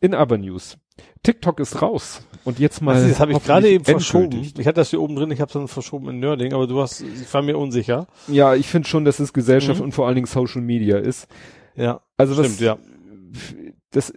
In 0.00 0.14
aber 0.14 0.36
News. 0.36 0.76
TikTok 1.22 1.60
ist 1.60 1.80
raus. 1.80 2.26
Und 2.44 2.58
jetzt 2.58 2.82
mal. 2.82 2.94
Also 2.94 3.08
das 3.08 3.20
habe 3.20 3.32
ich 3.32 3.42
gerade 3.42 3.70
eben 3.70 3.86
verschoben. 3.86 4.42
Ich 4.42 4.66
hatte 4.66 4.74
das 4.74 4.90
hier 4.90 5.00
oben 5.00 5.16
drin, 5.16 5.30
ich 5.30 5.40
habe 5.40 5.48
es 5.48 5.54
dann 5.54 5.66
verschoben 5.66 6.10
in 6.10 6.20
Nerding, 6.20 6.52
aber 6.52 6.66
du 6.66 6.78
hast, 6.82 7.00
ich 7.00 7.32
war 7.32 7.40
mir 7.40 7.56
unsicher. 7.56 8.06
Ja, 8.28 8.54
ich 8.54 8.66
finde 8.66 8.86
schon, 8.86 9.06
dass 9.06 9.18
es 9.18 9.32
Gesellschaft 9.32 9.80
mhm. 9.80 9.86
und 9.86 9.92
vor 9.92 10.08
allen 10.08 10.16
Dingen 10.16 10.26
Social 10.26 10.60
Media 10.60 10.98
ist. 10.98 11.26
Ja. 11.74 12.02
Also 12.18 12.36
was, 12.36 12.44
stimmt, 12.44 12.60
ja. 12.60 12.78
Das, 13.92 14.12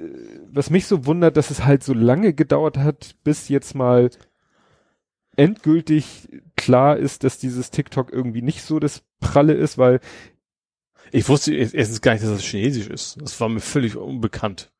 was 0.52 0.70
mich 0.70 0.88
so 0.88 1.06
wundert, 1.06 1.38
dass 1.38 1.52
es 1.52 1.64
halt 1.64 1.84
so 1.84 1.94
lange 1.94 2.34
gedauert 2.34 2.78
hat, 2.78 3.16
bis 3.24 3.48
jetzt 3.48 3.76
mal 3.76 4.10
endgültig 5.36 6.30
klar 6.56 6.98
ist, 6.98 7.24
dass 7.24 7.38
dieses 7.38 7.72
TikTok 7.72 8.12
irgendwie 8.12 8.42
nicht 8.42 8.64
so 8.64 8.80
das 8.80 9.04
Pralle 9.20 9.54
ist, 9.54 9.78
weil 9.78 10.00
ich 11.12 11.30
wusste 11.30 11.54
erstens 11.54 12.02
gar 12.02 12.14
nicht, 12.14 12.24
dass 12.24 12.32
das 12.32 12.44
Chinesisch 12.44 12.88
ist. 12.88 13.18
Das 13.22 13.40
war 13.40 13.50
mir 13.50 13.60
völlig 13.60 13.96
unbekannt. 13.96 14.72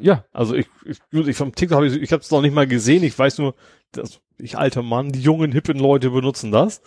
Ja. 0.00 0.24
Also 0.32 0.54
ich, 0.54 0.66
ich, 0.84 0.98
ich 1.12 1.36
vom 1.36 1.54
TikTok 1.54 1.76
habe 1.76 1.86
ich, 1.86 2.00
ich 2.00 2.12
habe 2.12 2.22
es 2.22 2.30
noch 2.30 2.40
nicht 2.40 2.54
mal 2.54 2.66
gesehen. 2.66 3.02
Ich 3.02 3.18
weiß 3.18 3.38
nur, 3.38 3.54
dass 3.92 4.20
ich 4.38 4.56
alter 4.56 4.82
Mann, 4.82 5.12
die 5.12 5.20
jungen 5.20 5.52
hippen 5.52 5.78
Leute 5.78 6.10
benutzen 6.10 6.50
das. 6.50 6.80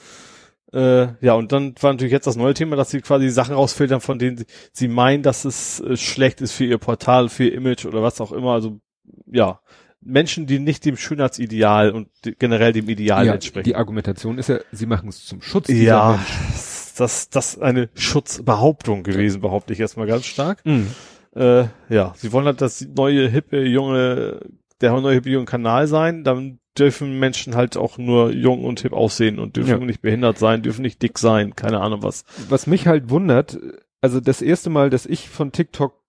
Äh, 0.74 1.14
ja, 1.24 1.34
und 1.34 1.52
dann 1.52 1.76
war 1.80 1.94
natürlich 1.94 2.12
jetzt 2.12 2.28
das 2.28 2.36
neue 2.36 2.54
Thema, 2.54 2.76
dass 2.76 2.90
sie 2.90 3.02
quasi 3.02 3.30
Sachen 3.30 3.56
rausfiltern, 3.56 4.02
von 4.02 4.20
denen 4.20 4.38
sie, 4.38 4.46
sie 4.74 4.88
meinen, 4.88 5.24
dass 5.24 5.46
es 5.46 5.80
äh, 5.80 5.96
schlecht 5.96 6.42
ist 6.42 6.54
für 6.54 6.66
ihr 6.66 6.80
Portal, 6.80 7.30
für 7.30 7.46
ihr 7.46 7.54
Image 7.54 7.86
oder 7.86 8.02
was 8.02 8.20
auch 8.20 8.32
immer. 8.32 8.54
Also 8.54 8.80
ja, 9.28 9.62
Menschen, 10.06 10.45
die 10.45 10.60
nicht 10.60 10.86
dem 10.86 10.97
Schönheitsideal 10.97 11.91
und 11.91 12.08
generell 12.39 12.74
dem 12.74 12.88
Ideal 12.88 13.26
ja, 13.26 13.34
entsprechen. 13.34 13.66
Die 13.66 13.76
Argumentation 13.76 14.38
ist 14.38 14.49
ja, 14.49 14.60
sie 14.72 14.86
machen 14.86 15.10
es 15.10 15.26
zum 15.26 15.41
Schutz 15.41 15.68
dieser 15.68 15.84
ja, 15.84 16.12
Menschen. 16.12 16.95
Das, 16.97 17.30
das 17.30 17.60
eine 17.60 17.89
Schutzbehauptung 17.95 19.03
gewesen, 19.03 19.41
behaupte 19.41 19.74
ich 19.74 19.80
erstmal 19.80 20.08
ganz 20.08 20.26
stark. 20.26 20.66
Mhm. 20.66 20.88
Äh, 21.36 21.66
ja, 21.89 22.13
sie 22.16 22.32
wollen 22.32 22.46
halt 22.46 22.62
das 22.62 22.88
neue, 22.96 23.28
hippe, 23.28 23.66
junge, 23.66 24.39
der 24.80 24.93
neue, 24.93 25.16
hippe, 25.16 25.30
junge 25.30 25.46
Kanal 25.46 25.88
sein, 25.88 26.24
dann 26.24 26.59
dürfen 26.78 27.20
Menschen 27.20 27.55
halt 27.55 27.78
auch 27.78 27.97
nur 27.97 28.32
jung 28.32 28.63
und 28.63 28.82
hip 28.82 28.93
aussehen 28.93 29.39
und 29.39 29.55
dürfen 29.55 29.70
ja. 29.70 29.78
nicht 29.86 30.01
behindert 30.01 30.38
sein, 30.38 30.62
dürfen 30.62 30.82
nicht 30.82 31.01
dick 31.01 31.20
sein, 31.20 31.55
keine 31.55 31.82
Ahnung 31.82 32.04
was. 32.04 32.24
Was 32.50 32.67
mich 32.67 32.88
halt 32.88 33.09
wundert, 33.09 33.58
also 34.01 34.20
das 34.20 34.42
erste 34.42 34.70
Mal, 34.70 34.89
dass 34.89 35.05
ich 35.05 35.30
von 35.30 35.51
TikTok 35.51 36.05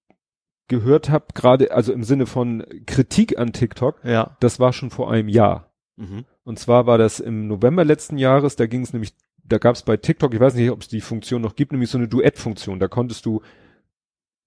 gehört 0.68 1.10
habe, 1.10 1.26
gerade 1.34 1.70
also 1.70 1.92
im 1.92 2.02
Sinne 2.02 2.26
von 2.26 2.64
Kritik 2.86 3.38
an 3.38 3.52
TikTok, 3.52 4.00
ja. 4.04 4.36
das 4.40 4.58
war 4.60 4.72
schon 4.72 4.90
vor 4.90 5.10
einem 5.10 5.28
Jahr. 5.28 5.70
Mhm. 5.96 6.24
Und 6.44 6.58
zwar 6.58 6.86
war 6.86 6.98
das 6.98 7.20
im 7.20 7.48
November 7.48 7.84
letzten 7.84 8.18
Jahres, 8.18 8.56
da 8.56 8.66
ging 8.66 8.82
es 8.82 8.92
nämlich, 8.92 9.14
da 9.44 9.58
gab 9.58 9.74
es 9.76 9.82
bei 9.82 9.96
TikTok, 9.96 10.34
ich 10.34 10.40
weiß 10.40 10.54
nicht, 10.54 10.70
ob 10.70 10.82
es 10.82 10.88
die 10.88 11.00
Funktion 11.00 11.42
noch 11.42 11.56
gibt, 11.56 11.72
nämlich 11.72 11.90
so 11.90 11.98
eine 11.98 12.08
Duettfunktion. 12.08 12.78
Da 12.78 12.88
konntest 12.88 13.26
du, 13.26 13.42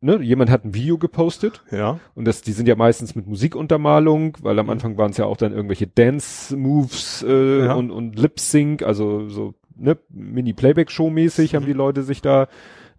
ne, 0.01 0.21
jemand 0.21 0.49
hat 0.49 0.65
ein 0.65 0.73
Video 0.73 0.97
gepostet. 0.97 1.63
Ja. 1.71 1.99
Und 2.15 2.25
das, 2.25 2.41
die 2.41 2.51
sind 2.51 2.67
ja 2.67 2.75
meistens 2.75 3.15
mit 3.15 3.27
Musikuntermalung, 3.27 4.37
weil 4.41 4.59
am 4.59 4.67
mhm. 4.67 4.71
Anfang 4.71 4.97
waren 4.97 5.11
es 5.11 5.17
ja 5.17 5.25
auch 5.25 5.37
dann 5.37 5.53
irgendwelche 5.53 5.87
Dance-Moves 5.87 7.23
äh, 7.27 7.65
ja. 7.65 7.73
und, 7.73 7.91
und 7.91 8.17
Lip-Sync, 8.17 8.83
also 8.83 9.27
so 9.29 9.55
ne, 9.75 9.97
Mini-Playback-Show-mäßig 10.09 11.53
mhm. 11.53 11.55
haben 11.55 11.65
die 11.65 11.73
Leute 11.73 12.03
sich 12.03 12.21
da 12.21 12.47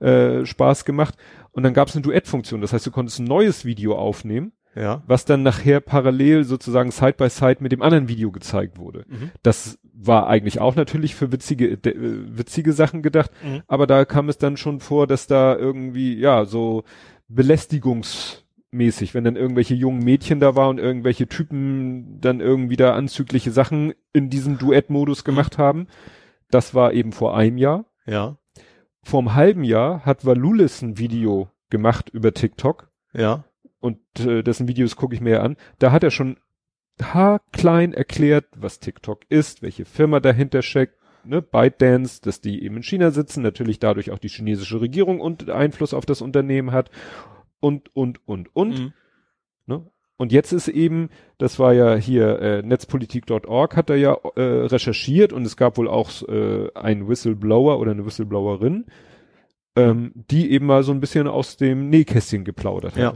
äh, 0.01 0.47
Spaß 0.47 0.85
gemacht. 0.85 1.15
Und 1.53 1.63
dann 1.63 1.75
gab 1.75 1.89
es 1.89 1.95
eine 1.97 2.03
Duettfunktion. 2.03 2.61
Das 2.61 2.73
heißt, 2.73 2.87
du 2.87 2.91
konntest 2.91 3.19
ein 3.21 3.25
neues 3.25 3.65
Video 3.65 3.97
aufnehmen 3.97 4.53
Ja. 4.77 5.03
was 5.07 5.25
dann 5.25 5.43
nachher 5.43 5.81
parallel 5.81 6.45
sozusagen 6.45 6.91
side 6.93 7.15
by 7.15 7.29
side 7.29 7.57
mit 7.61 7.73
dem 7.73 7.83
anderen 7.83 8.09
Video 8.09 8.31
gezeigt 8.31 8.79
wurde. 8.79 9.05
Mhm. 9.09 9.31
Das 9.43 9.79
war 9.93 10.29
eigentlich 10.29 10.61
auch 10.61 10.77
natürlich 10.77 11.15
für 11.17 11.33
witzige, 11.33 11.77
de, 11.77 11.93
äh, 11.93 12.39
witzige 12.39 12.73
Sachen 12.73 13.03
gedacht, 13.03 13.31
Mhm. 13.45 13.63
aber 13.67 13.87
da 13.89 14.05
kam 14.05 14.29
es 14.29 14.39
dann 14.39 14.57
schon 14.57 14.79
vor, 14.81 15.07
dass 15.09 15.27
da 15.27 15.57
irgendwie, 15.57 16.15
ja, 16.19 16.45
so 16.45 16.85
belästigungsmäßig, 17.29 19.15
wenn 19.15 19.25
dann 19.25 19.37
irgendwelche 19.37 19.75
jungen 19.75 20.03
Mädchen 20.05 20.41
da 20.41 20.55
war 20.57 20.69
und 20.69 20.79
irgendwelche 20.79 21.27
Typen 21.27 22.21
dann 22.21 22.41
irgendwie 22.41 22.77
da 22.77 22.95
anzügliche 22.95 23.51
Sachen 23.51 23.93
in 24.13 24.31
diesem 24.31 24.59
Duettmodus 24.59 25.25
gemacht 25.25 25.59
haben. 25.59 25.87
Das 26.51 26.75
war 26.75 26.93
eben 26.93 27.13
vor 27.13 27.37
einem 27.37 27.59
Jahr. 27.59 27.85
Ja. 28.07 28.37
Vor 29.03 29.21
einem 29.21 29.35
halben 29.35 29.65
Jahr 29.65 30.05
hat 30.05 30.25
Valulis 30.25 30.83
ein 30.83 30.99
Video 30.99 31.49
gemacht 31.71 32.11
über 32.11 32.35
TikTok 32.35 32.91
Ja. 33.13 33.45
und 33.81 33.99
äh, 34.21 34.43
dessen 34.43 34.69
Videos 34.69 34.97
gucke 34.97 35.15
ich 35.15 35.21
mir 35.21 35.31
ja 35.31 35.43
an. 35.43 35.57
Da 35.79 35.93
hat 35.93 36.05
er 36.05 36.11
schon 36.11 36.37
haarklein 37.01 37.93
erklärt, 37.95 38.47
was 38.57 38.79
TikTok 38.79 39.23
ist, 39.31 39.63
welche 39.63 39.85
Firma 39.85 40.21
dahinter 40.21 40.61
steckt, 40.63 40.97
ne, 41.25 41.41
ByteDance, 41.41 42.21
dass 42.21 42.41
die 42.41 42.63
eben 42.63 42.77
in 42.77 42.83
China 42.83 43.11
sitzen, 43.11 43.43
natürlich 43.43 43.79
dadurch 43.79 44.11
auch 44.11 44.19
die 44.19 44.29
chinesische 44.29 44.81
Regierung 44.81 45.21
und 45.21 45.49
Einfluss 45.49 45.95
auf 45.95 46.05
das 46.05 46.21
Unternehmen 46.21 46.73
hat 46.73 46.91
und, 47.61 47.95
und, 47.97 48.27
und, 48.29 48.55
und. 48.55 48.79
Mhm. 48.79 48.93
Ne? 49.67 49.87
Und 50.21 50.33
jetzt 50.33 50.53
ist 50.53 50.69
eben, 50.69 51.09
das 51.39 51.59
war 51.59 51.73
ja 51.73 51.95
hier, 51.95 52.41
äh, 52.43 52.63
netzpolitik.org 52.63 53.75
hat 53.75 53.89
er 53.89 53.97
ja 53.97 54.19
äh, 54.37 54.43
recherchiert 54.43 55.33
und 55.33 55.47
es 55.47 55.57
gab 55.57 55.79
wohl 55.79 55.89
auch 55.89 56.11
äh, 56.29 56.69
einen 56.75 57.09
Whistleblower 57.09 57.79
oder 57.79 57.93
eine 57.93 58.05
Whistleblowerin, 58.05 58.85
ähm, 59.77 60.13
die 60.15 60.51
eben 60.51 60.67
mal 60.67 60.83
so 60.83 60.93
ein 60.93 61.01
bisschen 61.01 61.27
aus 61.27 61.57
dem 61.57 61.89
Nähkästchen 61.89 62.45
geplaudert 62.45 62.97
hat. 62.97 63.03
Ja. 63.03 63.15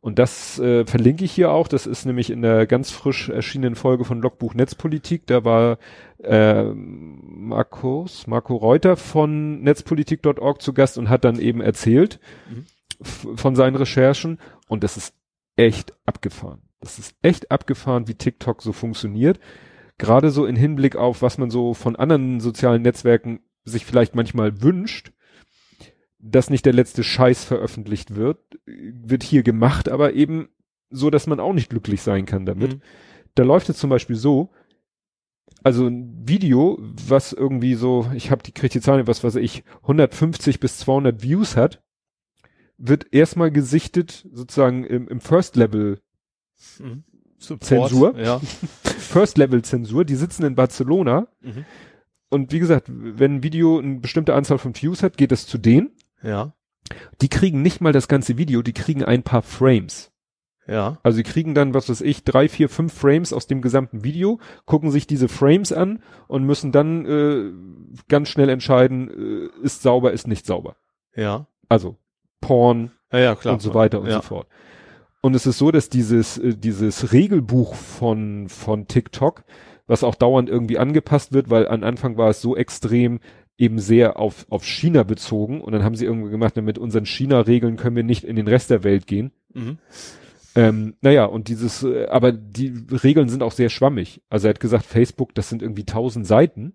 Und 0.00 0.18
das 0.18 0.58
äh, 0.58 0.84
verlinke 0.86 1.24
ich 1.24 1.30
hier 1.30 1.52
auch. 1.52 1.68
Das 1.68 1.86
ist 1.86 2.04
nämlich 2.04 2.30
in 2.30 2.42
der 2.42 2.66
ganz 2.66 2.90
frisch 2.90 3.28
erschienenen 3.28 3.76
Folge 3.76 4.04
von 4.04 4.20
Logbuch 4.20 4.54
Netzpolitik. 4.54 5.28
Da 5.28 5.44
war 5.44 5.78
äh, 6.20 6.64
Markus, 6.64 8.26
Marco 8.26 8.56
Reuter 8.56 8.96
von 8.96 9.62
netzpolitik.org 9.62 10.60
zu 10.60 10.72
Gast 10.72 10.98
und 10.98 11.10
hat 11.10 11.24
dann 11.24 11.38
eben 11.38 11.60
erzählt 11.60 12.18
Mhm. 12.48 13.36
von 13.36 13.54
seinen 13.54 13.76
Recherchen. 13.76 14.40
Und 14.66 14.82
das 14.82 14.96
ist 14.96 15.14
echt 15.60 15.92
abgefahren. 16.06 16.62
Das 16.80 16.98
ist 16.98 17.14
echt 17.20 17.50
abgefahren, 17.50 18.08
wie 18.08 18.14
TikTok 18.14 18.62
so 18.62 18.72
funktioniert. 18.72 19.38
Gerade 19.98 20.30
so 20.30 20.46
in 20.46 20.56
Hinblick 20.56 20.96
auf, 20.96 21.20
was 21.20 21.36
man 21.36 21.50
so 21.50 21.74
von 21.74 21.94
anderen 21.94 22.40
sozialen 22.40 22.80
Netzwerken 22.80 23.40
sich 23.64 23.84
vielleicht 23.84 24.14
manchmal 24.14 24.62
wünscht, 24.62 25.12
dass 26.18 26.48
nicht 26.48 26.64
der 26.64 26.72
letzte 26.72 27.04
Scheiß 27.04 27.44
veröffentlicht 27.44 28.14
wird, 28.14 28.38
wird 28.64 29.22
hier 29.22 29.42
gemacht, 29.42 29.90
aber 29.90 30.14
eben 30.14 30.48
so, 30.88 31.10
dass 31.10 31.26
man 31.26 31.38
auch 31.38 31.52
nicht 31.52 31.68
glücklich 31.68 32.00
sein 32.00 32.24
kann 32.24 32.46
damit. 32.46 32.76
Mhm. 32.76 32.82
Da 33.34 33.42
läuft 33.42 33.68
es 33.68 33.76
zum 33.76 33.90
Beispiel 33.90 34.16
so, 34.16 34.50
also 35.62 35.86
ein 35.86 36.26
Video, 36.26 36.78
was 36.80 37.34
irgendwie 37.34 37.74
so, 37.74 38.10
ich 38.14 38.30
habe 38.30 38.42
die 38.42 38.52
krieg 38.52 38.72
die 38.72 38.80
Zahlen, 38.80 39.06
was 39.06 39.22
weiß 39.22 39.36
ich, 39.36 39.64
150 39.82 40.60
bis 40.60 40.78
200 40.78 41.22
Views 41.22 41.56
hat, 41.56 41.82
wird 42.80 43.12
erstmal 43.12 43.50
gesichtet 43.50 44.26
sozusagen 44.32 44.84
im, 44.84 45.06
im 45.08 45.20
First 45.20 45.56
Level 45.56 46.00
Mhm. 46.78 47.04
Zensur? 47.38 48.18
Ja. 48.18 48.38
First 48.84 49.38
Level 49.38 49.62
Zensur, 49.62 50.04
die 50.04 50.14
sitzen 50.16 50.44
in 50.44 50.54
Barcelona 50.54 51.28
Mhm. 51.40 51.64
und 52.30 52.52
wie 52.52 52.58
gesagt, 52.58 52.86
wenn 52.90 53.36
ein 53.36 53.42
Video 53.42 53.78
eine 53.78 54.00
bestimmte 54.00 54.34
Anzahl 54.34 54.58
von 54.58 54.74
Views 54.74 55.02
hat, 55.02 55.16
geht 55.16 55.32
es 55.32 55.46
zu 55.46 55.56
denen. 55.58 55.90
Ja. 56.22 56.52
Die 57.22 57.28
kriegen 57.28 57.62
nicht 57.62 57.80
mal 57.80 57.92
das 57.92 58.08
ganze 58.08 58.36
Video, 58.36 58.60
die 58.62 58.72
kriegen 58.74 59.04
ein 59.04 59.22
paar 59.22 59.42
Frames. 59.42 60.10
Ja. 60.66 60.98
Also 61.02 61.16
sie 61.16 61.22
kriegen 61.22 61.54
dann, 61.54 61.72
was 61.74 61.88
weiß 61.88 62.02
ich, 62.02 62.24
drei, 62.24 62.48
vier, 62.48 62.68
fünf 62.68 62.92
Frames 62.92 63.32
aus 63.32 63.46
dem 63.46 63.62
gesamten 63.62 64.04
Video, 64.04 64.38
gucken 64.66 64.90
sich 64.90 65.06
diese 65.06 65.28
Frames 65.28 65.72
an 65.72 66.02
und 66.28 66.44
müssen 66.44 66.72
dann 66.72 67.06
äh, 67.06 67.52
ganz 68.08 68.28
schnell 68.28 68.48
entscheiden, 68.50 69.08
äh, 69.08 69.64
ist 69.64 69.82
sauber, 69.82 70.12
ist 70.12 70.28
nicht 70.28 70.44
sauber. 70.46 70.76
Ja. 71.16 71.46
Also 71.68 71.96
Porn 72.40 72.92
Ja, 73.12 73.18
ja, 73.18 73.34
klar. 73.34 73.54
und 73.54 73.60
so 73.60 73.74
weiter 73.74 74.00
und 74.00 74.08
ja. 74.08 74.16
so 74.16 74.22
fort. 74.22 74.46
Und 75.22 75.34
es 75.34 75.46
ist 75.46 75.58
so, 75.58 75.70
dass 75.70 75.88
dieses, 75.88 76.38
äh, 76.38 76.56
dieses 76.56 77.12
Regelbuch 77.12 77.74
von, 77.74 78.48
von 78.48 78.88
TikTok, 78.88 79.44
was 79.86 80.04
auch 80.04 80.14
dauernd 80.14 80.48
irgendwie 80.48 80.78
angepasst 80.78 81.32
wird, 81.32 81.50
weil 81.50 81.68
am 81.68 81.82
Anfang 81.82 82.16
war 82.16 82.30
es 82.30 82.40
so 82.40 82.56
extrem 82.56 83.20
eben 83.58 83.78
sehr 83.78 84.18
auf, 84.18 84.46
auf 84.48 84.64
China 84.64 85.02
bezogen 85.02 85.60
und 85.60 85.72
dann 85.72 85.84
haben 85.84 85.94
sie 85.94 86.06
irgendwie 86.06 86.30
gemacht, 86.30 86.56
mit 86.56 86.78
unseren 86.78 87.04
China-Regeln 87.04 87.76
können 87.76 87.96
wir 87.96 88.04
nicht 88.04 88.24
in 88.24 88.36
den 88.36 88.48
Rest 88.48 88.70
der 88.70 88.84
Welt 88.84 89.06
gehen. 89.06 89.32
Mhm. 89.52 89.78
Ähm, 90.54 90.94
naja, 91.02 91.26
und 91.26 91.48
dieses, 91.48 91.82
äh, 91.82 92.06
aber 92.06 92.32
die 92.32 92.72
Regeln 92.90 93.28
sind 93.28 93.42
auch 93.42 93.52
sehr 93.52 93.68
schwammig. 93.68 94.22
Also 94.30 94.48
er 94.48 94.54
hat 94.54 94.60
gesagt, 94.60 94.86
Facebook, 94.86 95.34
das 95.34 95.48
sind 95.48 95.62
irgendwie 95.62 95.84
tausend 95.84 96.26
Seiten, 96.26 96.74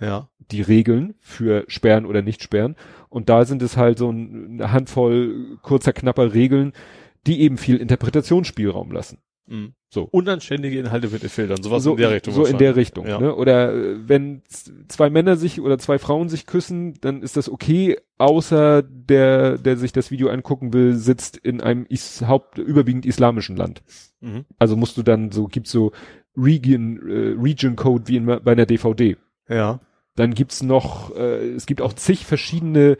Ja. 0.00 0.28
die 0.50 0.62
Regeln 0.62 1.14
für 1.20 1.64
Sperren 1.68 2.06
oder 2.06 2.22
nicht 2.22 2.42
Sperren. 2.42 2.76
Und 3.08 3.28
da 3.28 3.44
sind 3.44 3.62
es 3.62 3.76
halt 3.76 3.98
so 3.98 4.10
ein, 4.10 4.60
eine 4.60 4.72
Handvoll 4.72 5.58
kurzer, 5.62 5.92
knapper 5.92 6.34
Regeln, 6.34 6.72
die 7.26 7.40
eben 7.40 7.58
viel 7.58 7.76
Interpretationsspielraum 7.76 8.92
lassen. 8.92 9.18
Mhm. 9.48 9.74
So. 9.90 10.04
Unanständige 10.10 10.78
Inhalte 10.78 11.08
bitte 11.08 11.30
filtern. 11.30 11.62
Sowas 11.62 11.82
so 11.82 11.92
in 11.92 11.96
der 11.96 12.10
Richtung. 12.10 12.34
So 12.34 12.44
in 12.44 12.58
der 12.58 12.76
Richtung. 12.76 13.06
Ja. 13.06 13.18
Ne? 13.18 13.34
Oder 13.34 13.72
äh, 13.72 13.96
wenn 14.06 14.42
zwei 14.88 15.08
Männer 15.08 15.36
sich 15.36 15.60
oder 15.60 15.78
zwei 15.78 15.98
Frauen 15.98 16.28
sich 16.28 16.44
küssen, 16.44 16.94
dann 17.00 17.22
ist 17.22 17.38
das 17.38 17.48
okay, 17.48 17.96
außer 18.18 18.82
der, 18.82 19.56
der 19.56 19.78
sich 19.78 19.92
das 19.92 20.10
Video 20.10 20.28
angucken 20.28 20.74
will, 20.74 20.94
sitzt 20.94 21.38
in 21.38 21.62
einem 21.62 21.86
is 21.88 22.22
haupt 22.26 22.58
überwiegend 22.58 23.06
islamischen 23.06 23.56
Land. 23.56 23.82
Mhm. 24.20 24.44
Also 24.58 24.76
musst 24.76 24.98
du 24.98 25.02
dann 25.02 25.32
so, 25.32 25.46
gibt's 25.46 25.70
so 25.70 25.92
Region, 26.36 27.00
äh, 27.08 27.40
Region 27.40 27.74
Code 27.74 28.04
wie 28.08 28.16
in, 28.16 28.26
bei 28.26 28.52
einer 28.52 28.66
DVD. 28.66 29.16
Ja. 29.48 29.80
Dann 30.18 30.34
gibt's 30.34 30.62
noch, 30.62 31.14
äh, 31.14 31.50
es 31.50 31.66
gibt 31.66 31.80
auch 31.80 31.92
zig 31.92 32.26
verschiedene 32.26 32.96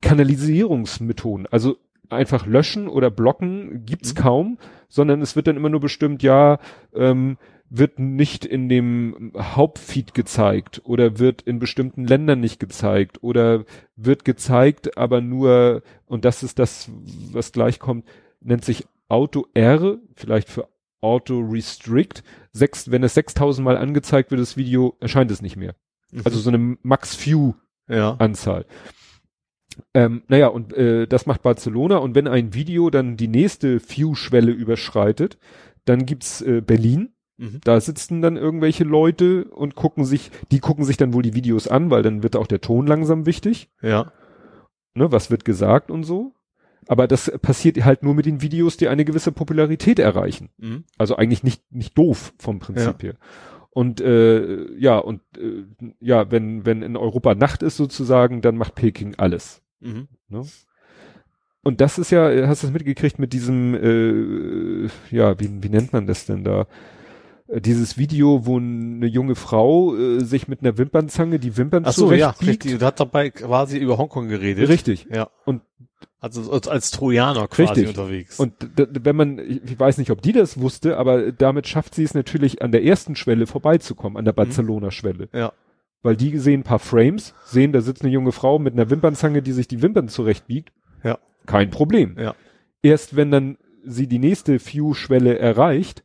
Kanalisierungsmethoden. 0.00 1.46
Also 1.46 1.76
einfach 2.10 2.44
löschen 2.44 2.88
oder 2.88 3.10
blocken 3.10 3.84
gibt's 3.84 4.14
Mhm. 4.14 4.18
kaum, 4.18 4.58
sondern 4.88 5.22
es 5.22 5.36
wird 5.36 5.46
dann 5.46 5.56
immer 5.56 5.68
nur 5.68 5.80
bestimmt, 5.80 6.22
ja, 6.24 6.58
ähm, 6.92 7.36
wird 7.70 7.98
nicht 8.00 8.44
in 8.44 8.68
dem 8.68 9.32
Hauptfeed 9.36 10.12
gezeigt 10.14 10.80
oder 10.84 11.18
wird 11.20 11.42
in 11.42 11.60
bestimmten 11.60 12.04
Ländern 12.04 12.40
nicht 12.40 12.58
gezeigt 12.58 13.22
oder 13.22 13.64
wird 13.94 14.24
gezeigt, 14.24 14.96
aber 14.96 15.20
nur, 15.20 15.82
und 16.06 16.24
das 16.24 16.42
ist 16.42 16.58
das, 16.58 16.90
was 17.30 17.52
gleich 17.52 17.78
kommt, 17.78 18.06
nennt 18.40 18.64
sich 18.64 18.86
Auto 19.08 19.46
R, 19.54 19.98
vielleicht 20.14 20.48
für 20.48 20.68
Auto 21.00 21.38
Restrict. 21.38 22.22
Sechs, 22.52 22.90
wenn 22.90 23.04
es 23.04 23.14
6000 23.14 23.64
Mal 23.64 23.76
angezeigt 23.76 24.30
wird, 24.32 24.40
das 24.40 24.56
Video, 24.56 24.96
erscheint 24.98 25.30
es 25.30 25.42
nicht 25.42 25.56
mehr. 25.56 25.74
Mhm. 26.10 26.22
Also 26.24 26.38
so 26.38 26.50
eine 26.50 26.76
Max-Few-Anzahl. 26.82 28.66
ja. 28.68 28.74
Ähm, 29.94 30.22
naja, 30.28 30.48
und 30.48 30.72
äh, 30.72 31.06
das 31.06 31.26
macht 31.26 31.42
Barcelona 31.42 31.98
und 31.98 32.14
wenn 32.14 32.26
ein 32.26 32.52
Video 32.54 32.90
dann 32.90 33.16
die 33.16 33.28
nächste 33.28 33.80
View-Schwelle 33.80 34.50
überschreitet, 34.50 35.38
dann 35.84 36.04
gibt's 36.04 36.40
äh, 36.40 36.60
Berlin. 36.60 37.10
Mhm. 37.36 37.60
Da 37.62 37.80
sitzen 37.80 38.20
dann 38.20 38.36
irgendwelche 38.36 38.84
Leute 38.84 39.44
und 39.44 39.76
gucken 39.76 40.04
sich, 40.04 40.30
die 40.50 40.58
gucken 40.58 40.84
sich 40.84 40.96
dann 40.96 41.12
wohl 41.12 41.22
die 41.22 41.34
Videos 41.34 41.68
an, 41.68 41.90
weil 41.90 42.02
dann 42.02 42.22
wird 42.22 42.34
auch 42.34 42.48
der 42.48 42.60
Ton 42.60 42.86
langsam 42.86 43.26
wichtig. 43.26 43.70
Ja. 43.80 44.12
Ne, 44.94 45.12
was 45.12 45.30
wird 45.30 45.44
gesagt 45.44 45.90
und 45.90 46.02
so. 46.02 46.34
Aber 46.88 47.06
das 47.06 47.30
passiert 47.42 47.84
halt 47.84 48.02
nur 48.02 48.14
mit 48.14 48.26
den 48.26 48.40
Videos, 48.40 48.78
die 48.78 48.88
eine 48.88 49.04
gewisse 49.04 49.30
Popularität 49.30 49.98
erreichen. 49.98 50.48
Mhm. 50.56 50.84
Also 50.96 51.16
eigentlich 51.16 51.44
nicht, 51.44 51.70
nicht 51.70 51.96
doof 51.96 52.32
vom 52.38 52.58
Prinzip 52.58 53.02
her. 53.02 53.14
Und 53.78 54.00
äh, 54.00 54.72
ja, 54.76 54.98
und 54.98 55.20
äh, 55.38 55.62
ja, 56.00 56.32
wenn, 56.32 56.66
wenn 56.66 56.82
in 56.82 56.96
Europa 56.96 57.36
Nacht 57.36 57.62
ist 57.62 57.76
sozusagen, 57.76 58.42
dann 58.42 58.56
macht 58.56 58.74
Peking 58.74 59.14
alles. 59.18 59.62
Mhm. 59.78 60.08
Ne? 60.28 60.42
Und 61.62 61.80
das 61.80 61.96
ist 61.96 62.10
ja, 62.10 62.48
hast 62.48 62.64
du 62.64 62.66
das 62.66 62.72
mitgekriegt 62.72 63.20
mit 63.20 63.32
diesem, 63.32 63.76
äh, 63.76 64.88
ja, 65.14 65.38
wie, 65.38 65.62
wie 65.62 65.68
nennt 65.68 65.92
man 65.92 66.08
das 66.08 66.26
denn 66.26 66.42
da? 66.42 66.66
Dieses 67.48 67.96
Video, 67.96 68.44
wo 68.44 68.58
eine 68.58 69.06
junge 69.06 69.34
Frau 69.34 69.96
äh, 69.96 70.20
sich 70.20 70.48
mit 70.48 70.60
einer 70.60 70.76
Wimpernzange 70.76 71.38
die 71.38 71.56
Wimpern 71.56 71.84
Ach 71.86 71.92
so, 71.92 72.12
ja, 72.12 72.30
richtig. 72.30 72.74
Und 72.74 72.82
hat 72.82 73.00
dabei 73.00 73.30
quasi 73.30 73.78
über 73.78 73.96
Hongkong 73.96 74.28
geredet. 74.28 74.68
Richtig. 74.68 75.06
Ja. 75.12 75.30
Und- 75.44 75.62
also 76.20 76.50
als, 76.50 76.90
Trojaner 76.90 77.46
quasi 77.46 77.82
Richtig. 77.82 77.88
unterwegs. 77.88 78.40
Und 78.40 78.52
wenn 78.76 79.14
man, 79.14 79.38
ich 79.38 79.78
weiß 79.78 79.98
nicht, 79.98 80.10
ob 80.10 80.20
die 80.20 80.32
das 80.32 80.60
wusste, 80.60 80.96
aber 80.96 81.30
damit 81.30 81.68
schafft 81.68 81.94
sie 81.94 82.02
es 82.02 82.12
natürlich 82.12 82.60
an 82.60 82.72
der 82.72 82.82
ersten 82.84 83.14
Schwelle 83.14 83.46
vorbeizukommen, 83.46 84.16
an 84.18 84.24
der 84.24 84.32
Barcelona-Schwelle. 84.32 85.28
Mhm. 85.32 85.38
Ja. 85.38 85.52
Weil 86.02 86.16
die 86.16 86.36
sehen 86.38 86.60
ein 86.60 86.64
paar 86.64 86.80
Frames, 86.80 87.34
sehen, 87.44 87.72
da 87.72 87.80
sitzt 87.80 88.02
eine 88.02 88.12
junge 88.12 88.32
Frau 88.32 88.58
mit 88.58 88.74
einer 88.74 88.90
Wimpernzange, 88.90 89.42
die 89.42 89.52
sich 89.52 89.68
die 89.68 89.80
Wimpern 89.80 90.08
zurechtbiegt. 90.08 90.72
Ja. 91.04 91.18
Kein 91.46 91.70
Problem. 91.70 92.16
Ja. 92.18 92.34
Erst 92.82 93.14
wenn 93.14 93.30
dann 93.30 93.56
sie 93.84 94.08
die 94.08 94.18
nächste 94.18 94.58
View-Schwelle 94.58 95.38
erreicht 95.38 96.02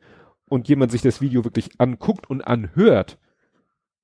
und 0.53 0.67
jemand 0.69 0.91
sich 0.91 1.01
das 1.01 1.19
Video 1.19 1.43
wirklich 1.43 1.71
anguckt 1.80 2.30
und 2.30 2.41
anhört, 2.41 3.17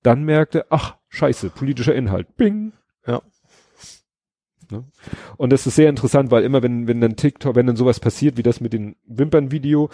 dann 0.02 0.24
merkte, 0.24 0.66
ach, 0.72 0.98
scheiße, 1.08 1.52
politischer 1.52 1.94
Inhalt. 1.94 2.36
Bing. 2.38 2.74
Ja. 3.06 3.22
Ne? 4.72 4.84
Und 5.38 5.52
das 5.52 5.68
ist 5.68 5.76
sehr 5.76 5.90
interessant, 5.90 6.32
weil 6.32 6.44
immer 6.44 6.64
wenn, 6.64 6.88
wenn 6.88 7.02
dann 7.02 7.16
TikTok, 7.16 7.56
wenn 7.56 7.68
dann 7.68 7.76
sowas 7.76 8.00
passiert, 8.00 8.36
wie 8.38 8.44
das 8.44 8.62
mit 8.62 8.74
dem 8.74 8.96
Wimpernvideo, 9.06 9.92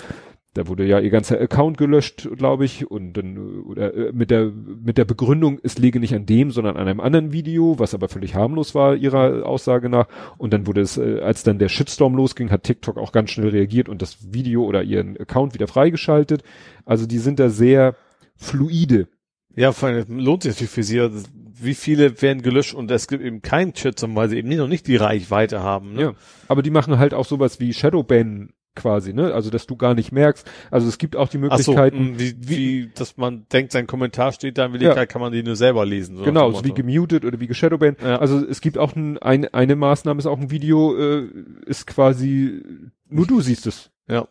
da 0.56 0.68
wurde 0.68 0.86
ja 0.86 1.00
ihr 1.00 1.10
ganzer 1.10 1.40
Account 1.40 1.78
gelöscht, 1.78 2.30
glaube 2.38 2.64
ich, 2.64 2.90
und 2.90 3.14
dann 3.14 3.38
oder 3.66 3.94
äh, 3.94 4.12
mit 4.14 4.32
der 4.32 4.46
mit 4.46 4.98
der 4.98 5.04
Begründung, 5.04 5.60
es 5.64 5.78
liege 5.78 6.00
nicht 6.00 6.16
an 6.16 6.26
dem, 6.26 6.50
sondern 6.50 6.78
an 6.78 6.88
einem 6.88 7.02
anderen 7.02 7.34
Video, 7.34 7.78
was 7.78 7.94
aber 7.94 8.08
völlig 8.08 8.36
harmlos 8.36 8.74
war 8.74 8.96
ihrer 8.96 9.46
Aussage 9.46 9.90
nach. 9.90 10.08
Und 10.38 10.54
dann 10.54 10.66
wurde 10.66 10.80
es, 10.80 10.98
äh, 10.98 11.20
als 11.20 11.44
dann 11.44 11.60
der 11.60 11.68
Shitstorm 11.68 12.16
losging, 12.16 12.52
hat 12.52 12.64
TikTok 12.64 12.98
auch 12.98 13.12
ganz 13.12 13.32
schnell 13.32 13.50
reagiert 13.50 13.90
und 13.90 14.02
das 14.02 14.34
Video 14.34 14.64
oder 14.64 14.82
ihren 14.82 15.18
Account 15.18 15.54
wieder 15.54 15.68
freigeschaltet. 15.68 16.42
Also 16.86 17.06
die 17.06 17.20
sind 17.20 17.38
da 17.38 17.50
sehr 17.50 17.96
fluide. 18.38 19.10
Ja, 19.58 19.74
vor 19.74 19.90
allem 19.90 20.20
lohnt 20.20 20.44
sich 20.44 20.54
natürlich 20.54 20.72
für 20.72 20.84
sie. 20.84 21.02
Also, 21.02 21.28
Wie 21.62 21.74
viele 21.74 22.22
werden 22.22 22.44
gelöscht 22.44 22.74
und 22.74 22.90
es 22.92 23.10
gibt 23.10 23.24
eben 23.24 23.42
keinen 23.42 23.76
Shitstorm, 23.76 24.16
weil 24.16 24.30
sie 24.30 24.38
eben 24.38 24.48
noch 24.56 24.70
nicht 24.70 24.88
die 24.88 24.96
Reichweite 24.96 25.62
haben. 25.62 25.96
Ne? 25.96 26.02
Ja. 26.02 26.14
Aber 26.48 26.62
die 26.64 26.72
machen 26.72 26.98
halt 26.98 27.14
auch 27.14 27.26
sowas 27.26 27.60
wie 27.60 27.74
Shadowban 27.74 28.54
quasi, 28.76 29.14
ne? 29.14 29.34
Also 29.34 29.50
dass 29.50 29.66
du 29.68 29.76
gar 29.76 29.94
nicht 29.96 30.12
merkst. 30.12 30.50
Also 30.72 30.88
es 30.88 30.98
gibt 30.98 31.16
auch 31.16 31.28
die 31.30 31.38
Ach 31.50 31.58
so, 31.58 31.72
Möglichkeiten, 31.72 32.12
mh, 32.12 32.20
wie, 32.20 32.36
wie, 32.48 32.92
dass 32.94 33.18
man 33.18 33.46
denkt, 33.52 33.72
sein 33.72 33.88
Kommentar 33.88 34.32
steht 34.32 34.58
da, 34.58 34.66
in 34.66 34.74
Wirklichkeit 34.74 35.10
kann 35.10 35.22
man 35.22 35.32
die 35.32 35.44
nur 35.44 35.56
selber 35.56 35.86
lesen. 35.86 36.18
So 36.18 36.24
Genau, 36.24 36.52
so 36.52 36.64
wie 36.64 36.74
gemutet 36.74 37.26
oder 37.26 37.40
wie 37.40 37.48
geshadowbanned. 37.48 38.02
Ja. 38.02 38.18
Also 38.18 38.46
es 38.46 38.62
gibt 38.62 38.78
auch 38.78 38.96
ein, 38.96 39.18
ein, 39.20 39.54
eine 39.54 39.76
Maßnahme, 39.76 40.20
ist 40.20 40.26
auch 40.26 40.40
ein 40.40 40.52
Video, 40.52 40.96
äh, 40.98 41.28
ist 41.66 41.88
quasi, 41.88 42.62
nur 43.10 43.26
du 43.26 43.42
siehst 43.42 43.68
es. 43.68 43.92
Ja. 44.08 44.28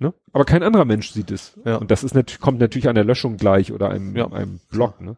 Ne? 0.00 0.14
Aber 0.32 0.44
kein 0.44 0.62
anderer 0.62 0.84
Mensch 0.84 1.10
sieht 1.10 1.32
es. 1.32 1.58
Ja. 1.64 1.76
Und 1.76 1.90
das 1.90 2.04
ist 2.04 2.14
natürlich, 2.14 2.40
kommt 2.40 2.60
natürlich 2.60 2.88
an 2.88 2.94
der 2.94 3.04
Löschung 3.04 3.36
gleich 3.36 3.72
oder 3.72 3.90
einem, 3.90 4.14
Ja. 4.16 4.30
einem 4.30 4.60
Blog. 4.70 5.00
Ne? 5.00 5.16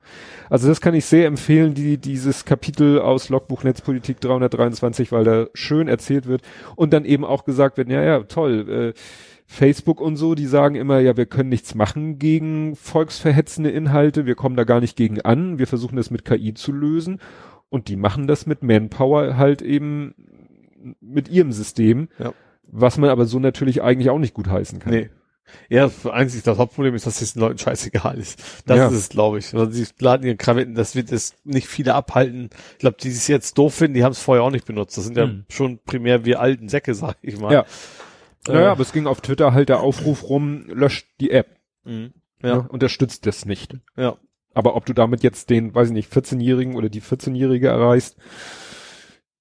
Also 0.48 0.69
das 0.69 0.81
kann 0.81 0.94
ich 0.94 1.05
sehr 1.05 1.27
empfehlen, 1.27 1.74
die, 1.74 1.98
dieses 1.98 2.47
Kapitel 2.47 2.98
aus 2.98 3.28
Logbuch 3.28 3.62
Netzpolitik 3.62 4.20
323, 4.20 5.12
weil 5.12 5.24
da 5.24 5.47
schön 5.52 5.86
erzählt 5.86 6.27
wird 6.27 6.40
und 6.77 6.94
dann 6.94 7.05
eben 7.05 7.27
auch 7.27 7.44
gesagt 7.44 7.77
wird, 7.77 7.90
ja, 7.90 8.02
ja, 8.02 8.20
toll, 8.20 8.94
äh, 8.94 8.98
Facebook 9.47 10.01
und 10.01 10.16
so, 10.16 10.35
die 10.35 10.47
sagen 10.47 10.77
immer, 10.77 11.01
ja, 11.01 11.16
wir 11.16 11.27
können 11.27 11.48
nichts 11.51 11.74
machen 11.74 12.19
gegen 12.19 12.74
volksverhetzende 12.77 13.69
Inhalte, 13.70 14.24
wir 14.24 14.36
kommen 14.36 14.57
da 14.57 14.65
gar 14.65 14.81
nicht 14.81 14.97
gegen 14.97 15.20
an, 15.20 15.59
wir 15.59 15.66
versuchen 15.66 15.97
das 15.97 16.11
mit 16.11 16.24
KI 16.24 16.55
zu 16.55 16.73
lösen 16.73 17.19
und 17.69 17.89
die 17.89 17.97
machen 17.97 18.27
das 18.28 18.47
mit 18.47 18.62
Manpower 18.62 19.36
halt 19.36 19.61
eben 19.61 20.15
mit 21.01 21.28
ihrem 21.28 21.52
System, 21.52 22.09
Ja. 22.19 22.32
Was 22.73 22.99
man 22.99 23.11
aber 23.11 23.27
so 23.27 23.39
natürlich 23.39 23.83
eigentlich 23.83 24.11
auch 24.11 24.19
nicht 24.19 24.35
gut 24.35 24.49
heißen 24.49 24.79
kann. 24.79 24.93
Nee. 24.93 25.11
Ja, 25.69 25.91
einzig 26.11 26.45
das 26.45 26.59
Hauptproblem 26.59 26.95
ist, 26.95 27.07
dass 27.09 27.21
es 27.21 27.33
den 27.33 27.41
Leuten 27.41 27.59
scheißegal 27.59 28.17
ist. 28.19 28.41
Das 28.67 28.79
Ja. 28.79 28.87
ist 28.87 28.95
es, 28.95 29.09
glaube 29.09 29.39
ich. 29.41 29.53
Also 29.53 29.69
sie 29.73 29.85
laden 29.99 30.25
ihren 30.25 30.39
Kram, 30.39 30.75
das 30.77 30.95
wird 30.95 31.11
es 31.11 31.35
nicht 31.43 31.67
viele 31.67 31.95
abhalten. 31.95 32.51
Ich 32.75 32.79
glaube, 32.79 32.99
die 33.03 33.09
es 33.09 33.27
jetzt 33.27 33.59
doof 33.59 33.75
finden, 33.75 33.95
die 33.95 34.05
haben 34.05 34.13
es 34.13 34.21
vorher 34.23 34.45
auch 34.45 34.53
nicht 34.53 34.65
benutzt. 34.67 34.97
Das 34.97 35.05
sind 35.05 35.17
ja 35.17 35.25
Hm. 35.25 35.45
schon 35.49 35.79
primär 35.85 36.25
wir 36.25 36.41
alten 36.41 36.69
Säcke, 36.69 36.95
sag 36.95 37.17
ich 37.23 37.37
mal. 37.39 37.53
Ja. 37.53 37.61
Äh, 38.47 38.53
Naja, 38.53 38.71
aber 38.73 38.83
es 38.83 38.93
ging 38.93 39.07
auf 39.09 39.21
Twitter 39.23 39.53
halt 39.53 39.69
der 39.69 39.81
Aufruf 39.81 40.23
rum, 40.29 40.67
löscht 40.69 41.09
die 41.21 41.31
App. 41.33 41.49
mhm. 41.85 42.13
Ja. 42.43 42.49
Ja, 42.49 42.57
unterstützt 42.59 43.27
das 43.27 43.45
nicht. 43.45 43.77
ja. 43.97 44.17
Aber 44.55 44.75
ob 44.75 44.85
du 44.87 44.93
damit 44.95 45.23
jetzt 45.23 45.49
den, 45.51 45.75
weiß 45.75 45.89
ich 45.89 45.93
nicht, 45.95 46.11
14-Jährigen 46.13 46.75
oder 46.75 46.89
die 46.89 47.03
14-Jährige 47.03 47.69
erreichst, 47.69 48.17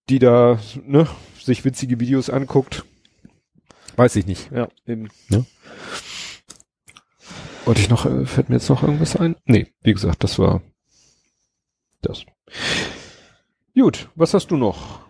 die 0.10 0.20
da, 0.20 0.60
ne, 0.86 1.08
sich 1.42 1.66
witzige 1.66 2.00
Videos 2.00 2.30
anguckt, 2.30 2.84
weiß 4.00 4.16
ich 4.16 4.26
nicht. 4.26 4.50
Ja, 4.52 4.70
eben. 4.88 5.10
Wollte 7.66 7.82
ich 7.82 7.90
noch, 7.90 8.06
äh, 8.06 8.26
fällt 8.26 8.50
mir 8.50 8.56
jetzt 8.56 8.70
noch 8.70 8.82
irgendwas 8.82 9.18
ein? 9.18 9.36
Nee, 9.46 9.68
wie 9.82 9.94
gesagt, 9.94 10.24
das 10.24 10.40
war 10.40 10.62
das. 12.02 12.26
Gut, 13.76 14.10
was 14.16 14.34
hast 14.34 14.48
du 14.52 14.58
noch? 14.58 15.02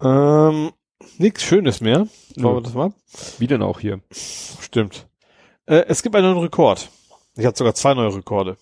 Ähm, 0.00 0.70
nichts 1.18 1.42
Schönes 1.42 1.80
mehr. 1.80 2.06
Wollen 2.36 2.56
wir 2.56 2.62
das 2.62 2.74
mal? 2.74 2.92
Wie 3.38 3.48
denn 3.48 3.62
auch 3.62 3.80
hier? 3.80 4.00
Stimmt. 4.12 5.08
Äh, 5.66 5.84
es 5.88 6.02
gibt 6.02 6.14
einen 6.14 6.32
neuen 6.32 6.44
Rekord. 6.44 6.88
Ich 7.36 7.44
habe 7.44 7.56
sogar 7.56 7.74
zwei 7.74 7.94
neue 7.94 8.14
Rekorde. 8.14 8.58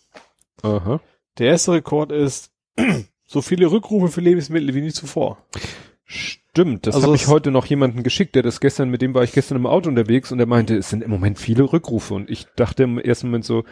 Aha. 0.62 1.00
Der 1.36 1.48
erste 1.48 1.72
Rekord 1.72 2.10
ist 2.10 2.50
so 3.26 3.42
viele 3.42 3.70
Rückrufe 3.70 4.08
für 4.08 4.20
Lebensmittel 4.22 4.74
wie 4.74 4.80
nie 4.80 4.92
zuvor. 4.92 5.38
Stimmt, 6.04 6.37
das 6.54 6.94
Also 6.94 7.06
habe 7.08 7.16
ich 7.16 7.28
heute 7.28 7.50
noch 7.50 7.66
jemanden 7.66 8.02
geschickt, 8.02 8.34
der 8.34 8.42
das 8.42 8.60
gestern, 8.60 8.88
mit 8.90 9.00
dem 9.02 9.14
war 9.14 9.22
ich 9.22 9.32
gestern 9.32 9.56
im 9.56 9.66
Auto 9.66 9.88
unterwegs 9.88 10.32
und 10.32 10.38
der 10.38 10.46
meinte, 10.46 10.76
es 10.76 10.90
sind 10.90 11.02
im 11.04 11.10
Moment 11.10 11.38
viele 11.38 11.62
Rückrufe 11.72 12.14
und 12.14 12.28
ich 12.30 12.46
dachte 12.56 12.82
im 12.84 12.98
ersten 12.98 13.28
Moment 13.28 13.44
so, 13.44 13.64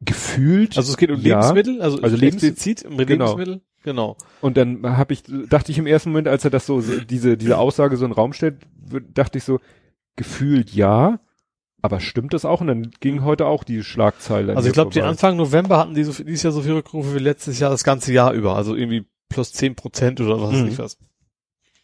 gefühlt. 0.00 0.76
Also 0.76 0.90
es 0.92 0.96
geht 0.96 1.10
um 1.10 1.20
Ja. 1.20 1.38
Lebensmittel, 1.40 1.82
also, 1.82 2.00
Also 2.00 2.16
Lebens- 2.16 2.42
explizit 2.44 2.84
um 2.84 2.96
Genau. 2.98 3.36
Lebensmittel. 3.36 3.60
Genau. 3.84 4.16
Und 4.40 4.56
dann 4.56 4.82
habe 4.96 5.12
ich, 5.12 5.22
dachte 5.48 5.72
ich 5.72 5.78
im 5.78 5.86
ersten 5.86 6.10
Moment, 6.10 6.28
als 6.28 6.44
er 6.44 6.50
das 6.50 6.66
so, 6.66 6.80
so 6.80 7.00
diese, 7.00 7.36
diese 7.36 7.58
Aussage 7.58 7.96
so 7.96 8.04
in 8.04 8.10
den 8.10 8.14
Raum 8.16 8.32
stellt, 8.32 8.56
dachte 9.14 9.38
ich 9.38 9.44
so, 9.44 9.60
gefühlt 10.16 10.72
ja, 10.72 11.20
aber 11.80 12.00
stimmt 12.00 12.34
das 12.34 12.44
auch? 12.44 12.60
Und 12.60 12.66
dann 12.66 12.90
ging 13.00 13.24
heute 13.24 13.46
auch 13.46 13.64
die 13.64 13.82
Schlagzeile. 13.84 14.56
Also 14.56 14.68
ich 14.68 14.74
glaube, 14.74 14.90
die. 14.92 15.02
Anfang 15.02 15.36
November 15.36 15.78
hatten 15.78 15.94
die 15.94 16.04
so, 16.04 16.12
dieses 16.22 16.42
Jahr 16.42 16.52
so 16.52 16.60
viele 16.62 16.74
Rückrufe 16.76 17.14
wie 17.14 17.18
letztes 17.20 17.58
Jahr 17.60 17.70
das 17.70 17.84
ganze 17.84 18.12
Jahr 18.12 18.32
über. 18.32 18.56
Also 18.56 18.74
irgendwie 18.74 19.06
plus 19.28 19.52
zehn 19.52 19.74
Prozent 19.76 20.20
oder 20.20 20.40
was 20.40 20.52
weiß 20.52 20.60
Mhm. 20.62 20.68
ich 20.68 20.78
was. 20.78 20.98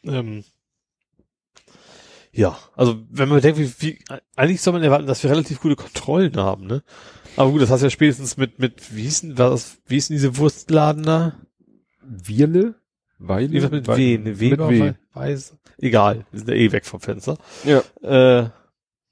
Ähm, 0.07 0.45
ja, 2.33 2.59
also 2.75 2.97
wenn 3.11 3.29
man 3.29 3.41
denkt, 3.41 3.59
wie, 3.59 3.73
wie, 3.79 3.99
eigentlich 4.35 4.61
soll 4.61 4.73
man 4.73 4.83
erwarten, 4.83 5.07
dass 5.07 5.23
wir 5.23 5.31
relativ 5.31 5.61
gute 5.61 5.77
Kontrollen 5.77 6.37
haben, 6.37 6.67
ne? 6.67 6.83
Aber 7.37 7.51
gut, 7.51 7.63
das 7.63 7.71
hast 7.71 7.81
du 7.81 7.87
ja 7.87 7.91
spätestens 7.91 8.37
mit, 8.37 8.59
mit, 8.59 8.95
wie 8.95 9.03
hieß 9.03 9.21
denn, 9.23 9.39
was, 9.39 9.79
wie 9.87 9.95
hieß 9.95 10.09
denn 10.09 10.17
diese 10.17 10.37
Wurstladen 10.37 11.03
da? 11.05 11.35
Wirle? 12.03 12.75
Weile? 13.19 13.47
Irgendwas 13.47 13.71
mit 13.71 13.87
Wei- 13.89 13.97
W, 13.97 14.19
ne? 14.19 14.41
Weber, 14.41 14.69
Mit 14.71 14.81
W. 14.81 14.93
Weiß. 15.15 15.57
Egal, 15.79 16.27
wir 16.31 16.39
sind 16.39 16.49
ja 16.49 16.55
eh 16.55 16.73
weg 16.73 16.85
vom 16.87 17.01
Fenster. 17.01 17.39
Ja. 17.65 17.83
Äh, 18.03 18.51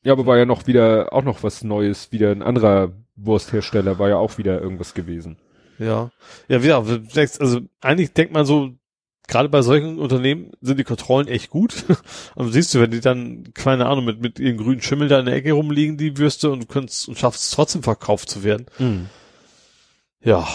Ja, 0.04 0.12
aber 0.12 0.26
war 0.26 0.36
ja 0.36 0.44
noch 0.46 0.66
wieder, 0.66 1.12
auch 1.12 1.22
noch 1.22 1.42
was 1.44 1.62
Neues, 1.62 2.10
wieder 2.12 2.30
ein 2.32 2.42
anderer 2.42 2.92
Wursthersteller, 3.14 3.98
war 4.00 4.08
ja 4.08 4.16
auch 4.16 4.36
wieder 4.38 4.60
irgendwas 4.60 4.94
gewesen. 4.94 5.36
Ja. 5.78 6.10
Ja, 6.48 6.62
wieder, 6.62 6.76
also 6.78 7.60
eigentlich 7.80 8.12
denkt 8.12 8.32
man 8.34 8.44
so, 8.46 8.72
gerade 9.32 9.48
bei 9.48 9.62
solchen 9.62 9.98
Unternehmen 9.98 10.52
sind 10.60 10.78
die 10.78 10.84
Kontrollen 10.84 11.26
echt 11.26 11.48
gut. 11.48 11.84
Und 12.34 12.52
siehst 12.52 12.74
du, 12.74 12.80
wenn 12.80 12.90
die 12.90 13.00
dann, 13.00 13.54
keine 13.54 13.86
Ahnung, 13.86 14.04
mit, 14.04 14.20
mit 14.20 14.38
ihren 14.38 14.58
grünen 14.58 14.82
Schimmel 14.82 15.08
da 15.08 15.18
in 15.18 15.26
der 15.26 15.34
Ecke 15.34 15.52
rumliegen, 15.52 15.96
die 15.96 16.18
Würste, 16.18 16.50
und 16.50 16.68
kannst 16.68 17.08
und 17.08 17.18
schaffst 17.18 17.44
es 17.44 17.50
trotzdem 17.50 17.82
verkauft 17.82 18.28
zu 18.28 18.44
werden. 18.44 18.66
Ja. 20.22 20.46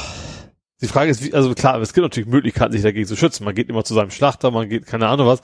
Die 0.79 0.87
Frage 0.87 1.09
ist, 1.09 1.23
wie, 1.23 1.33
also 1.33 1.55
klar, 1.55 1.81
es 1.81 1.93
gibt 1.93 2.03
natürlich 2.03 2.29
Möglichkeiten, 2.29 2.71
sich 2.71 2.83
dagegen 2.83 3.07
zu 3.07 3.15
schützen. 3.15 3.45
Man 3.45 3.55
geht 3.55 3.67
immer 3.67 3.83
zu 3.83 3.95
seinem 3.95 4.11
Schlachter, 4.11 4.51
man 4.51 4.69
geht, 4.69 4.85
keine 4.85 5.07
Ahnung 5.07 5.25
was. 5.25 5.41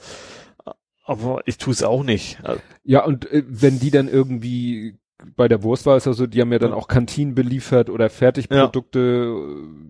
Aber 1.04 1.42
ich 1.46 1.58
tue 1.58 1.72
es 1.72 1.82
auch 1.82 2.04
nicht. 2.04 2.38
Also, 2.44 2.60
Ja, 2.84 3.04
und 3.04 3.30
äh, 3.32 3.42
wenn 3.48 3.80
die 3.80 3.90
dann 3.90 4.06
irgendwie 4.06 4.96
bei 5.36 5.48
der 5.48 5.64
Wurst 5.64 5.86
war 5.86 5.96
es 5.96 6.04
ja 6.04 6.12
so, 6.12 6.28
die 6.28 6.40
haben 6.40 6.52
ja 6.52 6.60
dann 6.60 6.72
auch 6.72 6.86
Kantinen 6.86 7.34
beliefert 7.34 7.90
oder 7.90 8.10
Fertigprodukte, 8.10 9.00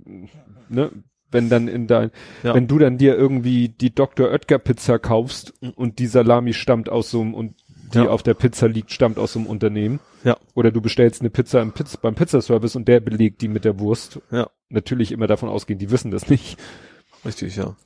äh, 0.06 0.28
ne? 0.70 0.90
Wenn 1.34 1.50
dann 1.50 1.68
in 1.68 1.86
dein, 1.86 2.10
Ja. 2.42 2.54
wenn 2.54 2.66
du 2.66 2.78
dann 2.78 2.96
dir 2.96 3.14
irgendwie 3.16 3.68
die 3.68 3.94
Dr. 3.94 4.30
Oetker 4.30 4.58
Pizza 4.58 4.98
kaufst 4.98 5.52
und 5.76 5.98
die 5.98 6.06
Salami 6.06 6.54
stammt 6.54 6.88
aus 6.88 7.10
so 7.10 7.20
einem 7.20 7.34
und 7.34 7.54
die 7.92 7.98
Ja. 7.98 8.08
auf 8.08 8.22
der 8.22 8.34
Pizza 8.34 8.66
liegt, 8.68 8.90
stammt 8.92 9.18
aus 9.18 9.34
so 9.34 9.38
einem 9.40 9.48
Unternehmen. 9.48 10.00
Ja. 10.24 10.36
Oder 10.54 10.70
du 10.72 10.80
bestellst 10.80 11.20
eine 11.20 11.30
Pizza 11.30 11.60
im 11.60 11.72
Piz 11.72 11.96
beim 11.98 12.14
Pizzaservice 12.14 12.76
und 12.76 12.88
der 12.88 13.00
belegt 13.00 13.42
die 13.42 13.48
mit 13.48 13.64
der 13.64 13.78
Wurst. 13.78 14.20
Ja. 14.30 14.48
Natürlich 14.70 15.12
immer 15.12 15.26
davon 15.26 15.48
ausgehen, 15.50 15.78
die 15.78 15.90
wissen 15.90 16.10
das 16.10 16.28
nicht. 16.30 16.58
richtig, 17.24 17.56
ja. 17.56 17.76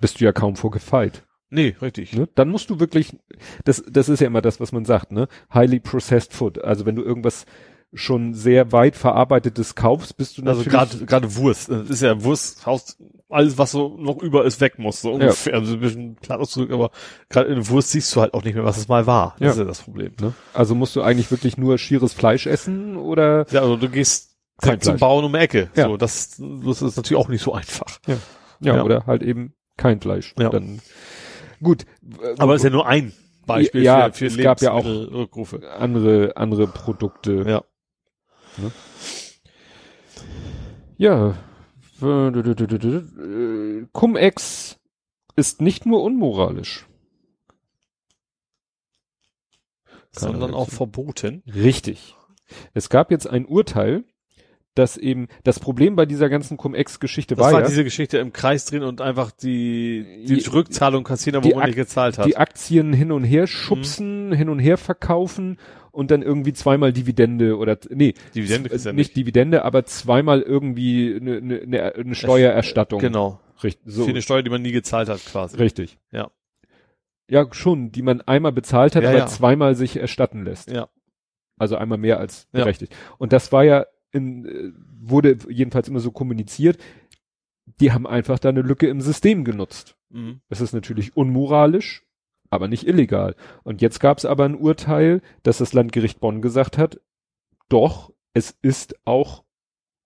Bist 0.00 0.20
du 0.20 0.24
ja 0.24 0.32
kaum 0.32 0.56
vorgefeit. 0.56 1.24
Nee, 1.50 1.74
richtig. 1.82 2.12
Ne? 2.12 2.28
Dann 2.36 2.48
musst 2.48 2.70
du 2.70 2.78
wirklich, 2.78 3.16
das, 3.64 3.82
das 3.90 4.08
ist 4.08 4.20
ja 4.20 4.28
immer 4.28 4.40
das, 4.40 4.60
was 4.60 4.70
man 4.72 4.84
sagt, 4.84 5.10
ne? 5.10 5.26
Highly 5.52 5.80
processed 5.80 6.32
food. 6.32 6.62
Also 6.62 6.86
wenn 6.86 6.94
du 6.94 7.02
irgendwas 7.02 7.44
schon 7.92 8.34
sehr 8.34 8.70
weit 8.72 8.94
verarbeitetes 8.96 9.74
kaufst, 9.74 10.16
bist 10.16 10.38
du 10.38 10.42
Also 10.42 10.62
natürlich, 10.62 10.72
gerade 10.72 11.06
gerade 11.06 11.36
Wurst, 11.36 11.68
das 11.70 11.90
ist 11.90 12.02
ja 12.02 12.22
Wurst, 12.22 12.64
Haus, 12.64 12.96
alles 13.28 13.58
was 13.58 13.72
so 13.72 13.96
noch 13.98 14.22
über 14.22 14.44
ist 14.44 14.60
weg 14.60 14.78
muss, 14.78 15.02
so 15.02 15.12
ungefähr, 15.12 15.54
also 15.54 15.74
ein 15.74 15.80
bisschen 15.80 16.16
klar 16.20 16.38
ausgedrückt, 16.38 16.72
aber 16.72 16.90
gerade 17.28 17.48
in 17.48 17.56
der 17.56 17.68
Wurst 17.68 17.90
siehst 17.90 18.14
du 18.14 18.20
halt 18.20 18.32
auch 18.34 18.44
nicht 18.44 18.54
mehr, 18.54 18.64
was 18.64 18.76
es 18.78 18.86
mal 18.86 19.06
war. 19.08 19.34
Das 19.38 19.46
Ja. 19.46 19.50
ist 19.52 19.58
ja 19.58 19.64
das 19.64 19.80
Problem. 19.82 20.12
ne? 20.20 20.34
also 20.54 20.74
musst 20.76 20.94
du 20.94 21.02
eigentlich 21.02 21.30
wirklich 21.32 21.56
nur 21.58 21.78
schieres 21.78 22.12
Fleisch 22.12 22.46
essen 22.46 22.96
oder 22.96 23.44
Ja, 23.50 23.62
also 23.62 23.76
du 23.76 23.88
gehst 23.88 24.36
Kein 24.62 24.80
zum. 24.80 24.96
Bauern 24.98 25.24
um 25.24 25.32
die 25.32 25.38
Ecke. 25.40 25.70
Ja. 25.74 25.86
So, 25.88 25.96
das, 25.96 26.36
das 26.38 26.82
ist 26.82 26.96
natürlich 26.96 27.20
auch 27.20 27.28
nicht 27.28 27.42
so 27.42 27.54
einfach. 27.54 27.98
ja, 28.06 28.16
Ja. 28.60 28.82
oder 28.84 29.06
halt 29.06 29.22
eben 29.22 29.54
kein 29.76 30.00
Fleisch. 30.00 30.34
Ja. 30.38 30.48
Dann 30.50 30.80
gut. 31.62 31.86
äh, 32.22 32.34
Aber 32.38 32.54
es 32.54 32.60
ist 32.60 32.64
ja 32.64 32.70
nur 32.70 32.86
ein 32.86 33.12
Beispiel 33.46 33.82
Ja, 33.82 34.12
für, 34.12 34.12
für 34.12 34.26
es 34.26 34.36
gab 34.38 34.60
ja 34.62 34.72
auch- 34.72 34.84
andere 34.84 36.36
andere 36.36 36.66
Produkte. 36.68 37.42
Ja. 37.48 37.62
Ja. 40.98 41.34
Äh, 42.02 43.86
Cum-Ex 43.92 44.78
ist 45.36 45.60
nicht 45.60 45.86
nur 45.86 46.02
unmoralisch. 46.02 46.86
Keine 50.14 50.32
Sondern 50.32 50.54
auch 50.54 50.68
verboten. 50.70 51.42
Richtig. 51.54 52.16
Es 52.74 52.88
gab 52.88 53.10
jetzt 53.12 53.28
ein 53.28 53.46
Urteil, 53.46 54.04
dass 54.74 54.96
eben 54.96 55.28
das 55.44 55.60
Problem 55.60 55.94
bei 55.96 56.06
dieser 56.06 56.28
ganzen 56.28 56.56
Cum-Ex-Geschichte 56.56 57.34
Das 57.36 57.44
war, 57.44 57.52
war 57.52 57.60
ja, 57.62 57.66
diese 57.66 57.84
Geschichte 57.84 58.18
im 58.18 58.32
Kreis 58.32 58.64
drehen 58.64 58.82
und 58.82 59.00
einfach 59.00 59.30
die, 59.30 60.24
die 60.26 60.38
Die- 60.38 60.48
Rückzahlung 60.48 61.04
kassieren, 61.04 61.42
die 61.42 61.50
wo 61.52 61.56
man 61.58 61.66
nicht 61.66 61.76
gezahlt 61.76 62.18
hat. 62.18 62.26
die 62.26 62.36
Aktien 62.36 62.92
hin 62.92 63.12
und 63.12 63.24
her 63.24 63.46
schubsen, 63.46 64.32
hin 64.32 64.48
und 64.48 64.58
her 64.58 64.78
verkaufen 64.78 65.58
und 65.92 66.10
dann 66.10 66.22
irgendwie 66.22 66.52
zweimal 66.52 66.92
Dividende 66.92 67.56
oder 67.56 67.78
nee, 67.90 68.14
Dividende 68.34 68.70
ist 68.70 68.86
ja 68.86 68.92
nicht 68.92 69.16
Dividende, 69.16 69.64
aber 69.64 69.84
zweimal 69.84 70.42
irgendwie 70.42 71.14
eine, 71.20 71.36
eine, 71.38 71.60
eine, 71.60 71.94
eine 71.94 72.14
Steuererstattung. 72.14 73.00
Genau. 73.00 73.40
Richtig, 73.62 73.82
so, 73.92 74.04
Für 74.04 74.10
eine 74.10 74.22
Steuer, 74.22 74.42
die 74.42 74.50
man 74.50 74.62
nie 74.62 74.72
gezahlt 74.72 75.08
hat, 75.08 75.24
quasi. 75.24 75.56
richtig. 75.58 75.98
Ja. 76.12 76.30
Ja, 77.28 77.46
schon, 77.52 77.92
die 77.92 78.02
man 78.02 78.20
einmal 78.22 78.52
bezahlt 78.52 78.96
hat, 78.96 79.02
Ja, 79.04 79.10
aber 79.10 79.18
ja. 79.18 79.26
zweimal 79.26 79.74
sich 79.76 79.96
erstatten 79.96 80.44
lässt. 80.44 80.70
Ja. 80.70 80.88
Also 81.58 81.76
einmal 81.76 81.98
mehr 81.98 82.18
als 82.18 82.48
Ja. 82.52 82.60
berechtigt. 82.64 82.96
Und 83.18 83.32
das 83.32 83.52
war 83.52 83.62
ja 83.64 83.86
in, 84.12 84.46
äh, 84.46 84.72
wurde 85.00 85.36
jedenfalls 85.48 85.88
immer 85.88 86.00
so 86.00 86.10
kommuniziert. 86.10 86.78
Die 87.80 87.92
haben 87.92 88.06
einfach 88.06 88.38
da 88.38 88.48
eine 88.48 88.62
Lücke 88.62 88.88
im 88.88 89.00
System 89.00 89.44
genutzt. 89.44 89.96
Mhm. 90.08 90.40
Es 90.48 90.60
ist 90.60 90.72
natürlich 90.72 91.16
unmoralisch, 91.16 92.04
aber 92.50 92.68
nicht 92.68 92.86
illegal. 92.86 93.34
Und 93.62 93.80
jetzt 93.80 94.00
gab 94.00 94.18
es 94.18 94.24
aber 94.24 94.44
ein 94.44 94.56
Urteil, 94.56 95.22
dass 95.42 95.58
das 95.58 95.72
Landgericht 95.72 96.20
Bonn 96.20 96.42
gesagt 96.42 96.76
hat, 96.78 97.00
doch, 97.68 98.12
es 98.34 98.56
ist 98.62 98.94
auch 99.04 99.44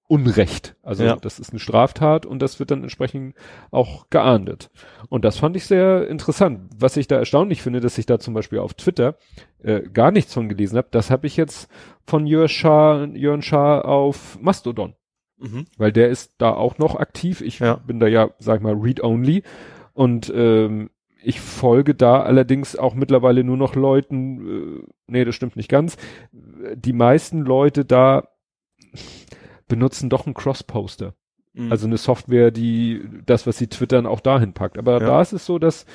Unrecht. 0.07 0.77
Also 0.83 1.03
Ja. 1.05 1.17
das 1.17 1.39
ist 1.39 1.51
eine 1.51 1.59
Straftat 1.59 2.27
und 2.27 2.41
das 2.41 2.59
wird 2.59 2.71
dann 2.71 2.83
entsprechend 2.83 3.35
auch 3.71 4.11
geahndet. 4.11 4.71
Und 5.09 5.25
das 5.25 5.39
fand 5.39 5.57
ich 5.57 5.65
sehr 5.65 6.07
interessant. 6.09 6.71
Was 6.77 6.99
ich 6.99 7.07
da 7.09 7.17
erstaunlich 7.17 7.63
finde, 7.63 7.81
dass 7.81 7.97
ich 7.97 8.05
da 8.05 8.19
zum 8.19 8.35
Beispiel 8.35 8.59
auf 8.59 8.75
Twitter 8.75 9.17
äh, 9.63 9.81
gar 9.81 10.11
nichts 10.11 10.35
von 10.35 10.51
gelesen 10.51 10.77
habe, 10.77 10.89
das 10.91 11.11
habe 11.11 11.27
ich 11.27 11.39
jetzt 11.39 11.71
von 12.07 12.27
Jörn 12.27 12.49
Schaar, 12.49 13.07
Jörn 13.15 13.41
Schaar 13.41 13.87
auf 13.87 14.39
Mastodon 14.43 14.95
Mhm. 15.39 15.65
weil 15.79 15.91
der 15.91 16.11
ist 16.11 16.35
da 16.39 16.53
auch 16.53 16.79
noch 16.79 16.95
aktiv. 16.97 17.41
Ich 17.41 17.59
Ja. 17.59 17.75
bin 17.77 17.99
da 17.99 18.07
ja, 18.07 18.31
sag 18.39 18.59
ich 18.59 18.63
mal, 18.63 18.75
read-only 18.75 19.43
und 19.95 20.31
ähm, 20.35 20.91
ich 21.25 21.41
folge 21.41 21.95
da 21.95 22.23
allerdings 22.23 22.77
auch 22.77 22.95
mittlerweile 22.95 23.45
nur 23.45 23.57
noch 23.57 23.75
Leuten, 23.75 24.81
äh, 24.81 24.83
nee, 25.07 25.25
das 25.25 25.35
stimmt 25.35 25.57
nicht 25.57 25.69
ganz. 25.69 25.97
Die 26.75 26.93
meisten 26.93 27.41
Leute 27.41 27.85
da 27.85 28.29
benutzen 29.69 30.11
doch 30.11 30.27
einen 30.27 30.35
Cross-Poster. 30.35 31.15
Mhm. 31.55 31.71
Also 31.71 31.87
eine 31.87 31.97
Software, 31.97 32.51
die 32.51 33.03
das, 33.27 33.47
was 33.47 33.59
sie 33.59 33.69
twittern, 33.69 34.07
auch 34.07 34.21
dahin 34.21 34.53
packt. 34.53 34.77
Aber 34.77 34.95
Ja. 35.01 35.07
da 35.07 35.21
ist 35.23 35.33
es 35.33 35.47
so, 35.47 35.59
dass 35.59 35.87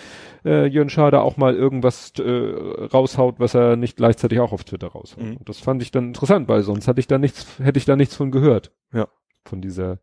äh, 0.46 0.66
Jörn 0.68 0.90
Schaar 0.90 1.12
da 1.12 1.20
auch 1.20 1.36
mal 1.38 1.54
irgendwas 1.54 2.14
äh, 2.18 2.22
raushaut, 2.32 3.40
was 3.40 3.54
er 3.56 3.76
nicht 3.76 3.98
gleichzeitig 3.98 4.40
auch 4.40 4.54
auf 4.54 4.64
Twitter 4.64 4.88
raushaut. 4.88 5.24
Mhm. 5.24 5.38
Und 5.38 5.50
das 5.50 5.60
fand 5.60 5.82
ich 5.82 5.92
dann 5.92 6.08
interessant, 6.08 6.48
weil 6.48 6.64
sonst 6.64 6.88
hatte 6.88 7.00
ich 7.02 7.08
da 7.08 7.18
nichts, 7.18 7.60
hätte 7.60 7.78
ich 7.78 7.86
da 7.86 7.96
nichts 7.96 8.16
von 8.16 8.32
gehört. 8.32 8.72
Ja. 8.94 9.08
Von 9.46 9.62
dieser 9.62 10.00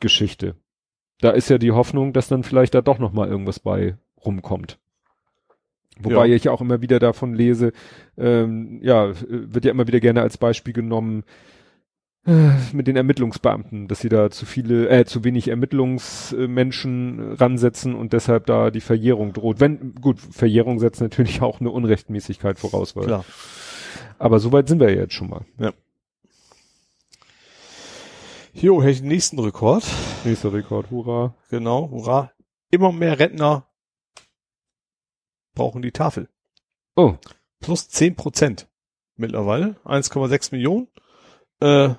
Geschichte. 0.00 0.56
Da 1.20 1.30
ist 1.30 1.50
ja 1.50 1.58
die 1.58 1.72
Hoffnung, 1.72 2.14
dass 2.14 2.28
dann 2.28 2.42
vielleicht 2.42 2.74
da 2.74 2.80
doch 2.80 2.98
noch 2.98 3.12
mal 3.12 3.28
irgendwas 3.28 3.60
bei 3.60 3.98
rumkommt. 4.24 4.78
Wobei 6.02 6.26
Ja. 6.26 6.34
ich 6.34 6.48
auch 6.48 6.60
immer 6.62 6.80
wieder 6.80 6.98
davon 6.98 7.34
lese, 7.34 7.72
ähm, 8.16 8.80
ja, 8.82 9.12
wird 9.28 9.64
ja 9.66 9.70
immer 9.70 9.86
wieder 9.86 10.00
gerne 10.00 10.22
als 10.22 10.38
Beispiel 10.38 10.72
genommen, 10.72 11.24
äh, 12.26 12.50
mit 12.72 12.86
den 12.86 12.96
Ermittlungsbeamten, 12.96 13.88
dass 13.88 14.00
sie 14.00 14.08
da 14.10 14.30
zu 14.30 14.44
viele, 14.46 14.88
äh, 14.88 15.04
zu 15.04 15.24
wenig 15.24 15.48
Ermittlungsmenschen 15.48 17.32
ransetzen 17.32 17.94
und 17.94 18.12
deshalb 18.12 18.46
da 18.46 18.70
die 18.70 18.80
Verjährung 18.82 19.32
droht. 19.32 19.58
Wenn, 19.60 19.94
gut, 19.94 20.20
Verjährung 20.20 20.78
setzt 20.80 21.00
natürlich 21.00 21.40
auch 21.42 21.60
eine 21.60 21.70
Unrechtmäßigkeit 21.70 22.58
voraus, 22.58 22.94
weil, 22.96 23.04
Klar. 23.06 23.24
aber 24.18 24.38
soweit 24.38 24.68
sind 24.68 24.80
wir 24.80 24.90
ja 24.90 25.00
jetzt 25.02 25.14
schon 25.14 25.30
mal. 25.30 25.44
Jo, 28.52 28.80
hätte 28.82 28.90
ich 28.92 28.98
den 29.00 29.08
nächsten 29.08 29.38
Rekord. 29.38 29.84
Nächster 30.24 30.52
Rekord, 30.52 30.90
hurra. 30.90 31.34
Genau, 31.50 31.88
hurra. 31.90 32.32
Immer 32.70 32.92
mehr 32.92 33.18
Rentner 33.18 33.66
brauchen 35.60 35.82
die 35.82 35.92
Tafel. 35.92 36.30
Oh, 36.96 37.16
Plus 37.60 37.90
10 37.90 38.16
Prozent 38.16 38.66
mittlerweile. 39.16 39.76
1,6 39.84 40.52
Millionen. 40.52 40.88
Äh, 41.60 41.90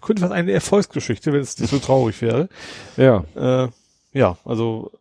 könnte 0.00 0.22
was 0.22 0.30
eine 0.30 0.52
Erfolgsgeschichte, 0.52 1.32
wenn 1.32 1.40
es 1.40 1.58
nicht 1.58 1.70
so 1.70 1.80
traurig 1.80 2.22
wäre. 2.22 2.48
ja, 2.96 3.24
Äh, 3.34 3.70
ja, 4.12 4.38
also 4.44 4.92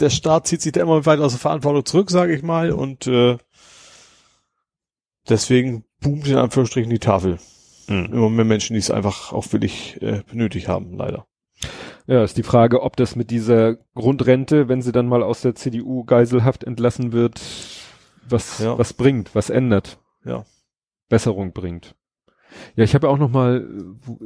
der 0.00 0.10
Staat 0.10 0.48
zieht 0.48 0.62
sich 0.62 0.72
da 0.72 0.80
immer 0.80 1.06
weiter 1.06 1.24
aus 1.24 1.32
der 1.32 1.40
Verantwortung 1.40 1.84
zurück, 1.84 2.10
sage 2.10 2.34
ich 2.34 2.42
mal, 2.42 2.72
und 2.72 3.06
äh, 3.06 3.38
deswegen 5.28 5.84
boomt 6.00 6.26
in 6.26 6.38
Anführungsstrichen 6.38 6.90
die 6.90 6.98
Tafel. 6.98 7.38
Mhm. 7.86 8.06
Immer 8.06 8.30
mehr 8.30 8.44
Menschen, 8.44 8.74
die 8.74 8.80
es 8.80 8.90
einfach 8.90 9.32
auch 9.32 9.52
wirklich 9.52 10.02
äh, 10.02 10.22
benötigt 10.28 10.66
haben, 10.66 10.96
leider. 10.96 11.28
Ja, 12.06 12.22
ist 12.22 12.36
die 12.36 12.42
Frage, 12.44 12.82
ob 12.82 12.96
das 12.96 13.16
mit 13.16 13.30
dieser 13.30 13.76
Grundrente, 13.94 14.68
wenn 14.68 14.80
sie 14.82 14.92
dann 14.92 15.08
mal 15.08 15.22
aus 15.22 15.40
der 15.42 15.54
CDU 15.56 16.04
Geiselhaft 16.04 16.62
entlassen 16.64 17.12
wird, 17.12 17.40
was, 18.28 18.60
Ja. 18.60 18.78
was 18.78 18.92
bringt, 18.92 19.34
was 19.34 19.50
ändert. 19.50 19.98
Ja. 20.24 20.44
Besserung 21.08 21.52
bringt. 21.52 21.94
Ja, 22.74 22.84
ich 22.84 22.94
habe 22.94 23.06
ja 23.06 23.12
auch 23.12 23.18
noch 23.18 23.30
mal, 23.30 23.66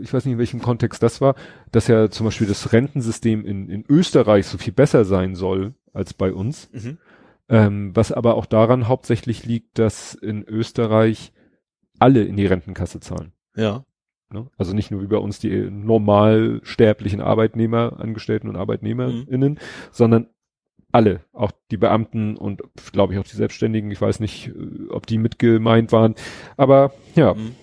ich 0.01 0.12
weiß 0.12 0.24
nicht, 0.24 0.32
in 0.35 0.39
welchem 0.39 0.61
Kontext 0.62 1.02
das 1.02 1.20
war, 1.20 1.35
dass 1.73 1.89
ja 1.89 2.11
zum 2.11 2.27
Beispiel 2.27 2.47
das 2.47 2.73
Rentensystem 2.73 3.44
in, 3.44 3.69
in 3.69 3.85
Österreich 3.89 4.47
so 4.47 4.59
viel 4.59 4.73
besser 4.73 5.05
sein 5.05 5.35
soll 5.35 5.74
als 5.93 6.15
bei 6.15 6.32
uns. 6.32 6.70
Mhm. 6.73 6.98
Ähm, 7.48 7.97
was 7.97 8.12
aber 8.12 8.36
auch 8.36 8.47
daran 8.47 8.86
hauptsächlich 8.89 9.44
liegt, 9.44 9.78
dass 9.78 10.15
in 10.15 10.44
Österreich 10.44 11.32
alle 11.98 12.23
in 12.23 12.36
die 12.36 12.47
Rentenkasse 12.47 13.01
zahlen. 13.01 13.32
Ja. 13.57 13.85
Ne? 14.32 14.47
Also 14.59 14.74
nicht 14.74 14.90
nur 14.90 15.02
wie 15.02 15.07
bei 15.07 15.16
uns 15.16 15.39
die 15.40 15.70
normal 15.70 16.61
sterblichen 16.62 17.20
Arbeitnehmer, 17.20 17.98
Angestellten 18.01 18.48
und 18.48 18.57
ArbeitnehmerInnen, 18.57 19.59
sondern 19.90 20.28
alle, 20.93 21.20
auch 21.32 21.52
die 21.70 21.77
Beamten 21.77 22.36
und 22.36 22.62
glaube 22.93 23.12
ich 23.12 23.19
auch 23.19 23.24
die 23.24 23.36
Selbstständigen. 23.36 23.90
Ich 23.90 24.01
weiß 24.01 24.20
nicht, 24.20 24.48
äh, 24.48 24.89
ob 24.90 25.07
die 25.07 25.19
mit 25.19 25.39
gemeint 25.39 25.93
waren, 25.93 26.15
aber 26.57 26.93
ja, 27.15 27.35
Mhm. 27.35 27.55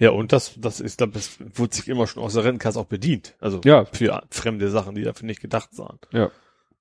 Ja, 0.00 0.10
und 0.10 0.30
das, 0.32 0.52
das 0.56 0.78
ist, 0.78 0.98
glaube 0.98 1.14
das 1.14 1.38
wurde 1.54 1.74
sich 1.74 1.88
immer 1.88 2.06
schon 2.06 2.22
aus 2.22 2.34
der 2.34 2.44
Rentenkasse 2.44 2.78
auch 2.78 2.84
bedient. 2.84 3.34
Also 3.40 3.60
Ja. 3.64 3.84
für 3.86 4.22
fremde 4.30 4.70
Sachen, 4.70 4.94
die 4.94 5.02
dafür 5.02 5.26
nicht 5.26 5.40
gedacht 5.40 5.70
waren. 5.76 5.98
ja, 6.12 6.30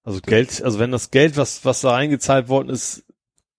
Also 0.03 0.19
Geld, 0.21 0.61
also 0.61 0.77
wenn 0.77 0.91
das 0.91 1.09
Geld, 1.09 1.35
was, 1.35 1.65
was 1.65 1.81
da 1.81 1.95
eingezahlt 1.95 2.47
worden 2.47 2.69
ist, 2.69 3.05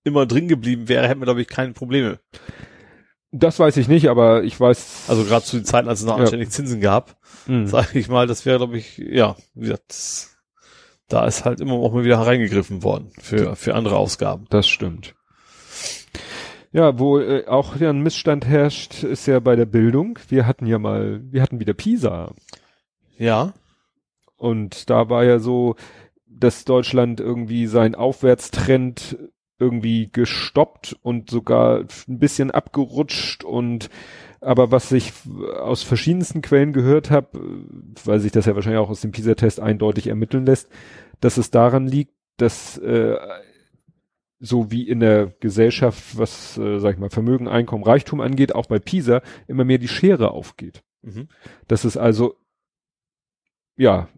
immer 0.05 0.27
drin 0.27 0.47
geblieben 0.47 0.89
wäre, 0.89 1.09
hätten 1.09 1.21
wir, 1.21 1.25
glaube 1.25 1.43
ich, 1.43 1.49
keine 1.49 1.73
Probleme. 1.73 2.21
Das 3.31 3.59
weiß 3.59 3.77
ich 3.77 3.89
nicht, 3.89 4.09
aber 4.09 4.43
ich 4.45 4.59
weiß. 4.59 5.05
Also 5.09 5.25
gerade 5.25 5.45
zu 5.45 5.57
den 5.57 5.65
Zeiten, 5.65 5.89
als 5.89 6.01
es 6.01 6.07
noch 6.07 6.17
Ja. 6.17 6.23
anständig 6.23 6.51
Zinsen 6.51 6.81
gab, 6.81 7.17
mh, 7.47 7.67
sage 7.67 7.99
ich 7.99 8.09
mal, 8.09 8.27
das 8.27 8.47
wäre, 8.47 8.59
glaube 8.59 8.79
ich, 8.79 8.99
ja, 8.99 9.37
das, 9.55 10.37
da 11.09 11.27
ist 11.27 11.45
halt 11.45 11.61
immer 11.61 11.75
auch 11.75 11.93
mal 11.93 12.05
wieder 12.05 12.19
hereingegriffen 12.19 12.83
worden 12.83 13.11
für, 13.21 13.57
für 13.57 13.75
andere 13.75 13.97
Ausgaben. 13.97 14.47
das 14.51 14.69
stimmt. 14.69 15.15
Ja, 16.71 16.99
wo 16.99 17.19
äh, 17.19 17.47
auch 17.47 17.77
ja 17.77 17.89
ein 17.91 18.03
Missstand 18.03 18.47
herrscht, 18.47 19.03
ist 19.03 19.27
ja 19.27 19.41
bei 19.41 19.57
der 19.57 19.65
Bildung. 19.67 20.19
Wir 20.29 20.47
hatten 20.47 20.67
ja 20.67 20.79
mal, 20.79 21.21
wir 21.31 21.41
hatten 21.43 21.61
wieder 21.61 21.73
Pisa. 21.73 22.33
Ja. 23.17 23.55
Und 24.37 24.91
da 24.91 25.09
war 25.09 25.25
ja 25.25 25.39
so, 25.39 25.77
dass 26.27 26.65
Deutschland 26.67 27.21
irgendwie 27.21 27.67
seinen 27.67 27.95
Aufwärtstrend 27.95 29.17
irgendwie 29.59 30.11
gestoppt 30.11 30.97
und 31.03 31.31
sogar 31.31 31.81
ein 31.81 32.19
bisschen 32.19 32.51
abgerutscht 32.51 33.45
und 33.45 33.91
aber 34.41 34.71
was 34.71 34.93
ich 34.93 35.13
aus 35.61 35.83
verschiedensten 35.83 36.43
Quellen 36.43 36.73
gehört 36.73 37.11
habe, 37.11 37.65
weil 38.05 38.21
sich 38.21 38.31
das 38.31 38.47
ja 38.47 38.55
wahrscheinlich 38.55 38.79
auch 38.79 38.91
aus 38.91 39.01
dem 39.01 39.11
PISA-Test 39.11 39.59
eindeutig 39.59 40.07
ermitteln 40.07 40.47
lässt, 40.47 40.69
dass 41.21 41.39
es 41.39 41.51
daran 41.51 41.89
liegt, 41.89 42.13
dass 42.37 42.79
äh, 42.79 43.17
so 44.39 44.71
wie 44.71 44.89
in 44.89 45.01
der 45.01 45.35
Gesellschaft, 45.41 46.17
was, 46.17 46.57
äh, 46.57 46.79
sag 46.79 46.95
ich 46.95 47.01
mal, 47.01 47.11
Vermögen, 47.11 47.49
Einkommen, 47.49 47.83
Reichtum 47.83 48.21
angeht, 48.21 48.55
auch 48.55 48.67
bei 48.67 48.79
PISA 48.79 49.23
immer 49.49 49.65
mehr 49.65 49.79
die 49.79 49.89
Schere 49.89 50.31
aufgeht. 50.31 50.85
Mhm. 51.03 51.29
Dass 51.67 51.85
es 51.85 51.97
also 51.97 52.37
ja 53.77 54.09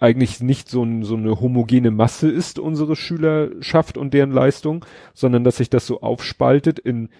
eigentlich 0.00 0.40
nicht 0.40 0.68
so, 0.68 0.82
ein, 0.82 1.04
so 1.04 1.14
eine 1.14 1.40
homogene 1.40 1.90
Masse 1.90 2.30
ist, 2.30 2.58
unsere 2.58 2.96
Schülerschaft 2.96 3.98
und 3.98 4.14
deren 4.14 4.32
Leistung, 4.32 4.84
sondern 5.14 5.44
dass 5.44 5.58
sich 5.58 5.70
das 5.70 5.86
so 5.86 6.00
aufspaltet 6.00 6.78
in, 6.78 7.10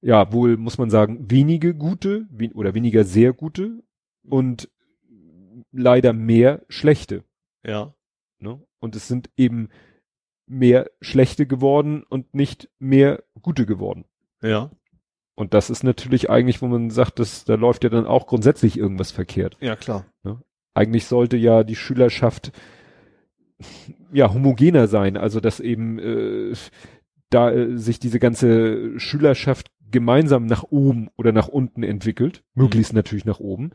ja, 0.00 0.32
wohl 0.32 0.56
muss 0.56 0.78
man 0.78 0.90
sagen, 0.90 1.30
wenige 1.30 1.74
gute 1.74 2.26
wen 2.30 2.52
oder 2.52 2.74
weniger 2.74 3.04
sehr 3.04 3.32
gute 3.32 3.82
und 4.24 4.68
leider 5.72 6.12
mehr 6.12 6.62
schlechte. 6.68 7.24
Ja. 7.64 7.94
Ne? 8.40 8.60
Und 8.80 8.96
es 8.96 9.08
sind 9.08 9.30
eben 9.36 9.68
mehr 10.46 10.90
schlechte 11.00 11.46
geworden 11.46 12.04
und 12.08 12.34
nicht 12.34 12.68
mehr 12.78 13.22
gute 13.40 13.64
geworden. 13.64 14.04
Ja. 14.42 14.70
Und 15.34 15.54
das 15.54 15.70
ist 15.70 15.84
natürlich 15.84 16.30
eigentlich, 16.30 16.62
wo 16.62 16.66
man 16.66 16.90
sagt, 16.90 17.20
dass 17.20 17.44
da 17.44 17.54
läuft 17.54 17.84
ja 17.84 17.90
dann 17.90 18.06
auch 18.06 18.26
grundsätzlich 18.26 18.76
irgendwas 18.76 19.12
verkehrt. 19.12 19.56
Ja, 19.60 19.76
klar. 19.76 20.04
Eigentlich 20.78 21.06
sollte 21.06 21.36
ja 21.36 21.64
die 21.64 21.74
Schülerschaft 21.74 22.52
ja 24.12 24.32
homogener 24.32 24.86
sein, 24.86 25.16
also 25.16 25.40
dass 25.40 25.58
eben 25.58 25.98
äh, 25.98 26.54
da 27.30 27.50
äh, 27.50 27.76
sich 27.76 27.98
diese 27.98 28.20
ganze 28.20 28.98
Schülerschaft 29.00 29.72
gemeinsam 29.90 30.46
nach 30.46 30.62
oben 30.62 31.08
oder 31.16 31.32
nach 31.32 31.48
unten 31.48 31.82
entwickelt, 31.82 32.44
möglichst 32.54 32.92
natürlich 32.92 33.24
nach 33.24 33.40
oben. 33.40 33.72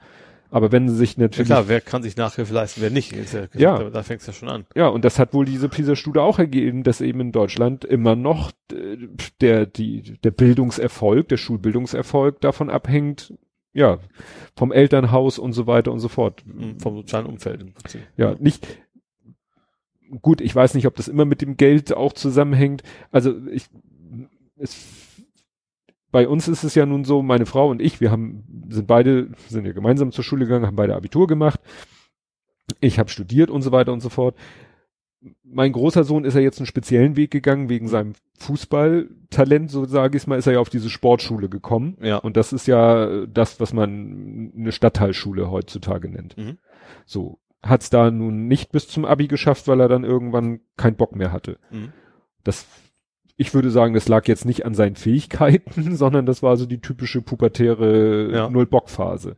Aber 0.49 0.71
wenn 0.71 0.87
sie 0.87 0.95
sich 0.95 1.17
Ja 1.17 1.23
natürlich 1.23 1.47
klar, 1.47 1.67
wer 1.67 1.81
kann 1.81 2.03
sich 2.03 2.15
Nachhilfe 2.15 2.53
leisten, 2.53 2.81
wer 2.81 2.89
nicht? 2.89 3.11
Ist 3.11 3.33
ja, 3.33 3.47
Ja. 3.55 3.79
Da, 3.79 3.89
da 3.89 4.03
fängt 4.03 4.21
es 4.21 4.27
ja 4.27 4.33
schon 4.33 4.47
an. 4.47 4.65
Ja, 4.75 4.87
und 4.87 5.03
das 5.03 5.19
hat 5.19 5.33
wohl 5.33 5.43
diese 5.43 5.67
PISA-Studie 5.67 6.19
auch 6.19 6.39
ergeben, 6.39 6.83
dass 6.83 7.01
eben 7.01 7.19
in 7.19 7.31
Deutschland 7.33 7.83
immer 7.83 8.15
noch 8.15 8.51
äh, 8.71 8.97
der, 9.41 9.65
die, 9.65 10.19
der 10.23 10.31
Bildungserfolg, 10.31 11.27
der 11.27 11.37
Schulbildungserfolg 11.37 12.39
davon 12.39 12.69
abhängt, 12.69 13.33
ja, 13.73 13.99
vom 14.55 14.71
Elternhaus 14.71 15.39
und 15.39 15.53
so 15.53 15.67
weiter 15.67 15.91
und 15.91 15.99
so 15.99 16.07
fort. 16.07 16.43
Mhm, 16.45 16.79
Vom 16.79 16.95
sozialen 16.95 17.25
Umfeld 17.25 17.61
im 17.61 17.73
Prinzip. 17.73 18.01
Ja, 18.17 18.35
nicht, 18.39 18.67
gut, 20.21 20.41
ich 20.41 20.55
weiß 20.55 20.75
nicht, 20.75 20.87
ob 20.87 20.95
das 20.95 21.07
immer 21.07 21.25
mit 21.25 21.41
dem 21.41 21.57
Geld 21.57 21.93
auch 21.93 22.13
zusammenhängt. 22.13 22.83
Also 23.11 23.35
ich, 23.47 23.65
es, 24.57 25.23
bei 26.11 26.27
uns 26.27 26.47
ist 26.47 26.63
es 26.63 26.75
ja 26.75 26.85
nun 26.85 27.03
so, 27.03 27.23
meine 27.23 27.47
Frau 27.47 27.69
und 27.69 27.81
ich, 27.81 27.99
wir 27.99 28.11
haben, 28.11 28.67
sind 28.69 28.85
beide, 28.87 29.31
sind 29.49 29.65
ja 29.65 29.73
gemeinsam 29.73 30.11
zur 30.11 30.23
Schule 30.23 30.45
gegangen, 30.45 30.67
haben 30.67 30.75
beide 30.75 30.95
Abitur 30.95 31.27
gemacht. 31.27 31.59
Ich 32.79 32.99
habe 32.99 33.09
studiert 33.09 33.49
und 33.49 33.63
so 33.63 33.71
weiter 33.71 33.91
und 33.91 33.99
so 34.01 34.09
fort. 34.09 34.35
Mein 35.43 35.71
großer 35.71 36.03
Sohn 36.03 36.25
ist 36.25 36.33
ja 36.33 36.41
jetzt 36.41 36.59
einen 36.59 36.65
speziellen 36.65 37.15
Weg 37.15 37.31
gegangen, 37.31 37.69
wegen 37.69 37.87
seinem 37.87 38.13
Fußballtalent, 38.39 39.71
so 39.71 39.85
sage 39.85 40.17
ich 40.17 40.27
mal, 40.27 40.37
ist 40.37 40.47
er 40.47 40.53
ja 40.53 40.59
auf 40.59 40.69
diese 40.69 40.89
Sportschule 40.89 41.47
gekommen. 41.49 41.97
Ja. 42.01 42.17
Und 42.17 42.35
das 42.35 42.51
ist 42.51 42.67
ja 42.67 43.05
äh, 43.05 43.27
das, 43.31 43.59
was 43.59 43.73
man 43.73 44.51
eine 44.55 44.71
Stadtteilschule 44.71 45.49
heutzutage 45.49 46.09
nennt. 46.09 46.37
Mhm. 46.37 46.57
So, 47.05 47.39
hat's 47.61 47.89
da 47.89 48.11
nun 48.11 48.47
nicht 48.47 48.71
bis 48.71 48.87
zum 48.87 49.05
Abi 49.05 49.27
geschafft, 49.27 49.67
weil 49.67 49.79
er 49.79 49.87
dann 49.87 50.03
irgendwann 50.03 50.59
keinen 50.75 50.97
Bock 50.97 51.15
mehr 51.15 51.31
hatte. 51.31 51.57
Mhm. 51.71 51.93
Das, 52.43 52.65
ich 53.37 53.53
würde 53.53 53.71
sagen, 53.71 53.93
das 53.93 54.09
lag 54.09 54.27
jetzt 54.27 54.45
nicht 54.45 54.65
an 54.65 54.73
seinen 54.73 54.95
Fähigkeiten, 54.97 55.95
sondern 55.95 56.25
das 56.25 56.43
war 56.43 56.57
so 56.57 56.65
die 56.65 56.81
typische 56.81 57.21
pubertäre 57.21 58.31
Ja. 58.31 58.49
Null-Bock-Phase. 58.49 59.37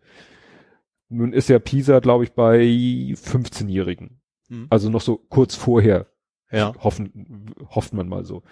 Nun 1.09 1.33
ist 1.33 1.49
ja 1.49 1.59
Pisa, 1.59 1.99
glaube 1.99 2.23
ich, 2.23 2.33
bei 2.33 2.61
15-Jährigen. 2.61 4.19
Mhm. 4.49 4.67
Also 4.69 4.89
noch 4.89 5.01
so 5.01 5.17
kurz 5.17 5.55
vorher, 5.55 6.07
Ja. 6.51 6.73
hoffen, 6.83 7.53
hofft 7.69 7.93
man 7.93 8.07
mal 8.07 8.25
so. 8.25 8.43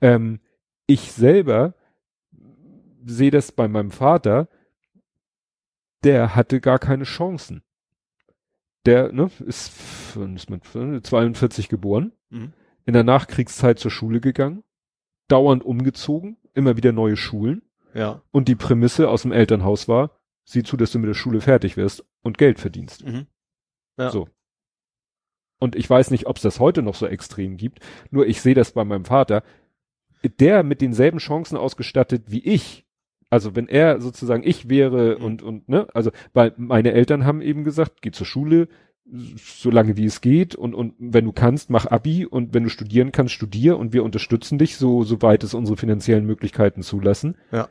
Ähm, 0.00 0.40
ich 0.86 1.12
selber 1.12 1.74
sehe 3.04 3.30
das 3.30 3.52
bei 3.52 3.68
meinem 3.68 3.90
Vater, 3.90 4.48
der 6.04 6.34
hatte 6.36 6.60
gar 6.60 6.78
keine 6.78 7.04
Chancen. 7.04 7.62
Der 8.86 9.12
ne, 9.12 9.30
ist, 9.46 9.72
ist 10.16 10.48
man, 10.48 10.62
42 11.02 11.68
geboren, 11.68 12.12
Mhm. 12.30 12.52
in 12.86 12.92
der 12.94 13.04
Nachkriegszeit 13.04 13.78
zur 13.78 13.90
Schule 13.90 14.20
gegangen, 14.20 14.62
dauernd 15.28 15.64
umgezogen, 15.64 16.36
immer 16.54 16.76
wieder 16.76 16.92
neue 16.92 17.16
Schulen 17.16 17.62
Ja. 17.94 18.22
und 18.30 18.48
die 18.48 18.54
Prämisse 18.54 19.08
aus 19.08 19.22
dem 19.22 19.32
Elternhaus 19.32 19.88
war, 19.88 20.18
sieh 20.44 20.62
zu, 20.62 20.76
dass 20.76 20.92
du 20.92 20.98
mit 20.98 21.08
der 21.08 21.14
Schule 21.14 21.40
fertig 21.40 21.76
wirst 21.76 22.04
und 22.22 22.38
Geld 22.38 22.58
verdienst. 22.60 23.04
Mhm. 23.04 23.26
Ja. 23.98 24.10
So. 24.10 24.28
Und 25.58 25.74
ich 25.76 25.88
weiß 25.88 26.10
nicht, 26.10 26.26
ob 26.26 26.36
es 26.36 26.42
das 26.42 26.60
heute 26.60 26.82
noch 26.82 26.94
so 26.94 27.06
extrem 27.06 27.56
gibt, 27.56 27.80
nur 28.10 28.26
ich 28.26 28.40
sehe 28.40 28.54
das 28.54 28.72
bei 28.72 28.84
meinem 28.84 29.04
Vater, 29.04 29.42
der 30.38 30.62
mit 30.62 30.80
denselben 30.80 31.18
Chancen 31.18 31.56
ausgestattet 31.56 32.24
wie 32.28 32.44
ich, 32.44 32.86
also 33.30 33.54
wenn 33.56 33.68
er 33.68 34.00
sozusagen 34.00 34.42
ich 34.42 34.68
wäre 34.68 35.18
Mhm. 35.18 35.24
und, 35.24 35.42
und, 35.42 35.68
ne, 35.68 35.86
also, 35.94 36.10
weil 36.32 36.54
meine 36.56 36.92
Eltern 36.92 37.24
haben 37.24 37.42
eben 37.42 37.64
gesagt, 37.64 38.02
geh 38.02 38.10
zur 38.10 38.26
Schule, 38.26 38.68
so 39.10 39.70
lange 39.70 39.96
wie 39.96 40.04
es 40.04 40.20
geht 40.20 40.54
und, 40.54 40.74
und 40.74 40.94
wenn 40.98 41.24
du 41.24 41.32
kannst, 41.32 41.70
mach 41.70 41.86
Abi 41.86 42.26
und 42.26 42.52
wenn 42.52 42.64
du 42.64 42.68
studieren 42.68 43.10
kannst, 43.10 43.32
studier 43.32 43.78
und 43.78 43.92
wir 43.94 44.04
unterstützen 44.04 44.58
dich, 44.58 44.76
so, 44.76 45.02
soweit 45.02 45.42
es 45.44 45.54
unsere 45.54 45.78
finanziellen 45.78 46.26
Möglichkeiten 46.26 46.82
zulassen. 46.82 47.36
Ja. 47.50 47.68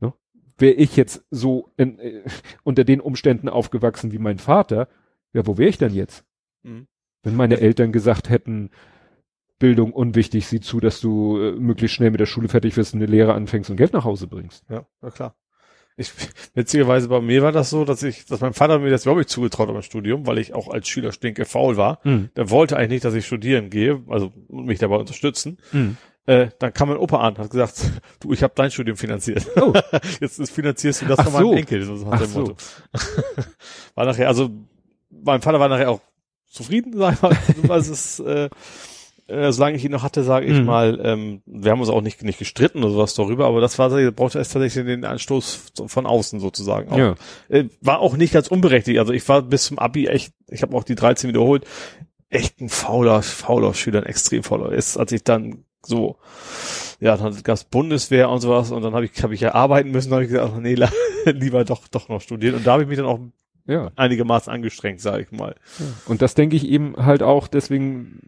Ne? 0.00 0.12
Wäre 0.58 0.74
ich 0.74 0.96
jetzt 0.96 1.24
so 1.30 1.72
in, 1.78 1.98
äh, 1.98 2.24
unter 2.62 2.84
den 2.84 3.00
Umständen 3.00 3.48
aufgewachsen 3.48 4.12
wie 4.12 4.18
mein 4.18 4.38
Vater, 4.38 4.88
ja, 5.32 5.46
wo 5.46 5.56
wäre 5.56 5.70
ich 5.70 5.78
denn 5.78 5.94
jetzt? 5.94 6.26
Mhm. 6.62 6.86
Wenn 7.22 7.36
meine 7.36 7.60
Eltern 7.60 7.92
gesagt 7.92 8.30
hätten, 8.30 8.70
Bildung 9.58 9.92
unwichtig, 9.92 10.46
sieh 10.46 10.60
zu, 10.60 10.80
dass 10.80 11.00
du 11.00 11.38
äh, 11.38 11.52
möglichst 11.52 11.96
schnell 11.96 12.10
mit 12.10 12.20
der 12.20 12.26
Schule 12.26 12.48
fertig 12.48 12.76
wirst, 12.76 12.94
eine 12.94 13.06
Lehre 13.06 13.34
anfängst 13.34 13.68
und 13.70 13.76
Geld 13.76 13.92
nach 13.92 14.04
Hause 14.04 14.26
bringst. 14.26 14.64
Ja, 14.70 14.86
na 15.02 15.10
klar. 15.10 15.34
Ich, 15.96 16.10
witzigerweise 16.54 17.08
bei 17.08 17.20
mir 17.20 17.42
war 17.42 17.52
das 17.52 17.68
so, 17.68 17.84
dass 17.84 18.02
ich, 18.02 18.24
dass 18.24 18.40
mein 18.40 18.54
Vater 18.54 18.78
mir 18.78 18.90
das 18.90 19.04
überhaupt 19.04 19.18
nicht 19.18 19.28
zugetraut 19.28 19.68
hat 19.68 19.74
beim 19.74 19.82
Studium, 19.82 20.26
weil 20.26 20.38
ich 20.38 20.54
auch 20.54 20.68
als 20.68 20.88
Schüler 20.88 21.12
stinke 21.12 21.44
faul 21.44 21.76
war. 21.76 22.00
Der 22.04 22.48
wollte 22.48 22.78
eigentlich 22.78 22.90
nicht, 22.90 23.04
dass 23.04 23.14
ich 23.14 23.26
studieren 23.26 23.68
gehe, 23.68 24.02
also 24.08 24.32
mich 24.48 24.78
dabei 24.78 24.96
unterstützen. 24.96 25.58
Äh, 26.26 26.50
dann 26.58 26.72
kam 26.72 26.88
mein 26.88 26.98
Opa 26.98 27.18
an, 27.20 27.38
hat 27.38 27.50
gesagt, 27.50 27.90
du, 28.20 28.32
ich 28.32 28.42
habe 28.42 28.52
dein 28.54 28.70
Studium 28.70 28.96
finanziert. 28.96 29.46
Oh. 29.56 29.72
Jetzt 30.20 30.50
finanzierst 30.50 31.02
du 31.02 31.06
das 31.06 31.18
Ach 31.18 31.24
von 31.24 31.32
meinem 31.32 31.42
so. 31.42 31.54
Enkel, 31.54 31.82
so 31.82 32.08
Ach 32.10 32.24
so. 32.24 32.56
War 33.94 34.04
nachher, 34.06 34.28
also 34.28 34.50
mein 35.10 35.42
Vater 35.42 35.58
war 35.60 35.68
nachher 35.68 35.90
auch 35.90 36.00
zufrieden, 36.50 36.92
sag 36.96 37.14
ich 37.14 37.22
mal, 37.22 37.36
was 37.62 37.88
es, 37.88 38.20
äh, 38.20 38.48
äh, 39.28 39.52
solange 39.52 39.76
ich 39.76 39.84
ihn 39.84 39.92
noch 39.92 40.02
hatte, 40.02 40.24
sage 40.24 40.46
ich 40.46 40.58
Mhm. 40.58 40.64
mal, 40.66 41.00
ähm, 41.04 41.42
wir 41.46 41.70
haben 41.70 41.80
uns 41.80 41.88
auch 41.88 42.00
nicht, 42.02 42.22
nicht 42.24 42.38
gestritten 42.40 42.82
oder 42.82 42.92
sowas 42.92 43.14
darüber, 43.14 43.46
aber 43.46 43.60
das 43.60 43.78
war, 43.78 43.88
brauchte 44.10 44.38
erst 44.38 44.52
tatsächlich 44.52 44.84
den 44.84 45.04
Anstoß 45.04 45.72
von 45.86 46.04
außen 46.06 46.40
sozusagen. 46.40 46.90
Auch, 46.90 46.98
Ja. 46.98 47.14
äh, 47.48 47.66
war 47.80 48.00
auch 48.00 48.16
nicht 48.16 48.32
ganz 48.32 48.48
unberechtigt. 48.48 48.98
Also 48.98 49.12
ich 49.12 49.26
war 49.28 49.42
bis 49.42 49.66
zum 49.66 49.78
Abi 49.78 50.08
echt, 50.08 50.32
ich 50.48 50.62
habe 50.62 50.76
auch 50.76 50.82
die 50.84 50.96
13 50.96 51.28
wiederholt, 51.30 51.64
echt 52.28 52.60
ein 52.60 52.68
fauler, 52.68 53.22
fauler 53.22 53.72
Schüler, 53.74 54.00
ein 54.00 54.06
extrem 54.06 54.42
fauler 54.42 54.72
ist, 54.72 54.96
als 54.96 55.12
ich 55.12 55.22
dann 55.24 55.64
so, 55.82 56.16
ja, 57.00 57.16
dann 57.16 57.40
gab's 57.42 57.64
Bundeswehr 57.64 58.28
und 58.30 58.40
sowas 58.40 58.70
und 58.70 58.82
dann 58.82 58.94
habe 58.94 59.04
ich, 59.06 59.22
habe 59.22 59.34
ich 59.34 59.40
ja 59.40 59.54
arbeiten 59.54 59.90
müssen, 59.92 60.12
habe 60.12 60.24
ich 60.24 60.30
gesagt, 60.30 60.58
nee, 60.60 60.74
lieber 61.24 61.64
doch, 61.64 61.86
doch 61.88 62.08
noch 62.08 62.20
studieren. 62.20 62.56
Und 62.56 62.66
da 62.66 62.72
habe 62.72 62.82
ich 62.82 62.88
mich 62.88 62.98
dann 62.98 63.06
auch 63.06 63.18
Ja. 63.70 63.92
einigermaßen 63.94 64.52
angestrengt, 64.52 65.00
sage 65.00 65.22
ich 65.22 65.30
mal. 65.30 65.54
Und 66.06 66.22
das 66.22 66.34
denke 66.34 66.56
ich 66.56 66.66
eben 66.66 66.96
halt 66.96 67.22
auch 67.22 67.46
deswegen 67.46 68.20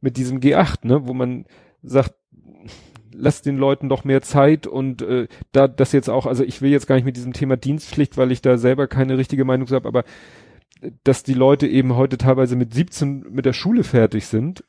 mit 0.00 0.16
diesem 0.16 0.38
G8, 0.38 0.86
ne, 0.86 1.08
wo 1.08 1.12
man 1.12 1.44
sagt, 1.82 2.14
lass 3.12 3.42
den 3.42 3.56
Leuten 3.56 3.88
doch 3.88 4.04
mehr 4.04 4.22
Zeit 4.22 4.66
und 4.66 5.02
äh, 5.02 5.26
da 5.52 5.66
das 5.68 5.92
jetzt 5.92 6.08
auch, 6.08 6.26
also 6.26 6.44
ich 6.44 6.62
will 6.62 6.70
jetzt 6.70 6.86
gar 6.86 6.94
nicht 6.94 7.04
mit 7.04 7.16
diesem 7.16 7.32
Thema 7.32 7.56
Dienstpflicht, 7.56 8.16
weil 8.16 8.30
ich 8.30 8.42
da 8.42 8.58
selber 8.58 8.86
keine 8.86 9.18
richtige 9.18 9.44
Meinung 9.44 9.68
habe, 9.70 9.88
aber 9.88 10.04
äh, 10.80 10.92
dass 11.02 11.22
die 11.22 11.34
Leute 11.34 11.66
eben 11.66 11.96
heute 11.96 12.18
teilweise 12.18 12.56
mit 12.56 12.74
17 12.74 13.26
mit 13.30 13.44
der 13.44 13.54
Schule 13.54 13.84
fertig 13.84 14.26
sind 14.26 14.62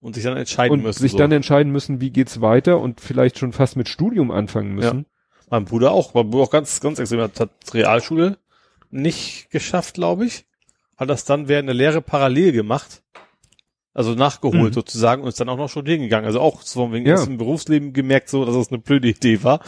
Und 0.00 0.14
sich 0.14 0.24
dann 0.24 0.36
entscheiden 0.36 0.72
und 0.72 0.82
müssen. 0.82 1.00
sich 1.00 1.12
so. 1.12 1.18
dann 1.18 1.32
entscheiden 1.32 1.72
müssen, 1.72 2.00
wie 2.00 2.10
geht's 2.10 2.40
weiter 2.40 2.80
und 2.80 3.00
vielleicht 3.00 3.38
schon 3.38 3.52
fast 3.52 3.76
mit 3.76 3.88
Studium 3.88 4.30
anfangen 4.30 4.74
müssen. 4.74 5.06
Mein 5.50 5.64
Bruder 5.64 5.92
auch, 5.92 6.14
mein 6.14 6.30
Bruder 6.30 6.44
auch 6.44 6.50
ganz, 6.50 6.80
ganz 6.80 6.98
extrem, 6.98 7.20
hat, 7.20 7.40
hat 7.40 7.50
Realschule 7.72 8.38
nicht 8.90 9.50
geschafft, 9.50 9.94
glaube 9.94 10.26
ich. 10.26 10.46
Hat 10.96 11.08
das 11.10 11.24
dann 11.24 11.48
während 11.48 11.68
der 11.68 11.74
Lehre 11.74 12.02
parallel 12.02 12.52
gemacht. 12.52 13.02
Also 13.94 14.14
nachgeholt 14.14 14.70
Mhm. 14.70 14.72
sozusagen 14.74 15.22
und 15.22 15.28
ist 15.28 15.40
dann 15.40 15.48
auch 15.48 15.56
noch 15.56 15.68
studieren 15.70 16.00
gegangen. 16.00 16.26
Also 16.26 16.40
auch 16.40 16.62
so 16.62 16.92
wegen 16.92 17.06
Ja. 17.06 17.20
im 17.24 17.36
Berufsleben 17.36 17.92
gemerkt 17.92 18.28
so, 18.28 18.44
dass 18.44 18.54
es 18.54 18.68
eine 18.68 18.78
blöde 18.78 19.08
Idee 19.08 19.42
war. 19.42 19.60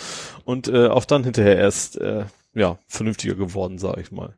Und 0.45 0.69
äh, 0.69 0.87
auch 0.89 1.05
dann 1.05 1.25
hinterher 1.25 1.57
erst 1.57 1.97
äh, 1.99 2.27
ja 2.55 2.79
vernünftiger 2.87 3.35
geworden, 3.35 3.79
sage 3.79 4.01
ich 4.03 4.13
mal. 4.13 4.37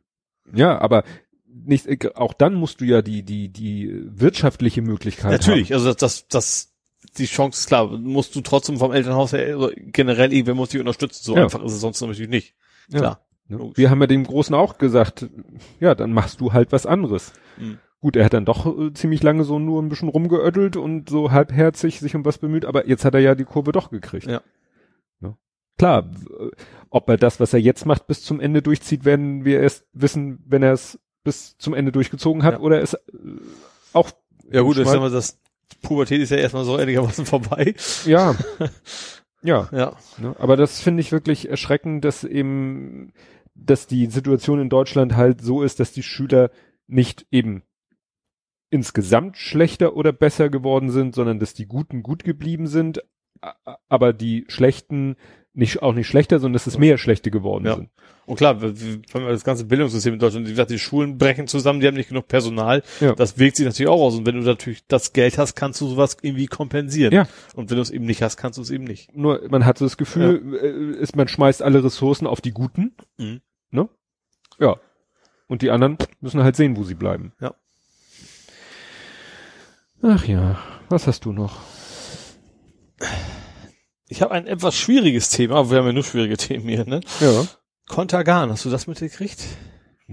Ja, 0.53 0.79
aber 0.79 1.03
nicht, 1.45 1.85
äh, 1.85 1.97
auch 2.15 2.33
dann 2.33 2.55
musst 2.55 2.81
du 2.81 2.85
ja 2.85 3.01
die, 3.03 3.21
die, 3.23 3.49
die 3.49 3.91
wirtschaftliche 4.05 4.81
Möglichkeit 4.81 5.31
Natürlich, 5.31 5.73
also 5.73 5.93
das, 5.93 5.97
das, 5.97 6.27
das 6.27 6.69
die 7.17 7.25
Chance 7.25 7.59
ist 7.59 7.67
klar, 7.67 7.85
musst 7.97 8.33
du 8.35 8.41
trotzdem 8.41 8.77
vom 8.79 8.91
Elternhaus 8.93 9.33
her 9.33 9.45
also 9.55 9.71
generell 9.75 10.33
irgendwer 10.33 10.55
muss 10.55 10.69
dich 10.69 10.79
unterstützen. 10.79 11.23
So 11.23 11.35
Ja. 11.35 11.43
einfach 11.43 11.61
ist 11.63 11.73
es 11.73 11.81
sonst 11.81 12.01
natürlich 12.01 12.29
nicht. 12.29 12.55
haben. 12.91 12.97
Klar. 12.99 13.11
Ja. 13.21 13.32
Logisch. 13.57 13.77
Wir 13.77 13.89
haben 13.89 14.01
ja 14.01 14.07
dem 14.07 14.23
Großen 14.23 14.55
auch 14.55 14.77
gesagt, 14.77 15.27
ja, 15.79 15.95
dann 15.95 16.13
machst 16.13 16.41
du 16.41 16.53
halt 16.53 16.71
was 16.71 16.85
anderes. 16.85 17.33
Mhm. 17.57 17.79
Gut, 17.99 18.15
er 18.17 18.25
hat 18.25 18.33
dann 18.33 18.45
doch 18.45 18.65
äh, 18.77 18.93
ziemlich 18.93 19.23
lange 19.23 19.43
so 19.45 19.59
nur 19.59 19.81
ein 19.81 19.87
bisschen 19.89 20.09
rumgeödelt 20.09 20.75
und 20.75 21.09
so 21.09 21.31
halbherzig 21.31 21.99
sich 22.01 22.15
um 22.15 22.25
was 22.25 22.37
bemüht, 22.37 22.65
aber 22.65 22.87
jetzt 22.87 23.05
hat 23.05 23.13
er 23.13 23.21
ja 23.21 23.33
die 23.35 23.45
Kurve 23.45 23.71
doch 23.71 23.89
gekriegt. 23.91 24.27
Ja. 24.27 24.41
Ja. 25.21 25.37
Klar, 25.77 26.11
w- 26.11 26.47
äh, 26.47 26.51
ob 26.89 27.07
er 27.09 27.17
das, 27.17 27.39
was 27.39 27.53
er 27.53 27.59
jetzt 27.61 27.85
macht, 27.85 28.07
bis 28.07 28.21
zum 28.23 28.39
Ende 28.41 28.61
durchzieht, 28.61 29.05
werden 29.05 29.45
wir 29.45 29.61
erst 29.61 29.85
wissen, 29.93 30.43
wenn 30.45 30.63
er 30.63 30.73
es 30.73 30.99
bis 31.23 31.57
zum 31.57 31.73
Ende 31.73 31.93
durchgezogen 31.93 32.43
hat 32.43 32.55
Ja. 32.55 32.59
oder 32.59 32.81
es 32.81 32.93
äh, 32.95 32.99
auch 33.93 34.11
Ja 34.51 34.61
gut, 34.61 34.77
ich 34.77 34.87
sag 34.87 34.99
mal, 34.99 35.09
das 35.09 35.39
Pubertät 35.81 36.19
ist 36.21 36.29
ja 36.31 36.37
erstmal 36.37 36.65
so 36.65 36.75
einigermaßen 36.75 37.25
vorbei. 37.25 37.73
ja. 38.05 38.35
ja. 39.43 39.69
Ja. 39.71 39.93
Ne? 40.17 40.35
Aber 40.39 40.57
das 40.57 40.81
finde 40.81 40.99
ich 41.01 41.13
wirklich 41.13 41.49
erschreckend, 41.49 42.03
dass 42.03 42.25
eben, 42.25 43.13
dass 43.55 43.87
die 43.87 44.07
Situation 44.07 44.59
in 44.59 44.69
Deutschland 44.69 45.15
halt 45.15 45.41
so 45.41 45.61
ist, 45.63 45.79
dass 45.79 45.91
die 45.91 46.03
Schüler 46.03 46.51
nicht 46.87 47.25
eben 47.31 47.63
insgesamt 48.69 49.37
schlechter 49.37 49.95
oder 49.95 50.11
besser 50.11 50.49
geworden 50.49 50.89
sind, 50.89 51.13
sondern 51.13 51.39
dass 51.39 51.53
die 51.53 51.67
Guten 51.67 52.01
gut 52.01 52.23
geblieben 52.23 52.67
sind, 52.67 53.03
aber 53.87 54.13
die 54.13 54.45
Schlechten 54.47 55.15
nicht, 55.53 55.81
auch 55.81 55.93
nicht 55.93 56.07
schlechter, 56.07 56.39
sondern 56.39 56.53
dass 56.53 56.67
es 56.67 56.77
mehr 56.77 56.97
schlechte 56.97 57.29
geworden 57.31 57.65
Ja. 57.65 57.75
sind. 57.75 57.89
Und 58.25 58.37
klar, 58.37 58.55
das 58.55 59.43
ganze 59.43 59.65
Bildungssystem 59.65 60.13
in 60.13 60.19
Deutschland, 60.19 60.45
wie 60.47 60.51
gesagt, 60.51 60.71
die 60.71 60.79
Schulen 60.79 61.17
brechen 61.17 61.45
zusammen, 61.47 61.81
die 61.81 61.87
haben 61.87 61.95
nicht 61.95 62.07
genug 62.07 62.27
Personal. 62.29 62.81
Ja. 63.01 63.13
Das 63.15 63.37
wirkt 63.37 63.57
sich 63.57 63.65
natürlich 63.65 63.89
auch 63.89 64.01
aus. 64.01 64.15
Und 64.15 64.25
wenn 64.25 64.35
du 64.35 64.41
natürlich 64.41 64.87
das 64.87 65.11
Geld 65.11 65.37
hast, 65.37 65.55
kannst 65.55 65.81
du 65.81 65.87
sowas 65.87 66.15
irgendwie 66.21 66.45
kompensieren. 66.45 67.13
Ja. 67.13 67.27
Und 67.53 67.69
wenn 67.69 67.75
du 67.75 67.81
es 67.81 67.89
eben 67.91 68.05
nicht 68.05 68.23
hast, 68.23 68.37
kannst 68.37 68.57
du 68.57 68.61
es 68.61 68.69
eben 68.71 68.85
nicht. 68.85 69.13
Nur 69.15 69.41
man 69.49 69.65
hat 69.65 69.77
so 69.77 69.85
das 69.85 69.97
Gefühl, 69.97 70.57
äh, 70.97 71.01
ist, 71.01 71.17
man 71.17 71.27
schmeißt 71.27 71.61
alle 71.61 71.83
Ressourcen 71.83 72.25
auf 72.25 72.39
die 72.39 72.51
Guten. 72.51 72.95
Mhm. 73.17 73.41
Ne? 73.71 73.89
Ja. 74.57 74.77
Und 75.47 75.61
die 75.61 75.69
anderen 75.69 75.97
müssen 76.21 76.41
halt 76.43 76.55
sehen, 76.55 76.77
wo 76.77 76.83
sie 76.83 76.95
bleiben. 76.95 77.33
Ja. 77.41 77.53
Ach 80.01 80.25
ja, 80.25 80.59
was 80.89 81.07
hast 81.07 81.25
du 81.25 81.33
noch? 81.33 81.59
Ich 84.13 84.21
habe 84.21 84.31
ein 84.35 84.45
etwas 84.45 84.75
schwieriges 84.75 85.29
Thema, 85.29 85.55
aber 85.55 85.71
wir 85.71 85.79
haben 85.79 85.87
ja 85.87 85.91
nur 85.93 86.03
schwierige 86.03 86.37
Themen 86.37 86.69
hier, 86.69 86.85
ne? 86.85 87.01
Ja. 87.19 87.47
Kontergan, 87.87 88.51
hast 88.51 88.63
du 88.63 88.69
das 88.69 88.85
mitgekriegt? 88.85 89.43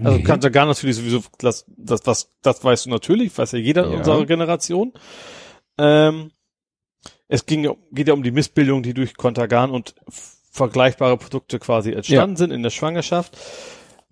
Also 0.03 0.17
Nee. 0.17 0.23
Kontergan 0.23 0.67
natürlich 0.67 0.95
sowieso, 0.95 1.21
das, 1.37 1.65
das, 1.77 2.01
was, 2.07 2.31
das 2.41 2.63
weißt 2.63 2.87
du 2.87 2.89
natürlich, 2.89 3.37
weiß 3.37 3.51
ja 3.51 3.59
jeder 3.59 3.85
in 3.85 3.91
Ja. 3.91 3.97
unserer 3.99 4.25
Generation. 4.25 4.91
Ähm, 5.77 6.31
es 7.27 7.45
ging, 7.45 7.63
ja- 7.63 7.75
geht 7.91 8.07
ja 8.07 8.15
um 8.15 8.23
die 8.23 8.31
Missbildung, 8.31 8.81
die 8.81 8.95
durch 8.95 9.15
Kontergan 9.15 9.69
und 9.69 9.93
vergleichbare 10.51 11.17
Produkte 11.17 11.59
quasi 11.59 11.91
entstanden 11.91 12.37
sind 12.37 12.49
in 12.51 12.63
der 12.63 12.71
Schwangerschaft. 12.71 13.37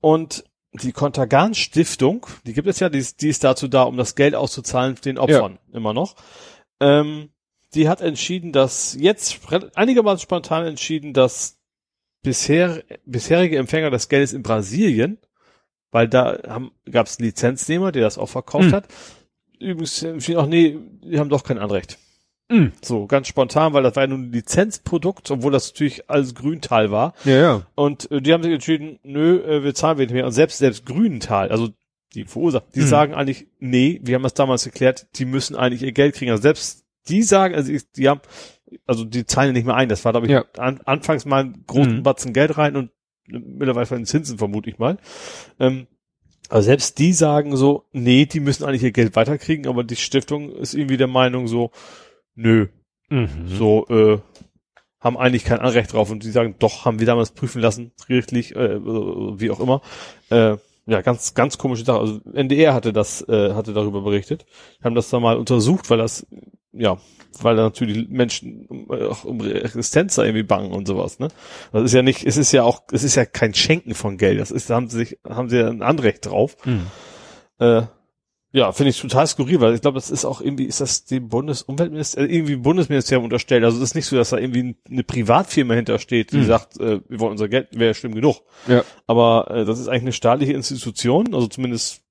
Und 0.02 0.44
die 0.74 0.92
Kontergan 0.92 1.56
Stiftung, 1.56 2.28
die 2.46 2.54
gibt 2.54 2.68
es 2.68 2.80
ja, 2.80 2.90
die 2.90 3.00
ist, 3.00 3.24
die 3.24 3.30
ist 3.30 3.44
dazu 3.44 3.68
da, 3.68 3.84
um 3.84 3.98
das 3.98 4.14
Geld 4.14 4.36
auszuzahlen 4.36 4.96
den 5.04 5.18
Opfern, 5.18 5.58
immer 5.74 5.94
noch. 5.96 6.16
Ähm, 6.80 7.30
die 7.76 7.88
hat 7.90 8.02
entschieden, 8.02 8.52
dass 8.52 8.96
jetzt 9.00 9.40
einigermaßen 9.76 10.22
spontan 10.22 10.66
entschieden, 10.66 11.14
dass 11.14 11.60
bisher, 12.24 12.84
bisherige 13.06 13.58
Empfänger 13.58 13.92
des 13.92 14.10
Geldes 14.10 14.34
in 14.34 14.44
Brasilien, 14.44 15.18
weil 15.92 16.08
da 16.08 16.38
gab 16.92 17.08
es 17.08 17.20
Lizenznehmer, 17.20 17.92
der 17.92 18.04
das 18.04 18.18
auch 18.18 18.30
verkauft 18.30 18.66
Hm. 18.68 18.74
hat. 18.74 18.88
Übrigens 19.60 20.04
entschieden 20.04 20.40
auch, 20.40 20.48
nee, 20.48 20.78
die 21.04 21.20
haben 21.20 21.30
doch 21.30 21.44
kein 21.44 21.58
Anrecht. 21.60 21.98
Mhm. 22.52 22.72
So, 22.82 23.06
ganz 23.06 23.28
spontan, 23.28 23.74
weil 23.74 23.84
das 23.84 23.96
war 23.96 24.04
ja 24.04 24.08
nun 24.08 24.30
ein 24.30 24.32
Lizenzprodukt, 24.32 25.30
obwohl 25.30 25.52
das 25.52 25.72
natürlich 25.72 26.10
alles 26.10 26.34
Grüntal 26.34 26.90
war. 26.90 27.14
Ja, 27.24 27.36
ja. 27.36 27.68
Und 27.76 28.10
äh, 28.10 28.22
die 28.22 28.34
haben 28.34 28.42
sich 28.42 28.52
entschieden, 28.54 28.98
nö, 29.04 29.38
äh, 29.40 29.64
wir 29.64 29.76
zahlen 29.76 30.00
wenig 30.00 30.14
mehr. 30.14 30.26
Und 30.26 30.32
selbst, 30.32 30.58
selbst 30.58 30.86
Grüntal, 30.86 31.50
also 31.52 31.70
die 32.16 32.26
Verursacher, 32.26 32.66
die 32.74 32.80
Mhm. 32.82 32.88
sagen 32.88 33.14
eigentlich, 33.14 33.46
nee, 33.60 34.00
wir 34.04 34.16
haben 34.16 34.24
das 34.24 34.34
damals 34.34 34.64
geklärt, 34.64 35.08
die 35.16 35.26
müssen 35.26 35.56
eigentlich 35.56 35.84
ihr 35.84 35.92
Geld 35.92 36.16
kriegen. 36.16 36.32
Also 36.32 36.42
selbst 36.42 36.86
die 37.10 37.24
sagen, 37.24 37.56
also 37.56 37.72
ich- 37.72 37.92
die 37.92 38.08
haben, 38.10 38.22
also 38.86 39.04
die 39.04 39.26
zahlen 39.26 39.54
nicht 39.54 39.66
mehr 39.66 39.76
ein. 39.76 39.90
Das 39.90 40.06
war, 40.06 40.12
glaube 40.14 40.28
ich, 40.28 40.32
Ja. 40.32 40.46
an, 40.58 40.80
anfangs 40.86 41.26
mal 41.26 41.42
einen 41.42 41.64
großen 41.68 41.98
Mhm. 41.98 42.04
Batzen 42.04 42.34
Geld 42.34 42.58
rein 42.58 42.76
und 42.76 42.92
mittlerweile 43.28 43.86
von 43.86 43.98
den 43.98 44.06
Zinsen 44.06 44.38
vermute 44.38 44.70
ich 44.70 44.80
mal. 44.80 44.98
Ähm, 45.60 45.88
aber 46.50 46.64
selbst 46.64 46.98
die 46.98 47.14
sagen 47.14 47.56
so, 47.58 47.86
nee, 47.92 48.26
die 48.26 48.40
müssen 48.40 48.64
eigentlich 48.66 48.84
ihr 48.84 48.92
Geld 48.92 49.16
weiterkriegen, 49.16 49.68
aber 49.68 49.84
die 49.84 49.96
Stiftung 49.96 50.52
ist 50.52 50.74
irgendwie 50.74 50.98
der 50.98 51.08
Meinung 51.08 51.48
so, 51.48 51.72
nö, 52.36 52.68
Mhm. 53.10 53.48
so 53.48 53.86
äh, 53.88 54.20
haben 55.00 55.18
eigentlich 55.18 55.46
kein 55.46 55.60
Anrecht 55.60 55.94
drauf 55.94 56.10
und 56.12 56.24
die 56.24 56.32
sagen, 56.32 56.56
doch, 56.60 56.86
haben 56.86 57.00
wir 57.00 57.06
damals 57.06 57.32
prüfen 57.32 57.62
lassen, 57.62 57.92
gerichtlich, 58.08 58.56
äh, 58.56 58.80
wie 58.84 59.50
auch 59.52 59.60
immer. 59.60 59.82
Äh, 60.30 60.58
ja, 60.90 61.02
ganz, 61.02 61.34
ganz 61.34 61.58
komische 61.58 61.86
Sache. 61.86 62.00
Also 62.00 62.22
NDR 62.34 62.74
hatte 62.74 62.94
das, 62.94 63.22
äh, 63.28 63.54
hatte 63.54 63.74
darüber 63.74 64.02
berichtet, 64.02 64.46
haben 64.84 64.96
das 64.96 65.10
da 65.10 65.20
mal 65.20 65.38
untersucht, 65.38 65.90
weil 65.90 66.00
das, 66.00 66.26
ja, 66.72 66.98
weil 67.42 67.56
da 67.56 67.64
natürlich 67.64 68.10
Menschen 68.10 68.66
um, 68.68 68.88
äh, 68.92 69.06
auch 69.06 69.24
um 69.24 69.40
Existenz 69.46 70.16
da 70.16 70.24
irgendwie 70.24 70.44
bangen 70.44 70.72
und 70.72 70.88
sowas, 70.88 71.20
ne? 71.20 71.28
Das 71.72 71.84
ist 71.84 71.94
ja 71.94 72.02
nicht, 72.02 72.26
es 72.26 72.38
ist 72.38 72.52
ja 72.52 72.64
auch, 72.64 72.82
es 72.92 73.04
ist 73.04 73.16
ja 73.16 73.26
kein 73.26 73.54
Schenken 73.54 73.94
von 73.94 74.18
Geld, 74.18 74.40
das 74.40 74.52
ist, 74.52 74.70
da 74.70 74.76
haben 74.76 74.90
sie 74.90 74.98
sich, 74.98 75.20
haben 75.28 75.50
sie 75.50 75.58
ja 75.58 75.68
ein 75.68 75.84
Anrecht 75.84 76.26
drauf. 76.26 76.58
Mhm. 76.66 76.88
Äh, 77.60 77.84
ja, 78.52 78.72
finde 78.72 78.90
ich 78.90 79.00
total 79.00 79.28
skurril, 79.28 79.62
weil 79.62 79.76
ich 79.76 79.82
glaube, 79.82 79.96
das 79.96 80.10
ist 80.10 80.26
auch 80.26 80.42
irgendwie, 80.42 80.66
ist 80.66 80.82
das 80.82 81.06
dem 81.06 81.30
Bundesumweltministerium, 81.30 82.32
irgendwie 82.34 82.56
Bundesministerium 82.56 83.24
unterstellt. 83.26 83.64
Also 83.64 83.78
es 83.78 83.84
ist 83.84 83.96
nicht 83.96 84.08
so, 84.08 84.16
dass 84.16 84.32
da 84.32 84.38
irgendwie 84.38 84.76
eine 84.90 85.04
Privatfirma 85.04 85.76
hintersteht, 85.76 86.32
die 86.32 86.38
Mhm. 86.38 86.46
sagt, 86.46 86.80
äh, 86.80 87.02
wir 87.08 87.20
wollen 87.20 87.34
unser 87.34 87.48
Geld, 87.48 87.68
wäre 87.78 87.94
schlimm 87.94 88.16
genug. 88.16 88.42
Ja. 88.68 88.84
Aber 89.06 89.52
äh, 89.52 89.66
das 89.66 89.80
ist 89.80 89.88
eigentlich 89.88 90.02
eine 90.04 90.14
staatliche 90.14 90.54
Institution, 90.54 91.34
also 91.36 91.48
zumindest 91.48 92.02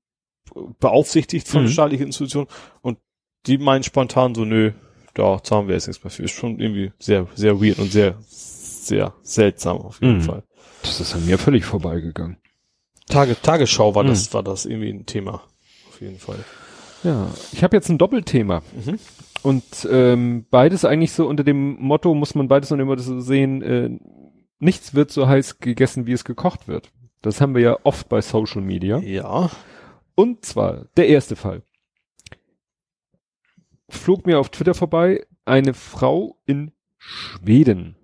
beaufsichtigt 0.81 1.49
von 1.49 1.65
Mhm. 1.65 1.69
staatlichen 1.69 2.07
Institutionen. 2.07 2.49
Und 2.83 2.99
die 3.47 3.59
meinen 3.59 3.83
spontan 3.83 4.35
so, 4.35 4.45
nö, 4.45 4.73
da 5.15 5.43
zahlen 5.43 5.67
wir 5.69 5.75
jetzt 5.75 5.87
nichts 5.89 6.03
mehr 6.05 6.11
für. 6.11 6.23
Ist 6.23 6.33
schon 6.33 6.59
irgendwie 6.61 6.93
sehr, 6.99 7.27
sehr 7.35 7.61
weird 7.61 7.79
und 7.79 7.91
sehr, 7.91 8.17
sehr 8.29 9.15
seltsam 9.23 9.79
auf 9.79 10.01
jeden 10.01 10.19
Mhm. 10.19 10.23
Fall. 10.23 10.43
Das 10.83 11.01
ist 11.01 11.15
an 11.15 11.27
mir 11.27 11.39
völlig 11.39 11.65
vorbeigegangen. 11.65 12.37
Tage, 13.09 13.37
Tagesschau 13.41 13.95
war 13.95 14.05
Mhm. 14.05 14.09
das, 14.09 14.33
war 14.35 14.43
das 14.43 14.65
irgendwie 14.67 14.91
ein 14.91 15.07
Thema. 15.07 15.43
Auf 15.99 16.03
jeden 16.03 16.21
Fall. 16.21 16.39
Ja, 17.03 17.29
ich 17.51 17.65
habe 17.65 17.77
jetzt 17.77 17.89
ein 17.89 17.99
Doppelthema. 17.99 18.63
Mhm. 18.73 19.01
Und 19.43 19.89
ähm, 19.91 20.47
beides 20.49 20.85
eigentlich 20.85 21.11
so 21.11 21.27
unter 21.27 21.43
dem 21.43 21.75
Motto, 21.81 22.15
muss 22.15 22.37
man 22.37 22.47
beides 22.47 22.71
unter 22.71 22.85
dem 22.85 22.89
Motto 22.89 23.03
so 23.03 23.19
sehen, 23.19 23.63
äh, 23.63 23.91
nichts 24.61 24.95
wird 24.95 25.11
so 25.11 25.27
heiß 25.27 25.59
gegessen, 25.59 26.07
wie 26.07 26.13
es 26.13 26.25
gekocht 26.25 26.69
wird. 26.69 26.93
Das 27.21 27.41
haben 27.41 27.57
wir 27.57 27.63
ja 27.63 27.79
oft 27.83 28.09
bei 28.09 28.21
Social 28.21 28.63
Media. 28.63 28.99
Ja. 28.99 29.51
Und 30.15 30.45
zwar 30.45 30.85
der 30.97 31.09
erste 31.09 31.35
Fall. 31.35 31.63
Flog 33.89 34.25
mir 34.25 34.39
auf 34.39 34.51
Twitter 34.51 34.75
vorbei 34.75 35.27
eine 35.45 35.75
Frau 35.75 36.37
in 36.47 36.71
Schweden. 36.97 37.97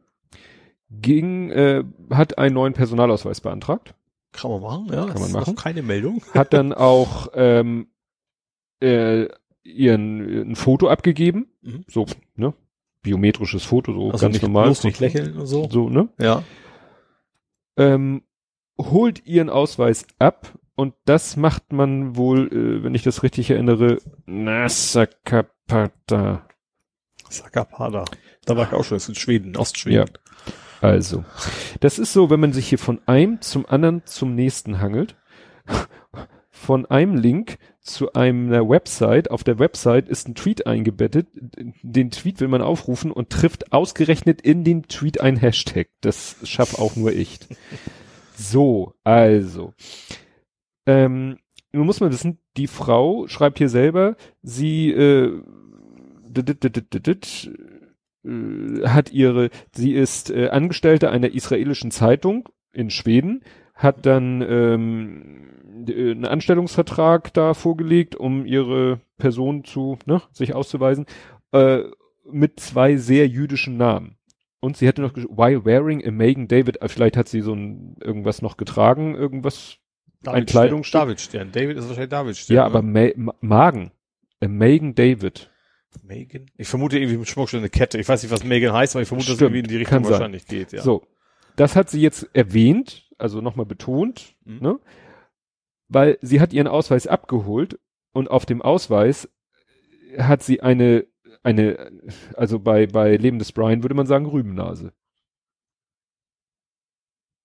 Ging, 0.90 1.50
äh, 1.50 1.84
hat 2.10 2.38
einen 2.38 2.54
neuen 2.54 2.72
Personalausweis 2.72 3.40
beantragt. 3.40 3.94
Kann 4.34 4.50
man 4.50 4.60
machen, 4.60 4.88
ja. 4.92 5.06
Kann 5.06 5.20
man 5.22 5.32
machen. 5.32 5.56
Keine 5.56 5.82
Meldung. 5.82 6.22
Hat 6.34 6.52
dann 6.52 6.72
auch 6.72 7.28
ähm, 7.34 7.88
äh, 8.80 9.26
ihren 9.62 10.50
ein 10.50 10.56
Foto 10.56 10.88
abgegeben. 10.88 11.46
Mhm. 11.62 11.84
So, 11.88 12.06
ne? 12.36 12.52
Biometrisches 13.02 13.64
Foto, 13.64 13.92
so 13.92 14.10
Also 14.10 14.24
ganz 14.26 14.34
nicht, 14.34 14.42
normal. 14.42 14.64
bloß 14.64 14.84
nicht 14.84 15.00
lächeln 15.00 15.36
und 15.38 15.46
so. 15.46 15.68
So, 15.70 15.88
ne? 15.88 16.08
Ja. 16.18 16.42
ähm, 17.76 18.22
holt 18.78 19.24
ihren 19.26 19.50
Ausweis 19.50 20.06
ab 20.18 20.58
und 20.74 20.94
das 21.04 21.36
macht 21.36 21.72
man 21.72 22.16
wohl, 22.16 22.48
äh, 22.48 22.82
wenn 22.82 22.94
ich 22.94 23.02
das 23.04 23.22
richtig 23.22 23.50
erinnere, 23.50 23.98
Nasakapata. 24.26 26.46
Sakapada. 27.28 28.04
Da 28.46 28.56
war 28.56 28.66
ich 28.66 28.72
auch 28.72 28.84
schon, 28.84 28.96
das 28.96 29.04
ist 29.04 29.08
in 29.10 29.14
Schweden, 29.14 29.56
Ostschweden. 29.56 30.06
Ja. 30.08 30.23
Also, 30.84 31.24
das 31.80 31.98
ist 31.98 32.12
so, 32.12 32.28
wenn 32.28 32.40
man 32.40 32.52
sich 32.52 32.68
hier 32.68 32.78
von 32.78 33.00
einem 33.06 33.40
zum 33.40 33.64
anderen 33.64 34.02
zum 34.04 34.34
nächsten 34.34 34.80
hangelt, 34.80 35.16
von 36.50 36.84
einem 36.84 37.14
Link 37.14 37.56
zu 37.80 38.12
einer 38.12 38.68
Website, 38.68 39.30
auf 39.30 39.44
der 39.44 39.58
Website 39.58 40.10
ist 40.10 40.28
ein 40.28 40.34
Tweet 40.34 40.66
eingebettet, 40.66 41.28
den 41.80 42.10
Tweet 42.10 42.38
will 42.40 42.48
man 42.48 42.60
aufrufen 42.60 43.12
und 43.12 43.30
trifft 43.30 43.72
ausgerechnet 43.72 44.42
in 44.42 44.62
den 44.62 44.82
Tweet 44.82 45.22
ein 45.22 45.36
Hashtag. 45.36 45.88
Das 46.02 46.36
schaff 46.44 46.78
auch 46.78 46.96
nur 46.96 47.12
ich. 47.12 47.40
So, 48.36 48.92
also. 49.04 49.72
Ähm, 50.84 51.38
nun 51.72 51.86
muss 51.86 52.00
man 52.00 52.12
wissen, 52.12 52.40
die 52.58 52.66
Frau 52.66 53.26
schreibt 53.26 53.56
hier 53.56 53.70
selber, 53.70 54.16
sie 54.42 54.90
äh, 54.90 55.40
äh, 58.24 58.86
hat 58.86 59.12
ihre, 59.12 59.50
sie 59.72 59.92
ist 59.92 60.30
äh, 60.30 60.48
Angestellte 60.48 61.10
einer 61.10 61.32
israelischen 61.32 61.90
Zeitung 61.90 62.48
in 62.72 62.90
Schweden, 62.90 63.42
hat 63.74 64.06
dann 64.06 64.40
ähm, 64.48 65.48
d- 65.86 66.12
einen 66.12 66.24
Anstellungsvertrag 66.24 67.32
da 67.34 67.54
vorgelegt, 67.54 68.16
um 68.16 68.46
ihre 68.46 69.00
Person 69.18 69.64
zu, 69.64 69.98
ne, 70.06 70.22
sich 70.32 70.54
auszuweisen, 70.54 71.06
äh, 71.52 71.82
mit 72.30 72.58
zwei 72.60 72.96
sehr 72.96 73.26
jüdischen 73.28 73.76
Namen. 73.76 74.16
Und 74.60 74.76
sie 74.78 74.86
hätte 74.86 75.02
noch, 75.02 75.14
while 75.14 75.64
wearing 75.66 76.02
a 76.06 76.10
Megan 76.10 76.48
David, 76.48 76.80
äh, 76.80 76.88
vielleicht 76.88 77.16
hat 77.16 77.28
sie 77.28 77.42
so 77.42 77.52
ein, 77.54 77.96
irgendwas 78.00 78.40
noch 78.42 78.56
getragen, 78.56 79.14
irgendwas, 79.14 79.76
ein 80.26 80.46
Kleidungsstück. 80.46 81.00
Davidstern. 81.02 81.52
David 81.52 81.76
ist 81.76 81.86
wahrscheinlich 81.86 82.10
Davidstern. 82.10 82.56
ja, 82.56 82.64
aber 82.64 82.80
Ma 82.80 83.08
Ma 83.16 83.34
Magen, 83.40 83.90
a 84.40 84.48
Megan 84.48 84.94
David. 84.94 85.50
Megan? 86.02 86.46
Ich 86.56 86.68
vermute 86.68 86.98
irgendwie 86.98 87.16
mit 87.18 87.28
Schmuckstück 87.28 87.58
eine 87.60 87.70
Kette. 87.70 87.98
Ich 87.98 88.08
weiß 88.08 88.22
nicht, 88.22 88.32
was 88.32 88.44
Megan 88.44 88.72
heißt, 88.72 88.94
aber 88.96 89.02
ich 89.02 89.08
vermute, 89.08 89.26
dass 89.26 89.32
es 89.34 89.38
Stimmt, 89.38 89.54
irgendwie 89.54 89.64
in 89.64 89.68
die 89.68 89.76
Richtung 89.76 90.04
wahrscheinlich 90.04 90.46
geht, 90.46 90.72
ja. 90.72 90.82
So, 90.82 91.06
das 91.56 91.76
hat 91.76 91.90
sie 91.90 92.00
jetzt 92.00 92.28
erwähnt, 92.34 93.08
also 93.18 93.40
nochmal 93.40 93.66
betont, 93.66 94.34
Mhm. 94.44 94.58
ne? 94.60 94.80
Weil 95.88 96.18
sie 96.22 96.40
hat 96.40 96.52
ihren 96.52 96.66
Ausweis 96.66 97.06
abgeholt 97.06 97.78
und 98.12 98.30
auf 98.30 98.46
dem 98.46 98.62
Ausweis 98.62 99.28
hat 100.18 100.42
sie 100.42 100.60
eine, 100.62 101.06
eine, 101.42 101.92
also 102.36 102.58
bei, 102.58 102.86
bei 102.86 103.16
Leben 103.16 103.38
des 103.38 103.52
Brian 103.52 103.82
würde 103.82 103.94
man 103.94 104.06
sagen 104.06 104.26
Rübennase. 104.26 104.92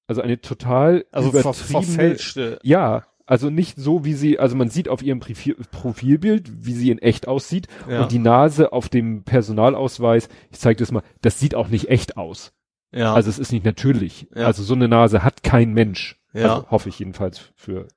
Also 0.07 0.21
eine 0.21 0.41
total 0.41 1.05
Also 1.11 1.29
übertriebene, 1.29 1.83
verfälschte. 1.85 2.59
ja, 2.63 3.05
also 3.29 3.51
nicht 3.51 3.77
so 3.77 4.05
wie 4.05 4.15
sie, 4.15 4.39
also 4.39 4.55
man 4.55 4.71
sieht 4.71 4.89
auf 4.89 5.03
ihrem 5.03 5.19
Profil, 5.19 5.55
Profilbild, 5.69 6.65
wie 6.65 6.73
sie 6.73 6.89
in 6.89 6.97
echt 6.97 7.27
aussieht 7.27 7.67
Ja. 7.87 8.01
und 8.01 8.11
die 8.11 8.17
Nase 8.17 8.73
auf 8.73 8.89
dem 8.89 9.23
Personalausweis, 9.23 10.29
ich 10.49 10.57
zeige 10.57 10.79
das 10.79 10.91
mal, 10.91 11.03
das 11.21 11.39
sieht 11.39 11.53
auch 11.53 11.67
nicht 11.67 11.89
echt 11.89 12.17
aus. 12.17 12.53
Ja. 12.91 13.13
Also 13.13 13.29
es 13.29 13.37
ist 13.37 13.51
nicht 13.51 13.65
natürlich. 13.65 14.27
Ja. 14.33 14.47
Also 14.47 14.63
so 14.63 14.73
eine 14.73 14.87
Nase 14.87 15.23
hat 15.23 15.43
kein 15.43 15.73
Mensch. 15.73 16.19
Ja. 16.33 16.55
Also 16.55 16.71
hoffe 16.71 16.89
ich 16.89 16.97
jedenfalls 16.97 17.51
für 17.55 17.87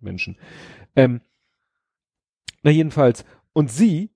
Menschen. 0.00 0.38
Ähm, 0.96 1.20
na 2.64 2.72
jedenfalls. 2.72 3.24
Und 3.52 3.70
sie 3.70 4.10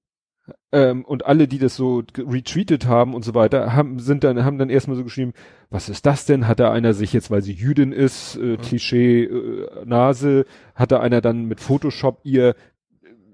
ähm, 0.73 1.05
und 1.05 1.25
alle, 1.27 1.49
die 1.49 1.59
das 1.59 1.77
so 1.77 2.03
retweetet 2.17 2.87
haben 2.87 3.15
und 3.15 3.25
so 3.25 3.35
weiter, 3.35 3.73
haben 3.75 4.01
sind 4.01 4.25
dann 4.25 4.45
haben 4.45 4.59
dann 4.59 4.71
erstmal 4.71 4.97
so 4.97 5.05
geschrieben, 5.05 5.33
was 5.71 5.89
ist 5.89 6.05
das 6.05 6.27
denn? 6.27 6.47
Hat 6.47 6.61
da 6.61 6.73
einer 6.73 6.93
sich 6.93 7.13
jetzt, 7.13 7.31
weil 7.31 7.43
sie 7.43 7.53
Jüdin 7.53 7.93
ist, 7.93 8.37
äh, 8.37 8.57
Klischee 8.57 9.25
äh, 9.25 9.85
Nase, 9.85 10.45
hat 10.75 10.93
da 10.93 11.01
einer 11.01 11.21
dann 11.21 11.47
mit 11.47 11.61
Photoshop 11.61 12.21
ihr, 12.25 12.51
äh, 12.51 12.55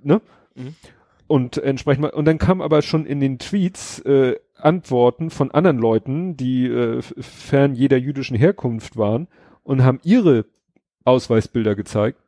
ne? 0.03 0.21
Mhm. 0.55 0.75
Und 1.27 1.57
entsprechend 1.57 2.03
mal, 2.03 2.11
und 2.11 2.27
dann 2.27 2.39
kam 2.39 2.61
aber 2.61 2.83
schon 2.83 3.07
in 3.07 3.19
den 3.19 3.39
Tweets 3.39 3.99
äh, 4.01 4.37
Antworten 4.57 5.31
von 5.31 5.51
anderen 5.51 5.79
Leuten, 5.79 6.37
die 6.37 6.67
äh, 6.67 7.03
fern 7.03 7.75
jeder 7.75 7.97
jüdischen 7.97 8.37
Herkunft 8.37 8.97
waren 8.97 9.27
und 9.63 9.83
haben 9.83 10.01
ihre 10.05 10.45
Ausweisbilder 11.05 11.75
gezeigt, 11.75 12.19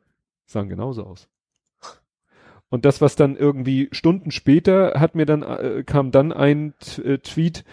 sahen 0.45 0.67
genauso 0.67 1.03
aus. 1.03 1.29
Und 2.69 2.85
das, 2.85 2.99
was 3.01 3.15
dann 3.15 3.35
irgendwie 3.35 3.87
Stunden 3.91 4.31
später 4.31 4.99
hat 4.99 5.15
mir 5.15 5.25
dann, 5.25 5.41
äh, 5.43 5.83
kam 5.85 6.11
dann 6.11 6.33
ein 6.33 6.73
äh, 7.03 7.17
Tweet, 7.19 7.63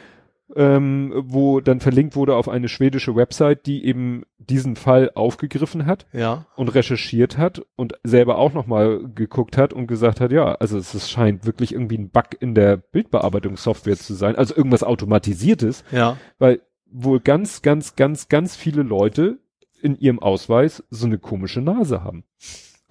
ähm, 0.55 1.12
wo 1.27 1.61
dann 1.61 1.81
verlinkt 1.81 2.15
wurde 2.16 2.37
auf 2.37 2.49
eine 2.49 2.69
schwedische 2.69 3.16
Website, 3.16 3.66
die 3.66 3.85
eben 3.85 4.25
diesen 4.39 4.77
Fall 4.77 5.11
aufgegriffen 5.15 5.87
hat 5.87 6.07
Ja. 6.12 6.47
und 6.55 6.69
recherchiert 6.69 7.39
hat 7.39 7.62
und 7.77 7.95
selber 8.05 8.39
auch 8.39 8.53
nochmal 8.53 9.01
geguckt 9.15 9.57
hat 9.57 9.73
und 9.73 9.87
gesagt 9.87 10.21
hat, 10.21 10.31
ja, 10.33 10.55
also 10.57 10.79
es, 10.79 10.95
es 10.95 11.11
scheint 11.11 11.47
wirklich 11.47 11.73
irgendwie 11.73 11.99
ein 11.99 12.11
Bug 12.11 12.37
in 12.41 12.55
der 12.55 12.77
Bildbearbeitungssoftware 12.77 13.97
zu 13.97 14.15
sein, 14.15 14.37
also 14.37 14.55
irgendwas 14.55 14.83
automatisiertes, 14.85 15.83
Ja. 15.91 16.19
weil 16.39 16.61
wohl 16.91 17.21
ganz, 17.21 17.62
ganz, 17.62 17.97
ganz, 17.97 18.29
ganz 18.29 18.55
viele 18.55 18.83
Leute 18.83 19.39
in 19.83 19.97
ihrem 19.99 20.21
Ausweis 20.21 20.85
so 20.91 21.07
eine 21.07 21.19
komische 21.19 21.62
Nase 21.62 22.05
haben. 22.05 22.25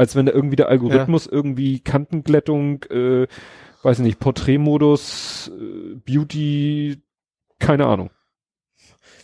Als 0.03 0.17
wenn 0.17 0.25
da 0.25 0.33
irgendwie 0.33 0.57
der 0.57 0.67
Algorithmus 0.67 1.27
irgendwie 1.27 1.79
Kantenglättung, 1.79 2.83
äh, 2.89 3.25
weiß 3.83 3.99
nicht, 3.99 4.19
Porträtmodus, 4.19 5.49
äh, 5.57 5.95
Beauty, 5.95 6.97
keine 7.57 7.85
Ahnung. 7.85 8.09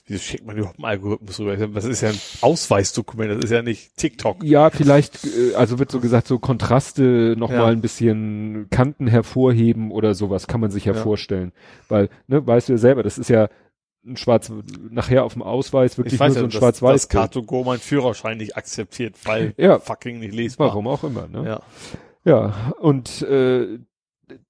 Wieso 0.08 0.22
schickt 0.22 0.46
man 0.46 0.56
überhaupt 0.56 0.78
einen 0.80 0.86
Algorithmus 0.86 1.38
rüber? 1.42 1.58
Das 1.58 1.84
ist 1.84 2.00
ja 2.00 2.12
ein 2.12 2.20
Ausweisdokument, 2.40 3.30
das 3.30 3.44
ist 3.44 3.52
ja 3.52 3.62
nicht 3.62 3.98
TikTok. 3.98 4.42
Ja, 4.42 4.70
vielleicht, 4.70 5.26
äh, 5.26 5.54
also 5.56 5.80
wird 5.80 5.92
so 5.92 6.00
gesagt, 6.00 6.28
so 6.28 6.40
Kontraste 6.40 7.36
nochmal 7.38 7.58
Ja. 7.60 7.66
ein 7.68 7.82
bisschen 7.82 8.68
Kanten 8.72 9.08
hervorheben 9.08 9.92
oder 9.92 10.14
sowas 10.16 10.48
kann 10.48 10.62
man 10.62 10.72
sich 10.72 10.86
ja, 10.86 10.94
Ja. 10.94 11.02
vorstellen. 11.04 11.52
Weil, 11.90 12.08
ne, 12.28 12.48
weißt 12.48 12.70
du 12.70 12.74
ja 12.74 12.78
selber, 12.78 13.04
das 13.04 13.18
ist 13.18 13.30
ja 13.30 13.50
ein 14.10 14.18
Schwarz, 14.18 14.52
nachher 14.90 15.24
auf 15.24 15.34
dem 15.34 15.44
Ausweis 15.44 15.98
wirklich 15.98 16.14
Ich 16.16 16.20
weiß 16.20 16.34
nur 16.36 16.44
ja, 16.44 16.50
so 16.50 16.58
ein 16.58 16.60
Schwarz-Weiß. 16.60 17.10
Car2Go 17.10 17.64
meinen 17.66 17.80
Führerschein 17.80 18.38
nicht 18.38 18.58
akzeptiert, 18.58 19.16
weil 19.26 19.54
Ja. 19.58 19.80
fucking 19.80 20.20
nicht 20.20 20.34
lesbar. 20.34 20.68
Warum 20.70 20.88
auch 20.88 21.04
immer, 21.04 21.28
ne? 21.28 21.46
Ja. 21.46 21.62
Ja, 22.26 22.74
und 22.80 23.22
äh, 23.22 23.80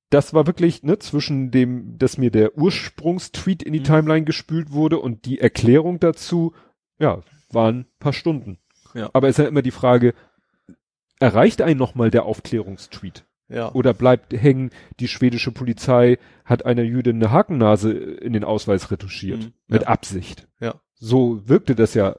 das 0.10 0.34
war 0.34 0.48
wirklich, 0.48 0.82
ne, 0.82 0.98
zwischen 0.98 1.52
dem, 1.52 1.98
dass 2.00 2.18
mir 2.18 2.32
der 2.32 2.58
Ursprungstweet 2.58 3.62
in 3.62 3.74
die 3.74 3.80
Mhm. 3.82 3.84
Timeline 3.84 4.26
gespült 4.26 4.72
wurde 4.72 4.98
und 5.00 5.26
die 5.26 5.40
Erklärung 5.40 6.00
dazu, 6.00 6.54
ja, 6.98 7.22
waren 7.52 7.82
ein 7.82 7.86
paar 8.00 8.14
Stunden. 8.14 8.58
Ja. 8.96 9.10
Aber 9.14 9.28
es 9.28 9.38
ist 9.38 9.44
ja 9.44 9.48
immer 9.50 9.62
die 9.62 9.70
Frage, 9.72 10.16
erreicht 11.20 11.62
einen 11.62 11.78
nochmal 11.80 12.10
der 12.10 12.26
Aufklärungstweet? 12.26 13.26
Ja. 13.50 13.72
Oder 13.74 13.94
bleibt 13.94 14.32
hängen, 14.34 14.70
die 15.00 15.08
schwedische 15.08 15.52
Polizei 15.52 16.18
hat 16.46 16.66
einer 16.66 16.84
Jüdin 16.84 17.16
eine 17.18 17.32
Hakennase 17.32 17.92
in 17.92 18.34
den 18.34 18.44
Ausweis 18.44 18.92
retuschiert. 18.92 19.40
Mhm. 19.40 19.54
Mit 19.68 19.82
Ja. 19.84 19.88
Absicht. 19.88 20.48
Ja. 20.60 20.76
So 20.94 21.48
wirkte 21.48 21.76
das 21.76 21.94
ja 21.96 22.16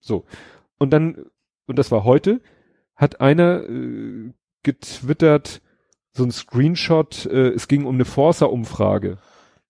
so. 0.00 0.24
Und 0.78 0.90
dann, 0.90 1.26
und 1.66 1.78
das 1.78 1.90
war 1.90 2.04
heute, 2.04 2.40
hat 2.94 3.20
einer 3.20 3.64
äh, 3.68 4.32
getwittert, 4.62 5.62
so 6.12 6.24
ein 6.24 6.30
Screenshot, 6.30 7.26
äh, 7.26 7.48
es 7.48 7.68
ging 7.68 7.84
um 7.84 7.96
eine 7.96 8.04
Forsa-Umfrage. 8.04 9.18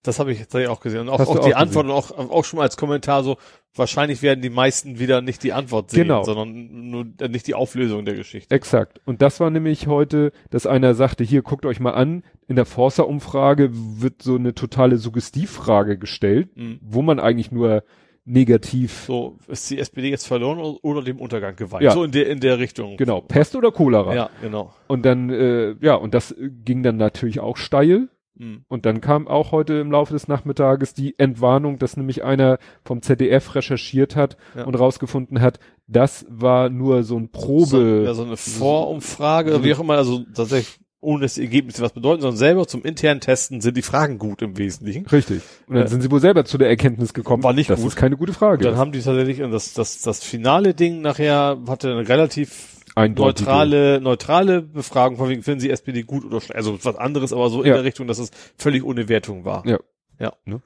Das 0.06 0.18
habe 0.18 0.32
ich 0.32 0.38
jetzt 0.38 0.54
auch 0.54 0.80
gesehen. 0.80 1.00
Und 1.02 1.08
auch, 1.10 1.20
auch 1.20 1.38
du 1.38 1.46
die 1.46 1.54
auch 1.54 1.58
Antwort 1.60 1.86
und 1.86 1.92
auch, 1.92 2.10
auch 2.16 2.44
schon 2.44 2.58
mal 2.58 2.62
als 2.64 2.76
Kommentar 2.76 3.22
so, 3.24 3.36
wahrscheinlich 3.74 4.22
werden 4.22 4.40
die 4.40 4.50
meisten 4.50 4.98
wieder 4.98 5.20
nicht 5.20 5.42
die 5.42 5.52
Antwort 5.52 5.90
sehen, 5.90 6.04
Genau. 6.04 6.22
sondern 6.24 6.90
nur 6.90 7.06
äh, 7.20 7.28
nicht 7.28 7.46
die 7.46 7.54
Auflösung 7.54 8.04
der 8.04 8.14
Geschichte. 8.14 8.54
Exakt. 8.54 9.00
Und 9.04 9.20
das 9.22 9.38
war 9.40 9.50
nämlich 9.50 9.86
heute, 9.86 10.32
dass 10.50 10.66
einer 10.66 10.94
sagte, 10.94 11.24
hier, 11.24 11.42
guckt 11.42 11.66
euch 11.66 11.80
mal 11.80 11.92
an, 11.92 12.22
in 12.48 12.56
der 12.56 12.64
Forsa-Umfrage 12.64 13.70
wird 13.72 14.22
so 14.22 14.36
eine 14.36 14.54
totale 14.54 14.96
Suggestivfrage 14.96 15.98
gestellt, 15.98 16.48
Mhm. 16.56 16.78
wo 16.82 17.02
man 17.02 17.20
eigentlich 17.20 17.52
nur 17.52 17.82
negativ, 18.28 19.04
So, 19.06 19.38
ist 19.46 19.70
die 19.70 19.78
SPD 19.78 20.10
jetzt 20.10 20.26
verloren 20.26 20.58
oder, 20.82 21.02
dem 21.02 21.20
Untergang 21.20 21.54
geweiht? 21.54 21.82
Ja. 21.82 21.92
So 21.92 22.02
in 22.02 22.10
der, 22.10 22.28
in 22.28 22.40
der 22.40 22.58
Richtung. 22.58 22.96
genau, 22.96 23.20
Pest 23.20 23.54
oder 23.54 23.70
Cholera. 23.70 24.14
Ja, 24.14 24.30
genau. 24.42 24.74
Und 24.88 25.04
dann, 25.06 25.30
äh, 25.30 25.76
ja, 25.80 25.94
und 25.94 26.12
das 26.12 26.34
ging 26.64 26.82
dann 26.82 26.96
natürlich 26.96 27.38
auch 27.40 27.56
steil. 27.56 28.08
Mhm. 28.38 28.64
Und 28.68 28.86
dann 28.86 29.00
kam 29.00 29.28
auch 29.28 29.52
heute 29.52 29.74
im 29.74 29.90
Laufe 29.90 30.12
des 30.12 30.28
Nachmittages 30.28 30.94
die 30.94 31.18
Entwarnung, 31.18 31.78
dass 31.78 31.96
nämlich 31.96 32.22
einer 32.24 32.58
vom 32.84 33.02
ZDF 33.02 33.54
recherchiert 33.54 34.14
hat 34.16 34.36
Ja. 34.54 34.64
und 34.64 34.74
rausgefunden 34.74 35.40
hat, 35.40 35.58
das 35.86 36.26
war 36.28 36.68
nur 36.68 37.02
so 37.02 37.16
ein 37.18 37.30
Probe. 37.30 37.66
So, 37.66 37.80
ja, 38.04 38.14
so 38.14 38.24
eine 38.24 38.36
Vorumfrage, 38.36 39.54
oder 39.54 39.64
wie 39.64 39.74
auch 39.74 39.80
immer, 39.80 39.94
also 39.94 40.24
tatsächlich 40.34 40.78
ohne 41.00 41.20
dass 41.22 41.34
die 41.34 41.42
Ergebnisse 41.42 41.82
was 41.82 41.92
bedeuten, 41.92 42.22
sondern 42.22 42.38
selber 42.38 42.66
zum 42.66 42.82
internen 42.82 43.20
Testen 43.20 43.60
sind 43.60 43.76
die 43.76 43.82
Fragen 43.82 44.18
gut 44.18 44.42
im 44.42 44.58
Wesentlichen. 44.58 45.06
Richtig. 45.06 45.42
Und 45.68 45.74
dann 45.74 45.84
Ja. 45.84 45.88
sind 45.88 46.00
sie 46.00 46.10
wohl 46.10 46.20
selber 46.20 46.44
zu 46.44 46.58
der 46.58 46.68
Erkenntnis 46.68 47.14
gekommen. 47.14 47.44
War 47.44 47.52
nicht 47.52 47.70
das 47.70 47.80
gut. 47.80 47.90
ist 47.90 47.96
keine 47.96 48.16
gute 48.16 48.32
Frage. 48.32 48.66
Und 48.66 48.72
dann 48.72 48.80
haben 48.80 48.90
die 48.92 49.00
tatsächlich, 49.00 49.40
und 49.42 49.52
das, 49.52 49.72
das, 49.74 50.00
das 50.02 50.24
finale 50.24 50.74
Ding 50.74 51.02
nachher 51.02 51.58
hatte 51.68 51.92
eine 51.92 52.08
relativ 52.08 52.75
Eindeutige- 52.96 53.44
neutrale, 53.48 54.00
neutrale 54.00 54.62
Befragung, 54.62 55.16
von 55.18 55.28
wegen, 55.28 55.42
finden 55.42 55.60
Sie 55.60 55.70
SPD 55.70 56.02
gut 56.02 56.24
oder 56.24 56.40
schlecht, 56.40 56.56
also 56.56 56.78
was 56.82 56.96
anderes, 56.96 57.32
aber 57.32 57.50
so 57.50 57.62
in 57.62 57.68
Ja. 57.68 57.74
der 57.74 57.84
Richtung, 57.84 58.06
dass 58.06 58.18
es 58.18 58.30
völlig 58.56 58.82
ohne 58.84 59.08
Wertung 59.08 59.44
war. 59.44 59.66
Ja. 59.66 59.78
Ja. 60.18 60.32
Ne? 60.44 60.62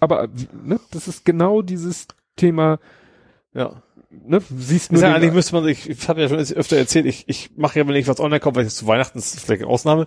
Aber 0.00 0.28
ne, 0.64 0.78
das 0.92 1.08
ist 1.08 1.24
genau 1.24 1.60
dieses 1.62 2.06
Thema, 2.36 2.78
Ja. 3.52 3.82
ne, 4.10 4.40
siehst 4.56 4.86
Ist 4.86 4.92
nur 4.92 5.02
ja, 5.02 5.14
eigentlich 5.14 5.32
müsste 5.32 5.54
man, 5.56 5.66
ich, 5.68 5.90
ich 5.90 6.08
habe 6.08 6.20
ja 6.22 6.28
schon 6.28 6.38
öfter 6.38 6.76
erzählt, 6.76 7.06
ich, 7.06 7.24
ich 7.28 7.50
mache 7.56 7.78
ja, 7.78 7.86
wenn 7.86 7.96
ich 7.96 8.06
was 8.08 8.20
online 8.20 8.40
kaufe, 8.40 8.56
weil 8.56 8.64
es 8.66 8.76
zu 8.76 8.86
Weihnachten 8.86 9.18
ist, 9.18 9.34
das 9.34 9.42
vielleicht 9.44 9.62
eine 9.62 9.70
Ausnahme. 9.70 10.06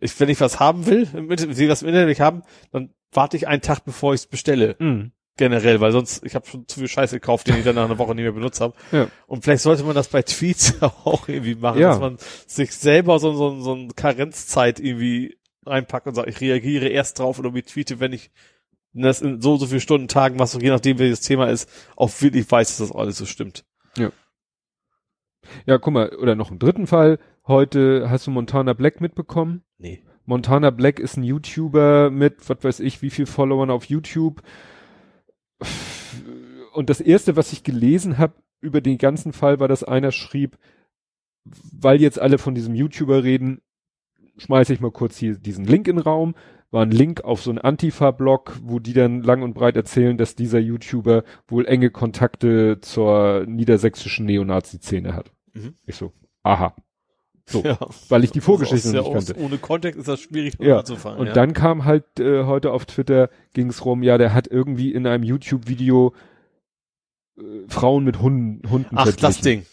Ich, 0.00 0.18
wenn 0.20 0.28
ich 0.28 0.40
was 0.40 0.60
haben 0.60 0.84
will, 0.86 1.08
Internet- 1.14 1.56
will 1.56 1.68
was 1.70 1.80
im 1.82 1.88
Internet 1.88 2.08
nicht 2.08 2.20
haben, 2.20 2.42
dann 2.72 2.90
warte 3.12 3.38
ich 3.38 3.48
einen 3.48 3.62
Tag, 3.62 3.84
bevor 3.86 4.12
ich 4.12 4.20
es 4.20 4.26
bestelle. 4.26 4.76
Mhm. 4.78 5.12
Generell, 5.38 5.80
weil 5.80 5.92
sonst, 5.92 6.24
ich 6.24 6.34
habe 6.34 6.46
schon 6.46 6.66
zu 6.66 6.80
viel 6.80 6.88
Scheiße 6.88 7.20
gekauft, 7.20 7.46
den 7.46 7.56
ich 7.58 7.64
dann 7.64 7.74
nach 7.74 7.84
einer 7.84 7.98
Woche 7.98 8.14
nicht 8.14 8.22
mehr 8.22 8.32
benutzt 8.32 8.60
habe. 8.60 8.74
Ja. 8.90 9.08
Und 9.26 9.44
vielleicht 9.44 9.62
sollte 9.62 9.84
man 9.84 9.94
das 9.94 10.08
bei 10.08 10.22
Tweets 10.22 10.74
auch 10.80 11.28
irgendwie 11.28 11.54
machen, 11.54 11.80
Ja. 11.80 11.90
dass 11.90 12.00
man 12.00 12.16
sich 12.46 12.72
selber 12.72 13.18
so, 13.18 13.34
so, 13.34 13.60
so 13.60 13.72
eine 13.74 13.88
Karenzzeit 13.94 14.80
irgendwie 14.80 15.36
reinpackt 15.66 16.06
und 16.06 16.14
sagt, 16.14 16.28
ich 16.28 16.40
reagiere 16.40 16.88
erst 16.88 17.18
drauf 17.18 17.38
oder 17.38 17.52
tweete, 17.52 18.00
wenn 18.00 18.12
ich 18.12 18.30
das 18.94 19.20
in 19.20 19.42
so, 19.42 19.56
so 19.56 19.66
viel 19.66 19.80
Stunden, 19.80 20.08
Tagen, 20.08 20.38
was 20.38 20.56
auch 20.56 20.62
je 20.62 20.70
nachdem, 20.70 20.98
welches 20.98 21.20
Thema 21.20 21.50
ist, 21.50 21.68
auch 21.96 22.10
wirklich 22.20 22.50
weiß, 22.50 22.68
dass 22.78 22.88
das 22.88 22.96
alles 22.96 23.18
so 23.18 23.26
stimmt. 23.26 23.64
Ja, 25.64 25.78
guck 25.78 25.92
mal, 25.92 26.08
oder 26.16 26.34
noch 26.34 26.50
einen 26.50 26.58
dritten 26.58 26.86
Fall. 26.86 27.18
Heute 27.46 28.08
hast 28.10 28.26
du 28.26 28.30
Montana 28.30 28.72
Black 28.72 29.00
mitbekommen. 29.00 29.62
Nee. 29.78 30.02
Montana 30.24 30.70
Black 30.70 30.98
ist 30.98 31.16
ein 31.16 31.22
YouTuber 31.22 32.10
mit, 32.10 32.48
was 32.48 32.64
weiß 32.64 32.80
ich, 32.80 33.00
wie 33.02 33.10
viel 33.10 33.26
Followern 33.26 33.70
auf 33.70 33.84
YouTube. 33.84 34.42
Und 36.72 36.90
das 36.90 37.00
erste, 37.00 37.36
was 37.36 37.52
ich 37.52 37.62
gelesen 37.62 38.18
habe 38.18 38.34
über 38.60 38.80
den 38.80 38.98
ganzen 38.98 39.32
Fall, 39.32 39.60
war, 39.60 39.68
dass 39.68 39.84
einer 39.84 40.12
schrieb, 40.12 40.58
weil 41.44 42.00
jetzt 42.00 42.18
alle 42.18 42.38
von 42.38 42.54
diesem 42.54 42.74
YouTuber 42.74 43.24
reden, 43.24 43.62
schmeiße 44.36 44.72
ich 44.72 44.80
mal 44.80 44.90
kurz 44.90 45.16
hier 45.16 45.36
diesen 45.36 45.64
Link 45.64 45.88
in 45.88 45.96
den 45.96 46.02
Raum. 46.02 46.34
War 46.70 46.82
ein 46.82 46.90
Link 46.90 47.22
auf 47.22 47.42
so 47.42 47.50
einen 47.50 47.60
Antifa-Blog, 47.60 48.58
wo 48.62 48.80
die 48.80 48.92
dann 48.92 49.22
lang 49.22 49.42
und 49.42 49.54
breit 49.54 49.76
erzählen, 49.76 50.18
dass 50.18 50.34
dieser 50.34 50.58
YouTuber 50.58 51.22
wohl 51.46 51.66
enge 51.66 51.90
Kontakte 51.90 52.80
zur 52.80 53.46
niedersächsischen 53.46 54.26
Neonazi-Szene 54.26 55.14
hat. 55.14 55.32
Mhm. 55.54 55.76
Ich 55.86 55.94
so, 55.94 56.12
aha. 56.42 56.74
So, 57.48 57.62
Ja. 57.62 57.78
weil 58.08 58.24
ich 58.24 58.32
die 58.32 58.40
Vorgeschichte 58.40 58.88
Also 58.88 59.12
nicht 59.14 59.26
kannte. 59.26 59.40
Ohne 59.44 59.58
Kontext 59.58 59.98
ist 60.00 60.08
das 60.08 60.20
schwierig 60.20 60.54
Ja, 60.60 60.80
anzufangen. 60.80 61.18
Und 61.20 61.28
ja. 61.28 61.32
dann 61.32 61.52
kam 61.52 61.84
halt 61.84 62.04
äh, 62.18 62.44
heute 62.44 62.72
auf 62.72 62.86
Twitter 62.86 63.30
ging's 63.54 63.84
rum, 63.84 64.02
ja, 64.02 64.18
der 64.18 64.34
hat 64.34 64.48
irgendwie 64.48 64.92
in 64.92 65.06
einem 65.06 65.22
YouTube-Video 65.22 66.12
äh, 67.38 67.42
Frauen 67.68 68.04
mit 68.04 68.20
Hunden, 68.20 68.68
Hunden 68.68 68.96
Ach, 68.96 69.04
das 69.06 69.14
verglichen. 69.38 69.42
Ding. 69.44 69.66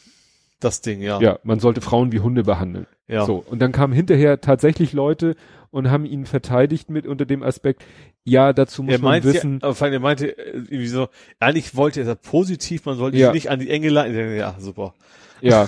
Das 0.60 0.82
Ding, 0.82 1.02
ja. 1.02 1.20
Ja, 1.20 1.40
man 1.44 1.60
sollte 1.60 1.82
Frauen 1.82 2.12
wie 2.12 2.20
Hunde 2.20 2.44
behandeln. 2.44 2.86
ja. 3.08 3.26
So, 3.26 3.44
und 3.50 3.60
dann 3.60 3.72
kamen 3.72 3.92
hinterher 3.94 4.40
tatsächlich 4.40 4.94
Leute 4.94 5.36
und 5.72 5.90
haben 5.90 6.06
ihn 6.06 6.26
verteidigt 6.26 6.90
mit 6.92 7.06
unter 7.08 7.26
dem 7.26 7.42
Aspekt, 7.44 7.84
ja, 8.24 8.54
dazu 8.54 8.84
muss 8.84 8.94
Er 8.94 9.00
man 9.02 9.24
wissen, 9.24 9.60
ja, 9.62 9.68
aber 9.70 9.92
er 9.92 10.00
meinte, 10.00 10.38
äh, 10.38 10.52
irgendwie 10.52 10.88
so, 10.88 11.08
eigentlich 11.40 11.76
wollte 11.76 12.02
er 12.02 12.06
das 12.06 12.20
positiv, 12.22 12.86
man 12.86 12.96
sollte 12.98 13.18
Ja. 13.18 13.28
sich 13.28 13.34
nicht 13.34 13.50
an 13.50 13.60
die 13.60 13.70
Enge 13.72 13.90
leiten. 13.90 14.36
Ja, 14.38 14.56
super. 14.60 14.94
ja. 15.42 15.68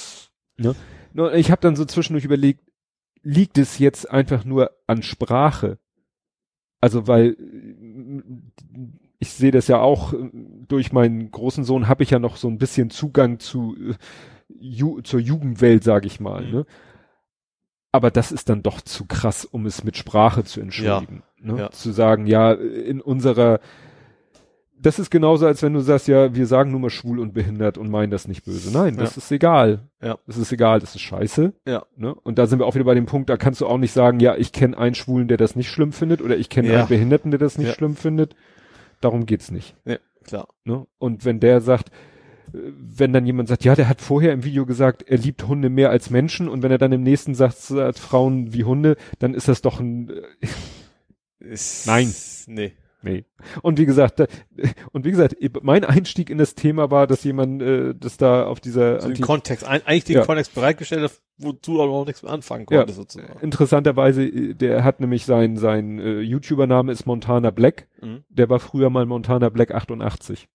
ne? 0.58 0.74
Ich 1.34 1.50
habe 1.50 1.60
dann 1.60 1.76
so 1.76 1.84
zwischendurch 1.84 2.24
überlegt, 2.24 2.60
liegt 3.22 3.58
es 3.58 3.78
jetzt 3.78 4.10
einfach 4.10 4.44
nur 4.44 4.70
an 4.86 5.02
Sprache? 5.02 5.78
Also 6.80 7.08
weil 7.08 7.36
äh, 7.38 8.22
ich 9.18 9.32
sehe 9.32 9.50
das 9.50 9.68
ja 9.68 9.80
auch 9.80 10.12
äh, 10.12 10.30
durch 10.68 10.92
meinen 10.92 11.30
großen 11.30 11.64
Sohn 11.64 11.88
habe 11.88 12.02
ich 12.02 12.10
ja 12.10 12.18
noch 12.18 12.36
so 12.36 12.48
ein 12.48 12.58
bisschen 12.58 12.90
Zugang 12.90 13.38
zu 13.38 13.76
äh, 13.76 13.94
ju 14.48 15.00
zur 15.00 15.20
Jugendwelt, 15.20 15.84
sage 15.84 16.06
ich 16.06 16.20
mal. 16.20 16.44
Mhm. 16.44 16.52
Ne? 16.52 16.66
Aber 17.92 18.10
das 18.10 18.30
ist 18.30 18.48
dann 18.50 18.62
doch 18.62 18.80
zu 18.80 19.06
krass, 19.06 19.44
um 19.44 19.64
es 19.64 19.82
mit 19.82 19.96
Sprache 19.96 20.44
zu 20.44 20.60
entschuldigen. 20.60 21.22
Ne? 21.38 21.58
Ja. 21.58 21.70
Zu 21.70 21.92
sagen, 21.92 22.26
ja, 22.26 22.52
in 22.52 23.00
unserer 23.00 23.60
das 24.78 24.98
ist 24.98 25.10
genauso, 25.10 25.46
als 25.46 25.62
wenn 25.62 25.72
du 25.72 25.80
sagst, 25.80 26.06
ja, 26.08 26.34
wir 26.34 26.46
sagen 26.46 26.70
nur 26.70 26.80
mal 26.80 26.90
schwul 26.90 27.18
und 27.18 27.32
behindert 27.34 27.78
und 27.78 27.90
meinen 27.90 28.10
das 28.10 28.28
nicht 28.28 28.44
böse. 28.44 28.70
Nein, 28.72 28.96
das 28.96 29.16
Ja. 29.16 29.22
ist 29.22 29.32
egal. 29.32 29.88
Ja. 30.02 30.18
Das 30.26 30.36
ist 30.36 30.52
egal, 30.52 30.80
das 30.80 30.94
ist 30.94 31.00
scheiße. 31.00 31.52
Ja. 31.66 31.86
Ne? 31.96 32.14
Und 32.14 32.38
da 32.38 32.46
sind 32.46 32.58
wir 32.58 32.66
auch 32.66 32.74
wieder 32.74 32.84
bei 32.84 32.94
dem 32.94 33.06
Punkt, 33.06 33.30
da 33.30 33.36
kannst 33.36 33.60
du 33.60 33.66
auch 33.66 33.78
nicht 33.78 33.92
sagen, 33.92 34.20
ja, 34.20 34.36
ich 34.36 34.52
kenne 34.52 34.76
einen 34.76 34.94
Schwulen, 34.94 35.28
der 35.28 35.38
das 35.38 35.56
nicht 35.56 35.68
schlimm 35.70 35.92
findet, 35.92 36.20
oder 36.22 36.36
ich 36.36 36.48
kenne 36.50 36.68
Ja. 36.72 36.80
einen 36.80 36.88
Behinderten, 36.88 37.30
der 37.30 37.38
das 37.40 37.58
nicht 37.58 37.68
Ja. 37.68 37.74
schlimm 37.74 37.96
findet. 37.96 38.36
Darum 39.00 39.26
geht's 39.26 39.50
nicht. 39.50 39.74
Ja, 39.84 39.96
klar. 40.24 40.48
Ne? 40.64 40.86
Und 40.98 41.24
wenn 41.24 41.40
der 41.40 41.60
sagt, 41.60 41.88
äh, 42.52 42.58
wenn 42.76 43.12
dann 43.12 43.26
jemand 43.26 43.48
sagt, 43.48 43.64
ja, 43.64 43.74
der 43.74 43.88
hat 43.88 44.00
vorher 44.02 44.32
im 44.32 44.44
Video 44.44 44.66
gesagt, 44.66 45.02
er 45.06 45.18
liebt 45.18 45.46
Hunde 45.48 45.68
mehr 45.70 45.90
als 45.90 46.10
Menschen, 46.10 46.48
und 46.48 46.62
wenn 46.62 46.70
er 46.70 46.78
dann 46.78 46.92
im 46.92 47.02
nächsten 47.02 47.34
sagt, 47.34 47.56
so 47.58 47.80
als 47.80 47.98
Frauen 47.98 48.52
wie 48.52 48.64
Hunde, 48.64 48.96
dann 49.18 49.34
ist 49.34 49.48
das 49.48 49.62
doch 49.62 49.80
ein, 49.80 50.10
äh, 50.10 51.56
Nein. 51.86 52.12
Nee. 52.46 52.72
Nee. 53.06 53.24
Und 53.62 53.78
wie 53.78 53.86
gesagt, 53.86 54.20
da, 54.20 54.26
und 54.92 55.04
wie 55.04 55.10
gesagt, 55.10 55.36
mein 55.62 55.84
Einstieg 55.84 56.28
in 56.30 56.38
das 56.38 56.54
Thema 56.54 56.90
war, 56.90 57.06
dass 57.06 57.24
jemand, 57.24 57.62
äh, 57.62 57.94
das 57.94 58.16
da 58.16 58.46
auf 58.46 58.60
dieser 58.60 59.00
So 59.00 59.08
den 59.08 59.20
Kontext, 59.22 59.64
ein, 59.66 59.80
eigentlich 59.86 60.04
den 60.04 60.16
Ja. 60.16 60.24
Kontext 60.24 60.54
bereitgestellt 60.54 61.02
hat, 61.02 61.12
wo 61.38 61.52
du 61.52 61.82
aber 61.82 61.92
auch 61.92 62.06
nichts 62.06 62.22
mehr 62.22 62.32
anfangen 62.32 62.66
Ja. 62.70 62.78
konntest, 62.78 62.98
sozusagen. 62.98 63.38
interessanterweise, 63.40 64.24
äh, 64.24 64.54
der 64.54 64.84
hat 64.84 65.00
nämlich 65.00 65.24
sein, 65.24 65.56
sein 65.56 65.98
äh, 65.98 66.20
YouTuber-Name 66.20 66.92
ist 66.92 67.06
Montana 67.06 67.50
Black. 67.50 67.88
Mhm. 68.02 68.24
Der 68.28 68.48
war 68.50 68.58
früher 68.60 68.90
mal 68.90 69.06
Montana 69.06 69.48
Black 69.48 69.72
88. 69.74 70.48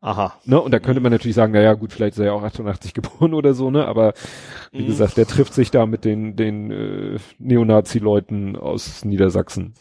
Aha. 0.00 0.32
Ne? 0.44 0.60
Und 0.60 0.70
da 0.70 0.78
könnte 0.78 1.00
man 1.00 1.10
natürlich 1.10 1.34
sagen, 1.34 1.52
na 1.52 1.60
ja, 1.60 1.74
gut, 1.74 1.92
vielleicht 1.92 2.12
ist 2.12 2.20
er 2.20 2.26
ja 2.26 2.32
auch 2.32 2.44
88 2.44 2.94
geboren 2.94 3.34
oder 3.34 3.52
so, 3.52 3.70
ne? 3.72 3.84
Aber 3.84 4.14
wie 4.70 4.82
Mhm. 4.82 4.86
gesagt, 4.86 5.16
der 5.16 5.26
trifft 5.26 5.52
sich 5.54 5.72
da 5.72 5.86
mit 5.86 6.04
den, 6.04 6.36
den 6.36 6.70
äh, 6.70 7.18
Neonazi-Leuten 7.40 8.54
aus 8.54 9.04
Niedersachsen. 9.04 9.74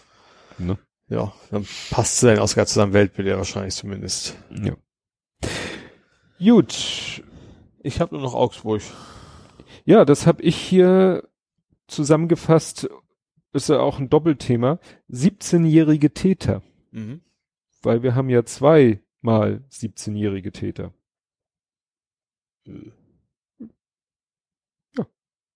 Ne? 0.57 0.77
Ja, 1.09 1.33
dann 1.51 1.65
passt 1.89 2.19
sein 2.19 2.39
Ausgabe 2.39 2.67
zu 2.67 2.75
seinem 2.75 2.93
Weltbild 2.93 3.27
ja 3.27 3.37
wahrscheinlich 3.37 3.75
zumindest. 3.75 4.35
Ja. 4.51 4.75
Gut. 6.39 7.23
Ich 7.81 8.01
habe 8.01 8.15
nur 8.15 8.23
noch 8.23 8.33
Augsburg. 8.33 8.81
Ja, 9.85 10.03
das 10.03 10.27
habe 10.27 10.43
ich 10.43 10.57
hier 10.57 11.27
zusammengefasst. 11.87 12.89
Ist 13.53 13.69
ja 13.69 13.79
auch 13.79 13.99
ein 13.99 14.09
Doppelthema. 14.09 14.79
17-jährige 15.09 16.13
Täter. 16.13 16.61
Mhm. 16.91 17.21
Weil 17.81 18.03
wir 18.03 18.13
haben 18.13 18.29
ja 18.29 18.43
zweimal 18.43 19.63
17-jährige 19.71 20.51
Täter. 20.51 20.93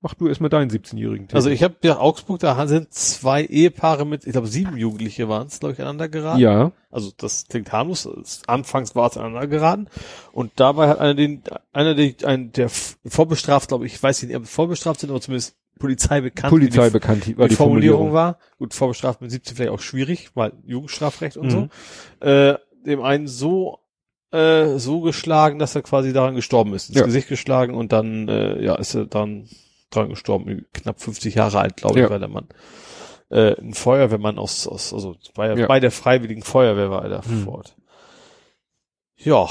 Mach 0.03 0.15
du 0.15 0.28
erstmal 0.28 0.49
deinen 0.49 0.72
17-jährigen 0.72 1.28
Täter. 1.28 1.36
Also 1.36 1.52
ich 1.52 1.61
habe 1.61 1.76
ja 1.84 1.99
Augsburg, 1.99 2.40
da 2.40 2.65
sind 2.68 2.91
zwei 2.91 3.44
Ehepaare 3.45 4.03
mit, 4.06 4.26
ich 4.26 4.32
glaube 4.32 4.48
sieben 4.48 4.76
Jugendliche 4.76 5.30
waren 5.30 5.45
es, 5.45 5.60
glaube 5.60 5.73
ich, 5.73 5.80
aneinander 5.80 6.10
geraten. 6.10 6.40
Ja. 6.40 6.72
Also 6.90 7.11
das 7.18 7.45
klingt 7.48 7.72
harmlos. 7.72 8.10
Anfangs 8.48 8.95
war 8.95 9.10
es 9.11 9.18
aneinander 9.18 9.48
geraten. 9.48 9.88
Und 10.32 10.53
dabei 10.56 10.88
hat 10.88 10.99
einer 10.99 11.14
den, 11.14 11.44
einer 11.72 11.94
der, 11.94 12.14
ein, 12.26 12.52
der 12.52 12.69
vorbestraft, 13.06 13.68
glaube 13.68 13.86
ich, 13.86 13.94
ich 13.94 14.02
weiß 14.02 14.23
nicht, 14.23 14.36
ob 14.36 14.48
vorbestraft 14.48 15.02
sind, 15.02 15.11
aber 15.11 15.22
zumindest 15.22 15.56
Polizei 15.78 16.22
bekannt. 16.22 16.52
wie 16.56 16.60
die 16.61 16.65
Polizei 16.68 16.90
bekannt 16.90 17.38
war 17.38 17.45
die, 17.48 17.49
die 17.52 17.56
Formulierung, 17.56 17.98
Formulierung. 18.10 18.14
war. 18.14 18.38
Gut, 18.57 18.73
vorbestraft 18.73 19.22
mit 19.22 19.30
17 19.32 19.56
vielleicht 19.56 19.72
auch 19.72 19.80
schwierig, 19.80 20.30
weil 20.36 20.53
Jugendstrafrecht 20.65 21.38
und 21.38 21.48
Mhm. 21.48 21.69
so. 22.22 22.26
Äh, 22.28 22.57
dem 22.86 23.02
einen 23.03 23.28
so 23.28 23.78
äh, 24.32 24.78
so 24.80 25.02
geschlagen, 25.02 25.60
dass 25.60 25.76
er 25.76 25.82
quasi 25.82 26.14
daran 26.14 26.36
gestorben 26.36 26.73
ist, 26.73 26.90
ins 26.90 26.98
Ja. 26.99 27.06
Gesicht 27.06 27.28
geschlagen 27.28 27.73
und 27.76 27.91
dann 27.91 28.28
äh, 28.30 28.64
ja 28.64 28.76
ist 28.76 28.95
er 28.95 29.06
dann 29.06 29.48
dran 29.91 30.09
gestorben, 30.09 30.65
knapp 30.73 30.99
50 31.01 31.35
Jahre 31.35 31.59
alt, 31.59 31.77
glaube 31.77 31.99
ich, 31.99 32.03
Ja. 32.03 32.09
war 32.09 32.19
der 32.19 32.27
Mann. 32.27 32.47
Äh, 33.30 33.55
ein 33.61 33.73
Feuerwehrmann 33.73 34.38
aus, 34.39 34.68
aus 34.68 34.93
also 34.93 35.15
bei, 35.35 35.53
Ja. 35.55 35.68
bei 35.68 35.80
der 35.80 35.91
Freiwilligen 35.91 36.41
Feuerwehr 36.43 36.89
war 36.89 37.03
er 37.03 37.09
da 37.09 37.26
Hm. 37.26 37.43
vor 37.43 37.55
Ort. 37.55 37.76
Ja. 39.18 39.47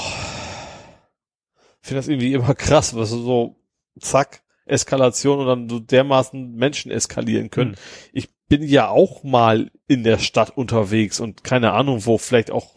Ich 1.81 1.87
finde 1.87 1.99
das 1.99 2.07
irgendwie 2.07 2.33
immer 2.33 2.53
krass, 2.55 2.95
was 2.95 3.09
so, 3.09 3.55
zack, 3.99 4.43
Eskalation 4.65 5.39
und 5.39 5.47
dann 5.47 5.69
so 5.69 5.79
dermaßen 5.79 6.53
Menschen 6.55 6.91
eskalieren 6.91 7.49
können. 7.49 7.71
Hm. 7.71 7.77
Ich 8.13 8.29
bin 8.47 8.63
ja 8.63 8.89
auch 8.89 9.23
mal 9.23 9.71
in 9.87 10.03
der 10.03 10.19
Stadt 10.19 10.55
unterwegs 10.55 11.19
und 11.19 11.43
keine 11.43 11.71
Ahnung, 11.73 12.05
wo 12.05 12.17
vielleicht 12.17 12.51
auch, 12.51 12.75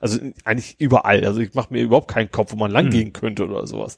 also 0.00 0.20
eigentlich 0.44 0.78
überall. 0.78 1.24
Also 1.24 1.40
ich 1.40 1.54
mache 1.54 1.72
mir 1.72 1.82
überhaupt 1.82 2.08
keinen 2.08 2.30
Kopf, 2.30 2.52
wo 2.52 2.56
man 2.56 2.70
lang 2.70 2.84
Hm. 2.86 2.90
gehen 2.92 3.12
könnte 3.12 3.44
oder 3.46 3.66
sowas. 3.66 3.96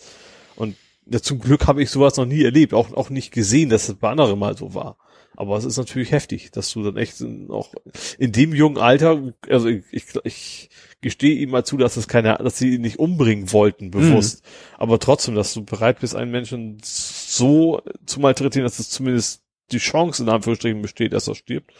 Und 0.56 0.76
ja, 1.10 1.20
zum 1.20 1.38
Glück 1.38 1.66
habe 1.66 1.82
ich 1.82 1.90
sowas 1.90 2.16
noch 2.16 2.26
nie 2.26 2.42
erlebt, 2.42 2.74
auch, 2.74 2.92
auch 2.92 3.10
nicht 3.10 3.32
gesehen, 3.32 3.70
dass 3.70 3.88
es 3.88 3.94
bei 3.96 4.10
anderen 4.10 4.38
mal 4.38 4.56
so 4.56 4.74
war. 4.74 4.98
Aber 5.36 5.56
es 5.56 5.64
ist 5.64 5.76
natürlich 5.76 6.10
heftig, 6.10 6.50
dass 6.50 6.72
du 6.72 6.82
dann 6.82 6.96
echt 6.96 7.22
auch 7.48 7.72
in 8.18 8.32
dem 8.32 8.54
jungen 8.54 8.78
Alter, 8.78 9.32
also 9.48 9.68
ich, 9.68 9.84
ich, 9.92 10.04
ich 10.24 10.70
gestehe 11.00 11.36
ihm 11.36 11.50
mal 11.50 11.64
zu, 11.64 11.76
dass 11.76 11.96
es 11.96 12.08
keine, 12.08 12.36
dass 12.42 12.58
sie 12.58 12.74
ihn 12.74 12.80
nicht 12.80 12.98
umbringen 12.98 13.52
wollten, 13.52 13.92
bewusst. 13.92 14.42
Aber 14.78 14.98
trotzdem, 14.98 15.36
dass 15.36 15.54
du 15.54 15.64
bereit 15.64 16.00
bist, 16.00 16.16
einen 16.16 16.32
Menschen 16.32 16.78
so 16.82 17.80
zu 18.04 18.18
malträtieren, 18.18 18.64
dass 18.64 18.80
es 18.80 18.90
zumindest 18.90 19.44
die 19.70 19.78
Chance 19.78 20.24
in 20.24 20.28
Anführungsstrichen 20.28 20.82
besteht, 20.82 21.12
dass 21.12 21.28
er 21.28 21.36
stirbt. 21.36 21.72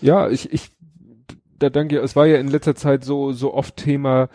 Ja, 0.00 0.30
ich, 0.30 0.52
ich, 0.52 0.70
da 1.58 1.68
danke, 1.68 1.98
es 1.98 2.14
war 2.14 2.26
ja 2.26 2.36
in 2.36 2.48
letzter 2.48 2.76
Zeit 2.76 3.04
so, 3.04 3.32
so 3.32 3.52
oft 3.54 3.76
Thema, 3.76 4.28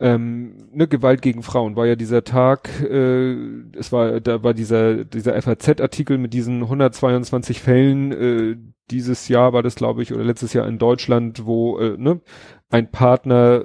ähm, 0.00 0.56
ne, 0.72 0.88
Gewalt 0.88 1.20
gegen 1.20 1.42
Frauen 1.42 1.76
war 1.76 1.86
ja 1.86 1.94
dieser 1.94 2.24
Tag, 2.24 2.70
äh, 2.82 3.34
es 3.76 3.92
war, 3.92 4.20
da 4.20 4.42
war 4.42 4.54
dieser, 4.54 5.04
dieser 5.04 5.40
FAZ-Artikel 5.40 6.16
mit 6.16 6.32
diesen 6.32 6.62
122 6.62 7.60
Fällen, 7.60 8.12
äh, 8.12 8.56
dieses 8.90 9.28
Jahr 9.28 9.52
war 9.52 9.62
das, 9.62 9.74
glaube 9.74 10.02
ich, 10.02 10.14
oder 10.14 10.24
letztes 10.24 10.54
Jahr 10.54 10.66
in 10.66 10.78
Deutschland, 10.78 11.44
wo, 11.44 11.78
äh, 11.78 11.96
ne, 11.98 12.20
ein 12.70 12.90
Partner, 12.90 13.62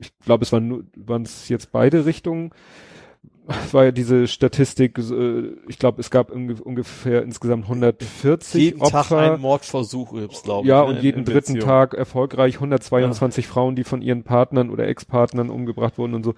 ich 0.00 0.18
glaube, 0.20 0.44
es 0.44 0.52
waren 0.52 1.22
es 1.22 1.48
jetzt 1.50 1.72
beide 1.72 2.06
Richtungen, 2.06 2.50
es 3.48 3.72
war 3.74 3.84
ja 3.84 3.92
diese 3.92 4.26
Statistik, 4.28 4.98
äh, 4.98 5.52
ich 5.68 5.78
glaube, 5.78 6.00
es 6.00 6.10
gab 6.10 6.30
unge 6.30 6.54
ungefähr 6.62 7.22
insgesamt 7.22 7.64
140 7.64 8.60
Jeden 8.60 8.80
Opfer. 8.82 9.02
Tag 9.04 9.12
ein 9.12 9.40
Mordversuch 9.40 10.12
gibt's, 10.14 10.42
glaube 10.42 10.66
ich. 10.66 10.68
Ja, 10.68 10.82
und 10.82 10.96
in- 10.96 11.02
jeden 11.02 11.18
in 11.20 11.24
dritten 11.24 11.54
Beziehung. 11.54 11.68
Tag 11.68 11.94
erfolgreich 11.94 12.54
122 12.56 13.46
Frauen, 13.46 13.74
die 13.76 13.84
von 13.84 14.02
ihren 14.02 14.22
Partnern 14.24 14.70
oder 14.70 14.86
Ex-Partnern 14.88 15.50
umgebracht 15.50 15.98
wurden 15.98 16.14
und 16.14 16.24
so. 16.24 16.34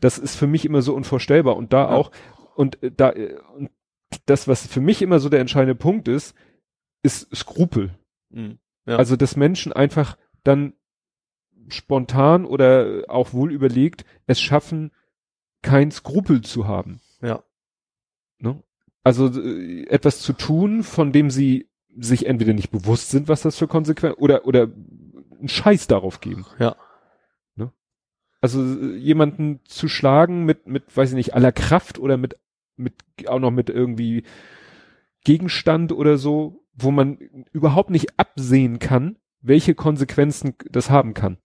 Das 0.00 0.18
ist 0.18 0.36
für 0.36 0.46
mich 0.46 0.64
immer 0.64 0.82
so 0.82 0.94
unvorstellbar. 0.94 1.56
Und 1.56 1.72
da 1.72 1.90
Ja. 1.90 1.96
auch, 1.96 2.10
und 2.56 2.82
äh, 2.82 2.90
da, 2.96 3.10
äh, 3.10 3.36
und 3.56 3.70
das, 4.26 4.46
was 4.48 4.66
für 4.66 4.80
mich 4.80 5.02
immer 5.02 5.18
so 5.18 5.28
der 5.28 5.40
entscheidende 5.40 5.74
Punkt 5.74 6.08
ist, 6.08 6.34
ist 7.02 7.34
Skrupel. 7.34 7.90
Mhm. 8.30 8.58
Ja. 8.86 8.96
Also, 8.96 9.16
dass 9.16 9.36
Menschen 9.36 9.72
einfach 9.72 10.16
dann 10.44 10.74
spontan 11.68 12.44
oder 12.44 13.04
auch 13.08 13.32
wohl 13.32 13.52
überlegt 13.52 14.04
es 14.26 14.40
schaffen, 14.40 14.92
kein 15.64 15.90
Skrupel 15.90 16.42
zu 16.42 16.68
haben. 16.68 17.00
Ja. 17.20 17.42
Ne? 18.38 18.62
Also 19.02 19.28
äh, 19.28 19.86
etwas 19.88 20.20
zu 20.20 20.32
tun, 20.32 20.84
von 20.84 21.10
dem 21.10 21.30
sie 21.30 21.68
sich 21.96 22.26
entweder 22.26 22.52
nicht 22.52 22.70
bewusst 22.70 23.10
sind, 23.10 23.28
was 23.28 23.42
das 23.42 23.56
für 23.56 23.66
Konsequenzen 23.66 24.18
oder 24.20 24.46
oder 24.46 24.68
einen 25.38 25.48
Scheiß 25.48 25.86
darauf 25.88 26.20
geben. 26.20 26.46
Ja. 26.58 26.76
Ne? 27.56 27.72
Also 28.40 28.62
äh, 28.62 28.96
jemanden 28.96 29.60
zu 29.64 29.88
schlagen 29.88 30.44
mit 30.44 30.68
mit 30.68 30.96
weiß 30.96 31.10
ich 31.10 31.16
nicht 31.16 31.34
aller 31.34 31.52
Kraft 31.52 31.98
oder 31.98 32.16
mit 32.16 32.38
mit 32.76 32.94
auch 33.26 33.40
noch 33.40 33.50
mit 33.50 33.70
irgendwie 33.70 34.24
Gegenstand 35.24 35.92
oder 35.92 36.18
so, 36.18 36.64
wo 36.74 36.90
man 36.90 37.16
überhaupt 37.52 37.90
nicht 37.90 38.18
absehen 38.18 38.78
kann, 38.78 39.16
welche 39.40 39.74
Konsequenzen 39.74 40.54
das 40.70 40.90
haben 40.90 41.14
kann. 41.14 41.38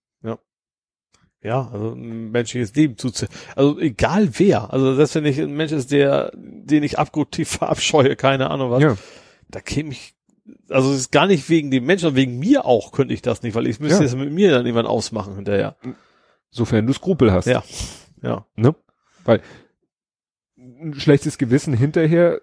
Ja, 1.42 1.70
also 1.72 1.92
ein 1.92 2.30
menschliches 2.30 2.74
Leben 2.74 2.98
zu, 2.98 3.10
also 3.56 3.78
egal 3.80 4.28
wer, 4.38 4.72
also 4.72 4.94
selbst 4.94 5.14
wenn 5.14 5.24
ich 5.24 5.40
ein 5.40 5.52
Mensch 5.56 5.72
ist, 5.72 5.90
der, 5.90 6.32
den 6.34 6.82
ich 6.82 6.98
abgrundtief 6.98 7.48
verabscheue, 7.58 8.14
keine 8.16 8.50
Ahnung 8.50 8.70
was, 8.70 8.82
Ja. 8.82 8.96
da 9.48 9.60
käme 9.60 9.92
ich, 9.92 10.14
also 10.68 10.90
es 10.92 10.98
ist 10.98 11.12
gar 11.12 11.26
nicht 11.26 11.48
wegen 11.48 11.70
dem 11.70 11.86
Menschen, 11.86 12.02
sondern 12.02 12.16
wegen 12.16 12.38
mir 12.38 12.66
auch 12.66 12.92
könnte 12.92 13.14
ich 13.14 13.22
das 13.22 13.42
nicht, 13.42 13.54
weil 13.54 13.66
ich 13.66 13.80
müsste 13.80 14.00
Ja. 14.00 14.06
es 14.06 14.14
mit 14.14 14.30
mir 14.32 14.50
dann 14.50 14.66
irgendwann 14.66 14.86
ausmachen 14.86 15.34
hinterher. 15.36 15.76
Sofern 16.50 16.86
du 16.86 16.92
Skrupel 16.92 17.32
hast. 17.32 17.46
Ja. 17.46 17.62
Ja. 18.22 18.44
Ne? 18.56 18.74
Weil 19.24 19.40
ein 20.58 20.92
schlechtes 20.94 21.38
Gewissen 21.38 21.72
hinterher 21.72 22.40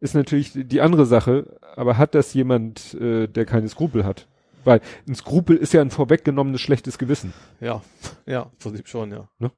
ist 0.00 0.14
natürlich 0.14 0.52
die 0.54 0.80
andere 0.80 1.06
Sache, 1.06 1.58
aber 1.76 1.98
hat 1.98 2.14
das 2.14 2.34
jemand, 2.34 2.94
äh, 2.94 3.26
der 3.28 3.44
keine 3.46 3.68
Skrupel 3.68 4.04
hat? 4.04 4.26
Weil 4.68 4.80
ein 5.08 5.14
Skrupel 5.14 5.56
ist 5.56 5.72
ja 5.72 5.80
ein 5.80 5.90
vorweggenommenes 5.90 6.60
schlechtes 6.60 6.98
Gewissen. 6.98 7.32
Ja, 7.58 7.80
ja, 8.26 8.42
im 8.42 8.58
Prinzip 8.58 8.86
schon, 8.86 9.10
ja. 9.10 9.28
Ne? 9.38 9.50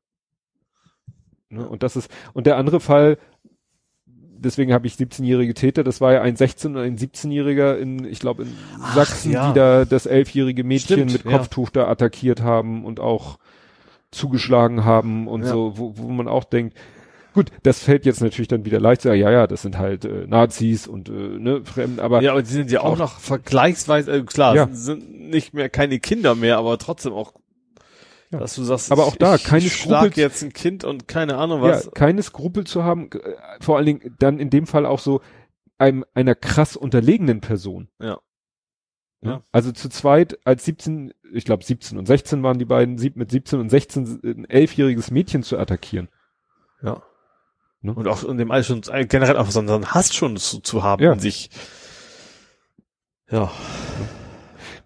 Und 1.69 1.83
das 1.83 1.97
ist, 1.97 2.09
und 2.33 2.47
der 2.47 2.57
andere 2.57 2.79
Fall, 2.79 3.19
deswegen 4.07 4.73
habe 4.73 4.87
ich 4.87 4.95
17-jährige 4.95 5.53
Täter, 5.55 5.83
das 5.83 6.01
war 6.01 6.13
ja 6.13 6.23
ein 6.23 6.37
16- 6.37 6.69
und 6.69 6.77
ein 6.77 6.97
17-jähriger 6.97 7.77
in, 7.77 8.05
ich 8.05 8.21
glaube, 8.21 8.45
in 8.45 8.57
Ach, 8.81 8.95
Sachsen, 8.95 9.33
ja. 9.33 9.49
die 9.49 9.59
da 9.59 9.85
das 9.85 10.07
elfjährige 10.07 10.63
Mädchen 10.63 11.09
Stimmt, 11.09 11.13
mit 11.13 11.25
ja. 11.25 11.39
Kopftuch 11.39 11.71
da 11.71 11.89
attackiert 11.89 12.41
haben 12.41 12.85
und 12.85 13.01
auch 13.01 13.39
zugeschlagen 14.13 14.85
haben 14.85 15.27
und 15.27 15.43
Ja. 15.43 15.49
so, 15.49 15.73
wo, 15.77 15.99
wo 15.99 16.09
man 16.09 16.29
auch 16.29 16.45
denkt, 16.45 16.77
gut, 17.35 17.51
das 17.63 17.83
fällt 17.83 18.07
jetzt 18.07 18.21
natürlich 18.21 18.49
dann 18.49 18.65
wieder 18.65 18.81
leicht, 18.81 19.03
so, 19.03 19.13
ja, 19.13 19.31
ja, 19.31 19.47
das 19.47 19.63
sind 19.63 19.79
halt 19.79 20.05
äh, 20.05 20.27
Nazis 20.27 20.87
und 20.87 21.09
äh, 21.09 21.13
ne, 21.13 21.65
Fremden, 21.65 22.01
aber 22.01 22.23
Ja, 22.23 22.33
aber 22.33 22.43
die 22.43 22.49
sind 22.51 22.71
ja 22.71 22.81
auch 22.81 22.93
auch- 22.93 22.99
noch 22.99 23.19
vergleichsweise, 23.21 24.13
äh, 24.13 24.23
klar, 24.23 24.55
Ja. 24.57 24.69
sind, 24.73 25.11
nicht 25.31 25.55
mehr 25.55 25.69
keine 25.69 25.99
Kinder 26.01 26.35
mehr, 26.35 26.59
aber 26.59 26.79
trotzdem 26.79 27.13
auch, 27.13 27.35
Ja. 28.33 28.39
dass 28.39 28.55
du 28.55 28.63
sagst, 28.63 28.91
Aber 28.93 29.05
auch 29.07 29.17
da, 29.17 29.37
ich, 29.37 29.45
keine 29.45 29.65
ich 29.67 29.75
schlag 29.77 30.13
Skrupel- 30.13 30.19
jetzt 30.21 30.43
ein 30.43 30.53
Kind 30.53 30.85
und 30.85 31.09
keine 31.09 31.37
Ahnung 31.37 31.63
ja, 31.63 31.69
was. 31.71 31.91
keine 31.93 32.23
Skrupel 32.23 32.65
zu 32.65 32.85
haben, 32.85 33.11
äh, 33.13 33.19
vor 33.61 33.77
allen 33.77 33.87
Dingen 33.87 34.15
dann 34.19 34.39
in 34.39 34.51
dem 34.51 34.67
Fall 34.67 34.87
auch 34.87 34.99
so 35.01 35.21
einem, 35.79 36.05
einer 36.15 36.35
krass 36.35 36.77
unterlegenen 36.77 37.41
Person. 37.41 37.89
Ja. 38.01 38.19
Ne? 39.23 39.31
Ja. 39.33 39.43
Also 39.53 39.71
zu 39.73 39.89
zweit 39.91 40.39
als 40.45 40.65
17, 40.65 41.13
ich 41.33 41.45
glaube 41.45 41.63
17 41.65 41.99
und 41.99 42.07
16 42.07 42.43
waren 42.43 42.59
die 42.59 42.65
beiden, 42.65 42.95
mit 43.17 43.31
17 43.31 43.61
und 43.61 43.69
16 43.69 44.21
ein 44.25 44.45
elfjähriges 44.49 45.11
Mädchen 45.11 45.43
zu 45.43 45.59
attackieren. 45.59 46.09
Ja. 46.83 47.03
Ne? 47.83 47.95
Und 47.95 48.07
auch 48.09 48.25
in 48.25 48.37
dem 48.39 48.51
All 48.51 48.63
schon 48.65 48.83
äh, 48.93 49.07
generell 49.07 49.37
auch 49.37 49.51
so 49.51 49.61
einen 49.61 49.93
Hass 49.95 50.15
schon 50.15 50.37
zu, 50.37 50.61
zu 50.61 50.83
haben 50.83 51.03
Ja. 51.03 51.13
in 51.13 51.21
sich. 51.21 51.51
Ja. 53.31 53.51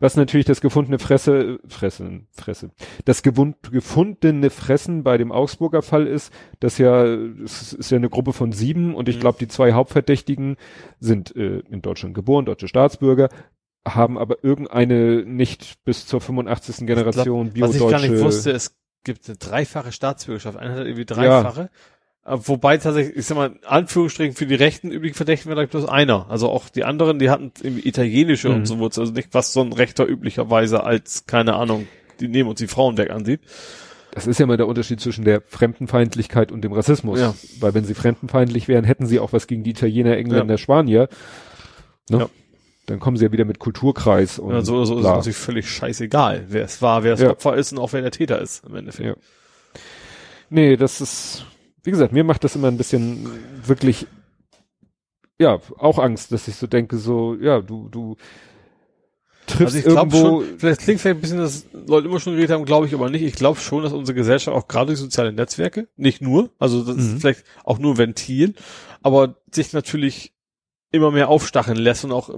Was 0.01 0.17
natürlich 0.17 0.45
das 0.45 0.61
gefundene 0.61 0.99
Fresse, 0.99 1.61
Fressen, 1.67 2.27
Fresse, 2.33 2.71
das 3.05 3.23
gefundene 3.23 4.51
Fressen 4.51 5.03
bei 5.03 5.17
dem 5.17 5.33
Augsburger 5.33 5.83
Fall 5.83 6.07
ist, 6.07 6.33
dass 6.61 6.79
ja, 6.79 7.05
es 7.05 7.73
ist 7.73 7.91
ja 7.91 7.97
eine 7.97 8.11
Gruppe 8.11 8.33
von 8.33 8.53
sieben 8.53 8.95
und 8.95 9.09
ich 9.09 9.17
Mhm. 9.17 9.21
glaube, 9.21 9.39
die 9.39 9.49
zwei 9.49 9.73
Hauptverdächtigen 9.73 10.57
sind 11.01 11.35
äh, 11.37 11.61
in 11.71 11.81
Deutschland 11.81 12.15
geboren, 12.15 12.45
deutsche 12.45 12.69
Staatsbürger, 12.69 13.29
haben 13.87 14.19
aber 14.19 14.43
irgendeine 14.45 15.25
nicht 15.25 15.83
bis 15.85 16.07
zur 16.07 16.21
85. 16.21 16.87
Generation 16.87 17.53
Was 17.59 17.75
ich 17.75 17.81
gar 17.81 17.93
nicht 18.01 18.09
biodeutsche. 18.11 18.25
wusste, 18.25 18.51
es 18.51 18.77
gibt 19.05 19.27
eine 19.29 19.37
dreifache 19.39 19.93
Staatsbürgerschaft. 19.93 20.59
Einer 20.59 20.75
hat 20.75 20.87
irgendwie 20.87 21.05
dreifache. 21.07 21.63
Äh, 21.63 21.69
Wobei 22.27 22.79
tatsächlich, 22.79 23.17
ich 23.17 23.27
sag 23.27 23.37
mal, 23.37 23.49
in 23.49 23.59
Anführungsstrichen 23.67 24.35
für 24.35 24.47
die 24.47 24.55
rechten 24.55 24.91
üblichen 24.91 25.15
Verdächtigen 25.15 25.55
war 25.55 25.63
da 25.63 25.69
bloß 25.69 25.87
einer. 25.87 26.31
Also 26.31 26.49
auch 26.49 26.71
die 26.71 26.85
anderen, 26.85 27.19
die 27.19 27.29
hatten 27.29 27.53
italienische 27.63 28.49
Mhm. 28.49 28.55
und 28.55 28.67
so 28.67 28.79
Wurzeln. 28.79 29.03
Also 29.03 29.13
nicht, 29.13 29.29
was 29.33 29.53
so 29.53 29.61
ein 29.61 29.73
Rechter 29.75 30.07
üblicherweise 30.09 30.85
als, 30.85 31.27
keine 31.27 31.55
Ahnung, 31.55 31.87
die 32.21 32.29
nehmen 32.29 32.49
uns 32.49 32.61
die 32.61 32.67
Frauen 32.67 32.97
weg 32.97 33.11
ansieht. 33.11 33.41
Das 34.13 34.27
ist 34.27 34.39
ja 34.41 34.47
mal 34.47 34.57
der 34.57 34.69
Unterschied 34.69 35.01
zwischen 35.01 35.25
der 35.25 35.43
Fremdenfeindlichkeit 35.47 36.51
und 36.53 36.63
dem 36.63 36.73
Rassismus. 36.73 37.21
Ja. 37.21 37.35
Weil 37.61 37.75
wenn 37.75 37.85
sie 37.85 37.95
fremdenfeindlich 37.95 38.69
wären, 38.69 38.85
hätten 38.85 39.07
sie 39.07 39.19
auch 39.21 39.33
was 39.35 39.47
gegen 39.47 39.63
die 39.65 39.71
Italiener, 39.71 40.17
Engländer, 40.17 40.57
Spanier. 40.57 41.09
Ne? 42.09 42.19
Ja. 42.21 42.29
Dann 42.87 43.01
kommen 43.01 43.17
sie 43.17 43.25
ja 43.27 43.33
wieder 43.33 43.45
mit 43.45 43.59
Kulturkreis 43.59 44.39
und 44.39 44.53
Ja, 44.53 44.63
so 44.63 44.77
oder 44.77 44.87
so 44.87 44.95
ist 44.95 44.99
es 45.01 45.03
bla. 45.05 45.17
natürlich 45.17 45.37
völlig 45.37 45.69
scheißegal, 45.69 46.45
wer 46.49 46.65
es 46.65 46.81
war, 46.81 47.03
wer 47.03 47.11
das 47.13 47.21
Ja. 47.21 47.31
Opfer 47.31 47.57
ist 47.57 47.73
und 47.73 47.79
auch 47.79 47.93
wer 47.93 48.03
der 48.03 48.11
Täter 48.13 48.41
ist 48.41 48.65
im 48.67 48.77
Endeffekt. 48.77 49.09
Ja. 49.09 49.15
Nee, 50.51 50.77
das 50.77 51.01
ist, 51.01 51.45
wie 51.85 51.91
gesagt, 51.91 52.13
mir 52.13 52.25
macht 52.25 52.43
das 52.45 52.57
immer 52.57 52.69
ein 52.69 52.77
bisschen 52.77 53.29
wirklich, 53.65 54.07
ja, 55.39 55.61
auch 55.79 55.99
Angst, 55.99 56.33
dass 56.33 56.49
ich 56.49 56.57
so 56.57 56.67
denke, 56.67 56.97
so, 56.97 57.35
ja, 57.37 57.61
du, 57.61 57.89
du 57.91 58.17
triffst 59.47 59.77
Also 59.77 59.79
ich 59.79 59.85
glaube 59.85 60.17
irgendwo, 60.17 60.43
schon, 60.43 60.59
vielleicht 60.59 60.81
klingt 60.81 61.01
vielleicht 61.01 61.19
ein 61.19 61.21
bisschen, 61.21 61.39
dass 61.39 61.67
Leute 61.87 62.09
immer 62.09 62.21
schon 62.21 62.35
geredet 62.35 62.53
haben, 62.55 62.65
glaube 62.65 62.87
ich 62.87 62.95
aber 62.95 63.11
nicht. 63.11 63.23
Ich 63.23 63.35
glaube 63.35 63.61
schon, 63.61 63.83
dass 63.83 63.93
unsere 63.93 64.17
Gesellschaft 64.17 64.57
auch 64.57 64.69
gerade 64.69 64.87
durch 64.87 64.99
soziale 64.99 65.33
Netzwerke, 65.33 65.89
nicht 65.97 66.23
nur, 66.23 66.51
also 66.59 66.83
das 66.83 66.97
Mhm. 66.97 67.03
ist 67.15 67.21
vielleicht 67.21 67.45
auch 67.65 67.79
nur 67.79 67.99
Ventil, 67.99 68.55
aber 69.03 69.37
sich 69.53 69.73
natürlich 69.73 70.33
immer 70.91 71.11
mehr 71.11 71.29
aufstacheln 71.29 71.77
lässt 71.77 72.05
und 72.05 72.13
auch 72.13 72.31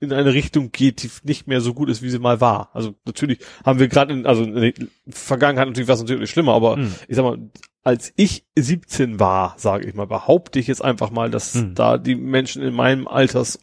in 0.00 0.12
eine 0.12 0.32
Richtung 0.34 0.70
geht, 0.72 1.02
die 1.02 1.10
nicht 1.24 1.46
mehr 1.46 1.60
so 1.60 1.74
gut 1.74 1.88
ist, 1.88 2.02
wie 2.02 2.10
sie 2.10 2.18
mal 2.18 2.40
war. 2.40 2.70
Also 2.74 2.94
natürlich 3.04 3.38
haben 3.64 3.78
wir 3.78 3.88
gerade 3.88 4.12
in, 4.12 4.26
also 4.26 4.42
in 4.44 4.54
der 4.54 4.72
Vergangenheit 5.08 5.68
natürlich 5.68 5.88
war 5.88 5.94
es 5.96 6.02
natürlich 6.02 6.30
schlimmer, 6.30 6.54
aber 6.54 6.76
Mhm. 6.76 6.94
ich 7.08 7.16
sag 7.16 7.22
mal, 7.24 7.38
als 7.84 8.12
ich 8.16 8.44
17 8.56 9.18
war, 9.18 9.54
sage 9.58 9.88
ich 9.88 9.94
mal, 9.94 10.06
behaupte 10.06 10.58
ich 10.60 10.66
jetzt 10.68 10.84
einfach 10.84 11.10
mal, 11.10 11.30
dass 11.30 11.54
Mhm. 11.54 11.74
da 11.74 11.98
die 11.98 12.14
Menschen 12.14 12.62
in 12.62 12.74
meinem 12.74 13.08
Altersumfeld, 13.08 13.60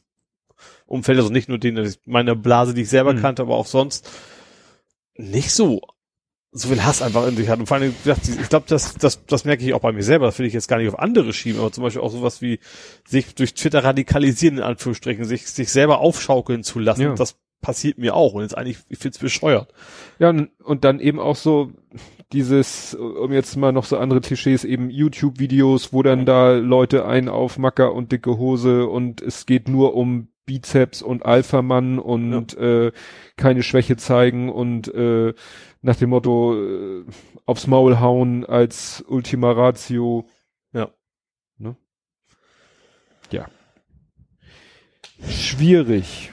also 1.17 1.29
nicht 1.29 1.47
nur 1.49 1.57
denen, 1.57 1.93
meiner 2.05 2.35
Blase, 2.35 2.73
die 2.73 2.81
ich 2.81 2.89
selber 2.89 3.13
Mhm. 3.13 3.21
kannte, 3.21 3.41
aber 3.43 3.55
auch 3.55 3.65
sonst 3.67 4.09
nicht 5.15 5.51
so 5.51 5.81
so 6.51 6.69
viel 6.69 6.83
Hass 6.83 7.01
einfach 7.01 7.27
in 7.27 7.35
sich 7.35 7.47
hat. 7.49 7.59
Und 7.59 7.67
vor 7.67 7.77
allem, 7.77 7.93
ich 8.03 8.49
glaube, 8.49 8.65
das, 8.67 8.95
das, 8.95 9.25
das 9.25 9.45
merke 9.45 9.63
ich 9.63 9.73
auch 9.73 9.81
bei 9.81 9.91
mir 9.91 10.03
selber. 10.03 10.25
Das 10.25 10.39
will 10.39 10.47
ich 10.47 10.53
jetzt 10.53 10.67
gar 10.67 10.77
nicht 10.77 10.89
auf 10.89 10.99
andere 10.99 11.31
schieben, 11.31 11.59
aber 11.59 11.71
zum 11.71 11.83
Beispiel 11.83 12.01
auch 12.01 12.11
sowas 12.11 12.41
wie 12.41 12.59
sich 13.07 13.35
durch 13.35 13.53
Twitter 13.53 13.83
radikalisieren, 13.83 14.57
in 14.57 14.63
Anführungsstrichen, 14.63 15.25
sich, 15.25 15.47
sich 15.47 15.71
selber 15.71 15.99
aufschaukeln 15.99 16.63
zu 16.63 16.79
lassen. 16.79 17.01
Ja. 17.01 17.13
Das 17.13 17.35
passiert 17.61 17.97
mir 17.97 18.15
auch. 18.15 18.33
Und 18.33 18.41
jetzt 18.41 18.57
eigentlich, 18.57 18.79
ich 18.89 18.97
find's 18.97 19.19
bescheuert. 19.19 19.73
ja, 20.17 20.29
und, 20.29 20.49
und 20.63 20.83
dann 20.83 20.99
eben 20.99 21.19
auch 21.19 21.35
so 21.35 21.71
dieses, 22.31 22.93
um 22.95 23.31
jetzt 23.31 23.55
mal 23.55 23.71
noch 23.71 23.85
so 23.85 23.97
andere 23.97 24.21
Klischees, 24.21 24.63
eben 24.63 24.89
YouTube-Videos, 24.89 25.93
wo 25.93 26.03
dann 26.03 26.25
da 26.25 26.53
Leute 26.53 27.05
ein 27.05 27.27
auf 27.27 27.57
Macker 27.57 27.93
und 27.93 28.11
dicke 28.11 28.37
Hose 28.37 28.87
und 28.87 29.21
es 29.21 29.45
geht 29.45 29.67
nur 29.67 29.95
um 29.95 30.29
Bizeps 30.45 31.03
und 31.03 31.25
Alpha-Mann 31.25 31.99
und 31.99 32.57
äh, 32.57 32.91
keine 33.37 33.61
Schwäche 33.61 33.97
zeigen 33.97 34.49
und 34.49 34.87
äh, 34.93 35.33
nach 35.81 35.95
dem 35.95 36.09
Motto 36.09 36.55
äh, 36.55 37.05
aufs 37.45 37.67
Maul 37.67 37.99
hauen 37.99 38.45
als 38.45 39.03
Ultima 39.07 39.51
Ratio. 39.51 40.27
Ja. 40.73 40.89
Ne? 41.57 41.75
Ja. 43.31 43.47
Schwierig. 45.27 46.31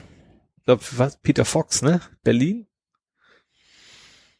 Ich 0.57 0.63
glaub, 0.65 0.81
was? 0.97 1.17
Peter 1.21 1.45
Fox, 1.45 1.81
ne? 1.81 2.01
Berlin? 2.23 2.67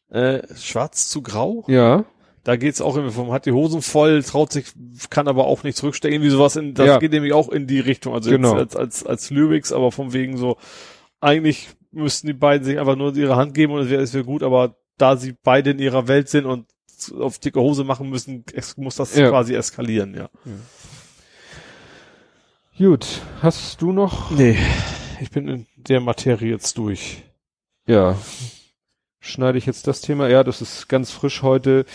Äh, 0.09 0.41
schwarz 0.55 1.09
zu 1.09 1.21
grau? 1.21 1.65
Ja. 1.67 2.05
Da 2.43 2.55
geht's 2.55 2.79
auch 2.79 2.95
irgendwie 2.95 3.13
vom, 3.13 3.31
hat 3.33 3.45
die 3.45 3.51
Hosen 3.51 3.81
voll, 3.81 4.23
traut 4.23 4.53
sich, 4.53 4.67
kann 5.09 5.27
aber 5.27 5.47
auch 5.47 5.63
nicht 5.63 5.75
zurückstecken, 5.77 6.15
irgendwie 6.15 6.29
sowas 6.29 6.55
in, 6.55 6.73
das 6.73 6.87
Ja. 6.87 6.97
geht 6.99 7.11
nämlich 7.11 7.33
auch 7.33 7.49
in 7.49 7.67
die 7.67 7.81
Richtung, 7.81 8.13
also 8.13 8.29
Genau. 8.29 8.57
jetzt 8.57 8.77
als, 8.77 9.03
als, 9.03 9.05
als 9.05 9.29
Lyrics, 9.31 9.73
aber 9.73 9.91
von 9.91 10.13
wegen 10.13 10.37
so, 10.37 10.55
eigentlich 11.19 11.67
müssten 11.91 12.27
die 12.27 12.33
beiden 12.33 12.63
sich 12.63 12.79
einfach 12.79 12.95
nur 12.95 13.13
ihre 13.17 13.35
Hand 13.35 13.53
geben 13.53 13.73
und 13.73 13.81
es 13.81 13.89
wäre, 13.89 14.01
es 14.01 14.13
wäre 14.13 14.23
gut, 14.23 14.43
aber 14.43 14.77
da 14.97 15.17
sie 15.17 15.35
beide 15.43 15.71
in 15.71 15.79
ihrer 15.79 16.07
Welt 16.07 16.29
sind 16.29 16.45
und 16.45 16.65
auf 17.19 17.37
dicke 17.39 17.59
Hose 17.61 17.83
machen 17.83 18.09
müssen, 18.09 18.43
es 18.53 18.75
muss 18.77 18.95
das 18.95 19.15
Ja. 19.15 19.29
quasi 19.29 19.53
eskalieren, 19.53 20.15
ja. 20.15 20.29
Gut. 22.77 23.21
Hast 23.41 23.81
du 23.81 23.91
noch? 23.91 24.31
Nee, 24.31 24.57
ich 25.21 25.31
bin 25.31 25.47
in 25.47 25.65
der 25.75 25.99
Materie 25.99 26.51
jetzt 26.51 26.77
durch. 26.77 27.23
Ja. 27.87 28.17
Schneide 29.19 29.57
ich 29.57 29.65
jetzt 29.65 29.87
das 29.87 30.01
Thema? 30.01 30.27
Ja, 30.29 30.43
das 30.43 30.61
ist 30.61 30.87
ganz 30.87 31.11
frisch 31.11 31.41
heute. 31.41 31.85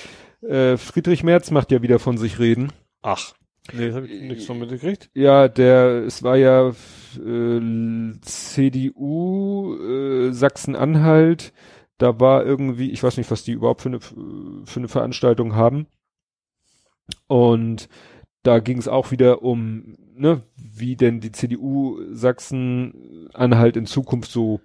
Äh, 0.43 0.77
Friedrich 0.77 1.23
Merz 1.23 1.51
macht 1.51 1.70
ja 1.70 1.83
wieder 1.83 1.99
von 1.99 2.19
sich 2.19 2.39
reden. 2.39 2.73
Ach. 3.03 3.33
Nee, 3.73 3.87
das 3.89 3.97
habe 3.97 4.09
ich 4.09 4.23
nichts 4.23 4.45
von 4.47 4.59
mitgekriegt. 4.59 5.09
Ja, 5.15 5.47
der, 5.47 6.03
es 6.05 6.24
war 6.24 6.37
ja 6.37 6.70
äh, 6.70 8.12
CDU, 8.23 9.77
äh, 9.81 10.33
Sachsen-Anhalt, 10.33 11.53
da 12.03 12.20
war 12.20 12.45
irgendwie, 12.45 12.91
ich 12.91 13.03
weiß 13.03 13.16
nicht, 13.16 13.31
was 13.31 13.45
die 13.45 13.53
überhaupt 13.53 13.83
für 13.83 13.89
eine, 13.89 14.01
für 14.01 14.81
eine 14.81 14.89
Veranstaltung 14.89 15.55
haben. 15.55 15.87
Und 17.27 17.89
da 18.43 18.59
ging 18.59 18.79
es 18.79 18.89
auch 18.89 19.11
wieder 19.11 19.43
um, 19.43 19.97
ne, 20.15 20.43
wie 20.57 20.97
denn 20.97 21.20
die 21.20 21.33
CDU 21.33 21.99
Sachsen-Anhalt 22.11 23.77
in 23.77 23.87
Zukunft 23.87 24.31
so 24.31 24.61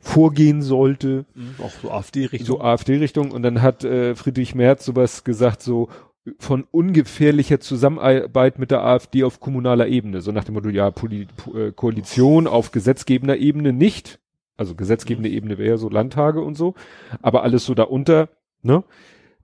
vorgehen 0.00 0.62
sollte 0.62 1.24
Auch 1.58 1.70
so 1.82 1.90
AfD-Richtung. 1.90 2.46
so 2.46 2.60
AfD-Richtung 2.60 3.30
und 3.30 3.42
dann 3.42 3.62
hat 3.62 3.82
äh, 3.82 4.14
Friedrich 4.14 4.54
Merz 4.54 4.84
sowas 4.84 5.24
gesagt, 5.24 5.62
so 5.62 5.88
von 6.38 6.64
ungefährlicher 6.70 7.60
Zusammenarbeit 7.60 8.58
mit 8.58 8.70
der 8.70 8.82
AfD 8.84 9.24
auf 9.24 9.40
kommunaler 9.40 9.86
Ebene, 9.88 10.20
so 10.20 10.32
nach 10.32 10.44
dem 10.44 10.54
Motto, 10.54 10.68
ja, 10.68 10.90
Poli 10.90 11.26
Ko- 11.42 11.56
äh, 11.56 11.72
Koalition 11.72 12.46
auf 12.46 12.72
gesetzgebender 12.72 13.38
Ebene 13.38 13.72
nicht, 13.72 14.18
also 14.56 14.74
gesetzgebende 14.74 15.28
Ebene 15.28 15.58
wäre 15.58 15.70
ja 15.70 15.76
so 15.76 15.88
Landtage 15.88 16.40
und 16.40 16.56
so, 16.56 16.74
aber 17.22 17.42
alles 17.42 17.64
so 17.64 17.74
darunter, 17.74 18.28
ne? 18.62 18.84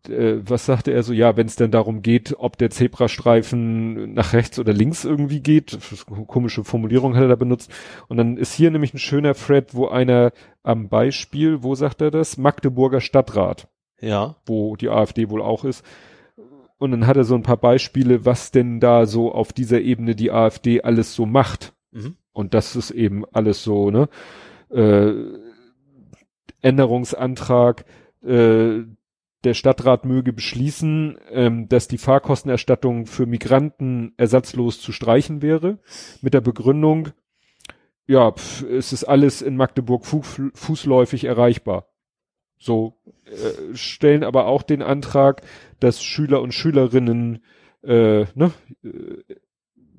Äh, 0.09 0.40
was 0.44 0.66
sagte 0.66 0.90
er 0.93 1.02
so, 1.02 1.12
ja, 1.12 1.36
wenn 1.36 1.47
es 1.47 1.56
denn 1.56 1.70
darum 1.70 2.02
geht, 2.02 2.34
ob 2.39 2.59
der 2.59 2.70
Zebrastreifen 2.70 4.14
nach 4.14 4.32
rechts 4.32 4.59
oder 4.59 4.72
links 4.72 5.05
irgendwie 5.05 5.40
geht, 5.40 5.78
komische 6.26 6.64
Formulierung 6.64 7.14
hat 7.14 7.22
er 7.22 7.28
da 7.28 7.36
benutzt. 7.36 7.72
Und 8.09 8.16
dann 8.16 8.36
ist 8.36 8.52
hier 8.52 8.70
nämlich 8.70 8.94
ein 8.94 8.98
schöner 8.98 9.34
Thread, 9.34 9.74
wo 9.74 9.86
einer 9.86 10.32
am 10.64 10.89
Beispiel, 10.89 11.62
wo 11.62 11.74
sagt 11.74 12.01
er 12.01 12.10
das? 12.10 12.36
Magdeburger 12.36 13.01
Stadtrat, 13.01 13.68
ja. 14.01 14.36
wo 14.44 14.74
die 14.74 14.89
AfD 14.89 15.30
wohl 15.30 15.43
auch 15.43 15.64
ist. 15.64 15.84
Und 16.78 16.90
dann 16.90 17.06
hat 17.06 17.16
er 17.16 17.22
so 17.22 17.36
ein 17.36 17.44
paar 17.44 17.59
Beispiele, 17.59 18.24
was 18.24 18.51
denn 18.51 18.80
da 18.80 19.06
so 19.06 19.32
auf 19.32 19.52
dieser 19.52 19.80
Ebene 19.80 20.16
die 20.16 20.32
AfD 20.32 20.82
alles 20.82 21.14
so 21.14 21.26
macht. 21.26 21.74
Mhm. 21.93 22.16
Und 22.32 22.55
das 22.55 22.74
ist 22.74 22.90
eben 22.90 23.24
alles 23.32 23.62
so, 23.62 23.93
ne? 23.93 24.09
Äh, 24.72 25.12
Änderungsantrag, 26.62 27.84
äh, 28.22 28.82
der 29.44 29.54
Stadtrat 29.54 30.04
möge 30.04 30.32
beschließen, 30.32 31.18
ähm, 31.30 31.68
dass 31.68 31.88
die 31.88 31.98
Fahrkostenerstattung 31.98 33.06
für 33.06 33.26
Migranten 33.26 34.14
ersatzlos 34.16 34.80
zu 34.80 34.92
streichen 34.92 35.42
wäre, 35.42 35.78
mit 36.20 36.32
der 36.34 36.40
Begründung, 36.40 37.08
ja, 38.06 38.30
pf, 38.30 38.62
es 38.62 38.92
ist 38.92 39.04
alles 39.04 39.42
in 39.42 39.56
Magdeburg 39.56 40.06
fu 40.06 40.22
fußläufig 40.22 41.24
erreichbar. 41.24 41.88
So 42.58 43.00
äh, 43.24 43.74
stellen 43.74 44.22
aber 44.22 44.46
auch 44.46 44.62
den 44.62 44.82
Antrag, 44.82 45.42
dass 45.80 46.02
Schüler 46.02 46.40
und 46.40 46.54
Schülerinnen 46.54 47.42
äh, 47.82 48.26
ne, 48.34 48.52
äh, 48.84 49.34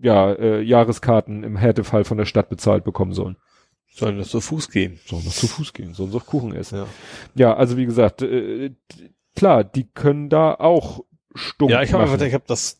ja, 0.01 0.31
äh, 0.31 0.61
Jahreskarten 0.61 1.43
im 1.43 1.57
Härtefall 1.57 2.05
von 2.05 2.17
der 2.17 2.25
Stadt 2.25 2.49
bezahlt 2.49 2.83
bekommen 2.83 3.13
sollen. 3.13 3.37
Sollen 3.95 4.17
das 4.17 4.29
zu 4.29 4.41
Fuß 4.41 4.69
gehen? 4.71 4.99
Sollen 5.05 5.23
das 5.25 5.35
zu 5.37 5.47
Fuß 5.47 5.73
gehen, 5.73 5.93
sollen 5.93 6.11
sie 6.11 6.17
auch 6.17 6.25
Kuchen 6.25 6.53
essen. 6.55 6.79
Ja. 6.79 6.87
Ja, 7.35 7.53
also 7.55 7.77
wie 7.77 7.85
gesagt, 7.85 8.21
äh, 8.23 8.71
klar, 9.35 9.63
die 9.63 9.85
können 9.93 10.29
da 10.29 10.53
auch 10.55 11.03
stumpf 11.35 11.71
Ja, 11.71 11.81
ich 11.83 11.93
habe 11.93 12.03
machen. 12.03 12.13
einfach, 12.13 12.25
ich 12.25 12.33
habe 12.33 12.43
das, 12.47 12.79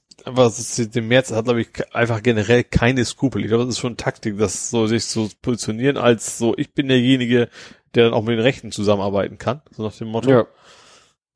ist- 0.78 0.96
dem 0.96 1.08
März 1.08 1.32
hat, 1.32 1.46
glaube 1.46 1.62
ich, 1.62 1.70
einfach 1.96 2.22
generell 2.24 2.64
keine 2.64 3.04
Skrupel. 3.06 3.42
Ich 3.42 3.48
glaube, 3.48 3.66
das 3.66 3.76
ist 3.76 3.80
schon 3.80 3.98
Taktik, 3.98 4.38
das 4.38 4.70
so 4.70 4.88
sich 4.88 5.06
zu 5.06 5.30
positionieren 5.42 5.98
als 5.98 6.38
so, 6.38 6.56
ich 6.58 6.74
bin 6.74 6.88
derjenige, 6.88 7.50
der 7.96 8.06
dann 8.06 8.14
auch 8.14 8.22
mit 8.24 8.34
den 8.38 8.40
Rechten 8.40 8.72
zusammenarbeiten 8.72 9.38
kann. 9.38 9.62
So 9.72 9.84
nach 9.84 9.96
dem 9.96 10.08
Motto. 10.08 10.30
ja, 10.32 10.46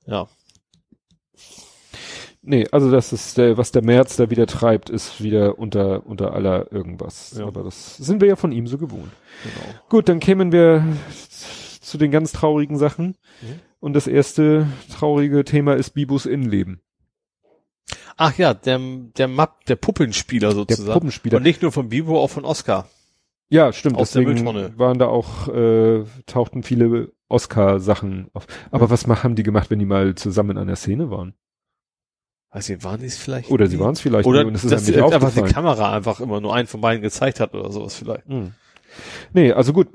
ja. 0.08 0.28
Nee, 2.48 2.66
also 2.72 2.90
das 2.90 3.14
ist 3.14 3.38
der, 3.38 3.58
was 3.58 3.72
der 3.72 3.84
März 3.84 4.16
da 4.16 4.30
wieder 4.30 4.48
treibt, 4.48 4.90
ist 4.90 5.22
wieder 5.22 5.60
unter, 5.60 6.06
unter 6.06 6.34
aller 6.34 6.72
irgendwas. 6.72 7.36
Ja. 7.38 7.46
Aber 7.46 7.64
das 7.64 7.98
sind 7.98 8.22
wir 8.22 8.28
ja 8.28 8.36
von 8.36 8.52
ihm 8.52 8.68
so 8.68 8.78
gewohnt. 8.78 9.12
Genau. 9.44 9.76
Gut, 9.90 10.10
dann 10.10 10.20
kämen 10.20 10.52
wir 10.52 10.84
zu 11.82 11.98
den 11.98 12.12
ganz 12.12 12.32
traurigen 12.32 12.78
Sachen. 12.78 13.16
Mhm. 13.42 13.60
Und 13.80 13.94
das 13.94 14.08
erste 14.08 14.68
traurige 14.92 15.44
Thema 15.46 15.76
ist 15.76 15.92
Bibus 15.92 16.26
Innenleben. 16.26 16.82
Ach 18.18 18.36
ja, 18.38 18.54
der, 18.54 18.80
der 19.18 19.28
Map, 19.28 19.66
der 19.68 19.76
Puppenspieler 19.76 20.50
Der 20.50 20.56
sozusagen. 20.56 20.94
Puppenspieler. 20.94 21.38
Und 21.38 21.44
nicht 21.44 21.62
nur 21.62 21.72
von 21.72 21.90
Bibo, 21.90 22.20
auch 22.20 22.30
von 22.30 22.46
Oscar. 22.46 22.90
Ja, 23.50 23.72
stimmt. 23.72 23.96
Aus 23.98 24.12
der 24.12 24.24
deswegen 24.24 24.44
Mülltonne. 24.44 24.78
waren 24.78 24.98
da 24.98 25.06
auch, 25.06 25.48
äh, 25.48 26.04
tauchten 26.26 26.64
viele 26.64 27.14
Oscar-Sachen 27.30 28.30
auf. 28.34 28.48
Aber 28.72 28.90
was 28.90 29.08
haben 29.08 29.36
die 29.36 29.44
gemacht, 29.44 29.70
wenn 29.70 29.80
die 29.80 29.86
mal 29.86 30.16
zusammen 30.16 30.52
in 30.52 30.58
einer 30.58 30.76
Szene 30.76 31.12
waren? 31.12 31.36
Weiß 32.52 32.70
ich, 32.70 32.84
waren 32.84 33.00
die 33.02 33.08
es 33.08 33.18
vielleicht? 33.18 33.52
Oder 33.52 33.68
sie 33.68 33.80
waren 33.80 33.94
es 33.94 34.00
vielleicht 34.02 34.26
Oder 34.28 34.44
nie 34.44 34.48
und 34.50 34.56
es 34.56 34.64
ist 34.64 34.72
dass 34.72 34.86
die- 34.86 35.00
einfach 35.02 35.34
die. 35.34 35.42
Kamera 35.42 35.94
einfach 35.94 36.20
immer 36.22 36.40
nur 36.42 36.56
einen 36.56 36.68
von 36.68 36.82
beiden 36.82 37.02
gezeigt 37.02 37.40
hat 37.40 37.54
oder 37.54 37.72
sowas 37.72 37.96
vielleicht. 37.96 38.26
Hm. 38.28 38.54
Nee, 39.34 39.52
also 39.52 39.74
gut, 39.74 39.90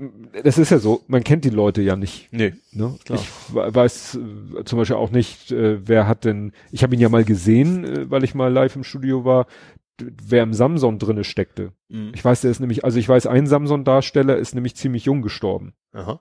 das 0.45 0.59
ist 0.59 0.71
ja 0.71 0.79
so, 0.79 1.03
man 1.09 1.25
kennt 1.25 1.45
die 1.45 1.51
Leute 1.51 1.83
ja 1.83 1.97
nicht. 1.97 2.29
Nee. 2.31 2.55
Ne? 2.73 2.95
Klar. 3.05 3.19
Ich 3.19 3.55
we- 3.55 3.75
weiß 3.75 4.17
äh, 4.61 4.65
zum 4.65 4.79
Beispiel 4.79 4.97
auch 4.97 5.11
nicht, 5.11 5.51
äh, 5.51 5.87
wer 5.89 6.07
hat 6.07 6.25
denn, 6.25 6.53
ich 6.71 6.83
habe 6.83 6.95
ihn 6.95 7.01
ja 7.01 7.09
mal 7.09 7.25
gesehen, 7.25 7.85
äh, 7.85 8.11
weil 8.11 8.23
ich 8.23 8.35
mal 8.35 8.53
live 8.53 8.77
im 8.77 8.85
Studio 8.85 9.25
war, 9.25 9.47
wer 9.99 10.43
im 10.43 10.53
Samson 10.53 10.99
drinne 10.99 11.25
steckte. 11.25 11.73
Mhm. 11.89 12.13
Ich 12.15 12.25
weiß, 12.25 12.43
der 12.43 12.51
ist 12.51 12.61
nämlich, 12.61 12.85
also 12.85 12.99
ich 12.99 13.09
weiß, 13.09 13.27
ein 13.27 13.47
Samson-Darsteller 13.47 14.37
ist 14.37 14.55
nämlich 14.55 14.77
ziemlich 14.77 15.07
jung 15.07 15.23
gestorben. 15.23 15.73
Aha. 15.93 16.21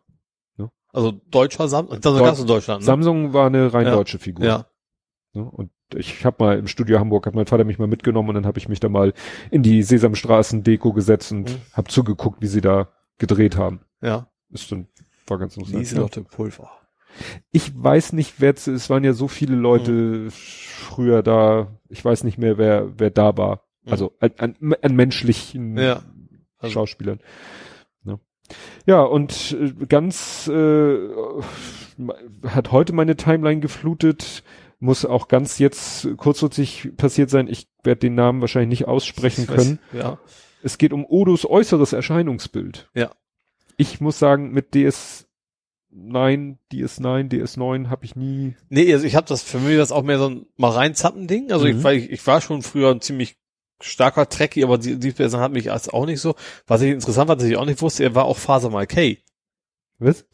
Ja. 0.57 0.69
Also 0.93 1.11
deutscher 1.29 1.67
Samsung, 1.67 1.99
das 2.01 2.13
Deu- 2.13 2.45
Deutschland, 2.47 2.81
ne? 2.81 2.85
Samsung 2.85 3.33
war 3.33 3.47
eine 3.47 3.73
rein 3.73 3.85
Ja. 3.87 3.93
deutsche 3.95 4.17
Figur. 4.17 4.45
Ja. 4.45 4.65
Ne? 5.33 5.43
Und 5.43 5.71
ich 5.95 6.25
habe 6.25 6.43
mal 6.43 6.59
im 6.59 6.67
Studio 6.67 6.99
Hamburg, 6.99 7.25
hat 7.25 7.35
mein 7.35 7.45
Vater 7.45 7.63
mich 7.63 7.79
mal 7.79 7.87
mitgenommen 7.87 8.29
und 8.29 8.35
dann 8.35 8.45
habe 8.45 8.57
ich 8.59 8.69
mich 8.69 8.79
da 8.79 8.89
mal 8.89 9.13
in 9.49 9.63
die 9.63 9.83
Sesamstraßen-Deko 9.83 10.93
gesetzt 10.93 11.31
und 11.31 11.49
Mhm. 11.49 11.55
habe 11.73 11.89
zugeguckt, 11.89 12.41
wie 12.41 12.47
sie 12.47 12.61
da 12.61 12.89
gedreht 13.17 13.57
haben. 13.57 13.81
Ja. 14.01 14.27
Ist 14.51 14.71
dann, 14.71 14.87
war 15.27 15.37
ganz 15.39 15.55
lustig. 15.55 15.77
Lieselotte 15.77 16.21
Pulver. 16.23 16.71
Ich 17.51 17.71
weiß 17.75 18.13
nicht, 18.13 18.35
wer 18.39 18.53
es 18.53 18.67
es 18.67 18.89
waren 18.89 19.03
ja 19.03 19.13
so 19.13 19.27
viele 19.27 19.55
Leute 19.55 19.91
Mhm. 19.91 20.31
früher 20.31 21.21
da, 21.23 21.67
ich 21.89 22.03
weiß 22.03 22.23
nicht 22.23 22.37
mehr, 22.37 22.57
wer, 22.57 22.97
wer 22.99 23.09
da 23.09 23.37
war. 23.37 23.65
Mhm. 23.83 23.91
Also 23.91 24.13
an, 24.19 24.31
an, 24.37 24.55
an 24.81 24.95
menschlichen 24.95 25.77
Ja. 25.77 26.01
Also- 26.57 26.73
Schauspielern. 26.73 27.19
Ja. 28.05 28.19
ja, 28.85 29.01
und 29.03 29.55
äh, 29.59 29.85
ganz 29.87 30.47
äh, 30.47 30.97
hat 32.47 32.71
heute 32.71 32.93
meine 32.93 33.15
Timeline 33.15 33.59
geflutet, 33.61 34.43
muss 34.81 35.05
auch 35.05 35.27
ganz 35.29 35.59
jetzt 35.59 36.07
kurzfristig 36.17 36.89
passiert 36.97 37.29
sein. 37.29 37.47
Ich 37.47 37.67
werde 37.83 37.99
den 37.99 38.15
Namen 38.15 38.41
wahrscheinlich 38.41 38.79
nicht 38.81 38.87
aussprechen 38.89 39.45
weiß- 39.45 39.55
können. 39.55 39.79
Ja. 39.93 40.17
Es 40.63 40.77
geht 40.77 40.91
um 40.91 41.05
Odos 41.05 41.45
äußeres 41.45 41.93
Erscheinungsbild. 41.93 42.89
Ja. 42.93 43.11
Ich 43.77 44.01
muss 44.01 44.19
sagen, 44.19 44.51
mit 44.51 44.73
DS9, 44.73 45.25
DS9, 46.71 47.29
DS9 47.29 47.89
habe 47.89 48.05
ich 48.05 48.15
nie. 48.15 48.55
Nee, 48.69 48.91
also 48.93 49.05
ich 49.05 49.15
habe 49.15 49.27
das 49.27 49.43
für 49.43 49.59
mich 49.59 49.77
das 49.77 49.91
auch 49.91 50.03
mehr 50.03 50.19
so 50.19 50.29
ein 50.29 50.45
mal 50.57 50.69
reinzappen-Ding. 50.71 51.51
Also 51.51 51.67
Mhm. 51.67 51.85
ich, 51.87 52.11
ich, 52.11 52.27
war 52.27 52.41
schon 52.41 52.61
früher 52.63 52.91
ein 52.91 53.01
ziemlich 53.01 53.37
starker 53.81 54.29
Trekkie, 54.29 54.63
aber 54.63 54.77
die, 54.77 54.99
die 54.99 55.11
Person 55.11 55.41
hat 55.41 55.51
mich 55.51 55.71
als 55.71 55.89
auch 55.89 56.05
nicht 56.05 56.21
so. 56.21 56.35
Was 56.67 56.81
ich 56.81 56.91
interessant 56.91 57.27
war, 57.29 57.35
dass 57.35 57.45
ich 57.47 57.57
auch 57.57 57.65
nicht 57.65 57.81
wusste, 57.81 58.03
er 58.03 58.15
war 58.15 58.25
auch 58.25 58.37
Faser 58.37 58.69
Mal 58.69 58.87
K. 58.87 59.17
Was? 59.99 60.25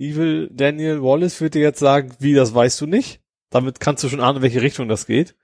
Evil 0.00 0.48
Daniel 0.52 1.02
Wallace 1.02 1.40
würde 1.40 1.58
dir 1.58 1.62
jetzt 1.62 1.78
sagen, 1.78 2.12
wie, 2.18 2.34
das 2.34 2.54
weißt 2.54 2.80
du 2.80 2.86
nicht. 2.86 3.20
Damit 3.50 3.80
kannst 3.80 4.02
du 4.02 4.08
schon 4.08 4.20
ahnen, 4.20 4.38
in 4.38 4.42
welche 4.42 4.62
Richtung 4.62 4.88
das 4.88 5.06
geht. 5.06 5.34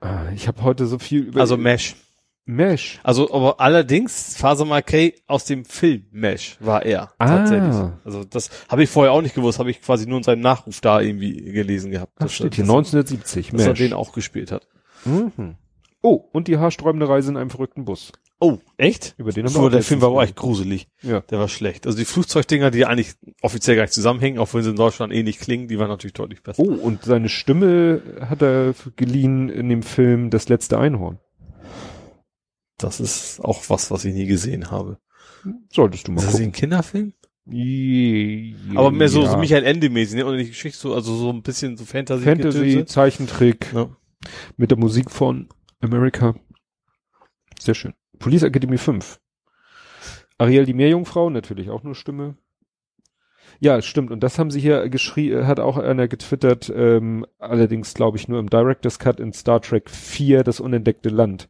Ah, 0.00 0.30
Ich 0.34 0.46
habe 0.48 0.62
heute 0.62 0.86
so 0.86 0.98
viel 0.98 1.22
über 1.24 1.40
Also 1.40 1.56
Mesh. 1.56 1.96
Mesh. 2.44 3.00
Also, 3.02 3.32
aber 3.34 3.58
allerdings, 3.60 4.36
Faser 4.36 4.64
Marquet 4.64 5.14
aus 5.26 5.46
dem 5.46 5.64
Film 5.64 6.06
Mesh 6.12 6.56
war 6.60 6.84
er. 6.84 7.12
Ah. 7.18 7.26
Tatsächlich. 7.38 7.74
Also, 8.04 8.24
das 8.24 8.50
habe 8.68 8.84
ich 8.84 8.90
vorher 8.90 9.12
auch 9.12 9.22
nicht 9.22 9.34
gewusst, 9.34 9.58
habe 9.58 9.70
ich 9.70 9.80
quasi 9.82 10.06
nur 10.06 10.18
in 10.18 10.22
seinem 10.22 10.42
Nachruf 10.42 10.80
da 10.80 11.00
irgendwie 11.00 11.32
gelesen 11.52 11.90
gehabt. 11.90 12.12
Das 12.16 12.26
dass 12.26 12.34
steht 12.34 12.52
er- 12.52 12.56
hier 12.56 12.64
dass, 12.64 12.70
1970. 12.94 13.50
dass 13.50 13.62
er 13.62 13.68
Mesh. 13.70 13.78
den 13.78 13.92
auch 13.94 14.12
gespielt 14.12 14.52
hat. 14.52 14.68
Mhm. 15.04 15.56
Oh, 16.02 16.14
und 16.32 16.46
die 16.46 16.58
haarsträubende 16.58 17.08
Reise 17.08 17.30
in 17.32 17.36
einem 17.36 17.50
verrückten 17.50 17.84
Bus. 17.84 18.12
Oh, 18.38 18.58
echt? 18.76 19.14
Über 19.16 19.32
den 19.32 19.46
haben 19.46 19.54
wir 19.62 19.70
der 19.70 19.82
Film 19.82 20.02
war 20.02 20.10
auch 20.10 20.22
echt 20.22 20.36
gruselig. 20.36 20.88
Ja. 21.02 21.20
Der 21.22 21.38
war 21.38 21.48
schlecht. 21.48 21.86
Also 21.86 21.96
die 21.96 22.04
Flugzeugdinger, 22.04 22.70
die 22.70 22.84
eigentlich 22.84 23.14
offiziell 23.40 23.76
gar 23.76 23.84
nicht 23.84 23.94
zusammenhängen, 23.94 24.38
auch 24.38 24.52
wenn 24.52 24.62
sie 24.62 24.70
in 24.70 24.76
Deutschland 24.76 25.12
ähnlich 25.12 25.38
klingen, 25.38 25.68
die 25.68 25.78
waren 25.78 25.88
natürlich 25.88 26.12
deutlich 26.12 26.42
besser. 26.42 26.62
Oh, 26.62 26.70
und 26.74 27.02
seine 27.04 27.30
Stimme 27.30 28.02
hat 28.28 28.42
er 28.42 28.74
geliehen 28.96 29.48
in 29.48 29.70
dem 29.70 29.82
Film 29.82 30.28
Das 30.28 30.50
letzte 30.50 30.78
Einhorn. 30.78 31.18
Das 32.78 33.00
ist 33.00 33.40
auch 33.42 33.64
was, 33.68 33.90
was 33.90 34.04
ich 34.04 34.12
nie 34.12 34.26
gesehen 34.26 34.70
habe. 34.70 34.98
Solltest 35.72 36.06
du 36.08 36.12
mal 36.12 36.18
Ist 36.18 36.26
das 36.26 36.32
gucken. 36.32 36.48
ein 36.48 36.52
Kinderfilm? 36.52 37.12
Ja. 37.46 38.78
Aber 38.78 38.90
mehr 38.90 39.08
so, 39.08 39.24
so 39.24 39.38
Michael 39.38 39.64
Ende 39.64 39.88
mäßig, 39.88 40.16
ne? 40.16 40.26
Und 40.26 40.36
die 40.36 40.48
Geschichte 40.48 40.78
so, 40.78 40.92
also 40.94 41.14
so 41.16 41.30
ein 41.32 41.42
bisschen 41.42 41.76
so 41.76 41.84
Fantasy. 41.86 42.24
Fantasy. 42.24 42.84
Zeichentrick 42.84 43.72
Ja. 43.72 43.88
mit 44.58 44.70
der 44.72 44.78
Musik 44.78 45.10
von 45.10 45.48
America. 45.80 46.34
Sehr 47.58 47.74
schön. 47.74 47.94
Police 48.18 48.42
Academy 48.42 48.78
5. 48.78 49.18
Ariel 50.38 50.66
die 50.66 50.74
Meerjungfrau, 50.74 51.30
natürlich 51.30 51.70
auch 51.70 51.82
nur 51.82 51.94
Stimme. 51.94 52.36
Ja, 53.58 53.80
stimmt. 53.80 54.10
Und 54.10 54.20
das 54.20 54.38
haben 54.38 54.50
sie 54.50 54.60
hier 54.60 54.88
geschrieben, 54.90 55.46
hat 55.46 55.60
auch 55.60 55.78
einer 55.78 56.08
getwittert, 56.08 56.70
ähm, 56.74 57.24
allerdings 57.38 57.94
glaube 57.94 58.18
ich 58.18 58.28
nur 58.28 58.38
im 58.38 58.50
Director's 58.50 58.98
Cut 58.98 59.18
in 59.18 59.32
Star 59.32 59.62
Trek 59.62 59.88
4, 59.88 60.44
das 60.44 60.60
unentdeckte 60.60 61.08
Land. 61.08 61.48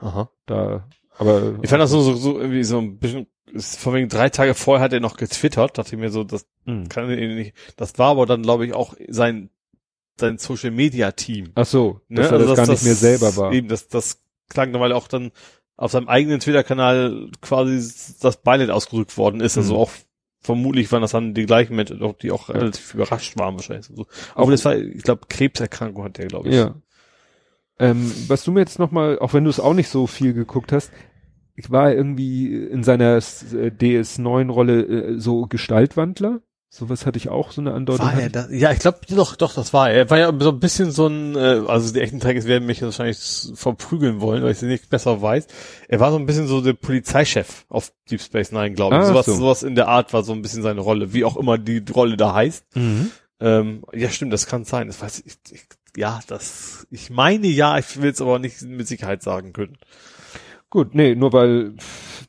Aha. 0.00 0.30
Da, 0.46 0.88
aber. 1.18 1.58
Ich 1.62 1.68
fand 1.68 1.82
das 1.82 1.90
so, 1.90 2.00
so, 2.00 2.14
so 2.14 2.40
irgendwie 2.40 2.64
so 2.64 2.78
ein 2.78 2.98
bisschen, 2.98 3.26
ist 3.52 3.78
vor 3.78 3.92
wegen 3.92 4.08
drei 4.08 4.30
Tage 4.30 4.54
vorher 4.54 4.82
hat 4.82 4.94
er 4.94 5.00
noch 5.00 5.16
getwittert, 5.18 5.76
dachte 5.76 5.94
ich 5.94 6.00
mir 6.00 6.10
so, 6.10 6.24
das 6.24 6.46
Hm. 6.64 6.88
kann 6.88 7.10
er 7.10 7.16
nicht, 7.16 7.54
das 7.76 7.98
war 7.98 8.10
aber 8.12 8.24
dann 8.24 8.42
glaube 8.42 8.64
ich 8.64 8.72
auch 8.72 8.94
sein, 9.08 9.50
sein 10.18 10.38
Social 10.38 10.70
Media 10.70 11.10
Team. 11.12 11.50
Ach 11.54 11.66
so, 11.66 12.00
Ne? 12.08 12.22
dass 12.22 12.28
er 12.30 12.38
Also 12.38 12.54
das 12.54 12.56
gar 12.56 12.72
nicht 12.72 12.84
mehr 12.84 12.94
selber 12.94 13.36
war. 13.36 13.52
Eben, 13.52 13.68
das, 13.68 13.88
das 13.88 14.22
klang 14.48 14.72
dann, 14.72 14.80
weil 14.80 14.92
auch 14.92 15.08
dann 15.08 15.32
auf 15.82 15.90
seinem 15.90 16.08
eigenen 16.08 16.38
Twitter-Kanal 16.40 17.28
quasi 17.40 17.76
das 18.20 18.36
Beileid 18.42 18.70
ausgedrückt 18.70 19.16
worden 19.18 19.40
ist. 19.40 19.58
Also 19.58 19.74
Mhm. 19.74 19.80
auch 19.80 19.90
vermutlich 20.40 20.90
waren 20.92 21.02
das 21.02 21.10
dann 21.10 21.34
die 21.34 21.44
gleichen 21.46 21.74
Menschen, 21.74 22.00
die 22.22 22.30
auch 22.30 22.48
relativ 22.48 22.94
überrascht 22.94 23.36
waren 23.38 23.56
wahrscheinlich. 23.56 23.86
So. 23.86 24.06
Aber 24.34 24.50
das 24.52 24.64
war, 24.64 24.76
ich 24.76 25.02
glaube, 25.02 25.26
Krebserkrankung 25.28 26.04
hat 26.04 26.18
der, 26.18 26.26
glaube 26.28 26.48
ich. 26.50 26.54
Ja. 26.54 26.74
Ähm, 27.78 28.12
was 28.28 28.44
du 28.44 28.52
mir 28.52 28.60
jetzt 28.60 28.78
nochmal, 28.78 29.18
auch 29.18 29.34
wenn 29.34 29.44
du 29.44 29.50
es 29.50 29.58
auch 29.58 29.74
nicht 29.74 29.88
so 29.88 30.06
viel 30.06 30.34
geguckt 30.34 30.70
hast, 30.72 30.92
ich 31.56 31.70
war 31.70 31.92
irgendwie 31.92 32.54
in 32.54 32.84
seiner 32.84 33.16
äh, 33.16 33.20
DS9-Rolle 33.70 34.82
äh, 34.82 35.18
so 35.18 35.46
Gestaltwandler. 35.46 36.40
Sowas 36.74 37.04
hatte 37.04 37.18
ich 37.18 37.28
auch, 37.28 37.52
so 37.52 37.60
eine 37.60 37.74
Andeutung. 37.74 38.06
War 38.06 38.18
er 38.18 38.30
da? 38.30 38.48
Ja, 38.48 38.72
ich 38.72 38.78
glaube, 38.78 39.00
doch, 39.06 39.36
doch, 39.36 39.52
das 39.52 39.74
war 39.74 39.90
er. 39.90 39.96
Er 39.96 40.10
war 40.10 40.18
ja 40.18 40.32
so 40.40 40.48
ein 40.48 40.58
bisschen 40.58 40.90
so 40.90 41.06
ein, 41.06 41.36
äh, 41.36 41.60
also 41.68 41.92
die 41.92 42.00
echten 42.00 42.18
Träger 42.18 42.42
werden 42.44 42.64
mich 42.64 42.80
wahrscheinlich 42.80 43.18
verprügeln 43.52 44.22
wollen, 44.22 44.42
weil 44.42 44.52
ich 44.52 44.58
sie 44.58 44.66
nicht 44.66 44.88
besser 44.88 45.20
weiß. 45.20 45.48
Er 45.88 46.00
war 46.00 46.10
so 46.10 46.16
ein 46.16 46.24
bisschen 46.24 46.46
so 46.46 46.62
der 46.62 46.72
Polizeichef 46.72 47.66
auf 47.68 47.92
Deep 48.10 48.22
Space 48.22 48.52
Nine, 48.52 48.72
glaube 48.72 48.96
ich. 48.96 49.02
Ah, 49.02 49.06
sowas, 49.06 49.26
so. 49.26 49.34
sowas 49.34 49.62
in 49.64 49.74
der 49.74 49.88
Art 49.88 50.14
war 50.14 50.22
so 50.22 50.32
ein 50.32 50.40
bisschen 50.40 50.62
seine 50.62 50.80
Rolle, 50.80 51.12
wie 51.12 51.26
auch 51.26 51.36
immer 51.36 51.58
die 51.58 51.84
Rolle 51.94 52.16
da 52.16 52.32
heißt. 52.32 52.64
Mhm. 52.74 53.10
Ähm, 53.40 53.84
ja, 53.92 54.08
stimmt, 54.08 54.32
das 54.32 54.46
kann 54.46 54.64
sein. 54.64 54.86
Das 54.86 55.02
weiß 55.02 55.24
ich, 55.26 55.34
ich 55.50 55.66
ja, 55.94 56.20
das, 56.26 56.86
ich 56.90 57.10
meine 57.10 57.48
ja, 57.48 57.76
ich 57.76 58.00
will 58.00 58.10
es 58.10 58.22
aber 58.22 58.38
nicht 58.38 58.62
mit 58.62 58.88
Sicherheit 58.88 59.22
sagen 59.22 59.52
können. 59.52 59.76
Gut, 60.72 60.94
nee, 60.94 61.14
nur 61.14 61.34
weil 61.34 61.74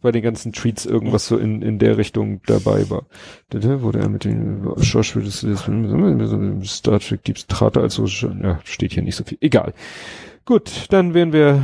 bei 0.02 0.12
den 0.12 0.22
ganzen 0.22 0.52
Tweets 0.52 0.86
irgendwas 0.86 1.28
so 1.28 1.38
in, 1.38 1.62
in 1.62 1.80
der 1.80 1.98
Richtung 1.98 2.42
dabei 2.46 2.90
war. 2.90 3.06
Wurde 3.50 4.00
er 4.00 4.10
mit 4.10 4.26
den 4.26 4.68
Schauspiel 4.82 5.24
des 5.24 5.48
Star 6.70 7.00
Trek 7.00 7.24
Deep 7.24 7.38
Strata 7.38 7.80
als 7.80 7.94
so, 7.94 8.06
ja, 8.06 8.60
steht 8.66 8.92
hier 8.92 9.02
nicht 9.02 9.16
so 9.16 9.24
viel. 9.24 9.38
Egal. 9.40 9.74
Gut, 10.44 10.88
dann 10.90 11.14
wären 11.14 11.32
wir, 11.32 11.64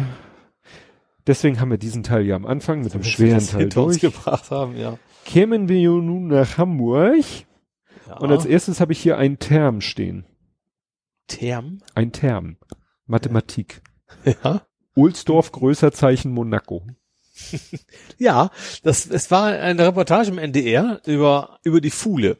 deswegen 1.27 1.60
haben 1.60 1.69
wir 1.69 1.77
diesen 1.77 2.03
Teil 2.03 2.26
ja 2.26 2.38
am 2.38 2.45
Anfang 2.45 2.80
mit 2.81 2.93
dem 2.93 3.03
schweren 3.03 3.39
das 3.39 3.51
Teil 3.51 3.68
durch. 3.68 3.99
gebracht 3.99 4.49
haben, 4.49 4.77
ja. 4.77 4.97
Kämen 5.26 5.68
wir 5.68 5.89
nun 5.89 6.27
nach 6.27 6.57
Hamburg 6.57 7.26
ja. 8.07 8.18
und 8.19 8.31
als 8.31 8.45
erstes 8.45 8.80
habe 8.80 8.93
ich 8.93 9.01
hier 9.01 9.18
ein 9.18 9.38
Term 9.38 9.81
stehen. 9.81 10.23
Term. 11.27 11.80
Ein 11.93 12.14
Term. 12.14 12.56
Mathematik. 13.06 13.81
Ja. 14.43 14.61
Ohlsdorf 14.95 15.51
größer 15.51 15.91
Zeichen 15.91 16.31
Monaco. 16.31 16.83
Ja, 18.17 18.51
das, 18.83 19.05
es 19.05 19.31
war 19.31 19.45
eine 19.45 19.87
Reportage 19.87 20.29
im 20.29 20.37
NDR 20.37 20.99
über, 21.05 21.59
über 21.63 21.79
die 21.79 21.89
Fuhle. 21.89 22.37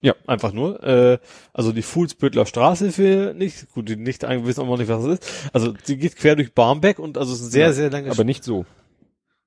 Ja. 0.00 0.14
Einfach 0.26 0.52
nur. 0.52 0.82
Äh, 0.82 1.18
also 1.52 1.72
die 1.72 1.82
Fuhlsbüttler 1.82 2.46
Straße 2.46 2.90
für 2.90 3.34
nicht, 3.34 3.70
gut, 3.72 3.88
die 3.88 3.96
nicht 3.96 4.24
eigentlich 4.24 4.46
wissen 4.46 4.68
auch 4.68 4.76
nicht, 4.78 4.88
was 4.88 5.04
das 5.04 5.18
ist. 5.18 5.50
Also 5.52 5.72
die 5.72 5.96
geht 5.96 6.16
quer 6.16 6.34
durch 6.34 6.54
Barmbek 6.54 6.98
und 6.98 7.18
also 7.18 7.32
es 7.32 7.40
ist 7.40 7.46
ein 7.46 7.50
sehr, 7.50 7.66
Ja, 7.66 7.72
sehr 7.72 7.90
lange 7.90 8.10
Aber 8.10 8.24
nicht 8.24 8.42
so. 8.42 8.66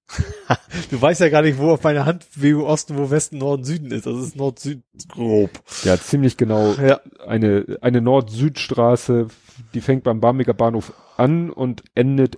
Du 0.92 1.02
weißt 1.02 1.20
ja 1.22 1.30
gar 1.30 1.42
nicht, 1.42 1.58
wo 1.58 1.72
auf 1.72 1.84
meiner 1.84 2.06
Handbewegung 2.06 2.64
Osten, 2.64 2.98
wo 2.98 3.10
Westen, 3.10 3.40
Norden, 3.40 3.64
Süden 3.64 3.92
ist. 3.92 4.06
Das 4.06 4.16
ist 4.18 4.36
Nord-Süd 4.36 4.84
grob. 5.10 5.50
Ja, 5.84 6.00
ziemlich 6.00 6.38
genau. 6.38 6.74
Ja. 6.74 7.02
Eine, 7.26 7.78
eine 7.82 8.02
Nord-Süd-Straße, 8.02 9.28
die 9.74 9.82
fängt 9.82 10.04
beim 10.04 10.20
Barmbeker 10.20 10.54
Bahnhof 10.54 10.94
an 11.18 11.50
und 11.50 11.84
endet 11.96 12.38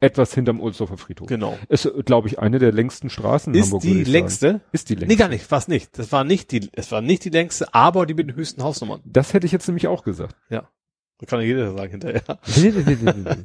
etwas 0.00 0.34
hinterm 0.34 0.60
Ohlsdorfer 0.60 0.98
Friedhof. 0.98 1.28
Genau. 1.28 1.58
Ist, 1.68 1.90
glaube 2.04 2.28
ich, 2.28 2.38
eine 2.38 2.58
der 2.58 2.72
längsten 2.72 3.08
Straßen 3.08 3.54
in 3.54 3.60
Ist 3.60 3.66
Hamburg. 3.66 3.82
die 3.82 4.04
längste? 4.04 4.60
Ist 4.72 4.90
die 4.90 4.94
längste. 4.94 5.08
Nee, 5.08 5.16
gar 5.16 5.28
nicht, 5.28 5.44
fast 5.46 5.68
nicht. 5.68 5.98
Das 5.98 6.12
war 6.12 6.24
nicht 6.24 6.50
die, 6.52 6.68
es 6.72 6.92
war 6.92 7.00
nicht 7.00 7.24
die 7.24 7.30
längste, 7.30 7.72
aber 7.72 8.04
die 8.04 8.14
mit 8.14 8.28
den 8.28 8.36
höchsten 8.36 8.62
Hausnummern. 8.62 9.00
Das 9.04 9.32
hätte 9.32 9.46
ich 9.46 9.52
jetzt 9.52 9.66
nämlich 9.66 9.86
auch 9.86 10.04
gesagt. 10.04 10.36
Ja. 10.50 10.68
Das 11.18 11.28
kann 11.28 11.40
ja 11.40 11.46
jeder 11.46 11.72
sagen 11.72 11.90
hinterher. 11.90 12.22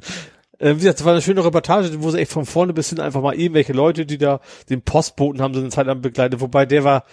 Äh, 0.60 0.74
wie 0.74 0.80
gesagt, 0.80 0.98
es 1.00 1.06
war 1.06 1.12
eine 1.12 1.22
schöne 1.22 1.42
Reportage, 1.42 2.02
wo 2.02 2.10
sie 2.10 2.18
echt 2.18 2.32
von 2.32 2.44
vorne 2.44 2.74
bis 2.74 2.90
hin 2.90 3.00
einfach 3.00 3.22
mal 3.22 3.34
irgendwelche 3.34 3.72
Leute, 3.72 4.04
die 4.04 4.18
da 4.18 4.40
den 4.68 4.82
Postboten 4.82 5.40
haben 5.40 5.54
sie 5.54 5.60
eine 5.60 5.70
Zeit 5.70 5.86
lang 5.86 6.02
begleitet, 6.02 6.40
wobei 6.42 6.66
der 6.66 6.84
war 6.84 7.04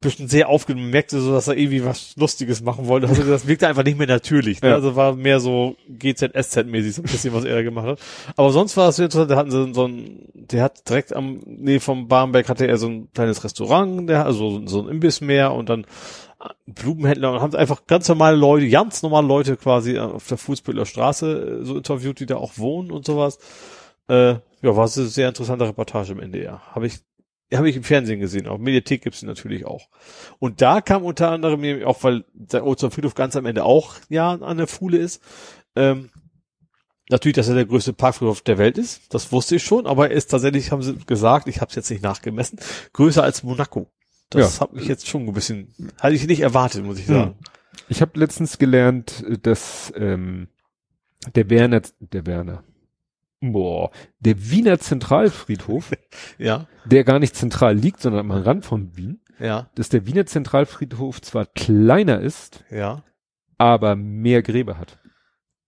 bestimmt 0.00 0.30
sehr 0.30 0.48
aufgenommen, 0.48 0.90
merkte 0.90 1.20
so, 1.20 1.32
dass 1.32 1.48
er 1.48 1.56
irgendwie 1.56 1.84
was 1.84 2.16
Lustiges 2.16 2.62
machen 2.62 2.86
wollte. 2.86 3.06
Also 3.06 3.22
das 3.22 3.46
wirkte 3.46 3.68
einfach 3.68 3.84
nicht 3.84 3.98
mehr 3.98 4.06
natürlich. 4.06 4.62
Ne? 4.62 4.70
Ja. 4.70 4.74
Also 4.74 4.96
war 4.96 5.14
mehr 5.14 5.40
so 5.40 5.76
GZSZ-mäßig 5.90 6.92
so 6.92 7.02
ein 7.02 7.04
bisschen, 7.10 7.34
was 7.34 7.44
er 7.44 7.56
da 7.56 7.62
gemacht 7.62 7.86
hat. 7.86 8.00
Aber 8.36 8.50
sonst 8.50 8.76
war 8.78 8.88
es 8.88 8.96
sehr 8.96 9.06
interessant, 9.06 9.30
da 9.30 9.36
hatten 9.36 9.50
sie 9.50 9.74
so 9.74 9.86
ein, 9.86 10.26
der 10.34 10.62
hat 10.62 10.88
direkt 10.88 11.14
am, 11.14 11.40
nee, 11.44 11.80
vom 11.80 12.08
Barmbek 12.08 12.48
hatte 12.48 12.66
er 12.66 12.78
so 12.78 12.88
ein 12.88 13.12
kleines 13.12 13.44
Restaurant, 13.44 14.08
der, 14.08 14.24
also 14.24 14.66
so 14.66 14.80
ein 14.80 14.88
Imbiss 14.88 15.20
mehr 15.20 15.52
und 15.52 15.68
dann 15.68 15.84
Blumenhändler 16.66 17.32
und 17.32 17.40
haben 17.40 17.54
einfach 17.54 17.86
ganz 17.86 18.08
normale 18.08 18.36
Leute, 18.36 18.68
ganz 18.70 19.02
normale 19.02 19.26
Leute 19.26 19.56
quasi 19.56 19.98
auf 19.98 20.26
der 20.26 20.38
Fußbüttler 20.38 20.86
Straße 20.86 21.60
äh, 21.60 21.64
so 21.64 21.76
interviewt, 21.76 22.20
die 22.20 22.26
da 22.26 22.36
auch 22.36 22.56
wohnen 22.56 22.90
und 22.90 23.04
sowas. 23.04 23.38
Äh, 24.08 24.36
ja, 24.62 24.76
war 24.76 24.84
eine 24.84 25.06
sehr 25.06 25.28
interessante 25.28 25.66
Reportage 25.66 26.12
im 26.12 26.20
NDR. 26.20 26.60
Habe 26.74 26.86
ich, 26.86 27.00
habe 27.58 27.68
ich 27.68 27.76
im 27.76 27.82
Fernsehen 27.82 28.20
gesehen. 28.20 28.46
Auf 28.46 28.58
Mediathek 28.60 29.02
gibt's 29.02 29.22
natürlich 29.22 29.64
auch. 29.66 29.88
Und 30.38 30.62
da 30.62 30.80
kam 30.80 31.04
unter 31.04 31.30
anderem 31.30 31.82
auch, 31.84 32.02
weil 32.04 32.24
der 32.32 32.64
Ozean 32.64 32.90
Friedhof 32.90 33.14
ganz 33.14 33.34
am 33.36 33.46
Ende 33.46 33.64
auch 33.64 33.96
ja 34.08 34.32
an 34.32 34.56
der 34.58 34.66
Fuhle 34.66 34.98
ist, 34.98 35.22
ähm, 35.76 36.10
Natürlich, 37.12 37.34
dass 37.34 37.48
er 37.48 37.56
der 37.56 37.66
größte 37.66 37.92
Parkfriedhof 37.92 38.40
der 38.42 38.56
Welt 38.56 38.78
ist, 38.78 39.12
das 39.12 39.32
wusste 39.32 39.56
ich 39.56 39.64
schon, 39.64 39.84
aber 39.88 40.10
er 40.10 40.16
ist 40.16 40.28
tatsächlich, 40.28 40.70
haben 40.70 40.80
sie 40.80 40.94
gesagt, 41.06 41.48
ich 41.48 41.60
habe 41.60 41.68
es 41.68 41.74
jetzt 41.74 41.90
nicht 41.90 42.04
nachgemessen, 42.04 42.60
größer 42.92 43.20
als 43.24 43.42
Monaco. 43.42 43.90
Das 44.28 44.54
Ja. 44.58 44.60
hat 44.60 44.74
mich 44.74 44.86
jetzt 44.86 45.08
schon 45.08 45.26
ein 45.26 45.32
bisschen, 45.32 45.74
hatte 46.00 46.14
ich 46.14 46.24
nicht 46.28 46.38
erwartet, 46.38 46.84
muss 46.84 47.00
ich 47.00 47.06
sagen. 47.06 47.34
Ich 47.88 48.00
habe 48.00 48.16
letztens 48.16 48.58
gelernt, 48.58 49.24
dass 49.42 49.92
ähm, 49.96 50.46
der 51.34 51.50
Werner, 51.50 51.82
der 51.98 52.26
Werner, 52.26 52.62
boah, 53.40 53.90
der 54.20 54.50
Wiener 54.50 54.78
Zentralfriedhof, 54.78 55.90
Ja, 56.38 56.66
der 56.84 57.04
gar 57.04 57.18
nicht 57.18 57.34
zentral 57.36 57.74
liegt, 57.76 58.00
sondern 58.00 58.30
am 58.30 58.42
Rand 58.42 58.64
von 58.64 58.96
Wien, 58.96 59.20
ja, 59.38 59.70
dass 59.74 59.88
der 59.88 60.06
Wiener 60.06 60.26
Zentralfriedhof 60.26 61.20
zwar 61.22 61.46
kleiner 61.46 62.20
ist, 62.20 62.64
ja. 62.70 63.02
aber 63.58 63.96
mehr 63.96 64.42
Gräber 64.42 64.78
hat. 64.78 64.98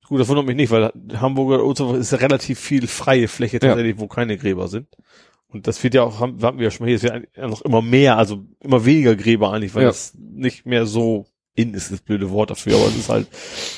Gut, 0.06 0.20
das 0.20 0.28
wundert 0.28 0.46
mich 0.46 0.56
nicht, 0.56 0.70
weil 0.70 0.92
Hamburger 1.14 1.64
Ozean 1.64 1.94
ist 1.94 2.12
ja 2.12 2.18
relativ 2.18 2.58
viel 2.60 2.86
freie 2.86 3.28
Fläche 3.28 3.56
Ja. 3.56 3.60
tatsächlich, 3.60 3.98
wo 3.98 4.08
keine 4.08 4.36
Gräber 4.36 4.68
sind. 4.68 4.88
Und 5.46 5.66
das 5.66 5.82
wird 5.82 5.94
ja 5.94 6.02
auch, 6.02 6.18
haben, 6.20 6.42
hatten 6.42 6.58
wir 6.58 6.64
ja 6.64 6.70
schon 6.70 6.84
mal 6.84 6.88
hier, 6.88 6.96
es 6.96 7.02
wird 7.02 7.28
ja 7.36 7.46
noch 7.48 7.62
immer 7.62 7.80
mehr, 7.82 8.16
also 8.18 8.44
immer 8.60 8.84
weniger 8.84 9.14
Gräber 9.16 9.52
eigentlich, 9.52 9.74
weil 9.74 9.84
Ja. 9.84 9.90
es 9.90 10.14
nicht 10.18 10.66
mehr 10.66 10.86
so 10.86 11.26
in 11.54 11.74
ist, 11.74 11.92
das 11.92 12.00
blöde 12.00 12.30
Wort 12.30 12.50
dafür, 12.50 12.76
aber 12.76 12.86
es 12.88 12.96
ist 12.96 13.08
halt, 13.10 13.28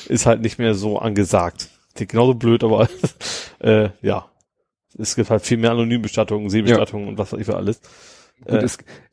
ist 0.07 0.25
halt 0.25 0.41
nicht 0.41 0.57
mehr 0.57 0.73
so 0.73 0.97
angesagt. 0.97 1.69
Klingt 1.95 2.11
genauso 2.11 2.35
blöd, 2.35 2.63
aber 2.63 2.87
äh, 3.59 3.89
ja. 4.01 4.29
Es 4.97 5.15
gibt 5.15 5.29
halt 5.29 5.41
viel 5.41 5.57
mehr 5.57 5.71
Anonymbestattungen, 5.71 6.49
Seebestattungen 6.49 7.07
und 7.09 7.17
was 7.17 7.33
weiß 7.33 7.39
ich 7.41 7.45
für 7.45 7.57
alles. 7.57 7.81
Gut, 8.45 8.53
Äh, 8.63 8.67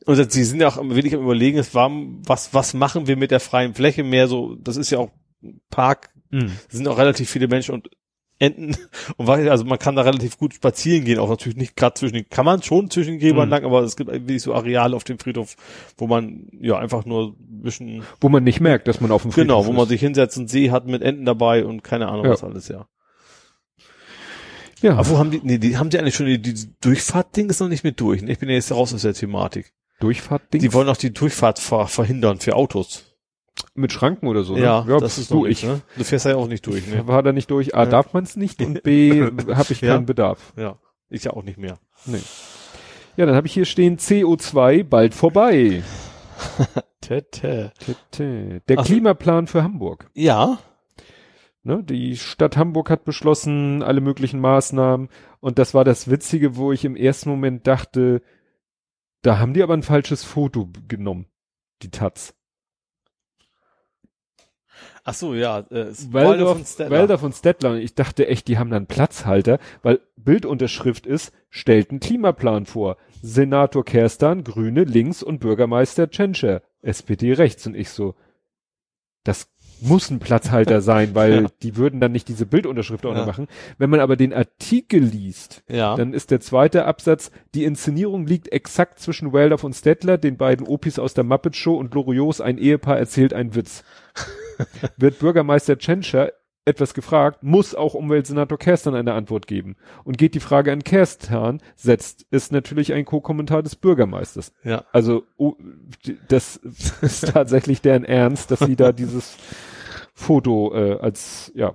Und 0.05 0.31
sie 0.31 0.43
sind 0.43 0.61
ja 0.61 0.67
auch 0.69 0.77
wirklich 0.77 1.13
am 1.15 1.23
überlegen, 1.23 1.57
es 1.57 1.73
war, 1.75 1.89
was, 2.25 2.53
was 2.53 2.73
machen 2.73 3.07
wir 3.07 3.17
mit 3.17 3.31
der 3.31 3.39
freien 3.41 3.73
Fläche 3.73 4.03
mehr 4.03 4.27
so, 4.27 4.55
das 4.55 4.77
ist 4.77 4.91
ja 4.91 4.99
auch 4.99 5.11
Park, 5.69 6.11
mh, 6.31 6.45
es 6.69 6.77
sind 6.77 6.87
auch 6.87 6.97
relativ 6.97 7.29
viele 7.29 7.47
Menschen 7.49 7.73
und 7.75 7.89
Enten 8.39 8.75
und 9.17 9.27
was, 9.27 9.39
also 9.47 9.63
man 9.65 9.77
kann 9.79 9.95
da 9.95 10.01
relativ 10.01 10.37
gut 10.37 10.53
spazieren 10.55 11.05
gehen, 11.05 11.19
auch 11.19 11.29
natürlich 11.29 11.57
nicht 11.57 11.75
gerade 11.75 11.93
zwischen 11.95 12.15
den, 12.15 12.29
kann 12.29 12.45
man 12.45 12.63
schon 12.63 12.89
zwischen 12.89 13.11
den 13.15 13.19
Gräbern 13.19 13.47
Mhm. 13.47 13.51
lang, 13.51 13.65
aber 13.65 13.81
es 13.81 13.95
gibt 13.95 14.09
wirklich 14.11 14.41
so 14.41 14.53
Areale 14.53 14.95
auf 14.95 15.03
dem 15.03 15.19
Friedhof, 15.19 15.55
wo 15.97 16.07
man 16.07 16.47
ja 16.59 16.77
einfach 16.79 17.05
nur 17.05 17.35
ein 17.39 17.52
bisschen, 17.63 18.03
wo 18.21 18.29
man 18.29 18.43
nicht 18.43 18.59
merkt, 18.59 18.87
dass 18.87 19.01
man 19.01 19.11
auf 19.11 19.23
dem 19.23 19.31
Friedhof 19.31 19.43
genau, 19.47 19.65
wo 19.65 19.71
man 19.73 19.83
ist. 19.83 19.89
sich 19.89 20.01
hinsetzt 20.01 20.37
und 20.37 20.49
See 20.49 20.69
hat 20.71 20.85
mit 20.87 21.01
Enten 21.01 21.25
dabei 21.25 21.65
und 21.65 21.83
keine 21.83 22.07
Ahnung 22.07 22.25
Ja. 22.25 22.31
was 22.31 22.43
alles, 22.43 22.67
ja. 22.67 22.87
ja, 24.81 24.93
Aber 24.97 25.09
wo 25.09 25.17
haben 25.17 25.31
die, 25.31 25.39
nee, 25.43 25.57
die 25.57 25.77
haben 25.77 25.89
die 25.89 25.97
eigentlich 25.99 26.15
schon, 26.15 26.25
die, 26.25 26.39
die 26.41 26.55
Durchfahrt-Ding 26.81 27.49
ist 27.49 27.59
noch 27.61 27.69
nicht 27.69 27.83
mit 27.83 27.99
durch, 27.99 28.21
ne? 28.21 28.31
Ich 28.31 28.39
bin 28.39 28.49
ja 28.49 28.55
jetzt 28.55 28.71
raus 28.71 28.93
aus 28.93 29.01
der 29.03 29.13
Thematik. 29.13 29.73
Durchfahrt 29.99 30.41
Die 30.53 30.73
wollen 30.73 30.89
auch 30.89 30.97
die 30.97 31.13
Durchfahrt 31.13 31.59
ver 31.59 31.87
verhindern 31.87 32.39
für 32.39 32.55
Autos. 32.55 33.05
mit 33.75 33.93
Schranken 33.93 34.27
oder 34.27 34.43
so. 34.43 34.55
Ne? 34.55 34.61
Ja, 34.63 34.83
das 34.99 35.17
ist 35.17 35.31
du, 35.31 35.45
nicht, 35.45 35.63
ich 35.63 35.69
ne? 35.69 35.81
Du 35.95 36.03
fährst 36.03 36.25
ja 36.25 36.35
auch 36.35 36.47
nicht 36.47 36.65
durch, 36.67 36.85
ne? 36.87 37.07
war 37.07 37.23
da 37.23 37.31
nicht 37.31 37.49
durch. 37.51 37.75
A, 37.75 37.83
Ja. 37.83 37.89
darf 37.89 38.11
man 38.13 38.23
es 38.23 38.35
nicht 38.35 38.61
und 38.61 38.83
B, 38.83 39.21
habe 39.53 39.71
ich 39.71 39.79
Ja. 39.81 39.93
keinen 39.93 40.05
Bedarf. 40.05 40.51
Ja, 40.57 40.77
ich 41.09 41.23
ja 41.23 41.31
auch 41.31 41.43
nicht 41.43 41.57
mehr. 41.57 41.77
Nee. 42.05 42.17
Ja, 43.15 43.27
dann 43.27 43.35
habe 43.35 43.45
ich 43.47 43.53
hier 43.53 43.65
stehen 43.65 43.97
CO2 43.99 44.83
bald 44.83 45.13
vorbei. 45.13 45.83
Tete. 47.01 47.71
Tete. 47.79 48.61
Der 48.67 48.79
Ach 48.79 48.85
so. 48.85 48.93
Klimaplan 48.93 49.47
für 49.47 49.63
Hamburg. 49.63 50.09
Ja, 50.13 50.59
Ne, 51.65 51.81
die 51.81 52.17
Stadt 52.17 52.57
Hamburg 52.57 52.89
hat 52.89 53.05
beschlossen, 53.05 53.83
alle 53.83 54.01
möglichen 54.01 54.41
Maßnahmen. 54.41 55.07
Und 55.39 55.59
das 55.59 55.73
war 55.73 55.85
das 55.85 56.09
Witzige, 56.09 56.57
wo 56.57 56.73
ich 56.73 56.83
im 56.83 56.97
ersten 56.97 57.29
Moment 57.29 57.67
dachte, 57.67 58.21
da 59.21 59.39
haben 59.39 59.53
die 59.53 59.63
aber 59.63 59.73
ein 59.73 59.83
falsches 59.83 60.25
Foto 60.25 60.69
genommen. 60.89 61.27
Die 61.81 61.89
Taz. 61.89 62.35
Ach 65.05 65.13
so, 65.13 65.33
ja, 65.33 65.59
äh, 65.59 65.93
Waldorf, 66.11 66.57
von 66.57 67.17
von 67.17 67.33
Stettler. 67.33 67.71
Und 67.71 67.77
ich 67.77 67.95
dachte 67.95 68.27
echt, 68.27 68.49
die 68.49 68.57
haben 68.57 68.69
da 68.69 68.75
einen 68.75 68.87
Platzhalter, 68.87 69.59
weil 69.83 70.01
Bildunterschrift 70.17 71.05
ist, 71.05 71.31
stellt 71.49 71.91
einen 71.91 72.01
Klimaplan 72.01 72.65
vor. 72.65 72.97
Senator 73.25 73.85
Kerstan, 73.85 74.43
Grüne 74.43 74.83
links 74.83 75.23
und 75.23 75.39
Bürgermeister 75.39 76.09
Tschentscher, 76.09 76.61
SPD 76.81 77.31
rechts. 77.33 77.65
Und 77.65 77.73
ich 77.73 77.89
so, 77.89 78.15
das 79.23 79.49
muss 79.79 80.09
ein 80.09 80.19
Platzhalter 80.19 80.81
sein, 80.81 81.15
weil 81.15 81.43
Ja. 81.43 81.49
die 81.61 81.77
würden 81.77 82.01
dann 82.01 82.11
nicht 82.11 82.27
diese 82.27 82.45
Bildunterschrift 82.45 83.05
auch 83.05 83.13
noch 83.13 83.21
Ja. 83.21 83.25
machen. 83.25 83.47
Wenn 83.77 83.89
man 83.89 84.01
aber 84.01 84.17
den 84.17 84.33
Artikel 84.33 85.01
liest, 85.01 85.63
Ja. 85.69 85.95
dann 85.95 86.13
ist 86.13 86.31
der 86.31 86.41
zweite 86.41 86.83
Absatz, 86.83 87.31
die 87.55 87.63
Inszenierung 87.63 88.27
liegt 88.27 88.51
exakt 88.51 88.99
zwischen 88.99 89.31
Waldorf 89.31 89.63
und 89.63 89.73
Stettler, 89.73 90.17
den 90.17 90.35
beiden 90.35 90.67
Opis 90.67 90.99
aus 90.99 91.13
der 91.13 91.23
Muppet 91.23 91.55
Show 91.55 91.77
und 91.77 91.93
Loriots, 91.93 92.41
ein 92.41 92.57
Ehepaar 92.57 92.99
erzählt 92.99 93.33
einen 93.33 93.55
Witz. 93.55 93.85
Wird 94.97 95.19
Bürgermeister 95.19 95.77
Tschentscher 95.77 96.33
etwas 96.65 96.93
gefragt, 96.93 97.43
muss 97.43 97.75
auch 97.75 97.93
Umweltsenator 97.93 98.57
Kerstan 98.57 98.95
eine 98.95 99.13
Antwort 99.13 99.47
geben. 99.47 99.75
Und 100.03 100.17
geht 100.17 100.33
die 100.33 100.39
Frage 100.39 100.71
an 100.71 100.83
Kerstan, 100.83 101.61
setzt 101.75 102.25
ist 102.31 102.51
natürlich 102.51 102.93
ein 102.93 103.05
Co-Kommentar 103.05 103.63
des 103.63 103.75
Bürgermeisters. 103.75 104.53
ja. 104.63 104.85
Also 104.91 105.23
oh, 105.37 105.55
das 106.29 106.57
ist 107.01 107.27
tatsächlich 107.33 107.81
deren 107.81 108.05
Ernst, 108.05 108.49
dass 108.51 108.59
sie 108.59 108.75
da 108.75 108.91
dieses 108.93 109.35
Foto 110.13 110.73
äh, 110.73 110.99
als 110.99 111.51
ja 111.55 111.73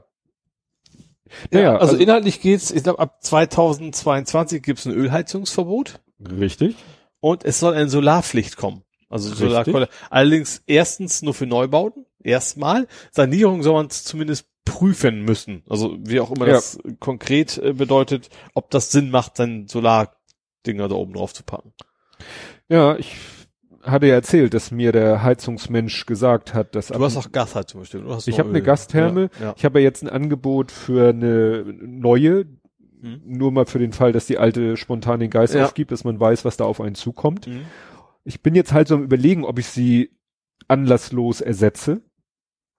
Ja, 1.50 1.60
Naja, 1.60 1.72
also, 1.76 1.92
also- 1.92 1.96
inhaltlich 2.02 2.40
geht's, 2.40 2.70
ich 2.70 2.82
glaube, 2.82 2.98
ab 3.00 3.22
2022 3.22 4.62
gibt's 4.62 4.86
ein 4.86 4.92
Ölheizungsverbot 4.92 6.00
richtig. 6.38 6.76
und 7.20 7.44
es 7.44 7.60
soll 7.60 7.74
eine 7.74 7.88
Solarpflicht 7.88 8.56
kommen. 8.56 8.82
Also 9.10 9.34
Solarkohle. 9.34 9.88
Allerdings 10.10 10.62
erstens 10.66 11.22
nur 11.22 11.32
für 11.32 11.46
Neubauten, 11.46 12.04
erstmal. 12.22 12.86
Sanierung 13.10 13.62
soll 13.62 13.72
man 13.74 13.88
zumindest 13.88 14.46
prüfen 14.68 15.22
müssen. 15.24 15.62
Also 15.68 15.96
wie 16.00 16.20
auch 16.20 16.30
immer 16.30 16.46
Ja. 16.46 16.54
das 16.54 16.78
konkret 17.00 17.58
äh, 17.58 17.72
bedeutet, 17.72 18.28
ob 18.54 18.70
das 18.70 18.90
Sinn 18.92 19.10
macht, 19.10 19.38
dann 19.38 19.66
Solardinger 19.68 20.88
da 20.88 20.94
oben 20.94 21.14
drauf 21.14 21.32
zu 21.34 21.42
packen. 21.42 21.72
Ja, 22.68 22.96
ich 22.96 23.16
hatte 23.82 24.06
ja 24.06 24.14
erzählt, 24.14 24.54
dass 24.54 24.70
mir 24.70 24.92
der 24.92 25.22
Heizungsmensch 25.22 26.04
gesagt 26.06 26.52
hat, 26.52 26.74
dass 26.74 26.88
Du 26.88 27.02
hast 27.02 27.16
auch 27.16 27.32
Gasheizung 27.32 27.80
bestimmt. 27.80 28.04
Du 28.06 28.10
hast 28.14 28.28
Ich 28.28 28.38
habe 28.38 28.50
eine. 28.50 28.60
Gastherme. 28.62 29.30
Ja, 29.40 29.46
ja. 29.46 29.54
Ich 29.56 29.64
habe 29.64 29.80
ja 29.80 29.84
jetzt 29.84 30.02
ein 30.02 30.08
Angebot 30.08 30.70
für 30.72 31.10
eine 31.10 31.64
neue, 31.80 32.46
Mhm. 33.00 33.20
nur 33.24 33.52
mal 33.52 33.64
für 33.66 33.78
den 33.78 33.92
Fall, 33.92 34.10
dass 34.12 34.26
die 34.26 34.38
alte 34.38 34.76
spontan 34.76 35.20
den 35.20 35.30
Geist 35.30 35.54
Ja. 35.54 35.64
aufgibt, 35.64 35.92
dass 35.92 36.02
man 36.02 36.18
weiß, 36.18 36.44
was 36.44 36.56
da 36.56 36.64
auf 36.64 36.80
einen 36.80 36.96
zukommt. 36.96 37.46
Mhm. 37.46 37.60
Ich 38.24 38.42
bin 38.42 38.56
jetzt 38.56 38.72
halt 38.72 38.88
so 38.88 38.96
am 38.96 39.04
überlegen, 39.04 39.44
ob 39.44 39.58
ich 39.60 39.68
sie 39.68 40.10
anlasslos 40.66 41.40
ersetze 41.40 42.02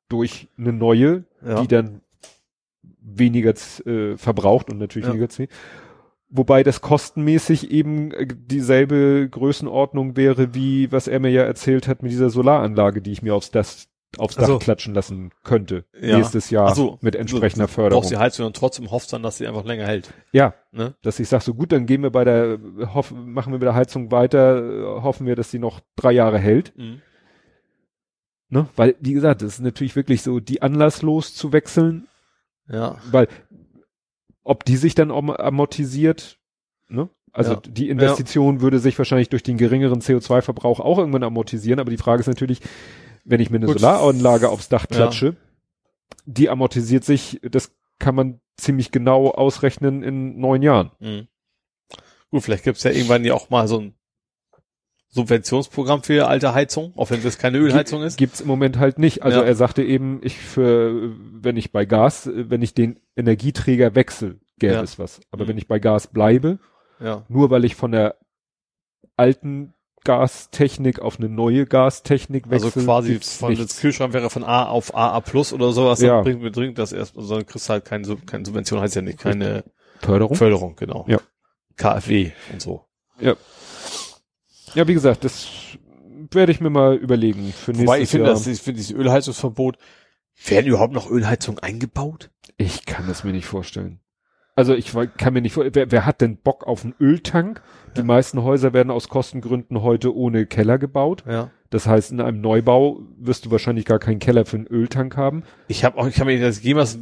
durch 0.10 0.48
eine 0.58 0.74
neue, 0.74 1.24
Ja. 1.46 1.62
die 1.62 1.68
dann 1.68 2.02
weniger 3.02 3.54
äh, 3.86 4.18
verbraucht 4.18 4.70
und 4.70 4.78
natürlich 4.78 5.08
Ja. 5.08 5.14
weniger 5.14 5.28
CO. 5.28 5.48
Wobei 6.32 6.62
das 6.62 6.82
kostenmäßig 6.82 7.72
eben 7.72 8.12
äh, 8.12 8.28
dieselbe 8.30 9.28
Größenordnung 9.30 10.16
wäre, 10.16 10.54
wie 10.54 10.92
was 10.92 11.08
er 11.08 11.20
mir 11.20 11.32
ja 11.32 11.44
erzählt 11.44 11.88
hat 11.88 12.04
mit 12.04 12.12
dieser 12.12 12.30
Solaranlage, 12.30 13.02
die 13.02 13.12
ich 13.12 13.24
mir 13.24 13.34
aufs, 13.34 13.50
das, 13.50 13.88
aufs 14.18 14.38
Ach 14.38 14.46
so. 14.46 14.54
Dach 14.54 14.60
klatschen 14.64 14.94
lassen 14.94 15.32
könnte. 15.44 15.86
Ja. 16.00 16.18
Nächstes 16.18 16.52
Jahr 16.52 16.76
so. 16.76 17.00
mit 17.02 17.16
entsprechender 17.16 17.66
Du 17.66 17.72
Förderung. 17.74 18.02
brauchst 18.02 18.12
die 18.12 18.18
Heizung 18.18 18.46
und 18.46 18.56
trotzdem 18.56 18.92
hoffst 18.92 19.12
dann, 19.12 19.24
dass 19.24 19.38
sie 19.38 19.48
einfach 19.48 19.66
länger 19.66 19.86
hält. 19.88 20.14
Ja, 20.32 20.54
Ne? 20.72 20.94
dass 21.02 21.20
ich 21.20 21.28
sage, 21.28 21.44
so 21.44 21.56
gut, 21.56 21.72
dann 21.72 21.88
gehen 21.88 22.04
wir 22.04 22.12
bei 22.12 22.24
der, 22.24 22.60
hoff, 22.94 23.10
machen 23.12 23.52
wir 23.52 23.58
mit 23.58 23.64
der 23.64 23.74
Heizung 23.74 24.12
weiter, 24.12 24.60
äh, 24.98 25.02
hoffen 25.02 25.26
wir, 25.26 25.36
dass 25.36 25.50
die 25.50 25.58
noch 25.58 25.80
drei 25.96 26.12
Jahre 26.12 26.38
hält. 26.38 26.78
Mhm. 26.78 27.02
Ne? 28.50 28.68
Weil, 28.76 28.96
wie 29.00 29.14
gesagt, 29.14 29.42
das 29.44 29.54
ist 29.56 29.60
natürlich 29.62 29.96
wirklich 29.96 30.22
so, 30.24 30.40
die 30.40 30.62
anlasslos 30.62 31.36
zu 31.36 31.54
wechseln, 31.54 32.08
Ja. 32.68 32.98
weil 33.12 33.28
ob 34.44 34.66
die 34.66 34.78
sich 34.78 34.96
dann 34.96 35.12
am- 35.12 35.30
amortisiert, 35.30 36.40
ne? 36.88 37.10
Also 37.32 37.54
Ja. 37.54 37.60
die 37.60 37.90
Investition 37.90 38.62
würde 38.62 38.80
sich 38.80 38.98
wahrscheinlich 38.98 39.30
durch 39.30 39.44
den 39.44 39.58
geringeren 39.58 40.02
CO2-Verbrauch 40.02 40.80
auch 40.80 40.98
irgendwann 40.98 41.22
amortisieren, 41.24 41.80
aber 41.80 41.92
die 41.92 41.98
Frage 41.98 42.22
ist 42.22 42.28
natürlich, 42.28 42.60
wenn 43.24 43.40
ich 43.40 43.52
mir 43.52 43.58
eine 43.58 43.68
Gut. 43.68 43.80
Solaranlage 43.80 44.50
aufs 44.50 44.68
Dach 44.70 44.88
Ja. 44.90 44.96
klatsche, 44.96 45.36
die 46.26 46.50
amortisiert 46.50 47.04
sich, 47.04 47.40
das 47.44 47.72
kann 48.00 48.16
man 48.16 48.42
ziemlich 48.58 48.92
genau 48.92 49.30
ausrechnen 49.30 50.02
in 50.02 50.40
neun 50.40 50.64
Jahren. 50.64 50.92
Mhm. 51.00 51.28
Gut, 52.32 52.42
vielleicht 52.44 52.64
gibt's 52.64 52.84
ja 52.84 52.90
irgendwann 52.92 53.24
ja 53.26 53.36
auch 53.36 53.52
mal 53.52 53.68
so 53.68 53.80
ein 53.80 53.94
Subventionsprogramm 55.12 56.04
für 56.04 56.28
alte 56.28 56.54
Heizung, 56.54 56.94
auch 56.96 57.10
wenn 57.10 57.24
das 57.24 57.38
keine 57.40 57.58
Ölheizung 57.58 58.04
ist. 58.04 58.18
Gibt's 58.18 58.42
im 58.42 58.48
Moment 58.48 58.78
halt 58.78 59.00
nicht. 59.00 59.24
Also 59.24 59.40
Ja. 59.40 59.46
er 59.46 59.56
sagte 59.56 59.84
eben, 59.84 60.20
ich 60.24 60.38
für, 60.38 61.14
wenn 61.42 61.58
ich 61.58 61.72
bei 61.72 61.86
Gas, 61.86 62.30
wenn 62.32 62.62
ich 62.62 62.74
den 62.76 63.00
Energieträger 63.16 63.96
wechsle, 63.96 64.40
gäbe 64.60 64.74
Ja. 64.74 64.82
es 64.84 65.00
was. 65.00 65.20
Aber 65.32 65.46
Mhm. 65.46 65.50
wenn 65.50 65.58
ich 65.58 65.68
bei 65.68 65.80
Gas 65.80 66.08
bleibe, 66.08 66.60
Ja. 67.00 67.26
nur 67.28 67.50
weil 67.50 67.66
ich 67.66 67.76
von 67.76 67.92
der 67.92 68.18
alten 69.18 69.74
Gastechnik 70.06 71.00
auf 71.00 71.18
eine 71.20 71.28
neue 71.28 71.66
Gastechnik 71.66 72.50
wechsle. 72.50 72.68
Also 72.68 72.80
quasi 72.82 73.20
von 73.20 73.50
nichts. 73.50 73.66
das 73.68 73.82
Kühlschrank 73.82 74.14
wäre 74.14 74.30
von 74.30 74.44
A 74.44 74.66
auf 74.66 74.96
AA 74.96 75.20
plus 75.22 75.52
oder 75.52 75.72
sowas, 75.74 76.00
Ja. 76.02 76.16
dann 76.16 76.24
bringt 76.24 76.42
mir 76.42 76.52
dringend 76.52 76.78
das 76.78 76.94
erst, 76.94 77.16
sondern 77.16 77.46
kriegst 77.46 77.70
halt 77.70 77.84
keine, 77.86 78.16
keine 78.26 78.46
Subvention, 78.46 78.80
heißt 78.80 78.96
ja 78.96 79.02
nicht, 79.02 79.20
keine 79.20 79.66
Förderung. 80.00 80.36
Förderung, 80.38 80.76
genau. 80.78 81.06
Ja. 81.10 81.18
KfW 81.76 82.32
und 82.54 82.62
so. 82.62 82.86
Ja, 83.20 83.36
wie 84.76 84.94
gesagt, 84.94 85.24
das 85.24 85.48
werde 86.32 86.52
ich 86.52 86.62
mir 86.62 86.70
mal 86.70 86.96
überlegen 86.96 87.52
für 87.54 87.72
nächstes 87.72 87.88
Wobei 87.88 88.02
ich 88.02 88.10
finde, 88.10 88.28
das, 88.28 88.46
ich 88.48 88.62
finde 88.62 88.78
dieses 88.80 88.96
Ölheizungsverbot, 88.96 89.78
werden 90.46 90.68
überhaupt 90.68 90.94
noch 90.94 91.10
Ölheizungen 91.10 91.62
eingebaut? 91.62 92.30
ich 92.58 92.86
kann 92.86 93.10
es 93.10 93.24
mir 93.24 93.32
nicht 93.32 93.46
vorstellen. 93.46 94.00
Also 94.56 94.74
ich 94.74 94.92
kann 95.18 95.34
mir 95.34 95.42
nicht 95.42 95.54
vor, 95.54 95.64
wer, 95.72 95.90
wer 95.92 96.06
hat 96.06 96.20
denn 96.20 96.36
Bock 96.38 96.68
auf 96.68 96.84
einen 96.84 96.94
Öltank? 97.00 97.62
Die 97.96 98.00
Ja. 98.00 98.06
meisten 98.06 98.44
Häuser 98.44 98.74
werden 98.74 98.92
aus 98.92 99.08
Kostengründen 99.08 99.82
heute 99.82 100.14
ohne 100.14 100.46
Keller 100.46 100.78
gebaut. 100.78 101.24
Ja. 101.26 101.52
Das 101.70 101.88
heißt, 101.88 102.12
in 102.12 102.20
einem 102.20 102.42
Neubau 102.42 103.00
wirst 103.18 103.46
du 103.46 103.52
wahrscheinlich 103.52 103.86
gar 103.86 104.00
keinen 104.00 104.20
Keller 104.20 104.46
für 104.46 104.58
einen 104.58 104.68
Öltank 104.68 105.16
haben. 105.16 105.44
Ich 105.70 105.86
habe 105.86 105.98
auch, 105.98 106.08
ich 106.08 106.20
habe 106.20 106.32
mir 106.32 106.42
das 106.42 106.62
jemals 106.62 107.00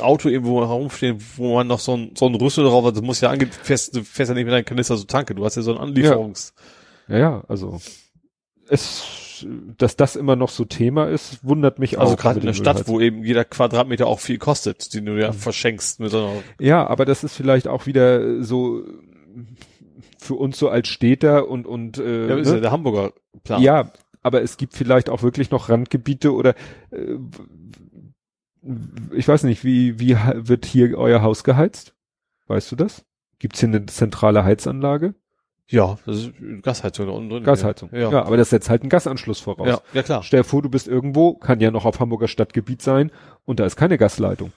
Auto 0.00 0.28
irgendwo 0.28 0.66
herumstehen, 0.66 1.18
wo 1.36 1.54
man 1.54 1.68
noch 1.68 1.78
so 1.78 1.96
ein, 1.96 2.10
so 2.16 2.26
ein 2.26 2.34
Rüssel 2.34 2.64
drauf 2.64 2.84
hat, 2.84 2.96
das 2.96 3.02
muss 3.02 3.20
ja 3.20 3.30
ange, 3.30 3.46
fest, 3.46 3.94
du 3.94 4.02
fährst 4.02 4.30
ja 4.30 4.34
nicht 4.34 4.46
mit 4.46 4.52
deinem 4.52 4.64
Kanister 4.64 4.96
so 4.96 5.04
Tanke, 5.04 5.36
du 5.36 5.44
hast 5.44 5.54
ja 5.54 5.62
so 5.62 5.72
ein 5.72 5.78
Anlieferungs, 5.78 6.54
Ja, 6.56 6.62
ja, 7.08 7.44
also 7.48 7.80
es, 8.68 9.46
dass 9.78 9.96
das 9.96 10.16
immer 10.16 10.36
noch 10.36 10.48
so 10.48 10.64
Thema 10.64 11.08
ist, 11.08 11.44
wundert 11.44 11.78
mich 11.78 11.98
also 11.98 12.14
auch. 12.14 12.18
gerade 12.18 12.36
mit 12.36 12.44
in 12.44 12.46
der 12.48 12.54
Stadt, 12.54 12.88
wo 12.88 13.00
eben 13.00 13.22
jeder 13.22 13.44
Quadratmeter 13.44 14.06
auch 14.06 14.20
viel 14.20 14.38
kostet, 14.38 14.92
den 14.94 15.06
du 15.06 15.20
ja 15.20 15.32
verschenkst 15.32 16.00
mit 16.00 16.10
so 16.10 16.18
einer, 16.18 16.42
Ja, 16.60 16.86
aber 16.86 17.04
das 17.04 17.24
ist 17.24 17.34
vielleicht 17.34 17.68
auch 17.68 17.86
wieder 17.86 18.42
so 18.42 18.84
für 20.18 20.34
uns 20.34 20.58
so 20.58 20.68
als 20.68 20.88
Städter 20.88 21.48
und 21.48 21.66
und 21.66 21.98
äh, 21.98 22.28
ja, 22.28 22.36
ist 22.36 22.48
ne? 22.48 22.54
ja 22.54 22.60
der 22.60 22.70
Hamburger 22.72 23.12
Plan. 23.44 23.62
Ja, 23.62 23.92
aber 24.22 24.42
es 24.42 24.56
gibt 24.56 24.74
vielleicht 24.74 25.08
auch 25.08 25.22
wirklich 25.22 25.50
noch 25.50 25.68
Randgebiete 25.68 26.34
oder 26.34 26.54
äh, 26.90 27.18
ich 29.12 29.28
weiß 29.28 29.44
nicht, 29.44 29.64
wie, 29.64 30.00
wie 30.00 30.16
wird 30.34 30.66
hier 30.66 30.98
euer 30.98 31.22
Haus 31.22 31.44
geheizt? 31.44 31.94
Weißt 32.46 32.70
du 32.72 32.76
das? 32.76 33.04
Gibt's 33.38 33.60
hier 33.60 33.68
eine 33.68 33.86
zentrale 33.86 34.44
Heizanlage? 34.44 35.14
Ja, 35.68 35.98
das 36.06 36.16
ist 36.18 36.32
Gasheizung 36.62 37.06
da 37.06 37.12
unten 37.12 37.30
drin. 37.30 37.42
Gasheizung. 37.44 37.90
Ja. 37.92 38.10
ja 38.10 38.22
aber 38.24 38.36
das 38.36 38.50
setzt 38.50 38.70
halt 38.70 38.82
einen 38.82 38.90
Gasanschluss 38.90 39.40
voraus. 39.40 39.66
Ja, 39.66 39.80
ja 39.94 40.02
klar. 40.02 40.22
Stell 40.22 40.40
dir 40.40 40.44
vor, 40.44 40.62
du 40.62 40.68
bist 40.68 40.86
irgendwo, 40.86 41.34
kann 41.34 41.60
ja 41.60 41.70
noch 41.72 41.84
auf 41.84 41.98
Hamburger 41.98 42.28
Stadtgebiet 42.28 42.82
sein 42.82 43.10
und 43.44 43.58
da 43.58 43.66
ist 43.66 43.76
keine 43.76 43.98
Gasleitung. 43.98 44.52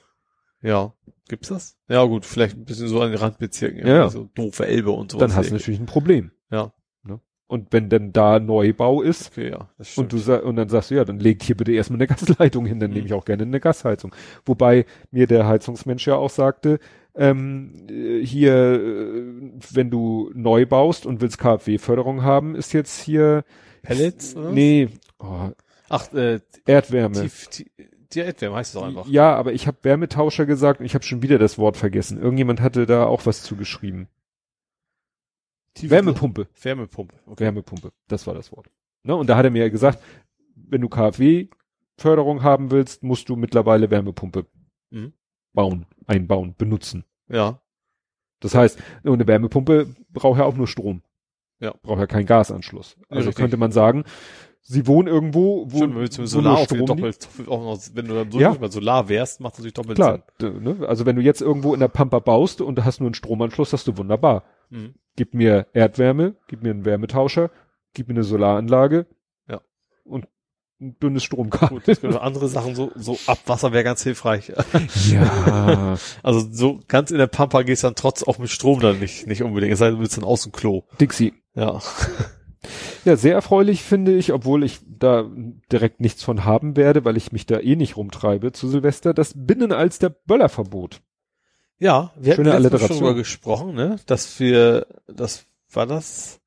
Ja. 0.61 0.93
Gibt's 1.27 1.49
das? 1.49 1.77
Ja, 1.87 2.03
gut, 2.05 2.25
vielleicht 2.25 2.57
ein 2.57 2.65
bisschen 2.65 2.87
so 2.87 3.01
an 3.01 3.11
den 3.11 3.19
Randbezirken. 3.19 3.85
Ja, 3.87 3.95
ja. 3.95 4.09
So 4.09 4.29
doofe 4.35 4.65
Elbe 4.65 4.91
und 4.91 5.11
sowas. 5.11 5.27
Dann 5.27 5.35
hast 5.35 5.49
du 5.51 5.53
natürlich 5.55 5.79
ein 5.79 5.85
Problem. 5.85 6.31
Ja. 6.51 6.73
Ne? 7.03 7.19
Und 7.47 7.71
wenn 7.71 7.89
denn 7.89 8.13
da 8.13 8.39
Neubau 8.39 9.01
ist, 9.03 9.31
Okay, 9.31 9.51
ja, 9.51 9.69
Und 9.95 10.11
du 10.11 10.17
und 10.43 10.55
dann 10.55 10.69
sagst 10.69 10.89
du, 10.91 10.95
ja, 10.95 11.05
dann 11.05 11.19
legt 11.19 11.43
hier 11.43 11.55
bitte 11.55 11.71
erstmal 11.71 11.97
eine 11.97 12.07
Gasleitung 12.07 12.65
hin, 12.65 12.79
dann 12.79 12.89
Mhm. 12.89 12.95
nehme 12.95 13.05
ich 13.07 13.13
auch 13.13 13.25
gerne 13.25 13.43
eine 13.43 13.59
Gasheizung. 13.59 14.13
Wobei 14.45 14.85
mir 15.11 15.27
der 15.27 15.47
Heizungsmensch 15.47 16.07
ja 16.07 16.15
auch 16.15 16.31
sagte, 16.31 16.79
ähm, 17.15 17.87
äh, 17.89 18.23
hier, 18.25 18.53
äh, 18.53 19.23
wenn 19.71 19.89
du 19.89 20.31
neu 20.33 20.65
baust 20.65 21.05
und 21.05 21.21
willst 21.21 21.37
KfW-Förderung 21.37 22.23
haben, 22.23 22.55
ist 22.55 22.73
jetzt 22.73 23.01
hier, 23.01 23.43
Pellets? 23.81 24.35
Oder? 24.35 24.51
nee, 24.51 24.89
oh, 25.19 25.49
Ach, 25.89 26.13
äh, 26.13 26.39
Erdwärme. 26.65 27.21
tief, 27.21 27.47
tief, 27.47 27.67
die 28.13 28.19
Erdwärme 28.19 28.55
heißt 28.57 28.71
es 28.71 28.75
auch 28.81 28.85
einfach. 28.85 29.07
Ja, 29.07 29.35
aber 29.35 29.53
ich 29.53 29.67
habe 29.67 29.77
Wärmetauscher 29.83 30.45
gesagt 30.45 30.79
und 30.79 30.85
ich 30.85 30.93
habe 30.95 31.03
schon 31.03 31.21
wieder 31.21 31.37
das 31.39 31.57
Wort 31.57 31.77
vergessen. 31.77 32.19
Irgendjemand 32.19 32.61
hatte 32.61 32.85
da 32.85 33.05
auch 33.05 33.25
was 33.25 33.43
zugeschrieben. 33.43 34.07
Tief- 35.75 35.89
Wärmepumpe. 35.91 36.47
Wärmepumpe. 36.61 37.15
Okay. 37.25 37.43
Wärmepumpe, 37.45 37.91
das 38.07 38.27
war 38.27 38.33
das 38.33 38.51
Wort. 38.51 38.67
Ne? 39.03 39.15
Und 39.15 39.27
da 39.27 39.37
hat 39.37 39.45
er 39.45 39.51
mir 39.51 39.63
ja 39.63 39.69
gesagt, 39.69 39.99
wenn 40.55 40.81
du 40.81 40.89
KfW-Förderung 40.89 42.43
haben 42.43 42.71
willst, 42.71 43.03
musst 43.03 43.29
du 43.29 43.35
mittlerweile 43.35 43.89
Wärmepumpe 43.89 44.45
Mhm. 44.91 45.13
Bauen, 45.53 45.85
einbauen, 46.07 46.55
benutzen. 46.57 47.05
Ja. 47.27 47.61
Das 48.39 48.55
heißt, 48.55 48.81
eine 49.03 49.27
Wärmepumpe 49.27 49.87
braucht 50.11 50.39
ja 50.39 50.45
auch 50.45 50.55
nur 50.55 50.67
Strom. 50.67 51.01
Ja. 51.59 51.73
Braucht 51.81 51.99
ja 51.99 52.07
keinen 52.07 52.25
Gasanschluss. 52.25 52.95
Also 53.09 53.27
richtig. 53.29 53.35
könnte 53.35 53.57
man 53.57 53.71
sagen, 53.73 54.05
sie 54.61 54.87
wohnen 54.87 55.07
irgendwo, 55.09 55.65
wo, 55.69 55.77
Stimmt, 55.77 55.95
wenn 55.95 56.01
du 56.03 56.09
zum 56.09 56.23
wo 56.23 56.27
Solar 56.27 56.57
auch 56.57 56.67
doppelt, 56.67 57.27
auch 57.47 57.63
noch, 57.63 57.79
wenn 57.93 58.07
du 58.07 58.15
dann 58.15 58.31
so 58.31 58.39
Ja. 58.39 58.53
mal 58.57 58.71
Solar 58.71 59.09
wärst, 59.09 59.41
macht 59.41 59.53
das 59.53 59.59
natürlich 59.59 59.73
doppelt 59.73 59.95
Klar, 59.97 60.23
d- 60.41 60.51
ne? 60.51 60.87
also 60.87 61.05
wenn 61.05 61.17
du 61.17 61.21
jetzt 61.21 61.41
irgendwo 61.41 61.73
in 61.73 61.81
der 61.81 61.89
Pampa 61.89 62.19
baust 62.19 62.61
und 62.61 62.75
du 62.77 62.85
hast 62.85 63.01
nur 63.01 63.07
einen 63.07 63.13
Stromanschluss, 63.15 63.73
hast 63.73 63.87
du 63.87 63.97
wunderbar. 63.97 64.45
Sinn. 64.69 64.81
Mhm. 64.81 64.93
Gib 65.17 65.33
mir 65.33 65.67
Erdwärme, 65.73 66.35
gib 66.47 66.63
mir 66.63 66.69
einen 66.71 66.85
Wärmetauscher, 66.85 67.51
gib 67.93 68.07
mir 68.07 68.13
eine 68.13 68.23
Solaranlage. 68.23 69.05
Ja. 69.49 69.59
Und 70.05 70.27
ein 70.81 70.97
dünnes 70.99 71.23
Stromkabel. 71.23 71.81
Gut, 71.81 72.15
andere 72.15 72.47
Sachen 72.47 72.75
so, 72.75 72.91
so 72.95 73.17
Abwasser 73.27 73.73
wäre 73.73 73.83
ganz 73.83 74.03
hilfreich. 74.03 74.51
Ja. 75.09 75.97
Also 76.23 76.47
so 76.51 76.79
ganz 76.87 77.11
in 77.11 77.17
der 77.17 77.27
Pampa 77.27 77.63
gehst 77.63 77.83
dann 77.83 77.95
trotz 77.95 78.23
auch 78.23 78.37
mit 78.37 78.49
Strom 78.49 78.79
dann 78.79 78.99
nicht, 78.99 79.27
nicht 79.27 79.43
unbedingt. 79.43 79.73
Es 79.73 79.79
sei 79.79 79.87
denn, 79.87 79.95
du 79.95 80.01
willst 80.01 80.17
dann 80.17 80.23
Außenklo. 80.23 80.85
Dixie. 80.99 81.33
Ja. 81.55 81.81
Ja, 83.05 83.15
sehr 83.15 83.33
erfreulich 83.33 83.83
finde 83.83 84.15
ich, 84.15 84.33
obwohl 84.33 84.63
ich 84.63 84.79
da 84.85 85.29
direkt 85.71 86.01
nichts 86.01 86.23
von 86.23 86.43
haben 86.43 86.75
werde, 86.75 87.05
weil 87.05 87.17
ich 87.17 87.31
mich 87.31 87.45
da 87.45 87.59
eh 87.59 87.75
nicht 87.75 87.95
rumtreibe 87.95 88.51
zu 88.51 88.67
Silvester, 88.67 89.13
das 89.13 89.33
Binnenalster 89.35 90.09
Böllerverbot. 90.09 91.01
Ja, 91.79 92.11
wir 92.17 92.35
Schöne 92.35 92.53
hatten 92.53 92.77
schon 92.77 92.97
drüber 92.97 93.15
gesprochen, 93.15 93.73
ne? 93.73 93.95
Dass 94.05 94.39
wir, 94.39 94.85
das 95.07 95.45
war 95.71 95.85
das. 95.85 96.38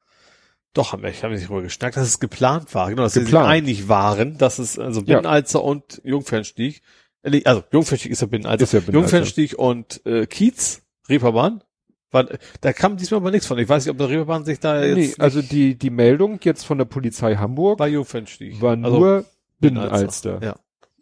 Doch, 0.74 0.92
haben 0.92 1.02
wir, 1.02 1.10
ich 1.10 1.22
habe 1.22 1.34
nicht 1.34 1.48
drüber 1.48 1.62
geschnackt, 1.62 1.96
dass 1.96 2.06
es 2.08 2.18
geplant 2.20 2.74
war, 2.74 2.88
genau, 2.88 3.02
dass 3.02 3.12
Geplant. 3.14 3.30
sie 3.30 3.38
sich 3.66 3.78
einig 3.78 3.88
waren, 3.88 4.38
dass 4.38 4.58
es 4.58 4.78
also 4.78 5.00
Ja. 5.00 5.16
Binnenalzer 5.16 5.62
und 5.62 6.00
Jungfernstieg, 6.04 6.80
äh, 7.22 7.42
also 7.44 7.62
Jungfernstieg 7.72 8.10
ist 8.12 8.22
ja 8.22 8.26
Binnenalzer, 8.26 8.64
Ist 8.64 8.72
ja 8.72 8.80
Binnenalzer. 8.80 8.98
Jungfernstieg 9.18 9.58
und 9.58 10.00
äh, 10.06 10.26
Kiez, 10.26 10.82
Reeperbahn, 11.08 11.62
war, 12.10 12.26
da 12.60 12.72
kam 12.72 12.96
diesmal 12.96 13.20
aber 13.20 13.30
nichts 13.30 13.46
von. 13.46 13.58
Ich 13.58 13.68
weiß 13.68 13.84
nicht, 13.84 13.90
ob 13.92 13.98
der 13.98 14.08
Reeperbahn 14.08 14.44
sich 14.44 14.60
da 14.60 14.82
jetzt 14.84 14.96
Nee, 14.96 15.14
also 15.22 15.40
die, 15.42 15.76
die 15.76 15.90
Meldung 15.90 16.40
jetzt 16.42 16.64
von 16.64 16.78
der 16.78 16.84
Polizei 16.84 17.36
Hamburg 17.36 17.78
war 17.78 17.88
Jungfernstieg. 17.88 18.60
war 18.60 18.72
Also 18.82 18.98
nur 18.98 19.24
Binnenalster. 19.60 20.40
Ja. 20.42 20.56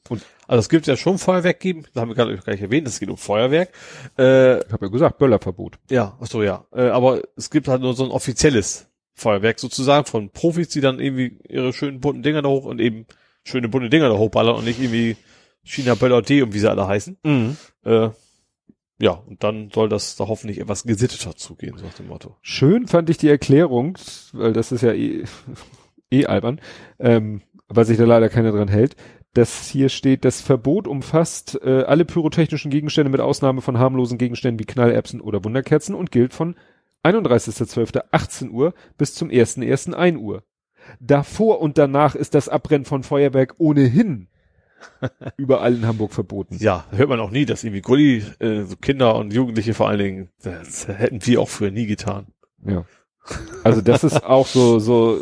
Und- 0.09 0.23
Also 0.49 0.61
es 0.61 0.69
gibt 0.69 0.87
ja 0.89 0.97
schon 0.97 1.19
Feuerwerk 1.19 1.61
geben, 1.61 1.85
das 1.93 2.01
haben 2.03 2.09
wir 2.09 2.15
gerade 2.17 2.37
gar 2.39 2.53
nicht 2.53 2.63
erwähnt, 2.63 2.87
es 2.89 2.99
geht 2.99 3.09
um 3.09 3.17
Feuerwerk. 3.17 3.71
Äh, 4.19 4.59
Ich 4.67 4.73
habe 4.73 4.87
ja 4.87 4.91
gesagt, 4.91 5.19
Böllerverbot. 5.19 5.79
ja, 5.91 6.17
ach 6.21 6.27
so 6.27 6.43
ja. 6.43 6.65
Äh, 6.75 6.89
aber 6.89 7.23
es 7.37 7.51
gibt 7.51 7.69
halt 7.69 7.81
nur 7.83 7.95
so 7.95 8.05
ein 8.05 8.11
offizielles 8.11 8.87
Feuerwerk 9.21 9.59
sozusagen 9.59 10.07
von 10.07 10.31
Profis, 10.31 10.69
die 10.69 10.81
dann 10.81 10.99
irgendwie 10.99 11.39
ihre 11.49 11.73
schönen 11.73 12.01
bunten 12.01 12.23
Dinger 12.23 12.43
da 12.43 12.49
hoch 12.49 12.65
und 12.65 12.81
eben 12.81 13.07
schöne 13.45 13.69
bunte 13.69 13.91
Dinger 13.91 14.09
da 14.09 14.17
hochballern 14.17 14.57
und 14.57 14.65
nicht 14.65 14.81
irgendwie 14.81 15.17
China 15.63 15.95
D 15.95 16.43
und 16.43 16.55
wie 16.55 16.59
sie 16.59 16.71
alle 16.71 16.87
heißen. 16.87 17.19
Äh, 17.85 18.11
ja, 18.99 19.13
und 19.13 19.43
dann 19.43 19.71
soll 19.71 19.89
das 19.89 20.17
da 20.17 20.29
hoffentlich 20.29 20.61
etwas 20.61 20.85
gesitteter 20.85 21.35
zugehen, 21.35 21.77
so 21.79 21.87
nach 21.87 21.95
dem 21.95 22.09
Motto. 22.09 22.37
Schön 22.43 22.87
fand 22.87 23.09
ich 23.09 23.17
die 23.17 23.29
Erklärung, 23.29 23.97
weil 24.33 24.53
das 24.53 24.73
ist 24.73 24.83
ja 24.83 24.93
eh, 24.93 25.25
eh 26.11 26.27
albern, 26.27 26.61
ähm, 26.99 27.43
weil 27.69 27.87
sich 27.87 27.97
da 27.97 28.05
leider 28.05 28.29
keiner 28.29 28.53
dran 28.53 28.69
hält, 28.69 28.97
dass 29.33 29.69
hier 29.69 29.89
steht, 29.89 30.25
das 30.25 30.41
Verbot 30.41 30.89
umfasst 30.89 31.59
äh, 31.63 31.83
alle 31.85 32.05
pyrotechnischen 32.05 32.71
Gegenstände 32.71 33.11
mit 33.11 33.21
Ausnahme 33.21 33.61
von 33.61 33.79
harmlosen 33.79 34.19
Gegenständen 34.19 34.59
wie 34.59 34.71
Knallerbsen 34.71 35.21
oder 35.21 35.45
Wunderkerzen 35.45 35.95
und 35.95 36.11
gilt 36.11 36.35
von 36.35 36.57
31.12.18 37.05 38.51
Uhr 38.51 38.75
bis 38.99 39.15
zum 39.15 39.29
1.1. 39.29 39.95
1 39.95 40.19
Uhr. 40.19 40.45
Davor 40.99 41.61
und 41.61 41.79
danach 41.79 42.15
ist 42.15 42.35
das 42.35 42.49
Abbrennen 42.49 42.85
von 42.85 43.03
Feuerwerk 43.03 43.55
ohnehin 43.59 44.29
überall 45.37 45.75
in 45.75 45.87
Hamburg 45.87 46.13
verboten. 46.13 46.57
Ja, 46.59 46.87
hört 46.91 47.09
man 47.09 47.21
auch 47.21 47.31
nie, 47.31 47.45
dass 47.45 47.65
irgendwie 47.65 47.83
Gulli, 47.83 48.25
äh, 48.39 48.63
so 48.63 48.77
Kinder 48.77 49.17
und 49.17 49.33
Jugendliche 49.33 49.75
vor 49.75 49.89
allen 49.89 49.99
Dingen, 49.99 50.29
das 50.43 50.89
hätten 50.89 51.25
wir 51.25 51.41
auch 51.41 51.49
früher 51.49 51.71
nie 51.71 51.87
getan. 51.87 52.29
Ja. 52.65 52.85
Also 53.63 53.81
das 53.81 54.05
ist 54.05 54.25
auch 54.25 54.47
so, 54.47 54.79
so, 54.79 55.21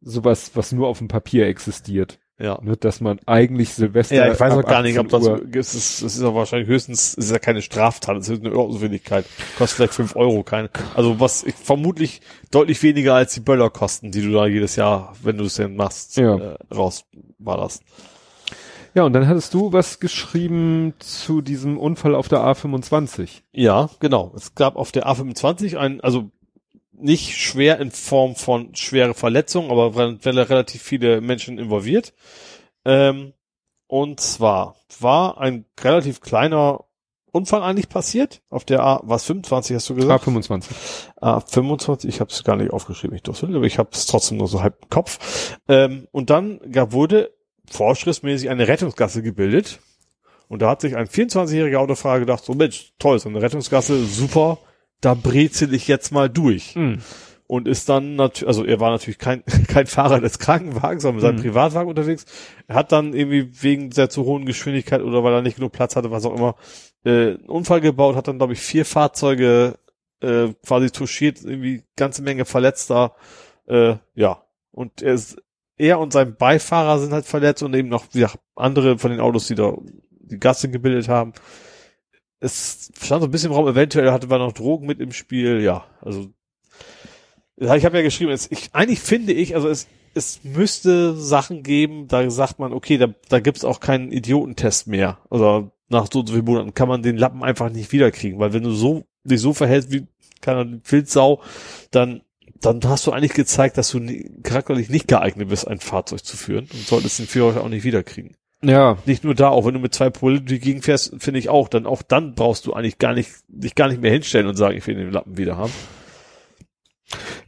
sowas, 0.00 0.52
was 0.54 0.72
nur 0.72 0.88
auf 0.88 0.98
dem 0.98 1.08
Papier 1.08 1.46
existiert. 1.46 2.18
Ja. 2.40 2.58
Ne, 2.62 2.76
dass 2.76 3.00
man 3.02 3.18
eigentlich 3.26 3.74
Silvester. 3.74 4.14
Ja, 4.14 4.32
ich 4.32 4.40
weiß 4.40 4.54
auch 4.54 4.64
gar 4.64 4.82
nicht, 4.82 4.98
ob 4.98 5.12
18 5.12 5.50
das, 5.52 5.74
es 5.74 5.74
ist, 5.74 6.02
es 6.02 6.16
ist 6.16 6.22
ja 6.22 6.34
wahrscheinlich 6.34 6.68
höchstens, 6.68 7.10
es 7.18 7.26
ist 7.26 7.30
ja 7.32 7.38
keine 7.38 7.60
Straftat, 7.60 8.16
es 8.16 8.28
ist 8.30 8.44
eine 8.44 8.56
Ordnungswidrigkeit. 8.56 9.26
Kostet 9.58 9.76
vielleicht 9.76 9.94
fünf 9.94 10.16
Euro, 10.16 10.42
keine. 10.42 10.70
Also 10.94 11.20
was, 11.20 11.44
ich, 11.44 11.54
vermutlich 11.54 12.22
deutlich 12.50 12.82
weniger 12.82 13.14
als 13.14 13.34
die 13.34 13.40
Böller 13.40 13.68
kosten, 13.68 14.10
die 14.10 14.22
du 14.22 14.32
da 14.32 14.46
jedes 14.46 14.76
Jahr, 14.76 15.14
wenn 15.22 15.36
du 15.36 15.44
es 15.44 15.54
denn 15.54 15.76
machst, 15.76 16.16
Ja. 16.16 16.36
äh, 16.36 16.56
rausballerst. 16.74 17.82
Ja, 18.94 19.04
und 19.04 19.12
dann 19.12 19.28
hattest 19.28 19.54
du 19.54 19.72
was 19.72 20.00
geschrieben 20.00 20.94
zu 20.98 21.42
diesem 21.42 21.78
Unfall 21.78 22.14
auf 22.14 22.26
der 22.28 22.40
A25. 22.40 23.42
Ja, 23.52 23.88
genau. 24.00 24.32
Es 24.34 24.54
gab 24.54 24.76
auf 24.76 24.90
der 24.92 25.06
A25 25.06 25.76
ein, 25.76 26.00
also 26.00 26.30
nicht 27.00 27.36
schwer 27.36 27.78
in 27.80 27.90
Form 27.90 28.36
von 28.36 28.74
schwere 28.74 29.14
Verletzungen, 29.14 29.70
aber 29.70 29.96
relativ 29.96 30.82
viele 30.82 31.20
Menschen 31.20 31.58
involviert. 31.58 32.12
Ähm, 32.84 33.32
und 33.86 34.20
zwar 34.20 34.76
war 35.00 35.38
ein 35.38 35.64
relativ 35.80 36.20
kleiner 36.20 36.84
Unfall 37.32 37.62
eigentlich 37.62 37.88
passiert. 37.88 38.42
Auf 38.50 38.64
der 38.64 38.80
A, 38.80 39.00
was 39.04 39.24
25 39.24 39.76
hast 39.76 39.88
du 39.88 39.94
gesagt? 39.94 40.24
A25. 40.26 40.64
A25, 41.20 42.08
ich 42.08 42.20
habe 42.20 42.30
es 42.30 42.44
gar 42.44 42.56
nicht 42.56 42.72
aufgeschrieben, 42.72 43.16
ich 43.16 43.22
durfte, 43.22 43.46
aber 43.46 43.64
ich 43.64 43.78
habe 43.78 43.90
es 43.92 44.06
trotzdem 44.06 44.38
nur 44.38 44.48
so 44.48 44.62
halb 44.62 44.78
im 44.82 44.88
Kopf. 44.88 45.58
Ähm, 45.68 46.08
und 46.10 46.30
dann 46.30 46.60
gab, 46.72 46.92
wurde 46.92 47.32
vorschriftsmäßig 47.70 48.50
eine 48.50 48.68
Rettungsgasse 48.68 49.22
gebildet. 49.22 49.80
Und 50.48 50.62
da 50.62 50.70
hat 50.70 50.80
sich 50.80 50.96
ein 50.96 51.06
24-jähriger 51.06 51.76
Autofahrer 51.76 52.20
gedacht, 52.20 52.44
so 52.44 52.54
Mensch, 52.54 52.92
toll, 52.98 53.20
so 53.20 53.28
eine 53.28 53.40
Rettungsgasse, 53.40 54.04
super, 54.04 54.58
da 55.00 55.14
brezel 55.14 55.74
ich 55.74 55.88
jetzt 55.88 56.12
mal 56.12 56.28
durch. 56.28 56.74
Hm. 56.74 56.98
Und 57.46 57.66
ist 57.66 57.88
dann 57.88 58.14
natürlich, 58.14 58.46
also 58.46 58.64
er 58.64 58.78
war 58.78 58.90
natürlich 58.90 59.18
kein, 59.18 59.42
kein 59.66 59.86
Fahrer 59.86 60.20
des 60.20 60.38
Krankenwagens, 60.38 61.02
sondern 61.02 61.16
mit 61.16 61.22
seinem 61.22 61.36
Mhm. 61.36 61.52
Privatwagen 61.52 61.88
unterwegs. 61.88 62.24
Er 62.68 62.76
hat 62.76 62.92
dann 62.92 63.12
irgendwie 63.12 63.50
wegen 63.62 63.90
der 63.90 64.08
zu 64.08 64.24
hohen 64.24 64.46
Geschwindigkeit 64.46 65.02
oder 65.02 65.24
weil 65.24 65.32
er 65.32 65.42
nicht 65.42 65.56
genug 65.56 65.72
Platz 65.72 65.96
hatte, 65.96 66.12
was 66.12 66.24
auch 66.24 66.36
immer, 66.36 66.54
äh, 67.04 67.10
einen 67.10 67.48
Unfall 67.48 67.80
gebaut, 67.80 68.14
hat 68.14 68.28
dann, 68.28 68.38
glaube 68.38 68.52
ich, 68.52 68.60
vier 68.60 68.84
Fahrzeuge 68.84 69.74
äh, 70.20 70.48
quasi 70.64 70.90
touchiert, 70.90 71.42
irgendwie 71.42 71.82
ganze 71.96 72.22
Menge 72.22 72.44
Verletzter. 72.44 73.16
Äh, 73.66 73.96
ja. 74.14 74.44
Und 74.70 75.02
er, 75.02 75.14
ist, 75.14 75.38
er 75.76 75.98
und 75.98 76.12
sein 76.12 76.36
Beifahrer 76.36 77.00
sind 77.00 77.12
halt 77.12 77.24
verletzt 77.24 77.64
und 77.64 77.74
eben 77.74 77.88
noch 77.88 78.04
wie 78.12 78.20
gesagt, 78.20 78.38
andere 78.54 78.98
von 78.98 79.10
den 79.10 79.20
Autos, 79.20 79.48
die 79.48 79.56
da 79.56 79.76
die 80.20 80.38
Gasse 80.38 80.70
gebildet 80.70 81.08
haben. 81.08 81.32
Es 82.40 82.90
stand 83.00 83.22
so 83.22 83.28
ein 83.28 83.30
bisschen 83.30 83.50
im 83.50 83.56
Raum, 83.56 83.68
eventuell 83.68 84.10
hatte 84.10 84.26
man 84.26 84.40
noch 84.40 84.52
Drogen 84.52 84.86
mit 84.86 85.00
im 85.00 85.12
Spiel, 85.12 85.60
ja, 85.60 85.84
also 86.00 86.30
ich 87.60 87.84
habe 87.84 87.98
ja 87.98 88.02
geschrieben, 88.02 88.30
es, 88.32 88.50
ich, 88.50 88.70
eigentlich 88.72 89.00
finde 89.00 89.34
ich, 89.34 89.54
also 89.54 89.68
es, 89.68 89.86
es 90.14 90.40
müsste 90.44 91.14
Sachen 91.14 91.62
geben, 91.62 92.08
da 92.08 92.28
sagt 92.30 92.58
man, 92.58 92.72
okay, 92.72 92.96
da, 92.96 93.08
da 93.28 93.40
gibt's 93.40 93.64
auch 93.64 93.80
keinen 93.80 94.12
Idiotentest 94.12 94.86
mehr. 94.86 95.18
Oder 95.28 95.70
nach 95.90 96.08
so 96.10 96.20
und 96.20 96.26
so 96.26 96.32
vielen 96.32 96.46
Monaten 96.46 96.74
kann 96.74 96.88
man 96.88 97.02
den 97.02 97.18
Lappen 97.18 97.44
einfach 97.44 97.68
nicht 97.68 97.92
wiederkriegen, 97.92 98.38
weil 98.38 98.52
wenn 98.54 98.62
du 98.62 98.72
so 98.72 99.04
dich 99.24 99.40
so 99.40 99.52
verhältst 99.52 99.92
wie 99.92 100.06
keine 100.40 100.80
Filzsau, 100.84 101.42
dann 101.90 102.22
dann 102.62 102.80
hast 102.84 103.06
du 103.06 103.12
eigentlich 103.12 103.32
gezeigt, 103.32 103.78
dass 103.78 103.90
du 103.90 104.00
nie, 104.00 104.30
charakterlich 104.42 104.90
nicht 104.90 105.08
geeignet 105.08 105.48
bist, 105.48 105.66
ein 105.66 105.80
Fahrzeug 105.80 106.24
zu 106.24 106.36
führen 106.36 106.68
und 106.70 106.86
solltest 106.86 107.18
den 107.18 107.26
Führerschein 107.26 107.62
auch 107.62 107.68
nicht 107.68 107.84
wiederkriegen. 107.84 108.36
Ja, 108.62 108.98
Nicht 109.06 109.24
nur 109.24 109.34
da, 109.34 109.48
auch 109.48 109.64
wenn 109.64 109.74
du 109.74 109.80
mit 109.80 109.94
zwei 109.94 110.10
durch 110.10 110.44
die 110.44 110.58
Gegend 110.58 110.84
fährst, 110.84 111.14
finde 111.18 111.40
ich 111.40 111.48
auch, 111.48 111.68
dann 111.68 111.86
auch 111.86 112.02
dann 112.02 112.34
brauchst 112.34 112.66
du 112.66 112.74
eigentlich 112.74 112.98
gar 112.98 113.14
nicht, 113.14 113.30
dich 113.48 113.74
gar 113.74 113.88
nicht 113.88 114.02
mehr 114.02 114.12
hinstellen 114.12 114.46
und 114.46 114.56
sagen, 114.56 114.76
ich 114.76 114.86
will 114.86 114.96
den 114.96 115.10
Lappen 115.10 115.38
wieder 115.38 115.56
haben. 115.56 115.72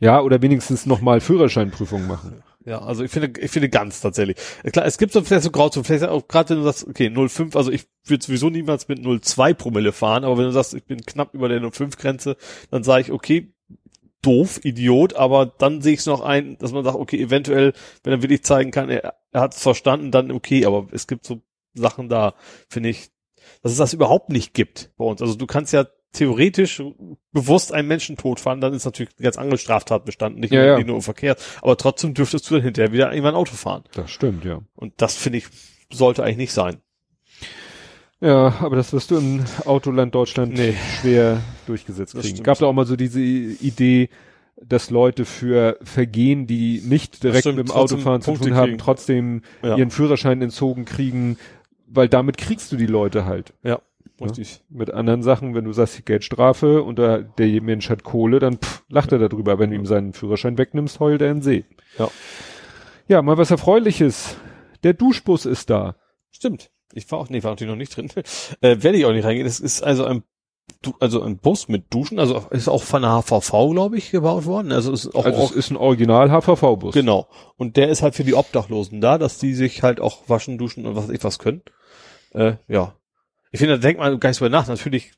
ja, 0.01 0.21
oder 0.23 0.41
wenigstens 0.41 0.87
nochmal 0.87 1.21
Führerscheinprüfung 1.21 2.07
machen. 2.07 2.43
Ja, 2.65 2.81
also 2.81 3.03
ich 3.05 3.11
finde, 3.11 3.41
ich 3.41 3.51
finde 3.51 3.69
ganz 3.69 4.01
tatsächlich. 4.01 4.37
Klar, 4.73 4.87
es 4.87 4.97
gibt 4.97 5.13
so 5.13 5.23
vielleicht 5.23 5.43
so 5.43 5.51
Grauzonen, 5.51 5.85
vielleicht 5.85 6.05
auch 6.05 6.29
gerade 6.29 6.51
wenn 6.51 6.59
du 6.59 6.63
sagst, 6.63 6.87
okay, 6.87 7.09
0,5, 7.09 7.57
also 7.57 7.73
ich 7.73 7.87
würde 8.07 8.25
sowieso 8.25 8.51
niemals 8.51 8.89
mit 8.89 9.01
0,2 9.01 9.55
Promille 9.55 9.93
fahren, 9.93 10.25
aber 10.25 10.39
wenn 10.39 10.45
du 10.45 10.53
sagst, 10.53 10.73
ich 10.75 10.85
bin 10.85 11.05
knapp 11.05 11.35
über 11.35 11.49
der 11.49 11.61
0,5 11.61 11.99
Grenze, 11.99 12.37
dann 12.71 12.85
sage 12.85 13.03
ich, 13.03 13.13
okay, 13.13 13.53
doof, 14.23 14.61
Idiot, 14.65 15.15
aber 15.15 15.47
dann 15.47 15.83
sehe 15.83 15.95
ich 15.95 16.01
es 16.01 16.07
noch 16.07 16.21
ein, 16.21 16.57
dass 16.59 16.73
man 16.73 16.85
sagt, 16.85 16.97
okay, 16.97 17.21
eventuell, 17.21 17.73
wenn 18.05 18.13
er 18.13 18.23
wirklich 18.23 18.45
zeigen 18.45 18.71
kann, 18.71 18.89
er, 18.89 19.15
er 19.33 19.41
hat 19.41 19.55
es 19.55 19.63
verstanden, 19.63 20.11
dann 20.11 20.31
okay, 20.31 20.65
aber 20.67 20.87
es 20.93 21.07
gibt 21.07 21.25
so 21.25 21.41
Sachen 21.75 22.09
da, 22.09 22.35
finde 22.69 22.91
ich, 22.91 23.11
dass 23.63 23.73
es 23.73 23.79
das 23.79 23.93
überhaupt 23.93 24.29
nicht 24.29 24.55
gibt 24.55 24.91
bei 24.97 25.05
uns. 25.05 25.21
Also 25.23 25.35
du 25.35 25.47
kannst 25.47 25.73
ja 25.73 25.87
theoretisch 26.13 26.83
bewusst 27.33 27.73
einen 27.73 27.89
Menschen 27.89 28.17
totfahren, 28.19 28.61
dann 28.61 28.75
ist 28.75 28.85
natürlich 28.85 29.13
eine 29.19 29.25
ganz 29.25 29.39
andere 29.39 29.57
Straftat 29.59 30.05
bestanden, 30.05 30.41
nicht, 30.41 30.53
Ja, 30.53 30.61
nur, 30.61 30.69
ja. 30.69 30.77
nicht 30.77 30.87
nur 30.87 30.97
im 30.97 31.03
Verkehr, 31.03 31.37
aber 31.63 31.77
trotzdem 31.79 32.13
dürftest 32.13 32.49
du 32.51 32.55
dann 32.55 32.63
hinterher 32.63 32.93
wieder 32.93 33.11
irgendwann 33.11 33.35
Auto 33.35 33.55
fahren. 33.55 33.85
Das 33.95 34.11
stimmt, 34.11 34.45
ja. 34.45 34.61
Und 34.77 34.93
das 34.99 35.17
finde 35.17 35.39
ich, 35.39 35.47
sollte 35.91 36.23
eigentlich 36.23 36.37
nicht 36.37 36.53
sein. 36.53 36.83
Ja, 38.21 38.55
aber 38.61 38.77
das 38.77 38.93
wirst 38.93 39.11
du 39.11 39.17
im 39.17 39.43
Autoland 39.65 40.15
Deutschland 40.15 40.53
Nee. 40.53 40.75
schwer 41.01 41.41
durchgesetzt 41.67 42.15
kriegen. 42.15 42.43
Gab 42.45 42.59
da 42.59 42.67
auch 42.67 42.73
mal 42.73 42.87
so 42.87 42.95
diese 42.95 43.21
Idee, 43.21 44.11
dass 44.61 44.91
Leute 44.91 45.25
für 45.25 45.79
Vergehen, 45.83 46.47
die 46.47 46.83
nicht 46.85 47.23
direkt 47.23 47.41
stimmt, 47.41 47.59
mit 47.59 47.69
dem 47.69 47.73
Autofahren 47.73 48.23
zu 48.23 48.35
tun 48.35 48.55
haben, 48.55 48.67
kriegen. 48.67 48.79
trotzdem 48.79 49.43
Ja. 49.63 49.77
ihren 49.77 49.91
Führerschein 49.91 50.41
entzogen 50.43 50.85
kriegen, 50.85 51.37
weil 51.87 52.09
damit 52.09 52.39
kriegst 52.39 52.71
du 52.73 52.77
die 52.77 52.87
Leute 52.87 53.25
halt. 53.25 53.55
Ja, 53.63 53.81
richtig. 54.21 54.63
Mit 54.69 54.91
anderen 54.93 55.23
Sachen, 55.23 55.55
wenn 55.55 55.65
du 55.65 55.73
sagst, 55.73 56.05
Geldstrafe 56.07 56.83
und 56.83 56.99
da, 56.99 57.19
der 57.19 57.61
Mensch 57.63 57.91
hat 57.91 58.05
Kohle, 58.05 58.39
dann 58.39 58.59
pff, 58.59 58.85
lacht 58.89 59.13
er 59.13 59.19
darüber. 59.19 59.59
Wenn 59.59 59.71
du 59.71 59.77
ihm 59.77 59.87
seinen 59.87 60.13
Führerschein 60.13 60.59
wegnimmst, 60.59 61.01
heult 61.01 61.21
er 61.23 61.31
in 61.31 61.39
den 61.39 61.43
See. 61.43 61.65
Ja. 61.99 62.09
Ja, 63.09 63.21
mal 63.23 63.37
was 63.37 63.51
Erfreuliches. 63.51 64.37
Der 64.85 64.95
Duschbus 64.95 65.45
ist 65.45 65.71
da. 65.71 65.97
Stimmt. 66.31 66.71
Ich 66.95 67.11
war 67.11 67.19
auch, 67.19 67.29
nee, 67.31 67.43
war 67.43 67.53
natürlich 67.53 67.71
noch 67.71 67.77
nicht 67.79 67.97
drin. 67.97 68.11
Äh, 68.61 68.83
werde 68.83 68.99
ich 68.99 69.07
auch 69.07 69.13
nicht 69.13 69.25
reingehen. 69.25 69.47
Es 69.47 69.61
ist 69.61 69.83
also 69.83 70.05
ein, 70.05 70.23
Du- 70.81 70.95
also 70.99 71.23
ein 71.23 71.39
Bus 71.39 71.69
mit 71.69 71.93
Duschen, 71.95 72.19
also 72.19 72.45
ist 72.51 72.69
auch 72.69 72.83
von 72.83 73.03
der 73.03 73.13
HVV, 73.23 73.71
glaube 73.73 73.97
ich, 73.99 74.11
gebaut 74.11 74.47
worden. 74.47 74.73
Also 74.73 74.93
ist 74.93 75.15
auch, 75.15 75.25
Also 75.27 75.39
auch 75.39 75.51
es 75.51 75.57
ist 75.57 75.71
ein 75.71 75.77
Original 75.77 76.31
HVV-Bus. 76.31 76.93
genau. 76.95 77.29
Und 77.57 77.77
der 77.77 77.89
ist 77.89 78.03
halt 78.03 78.15
für 78.17 78.25
die 78.25 78.35
Obdachlosen 78.35 79.01
da, 79.01 79.17
dass 79.19 79.39
die 79.39 79.55
sich 79.55 79.83
halt 79.83 80.01
auch 80.01 80.29
waschen, 80.29 80.59
duschen 80.59 80.87
und 80.87 80.97
was 80.97 81.09
ich 81.09 81.23
was 81.23 81.39
können. 81.39 81.63
Äh, 82.33 82.55
ja. 82.67 82.95
Ich 83.53 83.59
finde, 83.61 83.75
da 83.79 83.81
denkt 83.81 84.01
man 84.01 84.19
gar 84.19 84.31
nicht 84.31 84.39
so 84.39 84.49
nach. 84.49 84.67
Natürlich 84.67 85.13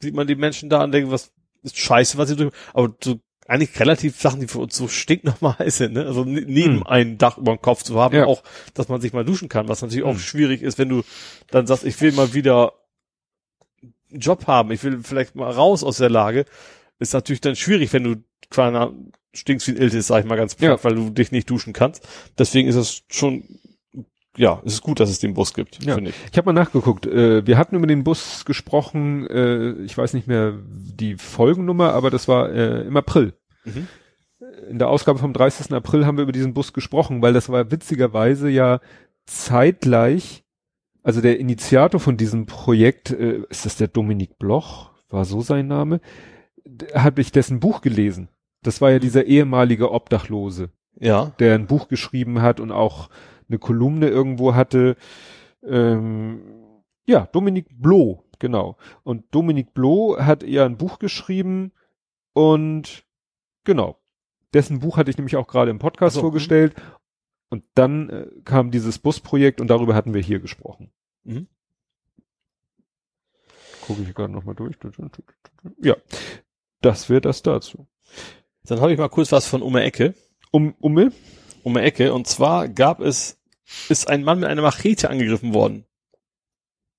sieht 0.00 0.14
man 0.14 0.26
die 0.26 0.34
Menschen 0.36 0.70
da 0.70 0.82
und 0.84 0.92
denkt, 0.92 1.10
was 1.10 1.32
ist 1.62 1.76
scheiße, 1.78 2.16
was 2.16 2.28
sie 2.30 2.36
tun. 2.36 2.50
Aber 2.72 2.94
so 3.02 3.16
eigentlich 3.46 3.78
relativ 3.80 4.18
Sachen, 4.20 4.40
die 4.40 4.46
für 4.48 4.60
uns 4.60 4.76
so 4.76 4.88
stinknormal 4.88 5.56
sind, 5.70 5.92
ne? 5.94 6.06
Also 6.06 6.24
ne- 6.24 6.44
neben 6.46 6.76
Hm. 6.76 6.86
ein 6.86 7.18
Dach 7.18 7.36
über 7.38 7.54
dem 7.54 7.60
Kopf 7.60 7.82
zu 7.82 8.00
haben, 8.00 8.14
Ja. 8.16 8.26
auch, 8.26 8.42
dass 8.74 8.88
man 8.88 9.00
sich 9.00 9.12
mal 9.12 9.24
duschen 9.24 9.48
kann, 9.48 9.68
was 9.68 9.82
natürlich 9.82 10.04
auch 10.04 10.12
Hm. 10.12 10.18
schwierig 10.20 10.62
ist, 10.62 10.78
wenn 10.78 10.88
du 10.88 11.02
dann 11.50 11.66
sagst, 11.66 11.84
ich 11.84 12.00
will 12.00 12.12
mal 12.12 12.32
wieder 12.34 12.72
einen 14.12 14.20
Job 14.20 14.46
haben, 14.46 14.70
ich 14.70 14.82
will 14.84 15.00
vielleicht 15.02 15.34
mal 15.34 15.50
raus 15.50 15.82
aus 15.84 15.96
der 15.98 16.10
Lage, 16.10 16.44
ist 16.98 17.14
natürlich 17.14 17.40
dann 17.40 17.56
schwierig, 17.56 17.92
wenn 17.92 18.04
du 18.04 18.16
quasi 18.50 18.92
stinkst 19.34 19.66
wie 19.66 19.72
ein 19.72 19.76
Iltis, 19.78 20.06
sag 20.08 20.20
ich 20.22 20.28
mal 20.28 20.36
ganz 20.36 20.54
platt, 20.54 20.78
Ja. 20.78 20.84
weil 20.84 20.94
du 20.94 21.10
dich 21.10 21.32
nicht 21.32 21.48
duschen 21.48 21.72
kannst. 21.72 22.06
Deswegen 22.38 22.68
ist 22.68 22.76
es 22.76 23.02
schon, 23.10 23.44
ja, 24.36 24.60
es 24.64 24.74
ist 24.74 24.82
gut, 24.82 25.00
dass 25.00 25.08
es 25.10 25.18
den 25.20 25.32
Bus 25.34 25.54
gibt, 25.54 25.82
Ja. 25.84 25.94
finde 25.94 26.10
ich. 26.10 26.16
Ich 26.30 26.36
habe 26.38 26.52
mal 26.52 26.60
nachgeguckt. 26.60 27.06
Äh, 27.06 27.46
wir 27.46 27.56
hatten 27.58 27.74
über 27.76 27.86
den 27.86 28.04
Bus 28.04 28.44
gesprochen, 28.44 29.26
äh, 29.28 29.72
ich 29.84 29.96
weiß 29.96 30.12
nicht 30.14 30.26
mehr 30.28 30.54
die 30.68 31.16
Folgennummer, 31.16 31.92
aber 31.94 32.10
das 32.10 32.28
war 32.28 32.50
äh, 32.52 32.82
im 32.82 32.96
April. 32.96 33.32
Mhm. 33.64 33.88
In 34.68 34.78
der 34.78 34.88
Ausgabe 34.88 35.18
vom 35.18 35.32
30. 35.32 35.72
April 35.72 36.04
haben 36.04 36.18
wir 36.18 36.22
über 36.24 36.32
diesen 36.32 36.52
Bus 36.52 36.72
gesprochen, 36.72 37.22
weil 37.22 37.32
das 37.32 37.48
war 37.48 37.70
witzigerweise 37.70 38.48
ja 38.50 38.80
zeitgleich 39.24 40.41
also 41.02 41.20
der 41.20 41.38
Initiator 41.38 42.00
von 42.00 42.16
diesem 42.16 42.46
Projekt, 42.46 43.10
äh, 43.10 43.42
ist 43.50 43.66
das 43.66 43.76
der 43.76 43.88
Dominik 43.88 44.38
Bloch, 44.38 44.90
war 45.08 45.24
so 45.24 45.40
sein 45.40 45.66
Name, 45.66 46.00
habe 46.94 47.20
ich 47.20 47.32
dessen 47.32 47.60
Buch 47.60 47.80
gelesen. 47.80 48.28
Das 48.62 48.80
war 48.80 48.90
ja 48.90 48.98
dieser 48.98 49.24
ehemalige 49.26 49.90
Obdachlose, 49.90 50.70
Ja. 50.98 51.32
der 51.38 51.54
ein 51.54 51.66
Buch 51.66 51.88
geschrieben 51.88 52.40
hat 52.42 52.60
und 52.60 52.70
auch 52.70 53.08
eine 53.48 53.58
Kolumne 53.58 54.08
irgendwo 54.08 54.54
hatte. 54.54 54.96
Ähm, 55.66 56.42
ja, 57.06 57.26
Dominik 57.32 57.66
Bloh, 57.72 58.22
genau. 58.38 58.76
Und 59.02 59.24
Dominik 59.34 59.74
Bloh 59.74 60.16
hat 60.18 60.44
ja 60.44 60.64
ein 60.64 60.76
Buch 60.78 60.98
geschrieben 60.98 61.72
und 62.32 63.04
genau. 63.64 63.98
Dessen 64.54 64.80
Buch 64.80 64.96
hatte 64.98 65.10
ich 65.10 65.16
nämlich 65.16 65.36
auch 65.36 65.48
gerade 65.48 65.70
im 65.70 65.78
Podcast 65.78 66.14
so, 66.14 66.20
vorgestellt. 66.20 66.74
Und 67.52 67.64
dann 67.74 68.08
äh, 68.08 68.26
kam 68.46 68.70
dieses 68.70 68.98
Busprojekt 68.98 69.60
und 69.60 69.66
darüber 69.66 69.94
hatten 69.94 70.14
wir 70.14 70.22
hier 70.22 70.40
gesprochen. 70.40 70.90
Mhm. 71.24 71.48
Gucke 73.82 74.00
ich 74.00 74.14
gerade 74.14 74.32
nochmal 74.32 74.54
durch. 74.54 74.74
Ja, 75.82 75.94
das 76.80 77.10
wäre 77.10 77.20
das 77.20 77.42
dazu. 77.42 77.86
Dann 78.64 78.80
habe 78.80 78.90
ich 78.90 78.98
mal 78.98 79.10
kurz 79.10 79.32
was 79.32 79.46
von 79.46 79.60
um 79.60 79.74
die 79.74 79.80
Ecke. 79.80 80.14
Um, 80.50 80.74
Umme? 80.80 81.12
Um 81.62 81.74
die 81.74 81.80
Ecke. 81.80 82.14
Und 82.14 82.26
zwar 82.26 82.70
gab 82.70 83.00
es, 83.00 83.38
ist 83.90 84.08
ein 84.08 84.24
Mann 84.24 84.40
mit 84.40 84.48
einer 84.48 84.62
Machete 84.62 85.10
angegriffen 85.10 85.52
worden. 85.52 85.84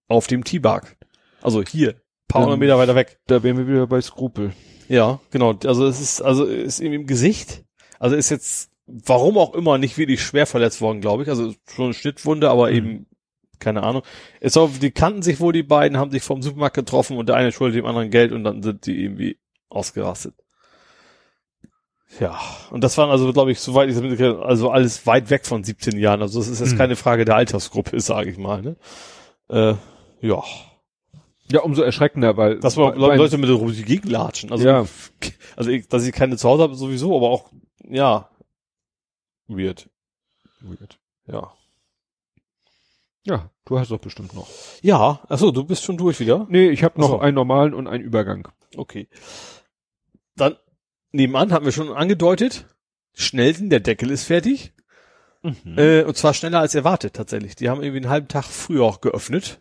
Auf 0.07 0.27
dem 0.27 0.43
T-Bag. 0.43 0.97
Also 1.41 1.63
hier. 1.63 1.99
Paar 2.27 2.43
hundert 2.43 2.59
Meter 2.59 2.77
weiter 2.77 2.93
weg. 2.93 3.19
Da 3.25 3.41
wären 3.41 3.57
wir 3.57 3.67
wieder 3.67 3.87
bei 3.87 4.01
Skrupel. 4.01 4.53
Ja, 4.87 5.19
genau. 5.31 5.57
Also 5.65 5.87
es 5.87 5.99
ist, 5.99 6.21
also 6.21 6.45
ist 6.45 6.79
ihm 6.79 6.93
im 6.93 7.07
Gesicht. 7.07 7.65
Also 7.97 8.15
ist 8.15 8.29
jetzt, 8.29 8.69
warum 8.85 9.37
auch 9.37 9.53
immer, 9.53 9.77
nicht 9.77 9.97
wirklich 9.97 10.21
schwer 10.21 10.45
verletzt 10.45 10.81
worden, 10.81 11.01
glaube 11.01 11.23
ich. 11.23 11.29
Also 11.29 11.53
schon 11.73 11.85
eine 11.85 11.93
Schnittwunde, 11.93 12.49
aber 12.49 12.69
Mhm. 12.69 12.75
eben, 12.77 13.05
keine 13.59 13.83
Ahnung. 13.83 14.01
Es 14.41 14.53
soll, 14.53 14.69
die 14.81 14.91
kannten 14.91 15.21
sich 15.21 15.39
wohl, 15.39 15.53
die 15.53 15.63
beiden, 15.63 15.97
haben 15.97 16.11
sich 16.11 16.23
vom 16.23 16.41
Supermarkt 16.41 16.75
getroffen 16.75 17.17
und 17.17 17.29
der 17.29 17.35
eine 17.35 17.51
schuldet 17.51 17.77
dem 17.79 17.85
anderen 17.85 18.09
Geld 18.09 18.31
und 18.31 18.43
dann 18.43 18.61
sind 18.61 18.85
die 18.85 19.03
irgendwie 19.03 19.37
ausgerastet. 19.69 20.35
Ja, 22.19 22.39
und 22.69 22.83
das 22.83 22.97
waren 22.99 23.09
also, 23.09 23.31
glaube 23.33 23.51
ich, 23.51 23.59
soweit 23.59 23.89
ich 23.89 23.95
das 23.95 24.03
mitgekriegt 24.03 24.35
habe, 24.37 24.45
also 24.45 24.69
alles 24.69 25.07
weit 25.07 25.31
weg 25.31 25.47
von 25.47 25.63
17 25.63 25.97
Jahren. 25.97 26.21
Also 26.21 26.39
es 26.39 26.47
ist 26.47 26.59
jetzt 26.59 26.73
Mhm. 26.73 26.77
keine 26.77 26.95
Frage 26.95 27.25
der 27.25 27.35
Altersgruppe, 27.37 27.99
sage 27.99 28.29
ich 28.29 28.37
mal. 28.37 28.61
Ne? 28.61 28.75
Äh, 29.49 29.73
ja, 30.21 30.43
Ja, 31.51 31.59
umso 31.61 31.81
erschreckender, 31.81 32.37
weil 32.37 32.59
dass 32.59 32.77
man 32.77 32.99
weil- 33.01 33.17
Leute 33.17 33.37
mit 33.37 33.49
die 33.49 33.83
Gegend 33.83 34.09
latschen. 34.11 34.51
Also, 34.51 34.65
Ja. 34.67 34.85
also 35.55 35.69
ich, 35.71 35.87
dass 35.87 36.05
ich 36.05 36.13
keine 36.13 36.37
zu 36.37 36.47
Hause 36.47 36.63
habe, 36.63 36.75
sowieso, 36.75 37.15
aber 37.17 37.29
auch, 37.29 37.49
ja, 37.89 38.29
weird. 39.47 39.89
Weird. 40.61 40.99
Ja. 41.25 41.53
Ja, 43.25 43.49
du 43.65 43.79
hast 43.79 43.91
doch 43.91 43.99
bestimmt 43.99 44.33
noch. 44.33 44.47
Ja, 44.81 45.21
achso, 45.29 45.51
du 45.51 45.63
bist 45.63 45.83
schon 45.83 45.97
durch 45.97 46.19
wieder? 46.19 46.45
Nee, 46.49 46.69
ich 46.69 46.83
habe 46.83 46.99
noch 46.99 47.09
so. 47.09 47.19
einen 47.19 47.35
normalen 47.35 47.73
und 47.73 47.87
einen 47.87 48.03
Übergang. 48.03 48.49
Okay. 48.75 49.07
Dann, 50.35 50.57
nebenan 51.11 51.53
haben 51.53 51.63
wir 51.63 51.71
schon 51.71 51.93
angedeutet, 51.93 52.65
Schnellsen, 53.13 53.69
der 53.69 53.79
Deckel 53.79 54.11
ist 54.11 54.25
fertig. 54.25 54.73
Mhm. 55.41 55.77
Äh, 55.77 56.03
und 56.03 56.17
zwar 56.17 56.33
schneller 56.33 56.59
als 56.59 56.75
erwartet, 56.75 57.13
tatsächlich. 57.13 57.55
Die 57.55 57.69
haben 57.69 57.81
irgendwie 57.81 58.01
einen 58.01 58.09
halben 58.09 58.27
Tag 58.27 58.45
früher 58.45 58.83
auch 58.83 59.01
geöffnet. 59.01 59.59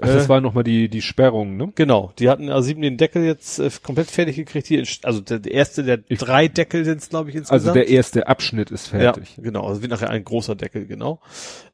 Ach, 0.00 0.06
das 0.06 0.26
äh, 0.26 0.28
war 0.28 0.40
nochmal 0.40 0.64
die, 0.64 0.88
die 0.88 1.02
Sperrung, 1.02 1.56
ne? 1.56 1.72
Genau, 1.74 2.12
die 2.18 2.28
hatten 2.28 2.50
also 2.50 2.66
sieben 2.66 2.82
den 2.82 2.98
Deckel 2.98 3.24
jetzt 3.24 3.58
äh, 3.58 3.70
komplett 3.82 4.10
fertig 4.10 4.36
gekriegt. 4.36 4.68
Hier, 4.68 4.86
also 5.02 5.20
der, 5.20 5.40
der 5.40 5.52
erste 5.52 5.82
der 5.82 5.96
drei 5.96 6.46
Deckel 6.46 6.84
sind 6.84 6.98
es, 6.98 7.08
glaube 7.08 7.30
ich, 7.30 7.36
insgesamt. 7.36 7.68
Also 7.68 7.72
der 7.72 7.88
erste 7.88 8.28
Abschnitt 8.28 8.70
ist 8.70 8.88
fertig. 8.88 9.36
Ja, 9.36 9.42
genau. 9.42 9.66
Also 9.66 9.82
wird 9.82 9.90
nachher 9.90 10.10
ein 10.10 10.24
großer 10.24 10.54
Deckel, 10.54 10.86
genau. 10.86 11.20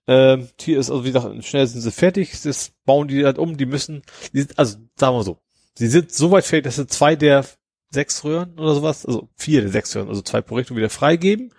Ähm, 0.06 0.48
hier 0.58 0.78
ist, 0.78 0.90
also 0.90 1.04
wie 1.04 1.12
gesagt, 1.12 1.44
schnell 1.44 1.66
sind 1.66 1.82
sie 1.82 1.90
fertig. 1.90 2.40
Das 2.42 2.72
bauen 2.84 3.08
die 3.08 3.24
halt 3.24 3.38
um. 3.38 3.56
Die 3.56 3.66
müssen, 3.66 4.02
die 4.32 4.40
sind, 4.40 4.58
also 4.58 4.78
sagen 4.96 5.16
wir 5.16 5.22
so, 5.22 5.38
sie 5.74 5.88
sind 5.88 6.12
so 6.12 6.30
weit 6.30 6.44
fertig, 6.44 6.64
dass 6.64 6.76
sie 6.76 6.86
zwei 6.86 7.16
der 7.16 7.44
sechs 7.90 8.24
Röhren 8.24 8.58
oder 8.58 8.74
sowas, 8.74 9.04
also 9.04 9.28
vier 9.36 9.60
der 9.60 9.70
sechs 9.70 9.94
Röhren, 9.94 10.08
also 10.08 10.22
zwei 10.22 10.40
pro 10.40 10.56
Richtung 10.56 10.76
wieder 10.76 10.90
freigeben, 10.90 11.52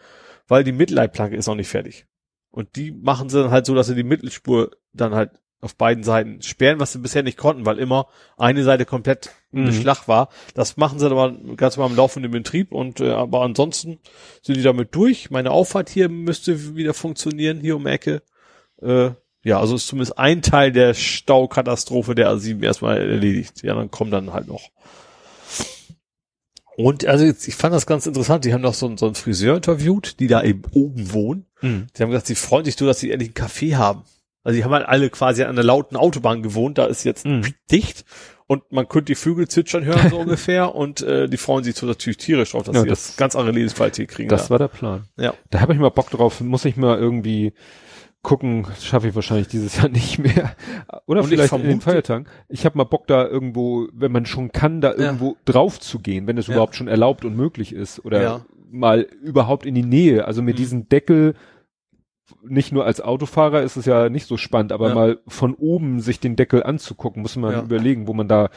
weil 0.47 0.63
die 0.63 0.71
Mittelleitplanke 0.71 1.35
ist 1.35 1.47
noch 1.47 1.55
nicht 1.55 1.69
fertig. 1.69 2.07
Und 2.49 2.75
die 2.75 2.91
machen 2.91 3.29
sie 3.29 3.41
dann 3.41 3.51
halt 3.51 3.65
so, 3.65 3.75
dass 3.75 3.87
sie 3.87 3.95
die 3.95 4.03
Mittelspur 4.03 4.71
dann 4.93 5.13
halt 5.13 5.31
auf 5.65 5.75
beiden 5.75 6.03
Seiten 6.03 6.41
sperren, 6.41 6.79
was 6.79 6.93
sie 6.93 6.99
bisher 6.99 7.23
nicht 7.23 7.37
konnten, 7.37 7.65
weil 7.65 7.79
immer 7.79 8.07
eine 8.37 8.63
Seite 8.63 8.85
komplett 8.85 9.31
Mhm. 9.51 9.65
Beschlag 9.65 10.07
war. 10.07 10.29
Das 10.53 10.77
machen 10.77 10.99
sie 10.99 11.05
aber 11.05 11.33
ganz 11.55 11.77
mal 11.77 11.89
im 11.89 11.95
laufenden 11.95 12.31
Betrieb 12.31 12.71
und 12.71 12.99
äh, 12.99 13.09
aber 13.11 13.41
ansonsten 13.41 13.99
sind 14.41 14.57
die 14.57 14.63
damit 14.63 14.93
durch. 14.95 15.31
Meine 15.31 15.51
Auffahrt 15.51 15.89
hier 15.89 16.09
müsste 16.09 16.75
wieder 16.75 16.93
funktionieren, 16.93 17.59
hier 17.61 17.75
um 17.77 17.87
Ecke. 17.87 18.21
Äh, 18.81 19.11
ja, 19.43 19.59
also 19.59 19.75
ist 19.75 19.87
zumindest 19.87 20.17
ein 20.19 20.41
Teil 20.41 20.71
der 20.71 20.93
Staukatastrophe 20.93 22.15
der 22.15 22.29
A7 22.31 22.63
erstmal 22.63 22.97
erledigt. 22.97 23.63
Ja, 23.63 23.75
dann 23.75 23.91
kommen 23.91 24.11
dann 24.11 24.33
halt 24.33 24.47
noch. 24.47 24.69
Und 26.77 27.05
also 27.05 27.23
jetzt, 27.23 27.47
ich 27.47 27.55
fand 27.55 27.73
das 27.73 27.85
ganz 27.85 28.05
interessant, 28.05 28.43
die 28.43 28.53
haben 28.53 28.61
noch 28.61 28.73
so, 28.73 28.85
einen- 28.87 28.97
so 28.97 29.05
einen 29.05 29.15
Friseur 29.15 29.55
interviewt, 29.55 30.19
die 30.19 30.27
da 30.27 30.43
eben 30.43 30.63
oben 30.73 31.13
wohnen. 31.13 31.45
Mhm. 31.61 31.87
Die 31.97 32.03
haben 32.03 32.09
gesagt, 32.09 32.27
sie 32.27 32.35
freuen 32.35 32.65
sich 32.65 32.75
so, 32.75 32.85
dass 32.85 32.99
sie 32.99 33.11
endlich 33.11 33.29
einen 33.37 33.47
Café 33.47 33.75
haben. 33.75 34.03
Also 34.45 34.55
die 34.57 34.63
haben 34.63 34.71
halt 34.71 34.87
alle 34.87 35.09
quasi 35.09 35.43
an 35.43 35.49
einer 35.49 35.63
lauten 35.63 35.97
Autobahn 35.97 36.41
gewohnt, 36.43 36.77
da 36.77 36.85
ist 36.85 37.03
jetzt 37.03 37.25
Mhm. 37.25 37.43
dicht 37.69 38.05
und 38.47 38.63
man 38.71 38.87
könnte 38.87 39.05
die 39.11 39.15
Vögel 39.15 39.47
zwitschern 39.49 39.83
hören 39.83 40.09
so 40.09 40.19
ungefähr 40.19 40.73
und 40.75 41.01
äh, 41.01 41.27
die 41.27 41.35
freuen 41.37 41.63
sich 41.65 41.75
so 41.75 41.85
natürlich 41.87 42.17
tierisch 42.17 42.51
drauf, 42.51 42.63
dass 42.63 42.75
Ja, 42.75 42.81
sie 42.83 42.87
das- 42.87 43.07
das 43.07 43.17
ganz 43.17 43.35
andere 43.35 43.53
Lebensqualität 43.55 44.07
kriegen. 44.07 44.29
Das 44.29 44.45
da. 44.45 44.49
war 44.51 44.59
der 44.59 44.67
Plan. 44.69 45.03
Ja. 45.17 45.33
Da 45.49 45.59
habe 45.59 45.73
ich 45.73 45.79
mal 45.79 45.89
Bock 45.89 46.09
drauf. 46.11 46.39
Muss 46.39 46.63
ich 46.63 46.77
mal 46.77 46.97
irgendwie 46.97 47.51
gucken. 48.21 48.67
Schaffe 48.81 49.07
ich 49.07 49.15
wahrscheinlich 49.15 49.47
dieses 49.47 49.77
Jahr 49.77 49.89
nicht 49.89 50.19
mehr. 50.19 50.55
Oder 51.05 51.21
Und 51.21 51.25
ich 51.31 51.35
vielleicht 51.35 51.53
in 51.53 51.61
den 51.63 51.79
vermute- 51.79 51.83
Feiertagen. 51.83 52.27
Ich 52.47 52.65
habe 52.65 52.77
mal 52.77 52.83
Bock 52.85 53.07
da 53.07 53.25
irgendwo, 53.27 53.87
wenn 53.93 54.11
man 54.11 54.25
schon 54.25 54.51
kann, 54.51 54.81
da 54.81 54.93
irgendwo 54.93 55.37
drauf 55.45 55.79
zu 55.79 55.99
gehen, 55.99 56.27
wenn 56.27 56.37
es 56.37 56.47
Ja. 56.47 56.53
überhaupt 56.53 56.75
schon 56.75 56.87
erlaubt 56.87 57.25
und 57.25 57.35
möglich 57.35 57.73
ist. 57.73 58.03
Oder 58.05 58.21
Ja. 58.21 58.45
mal 58.71 59.01
überhaupt 59.21 59.65
in 59.65 59.75
die 59.75 59.83
Nähe. 59.83 60.25
Also 60.25 60.41
mit 60.41 60.55
Mhm. 60.55 60.57
diesem 60.57 60.89
Deckel 60.89 61.33
nicht 62.43 62.71
nur 62.71 62.85
als 62.85 63.01
Autofahrer 63.01 63.61
ist 63.61 63.75
es 63.77 63.85
ja 63.85 64.09
nicht 64.09 64.27
so 64.27 64.37
spannend, 64.37 64.71
aber 64.71 64.89
Ja. 64.89 64.95
mal 64.95 65.19
von 65.27 65.53
oben 65.53 65.99
sich 66.01 66.19
den 66.19 66.35
Deckel 66.35 66.63
anzugucken, 66.63 67.21
muss 67.21 67.35
man 67.35 67.51
Ja. 67.53 67.61
überlegen, 67.63 68.07
wo 68.07 68.13
man 68.13 68.27
da 68.27 68.49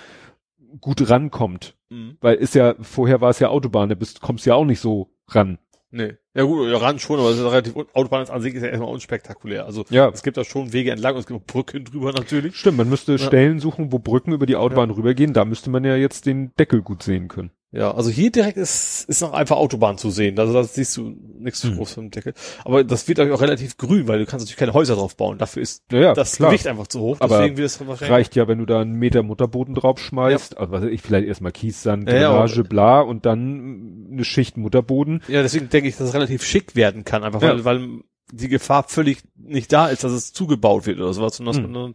gut 0.81 1.09
rankommt. 1.09 1.75
Mhm. 1.91 2.17
Weil 2.21 2.37
ist 2.37 2.55
ja, 2.55 2.75
vorher 2.81 3.21
war 3.21 3.31
es 3.31 3.39
ja 3.39 3.49
Autobahn, 3.49 3.89
da 3.89 3.95
bist, 3.95 4.21
kommst 4.21 4.47
ja 4.47 4.55
auch 4.55 4.65
nicht 4.65 4.81
so 4.81 5.11
ran. 5.29 5.59
Nee. 5.91 6.15
Ja 6.35 6.43
gut, 6.45 6.69
ja, 6.69 6.77
ran 6.77 6.99
schon, 6.99 7.19
aber 7.19 7.31
es 7.31 7.39
ist 7.39 7.45
relativ, 7.45 7.75
Autobahn 7.95 8.23
ist 8.23 8.29
an 8.31 8.43
sich 8.43 8.55
ist 8.55 8.63
ja 8.63 8.69
erstmal 8.69 8.91
unspektakulär. 8.93 9.65
Also 9.65 9.85
Ja. 9.89 10.09
es 10.11 10.23
gibt 10.23 10.37
da 10.37 10.45
schon 10.45 10.73
Wege 10.75 10.91
entlang 10.91 11.15
und 11.15 11.21
es 11.21 11.27
gibt 11.27 11.41
auch 11.41 11.47
Brücken 11.47 11.85
drüber 11.85 12.13
natürlich. 12.13 12.57
Stimmt, 12.57 12.77
man 12.77 12.91
müsste 12.91 13.13
Ja. 13.13 13.19
Stellen 13.19 13.59
suchen, 13.59 13.91
wo 13.91 13.99
Brücken 13.99 14.33
über 14.33 14.45
die 14.45 14.57
Autobahn 14.57 14.91
rübergehen. 14.91 15.33
Da 15.33 15.47
müsste 15.47 15.71
man 15.71 15.85
ja 15.85 15.97
jetzt 15.97 16.27
den 16.27 16.55
Deckel 16.59 16.83
gut 16.83 17.03
sehen 17.03 17.29
können. 17.29 17.51
Ja, 17.71 17.93
also 17.95 18.09
hier 18.09 18.33
direkt 18.33 18.57
ist, 18.57 19.05
ist 19.11 19.21
noch 19.21 19.35
einfach 19.35 19.57
Autobahn 19.57 19.99
zu 19.99 20.09
sehen. 20.11 20.39
Also 20.39 20.55
da 20.55 20.65
siehst 20.65 20.97
du 20.97 21.15
nichts 21.39 21.63
Mhm. 21.65 21.77
groß 21.77 21.93
vom 21.93 22.11
Deckel. 22.11 22.33
Aber 22.65 22.83
das 22.83 23.07
wird 23.09 23.21
auch 23.21 23.41
relativ 23.43 23.77
grün, 23.77 24.09
weil 24.09 24.19
du 24.21 24.25
kannst 24.25 24.45
natürlich 24.47 24.57
keine 24.59 24.73
Häuser 24.73 24.95
drauf 24.95 25.19
bauen. 25.19 25.37
Dafür 25.37 25.63
ist 25.63 25.85
Ja, 25.93 25.99
ja, 26.01 26.15
das 26.15 26.37
klar. 26.37 26.49
Gewicht 26.51 26.67
einfach 26.67 26.87
zu 26.87 27.01
hoch. 27.01 27.19
Aber 27.21 27.45
es 27.47 27.81
Reicht 28.01 28.35
ja, 28.37 28.49
wenn 28.49 28.59
du 28.59 28.65
da 28.65 28.81
einen 28.81 28.95
Meter 28.95 29.23
Mutterboden 29.23 29.75
drauf 29.75 29.99
schmeißt. 29.99 30.57
Also 30.57 30.73
was 30.73 30.83
weiß 30.83 30.91
ich, 30.91 31.03
vielleicht 31.03 31.29
erstmal 31.29 31.53
Kiessand, 31.53 32.09
Ja, 32.09 32.17
ja, 32.17 32.31
Drainage, 32.33 32.65
bla 32.65 33.01
und 33.03 33.27
dann 33.27 34.09
eine 34.13 34.25
Schicht 34.25 34.57
Mutterboden. 34.57 35.23
Ja, 35.29 35.43
deswegen 35.43 35.69
denke 35.69 35.91
ich, 35.91 35.97
dass 35.99 36.09
es 36.09 36.15
relativ 36.15 36.43
schick 36.45 36.75
werden 36.75 37.05
kann, 37.05 37.23
einfach 37.23 37.43
Ja. 37.43 37.51
weil, 37.51 37.65
weil 37.67 37.89
die 38.33 38.49
Gefahr 38.49 38.85
völlig 38.89 39.19
nicht 39.37 39.71
da 39.75 39.89
ist, 39.89 40.05
dass 40.05 40.13
es 40.13 40.33
zugebaut 40.33 40.87
wird 40.87 40.99
oder 41.01 41.13
sowas, 41.13 41.37
sondern 41.37 41.55
dass 41.55 41.63
Mhm. 41.67 41.73
man 41.73 41.85
einen 41.85 41.95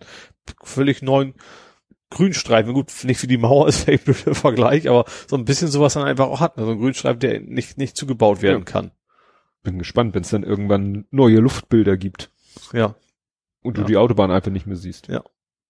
völlig 0.64 1.02
neuen 1.02 1.34
Grünstreifen, 2.14 2.74
gut, 2.74 2.92
nicht 3.04 3.22
wie 3.24 3.28
die 3.28 3.38
Mauer 3.38 3.68
ist 3.70 3.84
vielleicht 3.84 4.08
ein 4.08 4.14
blöder 4.14 4.36
Vergleich, 4.36 4.88
aber 4.90 5.06
so 5.28 5.36
ein 5.36 5.46
bisschen 5.46 5.68
sowas 5.70 5.94
dann 5.94 6.04
einfach 6.04 6.28
auch 6.28 6.40
hat, 6.40 6.58
also 6.58 6.72
ein 6.72 6.80
Grünstreifen, 6.80 7.20
der 7.20 7.40
nicht, 7.42 7.78
nicht 7.78 7.98
zugebaut 7.98 8.42
werden 8.42 8.60
Ja. 8.60 8.66
kann. 8.66 8.92
Bin 9.64 9.80
gespannt, 9.80 10.14
wenn 10.14 10.24
es 10.24 10.30
dann 10.30 10.44
irgendwann 10.44 11.06
neue 11.12 11.38
Luftbilder 11.40 11.98
gibt 11.98 12.30
Ja. 12.74 12.96
und 13.62 13.78
Ja. 13.78 13.84
du 13.84 13.88
die 13.88 13.98
Autobahn 13.98 14.32
einfach 14.32 14.52
nicht 14.52 14.68
mehr 14.68 14.76
siehst. 14.76 15.08
Ja. 15.08 15.24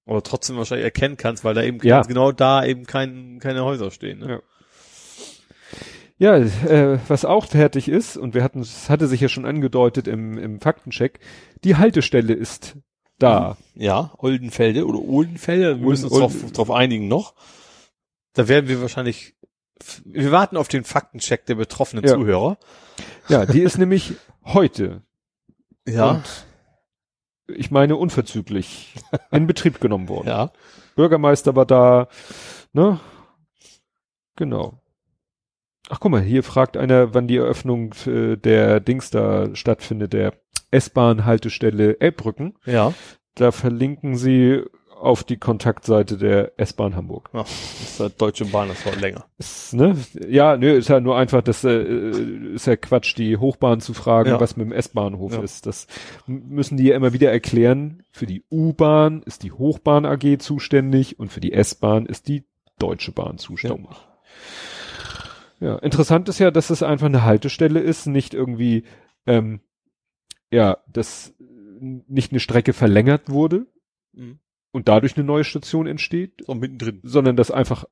Aber 0.06 0.22
trotzdem 0.24 0.58
wahrscheinlich 0.58 0.84
erkennen 0.86 1.16
kannst, 1.16 1.44
weil 1.46 1.54
da 1.54 1.64
eben 1.64 1.80
Ja. 1.84 2.02
genau 2.02 2.32
da 2.32 2.66
eben 2.66 2.86
kein, 2.86 3.40
keine 3.40 3.64
Häuser 3.64 3.90
stehen. 3.92 4.20
Ne? 4.20 4.28
Ja. 4.30 4.40
Ja, 6.20 6.38
äh, 6.38 7.00
was 7.08 7.26
auch 7.26 7.46
fertig 7.48 7.90
ist, 7.90 8.18
und 8.18 8.34
wir 8.34 8.44
hatten, 8.44 8.60
es 8.62 8.90
hatte 8.90 9.08
sich 9.08 9.20
ja 9.20 9.28
schon 9.30 9.46
angedeutet 9.46 10.08
im, 10.08 10.38
im 10.38 10.60
Faktencheck, 10.62 11.20
die 11.64 11.76
Haltestelle 11.76 12.34
ist 12.34 12.78
da. 13.24 13.58
Ja, 13.76 14.12
Oldenfelde 14.18 14.86
oder 14.86 15.00
Oldenfelde, 15.00 15.80
wir 15.80 15.88
müssen 15.88 16.06
uns 16.06 16.14
Olden- 16.14 16.42
drauf, 16.42 16.52
drauf 16.52 16.72
einigen 16.72 17.08
noch. 17.08 17.34
Da 18.34 18.48
werden 18.48 18.68
wir 18.70 18.82
wahrscheinlich, 18.82 19.36
wir 20.06 20.32
warten 20.32 20.58
auf 20.58 20.68
den 20.68 20.84
Faktencheck 20.84 21.46
der 21.46 21.56
betroffenen 21.56 22.04
Ja. 22.06 22.14
Zuhörer. 22.14 22.58
Ja, 23.30 23.46
die 23.46 23.62
ist 23.62 23.78
nämlich 23.78 24.14
heute. 24.46 25.02
Ja, 25.88 26.12
Und 26.12 26.46
ich 27.48 27.72
meine 27.72 27.96
unverzüglich 27.98 28.94
in 29.32 29.48
Betrieb 29.48 29.80
genommen 29.82 30.08
worden. 30.10 30.28
ja. 30.28 30.52
Bürgermeister 30.96 31.56
war 31.56 31.66
da, 31.66 32.08
ne? 32.74 33.00
Genau. 34.36 34.74
Ach 35.90 36.00
guck 36.00 36.12
mal, 36.12 36.22
hier 36.22 36.44
fragt 36.44 36.78
einer, 36.78 37.14
wann 37.14 37.28
die 37.28 37.38
Eröffnung 37.38 37.94
äh, 38.06 38.36
der 38.38 38.80
Dings 38.80 39.10
da 39.10 39.54
stattfindet, 39.56 40.14
der 40.14 40.34
S-Bahn-Haltestelle 40.74 42.00
Elbbrücken. 42.00 42.56
Ja. 42.66 42.94
Da 43.36 43.52
verlinken 43.52 44.16
sie 44.16 44.62
auf 45.00 45.24
die 45.26 45.36
Kontaktseite 45.38 46.18
der 46.18 46.54
S-Bahn 46.58 46.96
Hamburg. 46.96 47.30
Ja, 47.34 47.42
das 47.42 47.82
ist 47.82 48.00
der 48.00 48.10
Deutsche 48.10 48.46
Bahn, 48.46 48.70
das 48.70 48.86
war 48.86 48.96
länger. 48.96 49.26
Ist, 49.38 49.74
ne? 49.74 49.98
Ja, 50.30 50.56
nö, 50.56 50.72
ist 50.78 50.88
ja 50.88 51.02
nur 51.02 51.18
einfach, 51.18 51.42
das 51.42 51.66
äh, 51.66 51.84
ist 52.54 52.68
ja 52.68 52.78
Quatsch, 52.78 53.18
die 53.18 53.36
Hochbahn 53.36 53.82
zu 53.82 53.94
fragen, 53.94 54.30
Ja. 54.30 54.40
was 54.40 54.56
mit 54.56 54.66
dem 54.68 54.72
S-Bahnhof 54.72 55.34
Ja. 55.34 55.42
ist. 55.44 55.66
Das 55.66 55.88
müssen 56.26 56.78
die 56.78 56.86
ja 56.86 56.96
immer 56.96 57.12
wieder 57.12 57.32
erklären. 57.32 58.04
Für 58.12 58.26
die 58.28 58.46
U-Bahn 58.50 59.24
ist 59.24 59.44
die 59.44 59.52
Hochbahn 59.52 60.06
AG 60.06 60.38
zuständig 60.40 61.20
und 61.20 61.34
für 61.34 61.42
die 61.42 61.52
S-Bahn 61.52 62.06
ist 62.06 62.30
die 62.30 62.46
Deutsche 62.80 63.12
Bahn 63.12 63.38
zuständig. 63.38 63.90
Ja. 65.60 65.78
interessant 65.78 66.28
ist 66.30 66.40
ja, 66.40 66.52
dass 66.52 66.70
es 66.70 66.84
einfach 66.84 67.06
eine 67.08 67.24
Haltestelle 67.24 67.80
ist, 67.80 68.06
nicht 68.06 68.34
irgendwie, 68.34 68.84
ähm, 69.26 69.62
ja, 70.54 70.78
dass 70.88 71.34
nicht 71.82 72.32
eine 72.32 72.40
Strecke 72.40 72.74
verlängert 72.74 73.30
wurde 73.30 73.66
Mhm. 74.14 74.40
und 74.72 74.88
dadurch 74.88 75.18
eine 75.18 75.26
neue 75.26 75.44
Station 75.44 75.88
entsteht, 75.88 76.44
So 76.46 76.54
mittendrin. 76.54 77.00
sondern 77.04 77.36
dass 77.36 77.50
einfach 77.52 77.86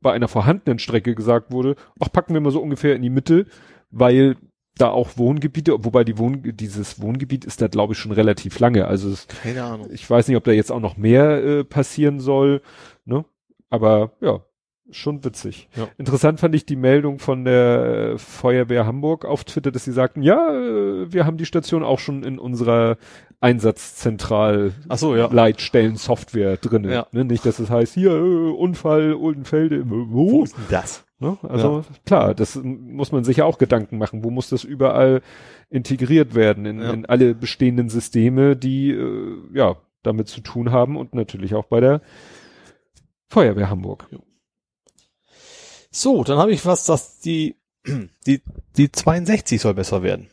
bei 0.00 0.12
einer 0.12 0.28
vorhandenen 0.28 0.78
Strecke 0.78 1.14
gesagt 1.14 1.50
wurde, 1.50 1.74
ach, 1.98 2.10
packen 2.12 2.34
wir 2.34 2.40
mal 2.40 2.52
so 2.52 2.62
ungefähr 2.62 2.94
in 2.94 3.02
die 3.02 3.10
Mitte, 3.10 3.46
weil 3.90 4.36
da 4.78 4.90
auch 4.90 5.16
Wohngebiete, 5.16 5.72
wobei 5.84 6.04
die 6.04 6.18
Wohn 6.18 6.42
dieses 6.56 7.00
Wohngebiet 7.00 7.44
ist 7.46 7.60
da 7.62 7.66
glaube 7.68 7.94
ich 7.94 7.98
schon 7.98 8.12
relativ 8.12 8.58
lange. 8.60 8.86
Also 8.86 9.08
es, 9.10 9.26
Keine 9.26 9.64
Ahnung. 9.64 9.88
ich 9.90 10.08
weiß 10.08 10.28
nicht, 10.28 10.36
ob 10.36 10.44
da 10.44 10.52
jetzt 10.52 10.70
auch 10.70 10.80
noch 10.80 10.96
mehr 10.96 11.42
äh, 11.44 11.64
passieren 11.64 12.20
soll, 12.20 12.62
ne? 13.06 13.24
Aber 13.70 14.12
ja, 14.20 14.44
schon 14.90 15.24
witzig. 15.24 15.68
Ja. 15.76 15.88
Interessant 15.98 16.40
fand 16.40 16.54
ich 16.54 16.64
die 16.64 16.76
Meldung 16.76 17.18
von 17.18 17.44
der 17.44 18.12
äh, 18.14 18.18
Feuerwehr 18.18 18.86
Hamburg 18.86 19.24
auf 19.24 19.44
Twitter, 19.44 19.72
dass 19.72 19.84
sie 19.84 19.92
sagten, 19.92 20.22
ja, 20.22 20.48
äh, 20.54 21.12
wir 21.12 21.26
haben 21.26 21.36
die 21.36 21.46
Station 21.46 21.82
auch 21.82 21.98
schon 21.98 22.22
in 22.22 22.38
unserer 22.38 22.96
Einsatzzentral 23.40 24.72
Ach 24.88 24.98
so, 24.98 25.16
ja. 25.16 25.28
Leitstellen-Software 25.30 26.56
drinne. 26.56 26.92
Ja. 26.92 27.06
Ne? 27.12 27.24
Nicht, 27.24 27.44
dass 27.44 27.58
es 27.58 27.68
heißt, 27.70 27.94
hier, 27.94 28.12
äh, 28.12 28.50
Unfall, 28.50 29.14
Uldenfelde, 29.14 29.82
wo? 29.86 30.44
ist 30.44 30.56
denn 30.56 30.64
das? 30.70 31.04
Ne? 31.18 31.36
Also 31.42 31.84
klar, 32.04 32.34
das 32.34 32.60
muss 32.62 33.10
man 33.10 33.24
sich 33.24 33.38
ja 33.38 33.44
auch 33.44 33.58
Gedanken 33.58 33.98
machen. 33.98 34.22
Wo 34.22 34.30
muss 34.30 34.50
das 34.50 34.64
überall 34.64 35.22
integriert 35.70 36.34
werden 36.34 36.66
in, 36.66 36.80
Ja. 36.80 36.90
in 36.92 37.06
alle 37.06 37.34
bestehenden 37.34 37.88
Systeme, 37.88 38.54
die 38.56 38.90
äh, 38.90 39.36
ja 39.54 39.76
damit 40.02 40.28
zu 40.28 40.40
tun 40.40 40.70
haben 40.70 40.96
und 40.96 41.14
natürlich 41.14 41.54
auch 41.54 41.64
bei 41.64 41.80
der 41.80 42.00
Feuerwehr 43.28 43.68
Hamburg. 43.70 44.06
So, 45.96 46.24
dann 46.24 46.36
habe 46.38 46.52
ich 46.52 46.66
was, 46.66 46.84
dass 46.84 47.20
die, 47.20 47.56
die, 48.26 48.42
die 48.76 48.92
62 48.92 49.60
soll 49.60 49.72
besser 49.72 50.02
werden. 50.02 50.28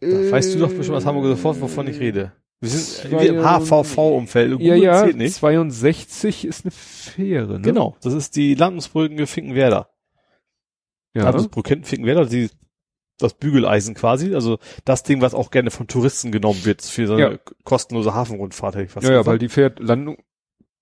Da 0.00 0.30
weißt 0.30 0.54
du 0.54 0.60
doch 0.60 0.68
bestimmt 0.72 0.96
was 0.98 1.06
Hamburg 1.06 1.26
sofort, 1.26 1.60
wovon 1.60 1.88
ich 1.88 1.98
rede. 1.98 2.32
Wir 2.60 2.68
sind 2.70 3.10
wir 3.10 3.28
im 3.28 3.42
HVV-Umfeld. 3.42 4.60
Ja, 4.60 4.74
ja, 4.76 5.06
nicht. 5.06 5.34
62 5.34 6.44
ist 6.44 6.64
eine 6.64 6.70
Fähre, 6.70 7.54
ne? 7.54 7.62
Genau, 7.62 7.96
das 8.00 8.12
ist 8.12 8.36
die 8.36 8.54
Landungsbrücke 8.54 9.26
Finkenwerder. 9.26 9.90
Ja. 11.14 11.24
Landungsbrücke 11.24 11.80
Finkenwerder, 11.82 12.26
die, 12.26 12.48
das 13.18 13.34
Bügeleisen 13.34 13.94
quasi, 13.94 14.34
also 14.34 14.58
das 14.84 15.02
Ding, 15.02 15.20
was 15.20 15.34
auch 15.34 15.50
gerne 15.50 15.70
von 15.70 15.88
Touristen 15.88 16.30
genommen 16.30 16.64
wird 16.64 16.82
für 16.82 17.06
so 17.08 17.14
eine 17.14 17.22
Ja. 17.22 17.38
kostenlose 17.64 18.14
Hafenrundfahrt, 18.14 18.76
hätte 18.76 18.84
ich 18.84 18.90
fast 18.92 19.04
ja, 19.04 19.12
ja, 19.12 19.18
gesagt. 19.18 19.32
weil 19.32 19.38
die 19.38 19.48
fährt 19.48 19.80
Landung, 19.80 20.18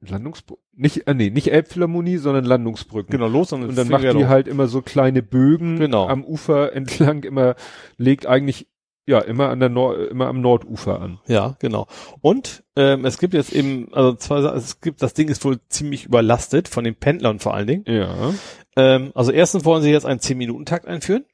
Landungsbrücken, 0.06 0.64
nicht, 0.74 1.06
äh, 1.06 1.14
nee, 1.14 1.30
nicht 1.30 1.52
Elbphilharmonie, 1.52 2.16
sondern 2.18 2.44
Landungsbrücken. 2.44 3.10
genau, 3.12 3.28
los 3.28 3.52
und, 3.52 3.62
Und 3.62 3.76
dann 3.78 3.88
macht 3.88 4.02
die 4.04 4.26
halt 4.26 4.48
immer 4.48 4.66
so 4.66 4.82
kleine 4.82 5.22
Bögen 5.22 5.78
Genau. 5.78 6.08
am 6.08 6.24
Ufer 6.24 6.72
entlang, 6.74 7.22
immer, 7.24 7.54
legt 7.98 8.26
eigentlich, 8.26 8.66
ja, 9.06 9.18
immer 9.20 9.48
an 9.48 9.60
der 9.60 9.68
Nord, 9.68 10.10
immer 10.10 10.26
am 10.26 10.40
Nordufer 10.40 11.00
an. 11.00 11.18
Ja, 11.26 11.56
genau. 11.60 11.86
Und 12.20 12.62
ähm, 12.76 13.04
es 13.04 13.18
gibt 13.18 13.34
jetzt 13.34 13.52
eben, 13.52 13.92
also 13.92 14.14
zwei, 14.14 14.38
es 14.40 14.80
gibt, 14.80 15.02
das 15.02 15.14
Ding 15.14 15.28
ist 15.28 15.44
wohl 15.44 15.58
ziemlich 15.68 16.04
überlastet 16.04 16.68
von 16.68 16.84
den 16.84 16.94
Pendlern 16.94 17.38
vor 17.40 17.54
allen 17.54 17.66
Dingen. 17.66 17.84
Ja. 17.86 18.32
Ähm, 18.76 19.10
also 19.14 19.32
erstens 19.32 19.64
wollen 19.64 19.82
sie 19.82 19.90
jetzt 19.90 20.06
einen 20.06 20.20
10-Minuten-Takt 20.20 20.86
einführen. 20.86 21.24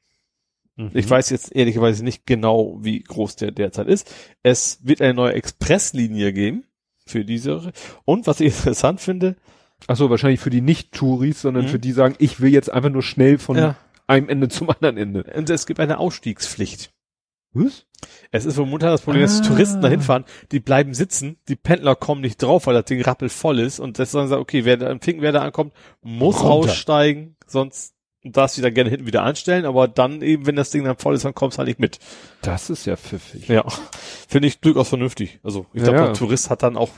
Ich 0.93 1.05
Mhm. 1.05 1.09
weiß 1.09 1.29
jetzt 1.31 1.53
ehrlicherweise 1.55 2.03
nicht 2.05 2.25
genau, 2.25 2.77
wie 2.81 3.01
groß 3.03 3.35
der 3.35 3.51
derzeit 3.51 3.87
ist. 3.87 4.13
Es 4.43 4.79
wird 4.83 5.01
eine 5.01 5.13
neue 5.13 5.33
Expresslinie 5.33 6.31
geben 6.33 6.63
für 7.09 7.25
diese. 7.25 7.71
Und 8.05 8.27
was 8.27 8.39
ich 8.39 8.47
interessant 8.55 9.01
finde, 9.01 9.35
Ach 9.87 9.95
so, 9.95 10.09
wahrscheinlich 10.09 10.41
für 10.41 10.49
die 10.49 10.59
Nicht-Touris, 10.59 11.41
sondern 11.41 11.63
Mhm. 11.63 11.69
für 11.69 11.79
die 11.79 11.93
sagen, 11.93 12.13
ich 12.19 12.41
will 12.41 12.51
jetzt 12.51 12.69
einfach 12.69 12.89
nur 12.89 13.01
schnell 13.01 13.37
von 13.37 13.55
Ja. 13.57 13.75
einem 14.07 14.27
Ende 14.27 14.49
zum 14.49 14.69
anderen 14.69 14.97
Ende. 14.97 15.23
und 15.35 15.49
es 15.49 15.65
gibt 15.65 15.79
eine 15.79 15.99
Ausstiegspflicht. 15.99 16.91
Was? 17.53 17.85
Es 18.31 18.43
ist 18.45 18.57
momentan 18.57 18.89
das 18.91 19.01
Problem, 19.01 19.21
dass 19.23 19.39
Ah. 19.39 19.43
Touristen 19.45 19.79
dahin 19.81 20.01
fahren, 20.01 20.25
die 20.51 20.59
bleiben 20.59 20.93
sitzen, 20.93 21.37
die 21.47 21.55
Pendler 21.55 21.95
kommen 21.95 22.19
nicht 22.19 22.43
drauf, 22.43 22.67
weil 22.67 22.73
das 22.73 22.85
Ding 22.85 23.01
rappelvoll 23.01 23.59
ist 23.59 23.79
und 23.79 23.99
das 23.99 24.11
sagen 24.11 24.27
sie, 24.27 24.37
okay, 24.37 24.65
wer 24.65 24.75
da 24.77 24.91
im 24.91 24.99
Finkenwerder 24.99 25.41
ankommt, 25.43 25.73
muss 26.01 26.35
Runter. 26.43 26.51
aussteigen, 26.51 27.37
sonst 27.47 27.95
darfst 28.23 28.57
du 28.57 28.61
dann 28.61 28.73
gerne 28.73 28.89
hinten 28.89 29.05
wieder 29.07 29.23
einstellen, 29.23 29.65
aber 29.65 29.87
dann 29.87 30.21
eben, 30.21 30.45
wenn 30.45 30.55
das 30.55 30.71
Ding 30.71 30.83
dann 30.83 30.97
voll 30.97 31.15
ist, 31.15 31.25
dann 31.25 31.33
kommst 31.35 31.57
du 31.57 31.59
halt 31.59 31.67
nicht 31.67 31.79
mit. 31.79 31.99
Das 32.41 32.69
ist 32.69 32.85
ja 32.85 32.95
pfiffig. 32.97 33.47
Ja, 33.47 33.65
finde 34.27 34.47
ich 34.47 34.59
durchaus 34.59 34.89
vernünftig. 34.89 35.39
Also 35.43 35.65
ich 35.73 35.79
Ja, 35.81 35.85
glaube, 35.89 35.99
ja. 35.99 36.05
der 36.07 36.13
Tourist 36.15 36.49
hat 36.49 36.63
dann 36.63 36.75
auch, 36.77 36.89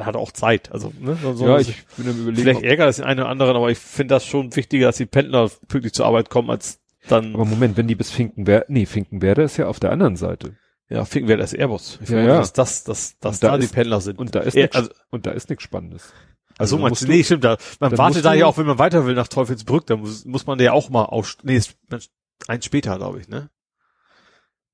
hat 0.00 0.16
auch 0.16 0.32
Zeit. 0.32 0.72
Also 0.72 0.92
ne, 0.98 1.16
so, 1.34 1.46
ja, 1.46 1.58
ich 1.58 1.84
bin 1.96 2.08
am 2.08 2.20
überlegen. 2.22 2.42
vielleicht 2.42 2.62
ärgert 2.62 2.88
das 2.88 2.96
den 2.96 3.04
einen 3.04 3.20
oder 3.20 3.28
anderen, 3.28 3.56
aber 3.56 3.70
ich 3.70 3.78
finde 3.78 4.14
das 4.14 4.24
schon 4.24 4.54
wichtiger, 4.56 4.86
dass 4.86 4.96
die 4.96 5.06
Pendler 5.06 5.50
pünktlich 5.68 5.92
zur 5.92 6.06
Arbeit 6.06 6.30
kommen, 6.30 6.50
als 6.50 6.80
dann 7.08 7.34
aber 7.34 7.44
Moment, 7.44 7.76
wenn 7.76 7.86
die 7.86 7.94
bis 7.94 8.10
Finkenwerder, 8.10 8.64
nee, 8.68 8.84
Finkenwerder 8.86 9.44
ist 9.44 9.56
ja 9.58 9.68
auf 9.68 9.78
der 9.78 9.92
anderen 9.92 10.16
Seite. 10.16 10.56
ja 10.88 11.04
Finkenwerder 11.04 11.44
ist 11.44 11.54
Airbus. 11.54 11.94
Ich 12.02 12.08
Ja, 12.08 12.16
vermute, 12.16 12.32
ja. 12.32 12.38
dass 12.38 12.52
das, 12.52 12.84
dass, 12.84 13.18
dass 13.20 13.40
da 13.40 13.50
da, 13.52 13.58
die 13.58 13.64
ist- 13.64 13.74
Pendler 13.74 14.00
sind. 14.00 14.18
Und 14.18 14.34
da 14.34 14.40
ist 14.40 14.54
nix, 14.54 14.74
also- 14.74 14.90
und 15.10 15.26
da 15.26 15.30
ist 15.32 15.48
nichts 15.50 15.62
Spannendes. 15.64 16.12
Also 16.58 16.76
dann 16.76 16.84
meinst 16.84 17.02
du, 17.02 17.06
nee, 17.06 17.22
stimmt, 17.22 17.44
da, 17.44 17.56
man 17.80 17.96
wartet 17.98 18.24
da 18.24 18.32
ja 18.32 18.46
auch, 18.46 18.56
wenn 18.56 18.66
man 18.66 18.78
weiter 18.78 19.04
will 19.06 19.14
nach 19.14 19.28
Teufelsbrück, 19.28 19.86
dann 19.86 20.00
muss, 20.00 20.24
muss 20.24 20.46
man 20.46 20.58
ja 20.58 20.72
auch 20.72 20.88
mal 20.88 21.04
aus, 21.04 21.36
nee, 21.42 21.60
eins 22.48 22.64
später, 22.64 22.96
glaube 22.96 23.20
ich, 23.20 23.28
ne? 23.28 23.50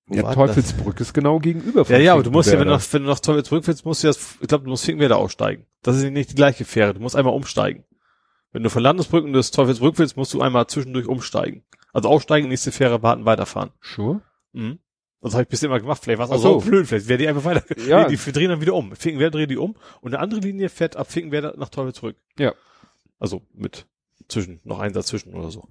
Wo 0.07 0.15
Ja, 0.15 0.23
denn 0.23 0.31
das? 0.31 0.35
Teufelsbrück 0.35 1.01
ist 1.01 1.13
genau 1.13 1.39
gegenüber 1.39 1.85
von 1.85 1.95
Ja, 1.95 2.01
ja, 2.01 2.13
aber 2.15 2.23
du 2.23 2.31
musst 2.31 2.51
ja, 2.51 2.59
wenn 2.59 2.67
du, 2.67 2.75
nach, 2.75 2.83
wenn 2.93 3.03
du 3.03 3.09
nach 3.09 3.21
Teufelsbrück 3.21 3.67
willst, 3.67 3.85
musst 3.85 4.03
du 4.03 4.09
ja, 4.09 4.13
ich 4.13 4.49
glaube, 4.49 4.65
du 4.65 4.71
musst 4.71 4.85
Finkenwerder 4.85 5.17
aussteigen. 5.17 5.67
Das 5.83 5.97
ist 5.97 6.11
nicht 6.11 6.31
die 6.31 6.35
gleiche 6.35 6.65
Fähre, 6.65 6.95
du 6.95 7.01
musst 7.01 7.17
einmal 7.17 7.35
umsteigen. 7.35 7.85
Wenn 8.53 8.63
du 8.63 8.71
von 8.71 8.83
Landesbrücken 8.83 9.33
des 9.33 9.51
Teufelsbrück 9.51 9.99
willst, 9.99 10.17
musst 10.17 10.35
du 10.35 10.43
einmal 10.43 10.67
zwischendurch 10.67 11.07
umsteigen. 11.07 11.65
Also 11.93 12.09
aussteigen, 12.09 12.49
nächste 12.49 12.73
Fähre 12.73 13.03
warten, 13.03 13.25
weiterfahren. 13.25 13.71
Sure? 13.81 14.21
Mhm. 14.53 14.79
Das 15.23 15.35
habe 15.35 15.45
ich 15.45 15.49
bisher 15.49 15.69
immer 15.69 15.79
gemacht. 15.81 16.03
Vielleicht 16.03 16.19
war 16.19 16.27
es 16.27 16.33
auch 16.33 16.61
so. 16.63 16.69
blöd. 16.69 16.87
Vielleicht 16.87 17.07
wäre 17.09 17.19
die 17.19 17.29
einfach 17.29 17.45
weiter. 17.45 17.65
Ja. 17.81 18.07
Nee, 18.09 18.17
die 18.17 18.33
drehen 18.33 18.49
dann 18.51 18.61
wieder 18.61 18.75
um. 18.75 18.95
Finkenwerder 18.97 19.39
dreht 19.39 19.51
die 19.51 19.57
um 19.57 19.77
und 20.01 20.13
eine 20.13 20.23
andere 20.23 20.41
Linie 20.41 20.69
fährt 20.69 20.97
ab 20.97 21.11
Finkenwerder 21.11 21.55
nach 21.57 21.69
Teufelsbrück. 21.69 22.17
Ja. 22.39 22.55
Also 23.21 23.41
mit 23.55 23.87
zwischen, 24.29 24.61
noch 24.65 24.81
ein 24.81 24.93
Satz 24.93 25.07
zwischen 25.07 25.33
oder 25.35 25.51
so. 25.51 25.69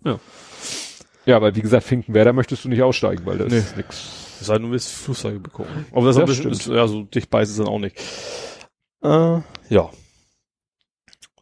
Ja, 1.26 1.36
aber 1.36 1.54
wie 1.56 1.62
gesagt, 1.62 1.84
Finkenwerder 1.86 2.32
möchtest 2.34 2.64
du 2.64 2.70
nicht 2.70 2.82
aussteigen, 2.82 3.26
weil 3.26 3.38
das 3.40 3.52
Nee. 3.52 3.58
ist 3.60 3.76
nix. 3.78 4.38
Es 4.40 4.48
sei 4.48 4.54
denn, 4.54 4.64
du 4.64 4.72
willst 4.72 4.90
Flugzeuge 4.90 5.40
begucken. 5.40 5.86
Aber 5.92 6.06
das, 6.08 6.16
Das 6.16 6.16
ist 6.16 6.22
ein 6.22 6.26
bisschen, 6.28 6.52
ist, 6.52 6.62
stimmt. 6.62 6.76
ja, 6.78 6.88
so 6.88 7.04
dicht 7.04 7.30
bei 7.30 7.42
ist 7.44 7.50
es 7.52 7.58
dann 7.58 7.68
auch 7.68 7.78
nicht. 7.80 8.00
Äh, 9.04 9.42
ja. 9.70 9.90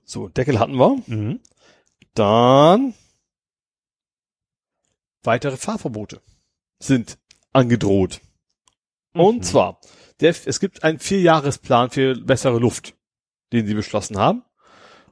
So, 0.03 0.27
Deckel 0.29 0.59
hatten 0.59 0.75
wir. 0.77 0.97
Mhm. 1.05 1.39
Dann 2.15 2.95
weitere 5.23 5.57
Fahrverbote 5.57 6.21
sind 6.79 7.18
angedroht. 7.53 8.21
Und 9.13 9.37
Mhm. 9.37 9.43
zwar, 9.43 9.79
der, 10.21 10.35
es 10.45 10.59
gibt 10.59 10.83
einen 10.83 10.99
Vierjahresplan 10.99 11.89
für 11.89 12.15
bessere 12.15 12.59
Luft, 12.59 12.95
den 13.51 13.65
sie 13.65 13.73
beschlossen 13.73 14.17
haben. 14.17 14.43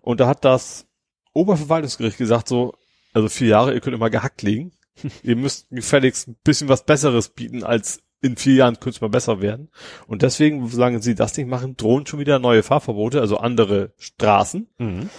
Und 0.02 0.20
da 0.20 0.28
hat 0.28 0.46
das 0.46 0.86
Oberverwaltungsgericht 1.34 2.18
gesagt 2.18 2.48
so, 2.48 2.74
also 3.14 3.30
vier 3.30 3.48
Jahre, 3.48 3.74
ihr 3.74 3.80
könnt 3.82 3.96
immer 3.96 4.10
gehackt 4.10 4.42
liegen. 4.42 4.72
ihr 5.24 5.36
müsst 5.36 5.70
gefälligst 5.70 6.28
ein 6.28 6.38
bisschen 6.44 6.70
was 6.70 6.86
Besseres 6.86 7.30
bieten, 7.30 7.64
als 7.64 8.02
in 8.22 8.36
vier 8.36 8.56
Jahren 8.56 8.76
könnte 8.76 8.98
es 8.98 9.02
mal 9.02 9.10
besser 9.10 9.42
werden. 9.42 9.70
Und 10.08 10.24
deswegen, 10.24 10.68
solange 10.68 11.02
sie 11.02 11.14
das 11.14 11.38
nicht 11.38 11.48
machen, 11.48 11.78
drohen 11.78 12.08
schon 12.08 12.20
wieder 12.20 12.40
neue 12.40 12.64
Fahrverbote, 12.64 13.22
also 13.22 13.38
andere 13.38 13.94
Straßen. 13.98 14.68
Mhm. 14.80 15.10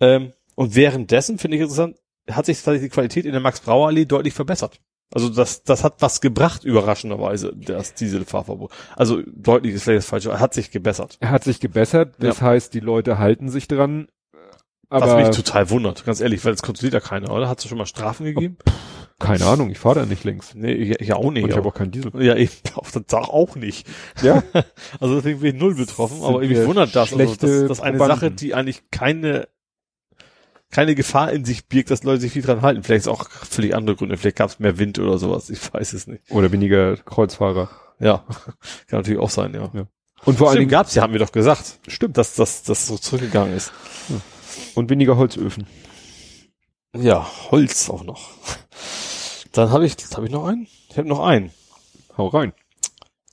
Ähm, 0.00 0.32
und 0.56 0.74
währenddessen, 0.74 1.38
finde 1.38 1.56
ich 1.56 1.62
interessant, 1.62 1.96
hat 2.28 2.46
sich 2.46 2.56
tatsächlich 2.58 2.90
die 2.90 2.94
Qualität 2.94 3.26
in 3.26 3.32
der 3.32 3.40
Max-Brauer-Allee 3.40 4.06
deutlich 4.06 4.34
verbessert. 4.34 4.80
Also 5.12 5.30
das, 5.30 5.62
das 5.62 5.84
hat 5.84 5.96
was 6.00 6.20
gebracht, 6.20 6.64
überraschendweise, 6.64 7.54
das 7.56 7.94
Dieselfahrverbot. 7.94 8.70
Also 8.94 9.22
deutlich 9.26 9.74
ist 9.74 9.84
vielleicht 9.84 9.98
das 9.98 10.06
Falsche, 10.06 10.38
hat 10.38 10.52
sich 10.52 10.70
gebessert. 10.70 11.16
Er 11.20 11.30
hat 11.30 11.44
sich 11.44 11.60
gebessert, 11.60 12.16
das 12.18 12.42
heißt, 12.42 12.74
die 12.74 12.80
Leute 12.80 13.18
halten 13.18 13.48
sich 13.48 13.68
dran. 13.68 14.08
Was 14.90 15.02
Aber 15.02 15.16
mich 15.16 15.36
total 15.36 15.68
wundert, 15.70 16.04
ganz 16.04 16.20
ehrlich, 16.20 16.44
weil 16.44 16.54
es 16.54 16.62
kontrolliert 16.62 16.94
ja 16.94 17.00
keiner, 17.00 17.30
oder? 17.30 17.48
Hat 17.48 17.58
es 17.58 17.68
schon 17.68 17.76
mal 17.76 17.86
Strafen 17.86 18.24
gegeben? 18.24 18.56
keine 19.18 19.46
Ahnung, 19.46 19.70
ich 19.70 19.78
fahre 19.78 20.00
da 20.00 20.06
nicht 20.06 20.24
links. 20.24 20.54
Nee, 20.54 20.72
ich, 20.72 21.00
ich 21.00 21.12
auch 21.12 21.30
nicht. 21.30 21.42
Und 21.42 21.50
ich 21.50 21.56
habe 21.56 21.68
auch 21.68 21.74
keinen 21.74 21.90
Diesel. 21.90 22.12
ja, 22.22 22.36
ich 22.36 22.62
auf 22.74 22.92
den 22.92 23.06
Tag 23.06 23.28
auch 23.28 23.56
nicht. 23.56 23.86
Ja? 24.22 24.42
Also 25.00 25.16
deswegen 25.16 25.40
bin 25.40 25.54
ich 25.54 25.60
null 25.60 25.74
betroffen, 25.74 26.22
aber 26.22 26.40
wir 26.40 26.66
wundert 26.66 26.94
das. 26.94 27.12
Also 27.12 27.34
das, 27.34 27.68
das 27.68 27.80
eine 27.80 27.98
Probanden. 27.98 28.20
Sache, 28.20 28.30
die 28.30 28.54
eigentlich 28.54 28.90
keine 28.90 29.48
keine 30.70 30.94
Gefahr 30.94 31.32
in 31.32 31.44
sich 31.44 31.66
birgt, 31.66 31.90
dass 31.90 32.02
Leute 32.02 32.20
sich 32.20 32.32
viel 32.32 32.42
dran 32.42 32.62
halten. 32.62 32.82
Vielleicht 32.82 33.02
ist 33.02 33.08
auch 33.08 33.28
völlig 33.30 33.74
andere 33.74 33.96
Gründe. 33.96 34.16
Vielleicht 34.16 34.36
gab 34.36 34.50
es 34.50 34.58
mehr 34.58 34.78
Wind 34.78 34.98
oder 34.98 35.18
sowas. 35.18 35.50
Ich 35.50 35.72
weiß 35.72 35.92
es 35.94 36.06
nicht. 36.06 36.30
Oder 36.30 36.52
weniger 36.52 36.96
Kreuzfahrer. 36.96 37.70
Ja, 37.98 38.24
kann 38.86 39.00
natürlich 39.00 39.20
auch 39.20 39.30
sein, 39.30 39.54
ja. 39.54 39.70
Ja. 39.72 39.86
Und 40.24 40.36
vor 40.38 40.48
allen 40.48 40.56
Stimmt, 40.56 40.60
Dingen, 40.60 40.70
gab's 40.70 40.94
ja, 40.94 41.02
haben 41.02 41.12
wir 41.12 41.20
doch 41.20 41.32
gesagt. 41.32 41.78
Stimmt, 41.88 42.16
dass 42.16 42.34
das 42.34 42.64
dass 42.64 42.86
so 42.86 42.98
zurückgegangen 42.98 43.54
ist. 43.56 43.72
und 44.74 44.90
weniger 44.90 45.16
Holzöfen. 45.16 45.66
Ja, 46.96 47.26
Holz 47.50 47.88
auch 47.88 48.02
noch. 48.04 48.30
Dann 49.52 49.70
habe 49.70 49.86
ich, 49.86 49.96
habe 50.14 50.26
ich 50.26 50.32
noch 50.32 50.46
einen? 50.46 50.66
Ich 50.90 50.98
habe 50.98 51.08
noch 51.08 51.20
einen. 51.24 51.50
Hau 52.16 52.28
rein. 52.28 52.52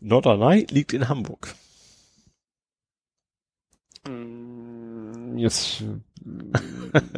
Norderney 0.02 0.68
liegt 0.70 0.94
in 0.94 1.10
Hamburg. 1.10 1.56
Jetzt, 5.36 5.82
äh, 5.82 6.00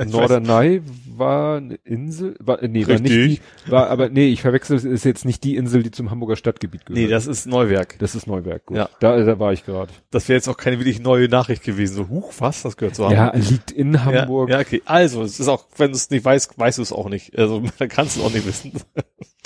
Norderney 0.06 0.82
war 1.16 1.58
eine 1.58 1.76
Insel, 1.84 2.36
war, 2.40 2.62
äh, 2.62 2.68
nee, 2.68 2.86
war 2.88 3.00
nicht 3.00 3.12
Richtig. 3.12 3.42
die, 3.66 3.72
war, 3.72 3.90
aber 3.90 4.10
nee, 4.10 4.28
ich 4.28 4.42
verwechsel, 4.42 4.76
es 4.76 4.84
ist 4.84 5.06
jetzt 5.06 5.26
nicht 5.26 5.44
die 5.44 5.56
Insel, 5.56 5.82
die 5.84 5.92
zum 5.92 6.12
Hamburger 6.12 6.36
Stadtgebiet 6.36 6.86
gehört. 6.86 7.00
Nee, 7.02 7.08
das 7.08 7.26
ist 7.28 7.48
Neuwerk. 7.48 7.98
das 8.00 8.16
ist 8.16 8.28
Neuwerk, 8.28 8.66
gut. 8.66 8.78
Ja. 8.78 8.90
Da, 9.00 9.18
da 9.24 9.40
war 9.40 9.54
ich 9.54 9.66
gerade. 9.66 9.92
Das 10.12 10.28
wäre 10.28 10.38
jetzt 10.38 10.48
auch 10.48 10.58
keine 10.58 10.80
wirklich 10.80 11.00
neue 11.00 11.30
Nachricht 11.30 11.64
gewesen. 11.64 11.96
So, 11.96 12.10
huch, 12.10 12.34
was? 12.40 12.64
Das 12.64 12.78
gehört 12.78 12.96
zu 12.96 13.04
Ja, 13.04 13.32
Hamburg. 13.34 13.50
liegt 13.50 13.72
in 13.72 14.04
Hamburg. 14.04 14.50
Ja, 14.50 14.58
ja, 14.58 14.62
okay. 14.62 14.82
Also, 14.86 15.24
es 15.24 15.40
ist 15.40 15.48
auch, 15.48 15.66
wenn 15.78 15.92
du 15.92 15.96
es 15.98 16.10
nicht 16.10 16.26
weißt, 16.26 16.58
weißt 16.60 16.78
du 16.78 16.82
es 16.82 16.92
auch 16.92 17.10
nicht. 17.10 17.38
Also, 17.38 17.64
dann 17.80 17.90
kannst 17.90 18.16
du 18.18 18.22
es 18.22 18.26
auch 18.26 18.34
nicht 18.34 18.46
wissen. 18.46 18.74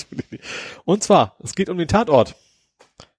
Und 0.86 1.04
zwar, 1.04 1.36
es 1.44 1.54
geht 1.56 1.70
um 1.70 1.78
den 1.78 1.88
Tatort. 1.88 2.36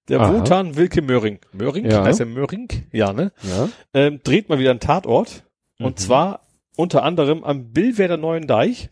Der 0.09 0.19
Aha. 0.19 0.33
Wotan 0.33 0.75
Wilke 0.75 1.01
Möhring. 1.01 1.39
Möhring? 1.53 1.89
Ja. 1.89 2.03
Heißt 2.03 2.19
er 2.19 2.25
Möhring? 2.25 2.67
Ja, 2.91 3.13
ne? 3.13 3.31
Ja. 3.43 3.69
Ähm, 3.93 4.19
dreht 4.23 4.49
mal 4.49 4.59
wieder 4.59 4.71
einen 4.71 4.81
Tatort. 4.81 5.43
Und 5.83 5.99
Mhm. 5.99 6.03
zwar 6.03 6.41
unter 6.75 7.03
anderem 7.03 7.43
am 7.43 7.71
Billwerder 7.71 8.17
Neuen 8.17 8.47
Deich. 8.47 8.89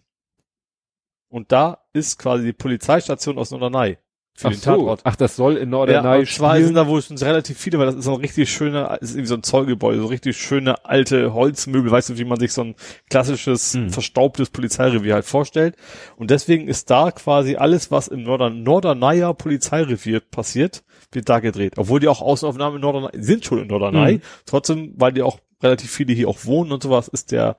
Und 1.29 1.51
da 1.51 1.79
ist 1.93 2.19
quasi 2.19 2.43
die 2.45 2.53
Polizeistation 2.53 3.37
aus 3.37 3.51
Norderney. 3.51 3.97
Für 4.33 4.47
Ach 4.47 4.51
den 4.51 4.59
so. 4.59 4.71
Tatort. 4.71 5.01
Ach, 5.03 5.15
das 5.17 5.35
soll 5.35 5.53
in 5.53 5.59
Ja, 5.59 5.65
Norderney 5.65 6.19
und 6.19 6.27
zwar 6.29 6.55
sind 6.55 6.63
spielen. 6.63 6.75
da 6.75 6.87
wohl 6.87 7.01
schon 7.01 7.17
relativ 7.17 7.57
viele, 7.57 7.79
weil 7.79 7.85
das 7.87 7.95
ist 7.95 8.05
so 8.05 8.13
ein 8.13 8.21
richtig 8.21 8.49
schöner, 8.51 8.97
ist 9.01 9.11
irgendwie 9.11 9.27
so 9.27 9.35
ein 9.35 9.43
Zollgebäude, 9.43 9.99
so 10.01 10.07
richtig 10.07 10.37
schöne 10.37 10.85
alte 10.85 11.33
Holzmöbel, 11.33 11.91
weißt 11.91 12.09
du, 12.09 12.17
wie 12.17 12.23
man 12.23 12.39
sich 12.39 12.53
so 12.53 12.63
ein 12.63 12.75
klassisches, 13.09 13.73
Hm. 13.73 13.89
verstaubtes 13.89 14.49
Polizeirevier 14.49 15.15
halt 15.15 15.25
vorstellt. 15.25 15.75
Und 16.15 16.31
deswegen 16.31 16.67
ist 16.69 16.89
da 16.89 17.11
quasi 17.11 17.55
alles, 17.57 17.91
was 17.91 18.07
im 18.07 18.23
Nordern 18.23 18.63
Norderneyer 18.63 19.33
Polizeirevier 19.33 20.21
passiert, 20.21 20.83
wird 21.11 21.29
da 21.29 21.39
gedreht. 21.39 21.73
Obwohl 21.77 21.99
die 21.99 22.07
auch 22.07 22.21
Außenaufnahmen 22.21 22.77
in 22.77 22.81
Norderney, 22.81 23.09
sind 23.21 23.45
schon 23.45 23.59
in 23.59 23.67
Norderney. 23.67 24.13
Hm. 24.13 24.21
Trotzdem, 24.45 24.93
weil 24.97 25.13
die 25.13 25.21
auch 25.21 25.39
relativ 25.61 25.91
viele 25.91 26.13
hier 26.13 26.29
auch 26.29 26.45
wohnen 26.45 26.71
und 26.71 26.83
sowas, 26.83 27.07
ist 27.07 27.31
der, 27.31 27.57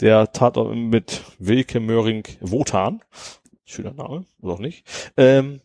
der 0.00 0.32
Tatort 0.32 0.74
mit 0.76 1.22
Wilke 1.38 1.80
Möhring 1.80 2.24
Wotan. 2.40 3.02
Schöner 3.64 3.92
Name, 3.92 4.26
oder 4.40 4.54
auch 4.54 4.58
nicht. 4.58 4.84
Ähm, 5.16 5.60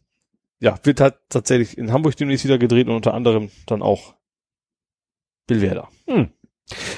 ja, 0.59 0.79
wird 0.83 1.01
halt 1.01 1.15
tatsächlich 1.29 1.77
in 1.77 1.91
Hamburg 1.91 2.15
demnächst 2.15 2.45
wieder 2.45 2.57
gedreht 2.57 2.87
und 2.87 2.95
unter 2.95 3.13
anderem 3.13 3.49
dann 3.65 3.81
auch 3.81 4.15
Billwerder. 5.47 5.89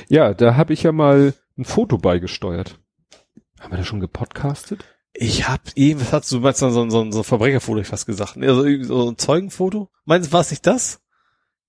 Ja, 0.10 0.34
da 0.34 0.56
habe 0.56 0.74
ich 0.74 0.84
ja 0.84 0.92
mal 0.92 1.34
ein 1.58 1.66
Foto 1.66 1.98
beigesteuert. 1.98 2.80
Haben 3.60 3.72
wir 3.72 3.78
da 3.78 3.84
schon 3.84 4.00
gepodcastet? 4.00 4.86
Ich 5.20 5.48
hab 5.50 5.62
eben, 5.76 6.00
was 6.00 6.14
hast 6.14 6.32
du, 6.32 6.40
meinst 6.42 6.62
du, 6.62 6.70
so, 6.70 6.88
so, 6.90 7.12
so 7.12 7.20
ein 7.20 7.24
Verbrecherfoto, 7.24 7.80
ich 7.80 7.88
fast 7.88 8.06
gesagt. 8.06 8.38
Also 8.38 8.64
irgendwie 8.64 8.86
so 8.86 9.10
ein 9.10 9.18
Zeugenfoto? 9.18 9.90
Meinst 10.06 10.30
du, 10.30 10.34
war 10.34 10.42
es 10.42 10.52
nicht 10.52 10.68
das? 10.68 11.02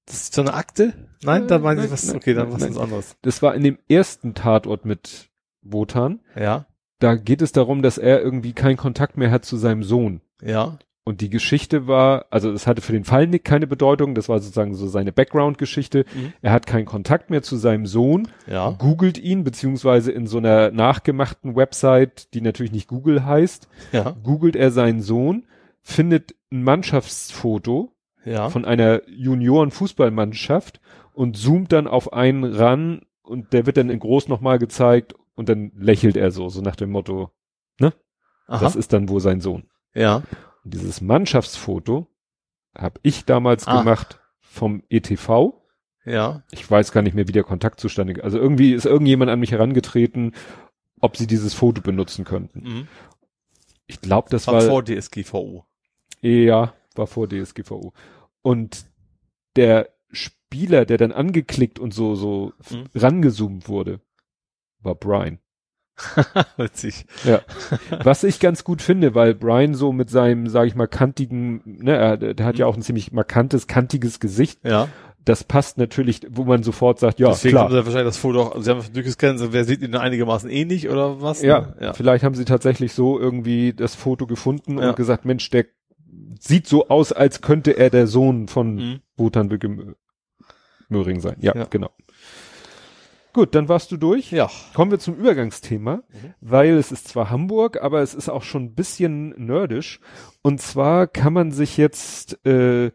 Das 0.04 0.16
ist 0.16 0.34
so 0.34 0.42
eine 0.42 0.52
Akte? 0.52 0.92
Nein, 1.22 1.48
da 1.48 1.54
Nein, 1.56 1.62
meinen 1.62 1.82
sie 1.82 1.90
was, 1.90 2.06
nein, 2.06 2.16
okay, 2.16 2.34
dann 2.34 2.50
nein, 2.50 2.60
was 2.60 2.70
was 2.70 2.78
anderes. 2.78 3.16
Das 3.22 3.40
war 3.42 3.54
in 3.54 3.62
dem 3.62 3.78
ersten 3.88 4.34
Tatort 4.34 4.84
mit 4.84 5.30
Wotan. 5.62 6.20
Ja, 6.36 6.66
Da 6.98 7.14
geht 7.14 7.40
es 7.40 7.52
darum, 7.52 7.82
dass 7.82 7.96
er 7.96 8.20
irgendwie 8.22 8.52
keinen 8.52 8.76
Kontakt 8.76 9.16
mehr 9.16 9.30
hat 9.30 9.44
zu 9.44 9.56
seinem 9.56 9.82
Sohn. 9.82 10.20
ja, 10.42 10.78
Und 11.08 11.22
die 11.22 11.30
Geschichte 11.30 11.86
war, 11.86 12.26
also 12.28 12.50
es 12.50 12.66
hatte 12.66 12.82
für 12.82 12.92
den 12.92 13.04
Fall 13.04 13.28
nicht 13.28 13.42
keine 13.42 13.66
Bedeutung, 13.66 14.14
das 14.14 14.28
war 14.28 14.40
sozusagen 14.40 14.74
so 14.74 14.88
seine 14.88 15.10
Background-Geschichte. 15.10 16.04
Mhm. 16.14 16.34
Er 16.42 16.52
hat 16.52 16.66
keinen 16.66 16.84
Kontakt 16.84 17.30
mehr 17.30 17.42
zu 17.42 17.56
seinem 17.56 17.86
Sohn, 17.86 18.28
ja, 18.46 18.72
googelt 18.72 19.16
ihn, 19.16 19.42
beziehungsweise 19.42 20.12
in 20.12 20.26
so 20.26 20.36
einer 20.36 20.70
nachgemachten 20.70 21.56
Website, 21.56 22.34
die 22.34 22.42
natürlich 22.42 22.72
nicht 22.72 22.88
Google 22.88 23.24
heißt, 23.24 23.68
ja, 23.90 24.16
googelt 24.22 24.54
er 24.54 24.70
seinen 24.70 25.00
Sohn, 25.00 25.46
findet 25.80 26.34
ein 26.52 26.62
Mannschaftsfoto 26.62 27.90
ja. 28.26 28.50
von 28.50 28.66
einer 28.66 29.00
Junioren-Fußballmannschaft 29.08 30.78
und 31.14 31.38
zoomt 31.38 31.72
dann 31.72 31.86
auf 31.86 32.12
einen 32.12 32.44
ran 32.44 33.06
und 33.22 33.54
der 33.54 33.64
wird 33.64 33.78
dann 33.78 33.88
in 33.88 33.98
groß 33.98 34.28
nochmal 34.28 34.58
gezeigt 34.58 35.14
und 35.36 35.48
dann 35.48 35.72
lächelt 35.74 36.18
er 36.18 36.32
so, 36.32 36.50
so 36.50 36.60
nach 36.60 36.76
dem 36.76 36.90
Motto, 36.90 37.30
Aha, 38.48 38.60
das 38.60 38.76
ist 38.76 38.92
dann 38.92 39.08
wohl 39.08 39.20
sein 39.20 39.40
Sohn. 39.40 39.64
ja, 39.94 40.22
dieses 40.68 41.00
Mannschaftsfoto 41.00 42.06
habe 42.76 43.00
ich 43.02 43.24
damals 43.24 43.66
Ah. 43.66 43.78
gemacht 43.80 44.20
vom 44.40 44.82
ETV. 44.88 45.54
ja, 46.04 46.42
Ich 46.50 46.68
weiß 46.70 46.92
gar 46.92 47.02
nicht 47.02 47.14
mehr, 47.14 47.28
wie 47.28 47.32
der 47.32 47.44
Kontakt 47.44 47.80
zustande. 47.80 48.22
Also 48.24 48.38
irgendwie 48.38 48.72
ist 48.72 48.86
irgendjemand 48.86 49.30
an 49.30 49.40
mich 49.40 49.52
herangetreten, 49.52 50.34
ob 51.00 51.16
sie 51.16 51.26
dieses 51.26 51.54
Foto 51.54 51.80
benutzen 51.82 52.24
könnten. 52.24 52.60
mhm. 52.62 52.88
Ich 53.86 54.00
glaube, 54.00 54.28
das 54.30 54.46
war 54.46 54.54
war 54.54 54.62
vor 54.62 54.84
DSGVO. 54.84 55.64
ja 56.20 56.74
war 56.94 57.06
vor 57.06 57.28
DSGVO. 57.28 57.92
Und 58.42 58.84
der 59.56 59.88
Spieler, 60.10 60.84
der 60.86 60.96
dann 60.98 61.12
angeklickt 61.12 61.78
und 61.78 61.92
so 61.94 62.14
so 62.14 62.52
Mhm. 62.70 62.84
rangezoomt 62.94 63.68
wurde, 63.68 64.00
war 64.80 64.94
Brian. 64.94 65.38
Witzig. 66.56 67.06
Ja. 67.24 67.40
Was 68.04 68.24
ich 68.24 68.40
ganz 68.40 68.64
gut 68.64 68.82
finde, 68.82 69.14
weil 69.14 69.34
Brian 69.34 69.74
so 69.74 69.92
mit 69.92 70.10
seinem, 70.10 70.46
sage 70.48 70.68
ich 70.68 70.74
mal, 70.74 70.86
kantigen, 70.86 71.60
ne, 71.64 71.96
er, 71.96 72.16
der 72.16 72.46
hat 72.46 72.56
ja 72.58 72.66
Mhm. 72.66 72.72
auch 72.72 72.76
ein 72.76 72.82
ziemlich 72.82 73.12
markantes, 73.12 73.66
kantiges 73.66 74.20
Gesicht. 74.20 74.60
Ja, 74.64 74.88
Das 75.24 75.44
passt 75.44 75.76
natürlich, 75.76 76.20
wo 76.30 76.44
man 76.44 76.62
sofort 76.62 76.98
sagt, 77.00 77.18
ja, 77.20 77.28
deswegen 77.28 77.58
haben 77.58 77.68
klar. 77.68 77.82
sie 77.82 77.86
wahrscheinlich 77.86 78.08
das 78.14 78.16
Foto 78.16 78.42
auch, 78.42 78.62
sie 78.62 78.70
haben 78.70 78.80
durchgescannt, 78.92 79.38
so, 79.38 79.52
wer 79.52 79.64
sieht 79.64 79.82
ihn 79.82 79.94
einigermaßen 79.94 80.48
ähnlich 80.48 80.88
oder 80.88 81.20
was? 81.20 81.42
Ja, 81.42 81.74
ja. 81.80 81.92
vielleicht 81.92 82.24
haben 82.24 82.34
sie 82.34 82.44
tatsächlich 82.46 82.92
so 82.94 83.18
irgendwie 83.20 83.72
das 83.74 83.94
Foto 83.94 84.26
gefunden 84.26 84.78
Ja. 84.78 84.90
und 84.90 84.96
gesagt, 84.96 85.24
Mensch, 85.26 85.50
der 85.50 85.66
sieht 86.40 86.66
so 86.66 86.88
aus, 86.88 87.12
als 87.12 87.40
könnte 87.42 87.72
er 87.72 87.90
der 87.90 88.06
Sohn 88.06 88.48
von 88.48 88.76
Mhm. 88.76 89.00
Wilke 89.50 89.94
Möhring 90.88 91.20
sein. 91.20 91.36
Ja, 91.40 91.54
Ja. 91.54 91.64
genau. 91.68 91.90
Gut, 93.38 93.54
dann 93.54 93.68
warst 93.68 93.92
du 93.92 93.96
durch. 93.96 94.32
Ja. 94.32 94.50
Kommen 94.74 94.90
wir 94.90 94.98
zum 94.98 95.14
Übergangsthema, 95.14 96.02
Mhm. 96.08 96.34
weil 96.40 96.70
es 96.76 96.90
ist 96.90 97.06
zwar 97.06 97.30
Hamburg, 97.30 97.80
aber 97.80 98.00
es 98.02 98.12
ist 98.12 98.28
auch 98.28 98.42
schon 98.42 98.64
ein 98.64 98.74
bisschen 98.74 99.28
nerdisch. 99.46 100.00
Und 100.42 100.60
zwar 100.60 101.06
kann 101.06 101.32
man 101.34 101.52
sich 101.52 101.76
jetzt 101.76 102.44
äh, 102.44 102.90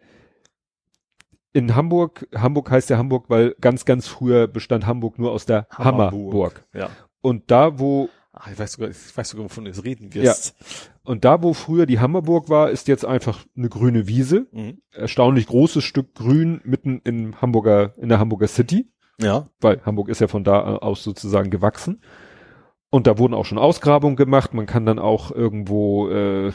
in 1.54 1.76
Hamburg, 1.76 2.28
Hamburg 2.36 2.70
heißt 2.72 2.90
ja 2.90 2.98
Hamburg, 2.98 3.30
weil 3.30 3.56
ganz, 3.62 3.86
ganz 3.86 4.08
früher 4.08 4.48
bestand 4.48 4.86
Hamburg 4.86 5.18
nur 5.18 5.32
aus 5.32 5.46
der 5.46 5.66
Hammerburg. 5.70 6.12
Hammerburg. 6.12 6.66
Ja. 6.74 6.90
Und 7.22 7.50
da, 7.50 7.80
wo 7.80 8.10
Ach, 8.34 8.52
ich 8.52 8.60
weiß 8.60 8.74
sogar, 8.74 8.90
ich 8.90 9.16
weiß 9.16 9.30
sogar, 9.30 9.46
wovon 9.46 9.64
du 9.64 9.70
jetzt 9.70 9.86
reden 9.86 10.14
wirst. 10.14 10.56
und 11.04 11.24
da, 11.24 11.42
wo 11.42 11.54
früher 11.54 11.86
die 11.86 12.02
Hammerburg 12.02 12.50
war, 12.50 12.70
ist 12.70 12.90
jetzt 12.90 13.06
einfach 13.06 13.46
eine 13.56 13.70
grüne 13.70 14.08
Wiese. 14.08 14.48
Mhm. 14.52 14.82
Erstaunlich 14.92 15.46
großes 15.48 15.86
Stück 15.86 16.16
Grün 16.16 16.60
mitten 16.66 17.00
in 17.06 17.40
Hamburger, 17.42 17.94
in 17.98 18.10
der 18.10 18.20
Hamburger 18.20 18.48
City. 18.50 18.90
Ja. 19.22 19.48
weil 19.62 19.82
Hamburg 19.86 20.10
ist 20.10 20.22
ja 20.22 20.28
von 20.28 20.44
da 20.44 20.78
aus 20.78 21.04
sozusagen 21.04 21.50
gewachsen. 21.50 22.02
Und 22.90 23.08
da 23.08 23.18
wurden 23.18 23.34
auch 23.34 23.46
schon 23.46 23.58
Ausgrabungen 23.58 24.16
gemacht. 24.16 24.54
Man 24.54 24.68
kann 24.68 24.86
dann 24.86 25.00
auch 25.00 25.32
irgendwo, 25.32 26.10
äh, 26.10 26.52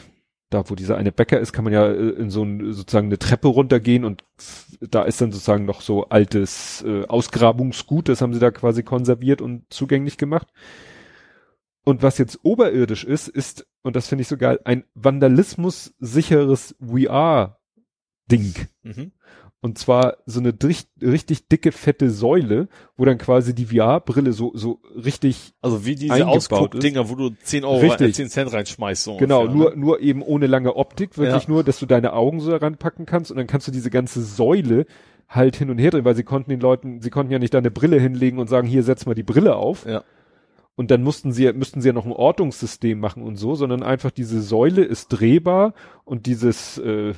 da 0.49 0.69
wo 0.69 0.75
dieser 0.75 0.95
eine 0.97 1.11
Bäcker 1.11 1.39
ist, 1.39 1.51
kann 1.51 1.65
man 1.65 1.73
ja 1.73 1.85
äh, 1.87 2.09
in 2.11 2.29
so 2.29 2.43
ein, 2.43 2.71
sozusagen 2.71 3.07
eine 3.07 3.19
Treppe 3.19 3.49
runtergehen 3.49 4.05
und 4.05 4.23
da 4.79 5.03
ist 5.03 5.19
dann 5.19 5.31
sozusagen 5.31 5.65
noch 5.65 5.81
so 5.81 6.05
altes 6.05 6.81
äh, 6.87 7.05
Ausgrabungsgut, 7.05 8.07
das 8.07 8.21
haben 8.21 8.33
sie 8.33 8.39
da 8.39 8.51
quasi 8.51 8.83
konserviert 8.83 9.41
und 9.41 9.65
zugänglich 9.69 10.17
gemacht. 10.17 10.47
Und 11.83 12.03
was 12.03 12.17
jetzt 12.17 12.39
oberirdisch 12.43 13.03
ist, 13.03 13.27
ist, 13.27 13.67
und 13.81 13.95
das 13.95 14.07
finde 14.07 14.21
ich 14.21 14.27
so 14.27 14.37
geil, 14.37 14.59
ein 14.63 14.83
vandalismus-sicheres 14.93 16.75
VR-Ding. 16.79 18.53
Mhm. 18.83 19.11
Und 19.61 19.77
zwar 19.77 20.17
so 20.25 20.39
eine 20.39 20.53
richtig, 21.01 21.49
dicke, 21.49 21.73
fette 21.73 22.09
Säule, 22.09 22.69
wo 22.95 23.03
dann 23.03 23.17
quasi 23.17 23.53
die 23.53 23.65
VR-Brille 23.65 24.31
so, 24.31 24.51
so 24.55 24.79
richtig, 24.95 25.53
Also 25.61 25.85
wie 25.85 25.95
diese 25.95 26.25
Ausguckdinger, 26.25 27.09
wo 27.09 27.15
du 27.15 27.31
10 27.31 27.65
Euro, 27.65 27.81
Richtig. 27.81 28.09
äh, 28.09 28.13
10 28.13 28.29
Cent 28.29 28.53
reinschmeißt. 28.53 29.03
So 29.03 29.17
genau, 29.17 29.41
ungefähr, 29.41 29.57
nur, 29.57 29.69
ne? 29.71 29.77
nur 29.77 29.99
eben 29.99 30.21
ohne 30.21 30.47
lange 30.47 30.77
Optik, 30.77 31.17
wirklich 31.17 31.43
Ja. 31.43 31.49
nur, 31.49 31.65
dass 31.65 31.77
du 31.79 31.85
deine 31.85 32.13
Augen 32.13 32.39
so 32.39 32.55
ranpacken 32.55 33.05
kannst 33.05 33.31
und 33.31 33.37
dann 33.37 33.47
kannst 33.47 33.67
du 33.67 33.71
diese 33.71 33.89
ganze 33.89 34.21
Säule 34.21 34.85
halt 35.27 35.57
hin 35.57 35.69
und 35.69 35.77
her 35.77 35.91
drehen, 35.91 36.05
weil 36.05 36.15
sie 36.15 36.23
konnten 36.23 36.51
den 36.51 36.61
Leuten, 36.61 37.01
sie 37.01 37.09
konnten 37.09 37.31
ja 37.33 37.37
nicht 37.39 37.53
da 37.53 37.57
eine 37.57 37.69
Brille 37.69 37.99
hinlegen 37.99 38.39
und 38.39 38.47
sagen, 38.47 38.65
hier 38.67 38.83
setz 38.83 39.05
mal 39.05 39.13
die 39.13 39.23
Brille 39.23 39.57
auf. 39.57 39.85
Ja. 39.85 40.03
Und 40.75 40.89
dann 40.91 41.03
mussten 41.03 41.33
sie, 41.33 41.51
müssten 41.51 41.81
sie 41.81 41.89
ja 41.89 41.93
noch 41.93 42.05
ein 42.05 42.13
Ortungssystem 42.13 42.97
machen 42.97 43.23
und 43.23 43.35
so, 43.35 43.55
sondern 43.55 43.83
einfach 43.83 44.11
diese 44.11 44.41
Säule 44.41 44.83
ist 44.85 45.09
drehbar 45.09 45.73
und 46.05 46.25
dieses, 46.25 46.77
äh, 46.77 47.13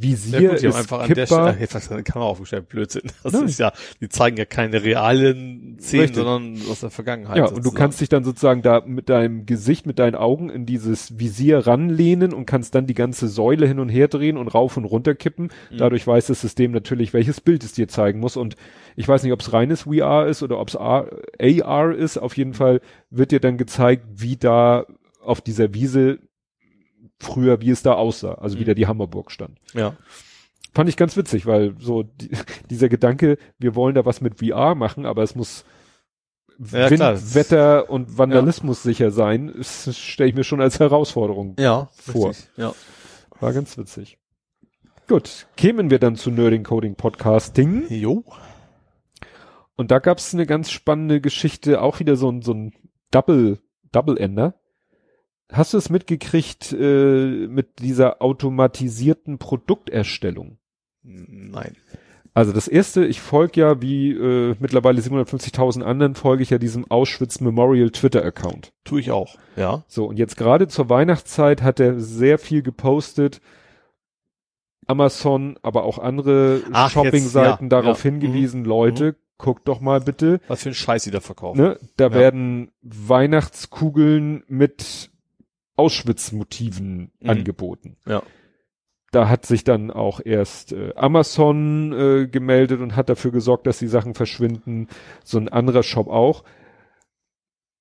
Visier 0.00 0.40
Ja, 0.40 0.50
gut, 0.50 0.62
die 0.62 0.66
haben 0.66 0.70
ist 0.70 0.76
einfach 0.78 1.00
an 1.00 1.08
der 1.08 1.26
kippbar. 1.26 1.54
Stelle, 1.54 1.84
eine 1.90 2.02
Kamera 2.02 2.28
aufgestellt, 2.28 2.68
Blödsinn. 2.68 3.02
Das 3.22 3.32
Nein. 3.32 3.44
ist 3.46 3.58
ja, 3.58 3.72
die 4.00 4.08
zeigen 4.08 4.36
ja 4.36 4.44
keine 4.44 4.82
realen 4.82 5.76
Szenen, 5.80 6.02
Richtig. 6.02 6.16
sondern 6.16 6.58
aus 6.70 6.80
der 6.80 6.90
Vergangenheit. 6.90 7.36
Ja, 7.36 7.44
und 7.44 7.50
du 7.50 7.56
sozusagen. 7.56 7.76
kannst 7.76 8.00
dich 8.00 8.08
dann 8.08 8.24
sozusagen 8.24 8.62
da 8.62 8.82
mit 8.86 9.08
deinem 9.08 9.46
Gesicht, 9.46 9.86
mit 9.86 9.98
deinen 9.98 10.14
Augen 10.14 10.50
in 10.50 10.66
dieses 10.66 11.18
Visier 11.18 11.66
ranlehnen 11.66 12.32
und 12.32 12.46
kannst 12.46 12.74
dann 12.74 12.86
die 12.86 12.94
ganze 12.94 13.28
Säule 13.28 13.66
hin 13.66 13.78
und 13.78 13.88
her 13.88 14.08
drehen 14.08 14.36
und 14.36 14.48
rauf 14.48 14.76
und 14.76 14.84
runter 14.84 15.14
kippen. 15.14 15.50
Mhm. 15.70 15.78
Dadurch 15.78 16.06
weiß 16.06 16.26
das 16.26 16.40
System 16.40 16.72
natürlich, 16.72 17.12
welches 17.12 17.40
Bild 17.40 17.64
es 17.64 17.72
dir 17.72 17.88
zeigen 17.88 18.20
muss. 18.20 18.36
Und 18.36 18.56
ich 18.96 19.06
weiß 19.08 19.22
nicht, 19.22 19.32
ob 19.32 19.40
es 19.40 19.52
reines 19.52 19.82
VR 19.82 20.26
ist 20.26 20.42
oder 20.42 20.58
ob 20.58 20.68
es 20.68 20.76
AR 20.76 21.94
ist. 21.94 22.18
Auf 22.18 22.36
jeden 22.36 22.54
Fall 22.54 22.80
wird 23.10 23.32
dir 23.32 23.40
dann 23.40 23.58
gezeigt, 23.58 24.04
wie 24.14 24.36
da 24.36 24.86
auf 25.22 25.40
dieser 25.40 25.74
Wiese 25.74 26.18
früher, 27.20 27.60
wie 27.60 27.70
es 27.70 27.82
da 27.82 27.94
aussah. 27.94 28.34
Also 28.34 28.56
wie 28.58 28.62
Mhm. 28.62 28.66
da 28.66 28.74
die 28.74 28.86
Hammerburg 28.86 29.30
stand. 29.30 29.58
Ja. 29.74 29.96
Fand 30.74 30.88
ich 30.88 30.96
ganz 30.96 31.16
witzig, 31.16 31.46
weil 31.46 31.74
so 31.80 32.02
die, 32.04 32.30
dieser 32.70 32.88
Gedanke, 32.88 33.38
wir 33.58 33.74
wollen 33.74 33.94
da 33.94 34.04
was 34.04 34.20
mit 34.20 34.38
VR 34.38 34.74
machen, 34.74 35.06
aber 35.06 35.22
es 35.22 35.34
muss 35.34 35.64
Ja, 36.58 36.90
Wind, 36.90 36.96
klar, 37.00 37.34
Wetter 37.34 37.88
und 37.90 38.18
Vandalismus 38.18 38.82
sicher 38.82 39.10
sein, 39.10 39.52
das 39.56 39.96
stelle 39.96 40.28
ich 40.30 40.34
mir 40.36 40.44
schon 40.44 40.60
als 40.60 40.78
Herausforderung. 40.80 41.54
Ja, 41.58 41.88
Vor. 41.92 42.30
richtig. 42.30 42.48
Ja. 42.56 42.74
War 43.40 43.52
ganz 43.52 43.78
witzig. 43.78 44.18
Gut, 45.08 45.46
kämen 45.56 45.90
wir 45.90 45.98
dann 46.00 46.16
zu 46.16 46.30
Nerding 46.30 46.64
Coding 46.64 46.94
Podcasting 46.96 47.86
Jo. 47.88 48.24
und 49.76 49.90
da 49.90 50.00
gab's 50.00 50.34
eine 50.34 50.46
ganz 50.46 50.70
spannende 50.70 51.20
Geschichte, 51.20 51.80
auch 51.80 52.00
wieder 52.00 52.16
so 52.16 52.28
ein, 52.30 52.42
so 52.42 52.52
ein 52.52 52.72
Double, 53.10 53.58
Double-Ender. 53.92 54.54
Hast 55.50 55.72
du 55.72 55.78
es 55.78 55.88
mitgekriegt 55.90 56.72
äh, 56.72 57.46
mit 57.48 57.78
dieser 57.80 58.20
automatisierten 58.22 59.38
Produkterstellung? 59.38 60.58
Nein. 61.02 61.76
Also 62.34 62.52
das 62.52 62.68
erste, 62.68 63.04
ich 63.04 63.20
folge 63.20 63.60
ja 63.62 63.80
wie 63.82 64.12
äh, 64.12 64.54
mittlerweile 64.60 65.00
750.000 65.00 65.82
anderen, 65.82 66.14
folge 66.14 66.42
ich 66.42 66.50
ja 66.50 66.58
diesem 66.58 66.88
Auschwitz 66.90 67.40
Memorial 67.40 67.90
Twitter-Account. 67.90 68.72
Tue 68.84 69.00
ich 69.00 69.10
auch. 69.10 69.36
Ja. 69.56 69.84
So, 69.88 70.06
und 70.06 70.18
jetzt 70.18 70.36
gerade 70.36 70.68
zur 70.68 70.88
Weihnachtszeit 70.88 71.62
hat 71.62 71.80
er 71.80 71.98
sehr 71.98 72.38
viel 72.38 72.62
gepostet. 72.62 73.40
Amazon, 74.86 75.58
aber 75.62 75.84
auch 75.84 75.98
andere 75.98 76.62
Shopping-Seiten 76.90 77.64
ja, 77.64 77.68
darauf 77.68 78.04
ja. 78.04 78.10
hingewiesen, 78.10 78.64
Leute, 78.64 79.16
guckt 79.36 79.66
doch 79.68 79.80
mal 79.80 80.00
bitte, 80.00 80.40
Was 80.48 80.62
für 80.62 80.70
ein 80.70 80.74
Scheiß 80.74 81.02
sie 81.02 81.10
da 81.10 81.20
verkaufen. 81.20 81.60
ne, 81.60 81.78
da 81.96 82.06
Ja. 82.06 82.14
werden 82.14 82.70
Weihnachtskugeln 82.82 84.44
mit 84.48 85.10
Auschwitz-Motiven 85.78 87.12
Mhm. 87.20 87.30
angeboten. 87.30 87.96
Ja. 88.06 88.22
Da 89.10 89.28
hat 89.28 89.46
sich 89.46 89.64
dann 89.64 89.90
auch 89.90 90.20
erst 90.22 90.72
äh, 90.72 90.92
Amazon 90.94 91.92
äh, 91.92 92.26
gemeldet 92.26 92.80
und 92.80 92.94
hat 92.94 93.08
dafür 93.08 93.30
gesorgt, 93.30 93.66
dass 93.66 93.78
die 93.78 93.86
Sachen 93.88 94.14
verschwinden. 94.14 94.88
So 95.24 95.38
ein 95.38 95.48
anderer 95.48 95.82
Shop 95.82 96.08
auch. 96.08 96.44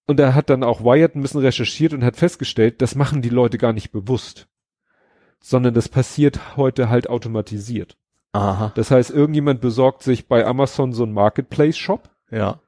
Und 0.06 0.18
da 0.20 0.34
hat 0.34 0.50
dann 0.50 0.64
auch 0.64 0.82
Wired 0.86 1.16
ein 1.16 1.22
bisschen 1.22 1.42
recherchiert 1.42 1.92
und 1.94 2.04
hat 2.04 2.16
festgestellt, 2.16 2.82
das 2.82 2.96
machen 2.96 3.22
die 3.22 3.28
Leute 3.30 3.58
gar 3.58 3.74
nicht 3.74 3.92
bewusst. 3.92 4.48
Sondern 5.42 5.74
das 5.74 5.90
passiert 5.90 6.56
heute 6.56 6.90
halt 6.90 7.10
automatisiert. 7.10 7.98
Aha. 8.32 8.72
Das 8.76 8.90
heißt, 8.92 9.12
irgendjemand 9.12 9.60
besorgt 9.60 10.04
sich 10.04 10.28
bei 10.30 10.46
Amazon 10.46 10.94
so 10.94 11.04
einen 11.04 11.14
Marketplace-Shop, 11.14 12.10
Ja. 12.32 12.62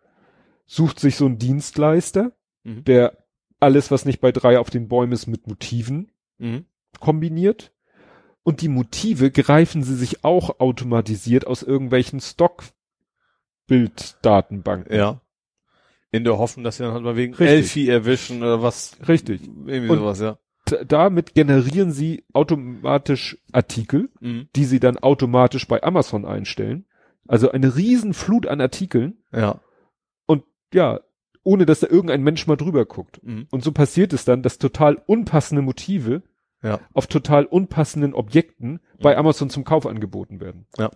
sucht 0.66 1.00
sich 1.00 1.16
so 1.16 1.26
einen 1.28 1.38
Dienstleister, 1.38 2.34
Mhm. 2.66 2.84
der 2.84 3.18
alles, 3.60 3.92
was 3.92 4.06
nicht 4.06 4.22
bei 4.22 4.32
drei 4.32 4.58
auf 4.60 4.70
den 4.70 4.88
Bäumen 4.88 5.12
ist, 5.14 5.28
mit 5.28 5.48
Motiven 5.48 6.12
Mhm. 6.38 6.66
kombiniert. 7.00 7.72
Und 8.44 8.62
die 8.62 8.70
Motive 8.70 9.32
greifen 9.32 9.84
sie 9.84 9.96
sich 9.96 10.24
auch 10.24 10.60
automatisiert 10.60 11.46
aus 11.46 11.62
irgendwelchen 11.62 12.20
Stockbilddatenbanken. 13.68 14.96
Ja. 14.96 15.22
In 16.12 16.24
der 16.24 16.38
Hoffnung, 16.40 16.64
dass 16.64 16.78
sie 16.78 16.84
dann 16.84 16.94
halt 16.94 17.04
mal 17.04 17.16
wegen 17.16 17.34
Richtig. 17.34 17.50
Elfie 17.58 17.90
erwischen 17.90 18.42
oder 18.42 18.64
was. 18.64 18.98
Richtig. 19.08 19.42
Irgendwie 19.44 19.90
Und- 19.90 20.00
sowas, 20.00 20.20
ja. 20.20 20.38
Damit 20.88 21.34
generieren 21.34 21.92
sie 21.92 22.26
automatisch 22.34 23.38
Artikel, 23.52 24.10
Mhm. 24.20 24.50
die 24.56 24.66
sie 24.66 24.80
dann 24.80 24.98
automatisch 25.00 25.68
bei 25.68 25.82
Amazon 25.84 26.26
einstellen. 26.26 26.86
Also 27.28 27.52
eine 27.52 27.76
riesen 27.76 28.14
Flut 28.14 28.46
an 28.48 28.62
Artikeln. 28.62 29.18
Ja. 29.32 29.62
Und 30.28 30.44
ja, 30.74 31.00
ohne 31.44 31.66
dass 31.66 31.80
da 31.80 31.88
irgendein 31.88 32.24
Mensch 32.24 32.46
mal 32.48 32.56
drüber 32.58 32.86
guckt. 32.86 33.22
Mhm. 33.24 33.48
Und 33.52 33.64
so 33.64 33.72
passiert 33.72 34.14
es 34.14 34.26
dann, 34.26 34.44
dass 34.44 34.58
total 34.58 35.02
unpassende 35.06 35.62
Motive 35.62 36.24
Ja. 36.62 36.80
auf 36.94 37.08
total 37.08 37.46
unpassenden 37.46 38.14
Objekten 38.14 38.80
bei 39.02 39.18
Amazon 39.18 39.50
zum 39.50 39.64
Kauf 39.64 39.86
angeboten 39.86 40.40
werden. 40.42 40.66
Ja. 40.78 40.92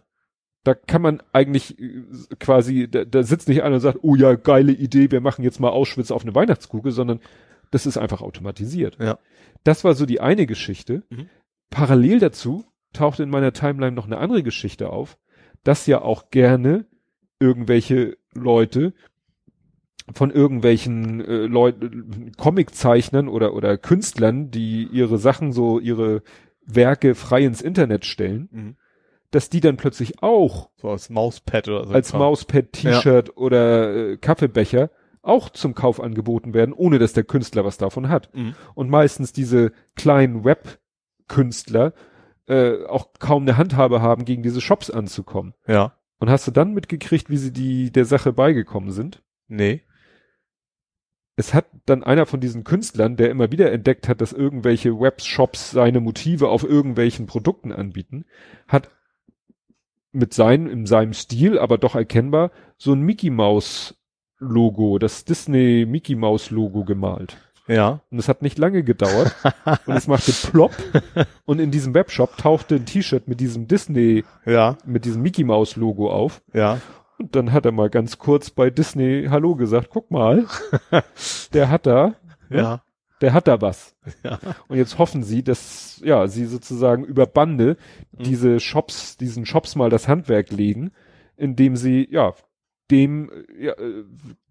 Da 0.65 0.73
kann 0.73 1.01
man 1.01 1.21
eigentlich 1.33 1.79
äh, 1.79 2.03
quasi, 2.39 2.89
da, 2.89 3.05
da 3.05 3.23
sitzt 3.23 3.47
nicht 3.47 3.63
einer 3.63 3.75
und 3.75 3.81
sagt, 3.81 3.99
oh 4.01 4.15
ja, 4.15 4.35
geile 4.35 4.71
Idee, 4.71 5.11
wir 5.11 5.21
machen 5.21 5.43
jetzt 5.43 5.59
mal 5.59 5.69
Auschwitz 5.69 6.11
auf 6.11 6.23
eine 6.23 6.35
Weihnachtskugel, 6.35 6.91
sondern 6.91 7.19
das 7.71 7.85
ist 7.85 7.97
einfach 7.97 8.21
automatisiert. 8.21 8.97
Ja. 8.99 9.19
Das 9.63 9.83
war 9.83 9.93
so 9.95 10.05
die 10.05 10.21
eine 10.21 10.45
Geschichte. 10.45 11.03
Mhm. 11.09 11.29
Parallel 11.69 12.19
dazu 12.19 12.65
tauchte 12.93 13.23
in 13.23 13.29
meiner 13.29 13.53
Timeline 13.53 13.93
noch 13.95 14.05
eine 14.05 14.17
andere 14.17 14.43
Geschichte 14.43 14.89
auf, 14.89 15.17
dass 15.63 15.87
ja 15.87 16.01
auch 16.01 16.29
gerne 16.29 16.85
irgendwelche 17.39 18.17
Leute 18.33 18.93
von 20.13 20.31
irgendwelchen 20.31 21.21
äh, 21.21 21.45
Leuten, 21.45 22.31
Comiczeichnern 22.37 23.27
oder, 23.27 23.53
oder 23.53 23.77
Künstlern, 23.77 24.51
die 24.51 24.83
ihre 24.91 25.17
Sachen 25.17 25.51
so, 25.53 25.79
ihre 25.79 26.21
Werke 26.65 27.15
frei 27.15 27.43
ins 27.45 27.61
Internet 27.61 28.05
stellen, 28.05 28.49
Mhm. 28.51 28.75
dass 29.31 29.49
die 29.49 29.59
dann 29.61 29.77
plötzlich 29.77 30.21
auch 30.21 30.69
So 30.77 30.89
als 30.89 31.09
Mauspad 31.09 31.67
oder 31.67 31.87
so. 31.87 31.93
als. 31.93 32.13
Mauspad, 32.13 32.71
T-Shirt 32.73 33.35
oder 33.37 33.95
äh, 34.11 34.17
Kaffeebecher 34.17 34.89
auch 35.21 35.49
zum 35.49 35.73
Kauf 35.73 36.01
angeboten 36.01 36.53
werden, 36.53 36.73
ohne 36.73 36.99
dass 36.99 37.13
der 37.13 37.23
Künstler 37.23 37.63
was 37.63 37.77
davon 37.77 38.09
hat. 38.09 38.29
Mhm. 38.35 38.55
Und 38.75 38.89
meistens 38.89 39.31
diese 39.31 39.71
kleinen 39.95 40.43
Web-Künstler 40.43 41.93
äh, 42.47 42.83
auch 42.85 43.07
kaum 43.19 43.43
eine 43.43 43.57
Handhabe 43.57 44.01
haben, 44.01 44.25
gegen 44.25 44.43
diese 44.43 44.59
Shops 44.59 44.89
anzukommen. 44.89 45.53
Ja. 45.65 45.93
Und 46.19 46.29
hast 46.29 46.45
du 46.47 46.51
dann 46.51 46.73
mitgekriegt, 46.73 47.29
wie 47.29 47.37
sie 47.37 47.53
die 47.53 47.91
der 47.91 48.05
Sache 48.05 48.33
beigekommen 48.33 48.91
sind? 48.91 49.23
Nee. 49.47 49.81
Es 51.35 51.53
hat 51.53 51.65
dann 51.85 52.03
einer 52.03 52.25
von 52.25 52.39
diesen 52.39 52.63
Künstlern, 52.63 53.15
der 53.15 53.29
immer 53.31 53.51
wieder 53.51 53.71
entdeckt 53.71 54.07
hat, 54.07 54.21
dass 54.21 54.33
irgendwelche 54.33 54.99
Webshops 54.99 55.71
seine 55.71 55.99
Motive 55.99 56.49
auf 56.49 56.63
irgendwelchen 56.63 57.25
Produkten 57.25 57.71
anbieten, 57.71 58.25
hat 58.67 58.89
mit 60.11 60.33
seinem, 60.33 60.67
in 60.67 60.85
seinem 60.85 61.13
Stil, 61.13 61.57
aber 61.57 61.77
doch 61.79 61.95
erkennbar, 61.95 62.51
so 62.77 62.93
ein 62.93 63.01
Mickey 63.01 63.31
Mouse 63.31 63.95
Logo, 64.37 64.99
das 64.99 65.25
Disney 65.25 65.85
Mickey 65.87 66.15
Mouse 66.15 66.51
Logo 66.51 66.83
gemalt. 66.83 67.37
Ja. 67.67 68.01
Und 68.11 68.19
es 68.19 68.27
hat 68.27 68.41
nicht 68.41 68.59
lange 68.59 68.83
gedauert 68.83 69.33
und 69.87 69.95
es 69.95 70.07
machte 70.07 70.33
plopp 70.33 70.75
und 71.45 71.59
in 71.59 71.71
diesem 71.71 71.93
Webshop 71.93 72.37
tauchte 72.37 72.75
ein 72.75 72.85
T-Shirt 72.85 73.27
mit 73.27 73.39
diesem 73.39 73.67
Disney, 73.67 74.25
Ja. 74.45 74.77
mit 74.85 75.05
diesem 75.05 75.21
Mickey 75.21 75.43
Mouse 75.45 75.77
Logo 75.77 76.11
auf. 76.11 76.41
Ja. 76.53 76.79
Und 77.23 77.35
dann 77.37 77.53
hat 77.53 77.65
er 77.65 77.71
mal 77.71 77.89
ganz 77.89 78.17
kurz 78.17 78.49
bei 78.49 78.69
Disney 78.69 79.27
Hallo 79.29 79.55
gesagt, 79.55 79.87
guck 79.89 80.11
mal, 80.11 80.45
der 81.53 81.69
hat 81.69 81.85
da, 81.85 82.15
Ja. 82.49 82.83
der 83.21 83.31
hat 83.31 83.47
da 83.47 83.61
was. 83.61 83.95
Ja. 84.25 84.39
Und 84.67 84.75
jetzt 84.75 84.97
hoffen 84.99 85.23
sie, 85.23 85.41
dass, 85.41 86.01
ja, 86.03 86.27
sie 86.27 86.45
sozusagen 86.45 87.05
über 87.05 87.25
Bande 87.25 87.77
Mhm. 88.17 88.23
diese 88.23 88.59
Shops, 88.59 89.15
diesen 89.15 89.45
Shops 89.45 89.75
mal 89.77 89.89
das 89.89 90.09
Handwerk 90.09 90.51
legen, 90.51 90.91
indem 91.37 91.77
sie, 91.77 92.05
ja, 92.11 92.33
dem 92.91 93.31
ja, 93.57 93.71
äh, 93.71 94.03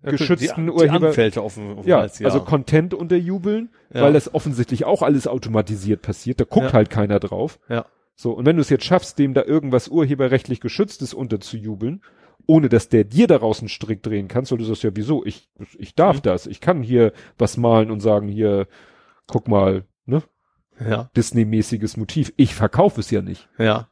geschützten 0.02 0.66
die, 0.68 0.72
die 0.72 0.76
Urheber, 0.78 1.08
Anwälte 1.08 1.42
auf 1.42 1.54
dem, 1.56 1.76
auf 1.78 1.86
ja, 1.86 1.98
Hals, 1.98 2.18
ja. 2.20 2.26
also 2.26 2.40
Content 2.40 2.94
unterjubeln, 2.94 3.68
Ja. 3.92 4.00
weil 4.00 4.14
das 4.14 4.32
offensichtlich 4.34 4.86
auch 4.86 5.02
alles 5.02 5.26
automatisiert 5.26 6.00
passiert, 6.00 6.40
da 6.40 6.44
guckt 6.44 6.68
Ja. 6.68 6.72
halt 6.72 6.88
keiner 6.88 7.20
drauf. 7.20 7.60
Ja. 7.68 7.84
So, 8.14 8.32
und 8.32 8.46
wenn 8.46 8.56
du 8.56 8.62
es 8.62 8.70
jetzt 8.70 8.84
schaffst, 8.86 9.18
dem 9.18 9.34
da 9.34 9.42
irgendwas 9.44 9.88
urheberrechtlich 9.88 10.60
geschütztes 10.62 11.12
unterzujubeln, 11.12 12.02
ohne 12.46 12.68
dass 12.68 12.88
der 12.88 13.04
dir 13.04 13.26
daraus 13.26 13.60
einen 13.60 13.68
Strick 13.68 14.02
drehen 14.02 14.28
kannst, 14.28 14.50
weil 14.50 14.58
du 14.58 14.64
sagst, 14.64 14.82
ja, 14.82 14.90
wieso? 14.94 15.24
Ich, 15.24 15.48
ich 15.78 15.94
darf 15.94 16.16
Mhm. 16.18 16.22
das. 16.22 16.46
Ich 16.46 16.60
kann 16.60 16.82
hier 16.82 17.12
was 17.38 17.56
malen 17.56 17.90
und 17.90 18.00
sagen, 18.00 18.28
hier, 18.28 18.66
guck 19.26 19.48
mal, 19.48 19.84
ne? 20.06 20.22
Ja. 20.80 21.10
Disney-mäßiges 21.16 21.96
Motiv. 21.96 22.32
Ich 22.36 22.54
verkaufe 22.54 23.00
es 23.00 23.10
ja 23.10 23.22
nicht. 23.22 23.48
Ja. 23.58 23.88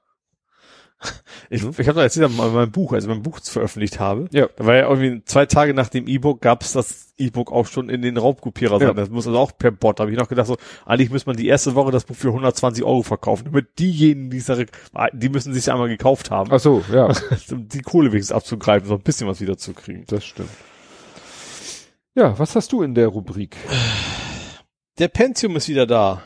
Ich, 1.49 1.63
Mhm. 1.63 1.73
ich 1.79 1.89
habe 1.89 1.97
da 1.97 2.03
jetzt 2.03 2.17
wieder 2.17 2.29
mal 2.29 2.51
mein 2.51 2.71
Buch, 2.71 2.93
also 2.93 3.09
mein 3.09 3.23
Buch 3.23 3.41
veröffentlicht 3.43 3.99
habe. 3.99 4.29
Ja. 4.33 4.49
Da 4.57 4.67
war 4.67 4.75
ja 4.77 4.89
irgendwie 4.89 5.25
zwei 5.25 5.47
Tage 5.47 5.73
nach 5.75 5.89
dem 5.89 6.07
E-Book 6.07 6.41
gab 6.43 6.63
es 6.63 6.73
das 6.73 7.15
E-Book 7.17 7.51
auch 7.51 7.67
schon 7.67 7.89
in 7.89 8.03
den 8.03 8.19
Raubkopierer 8.19 8.79
sein. 8.79 8.89
Ja. 8.89 8.95
Das 8.95 9.09
muss 9.09 9.27
also 9.27 9.39
auch 9.39 9.53
per 9.57 9.71
Bot. 9.71 9.99
Da 9.99 10.03
habe 10.03 10.13
ich 10.13 10.19
noch 10.19 10.29
gedacht, 10.29 10.47
so, 10.47 10.57
eigentlich 10.85 11.11
müsste 11.11 11.31
man 11.31 11.37
die 11.37 11.49
erste 11.49 11.75
Woche 11.75 11.91
das 11.91 12.05
Buch 12.05 12.15
für 12.17 12.29
120 12.29 12.85
Euro 12.85 13.03
verkaufen. 13.03 13.47
Damit 13.47 13.79
diejenigen, 13.79 14.31
die 14.31 14.37
es 14.37 14.47
da, 14.47 14.57
die 15.13 15.29
müssen 15.31 15.55
sich 15.55 15.67
ja 15.67 15.73
einmal 15.73 15.89
gekauft 15.89 16.31
haben, 16.31 16.51
Ach 16.53 16.61
so, 16.61 16.85
ja, 16.93 17.07
um 17.51 17.67
die 17.69 17.81
Kohle 17.81 18.13
wenigstens 18.13 18.37
abzugreifen, 18.37 18.87
so 18.89 18.95
ein 18.95 19.01
bisschen 19.03 19.27
was 19.27 19.41
wieder 19.41 19.57
zu 19.57 19.73
kriegen. 19.73 20.05
das 20.07 20.25
stimmt. 20.25 20.51
Ja, 22.15 22.39
was 22.39 22.55
hast 22.57 22.73
du 22.73 22.83
in 22.83 22.95
der 22.95 23.09
Rubrik? 23.09 23.57
Der 24.99 25.09
Pentium 25.09 25.57
ist 25.57 25.69
wieder 25.69 25.87
da. 25.87 26.23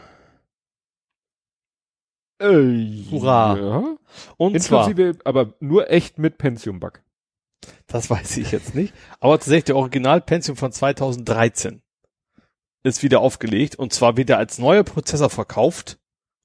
Äh, 2.39 3.05
Hurra. 3.11 3.57
Ja. 3.59 3.97
Und 4.37 4.61
zwar, 4.63 4.89
Inklusive, 4.89 5.19
aber 5.25 5.55
nur 5.61 5.91
echt 5.91 6.19
mit 6.19 6.39
Pensium-Bug. 6.39 7.01
das 7.87 8.11
weiß 8.11 8.37
ich 8.39 8.53
jetzt 8.53 8.75
nicht, 8.75 8.93
aber 9.21 9.35
tatsächlich 9.39 9.65
der 9.65 9.77
Original-Pension 9.77 10.57
von 10.57 10.73
2013 10.73 11.81
ist 12.83 13.03
wieder 13.03 13.21
aufgelegt 13.21 13.77
und 13.77 13.93
zwar 13.93 14.17
wird 14.17 14.31
er 14.31 14.39
als 14.39 14.59
neuer 14.59 14.83
Prozessor 14.85 15.31
verkauft, 15.31 15.99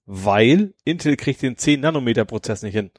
weil 0.06 0.74
Intel 0.86 1.18
kriegt 1.18 1.42
den 1.42 1.58
10 1.58 1.82
Nanometer 1.82 2.24
Prozess 2.26 2.62
nicht 2.64 2.74
hin. 2.74 2.92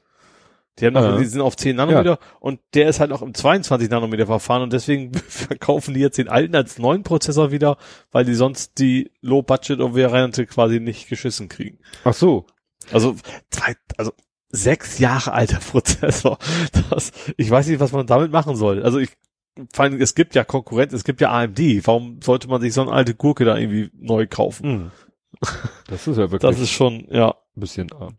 Die 0.79 0.85
haben 0.85 0.93
noch, 0.93 1.01
Ah. 1.01 1.17
die 1.17 1.25
sind 1.25 1.41
auf 1.41 1.57
10 1.57 1.75
Nanometer 1.75 2.19
und 2.39 2.59
der 2.75 2.87
ist 2.87 2.99
halt 2.99 3.09
noch 3.09 3.21
im 3.21 3.33
22 3.33 3.89
Nanometer 3.89 4.25
Verfahren 4.27 4.61
und 4.61 4.71
deswegen 4.73 5.13
verkaufen 5.27 5.93
die 5.93 5.99
jetzt 5.99 6.17
den 6.17 6.29
alten 6.29 6.55
als 6.55 6.77
neuen 6.77 7.03
Prozessor 7.03 7.51
wieder, 7.51 7.77
weil 8.11 8.23
die 8.25 8.35
sonst 8.35 8.77
die 8.79 9.11
Low-Budget-Variante 9.21 10.45
quasi 10.45 10.79
nicht 10.79 11.09
geschissen 11.09 11.49
kriegen. 11.49 11.79
Ach 12.03 12.13
so. 12.13 12.45
Also, 12.91 13.15
zwei, 13.49 13.75
also 13.97 14.13
sechs 14.49 14.99
Jahre 14.99 15.33
alter 15.33 15.59
Prozessor. 15.71 16.37
Das, 16.89 17.11
ich 17.37 17.49
weiß 17.49 17.67
nicht, 17.67 17.79
was 17.79 17.91
man 17.91 18.07
damit 18.07 18.31
machen 18.31 18.55
soll. 18.55 18.83
Also 18.83 18.99
ich, 18.99 19.09
vor 19.73 19.83
allem, 19.83 20.01
es 20.01 20.15
gibt 20.15 20.35
ja 20.35 20.43
Konkurrenz, 20.43 20.93
es 20.93 21.03
gibt 21.03 21.21
ja 21.21 21.31
AMD. 21.31 21.59
Warum 21.85 22.21
sollte 22.21 22.47
man 22.47 22.61
sich 22.61 22.73
so 22.73 22.81
eine 22.81 22.91
alte 22.91 23.15
Gurke 23.15 23.45
da 23.45 23.57
irgendwie 23.57 23.89
neu 23.93 24.27
kaufen? 24.27 24.65
Hm. 24.65 24.91
Das 25.87 26.07
ist 26.07 26.17
ja 26.17 26.31
wirklich 26.31 26.41
Das 26.41 26.59
ist 26.59 26.71
schon, 26.71 27.07
ja. 27.09 27.29
ein 27.55 27.59
bisschen 27.59 27.91
arm. 27.93 28.17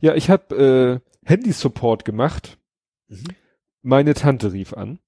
Ja, 0.00 0.14
ich 0.14 0.30
habe 0.30 1.02
äh, 1.04 1.28
Handy-Support 1.28 2.04
gemacht. 2.04 2.58
Mhm. 3.08 3.24
Meine 3.82 4.14
Tante 4.14 4.52
rief 4.52 4.74
an 4.74 4.98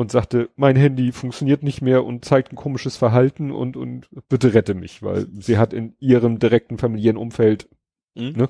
und 0.00 0.10
sagte, 0.10 0.50
mein 0.56 0.76
Handy 0.76 1.12
funktioniert 1.12 1.62
nicht 1.62 1.82
mehr 1.82 2.04
und 2.04 2.24
zeigt 2.24 2.52
ein 2.52 2.56
komisches 2.56 2.96
Verhalten 2.96 3.50
und, 3.52 3.76
und 3.76 4.08
bitte 4.28 4.54
rette 4.54 4.74
mich, 4.74 5.02
weil 5.02 5.26
sie 5.38 5.58
hat 5.58 5.72
in 5.72 5.94
ihrem 6.00 6.38
direkten 6.38 6.78
familiären 6.78 7.16
Umfeld 7.16 7.68
Mhm. 8.14 8.32
Ne? 8.36 8.48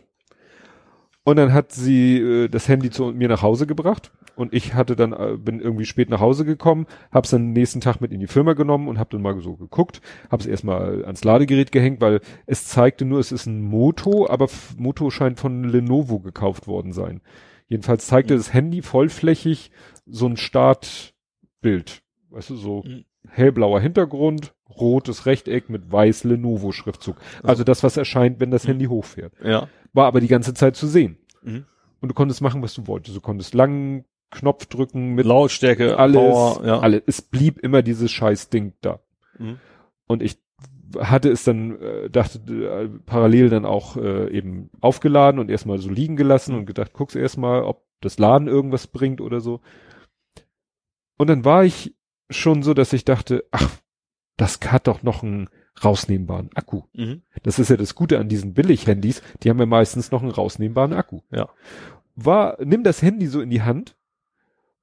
Und 1.22 1.36
dann 1.36 1.52
hat 1.52 1.72
sie 1.72 2.18
äh, 2.18 2.48
das 2.48 2.66
Handy 2.66 2.90
zu 2.90 3.12
mir 3.12 3.28
nach 3.28 3.42
Hause 3.42 3.66
gebracht 3.66 4.10
und 4.36 4.54
ich 4.54 4.74
hatte 4.74 4.96
dann 4.96 5.12
äh, 5.12 5.36
bin 5.36 5.60
irgendwie 5.60 5.84
spät 5.84 6.08
nach 6.08 6.20
Hause 6.20 6.44
gekommen, 6.46 6.86
hab's 7.12 7.30
dann 7.30 7.48
den 7.48 7.52
nächsten 7.52 7.80
Tag 7.80 8.00
mit 8.00 8.10
in 8.10 8.20
die 8.20 8.26
Firma 8.26 8.54
genommen 8.54 8.88
und 8.88 8.98
hab 8.98 9.10
dann 9.10 9.20
mal 9.20 9.38
so 9.40 9.54
geguckt, 9.54 10.00
hab's 10.30 10.46
erstmal 10.46 11.04
ans 11.04 11.22
Ladegerät 11.22 11.72
gehängt, 11.72 12.00
weil 12.00 12.20
es 12.46 12.66
zeigte 12.66 13.04
nur, 13.04 13.20
es 13.20 13.32
ist 13.32 13.46
ein 13.46 13.60
Moto, 13.60 14.28
aber 14.28 14.48
Moto 14.78 15.10
scheint 15.10 15.38
von 15.38 15.64
Lenovo 15.64 16.20
gekauft 16.20 16.66
worden 16.66 16.92
sein. 16.92 17.20
Jedenfalls 17.68 18.06
zeigte 18.06 18.34
Mhm. 18.34 18.38
das 18.38 18.54
Handy 18.54 18.82
vollflächig 18.82 19.70
so 20.06 20.26
ein 20.26 20.38
Startbild, 21.64 22.02
weißt 22.30 22.50
du, 22.50 22.56
so 22.56 22.82
Mhm. 22.86 23.04
hellblauer 23.28 23.80
Hintergrund, 23.80 24.54
rotes 24.78 25.26
Rechteck 25.26 25.68
mit 25.68 25.90
weiß 25.92 26.24
Lenovo 26.24 26.72
Schriftzug. 26.72 27.16
Also 27.42 27.64
das, 27.64 27.82
was 27.82 27.96
erscheint, 27.96 28.40
wenn 28.40 28.50
das 28.50 28.64
Mhm. 28.64 28.68
Handy 28.68 28.84
hochfährt 28.86 29.32
Ja. 29.44 29.68
war 29.92 30.06
aber 30.06 30.20
die 30.20 30.28
ganze 30.28 30.54
Zeit 30.54 30.76
zu 30.76 30.86
sehen. 30.86 31.18
Mhm. 31.42 31.64
Und 32.00 32.08
du 32.08 32.14
konntest 32.14 32.40
machen, 32.40 32.62
was 32.62 32.72
du 32.74 32.86
wolltest. 32.86 33.16
Du 33.16 33.20
konntest 33.20 33.52
langen 33.54 34.04
Knopf 34.30 34.66
drücken 34.66 35.14
mit 35.14 35.26
Lautstärke, 35.26 35.98
alles, 35.98 36.16
Power, 36.16 36.64
ja. 36.64 36.78
alles. 36.78 37.02
Es 37.06 37.20
blieb 37.20 37.58
immer 37.58 37.82
dieses 37.82 38.10
scheiß 38.10 38.48
Ding 38.48 38.72
da. 38.80 39.00
Mhm. 39.38 39.58
Und 40.06 40.22
ich 40.22 40.38
hatte 40.98 41.30
es 41.30 41.44
dann, 41.44 41.78
äh, 41.80 42.08
dachte, 42.10 42.38
äh, 42.38 42.88
parallel 43.06 43.48
dann 43.50 43.64
auch 43.64 43.96
äh, 43.96 44.30
eben 44.30 44.70
aufgeladen 44.80 45.38
und 45.40 45.50
erstmal 45.50 45.78
so 45.78 45.90
liegen 45.90 46.16
gelassen 46.16 46.54
und 46.54 46.66
gedacht, 46.66 46.92
guck's 46.94 47.14
erstmal, 47.14 47.62
ob 47.64 47.84
das 48.00 48.18
Laden 48.18 48.48
irgendwas 48.48 48.86
bringt 48.86 49.20
oder 49.20 49.40
so. 49.40 49.60
Und 51.20 51.26
dann 51.26 51.44
war 51.44 51.64
ich 51.64 51.94
schon 52.30 52.62
so, 52.62 52.72
dass 52.72 52.94
ich 52.94 53.04
dachte, 53.04 53.44
ach, 53.50 53.76
das 54.38 54.58
hat 54.64 54.86
doch 54.86 55.02
noch 55.02 55.22
einen 55.22 55.50
rausnehmbaren 55.84 56.48
Akku. 56.54 56.84
Mhm. 56.94 57.20
Das 57.42 57.58
ist 57.58 57.68
ja 57.68 57.76
das 57.76 57.94
Gute 57.94 58.18
an 58.18 58.30
diesen 58.30 58.54
Billig-Handys, 58.54 59.20
die 59.42 59.50
haben 59.50 59.58
ja 59.58 59.66
meistens 59.66 60.10
noch 60.10 60.22
einen 60.22 60.30
rausnehmbaren 60.30 60.94
Akku. 60.94 61.20
Ja. 61.30 61.50
War, 62.14 62.56
nimm 62.64 62.84
das 62.84 63.02
Handy 63.02 63.26
so 63.26 63.42
in 63.42 63.50
die 63.50 63.60
Hand 63.60 63.98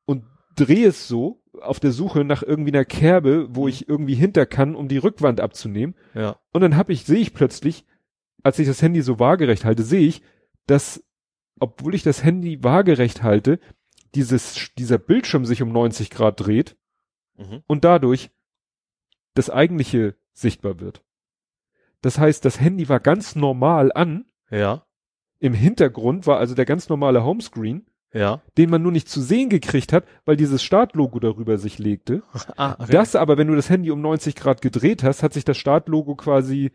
und 0.05 0.25
dreh 0.55 0.83
es 0.83 1.07
so 1.07 1.41
auf 1.59 1.79
der 1.79 1.91
Suche 1.91 2.23
nach 2.23 2.43
irgendwie 2.43 2.71
einer 2.71 2.85
Kerbe, 2.85 3.47
wo 3.49 3.63
Mhm. 3.63 3.69
ich 3.69 3.89
irgendwie 3.89 4.13
hinter 4.13 4.45
kann, 4.45 4.75
um 4.75 4.87
die 4.87 4.97
Rückwand 4.99 5.41
abzunehmen. 5.41 5.95
Ja. 6.13 6.37
Und 6.53 6.61
dann 6.61 6.75
habe 6.75 6.93
ich, 6.93 7.03
sehe 7.03 7.17
ich 7.17 7.33
plötzlich, 7.33 7.83
als 8.43 8.59
ich 8.59 8.67
das 8.67 8.83
Handy 8.83 9.01
so 9.01 9.17
waagerecht 9.17 9.65
halte, 9.65 9.81
sehe 9.81 10.07
ich, 10.07 10.21
dass, 10.67 11.03
obwohl 11.59 11.95
ich 11.95 12.03
das 12.03 12.23
Handy 12.23 12.63
waagerecht 12.63 13.23
halte, 13.23 13.59
dieses, 14.17 14.71
dieser 14.77 14.97
Bildschirm 14.97 15.45
sich 15.45 15.61
um 15.61 15.71
90 15.71 16.09
Grad 16.09 16.39
dreht 16.39 16.75
Mhm. 17.37 17.61
und 17.67 17.85
dadurch 17.85 18.31
das 19.35 19.51
eigentliche 19.51 20.15
sichtbar 20.33 20.79
wird. 20.79 21.03
Das 22.01 22.17
heißt, 22.17 22.43
das 22.43 22.59
Handy 22.59 22.89
war 22.89 22.99
ganz 22.99 23.35
normal 23.35 23.91
an. 23.93 24.25
Ja. 24.49 24.85
Im 25.39 25.53
Hintergrund 25.53 26.25
war 26.25 26.39
also 26.39 26.55
der 26.55 26.65
ganz 26.65 26.89
normale 26.89 27.23
Homescreen, 27.23 27.85
Ja. 28.11 28.41
den 28.57 28.71
man 28.71 28.81
nur 28.81 28.91
nicht 28.91 29.07
zu 29.07 29.21
sehen 29.21 29.49
gekriegt 29.49 29.93
hat, 29.93 30.05
weil 30.25 30.35
dieses 30.35 30.63
Startlogo 30.63 31.19
darüber 31.19 31.59
sich 31.59 31.77
legte. 31.77 32.23
Ah, 32.57 32.75
okay. 32.79 32.91
Das 32.91 33.15
aber, 33.15 33.37
wenn 33.37 33.47
du 33.47 33.55
das 33.55 33.69
Handy 33.69 33.91
um 33.91 34.01
90 34.01 34.35
Grad 34.35 34.61
gedreht 34.63 35.03
hast, 35.03 35.21
hat 35.21 35.33
sich 35.33 35.45
das 35.45 35.57
Startlogo 35.57 36.15
quasi 36.15 36.71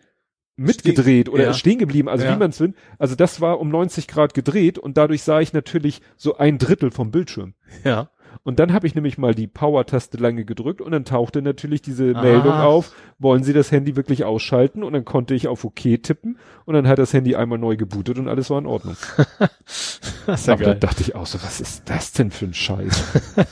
mitgedreht 0.56 1.28
oder 1.28 1.44
ja. 1.44 1.55
stehen 1.55 1.78
geblieben, 1.78 2.08
also 2.08 2.24
Ja. 2.24 2.34
wie 2.34 2.39
man 2.39 2.50
es 2.50 2.60
will. 2.60 2.74
Also 2.98 3.14
das 3.14 3.40
war 3.40 3.60
um 3.60 3.70
90 3.70 4.06
Grad 4.08 4.34
gedreht 4.34 4.78
und 4.78 4.97
dadurch 4.97 5.22
sah 5.22 5.40
ich 5.40 5.52
natürlich 5.52 6.00
so 6.16 6.36
ein 6.36 6.58
Drittel 6.58 6.90
vom 6.90 7.10
Bildschirm. 7.10 7.55
Ja. 7.84 8.10
Und 8.44 8.58
dann 8.58 8.72
habe 8.72 8.88
ich 8.88 8.96
nämlich 8.96 9.18
mal 9.18 9.34
die 9.36 9.46
Power-Taste 9.46 10.18
lange 10.18 10.44
gedrückt 10.44 10.80
und 10.80 10.90
dann 10.90 11.04
tauchte 11.04 11.42
natürlich 11.42 11.80
diese 11.80 12.12
Ah. 12.16 12.22
Meldung 12.22 12.52
auf, 12.52 12.90
wollen 13.20 13.44
Sie 13.44 13.52
das 13.52 13.70
Handy 13.70 13.94
wirklich 13.94 14.24
ausschalten? 14.24 14.82
Und 14.82 14.94
dann 14.94 15.04
konnte 15.04 15.34
ich 15.34 15.46
auf 15.46 15.64
OK 15.64 15.80
tippen 16.02 16.38
und 16.64 16.74
dann 16.74 16.88
hat 16.88 16.98
das 16.98 17.12
Handy 17.12 17.36
einmal 17.36 17.58
neu 17.58 17.76
gebootet 17.76 18.18
und 18.18 18.26
alles 18.28 18.50
war 18.50 18.58
in 18.58 18.66
Ordnung. 18.66 18.96
Das 20.26 20.42
ist 20.42 20.46
ja 20.46 20.52
Aber 20.54 20.62
dann 20.62 20.72
geil. 20.74 20.80
dachte 20.80 21.02
ich 21.02 21.16
auch 21.16 21.26
so, 21.26 21.42
was 21.42 21.60
ist 21.60 21.88
das 21.90 22.12
denn 22.12 22.30
für 22.30 22.44
ein 22.46 22.54
Scheiß? 22.54 23.04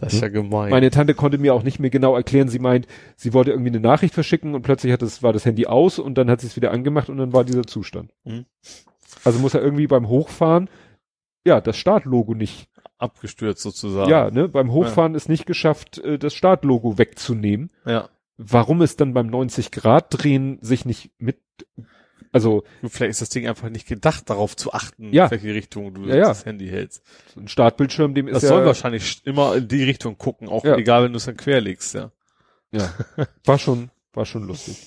Das 0.00 0.12
ist 0.12 0.20
ja 0.20 0.28
gemein. 0.28 0.70
Meine 0.70 0.90
Tante 0.90 1.14
konnte 1.14 1.38
mir 1.38 1.54
auch 1.54 1.62
nicht 1.62 1.78
mehr 1.78 1.88
genau 1.90 2.14
erklären, 2.16 2.48
sie 2.48 2.58
meint, 2.58 2.86
sie 3.16 3.32
wollte 3.32 3.52
irgendwie 3.52 3.70
eine 3.70 3.80
Nachricht 3.80 4.12
verschicken 4.12 4.54
und 4.54 4.62
plötzlich 4.62 4.92
hat 4.92 5.02
es, 5.02 5.22
war 5.22 5.32
das 5.32 5.44
Handy 5.44 5.66
aus 5.66 5.98
und 5.98 6.18
dann 6.18 6.28
hat 6.28 6.40
sie 6.40 6.48
es 6.48 6.56
wieder 6.56 6.72
angemacht 6.72 7.08
und 7.08 7.16
dann 7.16 7.32
war 7.32 7.44
dieser 7.44 7.62
Zustand. 7.64 8.12
Mhm. 8.24 8.44
Also 9.24 9.38
muss 9.38 9.54
er 9.54 9.62
irgendwie 9.62 9.86
beim 9.86 10.08
Hochfahren, 10.08 10.68
ja, 11.46 11.60
das 11.60 11.76
Startlogo 11.76 12.34
nicht 12.34 12.68
Abgestürzt 12.98 13.62
sozusagen. 13.62 14.10
Ja, 14.10 14.30
ne, 14.30 14.48
beim 14.48 14.70
Hochfahren 14.72 15.14
ist 15.14 15.28
nicht 15.28 15.46
geschafft, 15.46 15.98
äh, 15.98 16.18
das 16.18 16.34
Startlogo 16.34 16.96
wegzunehmen. 16.98 17.70
Ja. 17.84 18.08
Warum 18.36 18.82
es 18.82 18.96
dann 18.96 19.14
beim 19.14 19.26
90 19.28 19.70
Grad 19.70 20.06
Drehen 20.10 20.58
sich 20.60 20.84
nicht 20.84 21.10
mit, 21.18 21.38
also 22.32 22.64
Vielleicht 22.86 23.10
ist 23.10 23.20
das 23.20 23.28
Ding 23.28 23.46
einfach 23.46 23.68
nicht 23.70 23.86
gedacht, 23.86 24.28
darauf 24.30 24.56
zu 24.56 24.72
achten, 24.72 25.12
Ja. 25.12 25.26
in 25.26 25.30
welche 25.32 25.54
Richtung 25.54 25.94
du 25.94 26.02
Ja, 26.06 26.16
ja. 26.16 26.24
das 26.28 26.44
Handy 26.44 26.68
hältst. 26.68 27.02
ein 27.36 27.46
Startbildschirm, 27.48 28.14
dem 28.14 28.26
ist 28.28 28.34
Das 28.34 28.42
ja, 28.44 28.48
soll 28.50 28.64
wahrscheinlich 28.66 29.22
immer 29.24 29.54
in 29.56 29.68
die 29.68 29.84
Richtung 29.84 30.18
gucken, 30.18 30.48
auch 30.48 30.64
Ja. 30.64 30.76
egal, 30.76 31.04
wenn 31.04 31.12
du 31.12 31.18
es 31.18 31.26
dann 31.26 31.36
querlegst, 31.36 31.94
ja. 31.94 32.10
ja, 32.72 32.92
war 33.44 33.58
schon, 33.58 33.90
war 34.12 34.24
schon 34.26 34.44
lustig. 34.46 34.78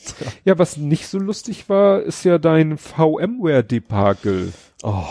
Ja, 0.43 0.57
was 0.59 0.75
nicht 0.77 1.07
so 1.07 1.17
lustig 1.19 1.69
war, 1.69 2.01
ist 2.01 2.25
ja 2.25 2.37
dein 2.39 2.77
VMware-Debakel. 2.77 4.51
Oh. 4.83 5.03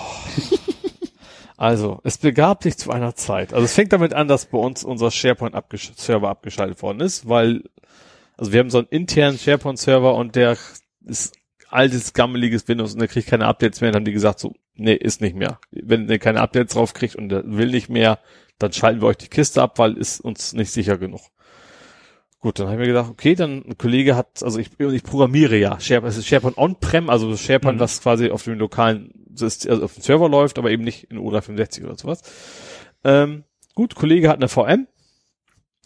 Also, 1.56 2.00
es 2.04 2.18
begab 2.18 2.62
sich 2.62 2.76
zu 2.76 2.90
einer 2.90 3.14
Zeit. 3.14 3.54
Also 3.54 3.64
es 3.64 3.74
fängt 3.74 3.92
damit 3.92 4.12
an, 4.12 4.28
dass 4.28 4.46
bei 4.46 4.58
uns 4.58 4.84
unser 4.84 5.10
SharePoint-Server 5.10 6.28
abgeschaltet 6.28 6.82
worden 6.82 7.00
ist, 7.00 7.28
weil, 7.28 7.62
also 8.36 8.52
wir 8.52 8.60
haben 8.60 8.70
so 8.70 8.78
einen 8.78 8.88
internen 8.88 9.38
SharePoint-Server 9.38 10.14
und 10.14 10.36
der 10.36 10.56
ist 11.06 11.34
altes, 11.70 12.12
gammeliges 12.12 12.68
Windows 12.68 12.92
und 12.92 13.00
der 13.00 13.08
kriegt 13.08 13.28
keine 13.28 13.46
Updates 13.46 13.80
mehr. 13.80 13.88
Und 13.88 13.94
dann 13.94 14.00
haben 14.00 14.04
die 14.06 14.12
gesagt 14.12 14.38
so, 14.38 14.54
nee, 14.74 14.94
ist 14.94 15.20
nicht 15.20 15.34
mehr. 15.34 15.58
Wenn 15.70 16.06
der 16.06 16.18
keine 16.18 16.40
Updates 16.40 16.74
drauf 16.74 16.92
kriegt 16.92 17.16
und 17.16 17.30
der 17.30 17.42
will 17.46 17.70
nicht 17.70 17.88
mehr, 17.88 18.18
dann 18.58 18.72
schalten 18.72 19.00
wir 19.00 19.08
euch 19.08 19.16
die 19.16 19.28
Kiste 19.28 19.62
ab, 19.62 19.78
weil 19.78 19.96
ist 19.96 20.20
uns 20.20 20.52
nicht 20.52 20.70
sicher 20.70 20.98
genug. 20.98 21.22
Gut, 22.40 22.58
dann 22.58 22.66
habe 22.66 22.76
ich 22.76 22.80
mir 22.80 22.86
gedacht, 22.92 23.10
okay, 23.10 23.34
dann 23.34 23.64
ein 23.66 23.78
Kollege 23.78 24.14
hat, 24.14 24.42
also 24.42 24.58
ich, 24.58 24.78
ich 24.78 25.02
programmiere 25.02 25.56
ja 25.56 25.80
SharePoint, 25.80 26.12
es 26.12 26.18
ist 26.18 26.26
SharePoint 26.26 26.58
on-prem, 26.58 27.08
also 27.10 27.34
SharePoint, 27.34 27.76
Mhm. 27.78 27.80
was 27.80 28.02
quasi 28.02 28.30
auf 28.30 28.44
dem 28.44 28.58
lokalen, 28.58 29.10
also 29.42 29.84
auf 29.84 29.94
dem 29.94 30.02
Server 30.02 30.28
läuft, 30.28 30.58
aber 30.58 30.70
eben 30.70 30.84
nicht 30.84 31.04
in 31.10 31.18
ODA 31.18 31.40
65 31.40 31.84
oder 31.84 31.96
sowas. 31.96 32.22
Ähm, 33.04 33.44
gut, 33.74 33.94
Kollege 33.94 34.28
hat 34.28 34.36
eine 34.36 34.48
VM, 34.48 34.86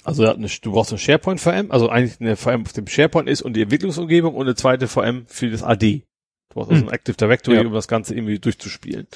also 0.04 0.26
hat 0.26 0.36
eine, 0.36 0.46
du 0.48 0.72
brauchst 0.72 0.90
eine 0.92 0.98
SharePoint 0.98 1.40
VM, 1.40 1.70
also 1.70 1.88
eigentlich 1.88 2.20
eine 2.20 2.36
VM 2.36 2.62
auf 2.62 2.72
dem 2.72 2.86
SharePoint 2.86 3.28
ist 3.28 3.42
und 3.42 3.54
die 3.54 3.62
Entwicklungsumgebung 3.62 4.34
und 4.34 4.46
eine 4.46 4.54
zweite 4.54 4.88
VM 4.88 5.24
für 5.26 5.50
das 5.50 5.62
AD. 5.62 6.02
Du 6.48 6.54
brauchst 6.54 6.70
also 6.70 6.82
Mhm. 6.84 6.88
ein 6.88 6.94
Active 6.94 7.16
Directory, 7.16 7.56
Ja. 7.56 7.62
um 7.66 7.72
das 7.72 7.88
Ganze 7.88 8.14
irgendwie 8.14 8.38
durchzuspielen. 8.38 9.06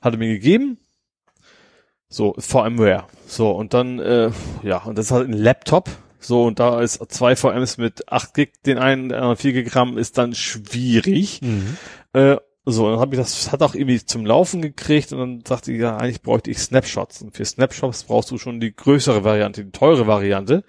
Hat 0.00 0.14
er 0.14 0.18
mir 0.18 0.28
gegeben. 0.32 0.78
So, 2.08 2.34
VMware. 2.38 3.04
So, 3.26 3.50
und 3.52 3.72
dann, 3.74 3.98
äh, 3.98 4.30
ja, 4.62 4.78
und 4.84 4.98
das 4.98 5.06
ist 5.06 5.10
halt 5.12 5.28
ein 5.28 5.32
Laptop. 5.32 5.88
So, 6.20 6.44
und 6.44 6.60
da 6.60 6.80
ist 6.80 7.00
zwei 7.10 7.34
VMs 7.36 7.78
mit 7.78 8.08
8 8.12 8.34
Gig, 8.34 8.52
den 8.66 8.78
einen, 8.78 9.08
der 9.08 9.18
andere 9.18 9.36
4 9.36 9.52
Gig 9.54 9.74
RAM, 9.74 9.96
ist 9.98 10.18
dann 10.18 10.34
schwierig. 10.34 11.40
Äh, 12.12 12.36
so, 12.64 12.90
dann 12.90 13.00
habe 13.00 13.14
ich 13.14 13.20
das, 13.20 13.50
hat 13.52 13.62
auch 13.62 13.74
irgendwie 13.74 14.04
zum 14.04 14.24
Laufen 14.24 14.62
gekriegt 14.62 15.12
und 15.12 15.18
dann 15.18 15.42
sagte 15.46 15.72
ich, 15.72 15.80
ja, 15.80 15.96
eigentlich 15.96 16.22
bräuchte 16.22 16.50
ich 16.50 16.58
Snapshots. 16.58 17.22
Und 17.22 17.34
für 17.36 17.44
Snapshots 17.44 18.04
brauchst 18.04 18.30
du 18.30 18.38
schon 18.38 18.60
die 18.60 18.74
größere 18.74 19.24
Variante, 19.24 19.64
die 19.64 19.72
teure 19.72 20.06
Variante. 20.06 20.64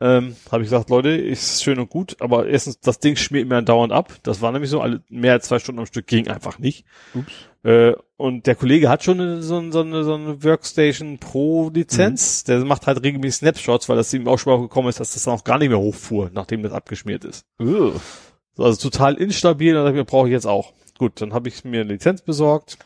ähm, 0.00 0.34
habe 0.50 0.62
ich 0.62 0.70
gesagt, 0.70 0.88
Leute, 0.88 1.10
ist 1.10 1.62
schön 1.62 1.78
und 1.78 1.90
gut, 1.90 2.16
aber 2.20 2.46
erstens, 2.46 2.80
das 2.80 3.00
Ding 3.00 3.16
schmiert 3.16 3.46
mir 3.48 3.56
andauernd 3.58 3.92
ab. 3.92 4.14
Das 4.22 4.40
war 4.40 4.50
nämlich 4.50 4.70
so, 4.70 4.80
alle, 4.80 5.02
mehr 5.10 5.34
als 5.34 5.46
zwei 5.46 5.58
Stunden 5.58 5.80
am 5.80 5.86
Stück 5.86 6.06
ging 6.06 6.28
einfach 6.28 6.58
nicht. 6.58 6.86
Ups. 7.14 7.32
Äh, 7.64 7.92
und 8.16 8.46
der 8.46 8.54
Kollege 8.54 8.88
hat 8.88 9.04
schon 9.04 9.20
eine, 9.20 9.42
so, 9.42 9.58
eine, 9.58 9.72
so, 9.72 9.80
eine, 9.80 10.04
so 10.04 10.14
eine 10.14 10.42
Workstation 10.42 11.18
Pro 11.18 11.68
Lizenz. 11.68 12.44
Der 12.44 12.64
macht 12.64 12.86
halt 12.86 13.02
regelmäßig 13.02 13.40
Snapshots, 13.40 13.90
weil 13.90 13.96
das 13.96 14.14
ihm 14.14 14.26
auch 14.26 14.38
schon 14.38 14.54
mal 14.54 14.62
gekommen 14.62 14.88
ist, 14.88 15.00
dass 15.00 15.12
das 15.12 15.24
dann 15.24 15.34
auch 15.34 15.44
gar 15.44 15.58
nicht 15.58 15.68
mehr 15.68 15.78
hochfuhr, 15.78 16.30
nachdem 16.32 16.62
das 16.62 16.72
abgeschmiert 16.72 17.26
ist. 17.26 17.44
So, 17.58 18.64
Also 18.64 18.88
total 18.88 19.16
instabil, 19.16 19.76
und 19.76 19.94
das 19.94 20.06
brauche 20.06 20.28
ich 20.28 20.32
jetzt 20.32 20.46
auch. 20.46 20.72
Gut, 21.00 21.22
dann 21.22 21.32
habe 21.32 21.48
ich 21.48 21.64
mir 21.64 21.80
eine 21.80 21.94
Lizenz 21.94 22.20
besorgt, 22.20 22.76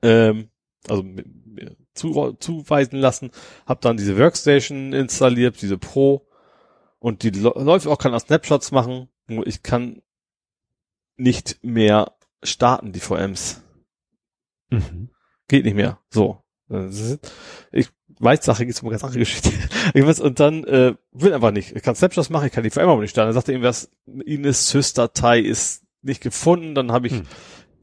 ähm, 0.00 0.48
also 0.88 1.02
mir, 1.02 1.74
zu, 1.92 2.36
zuweisen 2.38 3.00
lassen, 3.00 3.32
habe 3.66 3.80
dann 3.80 3.96
diese 3.96 4.16
Workstation 4.16 4.92
installiert, 4.92 5.60
diese 5.60 5.76
Pro, 5.76 6.28
und 7.00 7.24
die 7.24 7.30
läuft 7.30 7.88
auch, 7.88 7.98
kann 7.98 8.14
auch 8.14 8.20
Snapshots 8.20 8.70
machen, 8.70 9.08
nur 9.26 9.44
ich 9.44 9.64
kann 9.64 10.02
nicht 11.16 11.58
mehr 11.64 12.12
starten, 12.44 12.92
die 12.92 13.00
VMs. 13.00 13.60
Mhm. 14.70 15.10
Geht 15.48 15.64
nicht 15.64 15.74
mehr. 15.74 15.98
So. 16.10 16.44
Ich 17.72 17.88
weiß, 18.20 18.44
Sache 18.44 18.66
geht's 18.66 18.82
um 18.82 18.86
eine 18.86 18.92
ganz 18.92 19.02
andere 19.02 19.18
Geschichte. 19.18 19.50
Und 20.22 20.38
dann 20.38 20.62
äh, 20.62 20.94
will 21.10 21.34
einfach 21.34 21.50
nicht. 21.50 21.74
Ich 21.74 21.82
kann 21.82 21.96
Snapshots 21.96 22.30
machen, 22.30 22.46
ich 22.46 22.52
kann 22.52 22.62
die 22.62 22.70
VM 22.70 22.88
aber 22.88 23.00
nicht 23.00 23.10
starten. 23.10 23.26
Dann 23.26 23.34
sagte 23.34 23.50
irgendwas, 23.50 23.90
Ines 24.06 24.68
Sys-Datei 24.68 25.40
ist 25.40 25.89
nicht 26.02 26.22
gefunden. 26.22 26.74
Dann 26.74 26.92
habe 26.92 27.06
ich 27.08 27.12
Hm. 27.14 27.26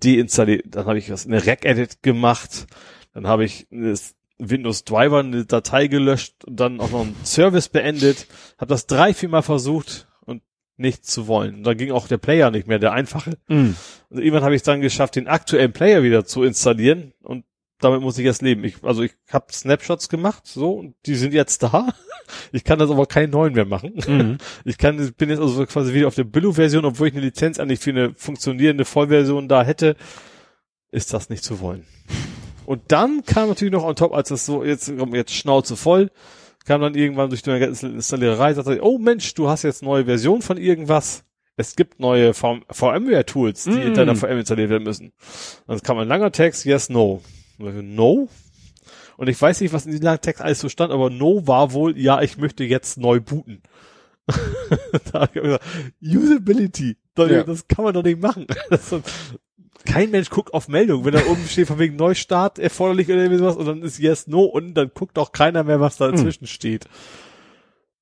deinstalliert, 0.03 0.65
dann 0.69 0.85
habe 0.85 0.97
ich 0.97 1.09
was 1.11 1.25
eine 1.25 1.45
Rec-Edit 1.45 2.03
gemacht. 2.03 2.67
Dann 3.13 3.27
habe 3.27 3.45
ich 3.45 3.67
eine 3.71 3.95
Windows 4.37 4.83
Driver 4.83 5.19
eine 5.19 5.45
Datei 5.45 5.87
gelöscht 5.87 6.45
und 6.45 6.59
dann 6.59 6.79
auch 6.79 6.91
noch 6.91 7.01
einen 7.01 7.15
Service 7.23 7.69
beendet. 7.69 8.27
Habe 8.59 8.69
das 8.69 8.85
drei, 8.85 9.13
vier 9.13 9.29
Mal 9.29 9.41
versucht 9.41 10.07
und 10.21 10.43
nicht 10.75 11.05
zu 11.05 11.27
wollen. 11.27 11.55
Und 11.55 11.63
dann 11.63 11.77
ging 11.77 11.91
auch 11.91 12.07
der 12.07 12.19
Player 12.19 12.51
nicht 12.51 12.67
mehr, 12.67 12.77
der 12.77 12.91
einfache. 12.91 13.37
Mhm. 13.47 13.75
Und 14.09 14.19
irgendwann 14.19 14.43
habe 14.43 14.55
ich 14.55 14.61
dann 14.61 14.81
geschafft, 14.81 15.15
den 15.15 15.27
aktuellen 15.27 15.73
Player 15.73 16.03
wieder 16.03 16.25
zu 16.25 16.43
installieren 16.43 17.13
und 17.23 17.45
damit 17.79 18.01
muss 18.01 18.17
ich 18.17 18.25
jetzt 18.25 18.41
leben. 18.41 18.63
Ich, 18.63 18.83
also 18.83 19.03
ich 19.03 19.13
habe 19.29 19.51
Snapshots 19.51 20.09
gemacht, 20.09 20.45
so, 20.47 20.73
und 20.73 20.95
die 21.05 21.15
sind 21.15 21.33
jetzt 21.33 21.61
da. 21.63 21.93
Ich 22.51 22.64
kann 22.64 22.80
das 22.80 22.89
aber 22.91 23.06
keine 23.06 23.27
neuen 23.30 23.53
mehr 23.53 23.65
machen. 23.65 23.93
Mhm. 24.07 24.38
Ich 24.65 24.77
kann, 24.77 24.97
bin 25.17 25.30
jetzt 25.30 25.39
also 25.39 25.65
quasi 25.65 25.93
wieder 25.93 26.07
auf 26.07 26.15
der 26.15 26.23
Billo-Version, 26.25 26.85
obwohl 26.85 27.07
ich 27.07 27.14
eine 27.14 27.23
Lizenz 27.23 27.59
eigentlich 27.59 27.80
für 27.80 27.91
eine 27.91 28.14
funktionierende 28.15 28.85
Vollversion 28.85 29.47
da 29.47 29.64
hätte, 29.64 29.95
ist 30.91 31.14
das 31.14 31.30
nicht 31.30 31.43
zu 31.43 31.59
wollen. 31.59 31.85
Und 32.65 32.81
dann 32.89 33.23
kam 33.25 33.49
natürlich 33.49 33.72
noch 33.72 33.83
on 33.83 33.95
top, 33.95 34.14
als 34.14 34.30
das 34.30 34.45
so, 34.45 34.64
jetzt, 34.64 34.91
jetzt 35.14 35.33
Schnauze 35.33 35.75
voll, 35.77 36.11
kam 36.65 36.81
dann 36.81 36.95
irgendwann 36.95 37.30
durch 37.30 37.41
die 37.43 37.51
Installiererei, 37.51 38.53
sagte, 38.53 38.80
oh 38.81 38.97
Mensch, 38.97 39.33
du 39.35 39.47
hast 39.47 39.64
jetzt 39.64 39.83
neue 39.83 40.06
Version 40.06 40.41
von 40.41 40.57
irgendwas. 40.57 41.23
Es 41.56 41.75
gibt 41.75 41.99
neue 41.99 42.33
VM 42.33 42.64
VMware-Tools, 42.69 43.64
die 43.64 43.72
in 43.81 43.91
Mm. 43.93 43.95
deiner 43.95 44.15
VM 44.15 44.38
installiert 44.38 44.69
werden 44.69 44.83
müssen. 44.83 45.11
Dann 45.65 45.81
kam 45.81 45.97
ein 45.97 46.07
langer 46.07 46.31
Text, 46.31 46.65
yes, 46.65 46.89
no. 46.89 47.22
No? 47.57 48.27
Und 49.17 49.27
ich 49.27 49.41
weiß 49.41 49.61
nicht, 49.61 49.73
was 49.73 49.85
in 49.85 49.91
diesem 49.91 50.05
langen 50.05 50.21
Text 50.21 50.41
alles 50.41 50.59
so 50.59 50.69
stand, 50.69 50.91
aber 50.93 51.09
No 51.09 51.45
war 51.47 51.73
wohl, 51.73 51.97
ja, 51.97 52.21
ich 52.21 52.37
möchte 52.37 52.63
jetzt 52.63 52.97
neu 52.97 53.19
booten. 53.19 53.61
da 55.11 55.21
hab 55.21 55.35
ich 55.35 55.41
gesagt, 55.41 55.65
Usability, 56.01 56.97
Leute, 57.17 57.33
Ja. 57.33 57.43
das 57.43 57.67
kann 57.67 57.83
man 57.85 57.93
doch 57.93 58.03
nicht 58.03 58.21
machen. 58.21 58.45
Das 58.69 58.89
so, 58.89 59.01
kein 59.85 60.11
Mensch 60.11 60.29
guckt 60.29 60.53
auf 60.53 60.67
Meldung, 60.67 61.05
wenn 61.05 61.13
da 61.13 61.25
oben 61.27 61.45
steht 61.47 61.67
von 61.67 61.79
wegen 61.79 61.95
Neustart 61.95 62.59
erforderlich 62.59 63.09
oder 63.09 63.37
sowas 63.37 63.55
und 63.55 63.65
dann 63.65 63.81
ist 63.81 63.99
Yes, 63.99 64.27
No 64.27 64.43
und 64.43 64.73
dann 64.73 64.91
guckt 64.93 65.17
auch 65.17 65.31
keiner 65.31 65.63
mehr, 65.63 65.79
was 65.79 65.97
da 65.97 66.11
dazwischen 66.11 66.45
steht. 66.47 66.85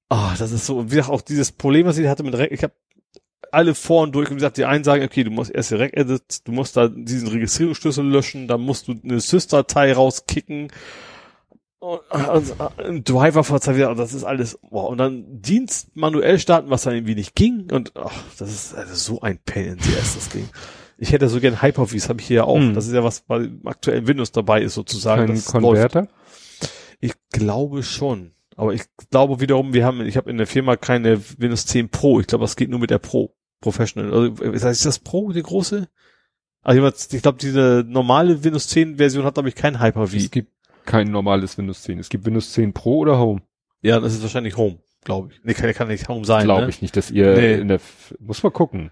Ah, 0.10 0.36
das 0.38 0.52
ist 0.52 0.66
so, 0.66 0.86
wie 0.92 0.96
gesagt, 0.96 1.10
auch 1.10 1.22
dieses 1.22 1.52
Problem, 1.52 1.86
was 1.86 1.98
ich 1.98 2.08
hatte 2.08 2.24
mit 2.24 2.34
ich 2.52 2.64
habe 2.64 2.74
alle 3.52 3.76
vor 3.76 4.04
und 4.04 4.14
durch 4.14 4.30
und 4.30 4.36
wie 4.36 4.40
gesagt, 4.40 4.58
die 4.58 4.66
einen 4.66 4.84
sagen, 4.84 5.04
okay, 5.04 5.24
du 5.24 5.32
musst 5.32 5.52
erst 5.52 5.72
direkt 5.72 5.98
edit, 5.98 6.48
du 6.48 6.52
musst 6.52 6.78
da 6.78 6.88
diesen 6.88 7.28
Registrierungsschlüssel 7.28 8.06
löschen, 8.06 8.48
dann 8.48 8.62
musst 8.62 8.88
du 8.88 8.96
eine 9.04 9.20
Sys-Datei 9.20 9.94
rauskicken, 9.94 10.72
und, 11.80 12.02
und, 12.10 12.56
ein 12.80 13.04
Driver 13.04 13.44
verzeiht 13.44 13.80
das 14.00 14.14
ist 14.14 14.24
alles, 14.24 14.58
boah, 14.72 14.90
und 14.90 14.98
dann 14.98 15.24
Dienst 15.42 15.96
manuell 15.96 16.40
starten, 16.40 16.72
was 16.72 16.84
dann 16.84 16.96
irgendwie 16.96 17.14
nicht 17.14 17.36
ging, 17.36 17.72
und 17.72 17.92
ach, 17.96 18.12
das 18.40 18.50
ist 18.50 18.76
also 18.76 18.96
so 18.96 19.22
ein 19.22 19.40
Pain 19.46 19.74
in 19.74 19.80
the 19.80 19.96
ass, 19.98 20.16
das 20.16 20.30
Ding. 20.30 20.50
Ich 20.98 21.12
hätte 21.12 21.28
so 21.28 21.40
gern 21.40 21.62
Hyper-V, 21.62 22.10
habe 22.10 22.22
ich 22.22 22.28
hier 22.28 22.38
ja 22.38 22.44
auch. 22.46 22.58
Hm. 22.58 22.74
Das 22.74 22.88
ist 22.88 22.94
ja 22.94 23.04
was 23.04 23.22
bei 23.22 23.50
aktuellen 23.66 24.08
Windows 24.08 24.32
dabei 24.32 24.62
ist 24.62 24.76
sozusagen. 24.76 25.28
Das 25.28 25.46
Konverter? 25.46 26.02
läuft. 26.02 26.14
Ich 27.02 27.14
glaube 27.32 27.84
schon. 27.84 28.32
Aber 28.56 28.74
ich 28.74 28.84
glaube 29.12 29.40
wiederum, 29.42 29.74
wir 29.74 29.86
haben, 29.86 30.02
ich 30.06 30.18
habe 30.18 30.30
in 30.30 30.38
der 30.38 30.48
Firma 30.48 30.76
keine 30.78 31.22
Windows 31.38 31.66
10 31.66 31.90
Pro. 31.90 32.20
Ich 32.20 32.28
glaube, 32.28 32.44
das 32.44 32.56
geht 32.56 32.70
nur 32.70 32.80
mit 32.80 32.90
der 32.90 33.00
Pro. 33.00 33.36
Professional. 33.62 34.12
Also, 34.14 34.44
ist 34.44 34.64
das- 34.64 34.78
ist 34.78 34.86
das 34.86 35.00
Pro, 35.00 35.32
die 35.32 35.42
große? 35.42 35.88
Also 36.62 36.88
ich 37.16 37.22
glaube, 37.22 37.38
diese 37.40 37.84
normale 37.88 38.44
Windows 38.44 38.68
10 38.70 38.98
Version 38.98 39.24
hat, 39.26 39.36
glaube 39.36 39.50
ich, 39.50 39.56
kein 39.56 39.80
Hyper-V. 39.82 40.16
Es 40.18 40.32
gibt 40.32 40.52
kein 40.86 41.12
normales 41.12 41.58
Windows 41.58 41.84
10. 41.84 42.00
Es 42.00 42.10
gibt 42.10 42.26
Windows 42.26 42.54
10 42.54 42.74
Pro 42.74 42.98
oder 43.00 43.20
Home. 43.20 43.42
Ja, 43.82 44.00
das 44.00 44.14
ist 44.14 44.22
wahrscheinlich 44.24 44.58
Home, 44.58 44.80
glaube 45.04 45.32
ich. 45.32 45.42
Nee, 45.44 45.54
kann, 45.54 45.72
kann 45.74 45.88
nicht 45.90 46.08
Home 46.10 46.26
sein. 46.26 46.46
Glaube 46.46 46.64
ne? 46.64 46.70
ich 46.70 46.82
nicht, 46.82 46.96
dass 46.98 47.12
ihr 47.12 47.36
Nee. 47.36 47.54
in 47.56 47.68
der, 47.68 47.76
F 47.76 48.16
muss 48.20 48.42
mal 48.42 48.50
gucken. 48.52 48.92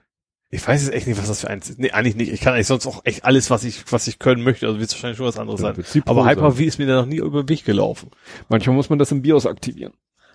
Ich 0.53 0.67
weiß 0.67 0.83
jetzt 0.83 0.93
echt 0.93 1.07
nicht, 1.07 1.17
was 1.17 1.27
das 1.27 1.41
für 1.41 1.49
eins 1.49 1.69
ist. 1.69 1.79
Nee, 1.79 1.91
eigentlich 1.91 2.15
nicht. 2.15 2.31
Ich 2.31 2.39
kann 2.39 2.53
eigentlich 2.53 2.67
sonst 2.67 2.85
auch 2.85 3.01
echt 3.05 3.25
alles, 3.25 3.49
was 3.49 3.63
ich, 3.63 3.83
was 3.91 4.05
ich 4.07 4.19
können 4.19 4.43
möchte. 4.43 4.67
Also 4.67 4.79
wird 4.79 4.87
es 4.89 4.95
wahrscheinlich 4.95 5.17
schon 5.17 5.25
was 5.25 5.39
anderes 5.39 5.61
Dann 5.61 5.75
sein. 5.83 6.03
Aber. 6.05 6.25
Hyper-V 6.29 6.61
ist 6.61 6.77
mir 6.77 6.85
da 6.85 6.95
noch 6.97 7.07
nie 7.07 7.17
über 7.17 7.41
den 7.43 7.49
Weg 7.49 7.65
gelaufen. 7.65 8.11
Manchmal 8.49 8.75
muss 8.75 8.89
man 8.89 8.99
das 8.99 9.11
im 9.11 9.23
BIOS 9.23 9.47
aktivieren. 9.47 9.93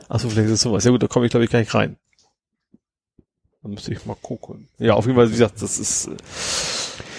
Achso, 0.08 0.28
vielleicht 0.28 0.46
ist 0.46 0.54
es 0.54 0.60
sowas. 0.62 0.84
Ja 0.84 0.90
gut, 0.90 1.02
da 1.02 1.06
komme 1.06 1.26
ich 1.26 1.30
glaube 1.30 1.44
ich 1.44 1.50
gar 1.50 1.60
nicht 1.60 1.72
rein. 1.72 1.96
Dann 3.62 3.72
müsste 3.72 3.92
ich 3.92 4.06
mal 4.06 4.16
gucken. 4.20 4.68
Ja, 4.78 4.94
auf 4.94 5.06
jeden 5.06 5.16
Fall, 5.16 5.28
wie 5.28 5.32
gesagt, 5.32 5.60
das 5.62 5.78
ist. 5.78 6.08
Äh, 6.08 6.16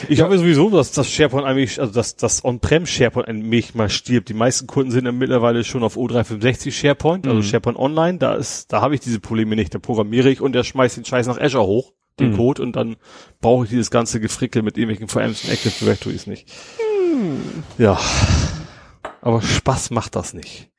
ich 0.10 0.22
hoffe 0.22 0.38
sowieso, 0.38 0.70
dass 0.70 0.92
das 0.92 1.10
SharePoint 1.10 1.46
eigentlich, 1.46 1.80
also 1.80 1.94
dass 1.94 2.16
das 2.16 2.44
On-Prem 2.44 2.86
SharePoint 2.86 3.28
ein 3.28 3.42
mich 3.42 3.76
mal 3.76 3.90
stirbt. 3.90 4.30
Die 4.30 4.34
meisten 4.34 4.68
Kunden 4.68 4.92
sind 4.92 5.06
ja 5.06 5.12
mittlerweile 5.12 5.64
schon 5.64 5.84
auf 5.84 5.98
O365 5.98 6.72
SharePoint, 6.72 7.28
also 7.28 7.40
Mhm. 7.40 7.44
SharePoint 7.44 7.78
Online. 7.78 8.18
Da 8.18 8.36
ist, 8.36 8.72
da 8.74 8.82
habe 8.82 8.96
ich 8.96 9.02
diese 9.02 9.20
Probleme 9.20 9.56
nicht. 9.56 9.74
Da 9.74 9.80
programmiere 9.80 10.30
ich 10.30 10.42
und 10.42 10.54
der 10.54 10.64
schmeißt 10.64 10.98
den 10.98 11.06
Scheiß 11.06 11.28
nach 11.28 11.40
Azure 11.40 11.66
hoch, 11.66 11.94
den 12.20 12.32
Mhm. 12.32 12.38
Code, 12.38 12.62
und 12.62 12.76
dann 12.76 12.98
brauche 13.42 13.64
ich 13.66 13.70
dieses 13.70 13.92
ganze 13.92 14.20
Gefrickel 14.20 14.62
mit 14.62 14.78
irgendwelchen 14.78 15.08
VMs 15.08 15.44
und 15.44 15.52
Active 15.52 15.74
Directories 15.80 16.28
nicht. 16.28 16.52
Ja. 17.78 18.00
Aber 19.22 19.42
Spaß 19.42 19.92
macht 19.92 20.16
das 20.16 20.34
nicht. 20.34 20.70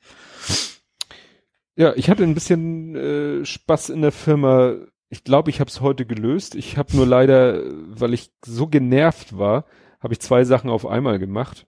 Ja, 1.76 1.94
ich 1.94 2.10
hatte 2.10 2.22
ein 2.24 2.34
bisschen 2.34 2.94
äh, 2.94 3.44
Spaß 3.44 3.90
in 3.90 4.02
der 4.02 4.12
Firma. 4.12 4.74
Ich 5.08 5.24
glaube, 5.24 5.50
ich 5.50 5.60
habe 5.60 5.68
es 5.70 5.80
heute 5.80 6.06
gelöst. 6.06 6.54
Ich 6.54 6.76
habe 6.76 6.94
nur 6.96 7.06
leider, 7.06 7.62
weil 7.88 8.14
ich 8.14 8.30
so 8.44 8.66
genervt 8.66 9.36
war, 9.38 9.64
habe 10.00 10.12
ich 10.14 10.20
zwei 10.20 10.44
Sachen 10.44 10.70
auf 10.70 10.86
einmal 10.86 11.18
gemacht. 11.18 11.66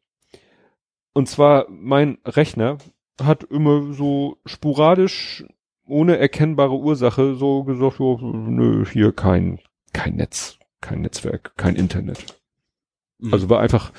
Und 1.12 1.28
zwar 1.28 1.66
mein 1.68 2.18
Rechner 2.24 2.78
hat 3.22 3.44
immer 3.44 3.92
so 3.92 4.38
sporadisch, 4.46 5.44
ohne 5.86 6.18
erkennbare 6.18 6.74
Ursache, 6.74 7.34
so 7.34 7.64
gesagt, 7.64 7.98
jo, 7.98 8.18
nö, 8.22 8.84
hier 8.86 9.12
kein 9.12 9.58
kein 9.92 10.16
Netz, 10.16 10.58
kein 10.80 11.02
Netzwerk, 11.02 11.52
kein 11.56 11.76
Internet. 11.76 12.40
Also 13.30 13.48
war 13.50 13.60
einfach 13.60 13.92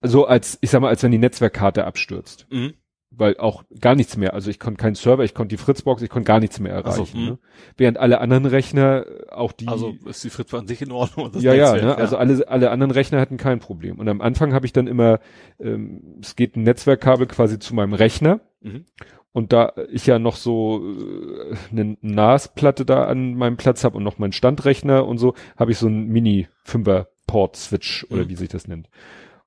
so 0.00 0.24
als, 0.26 0.56
ich 0.60 0.70
sag 0.70 0.80
mal, 0.80 0.88
als 0.88 1.02
wenn 1.02 1.10
die 1.12 1.18
Netzwerkkarte 1.18 1.84
abstürzt 1.84 2.46
Mhm. 2.50 2.74
weil 3.10 3.36
auch 3.36 3.64
gar 3.78 3.94
nichts 3.94 4.16
mehr, 4.16 4.32
also 4.32 4.48
ich 4.50 4.58
konnte 4.58 4.80
keinen 4.80 4.94
Server, 4.94 5.22
ich 5.24 5.34
konnte 5.34 5.54
die 5.54 5.62
Fritzbox, 5.62 6.00
ich 6.00 6.08
konnte 6.08 6.26
gar 6.26 6.40
nichts 6.40 6.58
mehr 6.60 6.80
so, 6.82 6.88
erreichen. 6.88 7.18
hm. 7.18 7.24
ne? 7.26 7.38
Während 7.76 7.98
alle 7.98 8.20
anderen 8.20 8.46
Rechner, 8.46 9.04
auch 9.30 9.52
die, 9.52 9.68
Also 9.68 9.94
ist 10.06 10.24
die 10.24 10.30
Fritz 10.30 10.54
an 10.54 10.66
sich 10.66 10.80
in 10.80 10.90
Ordnung. 10.92 11.30
ja, 11.40 11.52
ja, 11.52 11.74
ne? 11.74 11.96
also 11.96 12.16
alle, 12.16 12.48
alle 12.48 12.70
anderen 12.70 12.90
Rechner 12.92 13.20
hatten 13.20 13.36
kein 13.36 13.58
Problem. 13.58 13.98
Und 13.98 14.08
am 14.08 14.20
Anfang 14.22 14.54
habe 14.54 14.64
ich 14.64 14.72
dann 14.72 14.86
immer, 14.86 15.20
ähm, 15.60 16.18
es 16.22 16.34
geht 16.36 16.56
ein 16.56 16.62
Netzwerkkabel 16.62 17.26
quasi 17.26 17.58
zu 17.58 17.74
meinem 17.74 17.92
Rechner 17.94 18.40
Mhm. 18.64 18.84
Und 19.32 19.52
da 19.52 19.72
ich 19.90 20.06
ja 20.06 20.18
noch 20.18 20.36
so 20.36 20.82
äh, 20.84 21.56
eine 21.70 21.96
NAS-Platte 22.00 22.84
da 22.84 23.04
an 23.06 23.34
meinem 23.34 23.56
Platz 23.56 23.82
habe 23.84 23.96
und 23.96 24.02
noch 24.04 24.18
meinen 24.18 24.32
Standrechner 24.32 25.06
und 25.06 25.18
so, 25.18 25.34
habe 25.56 25.72
ich 25.72 25.78
so 25.78 25.86
einen 25.86 26.08
Mini-5er-Port-Switch 26.08 28.06
oder 28.10 28.24
Mhm. 28.24 28.28
wie 28.28 28.36
sich 28.36 28.48
das 28.48 28.68
nennt. 28.68 28.88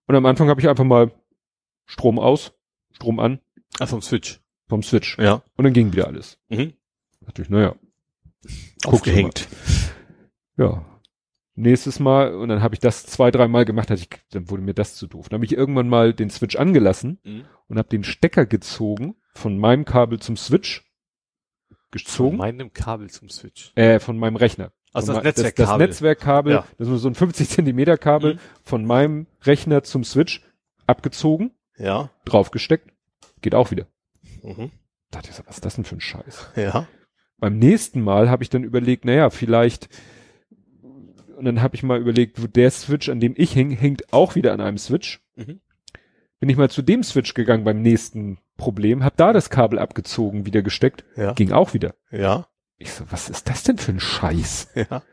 Und 0.07 0.15
am 0.15 0.25
Anfang 0.25 0.49
habe 0.49 0.61
ich 0.61 0.67
einfach 0.69 0.83
mal 0.83 1.11
Strom 1.85 2.19
aus, 2.19 2.53
Strom 2.91 3.19
an 3.19 3.39
Ah, 3.79 3.85
vom 3.85 4.01
Switch. 4.01 4.39
vom 4.67 4.81
Switch. 4.83 5.17
Ja. 5.19 5.43
Und 5.55 5.65
dann 5.65 5.73
ging 5.73 5.91
wieder 5.93 6.07
alles. 6.07 6.37
Mhm. 6.49 6.73
Natürlich, 7.21 7.49
naja, 7.49 7.75
Aufgehängt. 8.85 9.47
ja. 10.57 10.85
Nächstes 11.57 11.99
Mal, 12.01 12.35
und 12.35 12.49
dann 12.49 12.61
habe 12.61 12.75
ich 12.75 12.79
das 12.81 13.05
zwei, 13.05 13.31
drei 13.31 13.47
Mal 13.47 13.63
gemacht, 13.63 13.89
hatte 13.89 14.01
ich, 14.01 14.09
dann 14.31 14.49
wurde 14.49 14.61
mir 14.61 14.73
das 14.73 14.95
zu 14.95 15.07
doof. 15.07 15.29
Dann 15.29 15.37
habe 15.37 15.45
ich 15.45 15.53
irgendwann 15.55 15.87
mal 15.87 16.13
den 16.13 16.29
Switch 16.29 16.57
angelassen 16.57 17.19
Mhm. 17.23 17.45
und 17.67 17.77
habe 17.77 17.87
den 17.87 18.03
Stecker 18.03 18.45
gezogen 18.45 19.15
von 19.35 19.57
meinem 19.57 19.85
Kabel 19.85 20.19
zum 20.19 20.37
Switch. 20.37 20.83
Von 21.69 21.77
Gezogen. 21.91 22.37
meinem 22.37 22.73
Kabel 22.73 23.09
zum 23.09 23.29
Switch. 23.29 23.71
äh, 23.75 23.99
von 23.99 24.17
meinem 24.17 24.35
Rechner. 24.35 24.71
Also 24.93 25.13
Von 25.13 25.15
das 25.15 25.23
mei- 25.23 25.31
Das, 25.31 25.43
Netzwerkkabel. 25.43 25.87
Netzwerkkabel, 25.87 26.53
Ja. 26.53 26.67
das 26.77 26.87
ist 26.87 27.01
so 27.01 27.09
ein 27.09 27.15
50 27.15 27.49
Zentimeter 27.49 27.97
Kabel 27.97 28.35
Mhm. 28.35 28.39
von 28.63 28.85
meinem 28.85 29.27
Rechner 29.43 29.83
zum 29.83 30.03
Switch 30.03 30.41
abgezogen, 30.87 31.51
Ja. 31.77 32.09
draufgesteckt, 32.25 32.91
geht 33.41 33.55
auch 33.55 33.71
wieder. 33.71 33.87
Mhm. 34.43 34.71
Da 35.11 35.19
dachte 35.19 35.29
ich 35.29 35.35
so, 35.35 35.43
was 35.45 35.55
ist 35.55 35.65
das 35.65 35.75
denn 35.75 35.83
für 35.85 35.95
ein 35.95 36.01
Scheiß? 36.01 36.49
Ja. 36.55 36.87
Beim 37.37 37.57
nächsten 37.59 38.01
Mal 38.01 38.29
habe 38.29 38.43
ich 38.43 38.49
dann 38.49 38.63
überlegt, 38.63 39.03
naja, 39.05 39.29
vielleicht, 39.29 39.89
und 41.37 41.43
dann 41.45 41.61
habe 41.61 41.75
ich 41.75 41.83
mal 41.83 41.99
überlegt, 41.99 42.41
wo 42.41 42.47
der 42.47 42.71
Switch, 42.71 43.09
an 43.09 43.19
dem 43.19 43.33
ich 43.37 43.51
hing, 43.53 43.71
hängt 43.71 44.13
auch 44.13 44.35
wieder 44.35 44.53
an 44.53 44.61
einem 44.61 44.77
Switch. 44.77 45.21
Mhm. 45.35 45.59
Bin 46.39 46.49
ich 46.49 46.57
mal 46.57 46.69
zu 46.69 46.81
dem 46.81 47.03
Switch 47.03 47.33
gegangen 47.33 47.63
beim 47.65 47.81
nächsten 47.81 48.37
Problem, 48.57 49.03
hab 49.03 49.17
da 49.17 49.33
das 49.33 49.49
Kabel 49.49 49.79
abgezogen, 49.79 50.45
wieder 50.45 50.61
gesteckt, 50.61 51.03
Ja. 51.15 51.33
ging 51.33 51.51
auch 51.51 51.73
wieder. 51.73 51.95
Ja. 52.11 52.47
Ich 52.77 52.91
so, 52.93 53.05
was 53.09 53.29
ist 53.29 53.49
das 53.49 53.63
denn 53.63 53.77
für 53.77 53.91
ein 53.91 53.99
Scheiß? 53.99 54.69
Ja. 54.75 55.03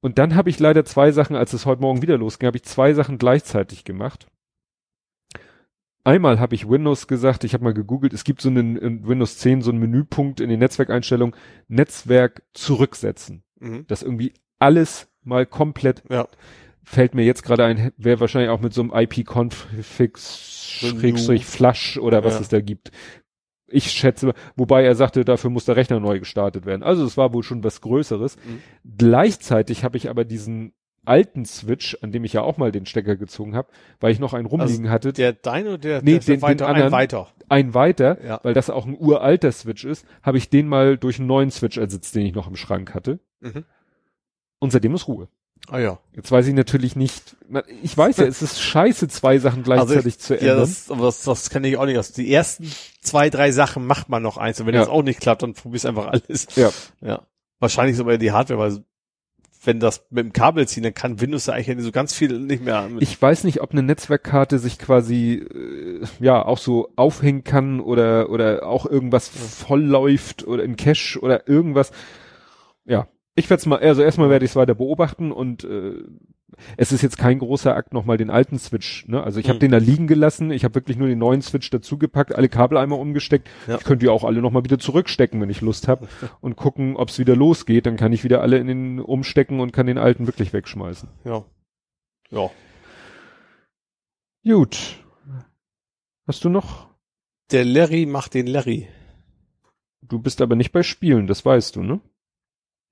Und 0.00 0.18
dann 0.18 0.34
habe 0.34 0.50
ich 0.50 0.58
leider 0.58 0.84
zwei 0.84 1.10
Sachen, 1.10 1.36
als 1.36 1.52
es 1.52 1.66
heute 1.66 1.80
Morgen 1.80 2.02
wieder 2.02 2.16
losging, 2.18 2.46
habe 2.46 2.56
ich 2.58 2.64
zwei 2.64 2.92
Sachen 2.92 3.18
gleichzeitig 3.18 3.84
gemacht. 3.84 4.26
Einmal 6.04 6.38
habe 6.38 6.54
ich 6.54 6.68
Windows 6.68 7.08
gesagt, 7.08 7.42
ich 7.42 7.52
habe 7.54 7.64
mal 7.64 7.74
gegoogelt, 7.74 8.12
es 8.12 8.22
gibt 8.22 8.40
so 8.40 8.48
einen 8.48 8.76
in 8.76 9.08
Windows 9.08 9.38
10 9.38 9.62
so 9.62 9.70
einen 9.72 9.80
Menüpunkt 9.80 10.40
in 10.40 10.48
den 10.48 10.60
Netzwerkeinstellungen, 10.60 11.34
Netzwerk 11.66 12.42
zurücksetzen. 12.52 13.42
Mhm. 13.58 13.86
Das 13.88 14.02
irgendwie 14.02 14.32
alles 14.60 15.08
mal 15.24 15.46
komplett 15.46 16.04
Ja. 16.08 16.28
Fällt 16.88 17.14
mir 17.16 17.24
jetzt 17.24 17.42
gerade 17.42 17.64
ein, 17.64 17.92
wäre 17.96 18.20
wahrscheinlich 18.20 18.50
auch 18.50 18.60
mit 18.60 18.72
so 18.72 18.80
einem 18.80 18.92
IP-Config 18.94 20.16
Schrägstrich 20.16 21.44
Flush 21.44 21.98
oder 21.98 22.22
was 22.24 22.34
Ja. 22.34 22.40
es 22.40 22.48
da 22.48 22.60
gibt. 22.60 22.90
Ich 23.68 23.90
schätze, 23.90 24.32
wobei 24.54 24.84
er 24.84 24.94
sagte, 24.94 25.24
dafür 25.24 25.50
muss 25.50 25.64
der 25.64 25.74
Rechner 25.74 25.98
neu 25.98 26.20
gestartet 26.20 26.64
werden. 26.64 26.84
Also 26.84 27.04
es 27.04 27.16
war 27.16 27.32
wohl 27.34 27.42
schon 27.42 27.64
was 27.64 27.80
Größeres. 27.80 28.36
Mhm. 28.36 28.60
Gleichzeitig 28.96 29.82
habe 29.82 29.96
ich 29.96 30.08
aber 30.08 30.24
diesen 30.24 30.72
alten 31.04 31.44
Switch, 31.44 31.96
an 32.02 32.12
dem 32.12 32.22
ich 32.24 32.32
ja 32.32 32.42
auch 32.42 32.56
mal 32.56 32.70
den 32.70 32.86
Stecker 32.86 33.16
gezogen 33.16 33.56
habe, 33.56 33.68
weil 34.00 34.12
ich 34.12 34.20
noch 34.20 34.34
einen 34.34 34.46
rumliegen 34.46 34.88
hatte, 34.90 35.12
Der 35.12 35.32
dein 35.32 35.66
oder 35.66 35.78
der, 35.78 36.02
Nee, 36.02 36.18
der 36.18 36.20
den- 36.20 36.42
weiter, 36.42 36.64
den 36.66 36.66
anderen. 36.68 36.86
ein 36.88 36.92
weiter. 36.92 37.28
ein 37.48 37.74
weiter, 37.74 38.24
Ja. 38.24 38.40
weil 38.44 38.54
das 38.54 38.70
auch 38.70 38.86
ein 38.86 38.96
uralter 38.98 39.50
Switch 39.52 39.84
ist, 39.84 40.06
habe 40.22 40.38
ich 40.38 40.48
den 40.50 40.68
mal 40.68 40.96
durch 40.96 41.18
einen 41.18 41.28
neuen 41.28 41.50
Switch 41.50 41.76
ersetzt, 41.78 42.14
den 42.14 42.26
ich 42.26 42.34
noch 42.34 42.46
im 42.48 42.56
Schrank 42.56 42.94
hatte. 42.94 43.18
Mhm. 43.40 43.64
Und 44.60 44.70
seitdem 44.70 44.94
ist 44.94 45.06
Ruhe. 45.08 45.28
Ah 45.68 45.78
ja. 45.80 45.98
Jetzt 46.14 46.30
weiß 46.30 46.46
ich 46.46 46.54
natürlich 46.54 46.94
nicht, 46.94 47.36
ich 47.82 47.96
weiß 47.98 48.18
ja, 48.18 48.26
es 48.26 48.40
ist 48.40 48.60
scheiße, 48.60 49.08
zwei 49.08 49.38
Sachen 49.38 49.64
gleichzeitig 49.64 49.96
Also 49.96 50.08
ich, 50.08 50.18
zu 50.20 50.34
ja, 50.34 50.40
ändern. 50.40 50.58
das, 50.60 50.90
aber 50.90 51.06
das, 51.06 51.22
das 51.22 51.50
kann 51.50 51.64
ich 51.64 51.76
auch 51.76 51.86
nicht. 51.86 51.96
Also 51.96 52.14
die 52.14 52.32
ersten 52.32 52.70
zwei, 53.00 53.30
drei 53.30 53.50
Sachen 53.50 53.84
macht 53.86 54.08
man 54.08 54.22
noch 54.22 54.36
eins. 54.36 54.60
Und 54.60 54.66
wenn 54.66 54.74
Ja. 54.74 54.80
das 54.82 54.88
auch 54.88 55.02
nicht 55.02 55.20
klappt, 55.20 55.42
dann 55.42 55.54
probierst 55.54 55.86
einfach 55.86 56.06
alles. 56.06 56.46
Ja. 56.54 56.70
Ja. 57.00 57.22
Wahrscheinlich 57.58 57.94
ist 57.94 58.00
aber 58.00 58.16
die 58.18 58.30
Hardware, 58.32 58.58
weil 58.60 58.84
wenn 59.64 59.80
das 59.80 60.06
mit 60.10 60.24
dem 60.26 60.32
Kabel 60.32 60.68
ziehen, 60.68 60.84
dann 60.84 60.94
kann 60.94 61.20
Windows 61.20 61.46
ja 61.46 61.54
eigentlich 61.54 61.84
so 61.84 61.90
ganz 61.90 62.14
viel 62.14 62.38
nicht 62.38 62.62
mehr. 62.64 62.88
Ich 63.00 63.20
weiß 63.20 63.42
nicht, 63.42 63.60
ob 63.60 63.72
eine 63.72 63.82
Netzwerkkarte 63.82 64.60
sich 64.60 64.78
quasi 64.78 65.44
äh, 65.52 66.04
ja 66.20 66.44
auch 66.44 66.58
so 66.58 66.92
aufhängen 66.94 67.42
kann 67.42 67.80
oder 67.80 68.30
oder 68.30 68.64
auch 68.64 68.86
irgendwas 68.86 69.26
voll 69.28 69.82
läuft 69.82 70.46
oder 70.46 70.62
in 70.62 70.76
Cache 70.76 71.18
oder 71.20 71.48
irgendwas. 71.48 71.90
Ja, 72.84 73.08
ich 73.36 73.48
werde 73.48 73.60
es 73.60 73.66
mal, 73.66 73.78
also 73.78 74.02
erstmal 74.02 74.30
werde 74.30 74.44
ich 74.44 74.50
es 74.52 74.56
weiter 74.56 74.74
beobachten 74.74 75.30
und 75.30 75.62
äh, 75.64 76.02
es 76.76 76.90
ist 76.90 77.02
jetzt 77.02 77.18
kein 77.18 77.38
großer 77.38 77.76
Akt, 77.76 77.92
nochmal 77.92 78.16
den 78.16 78.30
alten 78.30 78.58
Switch. 78.58 79.06
Ne? 79.08 79.22
Also 79.22 79.38
ich 79.40 79.46
habe 79.48 79.56
Mhm. 79.56 79.60
den 79.60 79.70
da 79.72 79.78
liegen 79.78 80.06
gelassen, 80.06 80.50
ich 80.50 80.64
habe 80.64 80.74
wirklich 80.76 80.96
nur 80.96 81.06
den 81.08 81.18
neuen 81.18 81.42
Switch 81.42 81.68
dazugepackt, 81.70 82.34
alle 82.34 82.48
Kabel 82.48 82.78
einmal 82.78 82.98
umgesteckt. 82.98 83.48
Ja. 83.68 83.76
Ich 83.76 83.84
könnte 83.84 84.04
die 84.06 84.08
auch 84.10 84.24
alle 84.24 84.40
nochmal 84.40 84.64
wieder 84.64 84.78
zurückstecken, 84.78 85.40
wenn 85.40 85.50
ich 85.50 85.60
Lust 85.60 85.86
habe 85.86 86.08
und 86.40 86.56
gucken, 86.56 86.96
ob 86.96 87.10
es 87.10 87.18
wieder 87.18 87.36
losgeht. 87.36 87.86
Dann 87.86 87.96
kann 87.96 88.12
ich 88.12 88.24
wieder 88.24 88.40
alle 88.40 88.58
in 88.58 88.66
den 88.68 89.00
umstecken 89.00 89.60
und 89.60 89.72
kann 89.72 89.86
den 89.86 89.98
alten 89.98 90.26
wirklich 90.26 90.52
wegschmeißen. 90.52 91.08
ja. 91.24 91.44
Ja. 92.30 92.50
Gut. 94.44 94.96
Hast 96.26 96.44
du 96.44 96.48
noch? 96.48 96.88
Der 97.52 97.64
Larry 97.64 98.06
macht 98.06 98.34
den 98.34 98.46
Larry. 98.46 98.88
Du 100.02 100.18
bist 100.20 100.40
aber 100.40 100.56
nicht 100.56 100.72
bei 100.72 100.82
Spielen, 100.82 101.26
das 101.26 101.44
weißt 101.44 101.76
du, 101.76 101.82
ne? 101.82 102.00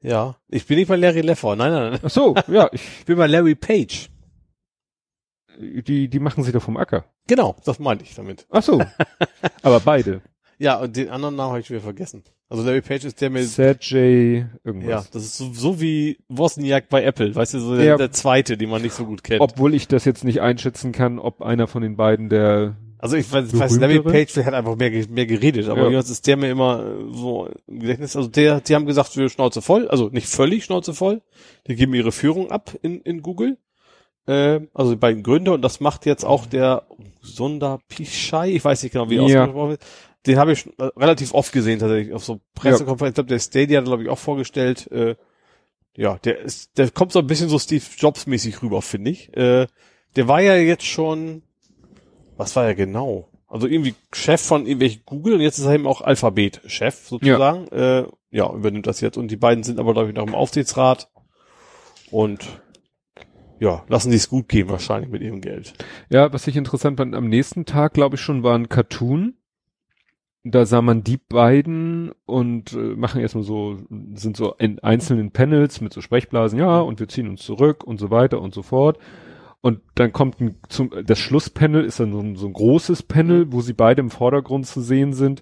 Ja. 0.04 0.36
Ich 0.48 0.66
bin 0.66 0.76
nicht 0.78 0.88
bei 0.88 0.96
Larry 0.96 1.22
Leffer. 1.22 1.56
Nein, 1.56 1.72
nein, 1.72 1.90
nein. 1.92 2.00
Ach 2.02 2.10
so, 2.10 2.34
ja, 2.48 2.68
ich, 2.72 2.82
Ich 3.00 3.04
bin 3.06 3.16
bei 3.16 3.26
Larry 3.26 3.54
Page. 3.54 4.10
die, 5.58 6.08
die 6.08 6.18
machen 6.18 6.44
sich 6.44 6.52
doch 6.52 6.62
vom 6.62 6.76
Acker. 6.76 7.04
Genau, 7.26 7.56
das 7.64 7.78
meinte 7.78 8.04
ich 8.04 8.14
damit. 8.14 8.46
Ach 8.50 8.62
so. 8.62 8.82
aber 9.62 9.80
beide. 9.80 10.20
Ja, 10.58 10.76
und 10.80 10.94
den 10.96 11.08
anderen 11.08 11.36
Namen 11.36 11.50
habe 11.52 11.60
ich 11.60 11.70
wieder 11.70 11.80
vergessen. 11.80 12.22
Also 12.50 12.62
Larry 12.62 12.82
Page 12.82 13.04
ist 13.04 13.20
der 13.20 13.30
mit 13.30 13.44
Sergey, 13.48 14.40
Ja, 14.40 14.46
irgendwas. 14.62 15.10
das 15.10 15.24
ist 15.24 15.38
so, 15.38 15.52
so 15.54 15.80
wie 15.80 16.18
Wozniak 16.28 16.88
bei 16.90 17.02
Apple, 17.02 17.34
weißt 17.34 17.54
du, 17.54 17.58
so 17.60 17.74
der, 17.76 17.84
Ja. 17.84 17.96
der 17.96 18.12
zweite, 18.12 18.56
den 18.58 18.68
man 18.68 18.82
nicht 18.82 18.92
so 18.94 19.06
gut 19.06 19.24
kennt. 19.24 19.40
Obwohl 19.40 19.74
ich 19.74 19.88
das 19.88 20.04
jetzt 20.04 20.22
nicht 20.22 20.42
einschätzen 20.42 20.92
kann, 20.92 21.18
ob 21.18 21.40
einer 21.42 21.66
von 21.66 21.82
den 21.82 21.96
beiden 21.96 22.28
der, 22.28 22.76
also 23.04 23.16
ich 23.16 23.30
weiß, 23.30 23.58
weiß 23.58 23.76
Larry? 23.76 24.00
Page 24.00 24.32
vielleicht 24.32 24.46
hat 24.46 24.54
einfach 24.54 24.76
mehr, 24.76 24.90
mehr 25.08 25.26
geredet, 25.26 25.68
aber 25.68 25.90
Ja. 25.90 26.00
ist 26.00 26.26
der 26.26 26.38
mir 26.38 26.50
immer 26.50 26.86
äh, 26.86 27.14
so 27.14 27.50
im 27.66 27.80
Gedächtnis. 27.80 28.16
Also 28.16 28.28
der, 28.30 28.62
die 28.62 28.74
haben 28.74 28.86
gesagt, 28.86 29.14
wir 29.18 29.28
Schnauze 29.28 29.60
voll, 29.60 29.88
also 29.88 30.08
nicht 30.08 30.26
völlig 30.26 30.64
Schnauze 30.64 30.94
voll. 30.94 31.20
Die 31.66 31.74
geben 31.76 31.92
ihre 31.92 32.12
Führung 32.12 32.50
ab 32.50 32.74
in, 32.80 33.02
in 33.02 33.20
Google. 33.20 33.58
Ähm, 34.26 34.68
also 34.72 34.92
die 34.92 34.96
beiden 34.96 35.22
Gründer 35.22 35.52
und 35.52 35.60
das 35.60 35.80
macht 35.80 36.06
jetzt 36.06 36.24
auch 36.24 36.46
der 36.46 36.86
Sundar 37.20 37.80
Pichai, 37.88 38.52
ich 38.52 38.64
weiß 38.64 38.82
nicht 38.82 38.92
genau, 38.92 39.10
wie 39.10 39.16
er 39.18 39.28
Ja. 39.28 39.40
ausgesprochen 39.42 39.68
wird. 39.70 39.80
Den 40.26 40.38
habe 40.38 40.52
ich 40.52 40.66
äh, 40.78 40.84
relativ 40.96 41.34
oft 41.34 41.52
gesehen 41.52 41.80
tatsächlich 41.80 42.14
auf 42.14 42.24
so 42.24 42.40
Pressekonferenzen. 42.54 43.10
Ich 43.12 43.14
glaube, 43.16 43.28
der 43.28 43.38
Stadia 43.38 43.78
hat 43.80 43.84
glaube 43.84 44.02
ich 44.02 44.08
auch 44.08 44.18
vorgestellt. 44.18 44.90
Äh, 44.90 45.16
ja, 45.96 46.16
der 46.24 46.38
ist, 46.40 46.78
der 46.78 46.90
kommt 46.90 47.12
so 47.12 47.18
ein 47.18 47.26
bisschen 47.26 47.50
so 47.50 47.58
Steve 47.58 47.84
Jobs 47.98 48.26
mäßig 48.26 48.62
rüber, 48.62 48.80
finde 48.80 49.10
ich. 49.10 49.36
Äh, 49.36 49.66
der 50.16 50.26
war 50.26 50.40
ja 50.40 50.56
jetzt 50.56 50.86
schon, 50.86 51.42
was 52.36 52.56
war 52.56 52.64
er 52.64 52.74
genau? 52.74 53.28
Also 53.48 53.66
irgendwie 53.66 53.94
Chef 54.12 54.40
von 54.40 54.62
irgendwelchen 54.62 55.02
Google 55.06 55.34
und 55.34 55.40
jetzt 55.40 55.58
ist 55.58 55.66
er 55.66 55.74
eben 55.74 55.86
auch 55.86 56.00
Alphabet-Chef 56.00 57.06
sozusagen. 57.06 57.66
Ja. 57.70 58.00
Äh, 58.00 58.06
ja, 58.30 58.52
übernimmt 58.52 58.86
das 58.86 59.00
jetzt 59.00 59.16
und 59.16 59.30
die 59.30 59.36
beiden 59.36 59.62
sind 59.62 59.78
aber 59.78 59.92
glaube 59.92 60.08
ich 60.08 60.16
noch 60.16 60.26
im 60.26 60.34
Aufsichtsrat 60.34 61.08
und 62.10 62.44
ja, 63.60 63.84
lassen 63.88 64.10
sie 64.10 64.16
es 64.16 64.28
gut 64.28 64.48
gehen 64.48 64.68
wahrscheinlich 64.68 65.10
mit 65.10 65.22
ihrem 65.22 65.40
Geld. 65.40 65.74
ja, 66.10 66.32
was 66.32 66.46
ich 66.46 66.56
interessant 66.56 66.96
fand, 66.96 67.14
am 67.14 67.28
nächsten 67.28 67.64
Tag, 67.64 67.94
glaube 67.94 68.16
ich 68.16 68.20
schon, 68.20 68.42
war 68.42 68.56
ein 68.56 68.68
Cartoon. 68.68 69.34
Da 70.46 70.66
sah 70.66 70.82
man 70.82 71.02
die 71.02 71.16
beiden 71.16 72.12
und 72.26 72.74
äh, 72.74 72.76
machen 72.76 73.22
erstmal 73.22 73.44
so, 73.44 73.78
sind 74.14 74.36
so 74.36 74.52
in 74.58 74.78
einzelnen 74.80 75.30
Panels 75.30 75.80
mit 75.80 75.94
so 75.94 76.02
Sprechblasen, 76.02 76.58
ja, 76.58 76.80
und 76.80 77.00
wir 77.00 77.08
ziehen 77.08 77.28
uns 77.28 77.42
zurück 77.42 77.82
und 77.82 77.98
so 77.98 78.10
weiter 78.10 78.42
und 78.42 78.52
so 78.52 78.62
fort. 78.62 78.98
Und 79.64 79.80
dann 79.94 80.12
kommt 80.12 80.42
ein, 80.42 80.56
zum, 80.68 80.90
das 81.06 81.18
Schlusspanel 81.18 81.86
ist 81.86 81.98
dann 81.98 82.12
so 82.12 82.20
ein, 82.20 82.36
so 82.36 82.46
ein 82.46 82.52
großes 82.52 83.02
Panel, 83.04 83.50
wo 83.50 83.62
sie 83.62 83.72
beide 83.72 84.02
im 84.02 84.10
Vordergrund 84.10 84.66
zu 84.66 84.82
sehen 84.82 85.14
sind. 85.14 85.40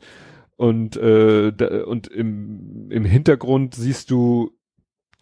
Und, 0.54 0.96
äh, 0.96 1.52
da, 1.52 1.82
und 1.86 2.06
im, 2.06 2.88
im 2.92 3.04
Hintergrund 3.04 3.74
siehst 3.74 4.12
du 4.12 4.52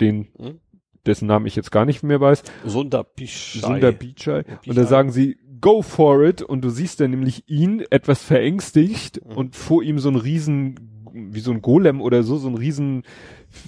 den, 0.02 0.28
Hm? 0.36 0.60
dessen 1.06 1.26
Namen 1.26 1.46
ich 1.46 1.56
jetzt 1.56 1.72
gar 1.72 1.86
nicht 1.86 2.02
mehr 2.02 2.20
weiß, 2.20 2.42
Sundar 2.66 3.04
Pichai. 3.04 3.60
Sundar 3.60 3.92
Pichai. 3.92 4.44
Und 4.66 4.76
da 4.76 4.84
sagen 4.84 5.12
sie, 5.12 5.38
go 5.62 5.80
for 5.80 6.22
it. 6.22 6.42
Und 6.42 6.60
du 6.62 6.68
siehst 6.68 7.00
dann 7.00 7.12
nämlich 7.12 7.44
ihn 7.48 7.82
etwas 7.88 8.22
verängstigt 8.22 9.22
Mhm. 9.24 9.34
und 9.34 9.56
vor 9.56 9.82
ihm 9.82 9.98
so 9.98 10.10
ein 10.10 10.16
riesen, 10.16 10.78
wie 11.14 11.40
so 11.40 11.52
ein 11.52 11.62
Golem 11.62 12.02
oder 12.02 12.22
so, 12.22 12.36
so 12.36 12.48
ein 12.48 12.54
riesen 12.54 13.04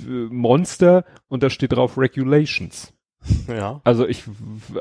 äh, 0.07 0.27
Monster. 0.28 1.07
Und 1.28 1.43
da 1.43 1.49
steht 1.49 1.73
drauf 1.73 1.97
Regulations. 1.97 2.93
Ja. 3.49 3.81
Also 3.84 4.07
ich, 4.07 4.25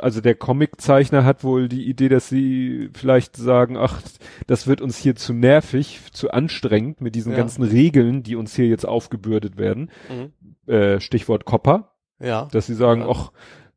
also 0.01 0.19
der 0.21 0.35
Comiczeichner 0.35 1.23
hat 1.25 1.43
wohl 1.43 1.67
die 1.69 1.87
Idee, 1.87 2.09
dass 2.09 2.27
sie 2.29 2.89
vielleicht 2.93 3.35
sagen, 3.35 3.77
ach, 3.77 4.01
das 4.47 4.65
wird 4.67 4.81
uns 4.81 4.97
hier 4.97 5.15
zu 5.15 5.33
nervig, 5.33 5.99
zu 6.11 6.31
anstrengend 6.31 7.01
mit 7.01 7.13
diesen 7.15 7.31
Ja. 7.33 7.37
ganzen 7.37 7.63
Regeln, 7.63 8.23
die 8.23 8.35
uns 8.35 8.55
hier 8.55 8.67
jetzt 8.67 8.85
aufgebürdet 8.85 9.57
werden. 9.57 9.91
Mhm. 10.09 10.71
Äh, 10.73 10.99
Stichwort 10.99 11.45
Copper 11.45 11.91
Ja. 12.19 12.45
dass 12.51 12.65
sie 12.67 12.75
sagen, 12.75 13.01
Ja. 13.01 13.09
ach, 13.09 13.31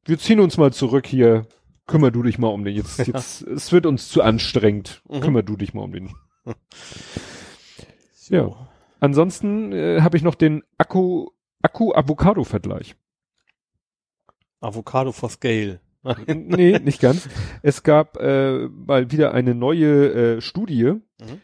wir 0.04 0.18
ziehen 0.18 0.40
uns 0.40 0.56
mal 0.58 0.72
zurück 0.72 1.06
hier, 1.06 1.46
kümmer 1.86 2.10
du 2.10 2.22
dich 2.22 2.38
mal 2.38 2.48
um 2.48 2.64
den. 2.64 2.74
Jetzt, 2.74 2.98
jetzt, 3.06 3.42
es 3.42 3.72
wird 3.72 3.84
uns 3.86 4.08
zu 4.08 4.22
anstrengend, 4.22 5.02
Mhm. 5.08 5.20
kümmer 5.20 5.42
du 5.42 5.56
dich 5.56 5.74
mal 5.74 5.82
um 5.82 5.92
den. 5.92 6.10
So. 8.14 8.34
Ja. 8.34 8.68
Ansonsten 9.00 9.72
äh, 9.72 10.00
habe 10.00 10.16
ich 10.16 10.22
noch 10.22 10.34
den 10.34 10.62
Akku, 10.78 11.28
Akku-Avocado-Vergleich. 11.62 12.96
Avocado 14.64 15.12
for 15.12 15.30
Scale. 15.30 15.80
nee, 16.26 16.78
nicht 16.80 17.00
ganz. 17.00 17.28
Es 17.62 17.82
gab 17.82 18.18
äh, 18.20 18.66
mal 18.68 19.10
wieder 19.10 19.32
eine 19.32 19.54
neue 19.54 20.36
äh, 20.36 20.40
Studie, 20.40 20.92
Mhm. 21.20 21.40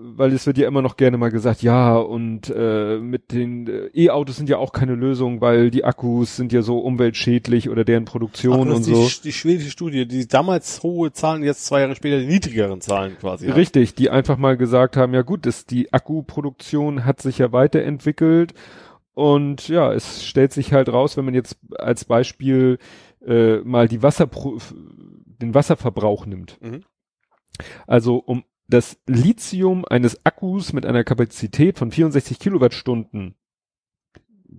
weil 0.00 0.32
es 0.32 0.46
wird 0.46 0.56
ja 0.58 0.68
immer 0.68 0.80
noch 0.80 0.96
gerne 0.96 1.18
mal 1.18 1.30
gesagt, 1.30 1.60
ja, 1.62 1.96
und 1.96 2.48
äh, 2.54 2.98
mit 2.98 3.32
den 3.32 3.66
äh, 3.66 3.90
E-Autos 3.92 4.36
sind 4.36 4.48
ja 4.48 4.56
auch 4.56 4.72
keine 4.72 4.94
Lösung, 4.94 5.40
weil 5.40 5.70
die 5.70 5.84
Akkus 5.84 6.36
sind 6.36 6.52
ja 6.52 6.62
so 6.62 6.78
umweltschädlich 6.78 7.68
oder 7.68 7.84
deren 7.84 8.04
Produktion 8.04 8.70
Ach, 8.70 8.76
und 8.76 8.86
die, 8.86 8.94
so. 8.94 9.08
Die 9.24 9.32
schwedische 9.32 9.70
Studie, 9.70 10.06
die 10.06 10.26
damals 10.28 10.82
hohe 10.84 11.12
Zahlen, 11.12 11.42
jetzt 11.42 11.66
zwei 11.66 11.80
Jahre 11.80 11.96
später 11.96 12.20
die 12.20 12.26
niedrigeren 12.26 12.80
Zahlen 12.80 13.18
quasi. 13.18 13.48
hat. 13.48 13.56
Richtig, 13.56 13.96
die 13.96 14.08
einfach 14.08 14.38
mal 14.38 14.56
gesagt 14.56 14.96
haben, 14.96 15.12
ja 15.14 15.22
gut, 15.22 15.44
das, 15.46 15.66
die 15.66 15.92
Akkuproduktion 15.92 17.04
hat 17.04 17.20
sich 17.20 17.38
ja 17.38 17.50
weiterentwickelt 17.52 18.54
und 19.18 19.66
ja, 19.66 19.92
es 19.92 20.24
stellt 20.24 20.52
sich 20.52 20.72
halt 20.72 20.88
raus, 20.88 21.16
wenn 21.16 21.24
man 21.24 21.34
jetzt 21.34 21.58
als 21.76 22.04
Beispiel 22.04 22.78
äh, 23.20 23.56
mal 23.62 23.88
die 23.88 24.00
Wasserpro 24.00 24.58
den 24.70 25.54
Wasserverbrauch 25.54 26.24
nimmt. 26.24 26.56
Mhm. 26.62 26.84
Also 27.88 28.18
um 28.18 28.44
das 28.68 28.96
Lithium 29.08 29.84
eines 29.84 30.24
Akkus 30.24 30.72
mit 30.72 30.86
einer 30.86 31.02
Kapazität 31.02 31.78
von 31.78 31.90
64 31.90 32.38
Kilowattstunden 32.38 33.34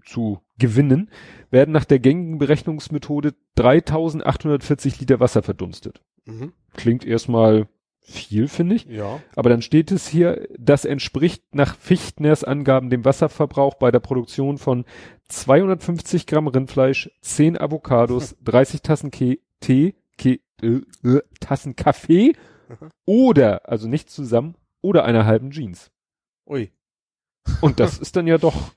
zu 0.03 0.41
gewinnen, 0.57 1.09
werden 1.51 1.71
nach 1.71 1.85
der 1.85 1.99
gängigen 1.99 2.37
Berechnungsmethode 2.37 3.35
3840 3.55 4.99
Liter 4.99 5.21
Wasser 5.21 5.41
verdunstet. 5.41 6.01
Mhm. 6.25 6.51
Klingt 6.73 7.05
erstmal 7.05 7.69
viel, 8.09 8.47
finde 8.47 8.75
ich. 8.75 8.85
Ja. 8.85 9.21
Aber 9.35 9.49
dann 9.49 9.61
steht 9.61 9.91
es 9.91 10.07
hier, 10.07 10.47
das 10.57 10.85
entspricht 10.85 11.55
nach 11.55 11.75
Fichtners 11.75 12.43
Angaben 12.43 12.89
dem 12.89 13.05
Wasserverbrauch 13.05 13.75
bei 13.75 13.91
der 13.91 13.99
Produktion 13.99 14.57
von 14.57 14.85
250 15.29 16.27
Gramm 16.27 16.47
Rindfleisch, 16.47 17.11
10 17.21 17.59
Avocados, 17.59 18.35
30 18.43 18.81
Tassen 18.81 19.11
Ke 19.11 19.39
Tee, 19.59 19.95
Ke 20.17 20.39
äh, 20.61 20.81
äh, 21.03 21.21
Tassen 21.39 21.75
Kaffee 21.75 22.33
Mhm. 22.69 22.89
oder, 23.05 23.67
also 23.69 23.87
nicht 23.87 24.09
zusammen, 24.09 24.55
oder 24.81 25.03
einer 25.03 25.25
halben 25.25 25.51
Jeans. 25.51 25.91
Ui. 26.45 26.71
Und 27.61 27.79
das 27.79 27.97
ist 27.99 28.15
dann 28.15 28.27
ja 28.27 28.37
doch 28.37 28.71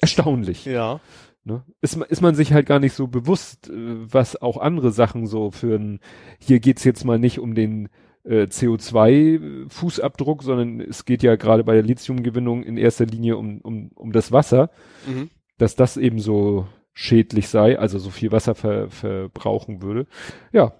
erstaunlich. 0.00 0.64
Ja. 0.66 1.00
Ne? 1.44 1.64
Ist, 1.80 1.96
ist 1.96 2.20
man 2.20 2.34
sich 2.34 2.52
halt 2.52 2.66
gar 2.66 2.78
nicht 2.78 2.92
so 2.92 3.08
bewusst, 3.08 3.68
äh, 3.68 3.72
was 3.74 4.40
auch 4.40 4.58
andere 4.58 4.92
Sachen 4.92 5.26
so 5.26 5.50
für 5.50 5.76
ein, 5.76 6.00
hier 6.38 6.60
geht's 6.60 6.84
jetzt 6.84 7.04
mal 7.04 7.18
nicht 7.18 7.38
um 7.38 7.54
den 7.54 7.88
äh, 8.24 8.44
CO2-Fußabdruck, 8.44 10.42
sondern 10.42 10.80
es 10.80 11.04
geht 11.04 11.22
ja 11.22 11.36
gerade 11.36 11.64
bei 11.64 11.74
der 11.74 11.82
Lithiumgewinnung 11.82 12.62
in 12.62 12.76
erster 12.76 13.06
Linie 13.06 13.36
um, 13.36 13.60
um, 13.60 13.90
um 13.94 14.12
das 14.12 14.32
Wasser, 14.32 14.70
Mhm. 15.06 15.30
dass 15.58 15.74
das 15.76 15.96
eben 15.96 16.18
so 16.20 16.66
schädlich 16.92 17.48
sei, 17.48 17.78
also 17.78 17.98
so 17.98 18.10
viel 18.10 18.32
Wasser 18.32 18.54
ver, 18.54 18.90
verbrauchen 18.90 19.82
würde. 19.82 20.06
Ja, 20.52 20.74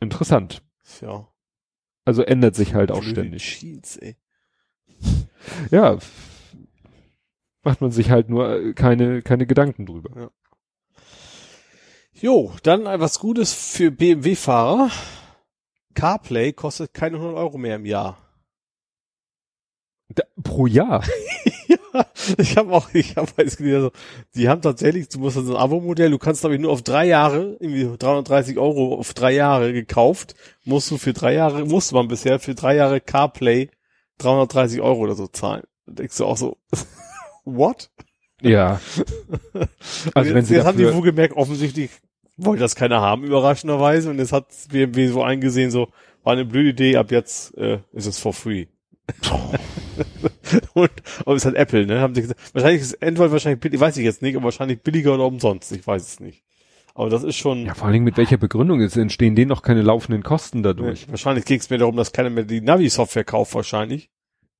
interessant. 0.00 0.62
Ja. 1.00 1.28
Also 2.04 2.22
ändert 2.22 2.54
sich 2.54 2.74
halt 2.74 2.90
auch 2.92 3.00
Blöde 3.00 3.12
ständig. 3.20 3.42
Cheats, 3.42 3.96
ey. 3.96 4.16
Ja, 5.70 5.98
macht 7.62 7.80
man 7.80 7.90
sich 7.90 8.10
halt 8.10 8.28
nur 8.28 8.50
äh, 8.60 8.72
keine, 8.74 9.22
keine 9.22 9.46
Gedanken 9.46 9.86
drüber. 9.86 10.30
Jo, 12.12 12.52
dann 12.62 12.84
was 12.84 13.18
Gutes 13.20 13.54
für 13.54 13.90
BMW-Fahrer. 13.90 14.90
CarPlay 15.94 16.52
kostet 16.52 16.94
keine 16.94 17.16
100 17.16 17.36
Euro 17.36 17.58
mehr 17.58 17.76
im 17.76 17.86
Jahr. 17.86 18.18
Da, 20.14 20.22
pro 20.42 20.66
Jahr. 20.66 21.04
ja, 21.66 22.06
ich 22.38 22.56
habe 22.56 22.72
auch, 22.72 22.88
ich 22.94 23.16
habe 23.16 23.30
jetzt 23.38 23.58
gelesen, 23.58 23.76
also, 23.76 23.92
die 24.34 24.48
haben 24.48 24.62
tatsächlich, 24.62 25.08
du 25.08 25.18
musst 25.18 25.36
also 25.36 25.54
ein 25.54 25.60
Abo-Modell, 25.60 26.10
du 26.10 26.18
kannst 26.18 26.44
ich 26.44 26.60
nur 26.60 26.72
auf 26.72 26.82
drei 26.82 27.06
Jahre, 27.06 27.56
irgendwie 27.60 27.96
330 27.96 28.58
Euro 28.58 28.94
auf 28.94 29.12
drei 29.12 29.32
Jahre 29.32 29.72
gekauft, 29.72 30.34
musst 30.64 30.90
du 30.90 30.96
für 30.96 31.12
drei 31.12 31.34
Jahre, 31.34 31.64
musste 31.66 31.94
man 31.94 32.08
bisher 32.08 32.38
für 32.38 32.54
drei 32.54 32.76
Jahre 32.76 33.00
CarPlay 33.00 33.70
330 34.18 34.80
Euro 34.80 35.00
oder 35.00 35.14
so 35.14 35.26
zahlen. 35.26 35.64
Da 35.86 35.94
denkst 35.94 36.16
du 36.16 36.24
auch 36.24 36.36
so, 36.36 36.56
what? 37.44 37.90
Ja. 38.40 38.80
Also 40.14 40.28
jetzt, 40.28 40.34
wenn 40.34 40.44
sie 40.44 40.54
jetzt 40.54 40.66
haben 40.66 40.78
die 40.78 40.84
dafür, 40.84 40.98
wohl 40.98 41.04
gemerkt, 41.04 41.36
offensichtlich 41.36 41.90
wollte 42.38 42.60
das 42.60 42.74
keiner 42.74 43.00
haben, 43.00 43.24
überraschenderweise, 43.24 44.10
und 44.10 44.18
jetzt 44.18 44.32
hat 44.32 44.46
BMW 44.70 45.08
so 45.08 45.22
eingesehen, 45.22 45.70
so, 45.70 45.88
war 46.24 46.32
eine 46.32 46.44
blöde 46.44 46.70
Idee, 46.70 46.96
ab 46.96 47.10
jetzt 47.10 47.56
äh, 47.58 47.80
ist 47.92 48.06
es 48.06 48.18
for 48.18 48.32
free. 48.32 48.66
und, 50.74 50.90
aber 51.24 51.34
es 51.34 51.44
hat 51.44 51.54
Apple, 51.54 51.86
ne? 51.86 52.00
Haben 52.00 52.14
sie 52.14 52.22
gesagt, 52.22 52.40
wahrscheinlich 52.52 52.82
ist 52.82 53.02
Android 53.02 53.32
wahrscheinlich 53.32 53.60
billig, 53.60 53.80
weiß 53.80 53.96
ich 53.96 54.04
jetzt 54.04 54.22
nicht, 54.22 54.36
aber 54.36 54.44
wahrscheinlich 54.44 54.82
billiger 54.82 55.14
oder 55.14 55.24
umsonst, 55.24 55.72
ich 55.72 55.86
weiß 55.86 56.02
es 56.02 56.20
nicht. 56.20 56.44
Aber 56.94 57.10
das 57.10 57.22
ist 57.22 57.36
schon, 57.36 57.64
ja, 57.64 57.74
vor 57.74 57.86
allen 57.86 57.92
Dingen 57.92 58.04
mit 58.04 58.16
welcher 58.16 58.38
Begründung? 58.38 58.80
Es 58.80 58.96
entstehen 58.96 59.36
denen 59.36 59.48
noch 59.48 59.62
keine 59.62 59.82
laufenden 59.82 60.22
Kosten 60.22 60.62
dadurch. 60.62 61.06
ne, 61.06 61.12
wahrscheinlich 61.12 61.44
ging 61.44 61.60
es 61.60 61.70
mir 61.70 61.78
darum, 61.78 61.96
dass 61.96 62.12
keiner 62.12 62.28
mehr 62.28 62.44
die 62.44 62.60
Navi-Software 62.60 63.24
kauft 63.24 63.54
wahrscheinlich. 63.54 64.10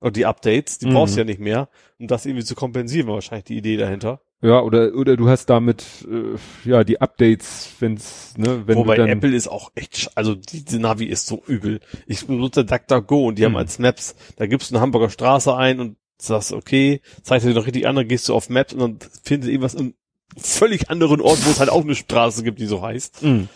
Und 0.00 0.16
die 0.16 0.26
Updates, 0.26 0.78
die 0.78 0.86
Mhm. 0.86 0.94
brauchst 0.94 1.14
du 1.16 1.20
ja 1.20 1.24
nicht 1.24 1.40
mehr, 1.40 1.68
um 1.98 2.06
das 2.06 2.24
irgendwie 2.24 2.44
zu 2.44 2.54
kompensieren, 2.54 3.08
war 3.08 3.14
wahrscheinlich 3.14 3.44
die 3.46 3.56
Idee 3.56 3.76
dahinter. 3.76 4.20
Ja, 4.40 4.60
oder, 4.60 4.94
oder 4.94 5.16
du 5.16 5.28
hast 5.28 5.46
damit, 5.46 5.84
äh, 6.08 6.68
ja, 6.68 6.84
die 6.84 7.00
Updates, 7.00 7.70
wenn's, 7.80 8.34
ne, 8.36 8.62
wenn 8.66 8.76
Wobei 8.78 8.94
du 8.94 9.02
dann, 9.02 9.10
Apple 9.10 9.34
ist 9.34 9.48
auch 9.48 9.72
echt, 9.74 10.16
also 10.16 10.36
die, 10.36 10.64
die 10.64 10.78
Navi 10.78 11.06
ist 11.06 11.26
so 11.26 11.42
übel. 11.48 11.80
Ich 12.06 12.24
benutze 12.24 12.64
DuckDuckGo 12.64 13.26
und 13.26 13.38
die 13.40 13.44
haben 13.44 13.52
Mhm. 13.52 13.58
als 13.58 13.80
Maps, 13.80 14.14
da 14.36 14.46
gibst 14.46 14.70
du 14.70 14.76
eine 14.76 14.82
Hamburger 14.82 15.10
Straße 15.10 15.56
ein 15.56 15.80
und 15.80 15.96
sagst, 16.18 16.52
okay, 16.52 17.00
zeigt 17.22 17.44
dir 17.44 17.52
noch 17.52 17.66
richtig 17.66 17.88
an, 17.88 17.96
dann 17.96 18.06
gehst 18.06 18.28
du 18.28 18.34
auf 18.34 18.48
Maps 18.48 18.72
und 18.72 18.78
dann 18.80 18.98
findest 19.24 19.48
du 19.48 19.52
irgendwas 19.52 19.74
in 19.74 19.94
völlig 20.36 20.88
anderen 20.88 21.20
Ort, 21.20 21.44
wo 21.44 21.50
es 21.50 21.58
halt 21.58 21.70
auch 21.70 21.82
eine 21.82 21.96
Straße 21.96 22.44
gibt, 22.44 22.60
die 22.60 22.66
so 22.66 22.80
heißt. 22.82 23.24
Mhm. 23.24 23.48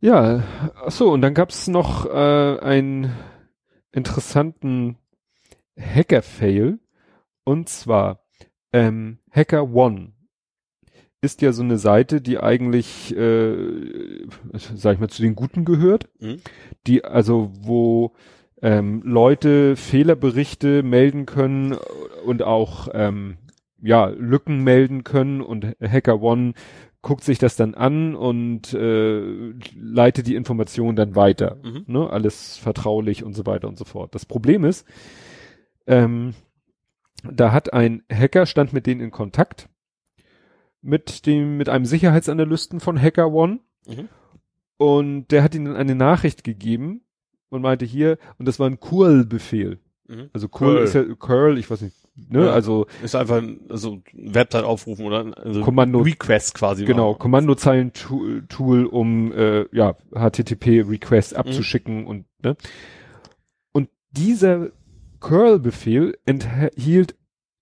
Ja, 0.00 0.42
ach 0.84 0.90
so, 0.90 1.10
und 1.10 1.20
dann 1.22 1.34
gab's 1.34 1.68
noch 1.68 2.06
äh, 2.06 2.58
einen 2.60 3.12
interessanten 3.92 4.96
Hacker-Fail. 5.78 6.78
Und 7.44 7.68
zwar 7.68 8.24
ähm, 8.72 9.18
Hacker 9.30 9.72
One 9.72 10.12
ist 11.20 11.40
ja 11.40 11.52
so 11.52 11.62
eine 11.62 11.78
Seite, 11.78 12.20
die 12.20 12.38
eigentlich, 12.38 13.16
äh, 13.16 14.26
sag 14.52 14.94
ich 14.94 15.00
mal, 15.00 15.08
zu 15.08 15.22
den 15.22 15.36
Guten 15.36 15.64
gehört. 15.64 16.08
Mhm. 16.18 16.40
Die, 16.86 17.04
also 17.04 17.52
wo 17.60 18.12
ähm, 18.60 19.02
Leute 19.04 19.76
Fehlerberichte 19.76 20.82
melden 20.82 21.26
können 21.26 21.76
und 22.24 22.42
auch 22.42 22.88
ähm, 22.92 23.38
ja 23.80 24.06
Lücken 24.06 24.62
melden 24.64 25.04
können 25.04 25.40
und 25.40 25.76
Hacker 25.80 26.20
One 26.20 26.54
guckt 27.02 27.24
sich 27.24 27.38
das 27.38 27.56
dann 27.56 27.74
an 27.74 28.14
und 28.14 28.72
äh, 28.74 29.52
leitet 29.74 30.26
die 30.28 30.36
Information 30.36 30.94
dann 30.96 31.16
weiter. 31.16 31.58
Mhm. 31.62 31.84
Ne? 31.86 32.08
Alles 32.08 32.56
vertraulich 32.56 33.24
und 33.24 33.34
so 33.34 33.44
weiter 33.44 33.68
und 33.68 33.76
so 33.76 33.84
fort. 33.84 34.14
Das 34.14 34.24
Problem 34.24 34.64
ist, 34.64 34.86
ähm, 35.86 36.34
da 37.24 37.52
hat 37.52 37.72
ein 37.72 38.02
Hacker, 38.10 38.46
stand 38.46 38.72
mit 38.72 38.86
denen 38.86 39.00
in 39.00 39.10
Kontakt, 39.10 39.68
mit 40.80 41.26
dem, 41.26 41.56
mit 41.56 41.68
einem 41.68 41.84
Sicherheitsanalysten 41.84 42.80
von 42.80 43.00
Hacker 43.00 43.32
One 43.32 43.60
Mhm. 43.86 44.08
und 44.76 45.28
der 45.32 45.42
hat 45.42 45.56
ihnen 45.56 45.74
eine 45.74 45.96
Nachricht 45.96 46.44
gegeben 46.44 47.02
und 47.48 47.62
meinte 47.62 47.84
hier, 47.84 48.16
und 48.38 48.46
das 48.46 48.60
war 48.60 48.68
ein 48.70 48.78
Curl-Befehl. 48.78 49.80
Mhm. 50.12 50.30
Also 50.32 50.48
Curl, 50.48 50.74
Curl. 50.76 50.84
ist 50.84 50.94
ja 50.94 51.04
Curl, 51.18 51.58
ich 51.58 51.70
weiß 51.70 51.80
nicht, 51.82 51.96
ne, 52.28 52.46
Ja. 52.46 52.52
also 52.52 52.86
Ist 53.02 53.14
einfach 53.14 53.38
ein, 53.38 53.60
also 53.68 54.02
Website 54.12 54.64
aufrufen 54.64 55.06
oder 55.06 55.36
also 55.38 55.62
Kommando- 55.62 56.00
Request 56.02 56.54
quasi. 56.54 56.84
genau, 56.84 57.10
machen. 57.10 57.18
Kommandozeilen-Tool, 57.20 58.44
Tool, 58.48 58.86
um 58.86 59.32
äh, 59.32 59.64
ja, 59.74 59.96
HTTP-Request 60.14 61.34
abzuschicken 61.36 62.06
und 62.06 62.26
ne. 62.42 62.56
Und 63.72 63.88
dieser 64.10 64.70
Curl-Befehl 65.20 66.18
enthielt 66.26 67.14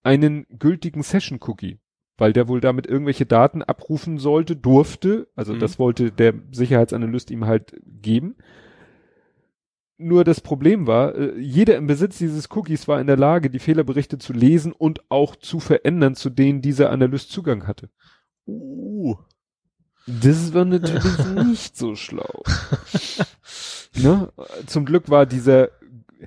einen 0.02 0.46
gültigen 0.58 1.02
Session-Cookie, 1.02 1.78
weil 2.16 2.32
der 2.32 2.48
wohl 2.48 2.60
damit 2.60 2.86
irgendwelche 2.86 3.26
Daten 3.26 3.62
abrufen 3.62 4.18
sollte, 4.18 4.56
durfte, 4.56 5.28
also 5.36 5.52
Mhm. 5.54 5.58
das 5.60 5.78
wollte 5.78 6.10
der 6.10 6.34
Sicherheitsanalyst 6.52 7.30
ihm 7.30 7.44
halt 7.46 7.76
geben. 7.84 8.36
Nur 10.02 10.24
das 10.24 10.40
Problem 10.40 10.86
war, 10.86 11.14
äh, 11.14 11.38
jeder 11.38 11.76
im 11.76 11.86
Besitz 11.86 12.16
dieses 12.16 12.50
Cookies 12.50 12.88
war 12.88 13.02
in 13.02 13.06
der 13.06 13.18
Lage, 13.18 13.50
die 13.50 13.58
Fehlerberichte 13.58 14.16
zu 14.16 14.32
lesen 14.32 14.72
und 14.72 15.02
auch 15.10 15.36
zu 15.36 15.60
verändern, 15.60 16.14
zu 16.14 16.30
denen 16.30 16.62
dieser 16.62 16.90
Analyst 16.90 17.30
Zugang 17.30 17.66
hatte. 17.66 17.90
Uh. 18.46 19.16
Das 20.06 20.54
war 20.54 20.64
natürlich 20.64 21.18
nicht 21.46 21.76
so 21.76 21.94
schlau. 21.96 22.42
ne? 23.94 24.32
Zum 24.66 24.86
Glück 24.86 25.10
war 25.10 25.26
dieser 25.26 25.68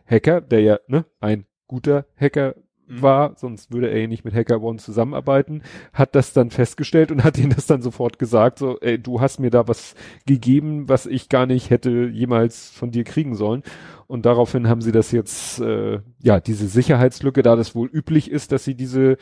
Hacker, 0.06 0.40
der 0.42 0.62
ja 0.62 0.80
ne, 0.88 1.06
ein 1.20 1.46
guter 1.66 2.06
Hacker. 2.16 2.54
War, 2.88 3.34
sonst 3.38 3.72
würde 3.72 3.90
er 3.90 4.02
ja 4.02 4.08
nicht 4.08 4.26
mit 4.26 4.34
Hacker 4.34 4.62
One 4.62 4.78
zusammenarbeiten, 4.78 5.62
hat 5.94 6.16
das 6.16 6.34
dann 6.34 6.50
festgestellt 6.50 7.12
und 7.12 7.24
hat 7.24 7.38
ihnen 7.40 7.54
das 7.56 7.66
dann 7.66 7.82
sofort 7.82 8.20
gesagt, 8.20 8.60
so, 8.60 8.80
ey, 8.80 9.00
du 9.00 9.22
hast 9.22 9.40
mir 9.40 9.50
da 9.50 9.68
was 9.68 9.96
gegeben, 10.26 10.90
was 10.90 11.06
ich 11.06 11.30
gar 11.30 11.46
nicht 11.46 11.70
hätte 11.70 12.10
jemals 12.12 12.70
von 12.72 12.92
dir 12.92 13.04
kriegen 13.04 13.36
sollen. 13.36 13.64
Und 14.08 14.26
daraufhin 14.26 14.68
haben 14.68 14.82
sie 14.82 14.92
das 14.92 15.12
jetzt, 15.12 15.60
äh, 15.60 16.00
ja, 16.22 16.40
diese 16.40 16.68
Sicherheitslücke, 16.68 17.42
da 17.42 17.56
das 17.56 17.74
wohl 17.74 17.90
üblich 17.92 18.30
ist, 18.30 18.52
dass 18.52 18.64
sie 18.64 18.76
diese 18.76 19.18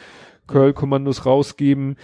Curl-Kommandos 0.48 1.26
rausgeben, 1.26 1.96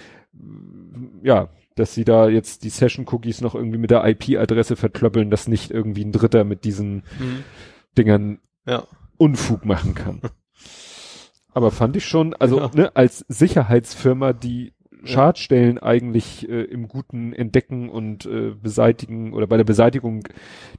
ja, 1.23 1.49
dass 1.75 1.93
sie 1.93 2.05
da 2.05 2.27
jetzt 2.29 2.63
die 2.63 2.69
Session-Cookies 2.69 3.41
noch 3.41 3.55
irgendwie 3.55 3.77
mit 3.77 3.91
der 3.91 4.05
IP-Adresse 4.07 4.75
verklöppeln, 4.75 5.29
dass 5.29 5.47
nicht 5.47 5.71
irgendwie 5.71 6.05
ein 6.05 6.11
Dritter 6.11 6.43
mit 6.43 6.63
diesen 6.63 7.03
Mhm. 7.19 7.43
Dingern 7.97 8.39
Ja. 8.65 8.83
Unfug 9.17 9.65
machen 9.65 9.95
kann. 9.95 10.21
Aber 11.57 11.71
fand 11.71 11.95
ich 11.97 12.05
schon, 12.05 12.35
also 12.35 12.59
Ja. 12.59 12.71
ne, 12.75 12.95
als 12.95 13.25
Sicherheitsfirma, 13.29 14.31
die 14.33 14.73
Schadstellen 15.05 15.79
eigentlich 15.79 16.47
äh, 16.47 16.65
im 16.65 16.87
Guten 16.87 17.33
entdecken 17.33 17.89
und 17.89 18.27
äh, 18.27 18.51
beseitigen 18.51 19.33
oder 19.33 19.47
bei 19.47 19.57
der 19.57 19.63
Beseitigung 19.63 20.27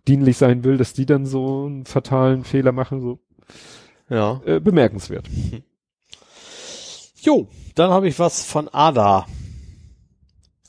dienlich 0.07 0.37
sein 0.37 0.63
will, 0.63 0.77
dass 0.77 0.93
die 0.93 1.05
dann 1.05 1.27
so 1.27 1.67
einen 1.67 1.85
fatalen 1.85 2.45
Fehler 2.45 2.71
machen, 2.71 3.01
so 3.01 3.19
Ja. 4.09 4.41
äh, 4.47 4.61
bemerkenswert. 4.61 5.27
Jo, 7.23 7.49
dann 7.75 7.91
habe 7.91 8.07
ich 8.07 8.17
was 8.21 8.45
von 8.45 8.69
ADA. 8.73 9.27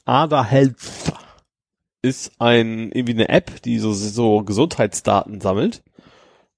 ADA 0.06 0.44
Health. 0.44 1.14
ist 2.02 2.32
ein, 2.40 2.92
irgendwie 2.94 3.14
eine 3.14 3.30
App, 3.30 3.62
die 3.62 3.78
so, 3.78 3.94
so 3.94 4.42
Gesundheitsdaten 4.44 5.40
sammelt. 5.40 5.84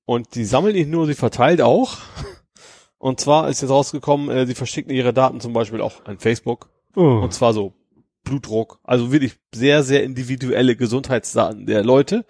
Und 0.05 0.35
die 0.35 0.45
sammelt 0.45 0.75
nicht 0.75 0.89
nur, 0.89 1.05
sie 1.05 1.15
verteilt 1.15 1.61
auch. 1.61 1.97
Und 3.01 3.19
zwar 3.19 3.49
ist 3.49 3.61
jetzt 3.61 3.71
rausgekommen, 3.71 4.29
äh, 4.29 4.45
sie 4.45 4.53
verschicken 4.53 4.93
ihre 4.93 5.11
Daten 5.11 5.39
zum 5.39 5.53
Beispiel 5.53 5.81
auch 5.81 6.05
an 6.05 6.19
Facebook. 6.19 6.69
Oh. 6.95 7.21
Und 7.23 7.33
zwar 7.33 7.51
so 7.51 7.73
Blutdruck. 8.23 8.79
Also 8.83 9.11
wirklich 9.11 9.39
sehr, 9.51 9.81
sehr 9.81 10.03
individuelle 10.03 10.75
Gesundheitsdaten 10.75 11.65
der 11.65 11.83
Leute. 11.83 12.25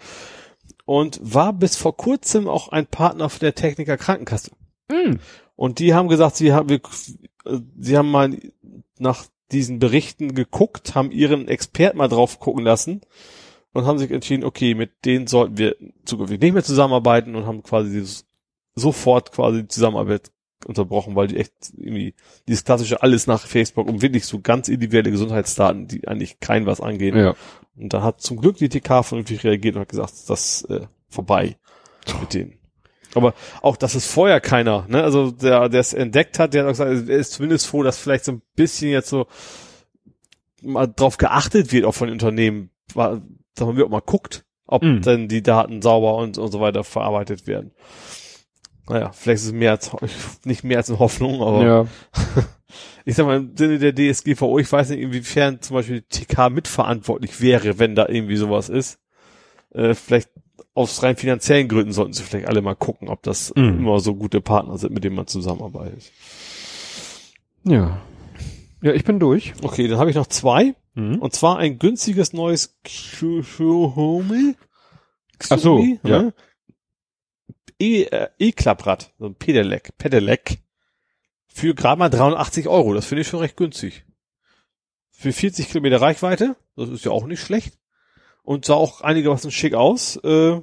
Und 0.86 1.20
war 1.22 1.52
bis 1.52 1.76
vor 1.76 1.98
kurzem 1.98 2.48
auch 2.48 2.70
ein 2.70 2.88
Partner 2.88 3.30
der 3.42 3.54
Techniker 3.54 3.98
Krankenkasse. 3.98 4.52
Mm. 4.90 5.16
Und 5.58 5.80
die 5.80 5.94
haben 5.94 6.08
gesagt, 6.08 6.38
sie 6.38 6.54
haben, 6.54 6.70
wir, 6.70 6.80
sie 7.78 7.98
haben 7.98 8.10
mal 8.10 8.38
nach 8.98 9.26
diesen 9.52 9.80
Berichten 9.80 10.34
geguckt, 10.36 10.96
haben 10.96 11.12
ihren 11.12 11.50
Experten 11.50 11.98
mal 11.98 12.08
drauf 12.08 12.40
gucken 12.40 12.64
lassen 12.64 13.02
und 13.74 13.86
haben 13.86 14.00
sich 14.00 14.10
entschieden, 14.10 14.46
okay, 14.46 14.74
mit 14.74 15.04
denen 15.04 15.28
sollten 15.28 15.58
wir 15.58 15.76
zukünftig 16.06 16.40
nicht 16.40 16.54
mehr 16.54 16.64
zusammenarbeiten 16.64 17.36
und 17.36 17.46
haben 17.46 17.62
quasi 17.62 17.92
dieses, 17.92 18.26
sofort 18.74 19.34
quasi 19.34 19.64
die 19.64 19.68
Zusammenarbeit 19.68 20.32
unterbrochen, 20.66 21.16
weil 21.16 21.28
die 21.28 21.38
echt 21.38 21.54
irgendwie 21.76 22.16
dieses 22.48 22.64
klassische 22.64 23.02
alles 23.02 23.28
nach 23.28 23.46
Facebook 23.46 23.88
und 23.88 24.02
wirklich 24.02 24.26
so 24.26 24.40
ganz 24.40 24.68
individuelle 24.68 25.12
Gesundheitsdaten, 25.12 25.88
die 25.88 26.08
eigentlich 26.08 26.40
kein 26.40 26.66
was 26.66 26.82
angehen. 26.82 27.18
Ja. 27.18 27.36
Und 27.76 27.94
da 27.94 28.04
hat 28.04 28.22
zum 28.22 28.38
Glück 28.38 28.58
die 28.58 28.70
TK 28.70 29.04
vernünftig 29.04 29.44
reagiert 29.44 29.76
und 29.76 29.82
hat 29.82 29.90
gesagt, 29.90 30.14
das 30.28 30.64
äh, 30.66 30.82
vorbei 31.10 31.58
mit 32.20 32.34
denen. 32.34 32.58
Aber 33.14 33.34
auch, 33.62 33.76
dass 33.76 33.96
es 33.96 34.08
vorher 34.08 34.40
keiner, 34.40 34.86
ne, 34.88 35.04
also 35.04 35.32
der, 35.32 35.70
der 35.70 35.82
es 35.82 35.94
entdeckt 35.94 36.40
hat, 36.40 36.54
der 36.54 36.64
hat 36.64 36.68
auch 36.68 36.86
gesagt, 36.86 37.10
er 37.10 37.18
ist 37.18 37.34
zumindest 37.34 37.68
froh, 37.68 37.84
dass 37.84 37.98
vielleicht 37.98 38.26
so 38.26 38.34
ein 38.34 38.42
bisschen 38.56 38.92
jetzt 38.92 39.10
so 39.10 39.28
mal 40.62 40.88
drauf 40.88 41.18
geachtet 41.18 41.72
wird, 41.72 41.86
auch 41.86 41.96
von 41.96 42.10
Unternehmen, 42.10 42.70
dass 42.88 42.96
man 42.96 43.82
auch 43.82 43.90
mal 43.90 44.02
guckt, 44.02 44.46
ob 44.66 44.84
Mhm. 44.84 45.02
denn 45.02 45.28
die 45.28 45.44
Daten 45.44 45.82
sauber 45.82 46.16
und, 46.16 46.38
und 46.38 46.52
so 46.52 46.62
weiter 46.62 46.84
verarbeitet 46.84 47.48
werden. 47.48 47.72
Naja, 48.90 49.12
vielleicht 49.14 49.42
ist 49.42 49.48
es 49.48 49.54
mehr 49.54 49.72
als, 49.72 49.92
nicht 50.46 50.64
mehr 50.64 50.78
als 50.78 50.90
eine 50.90 51.00
Hoffnung, 51.00 51.42
aber 51.42 51.64
ja. 51.64 51.86
ich 53.06 53.16
sag 53.16 53.26
mal, 53.26 53.38
im 53.38 53.56
Sinne 53.56 53.80
der 53.80 53.94
DSGVO, 53.96 54.60
ich 54.60 54.72
weiß 54.72 54.90
nicht, 54.90 55.00
inwiefern 55.00 55.62
zum 55.62 55.76
Beispiel 55.76 56.02
TK 56.10 56.50
mitverantwortlich 56.50 57.42
wäre, 57.42 57.80
wenn 57.80 57.96
da 57.96 58.08
irgendwie 58.08 58.36
sowas 58.38 58.70
ist. 58.70 59.00
Äh, 59.74 59.94
vielleicht 59.94 60.30
aus 60.74 61.04
rein 61.04 61.16
finanziellen 61.18 61.68
Gründen 61.68 61.92
sollten 61.92 62.14
sie 62.14 62.24
vielleicht 62.24 62.48
alle 62.48 62.62
mal 62.62 62.76
gucken, 62.76 63.10
ob 63.10 63.24
das 63.24 63.54
Mhm. 63.56 63.80
immer 63.80 64.00
so 64.00 64.16
gute 64.16 64.42
Partner 64.42 64.78
sind, 64.78 64.94
mit 64.94 65.04
denen 65.04 65.16
man 65.16 65.28
zusammenarbeitet. 65.28 66.12
Ja. 67.64 68.02
Ja, 68.82 68.94
ich 68.94 69.04
bin 69.04 69.20
durch. 69.20 69.54
Okay, 69.62 69.88
dann 69.88 70.00
habe 70.00 70.10
ich 70.10 70.16
noch 70.16 70.28
zwei. 70.28 70.74
Mhm. 70.96 71.20
Und 71.20 71.34
zwar 71.34 71.58
ein 71.58 71.78
günstiges 71.78 72.34
neues 72.34 72.78
Xiaomi. 72.84 74.56
Ach 75.50 75.58
so, 75.60 75.84
ja. 76.04 76.32
E- 77.82 78.04
äh, 78.04 78.30
E-Klapprad, 78.38 79.14
so 79.18 79.26
ein 79.26 79.36
Pedelec, 79.36 79.98
Pedelec. 79.98 80.60
Für 81.48 81.76
gerade 81.76 82.00
mal 82.00 82.10
380 82.10 82.68
Euro. 82.68 82.94
Das 82.94 83.06
finde 83.06 83.22
ich 83.24 83.28
schon 83.28 83.40
recht 83.40 83.58
günstig. 83.58 84.06
Für 85.12 85.34
40 85.34 85.68
Kilometer 85.68 86.00
Reichweite. 86.00 86.56
Das 86.78 86.90
ist 86.90 87.04
ja 87.04 87.12
auch 87.12 87.26
nicht 87.26 87.42
schlecht. 87.42 87.78
Und 88.44 88.66
sah 88.66 88.76
auch 88.76 89.02
einigermaßen 89.02 89.52
schick 89.52 89.74
aus. 89.74 90.16
Äh, 90.24 90.58
wie 90.58 90.62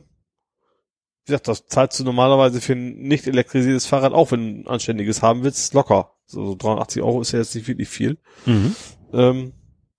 gesagt, 1.26 1.48
das 1.48 1.66
zahlst 1.66 2.00
du 2.00 2.04
normalerweise 2.04 2.60
für 2.60 2.72
ein 2.72 3.00
nicht 3.00 3.26
elektrisiertes 3.26 3.84
Fahrrad 3.86 4.14
auch, 4.14 4.32
wenn 4.32 4.40
du 4.40 4.60
ein 4.62 4.66
anständiges 4.66 5.20
haben 5.20 5.42
willst, 5.42 5.74
locker. 5.74 6.12
So, 6.24 6.44
so 6.46 6.54
380 6.54 7.02
Euro 7.02 7.20
ist 7.20 7.32
ja 7.32 7.38
jetzt 7.40 7.54
nicht 7.54 7.68
wirklich 7.68 7.88
viel. 7.88 8.16
Mhm. 8.46 8.74
Ähm, 9.12 9.52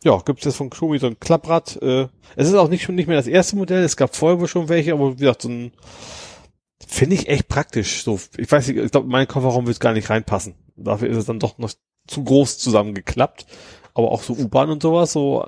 ja, 0.04 0.18
gibt 0.26 0.40
es 0.40 0.46
jetzt 0.46 0.56
von 0.56 0.70
Xiaomi 0.72 0.98
so 0.98 1.08
ein 1.08 1.20
Klapprad. 1.20 1.80
Äh, 1.84 2.08
es 2.36 2.48
ist 2.48 2.56
auch 2.56 2.70
nicht 2.70 2.84
schon 2.84 2.96
nicht 2.96 3.08
mehr 3.08 3.18
das 3.18 3.28
erste 3.28 3.58
Modell. 3.58 3.84
Es 3.84 3.96
gab 3.98 4.16
vorher 4.16 4.40
wohl 4.40 4.48
schon 4.48 4.70
welche, 4.70 4.94
aber 4.94 5.14
wie 5.14 5.22
gesagt, 5.22 5.44
so 5.44 5.50
ein 5.50 5.72
finde 6.92 7.16
ich 7.16 7.28
echt 7.28 7.48
praktisch. 7.48 8.04
So, 8.04 8.20
ich 8.38 8.52
weiß 8.52 8.68
nicht, 8.68 8.78
ich 8.78 8.92
glaube, 8.92 9.08
mein 9.08 9.28
Kofferraum 9.28 9.68
wird 9.68 9.80
gar 9.80 9.94
nicht 9.94 10.10
reinpassen. 10.10 10.56
Dafür 10.76 11.10
ist 11.10 11.18
es 11.18 11.26
dann 11.26 11.40
doch 11.40 11.58
noch 11.58 11.72
zu 12.08 12.24
groß 12.24 12.58
zusammengeklappt. 12.58 13.46
Aber 13.94 14.12
auch 14.12 14.24
so 14.24 14.34
U-Bahn 14.34 14.70
und 14.70 14.82
sowas, 14.82 15.12
so 15.14 15.46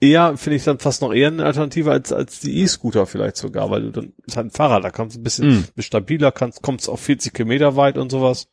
eher 0.00 0.36
finde 0.36 0.56
ich 0.56 0.64
dann 0.64 0.78
fast 0.78 1.02
noch 1.02 1.12
eher 1.12 1.28
eine 1.28 1.44
Alternative 1.44 1.90
als 1.90 2.12
als 2.12 2.40
die 2.40 2.60
E-Scooter 2.60 3.06
vielleicht 3.06 3.36
sogar, 3.36 3.70
weil 3.70 3.82
du 3.82 3.90
dann 3.90 4.12
ist 4.26 4.36
halt 4.36 4.46
ein 4.48 4.50
Fahrrad, 4.50 4.84
da 4.84 4.90
kannst 4.90 5.16
du 5.16 5.20
ein 5.20 5.24
bisschen 5.24 5.66
bist 5.74 5.88
stabiler, 5.88 6.30
kannst 6.30 6.62
kommst 6.62 6.88
auf 6.88 7.00
40 7.00 7.32
Kilometer 7.32 7.74
weit 7.76 7.98
und 7.98 8.10
sowas. 8.10 8.48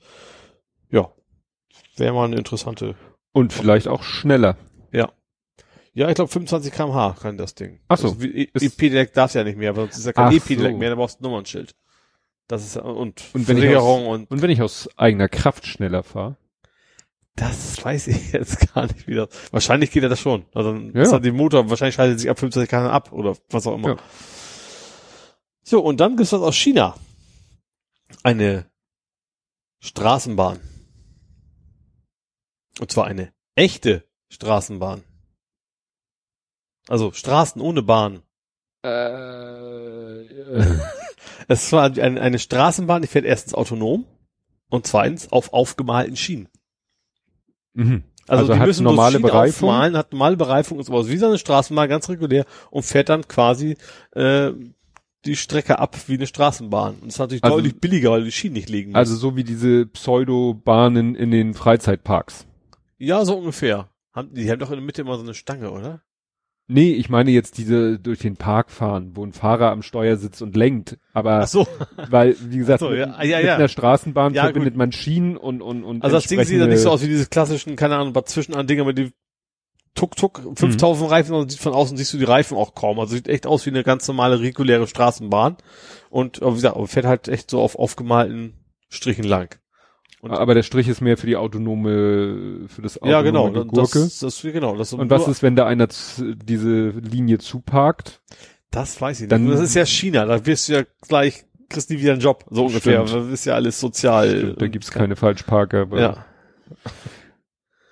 Ja, 0.89 1.11
wäre 1.97 2.13
mal 2.13 2.25
eine 2.25 2.37
interessante 2.37 2.95
Und 3.33 3.53
vielleicht 3.53 3.87
auch 3.87 4.03
schneller. 4.03 4.57
Ja, 5.97 6.09
ich 6.09 6.15
glaube 6.15 6.29
25 6.29 6.73
kmh 6.73 7.15
kann 7.21 7.37
das 7.37 7.55
Ding. 7.55 7.79
Ach 7.87 7.97
so. 7.97 8.09
Also, 8.09 8.21
E- 8.25 8.49
E-Pedelec 8.59 9.13
darf 9.13 9.33
ja 9.33 9.45
nicht 9.45 9.57
mehr, 9.57 9.69
aber 9.69 9.83
sonst 9.83 9.99
ist 9.99 10.05
ja 10.05 10.11
kein 10.11 10.33
E-Pedelec 10.33 10.73
so. 10.73 10.77
mehr, 10.77 10.89
da 10.89 10.95
brauchst 10.97 11.19
du 11.19 11.21
ein 11.21 11.29
Nummernschild. 11.29 11.73
Das 12.47 12.63
ist 12.63 12.77
und, 12.77 13.23
Und 13.33 13.47
wenn 13.47 13.57
ich 13.57 13.63
Versicherung 13.63 14.07
und 14.07 14.29
Und 14.31 14.41
wenn 14.41 14.49
ich 14.51 14.61
aus 14.61 14.87
eigener 14.97 15.27
Kraft 15.29 15.65
schneller 15.65 16.03
fahre? 16.03 16.37
das 17.37 17.83
weiß 17.83 18.07
ich 18.07 18.31
jetzt 18.31 18.73
gar 18.73 18.85
nicht 18.85 19.07
wieder. 19.07 19.27
Wahrscheinlich 19.51 19.91
geht 19.91 20.03
ja 20.03 20.09
das 20.09 20.19
schon. 20.21 20.45
Also 20.53 20.71
dann 20.71 20.93
Ja. 20.95 21.01
ist 21.01 21.11
dann 21.11 21.21
die 21.23 21.31
Motor, 21.31 21.69
wahrscheinlich 21.69 21.95
schaltet 21.95 22.19
sich 22.19 22.29
ab 22.29 22.39
25 22.39 22.69
km 22.69 22.85
ab 22.87 23.11
oder 23.11 23.35
was 23.49 23.67
auch 23.67 23.73
immer. 23.75 23.89
Ja. 23.89 23.97
So, 25.63 25.81
und 25.83 25.99
dann 25.99 26.15
gibt's 26.15 26.31
was 26.31 26.41
aus 26.41 26.55
China. 26.55 26.95
Eine 28.23 28.69
Straßenbahn. 29.81 30.59
Und 32.79 32.91
zwar 32.91 33.05
eine 33.05 33.33
echte 33.55 34.05
Straßenbahn. 34.29 35.03
Also 36.87 37.11
Straßen 37.11 37.59
ohne 37.61 37.81
Bahn. 37.81 38.21
Äh, 38.83 38.87
Es 41.47 41.71
war 41.71 41.85
eine, 41.85 42.21
eine 42.21 42.39
Straßenbahn, 42.39 43.01
die 43.01 43.07
fährt 43.07 43.25
erstens 43.25 43.53
autonom 43.53 44.05
und 44.69 44.87
zweitens 44.87 45.31
auf 45.31 45.53
aufgemalten 45.53 46.15
Schienen. 46.15 46.47
mhm. 47.73 48.03
Also, 48.27 48.41
Also 48.51 48.53
die 48.55 48.59
müssen 48.67 48.83
normale 48.85 49.19
Bereifung? 49.19 49.69
Aufmalen, 49.69 49.95
hat 49.95 50.11
normale 50.11 50.35
Bereifung, 50.35 50.79
ist 50.79 50.89
aber 50.89 51.07
wie 51.07 51.17
so 51.17 51.27
eine 51.27 51.37
Straßenbahn, 51.37 51.87
ganz 51.87 52.09
regulär 52.09 52.45
und 52.71 52.81
fährt 52.83 53.09
dann 53.09 53.27
quasi 53.27 53.77
äh, 54.13 54.51
die 55.25 55.35
Strecke 55.35 55.77
ab 55.77 55.95
wie 56.07 56.15
eine 56.15 56.25
Straßenbahn. 56.25 56.95
Und 56.95 57.05
das 57.05 57.15
ist 57.15 57.19
natürlich 57.19 57.43
Also- 57.43 57.57
deutlich 57.57 57.79
billiger, 57.79 58.09
weil 58.11 58.21
du 58.21 58.25
die 58.25 58.31
Schienen 58.31 58.53
nicht 58.55 58.69
legen 58.69 58.91
musst. 58.91 58.97
Also 58.97 59.15
so 59.15 59.35
wie 59.35 59.43
diese 59.43 59.85
Pseudobahnen 59.85 61.13
in 61.13 61.29
den 61.29 61.53
Freizeitparks. 61.53 62.47
ja, 62.97 63.23
so 63.25 63.37
ungefähr. 63.37 63.89
Haben, 64.11 64.33
die 64.33 64.49
haben 64.49 64.59
doch 64.59 64.69
in 64.71 64.77
der 64.77 64.85
Mitte 64.85 65.01
immer 65.03 65.17
so 65.17 65.23
eine 65.23 65.33
Stange, 65.35 65.69
oder? 65.69 66.01
Nee, 66.67 66.93
ich 66.93 67.09
meine 67.09 67.29
jetzt 67.29 67.59
diese 67.59 67.99
durch 67.99 68.19
den 68.19 68.37
Park 68.37 68.71
fahren, 68.71 69.11
wo 69.13 69.23
ein 69.23 69.33
Fahrer 69.33 69.69
am 69.71 69.83
Steuer 69.83 70.17
sitzt 70.17 70.41
und 70.41 70.55
lenkt. 70.55 70.97
Aber 71.13 71.41
Ach 71.43 71.47
so. 71.47 71.67
weil, 72.09 72.35
wie 72.39 72.57
gesagt, 72.57 72.79
so, 72.79 72.91
ja. 72.91 73.05
mit, 73.07 73.15
Ah, 73.17 73.23
ja, 73.23 73.37
mit 73.37 73.45
ja. 73.45 73.55
einer 73.55 73.67
Straßenbahn 73.67 74.33
Ja, 74.33 74.43
verbindet 74.45 74.73
gut. 74.73 74.77
man 74.79 74.91
Schienen 74.91 75.37
und 75.37 75.61
und 75.61 75.83
und 75.83 76.03
Also 76.03 76.15
das 76.15 76.23
Ding 76.25 76.39
sieht 76.39 76.57
ja 76.57 76.63
entsprechende- 76.63 76.73
nicht 76.73 76.81
so 76.81 76.89
aus 76.89 77.03
wie 77.03 77.07
diese 77.07 77.27
klassischen, 77.27 77.75
keine 77.75 77.97
Ahnung, 77.97 78.13
paar 78.13 78.25
Zwischenandinger 78.25 78.83
mit 78.83 78.97
dem 78.97 79.11
Tuk-Tuk, 79.93 80.43
Mhm. 80.43 80.55
5000 80.57 81.09
Reifen, 81.11 81.29
sondern 81.29 81.49
sieht 81.49 81.59
von 81.59 81.73
außen 81.73 81.95
siehst 81.97 82.11
du 82.13 82.17
die 82.17 82.23
Reifen 82.25 82.57
auch 82.57 82.73
kaum. 82.75 82.99
Also 82.99 83.15
sieht 83.15 83.27
echt 83.29 83.45
aus 83.47 83.65
wie 83.65 83.69
eine 83.69 83.83
ganz 83.83 84.07
normale, 84.07 84.39
reguläre 84.41 84.87
Straßenbahn. 84.87 85.57
Und 86.09 86.41
wie 86.41 86.51
gesagt, 86.55 86.77
fährt 86.89 87.05
halt 87.05 87.27
echt 87.29 87.49
so 87.49 87.61
auf 87.61 87.77
aufgemalten 87.77 88.53
Strichen 88.89 89.23
lang. 89.23 89.55
Und- 90.25 90.31
Aber 90.31 90.55
der 90.55 90.63
Strich 90.63 90.87
ist 90.87 91.01
mehr 91.01 91.17
für 91.17 91.27
die 91.27 91.35
autonome, 91.35 92.67
für 92.67 92.81
das 92.81 92.97
autonome 92.97 93.11
ja, 93.11 93.21
genau. 93.21 93.51
Gurke. 93.65 93.99
Das, 93.99 94.19
das, 94.19 94.41
genau. 94.41 94.75
Das 94.75 94.91
und 94.93 95.09
was 95.09 95.27
ist, 95.27 95.43
wenn 95.43 95.55
da 95.55 95.67
einer 95.67 95.87
diese 96.17 96.89
Linie 96.89 97.37
zuparkt? 97.37 98.21
Das 98.71 98.99
weiß 98.99 99.17
ich 99.17 99.21
nicht. 99.23 99.31
Dann- 99.31 99.47
das 99.47 99.59
ist 99.59 99.75
ja 99.75 99.85
China. 99.85 100.25
Da 100.25 100.43
wirst 100.45 100.67
du 100.67 100.73
ja 100.73 100.83
gleich, 101.07 101.45
kriegst 101.69 101.91
nie 101.91 101.99
wieder 101.99 102.13
einen 102.13 102.21
Job. 102.21 102.43
So 102.49 102.65
ungefähr. 102.65 103.05
Stimmt. 103.07 103.25
Das 103.25 103.31
ist 103.33 103.45
ja 103.45 103.53
alles 103.53 103.79
sozial. 103.79 104.29
Stimmt, 104.37 104.61
da 104.61 104.67
gibt's 104.67 104.89
keine 104.91 105.15
Falschparker 105.15 105.85
bei 105.85 105.99
Ja. 106.01 106.25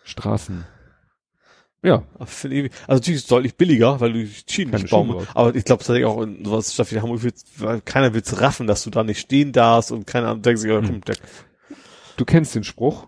Straßen. 0.03 0.65
Ja, 1.85 2.03
Also 2.17 2.63
natürlich 2.87 3.15
ist 3.17 3.23
es 3.23 3.27
deutlich 3.27 3.55
billiger, 3.57 3.99
weil 3.99 4.13
du 4.13 4.25
Schienen 4.49 4.71
Keine 4.71 4.83
nicht 4.83 4.91
bauen 4.91 5.07
musst. 5.07 5.27
Aber 5.35 5.53
ich 5.53 5.65
glaube 5.65 5.79
tatsächlich 5.83 6.05
auch 6.05 6.21
in 6.21 6.45
sowas 6.45 6.73
Stadt 6.73 6.89
wie 6.93 6.99
Hamburg 7.01 7.21
weil 7.57 7.81
keiner 7.81 8.13
wird's 8.13 8.39
raffen, 8.41 8.67
dass 8.67 8.83
du 8.83 8.89
da 8.89 9.03
nicht 9.03 9.19
stehen 9.19 9.51
darfst 9.51 9.91
und 9.91 10.07
keiner 10.07 10.35
denkt 10.35 10.61
sich, 10.61 10.71
Hm. 10.71 10.85
komm, 10.85 11.01
der, 11.01 11.15
du 12.17 12.25
kennst 12.25 12.55
den 12.55 12.63
Spruch. 12.63 13.07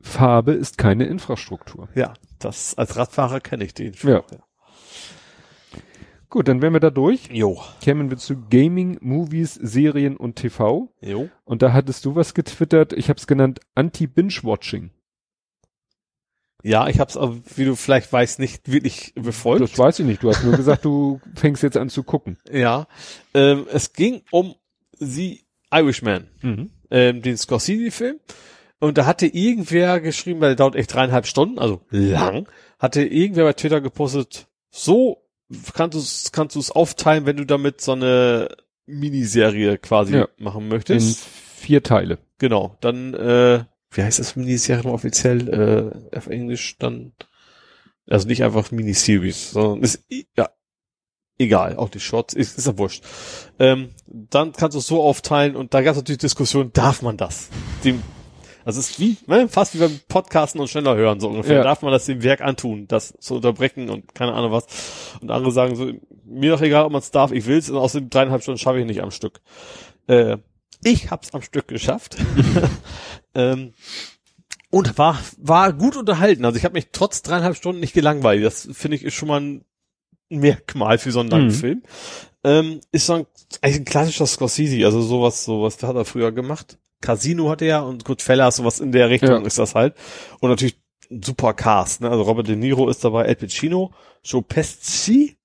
Farbe 0.00 0.52
ist 0.52 0.78
keine 0.78 1.04
Infrastruktur. 1.06 1.88
ja, 1.94 2.14
das 2.38 2.76
als 2.76 2.96
Radfahrer 2.96 3.40
kenne 3.40 3.64
ich 3.64 3.74
den. 3.74 3.94
Ja. 4.02 4.22
Gut, 6.28 6.48
dann 6.48 6.60
wären 6.60 6.72
wir 6.72 6.80
da 6.80 6.90
durch. 6.90 7.28
Jo. 7.30 7.62
Kämen 7.80 8.10
wir 8.10 8.18
zu 8.18 8.36
Gaming, 8.50 8.98
Movies, 9.00 9.54
Serien 9.54 10.16
und 10.16 10.36
TV. 10.36 10.92
Jo. 11.00 11.28
Und 11.44 11.62
da 11.62 11.72
hattest 11.72 12.04
du 12.04 12.14
was 12.14 12.34
getwittert. 12.34 12.92
Ich 12.92 13.08
habe 13.08 13.18
es 13.18 13.26
genannt 13.26 13.60
Anti-Binge-Watching. 13.74 14.90
Ja, 16.62 16.88
ich 16.88 16.98
hab's, 16.98 17.16
wie 17.16 17.64
du 17.64 17.76
vielleicht 17.76 18.12
weißt, 18.12 18.40
nicht 18.40 18.70
wirklich 18.70 19.12
befolgt. 19.14 19.62
Das 19.62 19.78
weiß 19.78 20.00
ich 20.00 20.06
nicht. 20.06 20.22
Du 20.22 20.28
hast 20.28 20.42
nur 20.42 20.56
gesagt, 20.56 20.84
du 20.84 21.20
fängst 21.36 21.62
jetzt 21.62 21.76
an 21.76 21.88
zu 21.88 22.02
gucken. 22.02 22.38
ja. 22.50 22.86
Ähm, 23.34 23.66
es 23.72 23.92
ging 23.92 24.22
um 24.32 24.56
The 24.98 25.44
Irishman. 25.72 26.28
Mhm. 26.42 26.70
Ähm, 26.90 27.22
den 27.22 27.36
Scorsese-Film. 27.36 28.18
Und 28.78 28.98
da 28.98 29.06
hatte 29.06 29.26
irgendwer 29.26 30.00
geschrieben, 30.00 30.40
weil 30.40 30.50
der 30.50 30.56
dauert 30.56 30.76
echt 30.76 30.92
dreieinhalb 30.92 31.26
Stunden, 31.26 31.58
also 31.58 31.80
lang, 31.90 32.46
hatte 32.78 33.02
irgendwer 33.02 33.44
bei 33.44 33.52
Twitter 33.54 33.80
gepostet, 33.80 34.48
so 34.70 35.22
kannst 35.72 35.94
du 35.94 35.98
es 36.00 36.30
kannst 36.32 36.56
du 36.56 36.60
es 36.60 36.70
aufteilen, 36.70 37.24
wenn 37.24 37.36
du 37.38 37.46
damit 37.46 37.80
so 37.80 37.92
eine 37.92 38.48
Miniserie 38.84 39.78
quasi 39.78 40.16
Ja. 40.16 40.28
machen 40.38 40.64
In 40.64 40.68
möchtest. 40.68 41.24
vier 41.24 41.82
Teile. 41.82 42.18
Genau, 42.38 42.76
dann 42.80 43.14
äh, 43.14 43.64
wie 43.92 44.02
heißt 44.02 44.18
das 44.18 44.36
Miniserie 44.36 44.90
offiziell 44.92 45.48
äh, 46.12 46.16
auf 46.16 46.26
Englisch 46.26 46.76
dann 46.78 47.12
also 48.08 48.28
nicht 48.28 48.44
einfach 48.44 48.70
Miniseries, 48.70 49.52
sondern 49.52 49.82
ist 49.82 50.04
ja 50.36 50.50
egal, 51.38 51.76
auch 51.76 51.88
die 51.88 52.00
Shorts 52.00 52.34
ist, 52.34 52.58
ist 52.58 52.66
ja 52.66 52.78
wurscht. 52.78 53.04
Ähm, 53.58 53.90
dann 54.06 54.52
kannst 54.52 54.74
du 54.74 54.78
es 54.78 54.86
so 54.86 55.02
aufteilen 55.02 55.56
und 55.56 55.74
da 55.74 55.82
gab 55.82 55.92
es 55.92 55.98
natürlich 55.98 56.18
Diskussion, 56.18 56.72
darf 56.72 57.02
man 57.02 57.16
das? 57.16 57.48
Dem 57.84 58.02
also 58.66 58.80
es 58.80 58.90
ist 58.90 58.98
wie, 58.98 59.16
ne, 59.28 59.46
fast 59.48 59.74
wie 59.74 59.78
beim 59.78 60.00
Podcasten 60.08 60.60
und 60.60 60.66
schneller 60.66 60.96
hören, 60.96 61.20
so 61.20 61.28
ungefähr. 61.28 61.58
Ja. 61.58 61.62
Darf 61.62 61.82
man 61.82 61.92
das 61.92 62.06
dem 62.06 62.24
Werk 62.24 62.40
antun, 62.40 62.88
das 62.88 63.14
zu 63.20 63.36
unterbrechen 63.36 63.88
und 63.90 64.12
keine 64.12 64.32
Ahnung 64.32 64.50
was. 64.50 64.66
Und 65.20 65.30
andere 65.30 65.52
sagen 65.52 65.76
so, 65.76 65.92
mir 66.24 66.50
doch 66.50 66.60
egal, 66.60 66.84
ob 66.84 66.90
man 66.90 66.98
es 66.98 67.12
darf, 67.12 67.30
ich 67.30 67.46
will's, 67.46 67.70
und 67.70 67.76
aus 67.76 67.92
den 67.92 68.10
dreieinhalb 68.10 68.42
Stunden 68.42 68.58
schaffe 68.58 68.80
ich 68.80 68.86
nicht 68.86 69.02
am 69.02 69.12
Stück. 69.12 69.40
Äh, 70.08 70.38
ich 70.82 71.12
hab's 71.12 71.32
am 71.32 71.42
Stück 71.42 71.68
geschafft. 71.68 72.16
ähm, 73.36 73.72
und 74.70 74.98
war, 74.98 75.16
war 75.38 75.72
gut 75.72 75.96
unterhalten. 75.96 76.44
Also 76.44 76.58
ich 76.58 76.64
habe 76.64 76.74
mich 76.74 76.88
trotz 76.90 77.22
dreieinhalb 77.22 77.54
Stunden 77.54 77.78
nicht 77.78 77.94
gelangweilt. 77.94 78.44
Das 78.44 78.68
finde 78.72 78.96
ich 78.96 79.04
ist 79.04 79.14
schon 79.14 79.28
mal 79.28 79.40
ein 79.40 79.64
Merkmal 80.28 80.98
für 80.98 81.12
so 81.12 81.20
einen 81.20 81.30
langen 81.30 81.46
Mhm. 81.46 81.52
Film. 81.52 81.82
Ähm, 82.44 82.80
ist 82.92 83.06
so 83.06 83.14
ein, 83.14 83.26
eigentlich 83.60 83.80
ein 83.80 83.84
klassischer 83.84 84.26
Scorsese, 84.26 84.84
also 84.84 85.00
sowas, 85.02 85.44
sowas 85.44 85.82
hat 85.82 85.96
er 85.96 86.04
früher 86.04 86.32
gemacht. 86.32 86.78
Casino 87.00 87.50
hatte 87.50 87.64
er 87.66 87.84
und 87.84 88.04
Goodfellas, 88.04 88.56
sowas 88.56 88.80
in 88.80 88.92
der 88.92 89.10
Richtung 89.10 89.30
Ja. 89.30 89.46
ist 89.46 89.58
das 89.58 89.74
halt. 89.74 89.94
Und 90.40 90.50
natürlich 90.50 90.78
ein 91.10 91.22
super 91.22 91.54
Cast, 91.54 92.00
ne? 92.00 92.10
Also 92.10 92.22
Robert 92.22 92.48
De 92.48 92.56
Niro 92.56 92.88
ist 92.88 93.04
dabei, 93.04 93.24
El 93.26 93.36
Pacino, 93.36 93.92
Joe 94.24 94.42
Pesci. 94.42 95.36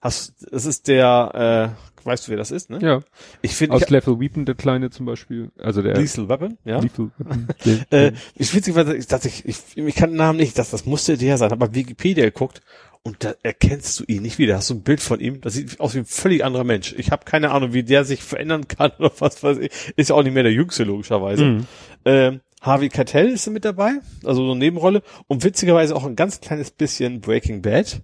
Hast, 0.00 0.34
das 0.50 0.64
ist 0.64 0.88
der, 0.88 1.74
äh, 2.02 2.06
weißt 2.08 2.26
du, 2.26 2.30
wer 2.30 2.38
das 2.38 2.50
ist, 2.50 2.70
ne? 2.70 2.78
Ja. 2.80 3.00
Ich 3.42 3.54
finde, 3.54 3.76
Aus 3.76 3.82
ich, 3.82 3.90
Lethal 3.90 4.18
Weapon, 4.18 4.46
der 4.46 4.54
Kleine 4.54 4.88
zum 4.88 5.04
Beispiel. 5.04 5.50
Also 5.58 5.82
der 5.82 5.94
Lethal 5.94 6.28
Weapon, 6.28 6.56
ja. 6.64 6.80
Lethal 6.80 7.10
Weapon. 7.18 7.48
Äh, 7.90 8.12
ich 8.34 8.54
witzigerweise, 8.54 8.96
ich 8.96 9.06
dachte, 9.08 9.28
ich, 9.28 9.44
ich, 9.44 9.76
ich 9.76 9.94
kann 9.94 10.10
den 10.10 10.16
Namen 10.16 10.38
nicht, 10.38 10.58
das, 10.58 10.70
das 10.70 10.86
musste 10.86 11.18
der 11.18 11.36
sein, 11.36 11.52
aber 11.52 11.74
Wikipedia 11.74 12.24
geguckt 12.24 12.62
und 13.02 13.24
da 13.24 13.34
erkennst 13.42 13.98
du 14.00 14.04
ihn 14.06 14.22
nicht 14.22 14.38
wieder. 14.38 14.56
Hast 14.56 14.70
du 14.70 14.74
ein 14.74 14.82
Bild 14.82 15.00
von 15.00 15.20
ihm, 15.20 15.40
das 15.40 15.54
sieht 15.54 15.80
aus 15.80 15.94
wie 15.94 16.00
ein 16.00 16.04
völlig 16.04 16.44
anderer 16.44 16.64
Mensch. 16.64 16.94
Ich 16.98 17.10
habe 17.10 17.24
keine 17.24 17.50
Ahnung, 17.50 17.72
wie 17.72 17.82
der 17.82 18.04
sich 18.04 18.22
verändern 18.22 18.68
kann 18.68 18.92
oder 18.98 19.12
was 19.18 19.42
weiß 19.42 19.58
ich. 19.58 19.70
Ist 19.96 20.10
ja 20.10 20.16
auch 20.16 20.22
nicht 20.22 20.34
mehr 20.34 20.42
der 20.42 20.52
Jüngste, 20.52 20.84
logischerweise. 20.84 21.44
Mhm. 21.44 21.66
Ähm, 22.04 22.40
Harvey 22.60 22.90
Keitel 22.90 23.28
ist 23.30 23.48
mit 23.48 23.64
dabei, 23.64 24.00
also 24.24 24.44
so 24.44 24.50
eine 24.50 24.58
Nebenrolle 24.58 25.02
und 25.28 25.44
witzigerweise 25.44 25.96
auch 25.96 26.04
ein 26.04 26.16
ganz 26.16 26.40
kleines 26.40 26.70
bisschen 26.70 27.20
Breaking 27.20 27.62
Bad. 27.62 28.02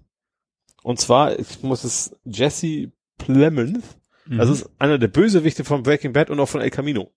Und 0.82 0.98
zwar, 0.98 1.38
ich 1.38 1.62
muss 1.62 1.84
es 1.84 2.16
Jesse 2.24 2.90
Plemons, 3.18 3.84
Mhm. 4.28 4.40
also 4.40 4.52
ist 4.54 4.70
einer 4.78 4.98
der 4.98 5.08
Bösewichte 5.08 5.62
von 5.64 5.82
Breaking 5.82 6.12
Bad 6.12 6.30
und 6.30 6.40
auch 6.40 6.48
von 6.48 6.60
El 6.60 6.70
Camino. 6.70 7.12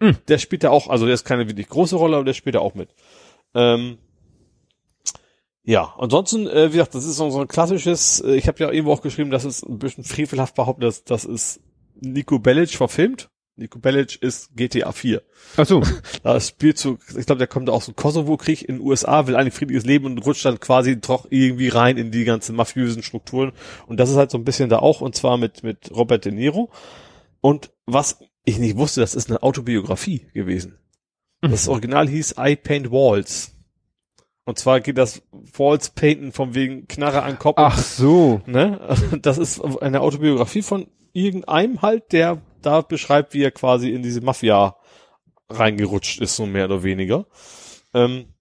Mhm. 0.00 0.16
Der 0.28 0.38
spielt 0.38 0.64
da 0.64 0.70
auch, 0.70 0.88
also 0.88 1.04
der 1.04 1.14
ist 1.14 1.24
keine 1.24 1.48
wirklich 1.48 1.68
große 1.68 1.96
Rolle, 1.96 2.16
aber 2.16 2.24
der 2.24 2.32
spielt 2.34 2.54
da 2.54 2.60
auch 2.60 2.74
mit. 2.74 2.94
Ähm, 3.54 3.98
ja, 5.68 5.94
ansonsten, 5.98 6.46
äh, 6.46 6.68
wie 6.68 6.78
gesagt, 6.78 6.94
das 6.94 7.04
ist 7.04 7.16
so, 7.16 7.28
so 7.28 7.42
ein 7.42 7.46
klassisches, 7.46 8.22
äh, 8.22 8.36
ich 8.36 8.48
habe 8.48 8.58
ja 8.60 8.70
irgendwo 8.70 8.90
auch 8.94 9.02
geschrieben, 9.02 9.30
dass 9.30 9.44
es 9.44 9.62
ein 9.62 9.78
bisschen 9.78 10.02
frevelhaft 10.02 10.54
behauptet, 10.54 10.86
dass 10.88 11.04
das 11.04 11.26
ist 11.26 11.60
Nico 12.00 12.38
Bellic 12.38 12.70
verfilmt. 12.70 13.28
Nico 13.54 13.78
Bellic 13.78 14.16
ist 14.22 14.56
GTA 14.56 14.92
4. 14.92 15.20
Ach 15.58 15.66
so. 15.66 15.82
Da 16.22 16.40
spielt 16.40 16.78
so, 16.78 16.96
ich 17.14 17.26
glaube, 17.26 17.36
der 17.36 17.48
kommt 17.48 17.68
aus 17.68 17.84
dem 17.84 17.96
Kosovo-Krieg 17.96 18.66
in 18.66 18.76
den 18.76 18.86
USA, 18.86 19.26
will 19.26 19.36
eigentlich 19.36 19.52
friedliches 19.52 19.84
Leben 19.84 20.06
und 20.06 20.24
rutscht 20.24 20.46
dann 20.46 20.58
quasi 20.58 20.98
doch 20.98 21.26
irgendwie 21.28 21.68
rein 21.68 21.98
in 21.98 22.12
die 22.12 22.24
ganzen 22.24 22.56
mafiösen 22.56 23.02
Strukturen. 23.02 23.52
Und 23.86 24.00
das 24.00 24.08
ist 24.08 24.16
halt 24.16 24.30
so 24.30 24.38
ein 24.38 24.44
bisschen 24.44 24.70
da 24.70 24.78
auch, 24.78 25.02
und 25.02 25.16
zwar 25.16 25.36
mit, 25.36 25.64
mit 25.64 25.90
Robert 25.94 26.24
De 26.24 26.32
Niro. 26.32 26.70
Und 27.42 27.72
was 27.84 28.20
ich 28.46 28.58
nicht 28.58 28.78
wusste, 28.78 29.02
das 29.02 29.14
ist 29.14 29.28
eine 29.28 29.42
Autobiografie 29.42 30.30
gewesen. 30.32 30.78
Das 31.42 31.68
Original 31.68 32.08
hieß 32.08 32.36
I 32.38 32.56
Paint 32.56 32.90
Walls. 32.90 33.57
Und 34.48 34.58
zwar 34.58 34.80
geht 34.80 34.96
das 34.96 35.20
Walls 35.30 35.90
painten 35.90 36.32
von 36.32 36.54
wegen 36.54 36.88
Knarre 36.88 37.22
an 37.22 37.38
Kopf. 37.38 37.56
Ach 37.58 37.76
so. 37.76 38.40
Ne? 38.46 38.80
Das 39.20 39.36
ist 39.36 39.60
eine 39.60 40.00
Autobiografie 40.00 40.62
von 40.62 40.86
irgendeinem 41.12 41.82
halt, 41.82 42.12
der 42.12 42.40
da 42.62 42.80
beschreibt, 42.80 43.34
wie 43.34 43.42
er 43.42 43.50
quasi 43.50 43.90
in 43.90 44.02
diese 44.02 44.22
Mafia 44.22 44.76
reingerutscht 45.50 46.22
ist, 46.22 46.34
so 46.34 46.46
mehr 46.46 46.64
oder 46.64 46.82
weniger. 46.82 47.26
Ähm, 47.92 48.32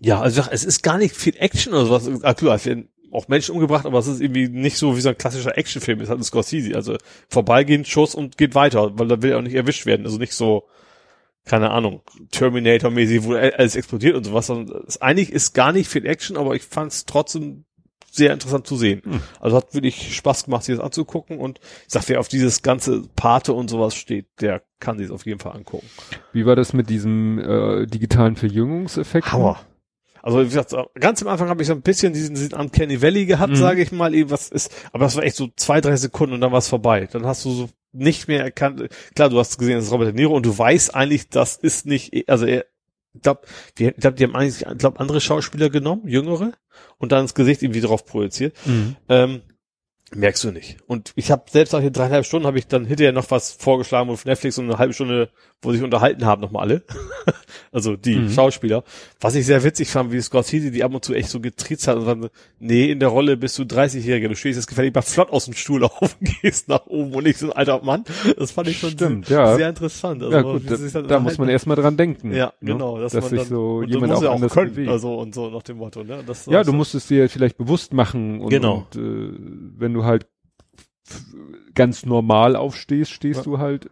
ja, 0.00 0.20
also 0.20 0.42
es 0.50 0.64
ist 0.64 0.82
gar 0.82 0.98
nicht 0.98 1.16
viel 1.16 1.36
Action 1.38 1.72
oder 1.72 1.86
sowas. 1.86 2.10
Ah, 2.24 2.34
klar, 2.34 2.56
es 2.56 2.66
werden 2.66 2.90
auch 3.10 3.28
Menschen 3.28 3.54
umgebracht, 3.54 3.86
aber 3.86 4.00
es 4.00 4.08
ist 4.08 4.20
irgendwie 4.20 4.48
nicht 4.48 4.76
so 4.76 4.98
wie 4.98 5.00
so 5.00 5.08
ein 5.08 5.16
klassischer 5.16 5.56
Actionfilm. 5.56 6.02
Es 6.02 6.10
hat 6.10 6.18
ein 6.18 6.24
Scorsese. 6.24 6.74
Also 6.74 6.98
vorbeigehen, 7.30 7.86
Schuss 7.86 8.14
und 8.14 8.36
geht 8.36 8.54
weiter, 8.54 8.98
weil 8.98 9.08
da 9.08 9.22
will 9.22 9.30
er 9.30 9.38
auch 9.38 9.42
nicht 9.42 9.54
erwischt 9.54 9.86
werden. 9.86 10.04
Also 10.04 10.18
nicht 10.18 10.34
so, 10.34 10.68
keine 11.44 11.70
Ahnung, 11.70 12.02
Terminator-mäßig, 12.30 13.24
wo 13.24 13.34
alles 13.34 13.76
explodiert 13.76 14.16
und 14.16 14.24
sowas. 14.24 14.48
es 14.48 15.00
eigentlich 15.02 15.32
ist 15.32 15.54
gar 15.54 15.72
nicht 15.72 15.88
viel 15.88 16.06
Action, 16.06 16.36
aber 16.36 16.54
ich 16.54 16.62
fand 16.62 16.92
es 16.92 17.04
trotzdem 17.04 17.64
sehr 18.10 18.32
interessant 18.32 18.66
zu 18.66 18.76
sehen. 18.76 19.00
Hm. 19.04 19.22
Also 19.40 19.56
hat 19.56 19.74
wirklich 19.74 20.14
Spaß 20.14 20.44
gemacht, 20.44 20.64
sich 20.64 20.76
das 20.76 20.84
anzugucken 20.84 21.38
und 21.38 21.60
ich 21.86 21.92
sag, 21.92 22.08
wer 22.08 22.20
auf 22.20 22.28
dieses 22.28 22.60
ganze 22.62 23.02
Pate 23.16 23.54
und 23.54 23.70
sowas 23.70 23.94
steht, 23.94 24.26
der 24.40 24.62
kann 24.80 24.98
sich 24.98 25.10
auf 25.10 25.24
jeden 25.24 25.40
Fall 25.40 25.56
angucken. 25.56 25.86
Wie 26.32 26.44
war 26.44 26.54
das 26.54 26.74
mit 26.74 26.90
diesem 26.90 27.38
äh, 27.38 27.86
digitalen 27.86 28.36
Verjüngungseffekt? 28.36 29.26
Also 30.22 30.40
wie 30.40 30.44
gesagt, 30.44 30.74
ganz 31.00 31.22
am 31.22 31.28
Anfang 31.28 31.48
habe 31.48 31.62
ich 31.62 31.68
so 31.68 31.74
ein 31.74 31.82
bisschen 31.82 32.12
diesen, 32.12 32.34
diesen 32.36 32.52
Uncanny 32.52 33.00
Valley 33.02 33.26
gehabt, 33.26 33.52
Mhm. 33.54 33.56
sage 33.56 33.82
ich 33.82 33.90
mal, 33.92 34.14
eben 34.14 34.30
was 34.30 34.48
ist, 34.50 34.70
aber 34.92 35.04
das 35.04 35.16
war 35.16 35.24
echt 35.24 35.36
so 35.36 35.48
zwei, 35.56 35.80
drei 35.80 35.96
Sekunden 35.96 36.34
und 36.34 36.40
dann 36.42 36.52
war 36.52 36.58
es 36.58 36.68
vorbei. 36.68 37.08
Dann 37.10 37.26
hast 37.26 37.44
du 37.44 37.50
so 37.50 37.70
nicht 37.92 38.28
mehr 38.28 38.42
erkannt, 38.42 38.88
klar, 39.14 39.28
du 39.28 39.38
hast 39.38 39.58
gesehen, 39.58 39.76
das 39.76 39.84
ist 39.86 39.92
Robert 39.92 40.08
De 40.08 40.14
Niro 40.14 40.34
und 40.34 40.46
du 40.46 40.56
weißt 40.56 40.94
eigentlich, 40.94 41.28
das 41.28 41.56
ist 41.56 41.86
nicht, 41.86 42.28
also 42.28 42.46
er, 42.46 42.66
ich 43.14 43.22
glaube, 43.22 43.42
glaub, 43.74 44.16
die 44.16 44.24
haben 44.24 44.34
eigentlich, 44.34 44.66
ich 44.66 44.78
glaube, 44.78 44.98
andere 44.98 45.20
Schauspieler 45.20 45.68
genommen, 45.68 46.08
jüngere, 46.08 46.52
und 46.98 47.12
dann 47.12 47.22
ins 47.22 47.34
Gesicht 47.34 47.62
irgendwie 47.62 47.82
drauf 47.82 48.06
projiziert. 48.06 48.56
Mhm. 48.64 48.96
Ähm, 49.08 49.42
merkst 50.14 50.44
du 50.44 50.50
nicht. 50.50 50.78
Und 50.86 51.12
ich 51.16 51.30
habe 51.30 51.44
selbst 51.50 51.72
nach 51.72 51.80
den 51.80 51.92
dreieinhalb 51.92 52.24
Stunden 52.24 52.46
habe 52.46 52.58
ich 52.58 52.66
dann 52.66 52.84
hinterher 52.86 53.12
noch 53.12 53.30
was 53.30 53.52
vorgeschlagen 53.52 54.10
auf 54.10 54.24
Netflix 54.24 54.58
und 54.58 54.64
eine 54.64 54.78
halbe 54.78 54.94
Stunde, 54.94 55.30
wo 55.62 55.72
sich 55.72 55.82
unterhalten 55.82 56.26
haben 56.26 56.42
nochmal 56.42 56.64
alle. 56.64 56.82
also 57.72 57.94
die 57.96 58.16
Mhm. 58.16 58.30
Schauspieler. 58.30 58.82
Was 59.20 59.34
ich 59.36 59.46
sehr 59.46 59.62
witzig 59.62 59.88
fand, 59.88 60.10
wie 60.12 60.20
Scorsese 60.20 60.70
die 60.72 60.82
ab 60.82 60.92
und 60.92 61.04
zu 61.04 61.14
echt 61.14 61.28
so 61.30 61.38
getriezt 61.40 61.86
hat 61.88 61.96
und 61.96 62.04
dann, 62.06 62.28
nee, 62.58 62.90
in 62.90 62.98
der 62.98 63.08
Rolle 63.10 63.36
bist 63.36 63.58
du 63.58 63.62
30-Jähriger, 63.62 64.28
du 64.28 64.34
stehst 64.36 64.56
jetzt 64.58 64.66
gefällig 64.66 64.92
mal 64.94 65.02
flott 65.02 65.30
aus 65.30 65.44
dem 65.44 65.54
Stuhl 65.54 65.84
auf 65.84 66.16
und 66.20 66.42
gehst 66.42 66.68
nach 66.68 66.86
oben 66.86 67.14
und 67.14 67.24
nicht 67.24 67.38
so 67.38 67.46
ein 67.46 67.52
alter 67.52 67.82
Mann. 67.84 68.04
Das 68.36 68.50
fand 68.50 68.68
ich 68.68 68.78
schon 68.78 68.90
Stimmt, 68.90 69.26
sehr, 69.26 69.38
ja. 69.38 69.56
sehr 69.56 69.68
interessant. 69.68 70.22
Also, 70.22 70.36
ja 70.36 70.42
gut, 70.42 70.64
wie 70.68 70.90
da, 70.90 71.02
da 71.02 71.20
muss 71.20 71.38
man 71.38 71.48
erstmal 71.48 71.76
dran 71.76 71.96
denken. 71.96 72.34
ja, 72.34 72.52
ne? 72.60 72.72
genau, 72.72 72.98
dass, 72.98 73.12
dass 73.12 73.30
man 73.30 73.38
sich 73.38 73.48
so 73.48 73.82
jemand 73.84 74.12
auch 74.14 74.22
anders 74.34 74.52
können, 74.52 74.70
bewegt. 74.72 74.90
also 74.90 75.14
und 75.14 75.34
so 75.34 75.48
nach 75.48 75.62
dem 75.62 75.76
Motto, 75.78 76.02
ne? 76.02 76.24
Das, 76.26 76.46
Ja, 76.46 76.64
du 76.64 76.72
musst 76.72 76.94
es 76.96 77.06
dir 77.06 77.28
vielleicht 77.30 77.56
bewusst 77.56 77.92
machen 77.92 78.40
und, 78.40 78.50
Genau. 78.50 78.86
und 78.92 79.00
äh, 79.00 79.32
wenn 79.78 79.94
du 79.94 80.04
halt 80.04 80.26
ganz 81.74 82.04
normal 82.04 82.56
aufstehst, 82.56 83.10
stehst 83.12 83.38
Ja. 83.38 83.44
du 83.44 83.58
halt. 83.58 83.90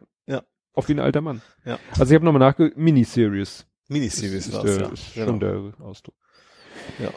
Auf 0.74 0.88
wie 0.88 0.92
ein 0.92 1.00
alter 1.00 1.20
Mann. 1.20 1.42
Ja. 1.64 1.78
Also 1.98 2.12
ich 2.12 2.14
habe 2.14 2.24
nochmal 2.24 2.40
nachge 2.40 2.72
Miniseries. 2.76 3.66
Miniseries 3.88 4.46
ist, 4.48 4.52
war's, 4.54 4.64
der, 4.64 4.80
ja. 4.80 4.88
ist 4.92 5.14
Genau. 5.14 5.26
schon 5.26 5.40
der 5.40 5.72
Ausdruck. 5.80 6.14
Ja. 6.98 7.10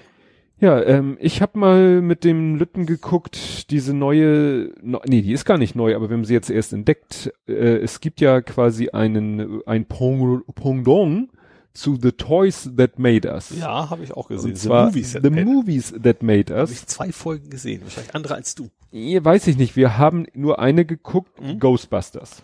Ja, 0.59 0.81
ähm, 0.81 1.17
ich 1.19 1.41
habe 1.41 1.59
mal 1.59 2.01
mit 2.01 2.23
dem 2.23 2.55
Lütten 2.55 2.85
geguckt, 2.85 3.69
diese 3.69 3.93
neue, 3.93 4.71
no, 4.81 5.01
nee, 5.05 5.21
die 5.21 5.33
ist 5.33 5.43
gar 5.45 5.57
nicht 5.57 5.75
neu, 5.75 5.93
aber 5.95 6.09
wir 6.09 6.15
haben 6.15 6.23
sie 6.25 6.33
jetzt 6.33 6.49
erst 6.49 6.71
entdeckt. 6.71 7.33
Äh, 7.47 7.77
es 7.79 7.99
gibt 7.99 8.21
ja 8.21 8.39
quasi 8.41 8.89
einen, 8.89 9.61
ein 9.65 9.85
Pong- 9.85 10.43
Pendant 10.55 11.29
zu 11.73 11.97
The 12.01 12.11
Toys 12.13 12.69
That 12.77 12.97
Made 12.97 13.29
Us. 13.29 13.51
Ja, 13.59 13.89
habe 13.89 14.03
ich 14.03 14.13
auch 14.13 14.29
gesehen. 14.29 14.51
Und 14.51 14.57
zwar 14.57 14.85
Movies 14.87 15.11
The 15.13 15.19
That 15.19 15.31
Made- 15.31 15.45
Movies 15.45 15.93
That 16.01 16.23
Made 16.23 16.53
Habe 16.53 16.61
Us. 16.61 16.71
ich 16.71 16.85
zwei 16.87 17.11
Folgen 17.11 17.49
gesehen, 17.49 17.81
wahrscheinlich 17.83 18.15
andere 18.15 18.35
als 18.35 18.55
du. 18.55 18.69
Weiß 18.91 19.47
ich 19.47 19.57
nicht. 19.57 19.75
Wir 19.75 19.97
haben 19.97 20.27
nur 20.33 20.59
eine 20.59 20.85
geguckt, 20.85 21.41
Mhm. 21.41 21.59
Ghostbusters. 21.59 22.43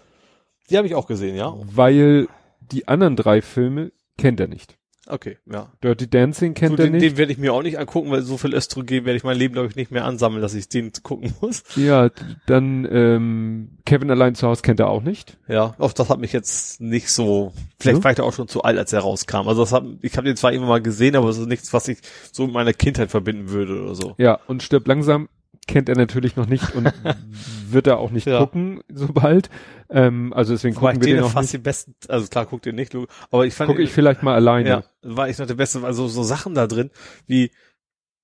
Die 0.69 0.77
habe 0.77 0.87
ich 0.87 0.95
auch 0.95 1.07
gesehen, 1.07 1.35
ja. 1.35 1.53
Weil 1.73 2.27
die 2.71 2.87
anderen 2.87 3.15
drei 3.15 3.41
Filme 3.41 3.91
kennt 4.17 4.39
er 4.39 4.47
nicht. 4.47 4.75
Okay, 5.11 5.37
ja. 5.51 5.71
Dirty 5.83 6.07
Dancing 6.07 6.53
kennt 6.53 6.77
Du, 6.77 6.83
er 6.83 6.87
den, 6.89 6.93
nicht. 6.93 7.03
den 7.03 7.17
werde 7.17 7.31
ich 7.31 7.39
mir 7.39 7.51
auch 7.51 7.63
nicht 7.63 7.79
angucken, 7.79 8.11
weil 8.11 8.21
so 8.21 8.37
viel 8.37 8.53
Östrogen 8.53 9.05
werde 9.05 9.17
ich 9.17 9.23
mein 9.23 9.37
Leben, 9.37 9.55
glaube 9.55 9.67
ich, 9.67 9.75
nicht 9.75 9.89
mehr 9.89 10.05
ansammeln, 10.05 10.43
dass 10.43 10.53
ich 10.53 10.69
den 10.69 10.91
gucken 11.01 11.33
muss. 11.41 11.63
ja, 11.75 12.11
dann 12.45 12.87
ähm, 12.91 13.79
Kevin 13.87 14.11
allein 14.11 14.35
zu 14.35 14.45
Hause 14.47 14.61
kennt 14.61 14.79
er 14.79 14.87
auch 14.87 15.01
nicht. 15.01 15.39
Ja, 15.47 15.73
auch 15.79 15.93
das 15.93 16.11
hat 16.11 16.19
mich 16.19 16.31
jetzt 16.31 16.79
nicht 16.79 17.09
so. 17.09 17.53
Vielleicht 17.79 17.97
Ja. 17.99 18.03
war 18.03 18.11
ich 18.11 18.17
da 18.17 18.23
auch 18.23 18.33
schon 18.33 18.47
zu 18.47 18.61
alt, 18.61 18.77
als 18.77 18.93
er 18.93 18.99
rauskam. 18.99 19.47
Also 19.47 19.61
das 19.63 19.71
hat, 19.73 19.83
ich 20.03 20.15
habe 20.15 20.27
den 20.27 20.35
zwar 20.35 20.53
immer 20.53 20.67
mal 20.67 20.81
gesehen, 20.81 21.15
aber 21.15 21.29
es 21.29 21.39
ist 21.39 21.47
nichts, 21.47 21.73
was 21.73 21.87
ich 21.87 21.97
so 22.31 22.43
mit 22.45 22.53
meiner 22.53 22.73
Kindheit 22.73 23.09
verbinden 23.09 23.49
würde 23.49 23.81
oder 23.81 23.95
so. 23.95 24.13
Ja, 24.19 24.39
und 24.45 24.61
stirbt 24.61 24.87
langsam 24.87 25.27
kennt 25.69 25.87
er 25.87 25.95
natürlich 25.95 26.35
noch 26.35 26.47
nicht 26.47 26.75
und 26.75 26.91
wird 27.69 27.87
er 27.87 27.99
auch 27.99 28.11
nicht 28.11 28.27
Ja. 28.27 28.39
gucken, 28.39 28.81
sobald. 28.91 29.49
Ähm, 29.89 30.33
also 30.33 30.53
deswegen 30.53 30.75
Wobei 30.75 30.93
gucken 30.93 31.01
ich 31.03 31.07
wir 31.07 31.15
den 31.15 31.21
noch 31.21 31.31
fast 31.31 31.45
nicht. 31.45 31.53
die 31.53 31.57
besten, 31.63 31.95
also 32.07 32.27
klar 32.27 32.45
guckt 32.45 32.65
ihr 32.65 32.73
nicht, 32.73 32.93
aber 33.31 33.45
ich 33.45 33.53
fand 33.53 33.69
Gucke 33.69 33.81
ich 33.81 33.91
vielleicht 33.91 34.21
mal 34.23 34.35
alleine. 34.35 34.69
Ja, 34.69 34.83
war 35.01 35.29
ich 35.29 35.37
noch 35.37 35.47
der 35.47 35.53
Beste, 35.55 35.83
also 35.83 36.07
so 36.07 36.23
Sachen 36.23 36.53
da 36.55 36.67
drin, 36.67 36.91
wie, 37.27 37.51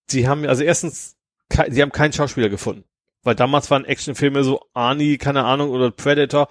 sie 0.07 0.27
haben, 0.27 0.45
also 0.45 0.63
erstens, 0.63 1.15
die 1.69 1.81
haben 1.81 1.91
keinen 1.91 2.13
Schauspieler 2.13 2.49
gefunden. 2.49 2.83
Weil 3.23 3.35
damals 3.35 3.71
waren 3.71 3.85
Actionfilme 3.85 4.43
so 4.43 4.61
Arnie, 4.73 5.17
keine 5.17 5.45
Ahnung, 5.45 5.69
oder 5.71 5.89
Predator, 5.89 6.47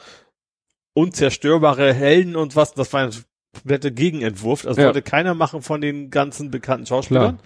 unzerstörbare 0.95 1.93
Helden 1.93 2.37
und 2.37 2.57
was, 2.57 2.75
das 2.75 2.93
war 2.93 3.03
ein 3.03 3.11
kompletter 3.53 3.91
Gegenentwurf. 3.91 4.67
Also 4.67 4.81
Ja. 4.81 4.89
wollte 4.89 5.03
keiner 5.03 5.35
machen 5.35 5.63
von 5.63 5.81
den 5.81 6.11
ganzen 6.11 6.51
bekannten 6.51 6.87
Schauspielern. 6.87 7.39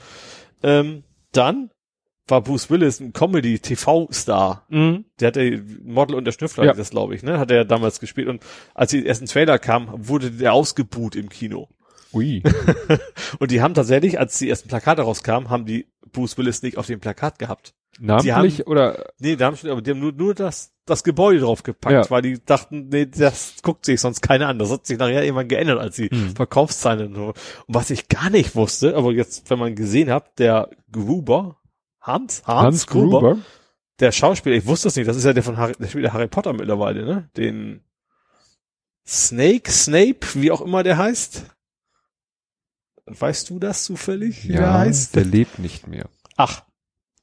Ähm, 0.63 1.05
dann 1.33 1.71
war 2.29 2.41
Bruce 2.43 2.71
Willis 2.71 3.01
ein 3.01 3.13
Comedy-TV-Star. 3.13 4.67
Mhm. 4.69 5.05
Der 5.21 5.29
hatte 5.29 5.65
Model 5.85 6.17
und 6.17 6.25
der 6.25 6.33
Schnüffler, 6.33 6.65
Ja. 6.65 6.73
das 6.75 6.91
glaube 6.91 7.15
ich, 7.15 7.23
ne? 7.23 7.39
Hat 7.39 7.51
er 7.51 7.59
ja 7.59 7.65
damals 7.65 8.01
gespielt. 8.01 8.29
Und 8.29 8.43
als 8.75 8.91
die 8.91 9.07
ersten 9.07 9.27
Trailer 9.27 9.59
kamen, 9.59 9.89
wurde 10.09 10.31
der 10.31 10.53
ausgebuht 10.53 11.17
im 11.17 11.29
Kino. 11.29 11.69
Ui. 12.13 12.43
Und 13.39 13.51
die 13.51 13.61
haben 13.61 13.75
tatsächlich, 13.75 14.19
als 14.19 14.39
die 14.39 14.49
ersten 14.49 14.69
Plakate 14.69 15.03
rauskamen, 15.03 15.51
haben 15.51 15.67
die 15.67 15.89
Bruce 16.13 16.39
Willis 16.39 16.63
nicht 16.63 16.79
auf 16.79 16.87
dem 16.87 17.01
Plakat 17.01 17.39
gehabt. 17.39 17.75
Namentlich 18.01 18.67
oder 18.67 19.11
Nee, 19.19 19.35
da 19.37 19.47
haben 19.47 19.57
schon, 19.57 19.71
aber 19.71 19.83
die 19.83 19.91
haben 19.91 19.99
nur, 19.99 20.13
nur 20.13 20.33
das, 20.35 20.73
das 20.87 21.03
Gebäude 21.05 21.41
draufgepackt, 21.41 21.93
Ja. 21.93 22.11
weil 22.11 22.23
die 22.23 22.43
dachten, 22.43 22.89
nee, 22.91 23.07
das 23.07 23.57
guckt 23.63 23.85
sich 23.85 24.01
sonst 24.01 24.23
keiner 24.23 24.47
an. 24.49 24.59
Das 24.59 24.71
hat 24.71 24.87
sich 24.87 24.97
nachher 24.99 25.23
irgendwann 25.25 25.49
geändert, 25.49 25.81
als 25.81 25.97
die 25.97 26.09
Hm. 26.09 26.35
Verkaufszahlen 26.37 27.15
so. 27.15 27.27
Und 27.27 27.35
was 27.67 27.91
ich 27.91 28.09
gar 28.09 28.31
nicht 28.31 28.55
wusste, 28.55 28.97
aber 28.97 29.13
jetzt, 29.13 29.51
wenn 29.51 29.59
man 29.59 29.75
gesehen 29.75 30.11
hat, 30.11 30.39
der 30.39 30.71
Gruber, 30.93 31.57
Hans, 32.09 32.43
Hans, 32.47 32.63
Hans 32.65 32.87
Gruber, 32.87 33.21
Gruber? 33.21 33.39
der 34.01 34.11
Schauspieler, 34.13 34.57
ich 34.57 34.67
wusste 34.67 34.89
das 34.89 34.97
nicht, 34.97 35.07
das 35.09 35.17
ist 35.17 35.25
ja 35.25 35.33
der 35.33 35.43
von 35.43 35.57
Harry, 35.59 35.75
der 35.79 35.87
spielt 35.89 36.13
Harry 36.13 36.27
Potter 36.29 36.53
mittlerweile, 36.53 37.05
ne? 37.05 37.31
Den 37.37 37.85
Snake, 39.07 39.71
Snape, 39.71 40.21
wie 40.35 40.51
auch 40.51 40.61
immer 40.61 40.83
der 40.83 40.99
heißt. 40.99 41.45
Weißt 43.07 43.49
du 43.51 43.59
das 43.59 43.85
zufällig, 43.85 44.45
wie 44.45 44.53
der 44.53 44.61
Ja, 44.63 44.79
heißt? 44.81 45.15
der 45.17 45.25
lebt 45.25 45.59
nicht 45.59 45.87
mehr. 45.87 46.09
Ach, 46.37 46.63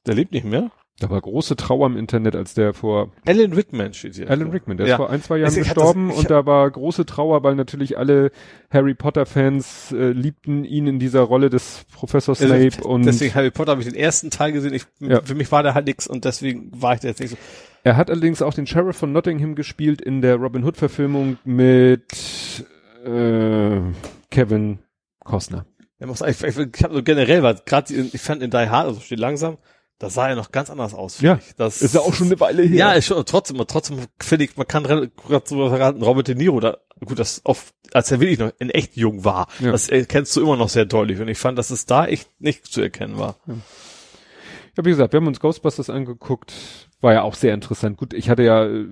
der 0.06 0.14
lebt 0.14 0.32
nicht 0.32 0.44
mehr? 0.44 0.70
Da 0.98 1.10
war 1.10 1.20
große 1.20 1.56
Trauer 1.56 1.88
im 1.88 1.96
Internet, 1.98 2.34
als 2.34 2.54
der 2.54 2.72
vor 2.72 3.12
Alan 3.26 3.52
Rickman 3.52 3.92
steht 3.92 4.14
hier. 4.14 4.30
Alan 4.30 4.48
Rickman, 4.50 4.78
der 4.78 4.86
Ja. 4.86 4.94
ist 4.94 4.96
vor 4.96 5.10
ein, 5.10 5.22
zwei 5.22 5.36
Jahren 5.36 5.50
Ich- 5.52 5.58
gestorben 5.58 6.08
das- 6.08 6.18
und 6.18 6.30
da 6.30 6.46
war 6.46 6.70
große 6.70 7.04
Trauer, 7.04 7.42
weil 7.42 7.54
natürlich 7.54 7.98
alle 7.98 8.30
Harry 8.70 8.94
Potter 8.94 9.26
Fans 9.26 9.92
äh, 9.92 10.12
liebten 10.12 10.64
ihn 10.64 10.86
in 10.86 10.98
dieser 10.98 11.20
Rolle 11.20 11.50
des 11.50 11.84
Professor 11.92 12.34
Snape 12.34 12.64
Also, 12.76 12.88
und 12.88 13.04
deswegen 13.04 13.34
Harry 13.34 13.50
Potter 13.50 13.72
habe 13.72 13.82
ich 13.82 13.86
den 13.88 13.94
ersten 13.96 14.30
Teil 14.30 14.52
gesehen. 14.52 14.72
Ich, 14.72 14.86
Ja. 15.00 15.20
Für 15.22 15.34
mich 15.34 15.52
war 15.52 15.62
der 15.62 15.74
halt 15.74 15.86
nix 15.86 16.06
und 16.06 16.24
deswegen 16.24 16.70
war 16.80 16.94
ich 16.94 17.00
da 17.00 17.08
jetzt 17.08 17.20
nicht 17.20 17.30
so. 17.30 17.36
er 17.84 17.96
hat 17.98 18.10
allerdings 18.10 18.40
auch 18.40 18.54
den 18.54 18.66
Sheriff 18.66 18.96
von 18.96 19.12
Nottingham 19.12 19.54
gespielt 19.54 20.00
in 20.00 20.22
der 20.22 20.36
Robin 20.36 20.64
Hood 20.64 20.78
Verfilmung 20.78 21.36
mit 21.44 22.64
äh, 23.04 23.80
Kevin 24.30 24.78
Costner. 25.24 25.66
Er 25.98 26.06
muss, 26.06 26.20
ich, 26.20 26.42
ich, 26.42 26.58
ich 26.58 26.82
habe 26.84 26.94
so 26.94 27.02
generell, 27.02 27.42
weil 27.42 27.56
gerade 27.64 27.92
ich 27.94 28.20
fand 28.20 28.42
in 28.42 28.50
Die 28.50 28.56
Hard, 28.56 28.86
also 28.88 29.00
steht 29.00 29.18
langsam, 29.18 29.56
da 29.98 30.10
sah 30.10 30.28
er 30.28 30.36
noch 30.36 30.52
ganz 30.52 30.68
anders 30.70 30.92
aus. 30.94 31.20
Ja. 31.20 31.38
ich. 31.46 31.54
das 31.56 31.80
Ist 31.82 31.94
ja 31.94 32.00
auch 32.02 32.12
schon 32.14 32.26
eine 32.26 32.38
Weile 32.40 32.62
her. 32.62 32.76
Ja, 32.76 32.92
ist 32.92 33.06
schon, 33.06 33.24
trotzdem, 33.24 33.56
trotzdem 33.66 33.98
finde 34.20 34.44
ich, 34.44 34.56
man 34.56 34.66
kann 34.68 34.82
gerade 34.84 35.10
so 35.44 35.68
verraten, 35.68 36.02
Robert 36.02 36.28
De 36.28 36.34
Niro, 36.34 36.60
da, 36.60 36.76
gut, 37.04 37.18
das 37.18 37.40
oft, 37.44 37.74
als 37.92 38.10
er 38.10 38.20
wirklich 38.20 38.38
noch 38.38 38.52
in 38.58 38.70
echt 38.70 38.96
jung 38.96 39.24
war, 39.24 39.48
Ja. 39.60 39.72
das 39.72 39.88
erkennst 39.88 40.36
du 40.36 40.42
immer 40.42 40.56
noch 40.56 40.68
sehr 40.68 40.84
deutlich 40.84 41.20
und 41.20 41.28
ich 41.28 41.38
fand, 41.38 41.56
dass 41.58 41.70
es 41.70 41.86
da 41.86 42.06
echt 42.06 42.28
nicht 42.40 42.66
zu 42.66 42.80
erkennen 42.82 43.18
war. 43.18 43.36
Ja, 44.76 44.84
wie 44.84 44.90
gesagt, 44.90 45.12
wir 45.14 45.20
haben 45.20 45.26
uns 45.26 45.40
Ghostbusters 45.40 45.88
angeguckt, 45.88 46.52
war 47.00 47.14
ja 47.14 47.22
auch 47.22 47.34
sehr 47.34 47.54
interessant. 47.54 47.96
Gut, 47.96 48.12
ich 48.12 48.28
hatte 48.28 48.42
ja, 48.42 48.66
äh, 48.66 48.84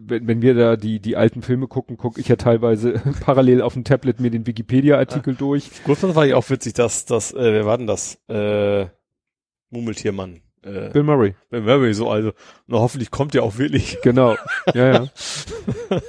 wenn, 0.00 0.26
wenn 0.26 0.40
wir 0.42 0.54
da 0.54 0.76
die, 0.76 1.00
die 1.00 1.16
alten 1.16 1.42
Filme 1.42 1.66
gucken, 1.66 1.98
gucke 1.98 2.18
ich 2.20 2.28
ja 2.28 2.36
teilweise 2.36 2.92
parallel 3.20 3.60
auf 3.60 3.74
dem 3.74 3.84
Tablet 3.84 4.20
mir 4.20 4.30
den 4.30 4.46
Wikipedia-Artikel 4.46 5.34
durch. 5.34 5.70
Gut, 5.84 6.02
das 6.02 6.14
war 6.14 6.24
ja 6.24 6.36
auch 6.36 6.48
witzig, 6.48 6.72
dass, 6.74 7.04
dass, 7.04 7.32
äh, 7.32 7.52
wer 7.52 7.66
war 7.66 7.76
denn 7.76 7.86
das? 7.86 8.18
Äh, 8.28 8.86
Mummeltiermann. 9.70 10.40
Äh, 10.62 10.90
Bill 10.90 11.04
Murray, 11.04 11.34
Bill 11.50 11.60
Murray 11.62 11.94
so, 11.94 12.10
also, 12.10 12.32
na, 12.66 12.78
hoffentlich 12.78 13.10
kommt 13.10 13.34
der 13.34 13.44
auch 13.44 13.58
wirklich. 13.58 13.98
genau. 14.02 14.36
Ja, 14.74 14.92
ja. 14.92 15.08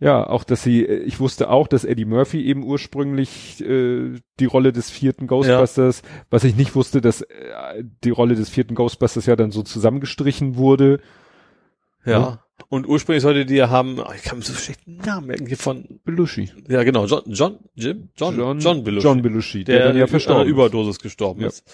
Ja, 0.00 0.28
auch 0.28 0.44
dass 0.44 0.62
sie, 0.62 0.84
äh, 0.86 0.98
ich 1.02 1.18
wusste 1.18 1.50
auch, 1.50 1.66
dass 1.66 1.84
Eddie 1.84 2.04
Murphy 2.04 2.44
eben 2.44 2.62
ursprünglich 2.62 3.60
äh, 3.64 4.12
die 4.38 4.44
Rolle 4.44 4.72
des 4.72 4.90
vierten 4.90 5.26
Ghostbusters, 5.26 6.02
was 6.30 6.44
ich 6.44 6.54
nicht 6.54 6.76
wusste, 6.76 7.00
dass 7.00 7.22
äh, 7.22 7.82
die 8.04 8.10
Rolle 8.10 8.36
des 8.36 8.48
vierten 8.48 8.76
Ghostbusters 8.76 9.26
ja 9.26 9.34
dann 9.34 9.50
so 9.50 9.62
zusammengestrichen 9.62 10.56
wurde. 10.56 11.00
Ja. 12.04 12.12
Ja. 12.12 12.44
Und 12.68 12.86
ursprünglich 12.88 13.22
sollte 13.22 13.44
die 13.44 13.56
ja 13.56 13.70
haben, 13.70 13.98
oh, 13.98 14.12
ich 14.14 14.22
kann 14.22 14.38
mir 14.38 14.44
so 14.44 14.52
schlecht 14.52 14.86
den 14.86 14.98
Namen 14.98 15.30
irgendwie 15.30 15.56
von, 15.56 16.00
Belushi. 16.04 16.50
ja 16.68 16.84
genau, 16.84 17.06
John, 17.06 17.22
John, 17.26 17.58
Jim? 17.74 18.08
John, 18.16 18.36
John, 18.36 18.58
John 18.60 18.84
Belushi. 18.84 19.04
John 19.06 19.22
Belushi, 19.22 19.64
der, 19.64 19.78
der, 19.78 19.88
dann 19.88 19.96
ja 19.96 20.06
verstorben 20.06 20.42
einer 20.42 20.48
ist. 20.48 20.52
Überdosis 20.54 20.98
gestorben 21.00 21.40
Ja. 21.40 21.48
ist. 21.48 21.64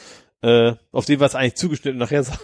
Äh, 0.44 0.76
auf 0.92 1.06
den 1.06 1.20
war 1.20 1.26
es 1.26 1.34
eigentlich 1.34 1.54
zugeschnitten. 1.54 1.98
Nachher 1.98 2.22
sah, 2.22 2.36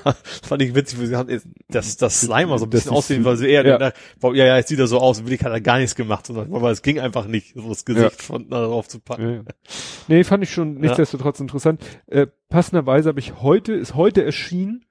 fand 0.42 0.62
ich 0.62 0.74
witzig, 0.74 0.98
sie 1.00 1.16
haben 1.16 1.28
das, 1.68 1.98
das 1.98 2.22
Slimer 2.22 2.58
so 2.58 2.64
ein 2.64 2.70
bisschen 2.70 2.92
aussehen, 2.92 3.26
weil 3.26 3.36
sie 3.36 3.46
eher, 3.46 3.66
ja. 3.66 3.78
ja, 3.78 3.92
ja, 4.22 4.44
ja, 4.46 4.56
jetzt 4.56 4.68
sieht 4.68 4.78
er 4.78 4.86
so 4.86 4.98
aus. 4.98 5.26
Willi 5.26 5.36
hat 5.36 5.52
er 5.52 5.60
gar 5.60 5.78
nichts 5.78 5.94
gemacht, 5.94 6.26
sondern, 6.26 6.54
aber 6.54 6.70
es 6.70 6.80
ging 6.80 6.98
einfach 6.98 7.26
nicht, 7.26 7.54
so 7.54 7.68
das 7.68 7.84
Gesicht 7.84 8.18
Ja. 8.18 8.24
von 8.24 8.48
darauf 8.48 8.88
zu 8.88 9.00
packen. 9.00 9.22
Ja, 9.22 9.30
ja. 9.32 9.42
Nee, 10.08 10.24
fand 10.24 10.42
ich 10.42 10.50
schon 10.50 10.78
nichtsdestotrotz 10.78 11.40
interessant. 11.40 11.82
Äh, 12.06 12.26
passenderweise 12.48 13.10
habe 13.10 13.20
ich 13.20 13.42
heute, 13.42 13.74
ist 13.74 13.94
heute 13.94 14.24
erschienen, 14.24 14.86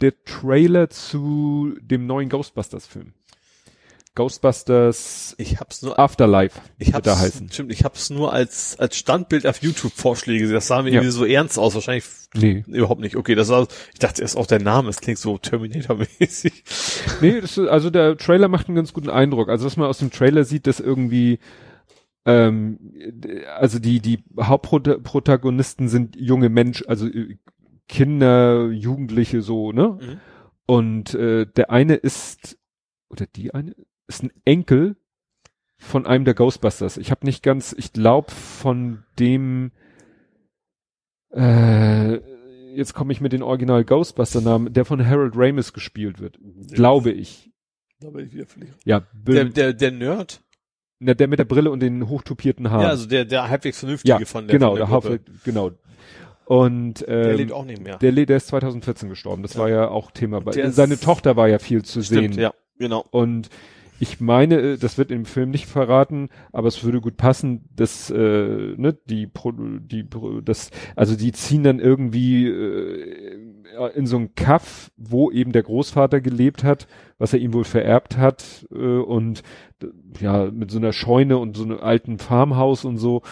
der 0.00 0.14
Trailer 0.24 0.88
zu 0.88 1.74
dem 1.82 2.06
neuen 2.06 2.30
Ghostbusters-Film. 2.30 3.12
Ghostbusters 4.18 5.34
Ich 5.38 5.58
hab's 5.60 5.80
nur, 5.82 5.98
Afterlife 5.98 6.60
ich 6.78 6.92
hab's, 6.92 7.04
da 7.04 7.18
heißen. 7.18 7.48
stimmt, 7.50 7.72
ich 7.72 7.84
hab's 7.84 8.10
nur 8.10 8.32
als, 8.32 8.78
als 8.78 8.96
Standbild 8.96 9.46
auf 9.46 9.62
YouTube 9.62 9.92
Vorschläge 9.94 10.40
gesehen. 10.40 10.54
Das 10.54 10.66
sah 10.66 10.82
mir 10.82 10.90
Ja. 10.90 10.94
irgendwie 10.96 11.12
so 11.12 11.24
ernst 11.24 11.58
aus. 11.58 11.74
Wahrscheinlich 11.74 12.04
Nee. 12.34 12.62
überhaupt 12.66 13.00
nicht. 13.00 13.16
Okay, 13.16 13.34
das 13.34 13.48
war, 13.48 13.66
ich 13.92 13.98
dachte 14.00 14.20
erst 14.20 14.36
auch 14.36 14.46
der 14.46 14.60
Name, 14.60 14.90
es 14.90 15.00
klingt 15.00 15.18
so 15.18 15.38
Terminator-mäßig. 15.38 16.64
Nee, 17.22 17.40
das, 17.40 17.56
ist- 17.56 17.68
also 17.68 17.88
der 17.90 18.16
Trailer 18.18 18.48
macht 18.48 18.68
einen 18.68 18.76
ganz 18.76 18.92
guten 18.92 19.08
Eindruck. 19.10 19.48
Also 19.48 19.64
was 19.64 19.76
man 19.76 19.88
aus 19.88 19.98
dem 19.98 20.10
Trailer 20.10 20.44
sieht, 20.44 20.66
dass 20.66 20.78
irgendwie 20.80 21.38
ähm, 22.26 22.78
also 23.58 23.78
die 23.78 24.00
die 24.00 24.22
Hauptprotagonisten 24.38 25.88
sind 25.88 26.16
junge 26.16 26.48
Menschen, 26.50 26.86
also 26.88 27.06
äh, 27.06 27.36
Kinder, 27.88 28.66
Jugendliche 28.70 29.40
so, 29.40 29.72
ne? 29.72 29.98
Mhm. 30.00 30.20
Und 30.66 31.14
äh, 31.14 31.46
der 31.46 31.70
eine 31.70 31.94
ist 31.94 32.58
oder 33.08 33.24
die 33.24 33.54
eine 33.54 33.74
ist 34.08 34.22
ein 34.22 34.32
Enkel 34.44 34.96
von 35.78 36.06
einem 36.06 36.24
der 36.24 36.34
Ghostbusters. 36.34 36.96
Ich 36.96 37.10
habe 37.10 37.24
nicht 37.26 37.42
ganz, 37.42 37.74
ich 37.76 37.92
glaube 37.92 38.30
von 38.32 39.04
dem 39.18 39.70
äh, 41.30 42.14
jetzt 42.74 42.94
komme 42.94 43.12
ich 43.12 43.20
mit 43.20 43.32
den 43.32 43.42
Original 43.42 43.84
Ghostbuster 43.84 44.40
Namen, 44.40 44.72
der 44.72 44.84
von 44.84 45.06
Harold 45.06 45.34
Ramis 45.36 45.72
gespielt 45.72 46.20
wird, 46.20 46.38
glaube 46.72 47.10
ich. 47.10 47.50
Da 48.00 48.10
bin 48.10 48.26
ich 48.26 48.32
wieder 48.32 48.46
völlig. 48.46 48.70
Ja, 48.84 49.00
Bill, 49.12 49.34
Der, 49.34 49.44
der, 49.44 49.72
der, 49.72 49.90
Nerd? 49.90 50.40
der 51.00 51.28
mit 51.28 51.38
der 51.38 51.44
Brille 51.44 51.70
und 51.70 51.80
den 51.80 52.08
hochtupierten 52.08 52.70
Haaren. 52.70 52.82
Ja, 52.82 52.88
also 52.88 53.06
der, 53.06 53.24
der 53.24 53.48
halbwegs 53.48 53.80
vernünftige 53.80 54.18
ja, 54.20 54.24
von 54.24 54.46
der, 54.46 54.58
genau, 54.58 54.70
von 54.70 54.78
der, 54.78 54.86
der 54.86 54.94
Gruppe. 54.94 55.08
Hauptwelt, 55.18 55.44
genau. 55.44 55.70
Und 56.46 57.02
ähm, 57.06 57.22
Der 57.24 57.34
lebt 57.36 57.52
auch 57.52 57.64
nicht 57.64 57.82
mehr. 57.82 57.98
der, 57.98 58.12
der 58.12 58.36
ist 58.36 58.46
2014 58.48 59.08
gestorben. 59.08 59.42
Das 59.42 59.54
Ja. 59.54 59.60
war 59.60 59.68
ja 59.68 59.88
auch 59.88 60.10
Thema. 60.12 60.40
Bei, 60.40 60.70
seine 60.70 60.98
Tochter 60.98 61.36
war 61.36 61.48
ja 61.48 61.58
viel 61.58 61.84
zu 61.84 62.02
Stimmt, 62.02 62.34
sehen. 62.34 62.42
ja, 62.42 62.54
genau. 62.78 63.04
Und 63.10 63.50
ich 64.00 64.20
meine, 64.20 64.60
äh, 64.60 64.78
das 64.78 64.98
wird 64.98 65.10
im 65.10 65.24
Film 65.24 65.50
nicht 65.50 65.66
verraten, 65.66 66.28
aber 66.52 66.68
es 66.68 66.82
würde 66.84 67.00
gut 67.00 67.16
passen, 67.16 67.68
dass 67.74 68.10
äh, 68.10 68.74
ne, 68.76 68.96
die 69.06 69.26
Pro, 69.26 69.52
die 69.52 70.04
Pro, 70.04 70.40
das 70.40 70.70
also 70.96 71.16
die 71.16 71.32
ziehen 71.32 71.62
dann 71.62 71.80
irgendwie 71.80 72.46
äh, 72.46 73.38
in 73.94 74.06
so 74.06 74.16
ein 74.16 74.34
Kaff, 74.34 74.90
wo 74.96 75.30
eben 75.30 75.52
der 75.52 75.62
Großvater 75.62 76.20
gelebt 76.20 76.64
hat, 76.64 76.86
was 77.18 77.32
er 77.32 77.38
ihm 77.40 77.52
wohl 77.52 77.64
vererbt 77.64 78.16
hat 78.16 78.66
äh, 78.72 78.76
und 78.76 79.42
ja 80.20 80.50
mit 80.50 80.70
so 80.70 80.78
einer 80.78 80.92
Scheune 80.92 81.38
und 81.38 81.56
so 81.56 81.64
einem 81.64 81.78
alten 81.78 82.18
Farmhaus 82.18 82.84
und 82.84 82.98
so 82.98 83.22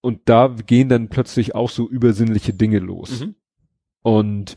und 0.00 0.20
da 0.26 0.54
gehen 0.66 0.88
dann 0.88 1.08
plötzlich 1.08 1.54
auch 1.54 1.70
so 1.70 1.88
übersinnliche 1.88 2.52
Dinge 2.52 2.78
los. 2.78 3.20
Mhm. 3.20 3.34
Und 4.02 4.56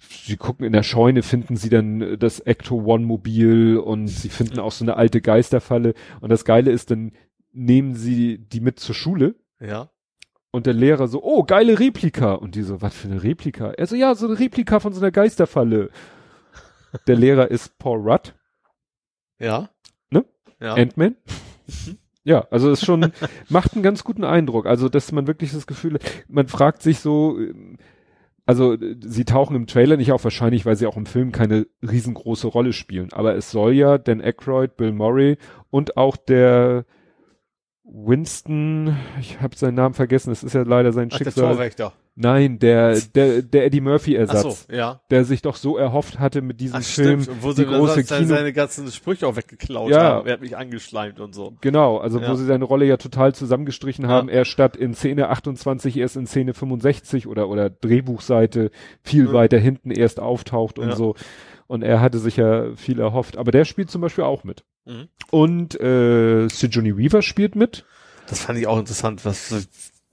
sie 0.00 0.36
gucken 0.36 0.64
in 0.66 0.72
der 0.72 0.82
Scheune, 0.82 1.22
finden 1.22 1.56
sie 1.56 1.68
dann 1.68 2.00
äh, 2.00 2.18
das 2.18 2.40
Ecto 2.40 2.76
One 2.84 3.04
Mobil 3.06 3.76
und 3.78 4.08
sie 4.08 4.28
finden 4.30 4.58
auch 4.58 4.72
so 4.72 4.84
eine 4.84 4.96
alte 4.96 5.20
Geisterfalle. 5.20 5.94
Und 6.20 6.30
das 6.30 6.44
Geile 6.44 6.70
ist, 6.70 6.90
dann 6.90 7.12
nehmen 7.52 7.94
sie 7.94 8.38
die 8.38 8.60
mit 8.60 8.78
zur 8.80 8.94
Schule 8.94 9.34
Ja. 9.60 9.90
und 10.52 10.66
der 10.66 10.74
Lehrer 10.74 11.08
so, 11.08 11.22
oh, 11.22 11.42
geile 11.44 11.78
Replika. 11.78 12.32
Und 12.34 12.54
die 12.54 12.62
so, 12.62 12.80
was 12.82 12.94
für 12.94 13.08
eine 13.08 13.22
Replika? 13.22 13.70
Er 13.72 13.86
so, 13.86 13.96
ja, 13.96 14.14
so 14.14 14.26
eine 14.26 14.38
Replika 14.38 14.80
von 14.80 14.92
so 14.92 15.00
einer 15.00 15.10
Geisterfalle. 15.10 15.90
Der 17.06 17.16
Lehrer 17.16 17.50
ist 17.50 17.78
Paul 17.78 18.00
Rudd, 18.00 18.34
Ja. 19.38 19.68
Ne? 20.10 20.24
Ja. 20.60 20.74
Ant-Man. 20.74 21.16
Ja, 22.24 22.46
also 22.50 22.70
es 22.70 22.84
schon, 22.84 23.12
macht 23.48 23.74
einen 23.74 23.82
ganz 23.82 24.04
guten 24.04 24.24
Eindruck. 24.24 24.66
Also, 24.66 24.88
dass 24.88 25.12
man 25.12 25.26
wirklich 25.26 25.52
das 25.52 25.66
Gefühl, 25.66 25.98
man 26.28 26.48
fragt 26.48 26.82
sich 26.82 26.98
so, 27.00 27.38
ähm, 27.38 27.78
also 28.50 28.74
äh, 28.74 28.96
sie 29.00 29.24
tauchen 29.24 29.54
im 29.54 29.68
Trailer 29.68 29.96
nicht 29.96 30.10
auf, 30.10 30.24
wahrscheinlich, 30.24 30.66
weil 30.66 30.74
sie 30.74 30.88
auch 30.88 30.96
im 30.96 31.06
Film 31.06 31.30
keine 31.30 31.68
riesengroße 31.88 32.48
Rolle 32.48 32.72
spielen. 32.72 33.12
Aber 33.12 33.36
es 33.36 33.52
soll 33.52 33.74
ja 33.74 33.96
Dan 33.96 34.20
Aykroyd, 34.20 34.76
Bill 34.76 34.92
Murray 34.92 35.36
und 35.70 35.96
auch 35.96 36.16
der 36.16 36.84
Winston, 37.92 38.96
ich 39.20 39.40
habe 39.40 39.56
seinen 39.56 39.74
Namen 39.74 39.94
vergessen, 39.94 40.30
es 40.30 40.42
ist 40.44 40.54
ja 40.54 40.62
leider 40.62 40.92
sein 40.92 41.08
Ach, 41.12 41.18
der 41.18 41.24
Schicksal. 41.26 41.54
Torwächter. 41.54 41.92
Nein, 42.16 42.58
der, 42.58 42.98
der, 43.14 43.40
der 43.40 43.64
Eddie 43.64 43.80
Murphy 43.80 44.16
Ach 44.16 44.20
Ersatz, 44.20 44.66
so, 44.68 44.72
ja. 44.74 45.00
der 45.10 45.24
sich 45.24 45.40
doch 45.42 45.56
so 45.56 45.76
erhofft 45.78 46.18
hatte 46.18 46.42
mit 46.42 46.60
diesem 46.60 46.76
Ach, 46.80 46.82
Film, 46.82 47.22
stimmt. 47.22 47.36
Und 47.38 47.42
wo 47.42 47.50
die 47.50 47.56
sie 47.56 47.64
große 47.66 48.02
seine, 48.02 48.24
Kino, 48.26 48.36
seine 48.36 48.52
ganzen 48.52 48.90
Sprüche 48.92 49.26
auch 49.26 49.36
weggeklaut 49.36 49.90
Ja. 49.90 50.02
haben. 50.02 50.26
Er 50.26 50.34
hat 50.34 50.40
mich 50.42 50.56
angeschleimt 50.56 51.18
und 51.18 51.34
so. 51.34 51.54
genau, 51.62 51.98
also 51.98 52.20
Ja. 52.20 52.30
wo 52.30 52.34
sie 52.34 52.44
seine 52.44 52.64
Rolle 52.64 52.84
ja 52.84 52.96
total 52.96 53.34
zusammengestrichen 53.34 54.06
haben, 54.06 54.28
Ja. 54.28 54.34
er 54.34 54.44
statt 54.44 54.76
in 54.76 54.92
Szene 54.94 55.28
28 55.30 55.96
erst 55.96 56.16
in 56.16 56.26
Szene 56.26 56.52
65 56.52 57.26
oder, 57.26 57.48
oder 57.48 57.70
Drehbuchseite 57.70 58.70
viel 59.02 59.26
Ja. 59.26 59.32
weiter 59.32 59.58
hinten 59.58 59.90
erst 59.90 60.20
auftaucht 60.20 60.78
und 60.78 60.94
so. 60.94 61.14
Und 61.70 61.82
er 61.82 62.00
hatte 62.00 62.18
sich 62.18 62.36
ja 62.36 62.74
viel 62.74 62.98
erhofft. 62.98 63.36
Aber 63.36 63.52
der 63.52 63.64
spielt 63.64 63.92
zum 63.92 64.00
Beispiel 64.00 64.24
auch 64.24 64.42
mit. 64.42 64.64
Mhm. 64.86 65.06
Und 65.30 65.80
äh, 65.80 66.48
Sigourney 66.48 66.98
Weaver 66.98 67.22
spielt 67.22 67.54
mit. 67.54 67.84
Das 68.26 68.40
fand 68.40 68.58
ich 68.58 68.66
auch 68.66 68.76
interessant, 68.76 69.24
was, 69.24 69.68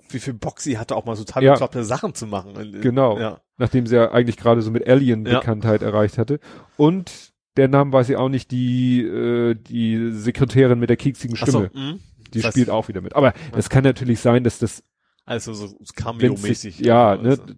wie 0.10 0.20
viel 0.20 0.36
Bock 0.36 0.60
sie 0.60 0.78
hatte, 0.78 0.96
auch 0.96 1.06
mal 1.06 1.16
so 1.16 1.24
total 1.24 1.44
Ja. 1.44 1.54
bekloppte 1.54 1.84
Sachen 1.84 2.14
zu 2.14 2.28
machen. 2.28 2.54
Genau. 2.82 3.18
Ja. 3.20 3.42
nachdem 3.58 3.88
sie 3.88 3.96
ja 3.96 4.12
eigentlich 4.12 4.38
gerade 4.38 4.62
so 4.62 4.70
mit 4.70 4.88
Alien 4.88 5.26
Ja. 5.26 5.40
Bekanntheit 5.40 5.82
erreicht 5.82 6.20
hatte. 6.20 6.40
Und 6.78 7.12
der 7.56 7.68
Name 7.70 7.92
weiß 7.92 8.08
ich 8.10 8.18
auch 8.18 8.30
nicht, 8.30 8.52
die, 8.52 9.02
äh, 9.02 9.56
die 9.56 10.12
Sekretärin 10.12 10.78
mit 10.78 10.92
der 10.92 10.98
kieksigen 10.98 11.36
Ach 11.42 11.48
so, 11.48 11.66
Stimme, 11.66 11.72
mhm. 11.74 12.00
die 12.36 12.44
spielt 12.44 12.70
auch 12.70 12.88
wieder 12.88 13.02
mit. 13.02 13.16
Aber 13.16 13.34
es 13.56 13.70
kann 13.72 13.84
natürlich 13.84 14.20
sein, 14.20 14.44
dass 14.44 14.60
das, 14.60 14.84
Also 15.26 15.54
so 15.56 15.76
Cameo-mäßig. 15.96 16.82
ja, 16.82 17.10
Also, 17.18 17.24
ne, 17.24 17.58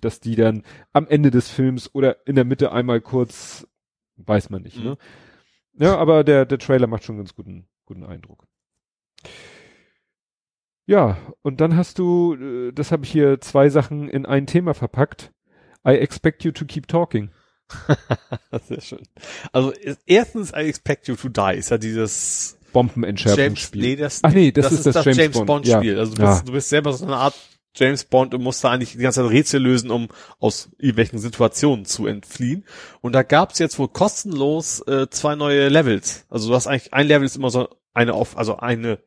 dass 0.00 0.20
die 0.20 0.36
dann 0.36 0.62
am 0.92 1.06
Ende 1.08 1.30
des 1.30 1.50
Films 1.50 1.94
oder 1.94 2.26
in 2.26 2.34
der 2.36 2.44
Mitte 2.44 2.72
einmal 2.72 3.00
kurz, 3.00 3.66
weiß 4.16 4.50
man 4.50 4.62
nicht, 4.62 4.78
Mhm. 4.78 4.84
ne? 4.84 4.98
Ja, 5.78 5.96
aber 5.98 6.24
der, 6.24 6.46
der 6.46 6.58
Trailer 6.58 6.86
macht 6.86 7.04
schon 7.04 7.16
einen 7.16 7.24
ganz 7.24 7.34
guten, 7.34 7.66
guten 7.84 8.04
Eindruck. 8.04 8.46
Ja, 10.86 11.16
und 11.42 11.60
dann 11.60 11.76
hast 11.76 11.98
du, 11.98 12.34
äh, 12.34 12.72
das 12.72 12.92
habe 12.92 13.04
ich 13.04 13.10
hier 13.10 13.40
zwei 13.40 13.68
Sachen 13.70 14.08
in 14.08 14.24
ein 14.24 14.46
Thema 14.46 14.72
verpackt. 14.74 15.32
I 15.86 15.90
expect 15.92 16.44
you 16.44 16.52
to 16.52 16.64
keep 16.64 16.86
talking. 16.88 17.30
Sehr 18.68 18.80
schön. 18.80 19.02
Also 19.52 19.70
ist- 19.72 20.00
erstens, 20.06 20.50
I 20.52 20.60
expect 20.68 21.08
you 21.08 21.16
to 21.16 21.28
die 21.28 21.58
ist 21.58 21.70
ja 21.70 21.78
dieses 21.78 22.52
James, 22.52 22.72
Bombenentschärfungsspiel. 22.72 23.82
nee, 23.82 23.96
das, 23.96 24.20
Ach 24.22 24.32
nee, 24.32 24.52
das 24.52 24.70
ist 24.70 24.86
das 24.86 25.04
James 25.04 25.44
Bond, 25.44 25.66
ja. 25.66 25.78
Spiel. 25.78 25.98
Also 25.98 26.14
du 26.14 26.22
Ja. 26.22 26.30
bist, 26.34 26.48
du 26.48 26.52
bist 26.52 26.68
selber 26.68 26.92
so 26.92 27.04
eine 27.06 27.16
Art 27.16 27.34
James 27.76 28.04
Bond 28.04 28.34
und 28.34 28.42
musst 28.42 28.64
da 28.64 28.70
eigentlich 28.70 28.92
die 28.92 28.98
ganze 28.98 29.22
Zeit 29.22 29.30
Rätsel 29.30 29.62
lösen, 29.62 29.90
um 29.90 30.08
aus 30.40 30.70
irgendwelchen 30.78 31.18
Situationen 31.18 31.84
zu 31.84 32.06
entfliehen. 32.06 32.64
Und 33.00 33.12
da 33.12 33.22
gab's 33.22 33.58
jetzt 33.58 33.78
wohl 33.78 33.88
kostenlos 33.88 34.80
äh, 34.86 35.08
zwei 35.10 35.36
neue 35.36 35.68
Levels. 35.68 36.24
Also 36.28 36.48
du 36.48 36.54
hast 36.54 36.66
eigentlich, 36.66 36.94
ein 36.94 37.06
Level 37.06 37.26
ist 37.26 37.36
immer 37.36 37.50
so 37.50 37.68
eine 37.94 38.14
auf, 38.14 38.36
also 38.36 38.56
eine 38.58 38.98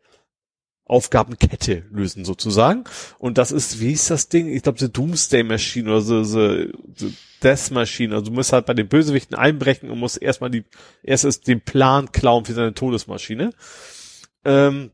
Aufgabenkette 0.89 1.85
lösen 1.91 2.25
sozusagen. 2.25 2.83
Und 3.19 3.37
das 3.37 3.51
ist, 3.51 3.79
wie 3.79 3.91
ist 3.93 4.09
das 4.09 4.27
Ding? 4.27 4.49
Ich 4.49 4.63
glaube, 4.63 4.79
die 4.79 4.91
Doomsday 4.91 5.43
Machine 5.43 5.89
oder 5.89 6.01
so, 6.01 6.23
so, 6.23 6.65
so 6.95 7.11
Death 7.43 7.71
Machine. 7.71 8.13
Also 8.15 8.25
du 8.25 8.31
musst 8.31 8.51
halt 8.51 8.65
bei 8.65 8.73
den 8.73 8.87
Bösewichten 8.87 9.37
einbrechen 9.37 9.91
und 9.91 9.99
musst 9.99 10.21
erstmal 10.21 10.49
die, 10.49 10.65
erstes 11.03 11.41
den 11.41 11.61
Plan 11.61 12.11
klauen 12.11 12.45
für 12.45 12.53
seine 12.53 12.73
Todesmaschine. 12.73 13.51
Ähm, 14.43 14.91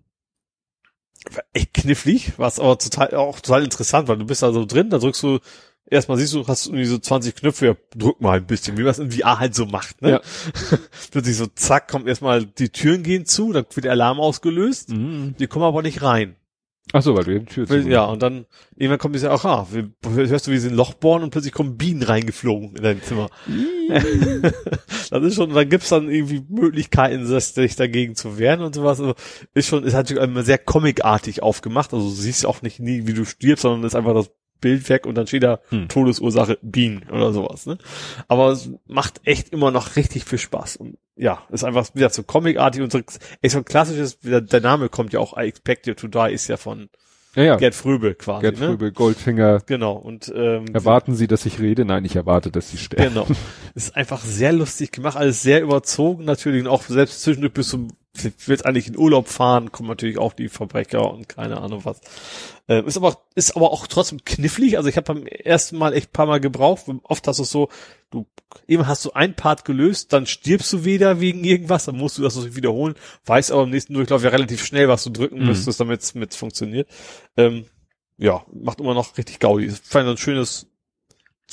echt 1.53 1.73
knifflig, 1.73 2.33
was 2.37 2.59
aber 2.59 2.77
total, 2.77 3.13
auch 3.15 3.39
total 3.39 3.63
interessant, 3.63 4.07
weil 4.07 4.17
du 4.17 4.25
bist 4.25 4.41
da 4.43 4.51
so 4.51 4.65
drin, 4.65 4.89
da 4.89 4.97
drückst 4.97 5.23
du, 5.23 5.39
erstmal 5.89 6.17
siehst 6.17 6.33
du, 6.33 6.47
hast 6.47 6.67
irgendwie 6.67 6.85
so 6.85 6.97
20 6.97 7.35
Knöpfe, 7.35 7.65
ja, 7.67 7.75
drück 7.95 8.21
mal 8.21 8.37
ein 8.37 8.45
bisschen, 8.47 8.77
wie 8.77 8.81
man 8.83 8.91
es 8.91 8.99
in 8.99 9.11
VR 9.11 9.39
halt 9.39 9.55
so 9.55 9.65
macht, 9.65 10.01
ne? 10.01 10.11
Ja. 10.11 10.21
Plötzlich 11.11 11.37
so, 11.37 11.47
zack, 11.47 11.87
kommt 11.89 12.07
erstmal, 12.07 12.45
die 12.45 12.69
Türen 12.69 13.03
gehen 13.03 13.25
zu, 13.25 13.51
dann 13.53 13.65
wird 13.73 13.83
der 13.85 13.91
Alarm 13.91 14.19
ausgelöst, 14.19 14.89
Mhm. 14.89 15.35
die 15.39 15.47
kommen 15.47 15.65
aber 15.65 15.81
nicht 15.81 16.01
rein. 16.01 16.35
Ach 16.93 17.01
so, 17.01 17.15
weil 17.15 17.23
du 17.23 17.39
die 17.39 17.45
Tür 17.45 17.65
zu 17.67 17.79
Ja, 17.79 18.05
und 18.05 18.21
dann, 18.21 18.45
irgendwann 18.75 18.99
kommt 18.99 19.15
dieser, 19.15 19.31
ach, 19.31 19.43
ah, 19.43 19.67
wir- 19.71 19.89
hörst 20.07 20.47
du, 20.47 20.51
wie 20.51 20.57
sie 20.59 20.69
ein 20.69 20.75
Loch 20.75 20.93
bohren 20.93 21.23
und 21.23 21.31
plötzlich 21.31 21.51
kommen 21.51 21.77
Bienen 21.77 22.03
reingeflogen 22.03 22.75
in 22.75 22.83
dein 22.83 23.01
Zimmer. 23.01 23.29
das 25.09 25.23
ist 25.23 25.35
schon, 25.35 25.53
dann 25.53 25.67
gibt's 25.69 25.89
dann 25.89 26.09
irgendwie 26.09 26.43
Möglichkeiten, 26.47 27.25
sich 27.25 27.75
dagegen 27.75 28.15
zu 28.15 28.37
wehren 28.37 28.61
und 28.61 28.75
sowas. 28.75 28.99
Also 28.99 29.15
ist 29.53 29.67
schon, 29.67 29.83
ist 29.83 29.93
natürlich 29.93 30.21
immer 30.23 30.43
sehr 30.43 30.59
comicartig 30.59 31.41
aufgemacht. 31.41 31.93
Also 31.93 32.07
du 32.07 32.13
siehst 32.15 32.45
auch 32.45 32.61
nicht 32.61 32.79
nie, 32.79 33.07
wie 33.07 33.13
du 33.13 33.25
stirbst, 33.25 33.63
sondern 33.63 33.83
ist 33.83 33.95
einfach 33.95 34.13
das 34.13 34.29
Bild 34.61 34.87
weg 34.89 35.05
und 35.05 35.15
dann 35.15 35.27
steht 35.27 35.43
da 35.43 35.59
Hm. 35.69 35.87
Todesursache 35.89 36.57
Bienen 36.61 37.03
oder 37.11 37.33
sowas. 37.33 37.65
Ne? 37.65 37.77
Aber 38.27 38.49
es 38.51 38.69
macht 38.87 39.21
echt 39.25 39.49
immer 39.49 39.71
noch 39.71 39.95
richtig 39.95 40.25
viel 40.25 40.39
Spaß. 40.39 40.77
Und 40.77 40.97
ja, 41.15 41.43
ist 41.51 41.63
einfach 41.63 41.87
wieder 41.93 42.09
so 42.09 42.23
comicartig 42.23 42.81
und 42.81 42.91
so, 42.91 42.99
echt 43.41 43.53
so 43.53 43.59
ein 43.59 43.65
klassisches, 43.65 44.19
der 44.21 44.61
Name 44.61 44.89
kommt 44.89 45.13
ja 45.13 45.19
auch, 45.19 45.37
I 45.37 45.41
expect 45.41 45.87
you 45.87 45.93
to 45.93 46.07
die, 46.07 46.33
ist 46.33 46.47
ja 46.47 46.57
von 46.57 46.89
Ja, 47.35 47.43
ja. 47.43 47.55
Gerd 47.57 47.75
Fröbe 47.75 48.15
quasi. 48.15 48.41
Gerd 48.41 48.59
ne? 48.59 48.67
Fröbel, 48.67 48.91
Goldfinger. 48.91 49.61
Genau. 49.65 49.93
Und 49.93 50.31
ähm, 50.35 50.65
Erwarten 50.73 51.15
Sie, 51.15 51.27
dass 51.27 51.45
ich 51.45 51.59
rede? 51.59 51.85
Nein, 51.85 52.05
ich 52.05 52.15
erwarte, 52.15 52.51
dass 52.51 52.69
Sie 52.71 52.77
sterben. 52.77 53.13
Genau. 53.13 53.27
Ist 53.75 53.95
einfach 53.95 54.21
sehr 54.21 54.53
lustig 54.53 54.91
gemacht, 54.91 55.17
alles 55.17 55.41
sehr 55.41 55.61
überzogen 55.61 56.25
natürlich 56.25 56.61
und 56.63 56.69
auch 56.69 56.83
selbst 56.83 57.21
zwischendurch 57.21 57.53
bis 57.53 57.69
zum 57.69 57.89
willst 58.45 58.65
eigentlich 58.65 58.87
in 58.87 58.97
Urlaub 58.97 59.27
fahren, 59.27 59.71
kommen 59.71 59.89
natürlich 59.89 60.17
auch 60.17 60.33
die 60.33 60.49
Verbrecher 60.49 61.11
und 61.13 61.27
keine 61.29 61.61
Ahnung 61.61 61.85
was. 61.85 62.01
Ähm, 62.67 62.87
ist 62.87 62.97
aber 62.97 63.17
ist 63.35 63.55
aber 63.55 63.71
auch 63.71 63.87
trotzdem 63.87 64.23
knifflig. 64.25 64.77
Also 64.77 64.89
ich 64.89 64.97
habe 64.97 65.13
beim 65.13 65.27
ersten 65.27 65.77
Mal 65.77 65.93
echt 65.93 66.09
ein 66.09 66.13
paar 66.13 66.25
Mal 66.25 66.39
gebraucht. 66.39 66.85
Oft 67.03 67.27
hast 67.27 67.37
du 67.39 67.43
es 67.43 67.51
so, 67.51 67.69
du 68.11 68.25
eben 68.67 68.87
hast 68.87 69.03
du 69.05 69.11
ein 69.11 69.35
Part 69.35 69.65
gelöst, 69.65 70.13
dann 70.13 70.25
stirbst 70.25 70.71
du 70.73 70.85
wieder 70.85 71.19
wegen 71.19 71.43
irgendwas, 71.43 71.85
dann 71.85 71.97
musst 71.97 72.17
du 72.17 72.21
das 72.23 72.55
wiederholen, 72.55 72.95
weißt 73.25 73.51
aber 73.51 73.63
im 73.63 73.69
nächsten 73.69 73.93
Durchlauf 73.93 74.23
ja 74.23 74.29
relativ 74.29 74.65
schnell, 74.65 74.87
was 74.87 75.03
du 75.03 75.09
drücken 75.09 75.39
Mhm. 75.39 75.47
müsstest, 75.47 75.79
damit 75.79 76.01
es 76.01 76.15
mit 76.15 76.33
funktioniert. 76.33 76.89
Ähm, 77.37 77.65
ja, 78.17 78.45
macht 78.53 78.79
immer 78.79 78.93
noch 78.93 79.17
richtig 79.17 79.39
Gaudi. 79.39 79.65
Ich 79.65 79.75
fand 79.75 80.07
ein 80.07 80.17
schönes 80.17 80.67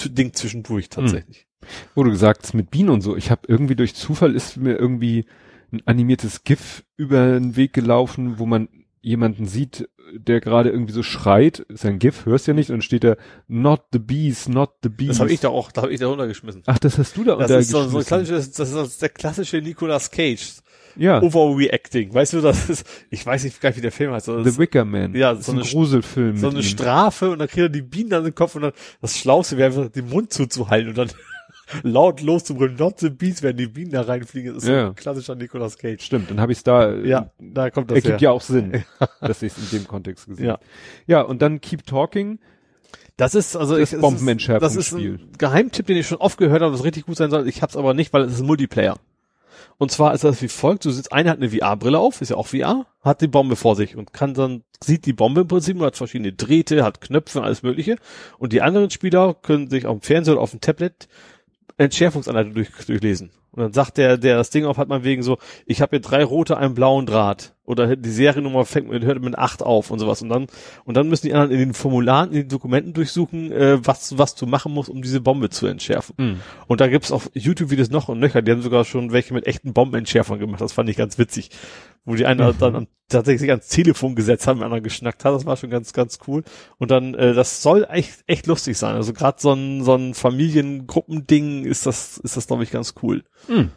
Ding 0.05 0.33
zwischendurch 0.33 0.89
tatsächlich. 0.89 1.47
Wo 1.95 2.03
du 2.03 2.11
gesagt 2.11 2.43
hast, 2.43 2.55
mit 2.55 2.71
Bienen 2.71 2.89
und 2.91 3.03
so. 3.03 3.17
Ich 3.17 3.31
habe 3.31 3.43
irgendwie 3.47 3.77
durch 3.77 3.95
Zufall 3.95 4.35
ist 4.35 4.57
mir 4.57 4.77
irgendwie 4.77 5.27
ein 5.73 5.83
animiertes 5.87 6.45
GIF 6.45 6.85
über 6.97 7.33
den 7.39 7.57
Weg 7.57 7.73
gelaufen, 7.73 8.39
wo 8.39 8.47
man 8.47 8.69
jemanden 9.01 9.47
sieht, 9.47 9.89
der 10.15 10.41
gerade 10.41 10.71
irgendwie 10.71 10.93
so 10.93 11.03
schreit. 11.03 11.61
Ist 11.61 11.85
ein 11.87 11.99
GIF, 11.99 12.27
hörst 12.27 12.47
ja 12.47 12.55
nicht, 12.55 12.71
und 12.71 12.75
dann 12.77 12.83
steht 12.83 13.05
da 13.05 13.17
Not 13.49 13.83
the 13.93 13.99
bees, 13.99 14.49
not 14.49 14.71
the 14.83 14.89
bees. 14.89 15.09
Das 15.09 15.21
habe 15.21 15.33
ich 15.33 15.41
da 15.41 15.49
auch, 15.49 15.73
da 15.73 15.83
habe 15.83 15.93
ich 15.93 16.01
da 16.01 16.07
runtergeschmissen. 16.09 16.63
Ach, 16.67 16.79
das 16.79 16.99
hast 16.99 17.17
du 17.17 17.25
da 17.25 17.33
Das 17.37 17.43
unter 17.51 17.59
ist 17.59 17.71
so, 17.71 17.89
so 17.89 17.99
ein 17.99 18.05
klassisches, 18.05 18.53
das 18.53 18.71
ist 18.73 19.03
der 19.03 19.09
klassische 19.09 19.59
Nicolas 19.59 20.11
Cage. 20.11 20.43
Ja, 20.95 21.23
Overreacting. 21.23 22.13
Weißt 22.13 22.35
du, 22.35 22.43
das 22.43 22.69
ist, 22.69 22.87
ich 23.09 23.25
weiß 23.25 23.45
nicht 23.45 23.63
wie 23.63 23.81
der 23.81 23.91
Film 23.93 24.13
heißt. 24.13 24.29
das 24.29 24.45
The 24.45 24.59
Wicker 24.59 24.85
Man. 24.85 25.15
Ja, 25.15 25.31
das 25.31 25.41
ist 25.41 25.47
so 25.47 25.53
ein 25.53 25.61
eine- 25.61 25.67
Gruselfilm. 25.69 26.37
so 26.37 26.49
eine 26.51 26.59
ihm. 26.59 26.63
Strafe 26.63 27.31
und 27.31 27.39
dann 27.39 27.49
kriegt 27.49 27.63
er 27.63 27.69
die 27.71 27.81
Bienen 27.81 28.13
an 28.13 28.25
den 28.25 28.35
Kopf 28.35 28.57
und 28.57 28.63
dann 28.63 28.73
das 29.01 29.17
Schlauste 29.17 29.57
wäre 29.57 29.69
einfach 29.69 29.89
den 29.91 30.11
Mund 30.11 30.35
zuzuhalten 30.35 30.91
und 30.91 30.99
dann 30.99 31.11
laut 31.83 32.21
loszubrüllen, 32.21 32.77
not 32.77 32.99
the 33.01 33.11
bees, 33.11 33.43
wenn 33.43 33.57
die 33.57 33.67
Bienen 33.67 33.91
da 33.93 34.03
reinfliegen. 34.03 34.55
Das 34.55 34.63
ist 34.63 34.67
so 34.69 34.73
Ja. 34.73 34.87
ein 34.89 34.95
klassischer 34.95 35.35
Nicolas 35.35 35.79
Cage. 35.79 36.03
Stimmt, 36.03 36.31
dann 36.31 36.41
habe 36.41 36.53
ich 36.53 36.59
es 36.59 36.65
da. 36.65 36.91
äh, 36.93 37.09
Ja, 37.09 37.31
da 37.39 37.71
kommt 37.71 37.91
das 37.91 37.97
ergibt 37.97 38.13
her. 38.21 38.29
ja 38.29 38.31
auch 38.31 38.41
Sinn, 38.43 38.85
dass 39.21 39.43
ich 39.43 39.53
es 39.57 39.73
in 39.73 39.79
dem 39.81 39.89
Kontext 39.89 40.27
gesehen 40.27 40.47
Ja. 40.47 40.53
habe. 40.55 40.63
Ja, 41.07 41.21
und 41.23 41.43
dann 41.43 41.61
Keep 41.61 41.87
Talking. 41.87 42.39
Das 43.17 43.35
ist 43.35 43.57
also 43.57 43.75
Das 43.75 43.81
ich, 43.81 43.83
es 43.85 43.93
ist- 43.95 44.01
Bombenentschärfungsspiel. 44.01 45.13
Das 45.13 45.21
ist 45.21 45.27
ein 45.27 45.39
Geheimtipp, 45.39 45.87
den 45.87 45.97
ich 45.99 46.07
schon 46.07 46.19
oft 46.19 46.39
gehört 46.39 46.63
habe, 46.63 46.73
was 46.73 46.83
richtig 46.85 47.07
gut 47.07 47.17
sein 47.17 47.31
soll. 47.31 47.47
Ich 47.47 47.63
hab's 47.63 47.77
aber 47.77 47.95
nicht, 47.95 48.13
weil 48.13 48.23
es 48.23 48.33
ist 48.33 48.41
ein 48.41 48.47
Multiplayer. 48.47 48.97
Und 49.79 49.91
zwar 49.91 50.15
ist 50.15 50.25
das 50.25 50.41
wie 50.43 50.49
folgt: 50.49 50.85
Du 50.85 50.91
sitzt, 50.91 51.13
einer 51.13 51.31
hat 51.31 51.39
eine 51.39 51.51
VR-Brille 51.51 51.99
auf, 51.99 52.21
ist 52.21 52.31
ja 52.31 52.37
auch 52.37 52.47
VR, 52.47 52.87
hat 53.03 53.21
die 53.21 53.27
Bombe 53.27 53.57
vor 53.57 53.75
sich 53.77 53.97
und 53.97 54.13
kann 54.13 54.33
dann 54.35 54.63
sieht 54.83 55.07
die 55.07 55.13
Bombe 55.13 55.43
im 55.43 55.49
Prinzip, 55.49 55.79
hat 55.81 55.97
verschiedene 55.97 56.33
Drähte, 56.33 56.85
hat 56.85 57.01
Knöpfe, 57.01 57.43
alles 57.43 57.63
Mögliche. 57.63 57.97
Und 58.39 58.53
die 58.53 58.63
anderen 58.63 58.91
Spieler 58.91 59.35
können 59.35 59.69
sich 59.71 59.87
auf 59.87 59.99
dem 59.99 60.03
Fernseher 60.03 60.35
oder 60.35 60.43
auf 60.43 60.51
dem 60.51 60.61
Tablet 60.61 61.09
Entschärfungsanleitung 61.85 62.55
durch, 62.55 62.71
durchlesen. 62.87 63.31
Und 63.53 63.63
dann 63.63 63.73
sagt 63.75 63.99
der, 63.99 64.17
der 64.17 64.37
das 64.37 64.49
Ding 64.49 64.65
auf 64.65 64.79
hat 64.79 64.89
man 64.89 65.05
wegen 65.05 65.23
so, 65.23 65.37
ich 65.67 65.83
habe 65.83 65.91
hier 65.91 66.01
drei 66.01 66.25
rote, 66.25 66.57
einen 66.57 66.75
blauen 66.75 67.05
Draht. 67.05 67.55
Oder 67.65 67.97
die 67.97 68.11
Seriennummer 68.11 68.65
fängt 68.65 68.89
mit, 68.89 69.05
hört 69.05 69.23
mit 69.23 69.39
acht 69.39 69.63
auf 69.63 69.91
und 69.91 69.99
sowas. 69.99 70.23
Und 70.23 70.31
dann, 70.31 70.47
und 70.85 70.97
dann 70.97 71.09
müssen 71.09 71.27
die 71.27 71.35
anderen 71.35 71.53
in 71.53 71.59
den 71.59 71.75
Formularen, 71.75 72.31
in 72.31 72.37
den 72.37 72.49
Dokumenten 72.49 72.95
durchsuchen, 72.95 73.53
äh, 73.53 73.79
was, 73.87 74.17
was 74.17 74.35
du 74.35 74.47
machen 74.47 74.73
musst, 74.73 74.89
um 74.89 75.03
diese 75.03 75.21
Bombe 75.21 75.51
zu 75.51 75.67
entschärfen. 75.67 76.15
Hm. 76.17 76.41
Und 76.67 76.81
da 76.81 76.89
gibt's 76.89 77.13
auf 77.13 77.31
YouTube-Videos 77.35 77.91
noch 77.91 78.09
und 78.09 78.19
nöcher, 78.21 78.41
die 78.41 78.51
haben 78.53 78.63
sogar 78.63 78.85
schon 78.85 79.13
welche 79.13 79.35
mit 79.35 79.47
echten 79.47 79.75
Bombenentschärfern 79.75 80.39
gemacht. 80.39 80.63
Das 80.63 80.73
fand 80.73 80.89
ich 80.89 80.97
ganz 80.97 81.19
witzig. 81.19 81.51
Wo 82.05 82.15
die 82.17 82.27
eine 82.27 82.53
dann 82.55 82.75
am- 82.77 82.87
tatsächlich 83.09 83.51
ans 83.51 83.69
Telefon 83.69 84.15
gesetzt 84.17 84.47
haben, 84.47 84.59
mit 84.59 84.65
anderen 84.65 84.83
geschnackt 84.83 85.25
hat. 85.25 85.35
Das 85.35 85.47
war 85.47 85.57
schon 85.57 85.71
ganz, 85.71 85.93
ganz 85.93 86.19
cool. 86.27 86.43
Und 86.79 86.91
dann, 86.91 87.15
äh, 87.15 87.33
das 87.35 87.63
soll 87.63 87.87
echt, 87.91 88.25
echt 88.27 88.47
lustig 88.47 88.77
sein. 88.79 88.97
Also 88.97 89.13
gerade 89.13 89.41
so 89.41 89.53
ein, 89.53 89.85
so 89.85 89.95
ein 89.95 90.15
Familiengruppending 90.15 91.65
ist 91.65 91.87
das, 91.87 92.19
ist 92.19 92.37
das, 92.37 92.47
glaube 92.47 92.63
ich, 92.65 92.71
ganz 92.71 92.95
cool. 93.03 93.23
Hm. 93.47 93.71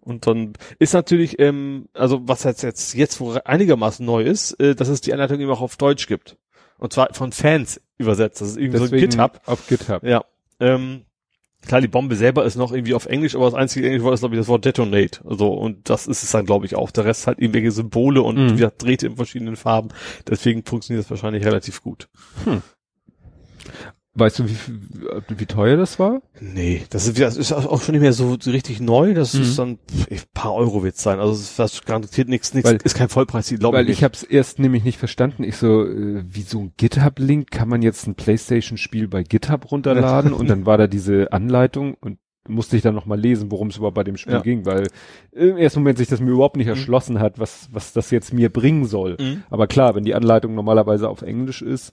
Und 0.00 0.26
dann 0.26 0.52
ist 0.78 0.92
natürlich, 0.94 1.38
ähm, 1.38 1.88
also 1.94 2.20
was 2.28 2.44
jetzt, 2.44 2.62
jetzt, 2.62 2.94
jetzt 2.94 3.20
wo 3.20 3.32
einigermaßen 3.32 4.04
neu 4.04 4.22
ist, 4.22 4.52
äh, 4.60 4.74
dass 4.74 4.88
es 4.88 5.00
die 5.00 5.12
Anleitung 5.12 5.40
eben 5.40 5.50
auch 5.50 5.62
auf 5.62 5.76
Deutsch 5.76 6.06
gibt. 6.06 6.36
Und 6.78 6.92
zwar 6.92 7.14
von 7.14 7.32
Fans 7.32 7.80
übersetzt. 7.98 8.40
Das 8.40 8.48
ist 8.48 8.56
irgendwie 8.56 8.78
so 8.78 8.84
ein 8.84 8.90
Deswegen 8.90 9.10
GitHub. 9.10 9.40
auf 9.46 9.66
GitHub. 9.66 10.02
Ja. 10.02 10.24
Ähm, 10.60 11.04
klar, 11.66 11.80
die 11.80 11.88
Bombe 11.88 12.16
selber 12.16 12.44
ist 12.44 12.56
noch 12.56 12.72
irgendwie 12.72 12.94
auf 12.94 13.06
Englisch, 13.06 13.34
aber 13.34 13.44
das 13.46 13.54
einzige 13.54 13.86
englische 13.86 14.04
Wort 14.04 14.14
ist, 14.14 14.20
glaube 14.20 14.34
ich, 14.34 14.40
das 14.40 14.48
Wort 14.48 14.64
Detonate. 14.64 15.20
Also, 15.28 15.48
und 15.52 15.88
das 15.88 16.06
ist 16.06 16.22
es 16.22 16.30
dann, 16.30 16.46
glaube 16.46 16.66
ich, 16.66 16.74
auch. 16.76 16.90
Der 16.90 17.04
Rest 17.04 17.26
halt 17.26 17.38
irgendwelche 17.40 17.70
Symbole 17.70 18.22
und 18.22 18.36
Mhm. 18.36 18.50
wie 18.50 18.56
gesagt, 18.56 18.82
Drähte 18.82 19.06
in 19.06 19.16
verschiedenen 19.16 19.56
Farben. 19.56 19.88
Deswegen 20.28 20.64
funktioniert 20.64 21.04
das 21.04 21.10
wahrscheinlich 21.10 21.44
relativ 21.44 21.82
gut. 21.82 22.08
Weißt 24.16 24.38
du, 24.38 24.48
wie, 24.48 24.54
wie 25.36 25.46
teuer 25.46 25.76
das 25.76 25.98
war? 25.98 26.22
Nee, 26.40 26.82
das 26.90 27.08
ist, 27.08 27.18
das 27.18 27.36
ist 27.36 27.52
auch 27.52 27.82
schon 27.82 27.94
nicht 27.94 28.02
mehr 28.02 28.12
so 28.12 28.36
richtig 28.46 28.80
neu. 28.80 29.12
Das 29.12 29.34
Mhm. 29.34 29.42
ist 29.42 29.58
dann 29.58 29.70
ein 30.08 30.20
paar 30.32 30.54
Euro 30.54 30.84
wird's 30.84 31.02
sein. 31.02 31.18
Also 31.18 31.42
das 31.56 31.84
garantiert 31.84 32.28
nichts, 32.28 32.54
nichts 32.54 32.70
ist 32.70 32.94
kein 32.94 33.08
Vollpreis, 33.08 33.48
glaube 33.58 33.76
Weil 33.78 33.90
ich. 33.90 33.98
ich 33.98 34.04
habe 34.04 34.14
es 34.14 34.22
erst 34.22 34.60
nämlich 34.60 34.84
nicht 34.84 34.98
verstanden. 34.98 35.42
Ich 35.42 35.56
so, 35.56 35.84
äh, 35.84 36.22
wie 36.28 36.42
so 36.42 36.60
ein 36.60 36.72
GitHub-Link, 36.76 37.50
kann 37.50 37.68
man 37.68 37.82
jetzt 37.82 38.06
ein 38.06 38.14
Playstation-Spiel 38.14 39.08
bei 39.08 39.24
GitHub 39.24 39.72
runterladen? 39.72 40.32
und 40.32 40.48
dann 40.48 40.64
war 40.64 40.78
da 40.78 40.86
diese 40.86 41.32
Anleitung 41.32 41.94
und 42.00 42.18
musste 42.46 42.76
ich 42.76 42.82
dann 42.82 42.94
nochmal 42.94 43.18
lesen, 43.18 43.50
worum 43.50 43.68
es 43.68 43.78
überhaupt 43.78 43.96
bei 43.96 44.04
dem 44.04 44.16
Spiel 44.16 44.34
Ja. 44.34 44.42
ging, 44.42 44.64
weil 44.64 44.86
im 45.32 45.56
ersten 45.56 45.80
Moment 45.80 45.98
sich 45.98 46.08
das 46.08 46.20
mir 46.20 46.30
überhaupt 46.30 46.56
nicht 46.56 46.66
Mhm. 46.66 46.72
erschlossen 46.74 47.18
hat, 47.18 47.40
was, 47.40 47.68
was 47.72 47.92
das 47.92 48.12
jetzt 48.12 48.32
mir 48.32 48.48
bringen 48.48 48.84
soll. 48.84 49.16
Mhm. 49.18 49.42
Aber 49.50 49.66
klar, 49.66 49.96
wenn 49.96 50.04
die 50.04 50.14
Anleitung 50.14 50.54
normalerweise 50.54 51.08
auf 51.08 51.22
Englisch 51.22 51.62
ist, 51.62 51.92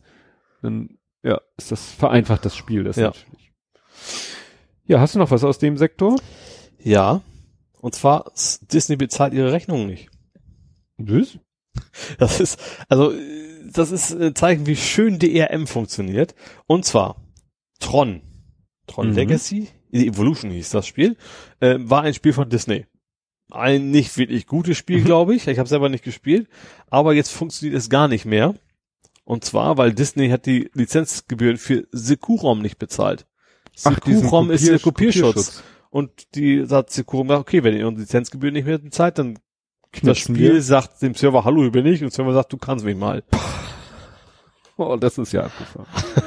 dann 0.61 0.97
ja, 1.23 1.39
ist 1.57 1.71
das 1.71 1.91
vereinfacht 1.91 2.45
das 2.45 2.55
Spiel 2.55 2.83
das 2.83 2.95
Ja. 2.95 3.07
natürlich. 3.07 3.51
Ja, 4.85 4.99
hast 4.99 5.15
du 5.15 5.19
noch 5.19 5.31
was 5.31 5.43
aus 5.43 5.59
dem 5.59 5.77
Sektor? 5.77 6.19
Ja. 6.79 7.21
Und 7.79 7.95
zwar, 7.95 8.31
Disney 8.71 8.95
bezahlt 8.95 9.33
ihre 9.33 9.51
Rechnungen 9.51 9.87
nicht. 9.87 10.09
Was? 10.97 11.37
Das 12.17 12.39
ist, 12.39 12.59
also, 12.89 13.13
das 13.71 13.91
ist 13.91 14.11
äh, 14.11 14.33
Zeichen, 14.33 14.65
wie 14.65 14.75
schön 14.75 15.19
DRM 15.19 15.67
funktioniert. 15.67 16.35
Und 16.67 16.85
zwar, 16.85 17.23
Tron. 17.79 18.21
Tron 18.87 19.09
Mhm. 19.11 19.15
Legacy, 19.15 19.69
Evolution 19.91 20.51
hieß 20.51 20.69
das 20.71 20.85
Spiel, 20.85 21.15
äh, 21.61 21.75
war 21.79 22.01
ein 22.03 22.13
Spiel 22.13 22.33
von 22.33 22.49
Disney. 22.49 22.85
Ein 23.51 23.89
nicht 23.91 24.17
wirklich 24.17 24.47
gutes 24.47 24.77
Spiel, 24.77 24.99
Mhm. 25.01 25.05
glaube 25.05 25.35
ich. 25.35 25.47
Ich 25.47 25.59
habe 25.59 25.69
selber 25.69 25.89
nicht 25.89 26.03
gespielt. 26.03 26.47
Aber 26.89 27.13
jetzt 27.13 27.31
funktioniert 27.31 27.77
es 27.77 27.89
gar 27.89 28.07
nicht 28.07 28.25
mehr. 28.25 28.53
Und 29.23 29.45
zwar, 29.45 29.77
weil 29.77 29.93
Disney 29.93 30.29
hat 30.29 30.45
die 30.45 30.69
Lizenzgebühren 30.73 31.57
für 31.57 31.87
Sekurom 31.91 32.61
nicht 32.61 32.79
bezahlt. 32.79 33.25
Sekurom 33.75 34.51
ist 34.51 34.67
der 34.67 34.79
Kopier- 34.79 35.09
Kopierschutz. 35.09 35.35
Kopierschutz. 35.35 35.63
Und 35.89 36.35
die 36.35 36.65
sagt 36.65 36.89
gesagt, 36.93 37.13
okay, 37.13 37.63
wenn 37.63 37.75
ihr 37.75 37.87
unsere 37.87 38.03
Lizenzgebühren 38.03 38.53
nicht 38.53 38.65
mehr 38.65 38.77
bezahlt, 38.77 39.17
dann 39.17 39.35
das 39.91 40.01
Knipsen 40.01 40.35
Spiel 40.35 40.53
wir. 40.53 40.61
sagt 40.61 41.01
dem 41.01 41.15
Server, 41.15 41.43
hallo, 41.43 41.61
hier 41.63 41.71
bin 41.71 41.85
ich. 41.85 42.01
Und 42.01 42.11
der 42.11 42.15
Server 42.15 42.33
sagt, 42.33 42.53
du 42.53 42.57
kannst 42.57 42.85
mich 42.85 42.95
mal. 42.97 43.23
Oh, 44.77 44.95
das 44.95 45.17
ist 45.17 45.31
ja 45.33 45.43
abgefahren. 45.43 45.87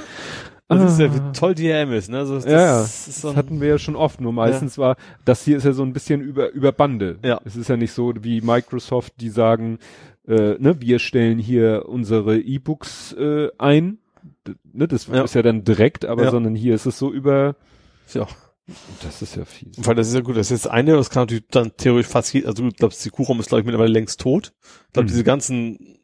Das 0.66 0.92
ist 0.94 0.98
ja, 0.98 1.06
Ah. 1.08 1.12
wie 1.14 1.32
toll 1.38 1.54
DRM 1.54 1.92
ist, 1.92 2.08
ne? 2.08 2.18
Also 2.20 2.36
das, 2.36 2.46
Ja, 2.46 2.52
ja. 2.52 2.82
ist 2.84 3.20
so 3.20 3.28
Das 3.28 3.34
ein, 3.34 3.36
hatten 3.36 3.60
wir 3.60 3.68
ja 3.68 3.78
schon 3.78 3.94
oft, 3.96 4.18
nur 4.22 4.32
meistens 4.32 4.78
war, 4.78 4.96
das 5.26 5.44
hier 5.44 5.58
ist 5.58 5.64
ja 5.64 5.72
so 5.74 5.82
ein 5.82 5.92
bisschen 5.92 6.22
über, 6.22 6.50
über 6.52 6.72
Bande. 6.72 7.18
Ja. 7.22 7.38
Es 7.44 7.54
ist 7.54 7.68
ja 7.68 7.76
nicht 7.76 7.92
so 7.92 8.14
wie 8.22 8.40
Microsoft, 8.40 9.12
die 9.20 9.28
sagen, 9.28 9.78
äh, 10.26 10.56
ne, 10.58 10.80
wir 10.80 10.98
stellen 10.98 11.38
hier 11.38 11.84
unsere 11.88 12.38
E-Books 12.38 13.12
äh, 13.14 13.48
ein. 13.58 13.98
D 14.46 14.54
ne, 14.72 14.88
das 14.88 15.06
Ja. 15.06 15.22
ist 15.22 15.34
ja 15.34 15.42
dann 15.42 15.64
direkt, 15.64 16.04
aber 16.04 16.24
Ja. 16.24 16.30
sondern 16.30 16.54
hier 16.54 16.74
ist 16.74 16.86
es 16.86 16.98
so 16.98 17.12
über, 17.12 17.56
ja. 18.14 18.26
das 19.02 19.20
ist 19.20 19.36
ja 19.36 19.44
fies. 19.44 19.76
Weil 19.78 19.94
das 19.94 20.08
ist 20.08 20.14
ja 20.14 20.20
gut, 20.22 20.36
das 20.36 20.50
ist 20.50 20.64
jetzt 20.64 20.72
eine, 20.72 20.92
das 20.92 21.10
kann 21.10 21.22
natürlich 21.24 21.44
dann 21.50 21.76
theoretisch 21.76 22.10
fast 22.10 22.32
jeder, 22.32 22.48
also 22.48 22.62
du 22.62 22.70
glaubst, 22.74 23.02
Sekurum 23.02 23.38
ist, 23.40 23.48
glaube 23.50 23.60
ich, 23.60 23.66
mittlerweile 23.66 23.92
längst 23.92 24.20
tot. 24.20 24.54
Ich 24.86 24.92
glaube, 24.94 25.04
Mhm. 25.04 25.08
diese 25.08 25.24
ganzen 25.24 25.98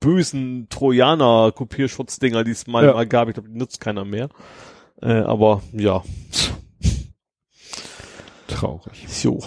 bösen 0.00 0.66
Trojaner-Kopierschutzdinger, 0.68 2.42
die 2.44 2.50
es 2.50 2.66
mal, 2.66 2.84
Ja. 2.84 2.92
mal 2.94 3.06
gab, 3.06 3.28
ich 3.28 3.34
glaube, 3.34 3.48
die 3.48 3.56
nutzt 3.56 3.80
keiner 3.80 4.04
mehr. 4.04 4.28
Äh, 5.00 5.12
aber 5.12 5.62
ja, 5.72 6.02
Traurig. 8.48 9.06
jo. 9.22 9.40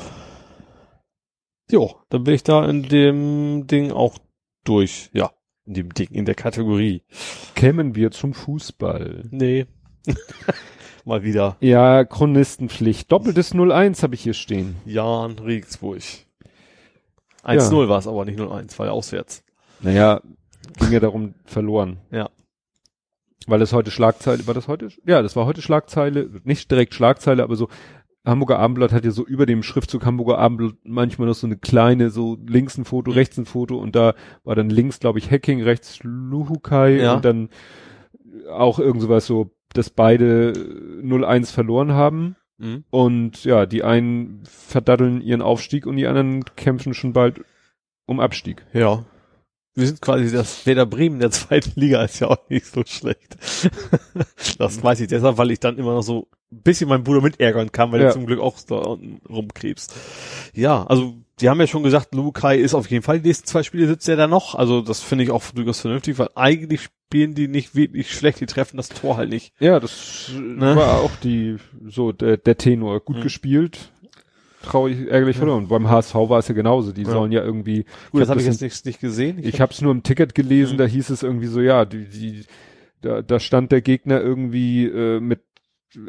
Jo, 1.70 1.96
dann 2.10 2.24
bin 2.24 2.34
ich 2.34 2.44
da 2.44 2.66
in 2.66 2.84
dem 2.84 3.68
Ding 3.68 3.92
auch 3.92 4.18
durch. 4.64 5.10
Ja, 5.14 5.32
in 5.66 5.74
dem 5.74 5.94
Ding, 5.94 6.10
in 6.12 6.26
der 6.26 6.36
Kategorie. 6.36 7.04
Kämen 7.56 7.96
wir 7.96 8.12
zum 8.12 8.34
Fußball. 8.34 9.26
Nee. 9.32 9.66
Mal 11.06 11.24
wieder 11.24 11.58
Ja, 11.60 12.06
Chronistenpflicht. 12.06 13.12
Doppeltes 13.12 13.54
0-1 13.54 14.02
habe 14.04 14.16
ich 14.16 14.22
hier 14.22 14.34
stehen. 14.34 14.78
Jan 14.86 15.40
Regensburg. 15.40 16.02
1-0 17.44 17.88
war 17.90 18.00
es 18.00 18.08
aber 18.08 18.26
nicht 18.26 18.40
0-1, 18.40 18.78
war 18.80 18.88
ja 18.88 18.92
auswärts. 18.92 19.44
Naja, 19.82 20.22
ging 20.80 20.92
ja 20.92 21.00
darum 21.00 21.34
verloren. 21.46 21.98
Ja. 22.12 22.30
Weil 23.46 23.62
es 23.62 23.72
heute 23.72 23.92
Schlagzeile, 23.92 24.46
war 24.48 24.54
das 24.54 24.68
heute? 24.68 24.90
Ja, 25.06 25.22
das 25.22 25.38
war 25.38 25.46
heute 25.46 25.62
Schlagzeile, 25.62 26.30
nicht 26.44 26.70
direkt 26.70 26.94
Schlagzeile, 26.94 27.44
aber 27.44 27.56
so, 27.56 27.70
Hamburger 28.28 28.60
Abendblatt 28.60 28.92
hat 28.92 29.06
ja 29.06 29.12
so 29.12 29.26
über 29.26 29.46
dem 29.46 29.64
Schriftzug 29.64 30.06
Hamburger 30.06 30.38
Abendblatt 30.38 30.76
manchmal 30.84 31.28
noch 31.28 31.36
so 31.36 31.48
eine 31.48 31.58
kleine, 31.58 32.10
so 32.10 32.38
links 32.46 32.78
ein 32.78 32.86
Foto, 32.86 33.12
rechts 33.12 33.38
ein 33.38 33.46
Foto 33.46 33.78
und 33.78 33.96
da 33.96 34.14
war 34.44 34.56
dann 34.56 34.70
links, 34.70 35.00
glaube 35.00 35.20
ich, 35.20 35.32
Hacking, 35.32 35.64
rechts 35.64 36.00
Luhukai 36.04 37.02
Ja. 37.02 37.16
und 37.16 37.26
dann 37.26 37.50
auch 38.52 38.80
irgend 38.80 39.02
sowas 39.02 39.26
so, 39.26 39.52
dass 39.74 39.90
beide 39.90 40.54
0-1 41.02 41.52
verloren 41.52 41.94
haben. 41.94 42.36
Mhm. 42.58 42.84
Und 42.90 43.44
ja, 43.44 43.66
die 43.66 43.84
einen 43.84 44.44
verdaddeln 44.46 45.22
ihren 45.22 45.42
Aufstieg 45.42 45.86
und 45.86 45.98
die 45.98 46.08
anderen 46.08 46.44
kämpfen 46.56 46.94
schon 46.94 47.14
bald 47.14 47.42
um 48.06 48.20
Abstieg. 48.20 48.66
Ja. 48.74 49.06
Wir 49.78 49.86
sind 49.88 50.02
quasi 50.02 50.32
das 50.32 50.66
Werder 50.66 50.88
Bremen 50.88 51.20
der 51.20 51.30
zweiten 51.32 51.80
Liga, 51.80 52.04
ist 52.04 52.20
ja 52.20 52.28
auch 52.30 52.50
nicht 52.50 52.66
so 52.66 52.82
schlecht. 52.86 53.38
das 54.58 54.82
weiß 54.82 55.00
ich 55.02 55.08
deshalb, 55.08 55.38
weil 55.38 55.52
ich 55.52 55.60
dann 55.60 55.78
immer 55.78 55.94
noch 55.94 56.02
so 56.02 56.28
ein 56.52 56.62
bisschen 56.64 56.90
meinen 56.90 57.04
Bruder 57.04 57.22
mit 57.22 57.40
ärgern 57.40 57.72
kann, 57.72 57.92
weil 57.92 58.00
Ja. 58.02 58.08
er 58.08 58.14
zum 58.14 58.26
Glück 58.26 58.40
auch 58.40 58.58
da 58.68 58.76
unten 58.78 59.22
rumkrebst. 59.30 59.94
Ja, 60.54 60.84
also 60.86 61.16
die 61.40 61.50
haben 61.50 61.60
ja 61.60 61.68
schon 61.68 61.84
gesagt, 61.84 62.16
Lukai 62.16 62.58
ist 62.58 62.74
auf 62.74 62.90
jeden 62.90 63.04
Fall 63.04 63.20
die 63.20 63.28
nächsten 63.28 63.46
zwei 63.46 63.62
Spiele 63.62 63.88
sitzt 63.88 64.10
er 64.10 64.16
da 64.16 64.26
noch. 64.28 64.56
Also 64.56 64.82
das 64.82 65.02
finde 65.02 65.26
ich 65.26 65.32
auch 65.32 65.44
durchaus 65.54 65.82
vernünftig, 65.82 66.18
weil 66.18 66.30
eigentlich 66.34 66.82
spielen 66.82 67.36
die 67.36 67.48
nicht 67.48 67.76
wirklich 67.76 68.12
schlecht, 68.12 68.40
die 68.40 68.48
treffen 68.48 68.78
das 68.78 68.90
Tor 68.90 69.18
halt 69.18 69.30
nicht. 69.30 69.54
Ja, 69.60 69.80
das 69.80 70.32
Ne? 70.36 70.76
war 70.76 71.02
auch 71.02 71.12
die, 71.24 71.58
so 71.88 72.12
der, 72.12 72.38
der 72.38 72.58
Tenor. 72.58 73.00
Gut 73.02 73.18
Mhm. 73.18 73.22
gespielt, 73.22 73.92
traurig, 74.68 75.08
ärgerlich 75.10 75.38
verloren. 75.38 75.68
Beim 75.68 75.90
HSV 75.90 76.14
war 76.16 76.40
es 76.40 76.48
ja 76.48 76.54
genauso. 76.56 76.92
Die 76.92 77.04
Ja. 77.04 77.10
sollen 77.12 77.32
ja 77.32 77.44
irgendwie, 77.44 77.86
Gut, 78.12 78.22
das 78.22 78.30
hab 78.30 78.36
habe 78.36 78.42
ich 78.42 78.48
jetzt 78.48 78.62
nicht, 78.62 78.86
nicht 78.86 79.00
gesehen. 79.00 79.40
ich 79.42 79.60
habe 79.62 79.74
es 79.74 79.82
nur 79.82 79.92
im 79.92 80.04
Ticket 80.04 80.36
gelesen, 80.36 80.74
Mhm. 80.74 80.78
da 80.78 80.86
hieß 80.86 81.10
es 81.10 81.24
irgendwie 81.24 81.48
so, 81.48 81.62
ja, 81.62 81.86
die, 81.86 82.06
die, 82.06 82.44
da, 83.02 83.22
da 83.22 83.40
stand 83.40 83.72
der 83.72 83.82
Gegner 83.82 84.22
irgendwie 84.22 84.86
äh, 84.86 85.20
mit 85.20 85.42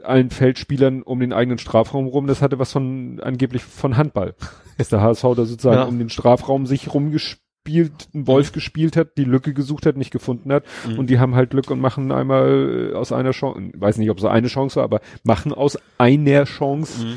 allen 0.03 0.31
Feldspielern 0.31 1.03
um 1.03 1.21
den 1.21 1.33
eigenen 1.33 1.59
Strafraum 1.59 2.07
rum. 2.09 2.27
Das 2.27 2.43
hatte 2.43 2.59
was 2.59 2.73
von 2.73 3.21
angeblich 3.23 3.63
von 3.63 3.97
Handball. 3.97 4.35
Dass 4.79 4.89
der 4.89 5.01
HSV 5.01 5.23
da 5.23 5.45
sozusagen 5.45 5.77
Ja. 5.77 5.85
um 5.85 5.99
den 5.99 6.09
Strafraum 6.11 6.67
sich 6.67 6.93
rumgespielt, 6.93 8.09
einen 8.15 8.27
Wolf 8.27 8.53
gespielt 8.53 8.97
hat, 8.97 9.17
die 9.19 9.25
Lücke 9.25 9.53
gesucht 9.55 9.87
hat, 9.87 9.97
nicht 9.97 10.11
gefunden 10.11 10.53
hat. 10.53 10.65
Mhm. 10.89 10.99
Und 10.99 11.11
die 11.11 11.19
haben 11.19 11.35
halt 11.35 11.51
Glück 11.51 11.71
und 11.71 11.81
machen 11.81 12.11
einmal 12.13 12.91
äh, 12.93 12.95
aus 12.97 13.13
einer 13.13 13.31
Chance, 13.31 13.71
weiß 13.77 13.99
nicht, 13.99 14.11
ob 14.11 14.19
es 14.19 14.25
eine 14.25 14.49
Chance 14.49 14.77
war, 14.77 14.85
aber 14.85 15.01
machen 15.23 15.53
aus 15.53 15.79
einer 15.99 16.45
Chance, 16.45 17.05
Mhm. 17.07 17.15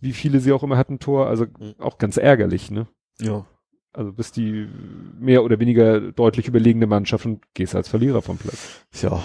Wie 0.00 0.12
viele 0.12 0.40
sie 0.40 0.52
auch 0.52 0.62
immer 0.62 0.76
hatten, 0.76 0.98
Tor. 0.98 1.26
Also 1.26 1.44
Mhm. 1.44 1.74
auch 1.78 1.98
ganz 1.98 2.16
ärgerlich, 2.16 2.70
ne? 2.70 2.86
Ja. 3.20 3.46
Also 3.92 4.12
bist 4.12 4.36
die 4.36 4.68
mehr 5.18 5.42
oder 5.42 5.58
weniger 5.58 6.00
deutlich 6.12 6.46
überlegene 6.46 6.86
Mannschaft 6.86 7.26
und 7.26 7.42
gehst 7.54 7.74
als 7.74 7.88
Verlierer 7.88 8.22
vom 8.22 8.38
Platz. 8.38 8.84
Ja. 9.02 9.22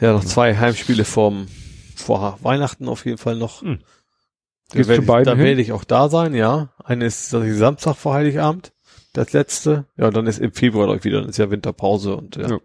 Ja, 0.00 0.12
noch 0.12 0.24
zwei 0.24 0.56
Heimspiele 0.56 1.04
vorm, 1.04 1.46
vor 1.94 2.38
Weihnachten 2.42 2.88
auf 2.88 3.04
jeden 3.06 3.18
Fall 3.18 3.36
noch. 3.36 3.62
Hm. 3.62 3.78
Da 4.72 4.78
werde 4.88 5.02
ich, 5.02 5.06
da 5.24 5.38
werde 5.38 5.60
ich 5.60 5.72
auch 5.72 5.84
da 5.84 6.08
sein, 6.08 6.34
ja. 6.34 6.70
Eine 6.82 7.06
ist 7.06 7.32
ist 7.32 7.58
Samstag 7.58 7.94
vor 7.94 8.14
Heiligabend, 8.14 8.72
das 9.12 9.32
letzte. 9.32 9.86
Ja, 9.96 10.08
und 10.08 10.16
dann 10.16 10.26
ist 10.26 10.40
im 10.40 10.52
Februar 10.52 10.92
ich 10.96 11.04
wieder, 11.04 11.20
dann 11.20 11.30
ist 11.30 11.38
ja 11.38 11.50
Winterpause 11.50 12.16
und 12.16 12.34
ja. 12.36 12.50
Ja. 12.50 12.58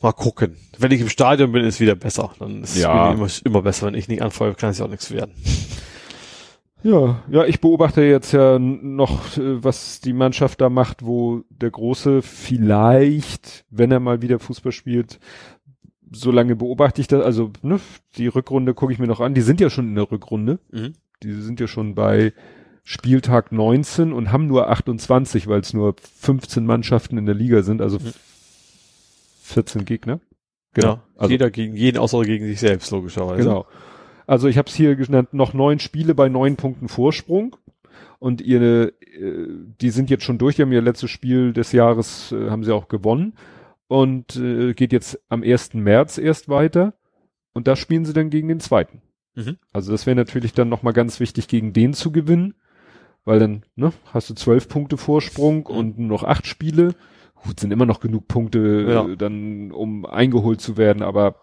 Mal 0.00 0.12
gucken. 0.12 0.56
Wenn 0.78 0.90
ich 0.90 1.00
im 1.00 1.08
Stadion 1.10 1.52
bin, 1.52 1.64
ist 1.64 1.78
wieder 1.78 1.94
besser. 1.94 2.32
Dann 2.40 2.64
ist 2.64 2.74
es 2.74 2.82
Ja. 2.82 3.12
immer, 3.12 3.28
immer 3.44 3.62
besser. 3.62 3.86
Wenn 3.86 3.94
ich 3.94 4.08
nicht 4.08 4.22
anfeuere, 4.22 4.54
kann 4.54 4.70
es 4.70 4.78
ja 4.78 4.86
auch 4.86 4.90
nichts 4.90 5.12
werden. 5.12 5.32
Ja, 6.84 7.22
ja, 7.30 7.44
ich 7.44 7.60
beobachte 7.60 8.02
jetzt 8.02 8.32
ja 8.32 8.58
noch, 8.58 9.36
äh, 9.36 9.62
was 9.62 10.00
die 10.00 10.12
Mannschaft 10.12 10.60
da 10.60 10.68
macht, 10.68 11.04
wo 11.04 11.42
der 11.50 11.70
Große 11.70 12.22
vielleicht, 12.22 13.64
wenn 13.70 13.92
er 13.92 14.00
mal 14.00 14.20
wieder 14.22 14.38
Fußball 14.38 14.72
spielt, 14.72 15.20
so 16.10 16.30
lange 16.30 16.56
beobachte 16.56 17.00
ich 17.00 17.06
das, 17.08 17.24
also 17.24 17.50
ne, 17.62 17.80
die 18.16 18.26
Rückrunde 18.26 18.74
gucke 18.74 18.92
ich 18.92 18.98
mir 18.98 19.06
noch 19.06 19.20
an, 19.20 19.34
die 19.34 19.40
sind 19.40 19.60
ja 19.60 19.70
schon 19.70 19.88
in 19.88 19.94
der 19.94 20.10
Rückrunde, 20.10 20.58
Mhm. 20.70 20.92
die 21.22 21.32
sind 21.32 21.60
ja 21.60 21.66
schon 21.68 21.94
bei 21.94 22.32
Spieltag 22.84 23.52
19 23.52 24.12
und 24.12 24.32
haben 24.32 24.46
nur 24.48 24.68
28, 24.68 25.46
weil 25.46 25.60
es 25.60 25.72
nur 25.72 25.94
15 26.18 26.66
Mannschaften 26.66 27.16
in 27.16 27.26
der 27.26 27.34
Liga 27.36 27.62
sind, 27.62 27.80
also 27.80 27.98
Mhm. 27.98 28.12
14 29.42 29.84
Gegner. 29.84 30.20
Ja, 30.76 31.02
also 31.16 31.30
jeder 31.30 31.50
gegen 31.50 31.76
jeden, 31.76 31.98
außer 31.98 32.22
gegen 32.22 32.46
sich 32.46 32.58
selbst, 32.58 32.90
logischerweise. 32.90 33.42
Genau. 33.44 33.66
Also 34.26 34.48
ich 34.48 34.58
habe 34.58 34.68
es 34.68 34.74
hier 34.74 34.96
genannt, 34.96 35.34
noch 35.34 35.54
neun 35.54 35.78
Spiele 35.78 36.14
bei 36.14 36.28
neun 36.28 36.56
Punkten 36.56 36.88
Vorsprung. 36.88 37.56
Und 38.18 38.40
ihre, 38.40 38.92
äh, 39.00 39.48
die 39.80 39.90
sind 39.90 40.08
jetzt 40.10 40.24
schon 40.24 40.38
durch, 40.38 40.56
die 40.56 40.62
haben 40.62 40.72
ihr 40.72 40.80
letztes 40.80 41.10
Spiel 41.10 41.52
des 41.52 41.72
Jahres, 41.72 42.32
äh, 42.32 42.50
haben 42.50 42.62
sie 42.64 42.72
auch 42.72 42.88
gewonnen. 42.88 43.34
Und 43.88 44.36
äh, 44.36 44.74
geht 44.74 44.92
jetzt 44.92 45.20
am 45.28 45.42
1. 45.42 45.74
März 45.74 46.18
erst 46.18 46.48
weiter. 46.48 46.94
Und 47.52 47.66
da 47.66 47.76
spielen 47.76 48.04
sie 48.04 48.12
dann 48.12 48.30
gegen 48.30 48.48
den 48.48 48.60
zweiten. 48.60 49.02
Mhm. 49.34 49.56
Also 49.72 49.92
das 49.92 50.06
wäre 50.06 50.16
natürlich 50.16 50.52
dann 50.54 50.68
nochmal 50.68 50.92
ganz 50.92 51.20
wichtig, 51.20 51.48
gegen 51.48 51.72
den 51.72 51.94
zu 51.94 52.12
gewinnen. 52.12 52.54
Weil 53.24 53.38
dann, 53.38 53.62
ne, 53.76 53.92
hast 54.12 54.30
du 54.30 54.34
zwölf 54.34 54.68
Punkte 54.68 54.96
Vorsprung 54.96 55.66
und 55.66 55.98
nur 55.98 56.08
noch 56.08 56.24
acht 56.24 56.46
Spiele. 56.46 56.94
Gut, 57.34 57.60
sind 57.60 57.72
immer 57.72 57.86
noch 57.86 58.00
genug 58.00 58.28
Punkte 58.28 58.86
Ja. 58.88 59.06
äh, 59.08 59.16
dann, 59.16 59.72
um 59.72 60.06
eingeholt 60.06 60.60
zu 60.60 60.76
werden, 60.76 61.02
aber 61.02 61.36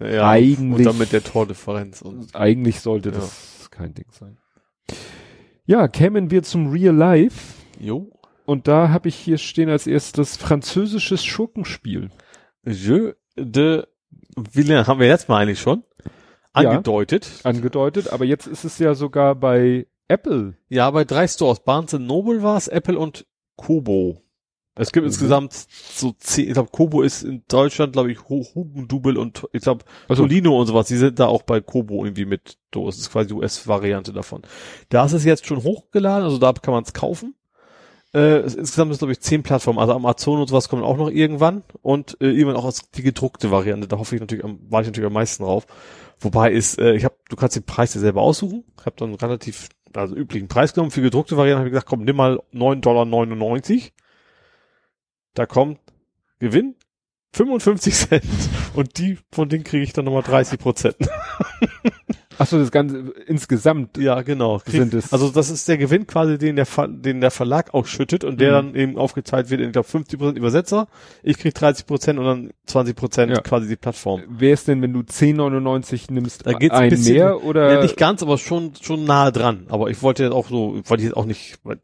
Ja, 0.00 0.28
Eigentlich- 0.28 0.78
Und 0.78 0.84
dann 0.84 0.98
mit 0.98 1.12
der 1.12 1.24
Tordifferenz 1.24 2.02
und 2.02 2.34
Eigentlich 2.34 2.80
sollte 2.80 3.10
das 3.12 3.68
kein 3.70 3.94
Ding 3.94 4.06
sein. 4.10 4.38
Ja, 5.64 5.88
kämen 5.88 6.30
wir 6.30 6.42
zum 6.42 6.70
Real 6.70 6.94
Life. 6.94 7.54
jo. 7.80 8.10
Und 8.44 8.68
da 8.68 8.90
habe 8.90 9.08
ich 9.08 9.16
hier 9.16 9.38
stehen 9.38 9.68
als 9.68 9.88
erstes 9.88 10.36
französisches 10.36 11.24
Schurkenspiel. 11.24 12.10
Jeu 12.64 13.14
de 13.36 13.84
Villain 14.36 14.86
haben 14.86 15.00
wir 15.00 15.08
jetzt 15.08 15.28
mal 15.28 15.38
eigentlich 15.42 15.58
schon 15.60 15.82
Ja. 16.56 16.70
angedeutet. 16.70 17.40
angedeutet, 17.42 18.12
aber 18.12 18.24
jetzt 18.24 18.46
ist 18.46 18.64
es 18.64 18.78
ja 18.78 18.94
sogar 18.94 19.34
bei 19.34 19.88
Apple. 20.06 20.54
Ja, 20.68 20.88
bei 20.92 21.04
drei 21.04 21.26
Stores. 21.26 21.58
Barnes 21.64 21.94
Noble 21.94 22.42
war 22.44 22.56
es, 22.56 22.68
Apple 22.68 22.96
und 22.96 23.26
Kobo. 23.56 24.22
Es 24.78 24.92
gibt 24.92 25.04
Mhm. 25.04 25.08
insgesamt 25.08 25.52
so 25.54 26.12
zehn, 26.18 26.48
ich 26.48 26.52
glaube, 26.52 26.68
Kobo 26.70 27.00
ist 27.02 27.22
in 27.22 27.42
Deutschland, 27.48 27.94
glaube 27.94 28.12
ich, 28.12 28.28
Hu- 28.28 28.44
Hugendubel 28.54 29.16
und 29.16 29.46
ich 29.52 29.62
glaube, 29.62 29.84
Also- 30.08 30.22
Tolino 30.24 30.58
und 30.60 30.66
sowas, 30.66 30.86
die 30.88 30.96
sind 30.96 31.18
da 31.18 31.26
auch 31.26 31.42
bei 31.42 31.60
Kobo 31.60 32.04
irgendwie 32.04 32.26
mit, 32.26 32.58
so, 32.74 32.86
es 32.88 32.98
ist 32.98 33.10
quasi 33.10 33.28
die 33.28 33.34
US-Variante 33.34 34.12
davon. 34.12 34.42
Da 34.90 35.04
ist 35.06 35.12
es 35.14 35.24
jetzt 35.24 35.46
schon 35.46 35.62
hochgeladen, 35.62 36.24
also 36.24 36.36
da 36.38 36.52
kann 36.52 36.74
man 36.74 36.84
es 36.84 36.92
kaufen. 36.92 37.34
Äh, 38.14 38.38
es, 38.40 38.54
insgesamt 38.54 38.92
ist, 38.92 38.98
glaube 38.98 39.12
ich, 39.12 39.20
zehn 39.20 39.42
Plattformen, 39.42 39.78
also 39.78 39.92
Amazon 39.94 40.40
und 40.40 40.48
sowas 40.48 40.68
kommen 40.68 40.84
auch 40.84 40.96
noch 40.96 41.10
irgendwann 41.10 41.62
und 41.82 42.16
äh, 42.20 42.26
irgendwann 42.30 42.56
auch 42.56 42.64
als 42.66 42.90
die 42.90 43.02
gedruckte 43.02 43.50
Variante, 43.50 43.88
da 43.88 43.98
hoffe 43.98 44.14
ich 44.14 44.20
natürlich, 44.20 44.44
am, 44.44 44.58
war 44.70 44.82
ich 44.82 44.86
natürlich 44.86 45.06
am 45.08 45.12
meisten 45.14 45.42
drauf. 45.42 45.66
Wobei 46.20 46.52
ist, 46.52 46.78
äh, 46.78 46.94
ich 46.94 47.04
habe, 47.04 47.14
du 47.28 47.36
kannst 47.36 47.56
den 47.56 47.64
Preis 47.64 47.92
dir 47.92 48.00
selber 48.00 48.20
aussuchen. 48.22 48.64
Ich 48.78 48.86
habe 48.86 48.96
dann 48.96 49.14
relativ, 49.14 49.68
also 49.94 50.14
üblichen 50.14 50.48
Preis 50.48 50.72
genommen. 50.74 50.90
Für 50.90 51.02
gedruckte 51.02 51.36
Variante 51.36 51.58
habe 51.60 51.68
ich 51.68 51.72
gesagt, 51.72 51.88
komm, 51.88 52.04
nimm 52.04 52.16
mal 52.16 52.40
9,99 52.52 52.80
Dollar. 52.80 53.04
Da 55.36 55.46
kommt 55.46 55.78
Gewinn 56.40 56.74
55 57.34 57.94
Cent 57.94 58.24
und 58.74 58.98
die 58.98 59.18
von 59.30 59.48
denen 59.48 59.62
kriege 59.64 59.84
ich 59.84 59.92
dann 59.92 60.06
nochmal 60.06 60.22
30 60.22 60.58
Prozent. 60.58 60.96
Achso, 62.38 62.58
das 62.58 62.70
Ganze 62.70 63.14
insgesamt. 63.26 63.96
Ja, 63.96 64.20
genau. 64.20 64.58
Krieg, 64.58 64.92
es- 64.92 65.10
also 65.12 65.30
das 65.30 65.48
ist 65.48 65.66
der 65.68 65.78
Gewinn 65.78 66.06
quasi, 66.06 66.36
den 66.36 66.56
der, 66.56 66.66
Ver, 66.66 66.86
den 66.86 67.22
der 67.22 67.30
Verlag 67.30 67.72
ausschüttet 67.72 68.24
und 68.24 68.40
der 68.42 68.50
Mhm. 68.50 68.54
dann 68.66 68.74
eben 68.74 68.98
aufgeteilt 68.98 69.48
wird 69.48 69.60
in, 69.62 69.68
ich 69.68 69.72
glaube, 69.72 69.88
50 69.88 70.18
Prozent 70.18 70.38
Übersetzer. 70.38 70.86
Ich 71.22 71.38
krieg 71.38 71.54
30 71.54 71.86
Prozent 71.86 72.18
und 72.18 72.26
dann 72.26 72.50
20 72.66 72.94
Prozent 72.94 73.32
Ja. 73.34 73.40
quasi 73.40 73.68
die 73.68 73.76
Plattform. 73.76 74.22
Wer 74.28 74.52
ist 74.52 74.68
denn, 74.68 74.82
wenn 74.82 74.92
du 74.92 75.00
10,99 75.00 76.12
nimmst, 76.12 76.46
Da 76.46 76.52
geht's 76.52 76.74
ein 76.74 76.84
ein 76.84 76.90
bisschen- 76.90 77.14
mehr 77.16 77.42
oder? 77.42 77.72
Ja, 77.72 77.82
nicht 77.82 77.96
ganz, 77.96 78.22
aber 78.22 78.36
schon, 78.36 78.72
schon 78.82 79.04
nahe 79.04 79.32
dran. 79.32 79.64
Aber 79.70 79.88
ich 79.88 80.02
wollte 80.02 80.24
jetzt 80.24 80.32
auch 80.32 80.48
so, 80.48 80.74
wollte 80.84 80.96
ich 81.02 81.04
jetzt 81.08 81.16
auch 81.16 81.24
nicht, 81.26 81.58
weil 81.64 81.78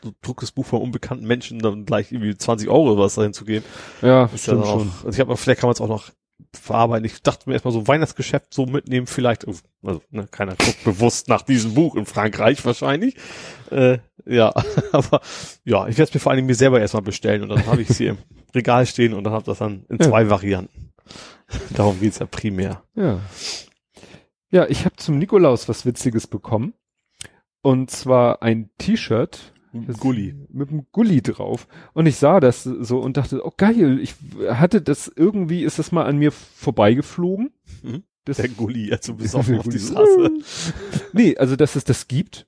du, 0.00 0.10
du 0.10 0.16
druckst 0.22 0.42
das 0.42 0.52
Buch 0.52 0.66
von 0.66 0.80
unbekannten 0.82 1.26
Menschen, 1.26 1.58
dann 1.60 1.84
gleich 1.84 2.12
irgendwie 2.12 2.36
20 2.36 2.68
Euro 2.68 2.92
oder 2.92 3.02
was 3.02 3.14
dahin 3.14 3.32
zu 3.32 3.44
geben. 3.44 3.64
ja, 4.00 4.26
Ist 4.26 4.46
ja 4.46 4.54
auch, 4.56 4.64
schon. 4.80 4.92
also 5.04 5.10
ich 5.10 5.20
habe 5.20 5.36
vielleicht 5.36 5.60
kann 5.60 5.68
man 5.68 5.74
es 5.74 5.80
auch 5.80 5.88
noch 5.88 6.10
verarbeiten. 6.54 7.04
Ich 7.04 7.22
dachte 7.22 7.48
mir 7.48 7.54
erstmal 7.54 7.72
so 7.72 7.86
Weihnachtsgeschäft 7.86 8.52
so 8.52 8.66
mitnehmen, 8.66 9.06
vielleicht, 9.06 9.46
also 9.46 9.60
ne, 10.10 10.26
keiner 10.30 10.54
guckt 10.56 10.78
bewusst 10.84 11.28
nach 11.28 11.42
diesem 11.42 11.74
Buch 11.74 11.94
in 11.96 12.04
Frankreich 12.06 12.64
wahrscheinlich. 12.64 13.16
Äh, 13.70 13.98
ja, 14.26 14.52
aber 14.92 15.20
ja, 15.64 15.86
ich 15.88 15.96
werde 15.98 16.08
es 16.10 16.14
mir 16.14 16.20
vor 16.20 16.30
allen 16.30 16.38
Dingen 16.38 16.46
mir 16.48 16.54
selber 16.54 16.80
erstmal 16.80 17.02
bestellen 17.02 17.42
und 17.42 17.48
dann 17.50 17.66
habe 17.66 17.80
ich 17.82 17.90
es 17.90 17.98
hier 17.98 18.10
im 18.10 18.18
Regal 18.54 18.84
stehen 18.86 19.14
und 19.14 19.24
dann 19.24 19.32
habe 19.32 19.44
das 19.44 19.58
dann 19.58 19.84
in 19.88 19.98
Ja. 19.98 20.08
zwei 20.08 20.28
Varianten. 20.30 20.92
Darum 21.74 21.98
geht's 22.00 22.18
ja 22.18 22.26
primär. 22.26 22.82
Ja. 22.94 23.20
Ja, 24.50 24.66
ich 24.68 24.84
habe 24.84 24.96
zum 24.96 25.18
Nikolaus 25.18 25.68
was 25.68 25.86
Witziges 25.86 26.26
bekommen. 26.26 26.74
Und 27.62 27.90
zwar 27.90 28.42
ein 28.42 28.70
T-Shirt. 28.78 29.51
Das- 29.72 29.98
Gulli. 29.98 30.34
Mit 30.50 30.70
einem 30.70 30.86
Gulli 30.92 31.22
drauf. 31.22 31.66
Und 31.94 32.06
ich 32.06 32.16
sah 32.16 32.40
das 32.40 32.64
so 32.64 32.98
und 33.00 33.16
dachte, 33.16 33.44
oh 33.44 33.52
geil, 33.56 33.98
ich 34.00 34.14
hatte 34.50 34.82
das, 34.82 35.10
irgendwie 35.14 35.62
ist 35.64 35.78
das 35.78 35.92
mal 35.92 36.04
an 36.04 36.18
mir 36.18 36.30
vorbeigeflogen. 36.32 37.50
Mhm. 37.82 38.02
Das, 38.24 38.36
Der 38.36 38.48
Gulli, 38.48 38.92
also 38.92 39.14
besoffen 39.14 39.58
auf 39.58 39.68
die. 39.68 39.78
Straße. 39.78 40.30
nee, 41.12 41.36
also 41.36 41.56
dass 41.56 41.74
es 41.76 41.84
das 41.84 42.06
gibt. 42.08 42.46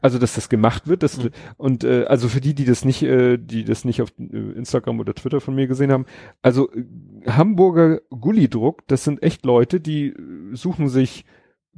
Also 0.00 0.18
dass 0.18 0.34
das 0.34 0.48
gemacht 0.48 0.88
wird, 0.88 1.04
das 1.04 1.16
Mhm. 1.18 1.30
und 1.58 1.84
äh, 1.84 2.06
also 2.06 2.28
für 2.28 2.40
die, 2.40 2.54
die 2.54 2.64
das 2.64 2.84
nicht, 2.84 3.04
äh, 3.04 3.38
die 3.38 3.62
das 3.64 3.84
nicht 3.84 4.02
auf 4.02 4.08
äh, 4.18 4.24
Instagram 4.52 4.98
oder 4.98 5.14
Twitter 5.14 5.40
von 5.40 5.54
mir 5.54 5.68
gesehen 5.68 5.92
haben, 5.92 6.06
also 6.42 6.68
äh, 6.72 6.84
Hamburger 7.30 8.00
Gullidruck, 8.10 8.82
das 8.88 9.04
sind 9.04 9.22
echt 9.22 9.44
Leute, 9.44 9.78
die 9.80 10.08
äh, 10.08 10.16
suchen 10.54 10.88
sich 10.88 11.24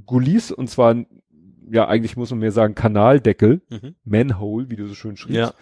Gullis 0.07 0.51
und 0.53 0.71
zwar 0.71 1.05
ja 1.71 1.89
eigentlich 1.89 2.17
muss 2.17 2.31
man 2.31 2.41
mehr 2.41 2.53
sagen 2.53 2.75
Kanaldeckel, 2.75 3.63
Mhm. 3.71 3.95
Manhole, 4.05 4.71
wie 4.71 4.77
du 4.77 4.87
so 4.87 4.95
schön 4.95 5.17
schriebst. 5.17 5.37
Ja. 5.37 5.53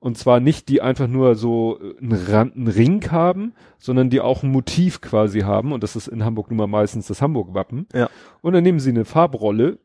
Und 0.00 0.16
zwar 0.16 0.38
nicht 0.38 0.68
die 0.68 0.80
einfach 0.80 1.08
nur 1.08 1.34
so 1.34 1.80
äh, 1.80 1.98
einen, 2.00 2.12
Rand, 2.12 2.56
einen 2.56 2.68
Ring 2.68 3.10
haben, 3.10 3.54
sondern 3.78 4.10
die 4.10 4.20
auch 4.20 4.42
ein 4.42 4.50
Motiv 4.50 5.00
quasi 5.00 5.40
haben. 5.40 5.72
Und 5.72 5.82
das 5.82 5.96
ist 5.96 6.06
in 6.08 6.24
Hamburg 6.24 6.50
nun 6.50 6.58
mal 6.58 6.66
meistens 6.68 7.08
das 7.08 7.20
Hamburg-Wappen. 7.20 7.86
Ja. 7.92 8.08
Und 8.40 8.52
dann 8.52 8.62
nehmen 8.62 8.78
sie 8.80 8.90
eine 8.90 9.04
Farbrolle, 9.04 9.78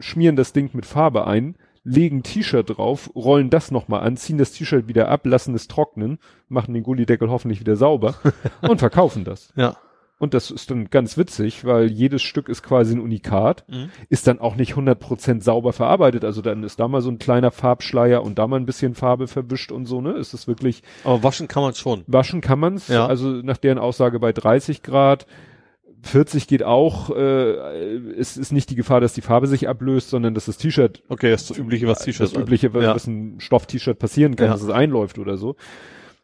schmieren 0.00 0.36
das 0.36 0.52
Ding 0.52 0.70
mit 0.72 0.86
Farbe 0.86 1.26
ein, 1.26 1.56
legen 1.84 2.22
T-Shirt 2.22 2.76
drauf, 2.76 3.10
rollen 3.14 3.50
das 3.50 3.70
nochmal 3.70 4.00
an, 4.00 4.16
ziehen 4.16 4.38
das 4.38 4.52
T-Shirt 4.52 4.88
wieder 4.88 5.08
ab, 5.08 5.24
lassen 5.24 5.54
es 5.54 5.68
trocknen, 5.68 6.18
machen 6.48 6.74
den 6.74 6.82
Gullideckel 6.82 7.30
hoffentlich 7.30 7.60
wieder 7.60 7.76
sauber 7.76 8.16
und 8.62 8.78
verkaufen 8.78 9.24
das. 9.24 9.52
Ja. 9.54 9.76
Und 10.18 10.32
das 10.32 10.50
ist 10.50 10.70
dann 10.70 10.88
ganz 10.88 11.18
witzig, 11.18 11.64
weil 11.66 11.90
jedes 11.90 12.22
Stück 12.22 12.48
ist 12.48 12.62
quasi 12.62 12.94
ein 12.94 13.00
Unikat, 13.00 13.64
Mhm. 13.68 13.90
ist 14.08 14.26
dann 14.26 14.38
auch 14.40 14.56
nicht 14.56 14.74
100% 14.74 15.42
sauber 15.42 15.74
verarbeitet. 15.74 16.24
Also 16.24 16.40
dann 16.40 16.62
ist 16.62 16.80
da 16.80 16.88
mal 16.88 17.02
so 17.02 17.10
ein 17.10 17.18
kleiner 17.18 17.50
Farbschleier 17.50 18.22
und 18.22 18.38
da 18.38 18.46
mal 18.46 18.56
ein 18.56 18.64
bisschen 18.64 18.94
Farbe 18.94 19.26
verwischt 19.28 19.72
und 19.72 19.84
so, 19.84 20.00
ne? 20.00 20.12
Ist 20.12 20.32
es 20.32 20.48
wirklich, 20.48 20.82
Aber 21.04 21.22
waschen 21.22 21.48
kann 21.48 21.62
man 21.62 21.74
schon. 21.74 22.02
waschen 22.06 22.40
kann 22.40 22.58
man's. 22.60 22.88
Ja. 22.88 23.06
Also 23.06 23.28
nach 23.28 23.58
deren 23.58 23.78
Aussage 23.78 24.18
bei 24.18 24.32
30 24.32 24.82
Grad. 24.82 25.26
40 26.02 26.46
geht 26.46 26.62
auch, 26.62 27.10
äh, 27.10 27.96
es 28.16 28.36
ist 28.36 28.52
nicht 28.52 28.70
die 28.70 28.76
Gefahr, 28.76 29.00
dass 29.00 29.12
die 29.14 29.22
Farbe 29.22 29.46
sich 29.48 29.68
ablöst, 29.68 30.08
sondern 30.10 30.34
dass 30.34 30.44
das 30.46 30.56
T-Shirt, 30.56 31.02
Okay, 31.08 31.30
das 31.30 31.42
ist 31.42 31.50
das 31.50 31.58
übliche, 31.58 31.88
was 31.88 31.98
T-Shirts 32.04 32.32
das 32.32 32.40
übliche, 32.42 32.72
was 32.74 32.84
Ja. 32.84 32.94
was 32.94 33.06
ein 33.06 33.40
Stoff-T-Shirt 33.40 33.98
passieren 33.98 34.36
kann, 34.36 34.46
Ja. 34.46 34.52
dass 34.52 34.62
es 34.62 34.70
einläuft 34.70 35.18
oder 35.18 35.36
so. 35.36 35.56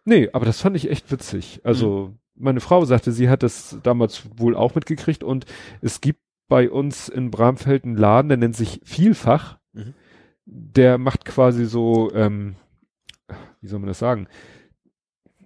Nee, 0.04 0.28
aber 0.32 0.46
das 0.46 0.60
fand 0.60 0.76
ich 0.76 0.90
echt 0.90 1.10
witzig. 1.10 1.60
Also 1.64 2.08
Mhm. 2.12 2.18
Meine 2.34 2.60
Frau 2.60 2.84
sagte, 2.84 3.12
sie 3.12 3.28
hat 3.28 3.42
das 3.42 3.78
damals 3.82 4.22
wohl 4.36 4.54
auch 4.56 4.74
mitgekriegt 4.74 5.22
und 5.24 5.46
es 5.80 6.00
gibt 6.00 6.20
bei 6.48 6.70
uns 6.70 7.08
in 7.08 7.30
Bramfeld 7.30 7.84
einen 7.84 7.96
Laden, 7.96 8.28
der 8.28 8.38
nennt 8.38 8.56
sich 8.56 8.80
Vielfach. 8.84 9.58
Mhm. 9.72 9.94
Der 10.44 10.98
macht 10.98 11.24
quasi 11.24 11.64
so, 11.66 12.12
ähm, 12.14 12.56
wie 13.60 13.68
soll 13.68 13.78
man 13.78 13.88
das 13.88 13.98
sagen? 14.00 14.26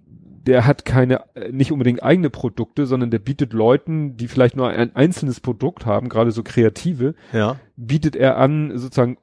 Der 0.05 0.65
hat 0.65 0.85
keine, 0.85 1.23
äh, 1.35 1.51
nicht 1.51 1.71
unbedingt 1.71 2.01
eigene 2.03 2.29
Produkte, 2.29 2.85
sondern 2.85 3.11
der 3.11 3.19
bietet 3.19 3.53
Leuten, 3.53 4.15
die 4.17 4.27
vielleicht 4.27 4.55
nur 4.55 4.69
ein 4.69 4.95
einzelnes 4.95 5.39
Produkt 5.39 5.85
haben, 5.85 6.09
gerade 6.09 6.31
so 6.31 6.41
Kreative, 6.43 7.15
Ja. 7.33 7.59
bietet 7.75 8.15
er 8.15 8.37
an, 8.37 8.77
sozusagen 8.77 9.17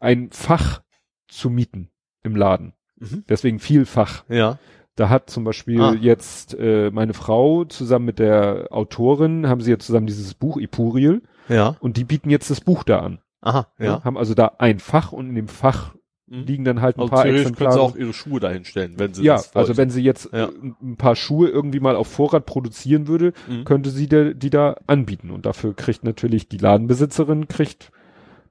ein 0.00 0.30
Fach 0.30 0.82
zu 1.28 1.48
mieten 1.48 1.90
im 2.22 2.36
Laden. 2.36 2.74
Mhm. 2.98 3.24
Deswegen 3.28 3.60
Vielfach. 3.60 4.24
Ja. 4.28 4.58
Da 4.96 5.08
hat 5.08 5.28
zum 5.30 5.42
Beispiel 5.44 5.80
Ah. 5.80 5.94
jetzt 6.00 6.54
äh, 6.58 6.90
meine 6.92 7.14
Frau 7.14 7.64
zusammen 7.64 8.04
mit 8.04 8.18
der 8.18 8.68
Autorin, 8.70 9.48
haben 9.48 9.60
sie 9.60 9.70
jetzt 9.70 9.86
zusammen 9.86 10.06
dieses 10.06 10.34
Buch 10.34 10.56
Ipuriel 10.58 11.22
Ja. 11.48 11.76
und 11.80 11.96
die 11.96 12.04
bieten 12.04 12.30
jetzt 12.30 12.50
das 12.50 12.60
Buch 12.60 12.84
da 12.84 13.00
an. 13.00 13.18
Aha. 13.40 13.66
Ja. 13.78 13.84
Ja. 13.84 14.04
Haben 14.04 14.16
also 14.16 14.34
da 14.34 14.52
ein 14.58 14.78
Fach 14.78 15.12
und 15.12 15.28
in 15.28 15.34
dem 15.34 15.48
Fach 15.48 15.94
Mhm. 16.26 16.44
liegen 16.44 16.64
dann 16.64 16.80
halt 16.80 16.96
ein 16.96 17.00
Also 17.02 17.10
paar 17.12 17.24
theoretisch 17.24 17.44
können 17.44 17.56
sie 17.56 17.64
Exemplare. 17.64 17.80
auch 17.82 17.96
ihre 17.96 18.12
Schuhe 18.14 18.40
dahin 18.40 18.64
stellen, 18.64 18.94
wenn 18.98 19.12
sie 19.12 19.24
ja, 19.24 19.34
das 19.34 19.54
also 19.54 19.68
wollten. 19.68 19.76
wenn 19.76 19.90
sie 19.90 20.02
jetzt 20.02 20.30
Ja. 20.32 20.48
ein 20.82 20.96
paar 20.96 21.16
Schuhe 21.16 21.48
irgendwie 21.48 21.80
mal 21.80 21.96
auf 21.96 22.06
Vorrat 22.08 22.46
produzieren 22.46 23.08
würde, 23.08 23.34
Mhm. 23.46 23.64
könnte 23.64 23.90
sie 23.90 24.06
der, 24.08 24.32
die 24.32 24.48
da 24.48 24.76
anbieten. 24.86 25.30
Und 25.30 25.44
dafür 25.44 25.74
kriegt 25.74 26.02
natürlich 26.04 26.48
die 26.48 26.56
Ladenbesitzerin 26.56 27.46
kriegt 27.48 27.90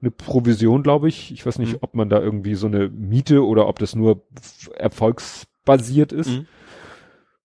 eine 0.01 0.11
Provision, 0.11 0.83
glaube 0.83 1.07
ich. 1.07 1.31
Ich 1.31 1.45
weiß 1.45 1.57
nicht, 1.57 1.73
Mhm. 1.73 1.79
ob 1.81 1.95
man 1.95 2.09
da 2.09 2.19
irgendwie 2.21 2.53
so 2.55 2.67
eine 2.67 2.89
Miete 2.89 3.43
oder 3.43 3.67
ob 3.67 3.79
das 3.79 3.95
nur 3.95 4.21
f- 4.37 4.69
erfolgsbasiert 5.63 6.11
ist. 6.11 6.29
Mhm. 6.29 6.47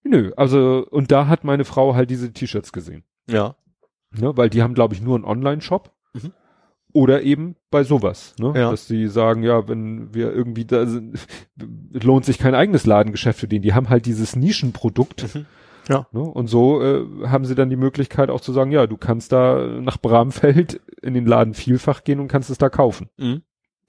Nö, 0.05 0.33
also 0.37 0.87
und 0.91 1.11
da 1.11 1.27
hat 1.27 1.45
meine 1.45 1.65
Frau 1.65 1.95
halt 1.95 2.11
diese 2.11 2.33
T-Shirts 2.33 2.73
gesehen. 2.73 3.05
Ja. 3.29 3.57
Ne, 4.11 4.37
weil 4.37 4.49
die 4.49 4.63
haben, 4.63 4.75
glaube 4.75 4.95
ich, 4.95 5.03
nur 5.03 5.17
einen 5.17 5.25
Online-Shop. 5.25 5.93
Mhm. 6.15 6.33
Oder 6.95 7.23
eben 7.23 7.57
bei 7.71 7.85
sowas, 7.85 8.35
ne? 8.39 8.55
Ja. 8.57 8.71
Dass 8.71 8.87
die 8.87 9.09
sagen, 9.09 9.43
ja, 9.43 9.69
wenn 9.69 10.15
wir 10.15 10.33
irgendwie 10.33 10.65
da 10.65 10.87
sind, 10.87 11.19
lohnt 11.93 12.25
sich 12.25 12.39
kein 12.39 12.55
eigenes 12.55 12.87
Ladengeschäft 12.87 13.39
für 13.39 13.49
den. 13.49 13.61
Die 13.61 13.75
haben 13.75 13.91
halt 13.91 14.07
dieses 14.07 14.35
Nischenprodukt. 14.37 15.35
Mhm. 15.35 15.47
Ja. 15.91 16.07
Ne? 16.13 16.21
Und 16.21 16.47
so 16.47 16.83
äh, 16.83 17.05
haben 17.27 17.45
sie 17.45 17.55
dann 17.55 17.69
die 17.69 17.77
Möglichkeit 17.77 18.31
auch 18.31 18.41
zu 18.41 18.53
sagen, 18.53 18.73
ja, 18.73 18.87
du 18.87 18.97
kannst 18.97 19.33
da 19.33 19.67
nach 19.81 19.99
Bramfeld 19.99 20.81
in 21.03 21.13
den 21.13 21.27
Laden 21.27 21.53
vielfach 21.53 22.05
gehen 22.05 22.21
und 22.21 22.29
kannst 22.29 22.49
es 22.49 22.57
da 22.57 22.71
kaufen. 22.71 23.11
Mhm. 23.19 23.43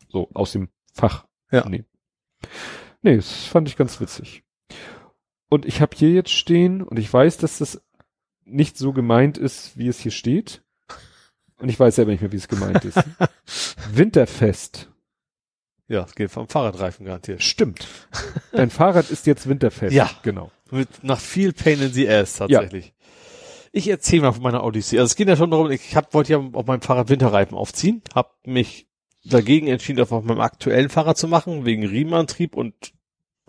So, 0.09 0.29
aus 0.33 0.51
dem 0.51 0.67
Fach. 0.93 1.25
Ja. 1.51 1.67
Nee. 1.69 1.85
Nee, 3.01 3.15
das 3.15 3.45
fand 3.45 3.67
ich 3.67 3.77
ganz 3.77 3.99
witzig. 4.01 4.43
Und 5.49 5.65
ich 5.65 5.81
habe 5.81 5.95
hier 5.95 6.11
jetzt 6.11 6.31
stehen, 6.31 6.83
und 6.83 6.99
ich 6.99 7.11
weiß, 7.11 7.37
dass 7.37 7.57
das 7.57 7.81
nicht 8.45 8.77
so 8.77 8.93
gemeint 8.93 9.37
ist, 9.37 9.77
wie 9.77 9.87
es 9.87 9.99
hier 9.99 10.11
steht. 10.11 10.61
Und 11.59 11.69
ich 11.69 11.79
weiß 11.79 11.95
selber 11.95 12.11
nicht 12.11 12.21
mehr, 12.21 12.31
wie 12.31 12.37
es 12.37 12.47
gemeint 12.47 12.85
ist. 12.85 12.97
Winterfest. 13.91 14.89
Ja, 15.87 16.03
es 16.03 16.13
geht 16.13 16.29
vom 16.29 16.47
Fahrradreifen 16.47 17.05
garantiert. 17.05 17.41
Stimmt. 17.43 17.87
Dein 18.51 18.69
Fahrrad 18.69 19.09
ist 19.09 19.25
jetzt 19.25 19.49
winterfest. 19.49 19.93
Ja. 19.93 20.09
Genau. 20.21 20.51
Mit, 20.69 21.03
nach 21.03 21.19
viel 21.19 21.51
Pain 21.51 21.81
in 21.81 21.91
the 21.91 22.07
Ass 22.07 22.35
tatsächlich. 22.35 22.93
Ich 23.71 23.87
erzähle 23.87 24.23
mal 24.23 24.31
von 24.31 24.43
meiner 24.43 24.63
Odyssee. 24.63 24.99
Also 24.99 25.11
es 25.11 25.15
geht 25.15 25.27
ja 25.27 25.35
schon 25.35 25.51
darum, 25.51 25.69
ich 25.71 25.95
hab, 25.95 26.13
wollte 26.13 26.33
ja 26.33 26.39
auf 26.39 26.65
meinem 26.65 26.81
Fahrrad 26.81 27.09
Winterreifen 27.09 27.57
aufziehen, 27.57 28.01
habe 28.13 28.29
mich 28.45 28.88
dagegen 29.29 29.67
entschieden, 29.67 29.97
das 29.97 30.11
auf 30.11 30.23
meinem 30.23 30.41
aktuellen 30.41 30.89
Fahrrad 30.89 31.17
zu 31.17 31.27
machen, 31.27 31.65
wegen 31.65 31.85
Riemenantrieb 31.85 32.55
und 32.55 32.93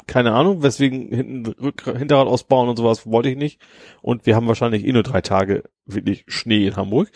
keine 0.06 0.32
Ahnung, 0.32 0.62
weswegen 0.62 1.08
hinten 1.08 1.46
Rück 1.46 1.84
Hinterrad 1.84 2.26
ausbauen 2.26 2.68
und 2.68 2.76
sowas 2.76 3.06
wollte 3.06 3.28
ich 3.28 3.36
nicht. 3.36 3.60
Und 4.02 4.26
wir 4.26 4.34
haben 4.34 4.48
wahrscheinlich 4.48 4.84
eh 4.84 4.92
nur 4.92 5.02
drei 5.02 5.20
Tage 5.20 5.64
wirklich 5.86 6.24
Schnee 6.26 6.66
in 6.66 6.76
Hamburg. 6.76 7.10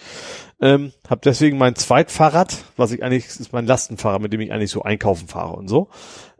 Ähm, 0.60 0.92
hab 1.08 1.22
deswegen 1.22 1.58
mein 1.58 1.74
Zweitfahrrad, 1.74 2.64
was 2.76 2.92
ich 2.92 3.02
eigentlich, 3.02 3.26
ist 3.26 3.52
mein 3.52 3.66
Lastenfahrrad, 3.66 4.22
mit 4.22 4.32
dem 4.32 4.40
ich 4.40 4.52
eigentlich 4.52 4.70
so 4.70 4.82
einkaufen 4.82 5.26
fahre 5.26 5.56
und 5.56 5.68
so. 5.68 5.88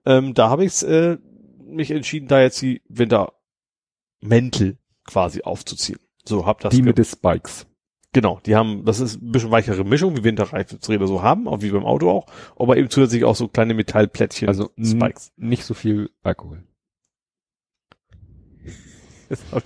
Ähm, 0.07 0.35
da 0.35 0.49
habe 0.49 0.65
ich 0.65 0.83
äh, 0.85 1.19
mich 1.67 1.91
entschieden, 1.91 2.29
da 2.29 2.41
jetzt 2.41 2.63
die 2.63 2.83
Wintermäntel 2.89 4.79
quasi 5.07 5.43
aufzuziehen. 5.43 5.99
So, 6.25 6.47
hab 6.47 6.61
das 6.61 6.75
Die 6.75 6.83
mit 6.83 6.99
den 6.99 7.05
Spikes. 7.05 7.67
Genau, 8.15 8.41
die 8.47 8.55
haben, 8.55 8.85
das 8.85 9.01
ist 9.01 9.21
ein 9.21 9.33
bisschen 9.33 9.51
weichere 9.51 9.85
Mischung, 9.85 10.17
wie 10.17 10.23
Winterreifenräder 10.23 11.09
so 11.09 11.23
haben, 11.23 11.49
auch 11.49 11.63
wie 11.63 11.71
beim 11.71 11.85
Auto 11.85 12.09
auch, 12.09 12.27
aber 12.57 12.77
eben 12.77 12.89
zusätzlich 12.89 13.25
auch 13.25 13.35
so 13.35 13.49
kleine 13.49 13.75
Metallplättchen, 13.75 14.47
Also 14.47 14.71
Spikes. 14.81 15.33
Nicht 15.37 15.65
so 15.65 15.75
viel 15.75 16.11
Alkohol. 16.23 16.63
Das 19.31 19.41
habe 19.51 19.65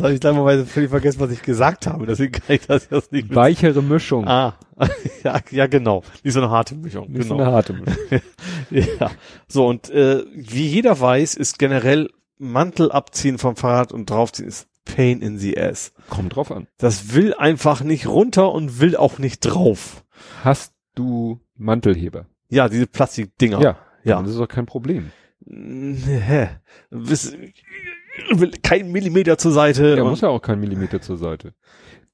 hab 0.00 0.10
ich 0.12 0.20
gleicherweise 0.20 0.66
völlig 0.66 0.90
vergessen, 0.90 1.18
was 1.18 1.32
ich 1.32 1.42
gesagt 1.42 1.86
habe, 1.88 2.06
deswegen 2.06 2.32
kann 2.32 2.54
ich 2.54 2.66
das 2.66 2.88
jetzt 2.90 3.10
nicht. 3.10 3.34
Weichere 3.34 3.82
Mischung. 3.82 4.28
Ah, 4.28 4.54
ja, 5.24 5.40
ja, 5.50 5.66
genau. 5.66 6.04
Nicht 6.22 6.34
so 6.34 6.40
eine 6.40 6.50
harte 6.50 6.76
Mischung. 6.76 7.10
Nicht 7.10 7.26
so 7.26 7.34
genau. 7.34 7.46
eine 7.46 7.52
harte 7.52 7.72
Mischung. 7.72 7.98
Ja. 8.70 9.10
So, 9.48 9.66
und 9.66 9.88
äh, 9.88 10.24
wie 10.34 10.68
jeder 10.68 11.00
weiß, 11.00 11.34
ist 11.34 11.58
generell 11.58 12.10
Mantel 12.36 12.92
abziehen 12.92 13.38
vom 13.38 13.56
Fahrrad 13.56 13.92
und 13.92 14.10
draufziehen 14.10 14.46
ist 14.46 14.68
Pain 14.94 15.20
in 15.22 15.38
the 15.38 15.56
ass. 15.58 15.92
Kommt 16.10 16.34
drauf 16.36 16.50
an. 16.50 16.66
Das 16.78 17.14
will 17.14 17.34
einfach 17.34 17.82
nicht 17.82 18.06
runter 18.06 18.52
und 18.52 18.80
will 18.80 18.96
auch 18.96 19.18
nicht 19.18 19.40
drauf. 19.40 20.04
Hast 20.42 20.74
du 20.94 21.40
Mantelheber? 21.56 22.26
Ja, 22.48 22.68
diese 22.68 22.86
Plastikdinger. 22.86 23.60
Ja. 23.60 23.78
Ja. 24.04 24.20
Das 24.22 24.30
ist 24.32 24.38
doch 24.38 24.48
kein 24.48 24.66
Problem. 24.66 25.10
Hä? 25.46 26.48
Will 26.90 28.50
kein 28.62 28.90
Millimeter 28.90 29.38
zur 29.38 29.52
Seite. 29.52 29.94
Ja, 29.96 30.04
muss 30.04 30.20
ja 30.22 30.28
auch 30.28 30.42
kein 30.42 30.60
Millimeter 30.60 31.00
zur 31.00 31.16
Seite. 31.16 31.54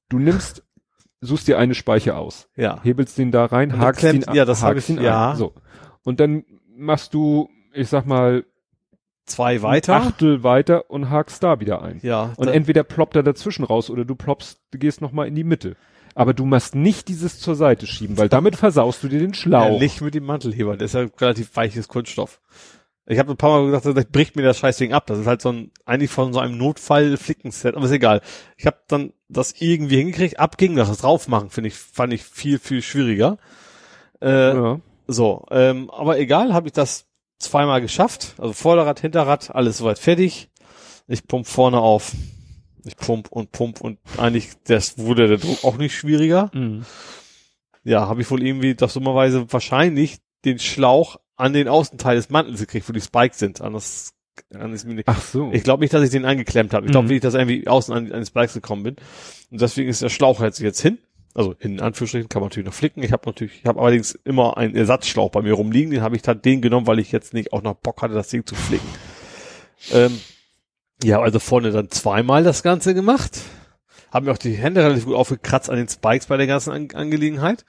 Du 0.09 0.19
nimmst, 0.19 0.63
suchst 1.21 1.47
dir 1.47 1.57
eine 1.57 1.73
Speiche 1.73 2.15
aus, 2.15 2.47
ja. 2.55 2.79
hebelst 2.83 3.17
den 3.17 3.31
da 3.31 3.45
rein, 3.45 3.77
hakst 3.79 4.03
ihn, 4.03 4.23
ab- 4.25 4.35
ja, 4.35 4.45
das 4.45 4.61
hakst 4.61 4.89
ich- 4.89 4.97
ihn 4.97 5.01
ja. 5.03 5.31
ein. 5.31 5.37
So. 5.37 5.55
Und 6.03 6.19
dann 6.19 6.43
machst 6.75 7.13
du, 7.13 7.49
ich 7.73 7.89
sag 7.89 8.05
mal, 8.05 8.45
Zwei 9.25 9.55
ein 9.55 9.61
weiter. 9.63 9.95
Achtel 9.95 10.43
weiter 10.43 10.89
und 10.89 11.09
hakst 11.09 11.41
da 11.43 11.59
wieder 11.59 11.81
ein. 11.81 11.99
Ja. 12.03 12.33
Und 12.37 12.47
entweder 12.47 12.83
ploppt 12.83 13.15
er 13.15 13.23
dazwischen 13.23 13.63
raus 13.63 13.89
oder 13.89 14.05
du 14.05 14.15
ploppst, 14.15 14.59
du 14.71 14.77
gehst 14.77 15.01
nochmal 15.01 15.27
in 15.27 15.35
die 15.35 15.43
Mitte. 15.43 15.75
Aber 16.13 16.33
du 16.33 16.45
machst 16.45 16.75
nicht 16.75 17.07
dieses 17.09 17.39
zur 17.39 17.55
Seite 17.55 17.87
schieben, 17.87 18.17
weil 18.17 18.29
damit 18.29 18.55
versaust 18.55 19.03
du 19.03 19.09
dir 19.09 19.19
den 19.19 19.33
Schlauch. 19.33 19.73
Ja, 19.73 19.79
nicht 19.79 20.01
mit 20.01 20.13
dem 20.13 20.25
Mantelheber, 20.25 20.77
das 20.77 20.93
ist 20.93 21.01
ja 21.01 21.07
relativ 21.19 21.55
weiches 21.55 21.87
Kunststoff. 21.87 22.39
Ich 23.07 23.19
habe 23.19 23.31
ein 23.31 23.37
paar 23.37 23.51
Mal 23.51 23.65
gesagt, 23.69 23.97
das 23.97 24.05
bricht 24.05 24.35
mir 24.35 24.41
das 24.41 24.57
Scheißding 24.57 24.93
ab. 24.93 25.05
Das 25.05 25.19
ist 25.19 25.27
halt 25.27 25.41
so 25.41 25.49
ein, 25.49 25.71
eigentlich 25.85 26.09
von 26.09 26.33
so 26.33 26.39
einem 26.39 26.57
Notfall-Flickenset, 26.57 27.75
aber 27.75 27.85
ist 27.85 27.91
egal. 27.91 28.21
Ich 28.57 28.65
habe 28.65 28.77
dann 28.87 29.13
das 29.29 29.53
irgendwie 29.59 29.97
hingekriegt, 29.97 30.39
abging, 30.39 30.75
das 30.75 30.95
drauf 30.97 31.27
machen, 31.27 31.49
finde 31.49 31.67
ich, 31.67 31.75
fand 31.75 32.13
ich 32.13 32.23
viel, 32.23 32.57
viel 32.57 32.81
schwieriger. 32.81 33.37
Äh, 34.21 34.55
ja. 34.55 34.79
So, 35.07 35.45
ähm, 35.51 35.91
aber 35.91 36.17
egal, 36.17 36.53
habe 36.53 36.67
ich 36.67 36.73
das 36.73 37.05
zweimal 37.39 37.81
geschafft. 37.81 38.35
Also 38.37 38.53
Vorderrad, 38.53 38.99
Hinterrad, 38.99 39.53
alles 39.53 39.77
soweit 39.77 39.99
fertig. 39.99 40.49
Ich 41.07 41.27
pump 41.27 41.45
vorne 41.47 41.79
auf. 41.79 42.13
Ich 42.85 42.95
pump 42.97 43.27
und 43.31 43.51
pump 43.51 43.81
und 43.81 43.97
eigentlich, 44.17 44.49
das 44.65 44.97
wurde 44.97 45.27
der 45.27 45.37
Druck 45.37 45.63
auch 45.63 45.77
nicht 45.77 45.95
schwieriger 45.95 46.51
Mhm. 46.53 46.85
ja, 47.83 48.07
habe 48.07 48.21
ich 48.21 48.29
wohl 48.29 48.43
irgendwie 48.45 48.75
doch 48.75 48.91
dummerweise 48.91 49.51
wahrscheinlich 49.51 50.17
den 50.45 50.59
Schlauch 50.59 51.17
an 51.35 51.53
den 51.53 51.67
Außenteil 51.67 52.15
des 52.15 52.29
Mantels 52.29 52.59
gekriegt, 52.59 52.87
wo 52.87 52.93
die 52.93 53.01
Spikes 53.01 53.39
sind. 53.39 53.59
Anders, 53.61 54.13
anders. 54.53 54.85
Ach 55.07 55.21
so. 55.21 55.51
Ich 55.51 55.63
glaube 55.63 55.81
nicht, 55.83 55.93
dass 55.93 56.03
ich 56.03 56.11
den 56.11 56.25
eingeklemmt 56.25 56.73
habe. 56.73 56.85
Ich 56.85 56.91
glaube 56.91 57.05
Mhm. 57.05 57.09
wirklich, 57.09 57.21
dass 57.21 57.33
ich 57.33 57.39
irgendwie 57.41 57.67
außen 57.67 57.93
an, 57.93 58.11
an 58.11 58.19
die 58.21 58.25
Spikes 58.25 58.53
gekommen 58.53 58.83
bin. 58.83 58.95
Und 59.51 59.61
deswegen 59.61 59.89
ist 59.89 60.01
der 60.03 60.09
Schlauch 60.09 60.39
jetzt 60.41 60.59
jetzt 60.59 60.81
hin. 60.81 60.99
Also 61.35 61.53
in 61.59 61.81
Anführungsstrichen 61.81 62.29
kann 62.29 62.41
man 62.41 62.47
natürlich 62.47 62.65
noch 62.65 62.73
flicken. 62.73 63.03
Ich 63.03 63.11
habe 63.11 63.23
natürlich, 63.25 63.59
ich 63.59 63.65
habe 63.65 63.81
allerdings 63.81 64.17
immer 64.23 64.57
einen 64.57 64.73
Ersatzschlauch 64.73 65.31
bei 65.31 65.41
mir 65.41 65.53
rumliegen. 65.53 65.91
Den 65.91 66.01
habe 66.01 66.15
ich 66.15 66.21
dann 66.21 66.41
den 66.41 66.61
genommen, 66.61 66.87
weil 66.87 66.99
ich 66.99 67.11
jetzt 67.11 67.33
nicht 67.33 67.51
auch 67.51 67.61
noch 67.61 67.75
Bock 67.75 68.01
hatte, 68.01 68.13
das 68.13 68.29
Ding 68.29 68.45
zu 68.45 68.55
flicken. 68.55 68.87
Ähm, 69.91 70.17
ja, 71.03 71.19
also 71.19 71.39
vorne 71.39 71.71
dann 71.71 71.91
zweimal 71.91 72.43
das 72.43 72.63
Ganze 72.63 72.93
gemacht. 72.93 73.41
Haben 74.13 74.27
mir 74.27 74.31
auch 74.31 74.37
die 74.37 74.53
Hände 74.53 74.81
relativ 74.81 75.05
gut 75.05 75.15
aufgekratzt 75.15 75.69
an 75.69 75.75
den 75.75 75.89
Spikes 75.89 76.27
bei 76.27 76.37
der 76.37 76.47
ganzen 76.47 76.71
An 76.71 76.87
Angelegenheit. 76.93 77.65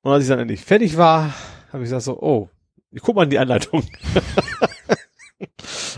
Und 0.00 0.10
als 0.10 0.24
ich 0.24 0.30
dann 0.30 0.38
endlich 0.38 0.62
fertig 0.62 0.96
war, 0.96 1.34
habe 1.72 1.82
ich 1.82 1.90
gesagt 1.90 2.04
so, 2.04 2.18
oh, 2.18 2.48
ich 2.90 3.02
guck 3.02 3.16
mal 3.16 3.24
in 3.24 3.30
die 3.30 3.38
Anleitung. 3.38 3.82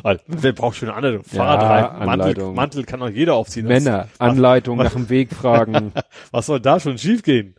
Weil, 0.07 0.21
wer 0.29 0.53
braucht 0.53 0.77
schon 0.77 0.89
eine 0.89 0.99
Anleitung? 0.99 1.25
Ja, 1.33 1.39
Fahrradreifen, 1.39 1.99
Mantel, 1.99 2.11
Anleitung. 2.13 2.55
Mantel 2.55 2.85
kann 2.85 3.03
auch 3.03 3.09
jeder 3.09 3.35
aufziehen. 3.35 3.67
Männer, 3.67 4.07
Anleitung 4.21 4.79
nach 4.79 4.93
dem 4.93 5.09
Weg 5.09 5.33
fragen. 5.33 5.91
Was 6.31 6.47
soll 6.47 6.61
da 6.61 6.79
schon 6.79 6.97
schiefgehen? 6.97 7.57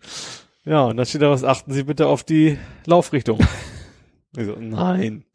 Ja, 0.63 0.85
und 0.85 0.95
dann 0.95 1.05
steht 1.05 1.23
da 1.23 1.29
was, 1.29 1.43
achten 1.43 1.73
Sie 1.73 1.83
bitte 1.83 2.07
auf 2.07 2.23
die 2.23 2.57
Laufrichtung. 2.85 3.41
ich 4.37 4.45
so, 4.45 4.55
nein. 4.61 5.25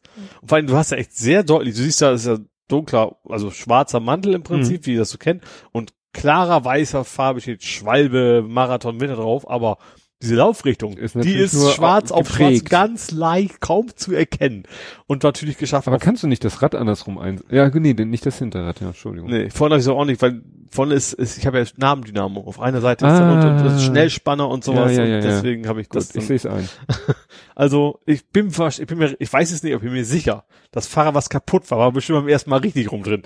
Und 0.41 0.49
vor 0.49 0.57
allem, 0.57 0.66
du 0.66 0.74
hast 0.74 0.91
ja 0.92 0.97
echt 0.97 1.15
sehr 1.15 1.42
deutlich, 1.42 1.74
du 1.74 1.82
siehst 1.82 2.00
da, 2.00 2.12
das 2.12 2.23
ist 2.23 2.28
ja 2.28 2.39
dunkler, 2.68 3.16
also 3.28 3.50
schwarzer 3.50 4.00
Mantel 4.00 4.32
im 4.32 4.42
Prinzip, 4.42 4.86
wie 4.86 4.94
ihr 4.94 5.00
das 5.00 5.10
so 5.10 5.18
kennt, 5.18 5.44
und 5.73 5.92
klarer 6.15 6.65
weißer 6.65 7.05
Farbe 7.05 7.42
steht 7.42 7.62
Schwalbe, 7.62 8.42
Marathon, 8.49 9.02
Winter 9.02 9.16
drauf, 9.16 9.50
aber 9.50 9.76
diese 10.23 10.36
Laufrichtung, 10.36 10.97
Ist 10.97 11.15
die 11.17 11.34
ist 11.34 11.55
nur 11.55 11.70
schwarz 11.73 12.10
auf 12.10 12.28
schwarz, 12.28 12.39
geprägt. 12.39 12.70
ganz 12.70 13.10
leicht, 13.10 13.60
kaum 13.60 13.89
zu 13.94 14.12
erkennen. 14.15 14.62
Und 15.07 15.23
natürlich 15.25 15.59
geschafft. 15.59 15.89
Aber 15.89 15.99
kannst 15.99 16.23
du 16.23 16.28
nicht 16.28 16.44
das 16.44 16.62
Rad 16.62 16.75
andersrum 16.75 17.18
ein? 17.18 17.41
Ja, 17.51 17.68
nee, 17.68 17.92
nicht 17.92 18.25
das 18.25 18.39
Hinterrad, 18.39 18.81
ja, 18.81 18.89
Entschuldigung. 18.89 19.31
Nee, 19.31 19.51
vorne 19.51 19.75
habe 19.75 19.81
ich 19.81 19.84
so 19.84 19.94
auch 19.97 20.05
nicht, 20.05 20.23
weil 20.23 20.41
vorne 20.70 20.94
ist, 20.94 21.12
ist 21.12 21.36
ich 21.36 21.47
habe 21.47 21.59
ja 21.59 21.65
Nabendynamo. 21.76 22.41
Auf 22.41 22.59
einer 22.60 22.81
Seite 22.81 23.05
ist 23.07 23.12
Ah. 23.12 23.33
und, 23.33 23.59
und 23.59 23.65
das 23.67 23.75
ist 23.76 23.84
Schnellspanner 23.84 24.49
und 24.49 24.65
sowas. 24.65 24.97
Ja, 24.97 25.02
ja, 25.05 25.09
ja, 25.10 25.17
und 25.18 25.25
ja. 25.25 25.31
deswegen 25.31 25.68
habe 25.68 25.81
ich 25.83 25.89
Gut, 25.91 25.97
das. 25.99 26.07
ich 26.09 26.12
Dann, 26.15 26.23
sehe 26.23 26.36
es 26.36 26.47
ein. 26.47 26.68
also 27.55 28.01
ich 28.07 28.26
bin 28.28 28.51
fast, 28.51 28.78
ich 28.81 28.86
bin 28.86 28.99
mir, 28.99 29.15
ich 29.18 29.31
weiß 29.33 29.52
es 29.52 29.62
nicht, 29.62 29.73
aber 29.75 29.83
ich 29.83 29.89
bin 29.91 29.92
mir 29.99 30.05
sicher, 30.05 30.44
das 30.70 30.86
Fahrrad 30.86 31.15
was 31.15 31.28
kaputt 31.28 31.70
war, 31.70 31.78
war 31.78 31.92
bestimmt 31.92 32.20
beim 32.20 32.28
ersten 32.28 32.49
Mal 32.49 32.60
richtig 32.60 32.91
rum 32.91 33.02
drin. 33.02 33.23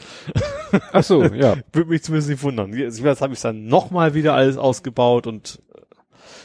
Ach 0.92 1.04
so, 1.04 1.22
ja. 1.22 1.56
Würde 1.72 1.90
mich 1.90 2.02
zumindest 2.02 2.30
nicht 2.30 2.42
wundern. 2.42 2.72
Jetzt, 2.72 2.98
jetzt 3.00 3.22
habe 3.22 3.34
ich 3.34 3.40
dann 3.40 3.66
nochmal 3.66 4.14
wieder 4.14 4.34
alles 4.34 4.56
ausgebaut 4.56 5.26
und 5.28 5.62
äh, 5.74 5.80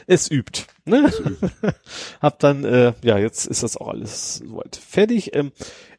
es 0.07 0.29
übt. 0.29 0.63
Ne? 0.85 1.11
hab 2.21 2.39
dann, 2.39 2.63
äh, 2.63 2.93
ja, 3.03 3.17
jetzt 3.17 3.45
ist 3.47 3.63
das 3.63 3.77
auch 3.77 3.89
alles 3.89 4.37
soweit 4.37 4.75
fertig. 4.75 5.35
Ähm, 5.35 5.51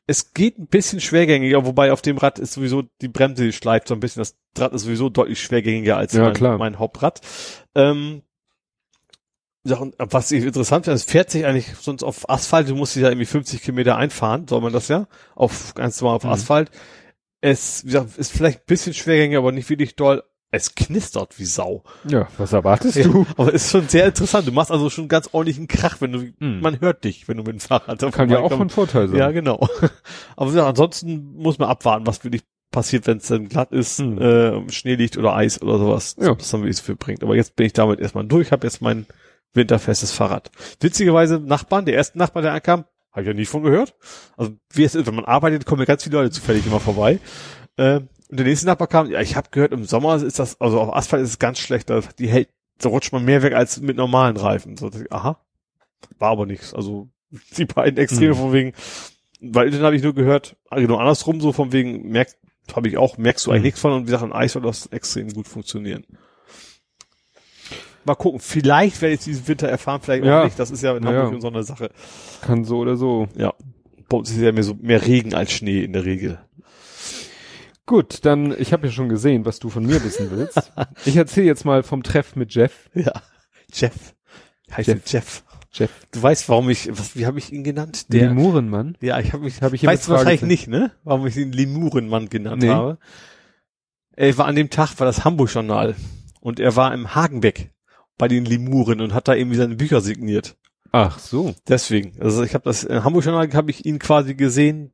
es 0.07 0.35
geht 0.35 0.59
ein 0.59 0.67
bisschen 0.67 1.01
schwergängiger, 1.01 1.65
wobei 1.65 1.93
auf 1.93 2.03
dem 2.03 2.19
Rad 2.19 2.39
ist 2.39 2.55
sowieso 2.55 2.83
die 3.01 3.09
Bremse 3.09 3.45
die 3.45 3.53
schleift 3.53 3.89
so 3.89 3.95
ein 3.95 4.01
bisschen. 4.01 4.21
Das 4.21 4.37
Rad 4.59 4.73
ist 4.73 4.83
sowieso 4.83 5.09
deutlich 5.09 5.41
schwergängiger 5.41 5.97
als 5.97 6.13
Ja, 6.13 6.33
mein, 6.39 6.59
mein 6.59 6.79
Hauptrad. 6.79 7.21
Ähm, 7.75 8.23
ja, 9.65 9.77
und 9.79 9.95
was 9.99 10.33
ich 10.33 10.45
interessant 10.45 10.87
finde, 10.87 10.97
es 10.97 11.05
fährt 11.05 11.31
sich 11.31 11.47
eigentlich 11.47 11.69
sonst 11.81 12.03
auf 12.03 12.29
Asphalt, 12.29 12.69
du 12.69 12.75
musst 12.75 12.97
dich 12.97 13.03
ja 13.03 13.11
irgendwie 13.11 13.27
50 13.27 13.63
Kilometer 13.63 13.97
einfahren, 13.97 14.49
soll 14.49 14.61
man 14.61 14.73
das 14.73 14.89
ja, 14.89 15.07
auf 15.37 15.75
ganz 15.75 16.01
normal 16.01 16.17
auf 16.17 16.25
Mhm. 16.25 16.31
Asphalt. 16.31 16.71
Es 17.41 17.85
wie 17.85 17.89
gesagt, 17.89 18.19
ist 18.19 18.33
vielleicht 18.33 18.61
ein 18.61 18.67
bisschen 18.67 18.95
schwergängiger, 18.95 19.39
aber 19.39 19.53
nicht 19.53 19.71
wirklich 19.71 19.95
doll. 19.95 20.25
Es 20.55 20.75
knistert 20.75 21.39
wie 21.39 21.45
Sau. 21.47 21.83
Ja, 22.07 22.29
was 22.37 22.53
erwartest 22.53 22.97
Ja, 22.97 23.05
du? 23.05 23.27
aber 23.39 23.53
ist 23.55 23.71
schon 23.71 23.89
sehr 23.89 24.07
interessant. 24.07 24.47
Du 24.47 24.53
machst 24.53 24.71
also 24.71 24.91
schon 24.91 25.09
ganz 25.09 25.31
ordentlichen 25.33 25.67
Krach, 25.67 26.01
wenn 26.01 26.13
du, 26.13 26.19
Mhm. 26.39 26.61
man 26.61 26.79
hört 26.81 27.03
dich, 27.05 27.27
wenn 27.27 27.39
du 27.39 27.43
mit 27.43 27.55
dem 27.55 27.61
Fahrrad 27.61 28.03
da 28.03 28.11
Kann 28.11 28.29
ja 28.31 28.39
auch 28.41 28.53
von. 28.53 28.69
Vorteil 28.69 29.09
sein. 29.09 29.19
Ja, 29.19 29.31
genau. 29.31 29.59
Aber 30.37 30.47
wie 30.51 30.55
gesagt, 30.55 30.69
ansonsten 30.69 31.33
muss 31.37 31.59
man 31.59 31.69
abwarten, 31.71 32.07
was 32.07 32.23
wirklich 32.23 32.43
passiert, 32.71 33.07
wenn 33.07 33.17
es 33.19 33.29
dann 33.29 33.49
glatt 33.49 33.73
ist, 33.73 33.99
Mhm. 34.01 34.19
äh, 34.19 34.71
Schnee 34.71 34.95
liegt 34.95 35.17
oder 35.17 35.35
Eis 35.35 35.61
oder 35.63 35.79
sowas, 35.79 36.17
Ja. 36.21 36.39
was 36.39 36.51
dann 36.51 36.61
wirklich 36.61 36.77
so 36.77 36.83
viel 36.85 36.97
bringt. 36.97 37.23
Aber 37.23 37.35
jetzt 37.35 37.57
bin 37.57 37.67
ich 37.67 37.73
damit 37.73 37.99
erstmal 38.01 38.25
durch, 38.27 38.53
habe 38.53 38.67
jetzt 38.67 38.83
mein 38.83 39.07
winterfestes 39.55 40.13
Fahrrad. 40.13 40.51
Witzigerweise 40.81 41.39
Nachbarn, 41.39 41.87
der 41.87 41.95
erste 41.95 42.19
Nachbar, 42.19 42.43
der 42.43 42.53
ankam, 42.53 42.85
habe 43.11 43.23
ich 43.23 43.27
ja 43.29 43.35
nie 43.35 43.45
von 43.47 43.63
gehört. 43.63 43.95
Also 44.37 44.53
wie 44.73 44.85
es 44.85 44.95
ist, 44.95 45.07
wenn 45.07 45.15
man 45.15 45.25
arbeitet, 45.27 45.65
kommen 45.67 45.81
ja 45.81 45.87
ganz 45.87 46.05
viele 46.05 46.19
Leute 46.19 46.31
zufällig 46.31 46.67
immer 46.67 46.81
vorbei. 46.81 47.19
Äh, 47.77 48.01
und 48.33 48.39
der 48.39 48.47
nächste 48.47 48.67
Nachbar 48.67 48.89
kam, 48.89 49.11
ja, 49.11 49.21
ich 49.21 49.37
habe 49.37 49.51
gehört, 49.51 49.73
im 49.73 49.85
Sommer 49.85 50.17
ist 50.17 50.39
das, 50.39 50.59
also 50.61 50.81
auf 50.81 50.97
Asphalt 50.97 51.23
ist 51.23 51.29
es 51.29 51.39
ganz 51.39 51.59
schlecht, 51.59 51.91
da, 51.91 52.01
die 52.19 52.29
hält, 52.29 52.49
da 52.79 52.89
rutscht 52.89 53.13
man 53.13 53.25
mehr 53.27 53.43
weg 53.43 53.53
als 53.53 53.81
mit 53.81 53.97
normalen 53.97 54.37
Reifen. 54.39 54.77
So, 54.79 54.91
aha, 55.11 55.39
war 56.19 56.31
aber 56.31 56.47
nichts. 56.47 56.73
Also 56.75 57.09
die 57.59 57.67
beiden 57.67 57.99
Extreme 57.99 58.33
Mhm. 58.35 58.39
von 58.39 58.53
wegen, 58.55 58.73
weil 59.41 59.71
dann 59.71 59.83
habe 59.83 59.95
ich 59.97 60.03
nur 60.03 60.15
gehört, 60.15 60.57
also 60.71 60.83
genau 60.87 60.99
andersrum, 60.99 61.41
so 61.43 61.53
von 61.53 61.73
wegen, 61.73 62.09
merkt, 62.11 62.37
habe 62.75 62.89
ich 62.89 62.97
auch, 62.97 63.19
merkst 63.19 63.45
du 63.47 63.51
eigentlich 63.51 63.61
Mhm. 63.61 63.65
nichts 63.67 63.81
von 63.81 63.93
und 63.93 64.01
wie 64.03 64.07
gesagt, 64.07 64.23
ein 64.25 64.33
Eis 64.33 64.53
soll 64.53 64.63
das 64.63 64.87
extrem 64.87 65.29
gut 65.33 65.47
funktionieren. 65.47 66.05
Mal 68.05 68.15
gucken, 68.17 68.41
vielleicht 68.41 69.01
werde 69.01 69.15
ich 69.15 69.21
diesen 69.21 69.47
Winter 69.47 69.69
erfahren, 69.69 70.01
vielleicht 70.03 70.25
Ja. 70.25 70.41
auch 70.41 70.45
nicht. 70.45 70.59
Das 70.59 70.71
ist 70.73 70.83
ja 70.83 70.97
in 70.97 71.05
Hamburg 71.07 71.35
ja. 71.35 71.41
so 71.41 71.49
eine 71.49 71.63
Sache. 71.63 71.91
Kann 72.41 72.65
so 72.65 72.79
oder 72.79 72.97
so. 72.97 73.29
Ja. 73.37 73.53
Bei 74.09 74.17
uns 74.17 74.31
ist 74.31 74.39
ja 74.41 74.51
mehr 74.53 74.65
so 74.65 74.75
mehr 74.81 75.07
Regen 75.07 75.35
als 75.35 75.53
Schnee 75.53 75.85
in 75.85 75.93
der 75.93 76.05
Regel. 76.05 76.41
Gut, 77.87 78.25
dann, 78.25 78.55
ich 78.59 78.73
habe 78.73 78.87
ja 78.87 78.93
schon 78.93 79.09
gesehen, 79.09 79.45
was 79.45 79.59
du 79.59 79.69
von 79.69 79.85
mir 79.85 80.03
wissen 80.05 80.31
willst. 80.31 80.73
Ich 81.05 81.17
erzähle 81.17 81.47
jetzt 81.47 81.65
mal 81.65 81.83
vom 81.83 82.03
Treff 82.03 82.37
mit 82.37 82.55
Jeff. 82.55 82.89
Ja. 82.95 83.13
Jeff. 83.73 84.15
Heißt 84.71 84.89
Jeff. 84.89 85.03
Jeff. 85.11 85.45
Jeff. 85.73 85.91
Du 86.13 86.23
weißt, 86.23 86.49
warum 86.49 86.69
ich, 86.71 86.89
was, 86.97 87.17
wie 87.17 87.27
habe 87.27 87.39
ich 87.39 87.53
ihn 87.53 87.65
genannt? 87.65 88.13
Der, 88.13 88.29
Lemurenmann. 88.29 88.97
ja, 89.01 89.19
ich 89.19 89.33
habe 89.33 89.45
mich, 89.45 89.63
Hab 89.63 89.73
ich 89.73 89.85
weißt 89.85 90.07
du 90.09 90.13
wahrscheinlich 90.13 90.43
nicht, 90.43 90.69
ne? 90.69 90.93
Warum 91.03 91.27
ich 91.27 91.37
ihn 91.37 91.51
Lemurenmann 91.53 92.29
genannt 92.29 92.63
Nee. 92.63 92.69
habe. 92.69 92.99
Er 94.15 94.37
war 94.37 94.47
an 94.47 94.55
dem 94.57 94.69
Tag, 94.71 94.99
war 95.01 95.07
das 95.07 95.25
Hamburg-Journal. 95.25 95.97
Und 96.41 96.61
er 96.61 96.77
war 96.77 96.93
im 96.93 97.15
Hagenbeck 97.15 97.73
bei 98.19 98.29
den 98.29 98.45
Lemuren 98.45 99.01
und 99.01 99.15
hat 99.15 99.29
da 99.29 99.35
irgendwie 99.35 99.57
seine 99.57 99.75
Bücher 99.77 100.01
signiert. 100.03 100.57
Ach 100.93 101.19
so. 101.19 101.55
Deswegen. 101.67 102.21
Also 102.21 102.43
ich 102.43 102.53
habe 102.55 102.65
das, 102.65 102.85
im 102.85 103.03
Hamburg-Journal 103.03 103.51
habe 103.55 103.71
ich 103.71 103.87
ihn 103.87 103.99
quasi 103.99 104.35
gesehen. 104.35 104.93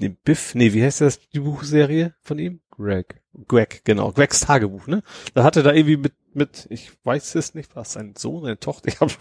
Den 0.00 0.16
Biff, 0.24 0.54
nee, 0.54 0.72
wie 0.72 0.82
heißt 0.82 1.00
das, 1.00 1.20
die 1.30 1.40
Buchserie 1.40 2.14
von 2.22 2.38
ihm? 2.38 2.60
Greg. 2.70 3.22
Greg, 3.48 3.82
genau, 3.84 4.12
Gregs 4.12 4.40
Tagebuch, 4.40 4.86
ne? 4.86 5.02
Da 5.34 5.44
hatte 5.44 5.62
da 5.62 5.72
irgendwie 5.72 5.96
mit, 5.96 6.12
mit, 6.34 6.66
ich 6.70 6.90
weiß 7.04 7.34
es 7.34 7.54
nicht, 7.54 7.74
was 7.76 7.92
sein 7.94 8.14
Sohn, 8.16 8.42
seine 8.42 8.58
Tochter, 8.58 8.88
ich 8.88 9.00
habe 9.00 9.12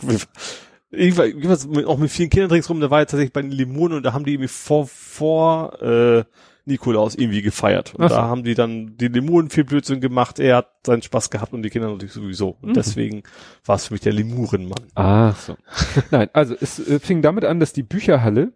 irgendwas, 0.92 1.26
irgendwas 1.26 1.68
auch 1.86 1.98
mit 1.98 2.12
vielen 2.12 2.30
Kindern 2.30 2.52
ringsrum, 2.52 2.80
der 2.80 2.92
war 2.92 3.00
ja 3.00 3.06
tatsächlich 3.06 3.34
bei 3.34 3.42
den 3.42 3.52
Limonen 3.52 3.98
und 3.98 4.04
da 4.04 4.14
haben 4.14 4.26
die 4.26 4.34
irgendwie 4.34 4.50
vor, 4.50 4.88
vor, 4.88 5.82
äh, 5.82 6.24
Nikolaus 6.68 7.14
irgendwie 7.14 7.44
gefeiert. 7.44 7.94
Und 7.94 8.10
so. 8.10 8.16
da 8.16 8.24
haben 8.24 8.44
die 8.44 8.56
dann 8.56 8.98
die 8.98 9.08
Limonen 9.08 9.52
viel 9.52 9.66
Blödsinn 9.66 10.02
gemacht, 10.02 10.40
er 10.40 10.58
hat 10.58 10.72
seinen 10.86 11.04
Spaß 11.04 11.30
gehabt 11.30 11.54
und 11.54 11.62
die 11.62 11.70
Kinder 11.70 11.90
natürlich 11.90 12.14
sowieso. 12.14 12.58
Und 12.62 12.70
Mhm. 12.70 12.74
deswegen 12.74 13.24
war 13.66 13.76
es 13.76 13.86
für 13.88 13.94
mich 13.94 14.02
der 14.02 14.14
Lemurenmann. 14.14 14.88
Ach 14.96 15.40
so. 15.40 15.56
Nein, 16.12 16.30
also 16.34 16.56
es 16.60 16.80
äh, 16.80 17.00
fing 17.00 17.22
damit 17.22 17.46
an, 17.46 17.60
dass 17.60 17.72
die 17.72 17.84
Bücherhalle, 17.84 18.52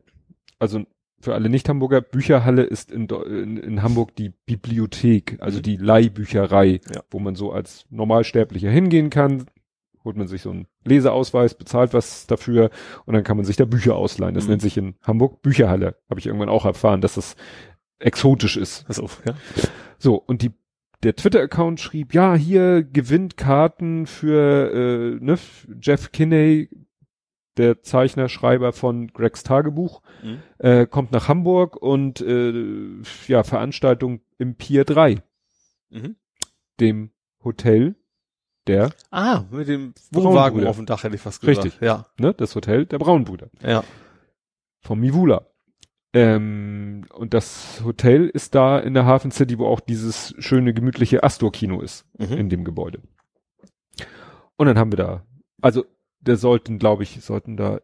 also 0.57 0.85
für 1.22 1.33
alle 1.33 1.49
Nicht-Hamburger, 1.49 2.01
Bücherhalle 2.01 2.64
ist 2.64 2.91
in, 2.91 3.07
in, 3.07 3.57
in 3.57 3.83
Hamburg 3.83 4.15
die 4.15 4.30
Bibliothek, 4.45 5.38
also 5.39 5.59
Mhm. 5.59 5.64
die 5.64 5.75
Leihbücherei, 5.77 6.80
Ja. 6.93 7.01
wo 7.11 7.19
man 7.19 7.35
so 7.35 7.51
als 7.51 7.85
Normalsterblicher 7.89 8.69
hingehen 8.69 9.09
kann, 9.09 9.45
holt 10.06 10.15
man 10.15 10.27
sich 10.27 10.41
so 10.41 10.51
einen 10.51 10.67
Leseausweis, 10.85 11.56
bezahlt 11.56 11.93
was 11.93 12.25
dafür 12.25 12.69
und 13.06 13.14
dann 13.15 13.23
kann 13.25 13.35
man 13.38 13.45
sich 13.45 13.57
da 13.57 13.65
Bücher 13.65 13.95
ausleihen. 13.95 14.33
Das 14.35 14.45
Mhm. 14.45 14.49
nennt 14.51 14.61
sich 14.61 14.77
in 14.77 14.95
Hamburg 15.03 15.41
Bücherhalle. 15.41 15.95
Habe 16.09 16.19
ich 16.19 16.25
irgendwann 16.27 16.49
auch 16.49 16.65
erfahren, 16.65 17.01
dass 17.01 17.15
das 17.15 17.35
exotisch 17.99 18.56
ist. 18.57 18.85
Also, 18.88 19.09
ja. 19.25 19.33
So, 19.98 20.15
und 20.15 20.41
die, 20.41 20.51
der 21.03 21.15
Twitter-Account 21.15 21.80
schrieb, 21.81 22.14
ja, 22.14 22.33
hier 22.35 22.83
gewinnt 22.83 23.35
Karten 23.38 24.06
für 24.06 24.72
äh, 25.19 25.23
ne, 25.23 25.38
Jeff 25.81 26.11
Kinney, 26.14 26.69
der 27.59 27.83
Zeichner, 27.83 28.27
Schreiber 28.29 28.73
von 28.73 29.07
Gregs 29.13 29.43
Tagebuch, 29.43 30.01
Mhm. 30.23 30.39
äh, 30.57 30.85
kommt 30.88 31.11
nach 31.11 31.27
Hamburg 31.27 31.75
und 31.75 32.19
äh, 32.21 32.53
ja, 33.27 33.43
Veranstaltung 33.43 34.21
im 34.39 34.55
Pier 34.55 34.83
3, 34.85 35.21
Mhm. 35.91 36.15
dem 36.79 37.11
Hotel 37.43 37.95
der, 38.67 38.89
Ah, 39.11 39.43
mit 39.51 39.67
dem. 39.67 39.93
Wohnwagen 40.11 40.65
auf 40.67 40.75
dem 40.77 40.85
Dach 40.85 41.03
hätte 41.03 41.15
ich 41.15 41.21
fast 41.21 41.41
gesagt. 41.41 41.65
Richtig. 41.65 41.81
Ja, 41.81 42.05
ne, 42.19 42.33
das 42.33 42.55
Hotel 42.55 42.85
der 42.85 42.97
Braunbrüder, 42.99 43.49
ja. 43.61 43.83
vom 44.81 44.99
Mivula. 44.99 45.45
Ähm, 46.13 47.05
und 47.13 47.33
das 47.35 47.81
Hotel 47.85 48.27
ist 48.29 48.55
da 48.55 48.79
in 48.79 48.93
der 48.95 49.05
Hafen 49.05 49.29
City, 49.31 49.59
wo 49.59 49.67
auch 49.67 49.79
dieses 49.79 50.33
schöne, 50.39 50.73
gemütliche 50.73 51.23
Astor-Kino 51.23 51.81
ist. 51.81 52.05
Mhm. 52.17 52.33
in 52.38 52.49
dem 52.49 52.63
Gebäude. 52.63 53.01
Und 54.57 54.65
dann 54.67 54.77
haben 54.77 54.91
wir 54.91 54.97
da, 54.97 55.23
also 55.61 55.85
der 56.22 56.35
sollten, 56.38 56.80
glaube 56.80 57.03
ich, 57.03 57.22
sollten 57.22 57.57
da, 57.57 57.80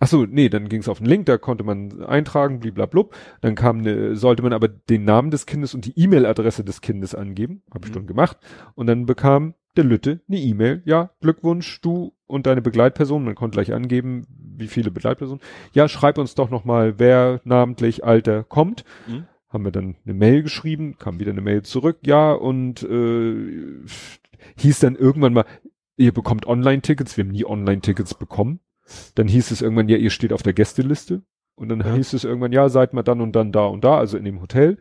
ach 0.00 0.08
so, 0.08 0.24
nee, 0.26 0.48
dann 0.48 0.68
ging 0.68 0.80
es 0.80 0.88
auf 0.88 0.98
den 0.98 1.06
Link, 1.06 1.26
da 1.26 1.38
konnte 1.38 1.64
man 1.64 2.02
eintragen, 2.04 2.60
bliblablub. 2.60 3.14
Dann 3.40 3.54
kam 3.54 3.78
eine, 3.78 4.16
sollte 4.16 4.42
man 4.42 4.52
aber 4.52 4.68
den 4.68 5.04
Namen 5.04 5.30
des 5.30 5.46
Kindes 5.46 5.74
und 5.74 5.86
die 5.86 5.98
E-Mail-Adresse 5.98 6.64
des 6.64 6.80
Kindes 6.80 7.14
angeben, 7.14 7.62
habe 7.72 7.86
ich 7.86 7.90
Mhm. 7.90 7.94
schon 7.94 8.06
gemacht. 8.06 8.36
Und 8.74 8.86
dann 8.86 9.06
bekam 9.06 9.54
der 9.76 9.84
Lütte 9.84 10.20
eine 10.28 10.38
E-Mail, 10.38 10.82
ja, 10.84 11.10
Glückwunsch, 11.20 11.80
du 11.80 12.12
und 12.26 12.46
deine 12.46 12.60
Begleitperson, 12.62 13.24
man 13.24 13.34
konnte 13.34 13.54
gleich 13.56 13.72
angeben, 13.72 14.26
wie 14.56 14.66
viele 14.66 14.90
Begleitpersonen. 14.90 15.42
Ja, 15.72 15.88
schreib 15.88 16.18
uns 16.18 16.34
doch 16.34 16.50
nochmal, 16.50 16.98
wer 16.98 17.40
namentlich, 17.44 18.04
Alter 18.04 18.44
kommt 18.44 18.84
Mhm. 19.08 19.24
haben 19.48 19.64
wir 19.64 19.72
dann 19.72 19.96
eine 20.04 20.14
Mail 20.14 20.42
geschrieben, 20.42 20.96
kam 20.98 21.20
wieder 21.20 21.30
eine 21.30 21.40
Mail 21.42 21.62
zurück, 21.62 21.98
ja, 22.06 22.32
und 22.32 22.82
äh, 22.82 23.82
hieß 24.56 24.80
dann 24.80 24.96
irgendwann 24.96 25.32
mal, 25.34 25.44
ihr 25.96 26.12
bekommt 26.12 26.46
Online-Tickets, 26.46 27.16
wir 27.16 27.24
haben 27.24 27.30
nie 27.32 27.44
Online-Tickets 27.44 28.14
bekommen. 28.14 28.60
Dann 29.14 29.28
hieß 29.28 29.50
es 29.50 29.62
irgendwann, 29.62 29.88
ja, 29.88 29.96
ihr 29.96 30.10
steht 30.10 30.32
auf 30.32 30.42
der 30.42 30.52
Gästeliste. 30.52 31.22
Und 31.54 31.68
dann 31.68 31.80
Ja. 31.80 31.94
hieß 31.94 32.12
es 32.14 32.24
irgendwann, 32.24 32.52
ja, 32.52 32.68
seid 32.68 32.92
mal 32.94 33.02
dann 33.02 33.20
und 33.20 33.32
dann 33.36 33.52
da 33.52 33.66
und 33.66 33.84
da, 33.84 33.98
also 33.98 34.16
in 34.16 34.24
dem 34.24 34.40
Hotel. 34.40 34.78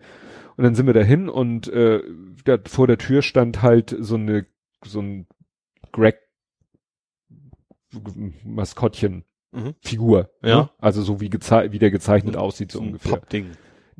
Und 0.58 0.64
dann 0.64 0.76
sind 0.76 0.86
wir 0.88 0.94
dahin 0.94 1.30
und 1.30 1.68
äh, 1.68 2.02
da, 2.46 2.58
vor 2.66 2.88
der 2.88 2.98
Tür 2.98 3.22
stand 3.22 3.62
halt 3.62 3.96
so 4.00 4.16
eine, 4.16 4.46
so 4.86 5.02
ein 5.02 5.28
Greg 5.92 6.18
Maskottchen 8.44 9.26
Mhm. 9.54 9.76
Figur. 9.82 10.30
Ja. 10.42 10.56
Ne? 10.62 10.70
Also 10.78 11.02
so 11.02 11.20
wie, 11.20 11.30
gezei 11.30 11.74
wie 11.74 11.80
der 11.80 11.92
gezeichnet 11.92 12.38
aussieht, 12.38 12.72
so 12.72 12.78
So 12.80 12.84
ein 12.84 12.88
ungefähr. 12.88 13.12
Pappding. 13.18 13.48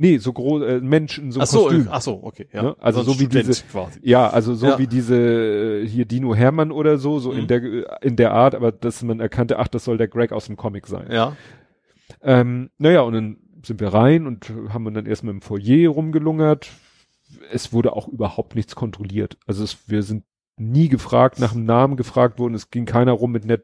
Nee, 0.02 0.18
so 0.18 0.34
groß, 0.34 0.64
äh, 0.64 0.80
Mensch 0.82 1.20
in 1.20 1.32
so 1.32 1.40
ach 1.42 1.46
so, 1.46 1.64
Kostüm. 1.66 1.88
ach 1.92 2.02
so, 2.02 2.24
okay, 2.24 2.48
ja. 2.52 2.64
Ne? 2.64 2.76
Also 2.80 3.02
ein 3.02 3.06
so 3.06 3.12
wie 3.20 3.26
Student 3.26 3.48
diese- 3.50 3.64
quasi. 3.66 4.00
Ja, 4.02 4.30
also 4.32 4.56
so 4.56 4.66
Ja. 4.66 4.80
wie 4.80 4.88
diese 4.88 5.16
äh, 5.16 5.88
hier 5.88 6.06
Dino 6.06 6.34
Hermann 6.34 6.72
oder 6.72 6.98
so, 6.98 7.20
so 7.20 7.32
in 7.32 7.44
Mhm. 7.44 7.48
der 7.48 8.02
in 8.04 8.16
der 8.16 8.32
Art, 8.34 8.56
aber 8.56 8.72
dass 8.72 9.04
man 9.04 9.20
erkannte, 9.20 9.60
ach, 9.60 9.68
das 9.68 9.84
soll 9.86 9.98
der 9.98 10.08
Greg 10.08 10.32
aus 10.32 10.48
dem 10.48 10.58
Comic 10.58 10.88
sein. 10.88 11.08
Ja. 11.12 11.36
Ähm, 12.24 12.72
naja, 12.80 13.02
und 13.02 13.14
dann 13.14 13.38
sind 13.64 13.80
wir 13.80 13.90
rein 13.94 14.26
und 14.26 14.52
haben 14.70 14.92
dann 14.94 15.06
erstmal 15.06 15.36
im 15.36 15.42
Foyer 15.42 15.90
rumgelungert. 15.90 16.68
Es 17.52 17.72
wurde 17.72 17.94
auch 17.96 18.08
überhaupt 18.08 18.56
nichts 18.56 18.76
kontrolliert. 18.76 19.38
Also 19.46 19.64
es, 19.64 19.78
wir 19.88 20.02
sind 20.04 20.24
nie 20.58 20.90
gefragt, 20.90 21.40
nach 21.40 21.54
dem 21.54 21.66
Namen 21.66 21.96
gefragt 21.96 22.40
worden. 22.40 22.56
Es 22.56 22.72
ging 22.72 22.86
keiner 22.86 23.12
rum 23.14 23.32
mit 23.32 23.44
einer 23.44 23.60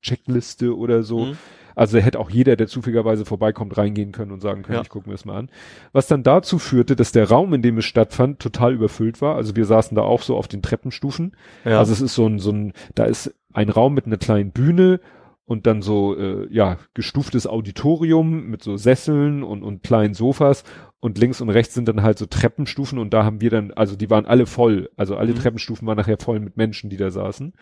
Checkliste 0.00 0.76
oder 0.76 1.02
so. 1.02 1.26
Mhm. 1.26 1.36
Also 1.74 1.98
hätte 1.98 2.18
auch 2.20 2.30
jeder, 2.30 2.56
der 2.56 2.66
zufälligerweise 2.66 3.24
vorbeikommt, 3.24 3.76
reingehen 3.76 4.12
können 4.12 4.30
und 4.32 4.40
sagen 4.40 4.62
können, 4.62 4.76
Ja. 4.76 4.82
ich 4.82 4.88
gucke 4.88 5.08
mir 5.08 5.14
das 5.14 5.24
mal 5.24 5.36
an. 5.38 5.50
Was 5.92 6.06
dann 6.06 6.22
dazu 6.22 6.58
führte, 6.58 6.96
dass 6.96 7.12
der 7.12 7.28
Raum, 7.28 7.54
in 7.54 7.62
dem 7.62 7.78
es 7.78 7.84
stattfand, 7.84 8.40
total 8.40 8.74
überfüllt 8.74 9.20
war. 9.22 9.36
Also 9.36 9.56
wir 9.56 9.64
saßen 9.64 9.94
da 9.94 10.02
auch 10.02 10.22
so 10.22 10.36
auf 10.36 10.48
den 10.48 10.62
Treppenstufen. 10.62 11.36
Ja. 11.64 11.78
Also 11.78 11.92
es 11.92 12.00
ist 12.00 12.14
so 12.14 12.26
ein, 12.26 12.38
so 12.38 12.50
ein, 12.52 12.72
da 12.94 13.04
ist 13.04 13.34
ein 13.52 13.68
Raum 13.68 13.94
mit 13.94 14.06
einer 14.06 14.16
kleinen 14.18 14.50
Bühne 14.52 15.00
und 15.44 15.66
dann 15.66 15.82
so, 15.82 16.16
äh, 16.16 16.46
ja, 16.50 16.78
gestuftes 16.94 17.46
Auditorium 17.46 18.46
mit 18.46 18.62
so 18.62 18.76
Sesseln 18.76 19.42
und, 19.42 19.62
und 19.62 19.82
kleinen 19.82 20.14
Sofas 20.14 20.64
und 21.00 21.18
links 21.18 21.40
und 21.40 21.50
rechts 21.50 21.74
sind 21.74 21.88
dann 21.88 22.02
halt 22.02 22.16
so 22.16 22.26
Treppenstufen 22.26 22.98
und 22.98 23.12
da 23.12 23.24
haben 23.24 23.40
wir 23.40 23.50
dann, 23.50 23.72
also 23.72 23.96
die 23.96 24.08
waren 24.08 24.24
alle 24.24 24.46
voll, 24.46 24.88
also 24.96 25.16
alle 25.16 25.32
Mhm. 25.32 25.36
Treppenstufen 25.38 25.86
waren 25.86 25.96
nachher 25.98 26.16
voll 26.18 26.38
mit 26.40 26.56
Menschen, 26.56 26.90
die 26.90 26.96
da 26.96 27.10
saßen. 27.10 27.52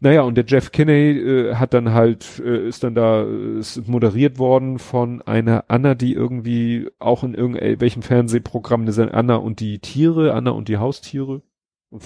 Naja, 0.00 0.22
und 0.22 0.36
der 0.36 0.44
Jeff 0.46 0.70
Kinney 0.72 1.10
äh, 1.18 1.54
hat 1.56 1.74
dann 1.74 1.92
halt, 1.92 2.40
äh, 2.44 2.68
ist 2.68 2.84
dann 2.84 2.94
da, 2.94 3.22
äh, 3.24 3.58
ist 3.58 3.88
moderiert 3.88 4.38
worden 4.38 4.78
von 4.78 5.22
einer 5.22 5.64
Anna, 5.68 5.94
die 5.94 6.12
irgendwie 6.12 6.88
auch 6.98 7.24
in 7.24 7.34
irgendwelchem 7.34 8.02
Fernsehprogramm, 8.02 8.82
eine 8.82 8.92
Sendung, 8.92 9.14
Anna 9.14 9.36
und 9.36 9.60
die 9.60 9.80
Tiere, 9.80 10.34
Anna 10.34 10.50
und 10.52 10.68
die 10.68 10.78
Haustiere. 10.78 11.42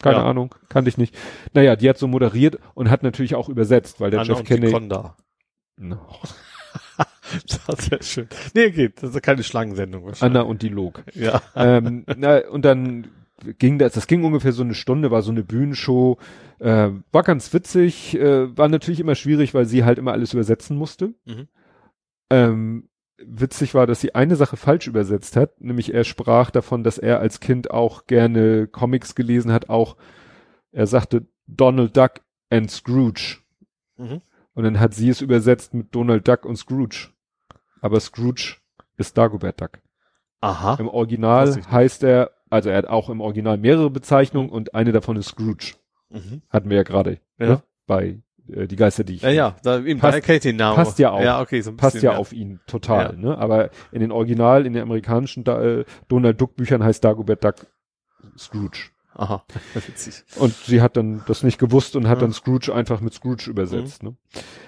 Keine 0.00 0.18
Ja. 0.18 0.24
Ahnung, 0.26 0.54
kannte 0.68 0.88
ich 0.90 0.96
nicht. 0.98 1.16
Naja, 1.54 1.74
die 1.74 1.88
hat 1.88 1.98
so 1.98 2.06
moderiert 2.06 2.58
und 2.74 2.88
hat 2.88 3.02
natürlich 3.02 3.34
auch 3.34 3.48
übersetzt, 3.48 4.00
weil 4.00 4.10
der 4.12 4.20
Anna 4.20 4.28
Jeff 4.28 4.38
und 4.40 4.46
Kinney. 4.46 4.70
Conda. 4.70 5.16
No. 5.76 5.98
Das 7.66 7.78
ist 7.80 7.90
sehr 7.90 8.02
schön. 8.02 8.28
Nee, 8.54 8.70
geht. 8.70 9.02
Das 9.02 9.14
ist 9.14 9.22
keine 9.22 9.42
Schlangensendung 9.42 10.06
wahrscheinlich. 10.06 10.38
Anna 10.38 10.48
und 10.48 10.62
die 10.62 10.70
Log. 10.70 11.02
Ja. 11.14 11.42
ähm, 11.54 12.06
na, 12.16 12.38
und 12.48 12.64
dann 12.64 13.08
ging 13.58 13.78
das, 13.78 13.92
das 13.92 14.06
ging 14.06 14.24
ungefähr 14.24 14.52
so 14.52 14.62
eine 14.62 14.74
Stunde, 14.74 15.10
war 15.10 15.22
so 15.22 15.30
eine 15.30 15.44
Bühnenshow, 15.44 16.18
äh, 16.58 16.90
war 17.12 17.22
ganz 17.22 17.52
witzig, 17.52 18.18
äh, 18.18 18.56
war 18.56 18.68
natürlich 18.68 19.00
immer 19.00 19.14
schwierig, 19.14 19.54
weil 19.54 19.66
sie 19.66 19.84
halt 19.84 19.98
immer 19.98 20.12
alles 20.12 20.32
übersetzen 20.32 20.76
musste. 20.76 21.14
Mhm. 21.24 21.48
Ähm, 22.30 22.88
witzig 23.18 23.74
war, 23.74 23.86
dass 23.86 24.00
sie 24.00 24.14
eine 24.14 24.36
Sache 24.36 24.56
falsch 24.56 24.86
übersetzt 24.86 25.36
hat, 25.36 25.60
nämlich 25.60 25.92
er 25.92 26.04
sprach 26.04 26.50
davon, 26.50 26.84
dass 26.84 26.98
er 26.98 27.20
als 27.20 27.40
Kind 27.40 27.70
auch 27.70 28.06
gerne 28.06 28.66
Comics 28.66 29.14
gelesen 29.14 29.52
hat, 29.52 29.68
auch 29.68 29.96
er 30.72 30.86
sagte 30.86 31.26
Donald 31.46 31.96
Duck 31.96 32.20
and 32.50 32.70
Scrooge. 32.70 33.38
Mhm. 33.96 34.22
Und 34.54 34.64
dann 34.64 34.80
hat 34.80 34.94
sie 34.94 35.08
es 35.08 35.20
übersetzt 35.20 35.74
mit 35.74 35.94
Donald 35.94 36.26
Duck 36.26 36.44
und 36.44 36.56
Scrooge. 36.56 37.10
Aber 37.80 38.00
Scrooge 38.00 38.56
ist 38.96 39.16
Dagobert 39.16 39.60
Duck. 39.60 39.78
Aha. 40.40 40.76
Im 40.78 40.88
Original 40.88 41.60
heißt 41.70 42.02
er, 42.04 42.32
also 42.50 42.70
er 42.70 42.78
hat 42.78 42.86
auch 42.86 43.08
im 43.10 43.20
Original 43.20 43.58
mehrere 43.58 43.90
Bezeichnungen 43.90 44.50
und 44.50 44.74
eine 44.74 44.92
davon 44.92 45.16
ist 45.16 45.28
Scrooge. 45.28 45.74
Mhm. 46.10 46.42
Hatten 46.50 46.70
wir 46.70 46.76
ja 46.78 46.82
gerade 46.84 47.18
Ja. 47.38 47.46
ne? 47.46 47.62
bei 47.86 48.20
äh, 48.50 48.66
die 48.66 48.76
Geister, 48.76 49.04
die 49.04 49.14
ich 49.16 49.22
Ja, 49.22 49.28
ja, 49.30 49.56
da 49.62 49.80
eben 49.80 50.00
Passt- 50.00 50.22
kennt 50.22 50.44
den 50.44 50.56
Namen. 50.56 50.76
passt 50.76 50.98
ja 50.98 51.10
auch. 51.10 51.20
Ja, 51.20 51.40
okay, 51.40 51.60
so 51.60 51.70
ein 51.70 51.76
passt 51.76 51.94
bisschen, 51.94 52.10
ja 52.12 52.16
auf 52.16 52.32
ihn 52.32 52.60
total. 52.66 53.12
Ja. 53.12 53.12
Ne? 53.12 53.38
Aber 53.38 53.70
in 53.92 54.00
den 54.00 54.10
Original, 54.12 54.64
in 54.66 54.72
den 54.72 54.82
amerikanischen 54.82 55.44
da, 55.44 55.62
äh, 55.62 55.84
Donald 56.08 56.40
Duck 56.40 56.56
Büchern 56.56 56.82
heißt 56.82 57.04
Dagobert 57.04 57.44
Duck 57.44 57.66
Scrooge. 58.38 58.90
Aha, 59.14 59.44
witzig. 59.74 60.22
Und 60.38 60.54
sie 60.54 60.80
hat 60.80 60.96
dann 60.96 61.22
das 61.26 61.42
nicht 61.42 61.58
gewusst 61.58 61.96
und 61.96 62.06
hat 62.08 62.18
Ja. 62.18 62.22
dann 62.22 62.32
Scrooge 62.32 62.72
einfach 62.72 63.00
mit 63.00 63.12
Scrooge 63.14 63.50
übersetzt. 63.50 64.02
Ne? 64.02 64.16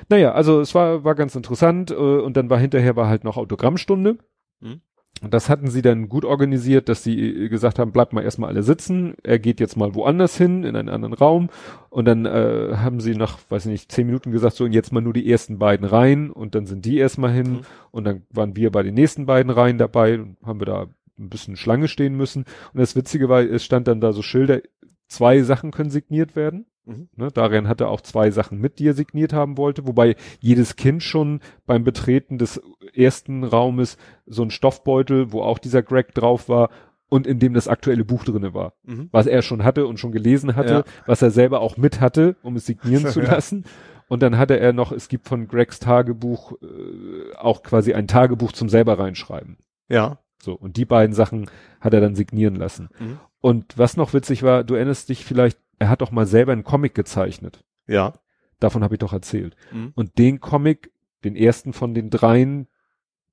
Naja, 0.09 0.33
also 0.33 0.60
es 0.60 0.75
war, 0.75 1.05
war 1.05 1.15
ganz 1.15 1.34
interessant 1.36 1.91
äh, 1.91 1.94
und 1.94 2.36
dann 2.36 2.50
war 2.50 2.59
hinterher 2.59 2.97
war 2.97 3.07
halt 3.09 3.23
noch 3.25 3.36
Autogrammstunde. 3.36 4.18
Mhm. 4.60 4.81
Und 5.23 5.35
das 5.35 5.51
hatten 5.51 5.69
sie 5.69 5.83
dann 5.83 6.09
gut 6.09 6.25
organisiert, 6.25 6.89
dass 6.89 7.03
sie 7.03 7.19
äh, 7.21 7.49
gesagt 7.49 7.79
haben, 7.79 7.93
bleibt 7.93 8.13
mal 8.13 8.23
erstmal 8.25 8.51
alle 8.51 8.63
sitzen, 8.63 9.15
er 9.23 9.39
geht 9.39 9.61
jetzt 9.61 9.77
mal 9.77 9.95
woanders 9.95 10.37
hin, 10.37 10.65
in 10.65 10.77
einen 10.77 10.89
anderen 10.89 11.15
Raum. 11.15 11.51
Und 11.91 12.07
dann 12.07 12.25
äh, 12.25 12.77
haben 12.77 13.01
sie 13.01 13.15
nach, 13.15 13.39
weiß 13.51 13.67
ich 13.67 13.73
nicht, 13.73 13.93
zehn 13.93 14.07
Minuten 14.07 14.33
gesagt, 14.33 14.57
so 14.57 14.65
und 14.65 14.73
jetzt 14.73 14.93
mal 14.93 15.01
nur 15.03 15.13
die 15.13 15.31
ersten 15.31 15.59
beiden 15.59 15.87
rein 15.87 16.31
und 16.31 16.55
dann 16.55 16.67
sind 16.67 16.85
die 16.85 16.99
erstmal 16.99 17.33
hin 17.33 17.51
Mhm. 17.51 17.61
und 17.91 18.05
dann 18.05 18.23
waren 18.31 18.57
wir 18.57 18.71
bei 18.71 18.83
den 18.83 18.95
nächsten 18.95 19.27
beiden 19.27 19.51
Reihen 19.51 19.79
dabei 19.79 20.19
und 20.21 20.37
haben 20.45 20.61
wir 20.61 20.67
da 20.67 20.87
ein 21.19 21.29
bisschen 21.29 21.57
Schlange 21.57 21.89
stehen 21.89 22.17
müssen. 22.17 22.45
Und 22.73 22.81
das 22.81 22.97
Witzige 22.97 23.29
war, 23.29 23.43
es 23.43 23.65
stand 23.65 23.89
dann 23.89 24.01
da 24.01 24.13
so 24.13 24.23
Schilder, 24.23 24.61
zwei 25.09 25.43
Sachen 25.43 25.71
können 25.71 25.91
signiert 25.91 26.35
werden. 26.37 26.67
Mhm. 26.91 27.09
Ne, 27.17 27.31
Darian 27.33 27.69
hatte 27.69 27.89
auch 27.89 28.01
zwei 28.01 28.31
Sachen 28.31 28.59
mit, 28.59 28.78
die 28.78 28.89
er 28.89 28.94
signiert 28.94 29.33
haben 29.33 29.57
wollte, 29.57 29.86
wobei 29.86 30.17
jedes 30.41 30.77
Kind 30.77 31.02
schon 31.02 31.41
beim 31.67 31.85
Betreten 31.85 32.39
des 32.39 32.60
ersten 32.94 33.44
Raumes 33.44 33.97
so 34.27 34.43
ein 34.43 34.51
Stoffbeutel, 34.51 35.33
wo 35.33 35.43
auch 35.43 35.59
dieser 35.59 35.83
Greg 35.83 36.15
drauf 36.15 36.49
war 36.49 36.70
und 37.09 37.27
in 37.27 37.39
dem 37.39 37.55
das 37.55 37.69
aktuelle 37.69 38.05
Buch 38.05 38.25
drinne 38.25 38.55
war, 38.55 38.75
Mhm. 38.85 39.09
was 39.12 39.27
er 39.27 39.43
schon 39.43 39.65
hatte 39.65 39.86
und 39.86 39.99
schon 39.99 40.12
gelesen 40.12 40.57
hatte, 40.57 40.73
Ja. 40.73 40.85
was 41.07 41.23
er 41.23 41.31
selber 41.31 41.60
auch 41.60 41.77
mit 41.77 42.01
hatte, 42.01 42.36
um 42.43 42.57
es 42.57 42.67
signieren 42.67 43.07
zu 43.07 43.20
lassen. 43.43 43.65
Und 44.09 44.23
dann 44.23 44.39
hatte 44.39 44.59
er 44.59 44.73
noch, 44.73 44.91
es 44.91 45.09
gibt 45.09 45.28
von 45.28 45.47
Gregs 45.47 45.78
Tagebuch 45.78 46.52
äh, 46.62 47.36
auch 47.36 47.62
quasi 47.62 47.94
ein 47.94 48.09
Tagebuch 48.09 48.51
zum 48.52 48.69
selber 48.69 48.99
reinschreiben. 48.99 49.57
Ja. 49.89 50.19
So, 50.43 50.55
und 50.55 50.77
die 50.77 50.85
beiden 50.85 51.15
Sachen 51.15 51.49
hat 51.81 51.94
er 51.94 52.01
dann 52.01 52.15
signieren 52.17 52.57
lassen. 52.57 52.89
Mhm. 52.99 53.19
Und 53.41 53.78
was 53.78 53.97
noch 53.97 54.12
witzig 54.15 54.43
war, 54.43 54.65
du 54.65 54.75
erinnerst 54.75 55.09
dich 55.10 55.25
vielleicht, 55.25 55.59
er 55.81 55.89
hat 55.89 56.00
doch 56.02 56.12
mal 56.12 56.26
selber 56.26 56.52
einen 56.52 56.62
Comic 56.62 56.94
gezeichnet. 56.94 57.65
Ja. 57.89 58.15
Davon 58.60 58.84
habe 58.84 58.94
ich 58.94 58.99
doch 59.00 59.12
erzählt. 59.12 59.57
Mhm. 59.73 59.92
Und 59.97 60.18
den 60.18 60.39
Comic, 60.39 60.92
den 61.25 61.34
ersten 61.34 61.73
von 61.73 61.94
den 61.94 62.10
dreien, 62.10 62.68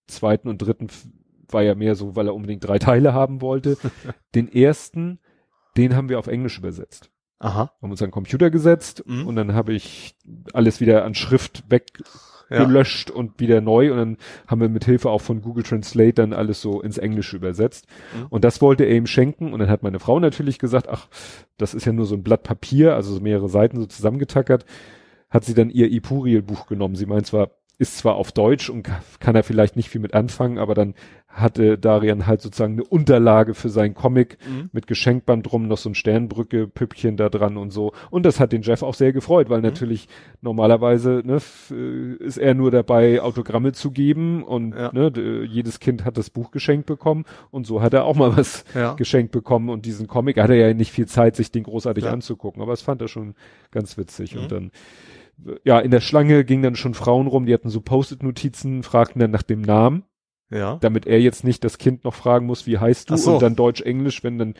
zweiten 0.07 0.47
und 0.47 0.57
dritten 0.59 0.87
war 1.49 1.61
ja 1.61 1.75
mehr 1.75 1.95
so, 1.95 2.15
weil 2.15 2.27
er 2.27 2.33
unbedingt 2.33 2.65
drei 2.67 2.79
Teile 2.79 3.13
haben 3.13 3.41
wollte. 3.41 3.77
den 4.35 4.51
ersten, 4.51 5.19
den 5.75 5.95
haben 5.95 6.09
wir 6.09 6.17
auf 6.17 6.27
Englisch 6.27 6.57
übersetzt. 6.57 7.11
Aha. 7.39 7.71
Haben 7.81 7.91
uns 7.91 8.01
an 8.01 8.07
den 8.07 8.13
Computer 8.13 8.49
gesetzt 8.49 9.03
Mhm. 9.05 9.27
und 9.27 9.35
dann 9.35 9.53
habe 9.53 9.73
ich 9.73 10.15
alles 10.53 10.79
wieder 10.81 11.05
an 11.05 11.13
Schrift 11.13 11.69
Ja. 12.49 12.59
weggelöscht 12.59 13.11
und 13.11 13.39
wieder 13.39 13.59
neu 13.59 13.91
und 13.91 13.97
dann 13.97 14.17
haben 14.47 14.61
wir 14.61 14.69
mit 14.69 14.85
Hilfe 14.85 15.09
auch 15.09 15.21
von 15.21 15.41
Google 15.41 15.63
Translate 15.63 16.13
dann 16.13 16.33
alles 16.33 16.61
so 16.61 16.81
ins 16.81 16.97
Englische 16.97 17.35
übersetzt. 17.35 17.87
Mhm. 18.15 18.27
Und 18.29 18.43
das 18.43 18.61
wollte 18.61 18.85
er 18.85 18.95
ihm 18.95 19.07
schenken 19.07 19.51
und 19.51 19.59
dann 19.59 19.69
hat 19.69 19.83
meine 19.83 19.99
Frau 19.99 20.19
natürlich 20.19 20.57
gesagt, 20.57 20.87
ach, 20.89 21.07
das 21.57 21.73
ist 21.73 21.85
ja 21.85 21.91
nur 21.91 22.05
so 22.05 22.15
ein 22.15 22.23
Blatt 22.23 22.43
Papier, 22.43 22.95
also 22.95 23.13
so 23.13 23.19
mehrere 23.19 23.49
Seiten 23.49 23.77
so 23.77 23.85
zusammengetackert, 23.85 24.65
hat 25.29 25.43
sie 25.43 25.53
dann 25.53 25.69
ihr 25.69 25.91
Ipuriel 25.91 26.41
Buch 26.41 26.67
genommen. 26.67 26.95
Sie 26.95 27.05
meint 27.05 27.27
zwar, 27.27 27.49
ist 27.79 27.97
zwar 27.99 28.15
auf 28.15 28.31
Deutsch 28.31 28.69
und 28.69 28.83
ka- 28.83 29.01
kann 29.19 29.35
er 29.35 29.43
vielleicht 29.43 29.75
nicht 29.75 29.89
viel 29.89 30.01
mit 30.01 30.13
anfangen, 30.15 30.57
aber 30.57 30.73
dann 30.73 30.95
hatte 31.27 31.77
Darian 31.77 32.25
halt 32.25 32.41
sozusagen 32.41 32.73
eine 32.73 32.83
Unterlage 32.83 33.53
für 33.53 33.69
seinen 33.69 33.93
Comic 33.93 34.39
Mhm. 34.49 34.69
mit 34.73 34.87
Geschenkband 34.87 35.51
drum, 35.51 35.67
noch 35.67 35.77
so 35.77 35.87
ein 35.89 35.93
Sternbrücke, 35.93 36.65
Püppchen 36.67 37.15
da 37.17 37.29
dran 37.29 37.57
und 37.57 37.69
so. 37.69 37.91
Und 38.09 38.25
das 38.25 38.39
hat 38.39 38.51
den 38.51 38.63
Jeff 38.63 38.81
auch 38.81 38.95
sehr 38.95 39.13
gefreut, 39.13 39.47
Mhm. 39.47 39.51
weil 39.51 39.61
natürlich 39.61 40.07
normalerweise 40.41 41.21
ne, 41.23 41.37
äh, 41.71 42.13
ist 42.23 42.37
er 42.37 42.55
nur 42.55 42.71
dabei, 42.71 43.21
Autogramme 43.21 43.73
zu 43.73 43.91
geben 43.91 44.41
und 44.43 44.73
Ja. 44.73 44.91
ne, 44.91 45.11
jedes 45.47 45.79
Kind 45.79 46.05
hat 46.05 46.17
das 46.17 46.31
Buch 46.31 46.49
geschenkt 46.49 46.87
bekommen 46.87 47.25
und 47.51 47.67
so 47.67 47.81
hat 47.83 47.93
er 47.93 48.05
auch 48.05 48.15
mal 48.15 48.35
was 48.35 48.63
Ja. 48.73 48.93
geschenkt 48.93 49.31
bekommen 49.31 49.69
und 49.69 49.85
diesen 49.85 50.07
Comic 50.07 50.37
hatte 50.39 50.53
er 50.55 50.69
ja 50.69 50.73
nicht 50.73 50.91
viel 50.91 51.05
Zeit, 51.07 51.35
sich 51.35 51.51
den 51.51 51.63
großartig 51.63 52.05
Ja. 52.05 52.11
anzugucken, 52.11 52.63
aber 52.63 52.73
es 52.73 52.81
fand 52.81 53.01
er 53.01 53.07
schon 53.07 53.35
ganz 53.69 53.97
witzig 53.99 54.33
Mhm. 54.35 54.41
und 54.41 54.51
dann 54.51 54.71
ja, 55.63 55.79
in 55.79 55.91
der 55.91 56.01
Schlange 56.01 56.43
gingen 56.45 56.63
dann 56.63 56.75
schon 56.75 56.93
Frauen 56.93 57.27
rum, 57.27 57.45
die 57.45 57.53
hatten 57.53 57.69
so 57.69 57.81
Post-it-Notizen, 57.81 58.83
fragten 58.83 59.19
dann 59.19 59.31
nach 59.31 59.43
dem 59.43 59.61
Namen 59.61 60.03
Ja. 60.49 60.77
damit 60.81 61.05
er 61.05 61.19
jetzt 61.21 61.43
nicht 61.43 61.63
das 61.63 61.77
Kind 61.77 62.03
noch 62.03 62.13
fragen 62.13 62.45
muss, 62.45 62.65
wie 62.67 62.77
heißt 62.79 63.09
du 63.09 63.17
so. 63.17 63.33
und 63.35 63.41
dann 63.41 63.55
Deutsch, 63.55 63.81
Englisch, 63.81 64.23
wenn 64.23 64.37
dann 64.39 64.53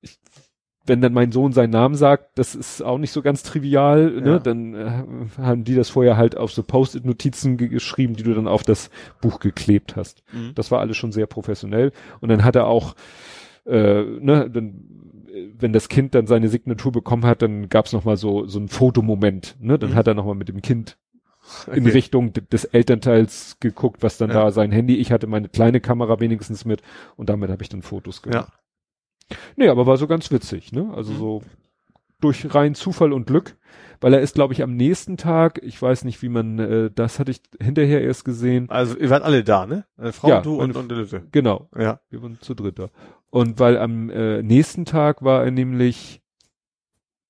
ich, 0.00 0.18
wenn 0.86 1.00
dann 1.02 1.12
mein 1.12 1.30
Sohn 1.30 1.52
seinen 1.52 1.70
Namen 1.70 1.94
sagt, 1.94 2.38
das 2.38 2.54
ist 2.54 2.82
auch 2.82 2.98
nicht 2.98 3.12
so 3.12 3.22
ganz 3.22 3.42
trivial, 3.42 4.12
Ja. 4.16 4.20
ne? 4.22 4.40
Dann 4.40 4.74
äh, 4.74 5.04
haben 5.38 5.62
die 5.64 5.74
das 5.74 5.90
vorher 5.90 6.16
halt 6.16 6.36
auf 6.36 6.52
so 6.52 6.62
Post-it-Notizen 6.62 7.56
ge 7.58 7.68
geschrieben, 7.68 8.16
die 8.16 8.22
du 8.24 8.34
dann 8.34 8.48
auf 8.48 8.62
das 8.62 8.90
Buch 9.20 9.38
geklebt 9.40 9.94
hast. 9.94 10.24
Mhm. 10.32 10.52
Das 10.54 10.70
war 10.70 10.80
alles 10.80 10.96
schon 10.96 11.12
sehr 11.12 11.26
professionell. 11.26 11.92
Und 12.20 12.30
dann 12.30 12.42
hat 12.42 12.56
er 12.56 12.66
auch, 12.66 12.96
äh, 13.66 14.02
ne, 14.02 14.50
dann, 14.50 14.99
wenn 15.58 15.72
das 15.72 15.88
Kind 15.88 16.14
dann 16.14 16.26
seine 16.26 16.48
Signatur 16.48 16.92
bekommen 16.92 17.24
hat, 17.26 17.42
dann 17.42 17.68
gab's 17.68 17.92
noch 17.92 18.04
mal 18.04 18.16
so 18.16 18.46
so 18.46 18.58
ein 18.58 18.68
Fotomoment. 18.68 19.56
Ne? 19.60 19.78
Dann 19.78 19.90
Mhm. 19.90 19.94
hat 19.94 20.06
er 20.06 20.14
noch 20.14 20.24
mal 20.26 20.34
mit 20.34 20.48
dem 20.48 20.62
Kind 20.62 20.96
in 21.66 21.82
Okay. 21.84 21.90
Richtung 21.92 22.32
d- 22.32 22.42
des 22.42 22.64
Elternteils 22.64 23.56
geguckt, 23.60 24.02
was 24.02 24.18
dann 24.18 24.30
Ja. 24.30 24.44
da 24.44 24.50
sein 24.50 24.70
Handy. 24.72 24.96
Ich 24.96 25.10
hatte 25.12 25.26
meine 25.26 25.48
kleine 25.48 25.80
Kamera 25.80 26.20
wenigstens 26.20 26.64
mit 26.64 26.82
und 27.16 27.28
damit 27.28 27.50
habe 27.50 27.62
ich 27.62 27.68
dann 27.68 27.82
Fotos 27.82 28.22
gemacht. 28.22 28.52
Nee, 29.56 29.68
aber 29.68 29.86
war 29.86 29.96
so 29.96 30.06
ganz 30.06 30.30
witzig, 30.30 30.72
ne? 30.72 30.92
Also 30.94 31.12
Mhm. 31.12 31.16
so 31.18 31.42
durch 32.20 32.54
rein 32.54 32.74
Zufall 32.74 33.12
und 33.12 33.26
Glück, 33.26 33.56
weil 34.00 34.14
er 34.14 34.20
ist, 34.20 34.34
glaube 34.34 34.54
ich, 34.54 34.62
am 34.62 34.74
nächsten 34.76 35.16
Tag, 35.16 35.60
ich 35.62 35.80
weiß 35.80 36.04
nicht, 36.04 36.22
wie 36.22 36.28
man, 36.28 36.58
äh, 36.58 36.90
das 36.94 37.18
hatte 37.18 37.30
ich 37.30 37.42
hinterher 37.60 38.02
erst 38.02 38.24
gesehen. 38.24 38.68
Also 38.70 38.96
ihr 38.96 39.10
wart 39.10 39.22
alle 39.22 39.44
da, 39.44 39.66
ne? 39.66 39.84
Eine 39.96 40.12
Frau, 40.12 40.28
Ja, 40.28 40.40
du 40.40 40.60
und, 40.60 40.76
und 40.76 40.90
Lütte. 40.90 41.26
Genau, 41.32 41.68
Ja. 41.76 42.00
wir 42.10 42.22
waren 42.22 42.38
zu 42.40 42.54
dritt 42.54 42.78
da. 42.78 42.88
Und 43.30 43.58
weil 43.60 43.76
am 43.78 44.10
äh, 44.10 44.42
nächsten 44.42 44.84
Tag 44.84 45.22
war 45.22 45.44
er 45.44 45.50
nämlich 45.50 46.22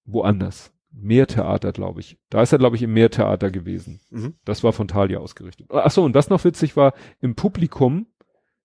woanders. 0.04 0.72
Meertheater, 0.92 1.72
glaube 1.72 2.00
ich. 2.00 2.18
Da 2.30 2.42
ist 2.42 2.52
er, 2.52 2.58
glaube 2.58 2.74
ich, 2.76 2.82
im 2.82 2.92
Meertheater 2.92 3.50
gewesen. 3.50 4.00
Mhm. 4.10 4.34
Das 4.44 4.64
war 4.64 4.72
von 4.72 4.88
Thalia 4.88 5.18
ausgerichtet. 5.18 5.68
Ach 5.70 5.90
so, 5.90 6.02
und 6.02 6.14
was 6.14 6.30
noch 6.30 6.44
witzig 6.44 6.76
war, 6.76 6.94
im 7.20 7.36
Publikum 7.36 8.06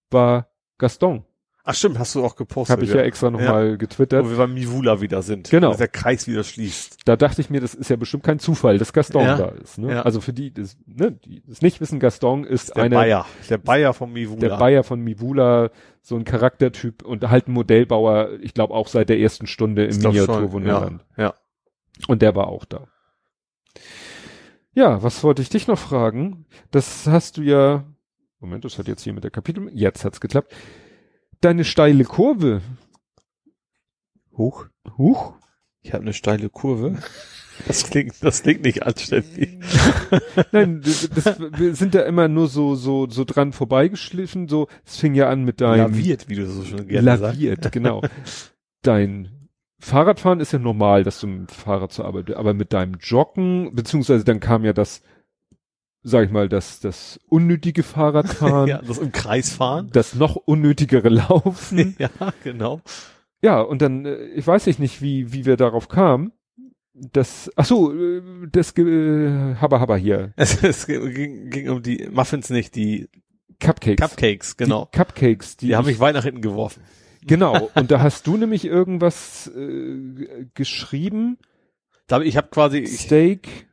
war 0.10 0.50
Gaston. 0.80 1.24
Ach 1.68 1.74
stimmt, 1.74 1.98
hast 1.98 2.14
du 2.14 2.24
auch 2.24 2.36
gepostet. 2.36 2.74
Habe 2.74 2.86
ich 2.86 2.94
ja, 2.94 3.02
extra 3.02 3.32
nochmal 3.32 3.74
Wo 3.74 3.78
getwittert. 3.80 4.30
wir 4.30 4.38
beim 4.38 4.54
Mivula 4.54 5.02
wieder 5.02 5.24
sind. 5.24 5.50
Genau. 5.50 5.74
Wo 5.74 5.78
der 5.78 5.88
Kreis 5.88 6.28
wieder 6.28 6.44
schließt. 6.44 7.00
Da 7.06 7.16
dachte 7.16 7.42
ich 7.42 7.50
mir, 7.50 7.60
das 7.60 7.74
ist 7.74 7.90
ja 7.90 7.96
bestimmt 7.96 8.24
kein 8.24 8.38
Zufall, 8.38 8.78
dass 8.78 8.94
Gaston 8.94 9.24
Ja. 9.24 9.36
da 9.36 9.48
ist. 9.48 9.80
Ne? 9.80 9.94
Ja. 9.94 10.02
Also 10.04 10.22
für 10.22 10.32
die, 10.32 10.54
das, 10.54 10.78
ne, 10.86 11.12
die 11.14 11.42
das 11.48 11.64
nicht 11.64 11.82
wissen, 11.82 12.00
Gaston 12.00 12.44
ist 12.44 12.76
Der 12.76 12.84
einer 12.84 12.98
Bayer. 12.98 13.26
Der 13.50 13.58
Bayer 13.58 13.94
vom 13.96 14.14
Mivula. 14.14 14.40
der 14.48 14.58
Bayer 14.58 14.84
von 14.84 15.02
Mivula, 15.02 15.72
so 16.04 16.16
ein 16.16 16.24
Charaktertyp 16.24 17.04
und 17.04 17.28
halt 17.28 17.48
ein 17.48 17.54
Modellbauer, 17.54 18.30
ich 18.42 18.54
glaube 18.54 18.76
auch 18.76 18.88
seit 18.88 19.10
der 19.10 19.18
ersten 19.20 19.48
Stunde 19.48 19.86
im 19.86 19.98
Miniaturwunderland. 19.98 21.04
Ja. 21.18 21.24
ja. 21.24 21.34
Und 22.08 22.22
der 22.22 22.36
war 22.36 22.48
auch 22.50 22.66
da. 22.66 22.88
Ja, 24.74 25.02
was 25.02 25.24
wollte 25.24 25.42
ich 25.42 25.50
dich 25.50 25.68
noch 25.68 25.80
fragen? 25.80 26.46
Das 26.70 27.08
hast 27.08 27.38
du 27.38 27.42
ja, 27.42 27.86
Moment, 28.40 28.66
das 28.66 28.78
hat 28.78 28.88
jetzt 28.88 29.02
hier 29.04 29.14
mit 29.14 29.24
der 29.24 29.32
Kapitel, 29.32 29.70
jetzt 29.74 30.06
hat's 30.06 30.20
geklappt. 30.22 30.54
Deine 31.46 31.64
steile 31.64 32.06
Kurve. 32.06 32.64
Hoch. 34.36 34.66
Huch. 34.98 35.36
Ich 35.84 35.94
habe 35.94 36.02
eine 36.02 36.14
steile 36.14 36.50
Kurve. 36.50 36.98
Das 37.68 37.88
klingt, 37.88 38.16
das 38.22 38.42
klingt 38.42 38.64
nicht 38.64 38.82
anständig. 38.82 39.60
Nein, 40.52 40.82
das, 40.82 41.08
das, 41.08 41.40
wir 41.40 41.76
sind 41.76 41.94
da 41.94 42.02
immer 42.02 42.28
nur 42.30 42.48
so, 42.48 42.74
so, 42.74 43.08
so 43.08 43.26
dran 43.26 43.54
vorbeigeschliffen, 43.54 44.48
so, 44.48 44.68
es 44.86 44.98
fing 44.98 45.14
ja 45.14 45.30
an 45.30 45.44
mit 45.44 45.62
deinem, 45.62 45.92
Laviert, 45.92 46.30
wie 46.30 46.36
du 46.36 46.48
so 46.48 46.64
schon 46.64 46.88
gerne 46.88 47.12
sagst. 47.12 47.22
laviert, 47.22 47.72
genau. 47.72 48.02
Dein 48.82 49.48
Fahrradfahren 49.78 50.40
ist 50.40 50.52
ja 50.52 50.58
normal, 50.58 51.04
dass 51.04 51.20
du 51.20 51.28
mit 51.28 51.52
dem 51.52 51.54
Fahrrad 51.54 51.92
zur 51.92 52.06
Arbeit, 52.06 52.34
aber 52.34 52.56
mit 52.56 52.74
deinem 52.74 52.96
Joggen, 53.00 53.76
beziehungsweise 53.76 54.24
dann 54.24 54.40
kam 54.40 54.66
ja 54.66 54.74
das, 54.74 55.04
sag 56.08 56.26
ich 56.26 56.32
mal, 56.32 56.48
das, 56.48 56.80
das 56.80 57.20
unnötige 57.28 57.82
Fahrradfahren, 57.84 58.68
Ja, 58.70 58.82
das 58.82 59.00
im 59.00 59.12
Kreis 59.12 59.50
fahren. 59.52 59.90
das 59.92 60.14
noch 60.14 60.36
unnötigere 60.36 61.10
Laufen. 61.10 61.96
ja, 62.00 62.10
genau. 62.44 62.80
ja, 63.42 63.60
und 63.60 63.82
dann, 63.82 64.06
äh, 64.06 64.26
ich 64.36 64.46
weiß 64.46 64.68
ich 64.68 64.78
nicht, 64.80 65.02
wie, 65.02 65.34
wie 65.34 65.46
wir 65.46 65.58
darauf 65.58 65.88
kamen. 65.90 66.32
Das, 66.94 67.52
ach 67.56 67.66
so, 67.66 67.92
äh, 67.94 68.22
das, 68.52 68.78
äh, 68.78 69.56
Habba 69.56 69.80
Habba 69.80 69.96
hier, 69.96 70.32
Es, 70.38 70.64
es 70.64 70.86
ging, 70.88 71.50
ging 71.50 71.70
um 71.70 71.82
die 71.82 72.08
Muffins 72.12 72.50
nicht, 72.52 72.76
die 72.76 73.10
Cupcakes. 73.60 74.00
Cupcakes, 74.10 74.58
genau. 74.58 74.88
Die 74.94 74.98
Cupcakes, 74.98 75.58
die, 75.58 75.68
Die, 75.68 75.76
haben 75.76 75.90
ich- 75.90 76.00
weit 76.00 76.14
nach 76.16 76.24
hinten 76.24 76.42
geworfen. 76.42 76.84
Genau, 77.28 77.72
und 77.74 77.90
da 77.90 78.02
hast 78.02 78.28
du 78.28 78.38
nämlich 78.38 78.66
irgendwas 78.66 79.48
äh, 79.56 80.46
geschrieben, 80.54 81.38
Da 82.06 82.22
ich 82.22 82.38
habe 82.38 82.50
quasi, 82.50 82.78
ich, 82.80 83.00
Steak, 83.00 83.68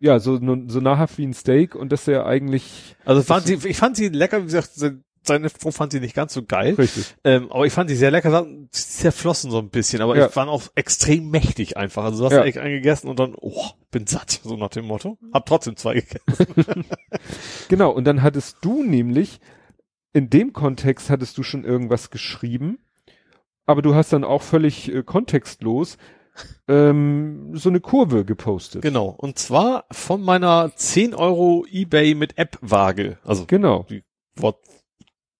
ja, 0.00 0.18
so, 0.18 0.36
so 0.68 0.80
nahrhaft 0.80 1.18
wie 1.18 1.26
ein 1.26 1.34
Steak 1.34 1.74
und 1.74 1.92
das 1.92 2.06
ja 2.06 2.24
eigentlich 2.26 2.96
also 3.04 3.22
fand 3.22 3.46
sie, 3.46 3.54
ich 3.68 3.76
fand 3.76 3.96
sie 3.96 4.08
lecker, 4.08 4.40
wie 4.40 4.46
gesagt, 4.46 4.72
se- 4.74 5.02
seine 5.22 5.50
Frau 5.50 5.70
fand 5.70 5.92
sie 5.92 6.00
nicht 6.00 6.14
ganz 6.14 6.32
so 6.32 6.42
geil, 6.42 6.74
richtig. 6.78 7.14
ähm, 7.24 7.52
aber 7.52 7.66
ich 7.66 7.72
fand 7.74 7.90
sie 7.90 7.96
sehr 7.96 8.10
lecker, 8.10 8.42
sie 8.42 8.68
zerflossen 8.70 9.50
so 9.50 9.58
ein 9.58 9.68
bisschen, 9.68 10.00
aber 10.00 10.16
Ja. 10.16 10.26
ich 10.28 10.32
fand 10.32 10.48
auch 10.50 10.62
extrem 10.74 11.28
mächtig 11.30 11.76
einfach. 11.76 12.04
Also 12.04 12.20
du 12.20 12.24
hast 12.24 12.32
Ja. 12.32 12.44
echt 12.44 12.56
eingegessen 12.56 13.10
und 13.10 13.18
dann, 13.20 13.34
oh, 13.38 13.66
bin 13.90 14.06
satt, 14.06 14.40
so 14.42 14.56
nach 14.56 14.70
dem 14.70 14.86
Motto. 14.86 15.18
Hab 15.34 15.44
trotzdem 15.44 15.76
zwei 15.76 15.94
gegessen. 15.96 16.86
Genau, 17.68 17.90
und 17.90 18.04
dann 18.04 18.22
hattest 18.22 18.56
du 18.62 18.82
nämlich, 18.82 19.40
in 20.12 20.30
dem 20.30 20.52
Kontext 20.52 21.10
hattest 21.10 21.36
du 21.38 21.42
schon 21.42 21.64
irgendwas 21.64 22.10
geschrieben, 22.10 22.78
aber 23.66 23.82
du 23.82 23.94
hast 23.94 24.12
dann 24.12 24.24
auch 24.24 24.42
völlig 24.42 24.92
äh, 24.92 25.02
kontextlos 25.02 25.98
ähm, 26.68 27.50
so 27.54 27.68
eine 27.68 27.80
Kurve 27.80 28.24
gepostet. 28.24 28.82
Genau. 28.82 29.14
Und 29.18 29.38
zwar 29.38 29.84
von 29.90 30.22
meiner 30.22 30.72
10 30.74 31.14
Euro 31.14 31.64
Ebay 31.70 32.14
mit 32.14 32.38
App-Waage. 32.38 33.18
Also 33.24 33.46
Genau. 33.46 33.86
Wort 34.36 34.58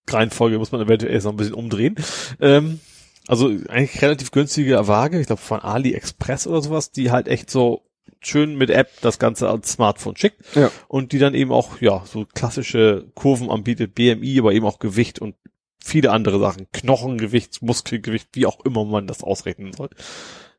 Reihenfolge 0.08 0.58
muss 0.58 0.72
man 0.72 0.80
eventuell 0.80 1.12
erst 1.12 1.26
noch 1.26 1.32
ein 1.32 1.36
bisschen 1.36 1.54
umdrehen. 1.54 1.94
Ähm, 2.40 2.80
also 3.28 3.46
eigentlich 3.46 4.02
relativ 4.02 4.30
günstige 4.32 4.88
Waage, 4.88 5.20
ich 5.20 5.26
glaube 5.26 5.42
von 5.42 5.60
AliExpress 5.60 6.46
oder 6.46 6.62
sowas, 6.62 6.90
die 6.90 7.10
halt 7.10 7.28
echt 7.28 7.50
so 7.50 7.82
schön 8.20 8.56
mit 8.56 8.70
App 8.70 8.90
das 9.02 9.18
Ganze 9.18 9.48
als 9.48 9.72
Smartphone 9.72 10.16
schickt 10.16 10.56
Ja. 10.56 10.70
und 10.88 11.12
die 11.12 11.18
dann 11.18 11.34
eben 11.34 11.52
auch, 11.52 11.80
ja, 11.80 12.02
so 12.06 12.26
klassische 12.34 13.06
Kurven 13.14 13.50
anbietet, 13.50 13.94
BMI, 13.94 14.40
aber 14.40 14.52
eben 14.52 14.66
auch 14.66 14.78
Gewicht 14.78 15.20
und 15.20 15.36
viele 15.82 16.10
andere 16.10 16.38
Sachen, 16.40 16.66
Knochengewicht, 16.72 17.62
Muskelgewicht, 17.62 18.28
wie 18.32 18.46
auch 18.46 18.60
immer 18.64 18.84
man 18.84 19.06
das 19.06 19.22
ausrechnen 19.22 19.72
soll. 19.72 19.88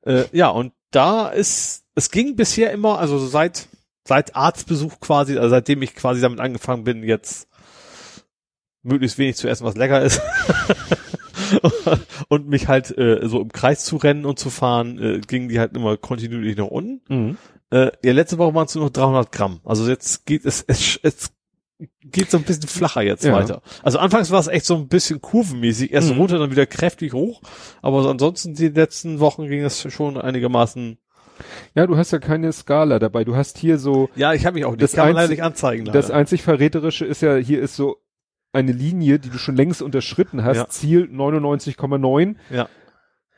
Äh, 0.03 0.25
ja, 0.31 0.49
und 0.49 0.73
da 0.91 1.29
ist, 1.29 1.85
es 1.95 2.11
ging 2.11 2.35
bisher 2.35 2.71
immer, 2.71 2.99
also 2.99 3.17
so 3.17 3.27
seit, 3.27 3.67
seit 4.05 4.35
Arztbesuch 4.35 4.99
quasi, 4.99 5.37
also 5.37 5.49
seitdem 5.49 5.81
ich 5.81 5.95
quasi 5.95 6.21
damit 6.21 6.39
angefangen 6.39 6.83
bin, 6.83 7.03
jetzt 7.03 7.47
möglichst 8.83 9.17
wenig 9.17 9.35
zu 9.35 9.47
essen, 9.47 9.65
was 9.65 9.75
lecker 9.75 10.01
ist. 10.01 10.21
und 12.29 12.47
mich 12.47 12.67
halt 12.67 12.97
äh, 12.97 13.27
so 13.27 13.41
im 13.41 13.51
Kreis 13.51 13.85
zu 13.85 13.97
rennen 13.97 14.25
und 14.25 14.39
zu 14.39 14.49
fahren, 14.49 14.99
äh, 14.99 15.19
gingen 15.21 15.49
die 15.49 15.59
halt 15.59 15.75
immer 15.75 15.97
kontinuierlich 15.97 16.57
nach 16.57 16.65
unten. 16.65 17.01
Mhm. 17.13 17.37
Äh, 17.69 17.91
ja, 18.03 18.13
letzte 18.13 18.37
Woche 18.37 18.53
waren 18.53 18.65
es 18.65 18.75
nur 18.75 18.85
noch 18.85 18.91
300 18.91 19.31
Gramm. 19.31 19.61
Also 19.63 19.87
jetzt 19.87 20.25
geht 20.25 20.45
es, 20.45 20.63
es, 20.67 20.99
es 21.03 21.31
geht 22.03 22.29
so 22.31 22.37
ein 22.37 22.43
bisschen 22.43 22.67
flacher 22.67 23.01
jetzt 23.01 23.23
Ja. 23.23 23.33
weiter. 23.33 23.61
Also 23.83 23.99
anfangs 23.99 24.31
war 24.31 24.39
es 24.39 24.47
echt 24.47 24.65
so 24.65 24.75
ein 24.75 24.87
bisschen 24.87 25.21
kurvenmäßig. 25.21 25.91
Erst 25.91 26.11
Mhm. 26.11 26.17
runter, 26.19 26.39
dann 26.39 26.51
wieder 26.51 26.65
kräftig 26.65 27.13
hoch. 27.13 27.41
Aber 27.81 28.03
so 28.03 28.09
ansonsten 28.09 28.53
die 28.53 28.69
letzten 28.69 29.19
Wochen 29.19 29.47
ging 29.47 29.63
es 29.63 29.91
schon 29.91 30.17
einigermaßen. 30.17 30.97
Ja, 31.73 31.87
du 31.87 31.97
hast 31.97 32.11
ja 32.11 32.19
keine 32.19 32.51
Skala 32.53 32.99
dabei. 32.99 33.23
Du 33.23 33.35
hast 33.35 33.57
hier 33.57 33.77
so, 33.79 34.09
Ja, 34.15 34.33
ich 34.33 34.45
habe 34.45 34.55
mich 34.55 34.65
auch 34.65 34.71
nicht. 34.71 34.81
Das 34.83 34.93
kann 34.93 35.07
man 35.07 35.15
leider 35.15 35.29
nicht 35.29 35.43
anzeigen. 35.43 35.85
Leider. 35.85 35.97
das 35.99 36.11
einzig 36.11 36.43
Verräterische 36.43 37.05
ist 37.05 37.21
ja, 37.21 37.35
hier 37.35 37.61
ist 37.61 37.75
so 37.75 37.97
eine 38.53 38.73
Linie, 38.73 39.17
die 39.17 39.29
du 39.29 39.37
schon 39.37 39.55
längst 39.55 39.81
unterschritten 39.81 40.43
hast. 40.43 40.57
Ja. 40.57 40.67
Ziel 40.67 41.07
99,9. 41.11 42.35
ja. 42.49 42.67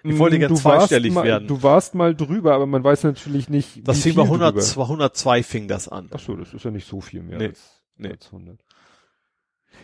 Ich 0.06 0.18
wollte 0.20 0.36
Mm, 0.36 0.40
gern 0.40 0.50
du 0.50 0.56
warst 0.66 0.90
zweistellig 0.90 1.14
mal, 1.14 1.24
werden. 1.24 1.48
Du 1.48 1.64
warst 1.64 1.96
mal 1.96 2.14
drüber, 2.14 2.54
aber 2.56 2.66
man 2.66 2.84
weiß 2.84 3.04
natürlich 3.04 3.48
nicht, 3.48 3.88
Das 3.88 3.96
wie 4.00 4.02
fing 4.10 4.16
bei 4.16 4.24
100, 4.24 4.54
drüber. 4.56 4.90
102 4.90 5.44
fing 5.44 5.70
das 5.70 5.88
an. 5.88 6.10
Ach 6.14 6.20
so, 6.20 6.36
das 6.36 6.54
ist 6.54 6.66
ja 6.66 6.72
nicht 6.72 6.86
so 6.90 7.00
viel 7.00 7.24
mehr 7.24 7.38
Nee, 7.38 7.46
als, 7.48 7.73
nee. 7.98 8.10
als 8.10 8.28
100. 8.28 8.60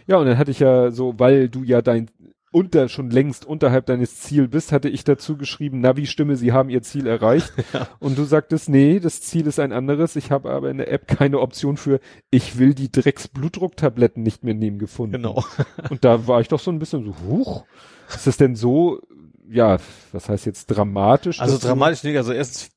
Ja, 0.08 0.18
und 0.18 0.26
dann 0.26 0.38
hatte 0.38 0.52
ich 0.52 0.60
ja 0.60 0.92
so, 0.92 1.20
weil 1.20 1.50
du 1.50 1.64
ja 1.64 1.82
dein 1.82 2.10
unter 2.52 2.90
schon 2.90 3.12
längst 3.12 3.46
unterhalb 3.46 3.86
deines 3.86 4.20
Ziel 4.22 4.48
bist, 4.48 4.72
hatte 4.72 4.90
ich 4.90 5.04
dazu 5.04 5.38
geschrieben, 5.38 5.82
Navi 5.82 6.08
Stimme, 6.08 6.36
Sie 6.36 6.52
haben 6.52 6.70
Ihr 6.70 6.82
Ziel 6.82 7.06
erreicht. 7.06 7.54
Und 8.00 8.18
du 8.18 8.24
sagtest, 8.24 8.70
nee, 8.70 9.00
das 9.00 9.22
Ziel 9.22 9.46
ist 9.46 9.60
ein 9.60 9.72
anderes. 9.72 10.16
Ich 10.16 10.32
habe 10.32 10.50
aber 10.50 10.72
in 10.72 10.78
der 10.78 10.92
App 10.92 11.08
keine 11.08 11.40
Option 11.40 11.78
für, 11.78 12.00
ich 12.32 12.58
will 12.58 12.74
die 12.74 12.92
Drecks 12.92 13.28
Blutdrucktabletten 13.28 14.24
nicht 14.24 14.44
mehr 14.44 14.56
nehmen 14.56 14.80
gefunden. 14.80 15.14
Genau. 15.14 15.44
Und 15.90 16.04
da 16.04 16.28
war 16.28 16.42
ich 16.42 16.48
doch 16.48 16.60
so 16.60 16.72
ein 16.72 16.80
bisschen 16.80 17.06
so, 17.06 17.16
huch, 17.28 17.66
ist 18.10 18.26
das 18.26 18.38
denn 18.38 18.56
so, 18.56 19.00
ja, 19.48 19.78
was 20.12 20.30
heißt 20.30 20.46
jetzt 20.46 20.68
dramatisch? 20.68 21.40
Also 21.40 21.58
dramatisch 21.60 22.04
nicht. 22.04 22.18
Also 22.18 22.34
erstens, 22.34 22.72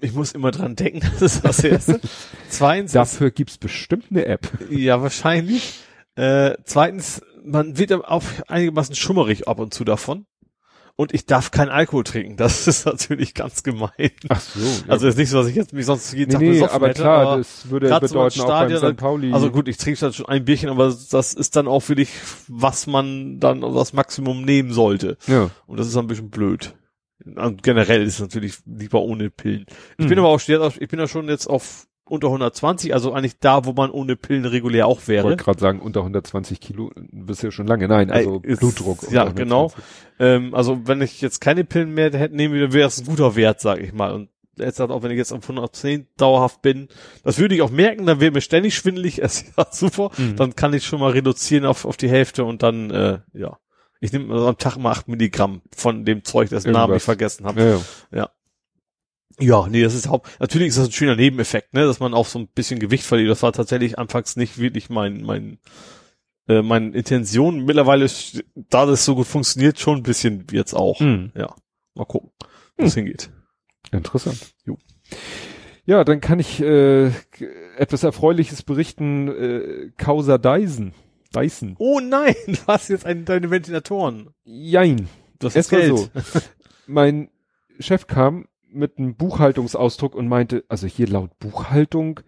ich 0.00 0.12
muss 0.12 0.32
immer 0.32 0.50
dran 0.50 0.76
denken, 0.76 1.00
das 1.20 1.36
ist 1.36 1.44
das 1.44 1.62
Erste. 1.64 2.00
Zweitens, 2.48 2.92
Dafür 2.92 3.30
gibt's 3.30 3.58
bestimmt 3.58 4.06
eine 4.10 4.26
App. 4.26 4.48
Ja, 4.70 5.02
wahrscheinlich. 5.02 5.80
Äh, 6.14 6.54
zweitens, 6.64 7.22
man 7.44 7.78
wird 7.78 7.92
auch 7.92 8.22
einigermaßen 8.48 8.94
schummerig 8.94 9.48
ab 9.48 9.58
und 9.58 9.74
zu 9.74 9.84
davon. 9.84 10.26
Und 10.94 11.14
ich 11.14 11.24
darf 11.24 11.50
keinen 11.50 11.70
Alkohol 11.70 12.04
trinken. 12.04 12.36
Das 12.36 12.66
ist 12.68 12.84
natürlich 12.84 13.32
ganz 13.32 13.62
gemein. 13.62 14.10
Ach 14.28 14.40
so. 14.40 14.60
Ja. 14.60 14.82
Also 14.88 15.08
ist 15.08 15.16
nicht 15.16 15.30
so, 15.30 15.38
dass 15.38 15.48
ich 15.48 15.56
jetzt 15.56 15.72
mich 15.72 15.86
sonst 15.86 16.12
jeden 16.12 16.28
nee, 16.28 16.32
Tag 16.32 16.40
nee, 16.40 16.50
besoffen 16.50 16.74
aber 16.74 16.88
hätte, 16.88 17.02
klar, 17.02 17.26
aber 17.26 17.36
das 17.38 17.70
würde 17.70 17.88
grad 17.88 18.02
so 18.02 18.14
bedeuten 18.14 18.40
auch 18.40 18.46
beim 18.46 18.68
Stadion, 18.68 18.92
St. 18.92 18.96
Pauli. 18.98 19.32
Also 19.32 19.50
gut, 19.50 19.68
ich 19.68 19.78
trinke 19.78 20.00
dann 20.00 20.12
schon 20.12 20.26
ein 20.26 20.44
Bierchen, 20.44 20.68
aber 20.68 20.94
das 21.10 21.34
ist 21.34 21.56
dann 21.56 21.66
auch 21.66 21.80
für 21.80 21.94
dich, 21.94 22.10
was 22.46 22.86
man 22.86 23.40
dann 23.40 23.62
das 23.62 23.94
Maximum 23.94 24.44
nehmen 24.44 24.72
sollte. 24.72 25.16
ja. 25.26 25.50
Und 25.66 25.80
das 25.80 25.86
ist 25.86 25.96
ein 25.96 26.06
bisschen 26.06 26.30
blöd. 26.30 26.74
Und 27.24 27.62
generell 27.62 28.02
ist 28.02 28.14
es 28.14 28.20
natürlich 28.20 28.58
lieber 28.66 29.00
ohne 29.02 29.30
Pillen. 29.30 29.66
Ich 29.98 30.04
Mhm. 30.04 30.08
bin 30.10 30.18
aber 30.18 30.28
auch 30.28 30.40
ich 30.40 30.88
bin 30.88 30.98
ja 31.00 31.06
schon 31.06 31.28
jetzt 31.28 31.46
auf 31.46 31.86
unter 32.04 32.28
120, 32.30 32.92
also 32.92 33.12
eigentlich 33.12 33.38
da, 33.38 33.64
wo 33.64 33.72
man 33.72 33.90
ohne 33.90 34.16
Pillen 34.16 34.44
regulär 34.44 34.86
auch 34.86 35.00
Ich 35.00 35.08
wäre. 35.08 35.24
wollte 35.24 35.44
gerade 35.44 35.60
sagen, 35.60 35.80
unter 35.80 36.02
10020 36.02 36.60
Kilo 36.60 36.90
bist 37.10 37.42
du 37.42 37.46
ja 37.46 37.50
schon 37.52 37.66
lange. 37.66 37.88
Nein, 37.88 38.10
also 38.10 38.40
ist- 38.42 38.58
Blutdruck. 38.60 39.10
ja, 39.10 39.24
genau. 39.30 39.70
120. 39.70 39.84
Ähm, 40.18 40.54
also 40.54 40.80
wenn 40.86 41.00
ich 41.00 41.20
jetzt 41.20 41.40
keine 41.40 41.64
Pillen 41.64 41.94
mehr 41.94 42.12
hätte 42.12 42.34
nehmen 42.34 42.54
würde, 42.54 42.72
wäre 42.72 42.88
es 42.88 43.00
ein 43.00 43.06
guter 43.06 43.34
Wert, 43.36 43.60
sage 43.60 43.82
ich 43.82 43.92
mal. 43.92 44.12
Und 44.12 44.28
jetzt 44.58 44.80
halt 44.80 44.90
auch 44.90 45.02
wenn 45.02 45.12
ich 45.12 45.16
jetzt 45.16 45.32
auf 45.32 45.48
110 45.48 46.06
dauerhaft 46.18 46.60
bin, 46.60 46.88
das 47.24 47.38
würde 47.38 47.54
ich 47.54 47.62
auch 47.62 47.70
merken, 47.70 48.04
dann 48.04 48.20
wäre 48.20 48.32
mir 48.32 48.42
ständig 48.42 48.74
schwindelig, 48.74 49.18
ist 49.22 49.46
ja 49.56 49.66
super. 49.70 50.10
Mhm. 50.18 50.36
Dann 50.36 50.54
kann 50.56 50.74
ich 50.74 50.84
schon 50.84 51.00
mal 51.00 51.12
reduzieren 51.12 51.64
auf, 51.64 51.86
auf 51.86 51.96
die 51.96 52.10
Hälfte 52.10 52.44
und 52.44 52.62
dann, 52.62 52.90
äh, 52.90 53.18
ja. 53.32 53.56
Ich 54.02 54.12
nehme 54.12 54.34
also 54.34 54.48
am 54.48 54.58
Tag 54.58 54.76
mal 54.78 54.90
acht 54.90 55.06
Milligramm 55.06 55.62
von 55.74 56.04
dem 56.04 56.24
Zeug, 56.24 56.48
dessen 56.48 56.72
Namen 56.72 56.96
ich 56.96 57.02
vergessen 57.04 57.46
habe. 57.46 57.80
Ja, 58.10 58.18
ja. 58.18 58.30
Ja, 59.38 59.68
nee, 59.68 59.82
das 59.82 59.94
ist 59.94 60.08
Haupt. 60.08 60.28
Natürlich 60.40 60.68
ist 60.68 60.78
das 60.78 60.88
ein 60.88 60.92
schöner 60.92 61.14
Nebeneffekt, 61.14 61.72
ne, 61.72 61.86
dass 61.86 62.00
man 62.00 62.12
auch 62.12 62.26
so 62.26 62.40
ein 62.40 62.48
bisschen 62.48 62.80
Gewicht 62.80 63.04
verliert. 63.04 63.30
Das 63.30 63.44
war 63.44 63.52
tatsächlich 63.52 64.00
anfangs 64.00 64.34
nicht 64.34 64.58
wirklich 64.58 64.90
mein 64.90 65.22
mein 65.22 65.58
äh, 66.48 66.62
meine 66.62 66.90
Intention. 66.90 67.64
Mittlerweile, 67.64 68.04
ist, 68.04 68.42
da 68.56 68.86
das 68.86 69.04
so 69.04 69.14
gut 69.14 69.28
funktioniert, 69.28 69.78
schon 69.78 69.98
ein 69.98 70.02
bisschen 70.02 70.46
jetzt 70.50 70.74
auch. 70.74 70.98
Mhm. 70.98 71.30
Ja, 71.36 71.54
mal 71.94 72.04
gucken, 72.04 72.32
wo 72.76 72.84
es 72.84 72.94
hingeht. 72.94 73.30
Interessant. 73.92 74.52
Jo. 74.66 74.78
Ja, 75.84 76.02
dann 76.02 76.20
kann 76.20 76.40
ich 76.40 76.60
äh, 76.60 77.12
etwas 77.76 78.02
Erfreuliches 78.02 78.64
berichten. 78.64 79.28
Äh, 79.28 79.90
Causa 79.96 80.38
Dyson. 80.38 80.92
Dyson. 81.32 81.74
Oh 81.78 82.00
nein, 82.00 82.34
du 82.46 82.58
hast 82.66 82.88
jetzt 82.88 83.06
einen, 83.06 83.24
deine 83.24 83.50
Ventilatoren. 83.50 84.30
Jein. 84.44 85.08
Das 85.38 85.56
ist 85.56 85.70
Geld. 85.70 85.96
so. 85.96 86.08
Mein 86.86 87.30
Chef 87.78 88.06
kam 88.06 88.46
mit 88.68 88.98
einem 88.98 89.16
Buchhaltungsausdruck 89.16 90.14
und 90.14 90.28
meinte, 90.28 90.64
also 90.68 90.86
hier 90.86 91.08
laut 91.08 91.38
Buchhaltung 91.38 92.20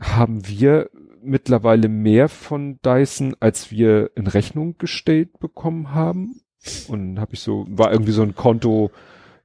haben 0.00 0.46
wir 0.46 0.90
mittlerweile 1.22 1.88
mehr 1.88 2.28
von 2.28 2.80
Dyson, 2.84 3.36
als 3.38 3.70
wir 3.70 4.10
in 4.16 4.26
Rechnung 4.26 4.76
gestellt 4.78 5.38
bekommen 5.38 5.94
haben. 5.94 6.40
Und 6.88 7.20
habe 7.20 7.34
ich 7.34 7.40
so, 7.40 7.66
war 7.68 7.92
irgendwie 7.92 8.12
so 8.12 8.22
ein 8.22 8.34
Konto 8.34 8.90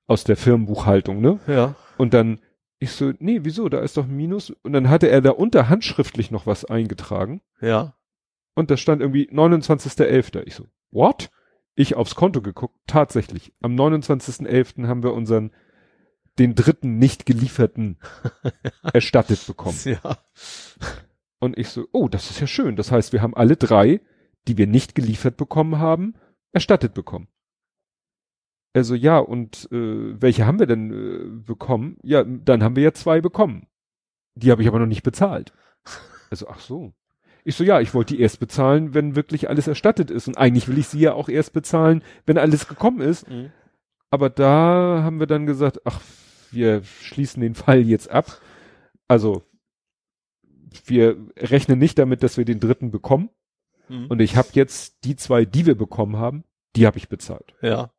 aus 0.08 0.24
der 0.24 0.38
Firmenbuchhaltung, 0.38 1.22
ne? 1.22 1.40
Ja. 1.48 1.76
Und 1.98 2.14
dann 2.14 2.40
ich 2.80 2.92
so, 2.92 3.12
nee, 3.20 3.40
wieso? 3.44 3.70
Da 3.70 3.80
ist 3.80 3.98
doch 3.98 4.06
ein 4.06 4.16
Minus. 4.16 4.52
Und 4.62 4.74
dann 4.74 4.90
hatte 4.90 5.10
er 5.10 5.22
da 5.22 5.32
unter 5.32 5.70
handschriftlich 5.70 6.32
noch 6.32 6.46
was 6.46 6.66
eingetragen. 6.66 7.42
Ja. 7.60 7.96
Und 8.58 8.72
da 8.72 8.78
stand 8.78 9.04
irgendwie 9.04 9.30
29.11. 9.30 10.42
Ich 10.48 10.56
so, 10.56 10.66
what? 10.90 11.30
Ich 11.76 11.94
aufs 11.94 12.16
Konto 12.16 12.42
geguckt. 12.42 12.76
Tatsächlich. 12.88 13.54
Am 13.62 13.76
29.11. 13.76 14.88
haben 14.88 15.04
wir 15.04 15.14
unseren, 15.14 15.52
den 16.40 16.56
dritten 16.56 16.98
nicht 16.98 17.28
gelieferten 17.28 18.00
erstattet 18.94 19.46
bekommen. 19.46 19.78
Ja. 19.86 20.18
Und 21.38 21.56
ich 21.56 21.70
so, 21.70 21.88
oh, 21.92 22.08
das 22.08 22.32
ist 22.32 22.40
ja 22.40 22.48
schön. 22.48 22.76
Das 22.76 22.92
heißt, 22.92 23.14
wir 23.14 23.22
haben 23.22 23.36
alle 23.36 23.58
drei, 23.58 24.02
die 24.48 24.58
wir 24.58 24.66
nicht 24.66 24.96
geliefert 24.96 25.38
bekommen 25.38 25.78
haben, 25.78 26.16
erstattet 26.52 26.96
bekommen. 26.96 27.28
Also 28.74 28.96
ja, 28.96 29.20
und 29.20 29.70
äh, 29.72 30.20
welche 30.20 30.48
haben 30.48 30.58
wir 30.58 30.66
denn 30.66 30.92
äh, 30.92 31.44
bekommen? 31.46 31.98
Ja, 32.02 32.24
dann 32.24 32.64
haben 32.64 32.76
wir 32.76 32.82
ja 32.82 32.94
zwei 32.94 33.22
bekommen. 33.22 33.68
Die 34.34 34.50
habe 34.50 34.64
ich 34.64 34.68
aber 34.68 34.80
noch 34.80 34.88
nicht 34.88 35.04
bezahlt. 35.04 35.54
Also, 36.32 36.48
ach 36.50 36.60
so. 36.60 36.94
Ich 37.48 37.56
so, 37.56 37.64
ja, 37.64 37.80
ich 37.80 37.94
wollte 37.94 38.14
die 38.14 38.20
erst 38.20 38.42
bezahlen, 38.42 38.94
wenn 38.94 39.16
wirklich 39.16 39.50
alles 39.50 39.70
erstattet 39.70 40.12
ist. 40.12 40.28
Und 40.28 40.38
eigentlich 40.38 40.68
will 40.68 40.78
ich 40.78 40.90
sie 40.90 41.00
ja 41.00 41.14
auch 41.14 41.30
erst 41.30 41.54
bezahlen, 41.54 42.04
wenn 42.26 42.38
alles 42.38 42.68
gekommen 42.68 43.00
ist. 43.00 43.30
Mhm. 43.30 43.52
Aber 44.10 44.30
da 44.30 45.02
haben 45.02 45.22
wir 45.22 45.28
dann 45.28 45.46
gesagt, 45.46 45.80
ach, 45.86 46.02
wir 46.52 46.84
schließen 46.84 47.40
den 47.42 47.56
Fall 47.56 47.80
jetzt 47.84 48.12
ab. 48.12 48.42
Also, 49.08 49.44
wir 50.86 51.16
rechnen 51.38 51.80
nicht 51.80 51.98
damit, 51.98 52.22
dass 52.22 52.36
wir 52.36 52.44
den 52.44 52.60
dritten 52.60 52.92
bekommen. 52.92 53.30
Mhm. 53.88 54.08
Und 54.08 54.20
ich 54.20 54.36
habe 54.36 54.50
jetzt 54.52 55.06
die 55.06 55.16
zwei, 55.16 55.46
die 55.46 55.66
wir 55.66 55.78
bekommen 55.78 56.18
haben, 56.18 56.44
die 56.76 56.86
habe 56.86 56.98
ich 56.98 57.08
bezahlt. 57.08 57.56
Ja. 57.62 57.92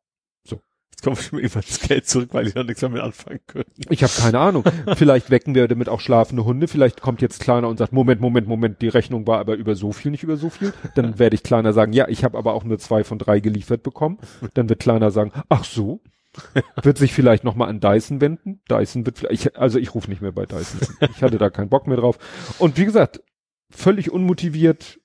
Jetzt 0.91 1.03
kommt 1.03 1.17
schon 1.19 1.39
irgendwann 1.39 1.63
das 1.65 1.79
Geld 1.79 2.07
zurück, 2.07 2.29
weil 2.33 2.45
die 2.45 2.57
noch 2.57 2.65
nichts 2.65 2.81
damit 2.81 3.01
anfangen 3.01 3.39
können. 3.47 3.71
Ich 3.89 4.03
habe 4.03 4.11
keine 4.11 4.39
Ahnung. 4.39 4.63
Vielleicht 4.95 5.29
wecken 5.29 5.55
wir 5.55 5.67
damit 5.69 5.87
auch 5.87 6.01
schlafende 6.01 6.43
Hunde. 6.43 6.67
Vielleicht 6.67 7.01
kommt 7.01 7.21
jetzt 7.21 7.39
Kleiner 7.39 7.69
und 7.69 7.77
sagt, 7.77 7.93
Moment, 7.93 8.19
Moment, 8.19 8.47
Moment, 8.47 8.81
die 8.81 8.89
Rechnung 8.89 9.25
war 9.25 9.39
aber 9.39 9.55
über 9.55 9.75
so 9.75 9.93
viel, 9.93 10.11
nicht 10.11 10.23
über 10.23 10.35
so 10.35 10.49
viel. 10.49 10.73
Dann 10.95 11.17
werde 11.17 11.35
ich 11.35 11.43
Kleiner 11.43 11.71
sagen, 11.71 11.93
ja, 11.93 12.09
ich 12.09 12.25
habe 12.25 12.37
aber 12.37 12.53
auch 12.53 12.65
nur 12.65 12.79
zwei 12.79 13.05
von 13.05 13.17
drei 13.17 13.39
geliefert 13.39 13.81
bekommen. 13.81 14.17
Dann 14.55 14.67
wird 14.67 14.81
Kleiner 14.81 15.11
sagen, 15.11 15.31
ach 15.47 15.63
so. 15.63 16.01
wird 16.83 16.97
sich 16.97 17.13
vielleicht 17.13 17.43
nochmal 17.43 17.69
an 17.69 17.79
Dyson 17.79 18.21
wenden. 18.21 18.61
Dyson 18.69 19.05
wird 19.05 19.17
vielleicht, 19.17 19.47
ich, 19.47 19.57
also 19.57 19.79
ich 19.79 19.95
rufe 19.95 20.09
nicht 20.09 20.21
mehr 20.21 20.31
bei 20.31 20.45
Dyson. 20.45 20.81
an. 20.99 21.09
Ich 21.15 21.23
hatte 21.23 21.37
da 21.37 21.49
keinen 21.49 21.69
Bock 21.69 21.87
mehr 21.87 21.97
drauf. 21.97 22.19
Und 22.59 22.77
wie 22.77 22.85
gesagt, 22.85 23.23
völlig 23.69 24.11
unmotiviert 24.11 24.99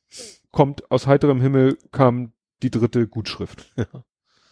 kommt 0.51 0.91
aus 0.91 1.07
heiterem 1.07 1.41
Himmel 1.41 1.79
kam 1.93 2.33
die 2.63 2.71
dritte 2.71 3.07
Gutschrift. 3.07 3.73
Ja. 3.77 4.05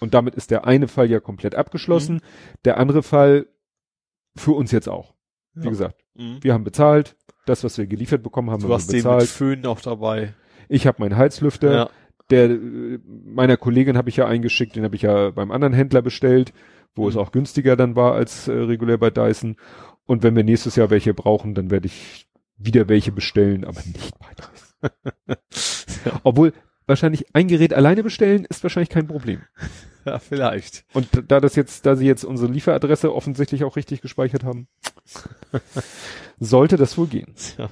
Und 0.02 0.14
damit 0.14 0.34
ist 0.34 0.50
der 0.50 0.66
eine 0.66 0.88
Fall 0.88 1.08
ja 1.10 1.20
komplett 1.20 1.54
abgeschlossen. 1.54 2.20
Der 2.64 2.76
andere 2.78 3.02
Fall 3.02 3.46
für 4.36 4.52
uns 4.52 4.72
jetzt 4.72 4.88
auch. 4.88 5.14
Wie 5.54 5.64
Ja. 5.64 5.70
gesagt, 5.70 6.02
Mhm. 6.14 6.38
wir 6.42 6.52
haben 6.54 6.64
bezahlt. 6.64 7.16
Das, 7.46 7.64
was 7.64 7.78
wir 7.78 7.86
geliefert 7.86 8.22
bekommen, 8.22 8.50
haben 8.50 8.62
Du 8.62 8.68
wir 8.68 8.74
hast 8.74 8.88
den 8.90 8.96
mit 8.96 9.04
bezahlt. 9.04 9.28
Föhn 9.28 9.64
auch 9.66 9.80
dabei. 9.80 10.34
Ich 10.68 10.86
habe 10.86 11.00
meinen 11.02 11.16
Heizlüfter. 11.16 11.72
Ja. 11.72 11.90
der 12.30 12.48
äh, 12.50 12.98
meiner 13.04 13.56
Kollegin 13.58 13.96
habe 13.98 14.08
ich 14.08 14.16
ja 14.16 14.26
eingeschickt, 14.26 14.74
den 14.76 14.84
habe 14.84 14.96
ich 14.96 15.02
ja 15.02 15.30
beim 15.30 15.50
anderen 15.50 15.74
Händler 15.74 16.00
bestellt, 16.02 16.52
wo 16.94 17.02
Mhm. 17.02 17.08
es 17.08 17.16
auch 17.16 17.30
günstiger 17.32 17.76
dann 17.76 17.94
war 17.94 18.14
als 18.14 18.48
äh, 18.48 18.52
regulär 18.52 18.96
bei 18.96 19.10
Dyson. 19.10 19.56
Und 20.06 20.22
wenn 20.22 20.34
wir 20.34 20.42
nächstes 20.44 20.76
Jahr 20.76 20.88
welche 20.90 21.12
brauchen, 21.14 21.54
dann 21.54 21.70
werde 21.70 21.86
ich 21.88 22.26
wieder 22.56 22.88
welche 22.88 23.12
bestellen, 23.12 23.64
aber 23.64 23.80
nicht 23.84 24.14
bei 24.18 24.28
Dyson. 24.34 25.36
Obwohl 26.22 26.52
wahrscheinlich 26.86 27.34
ein 27.34 27.48
Gerät 27.48 27.74
alleine 27.74 28.02
bestellen 28.02 28.44
ist 28.48 28.62
wahrscheinlich 28.62 28.88
kein 28.90 29.06
Problem. 29.08 29.40
Ja, 30.06 30.18
vielleicht. 30.18 30.84
Und 30.94 31.08
da 31.28 31.40
das 31.40 31.54
jetzt, 31.54 31.86
da 31.86 31.94
sie 31.96 32.06
jetzt 32.06 32.24
unsere 32.24 32.50
Lieferadresse 32.50 33.14
offensichtlich 33.14 33.64
auch 33.64 33.76
richtig 33.76 34.00
gespeichert 34.00 34.44
haben, 34.44 34.66
sollte 36.40 36.76
das 36.76 36.98
wohl 36.98 37.06
gehen. 37.06 37.34
Ja. 37.56 37.68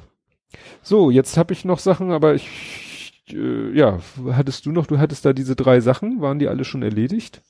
So, 0.83 1.11
jetzt 1.11 1.37
habe 1.37 1.53
ich 1.53 1.65
noch 1.65 1.79
Sachen, 1.79 2.13
aber 2.13 2.35
ich, 2.35 3.25
äh, 3.33 3.77
ja, 3.77 4.01
hattest 4.33 4.67
du 4.67 4.73
noch, 4.73 4.87
du 4.87 4.99
hattest 4.99 5.25
da 5.25 5.33
diese 5.33 5.57
drei 5.57 5.81
Sachen, 5.81 6.21
waren 6.21 6.39
die 6.39 6.49
alle 6.49 6.65
schon 6.65 6.83
erledigt? 6.83 7.43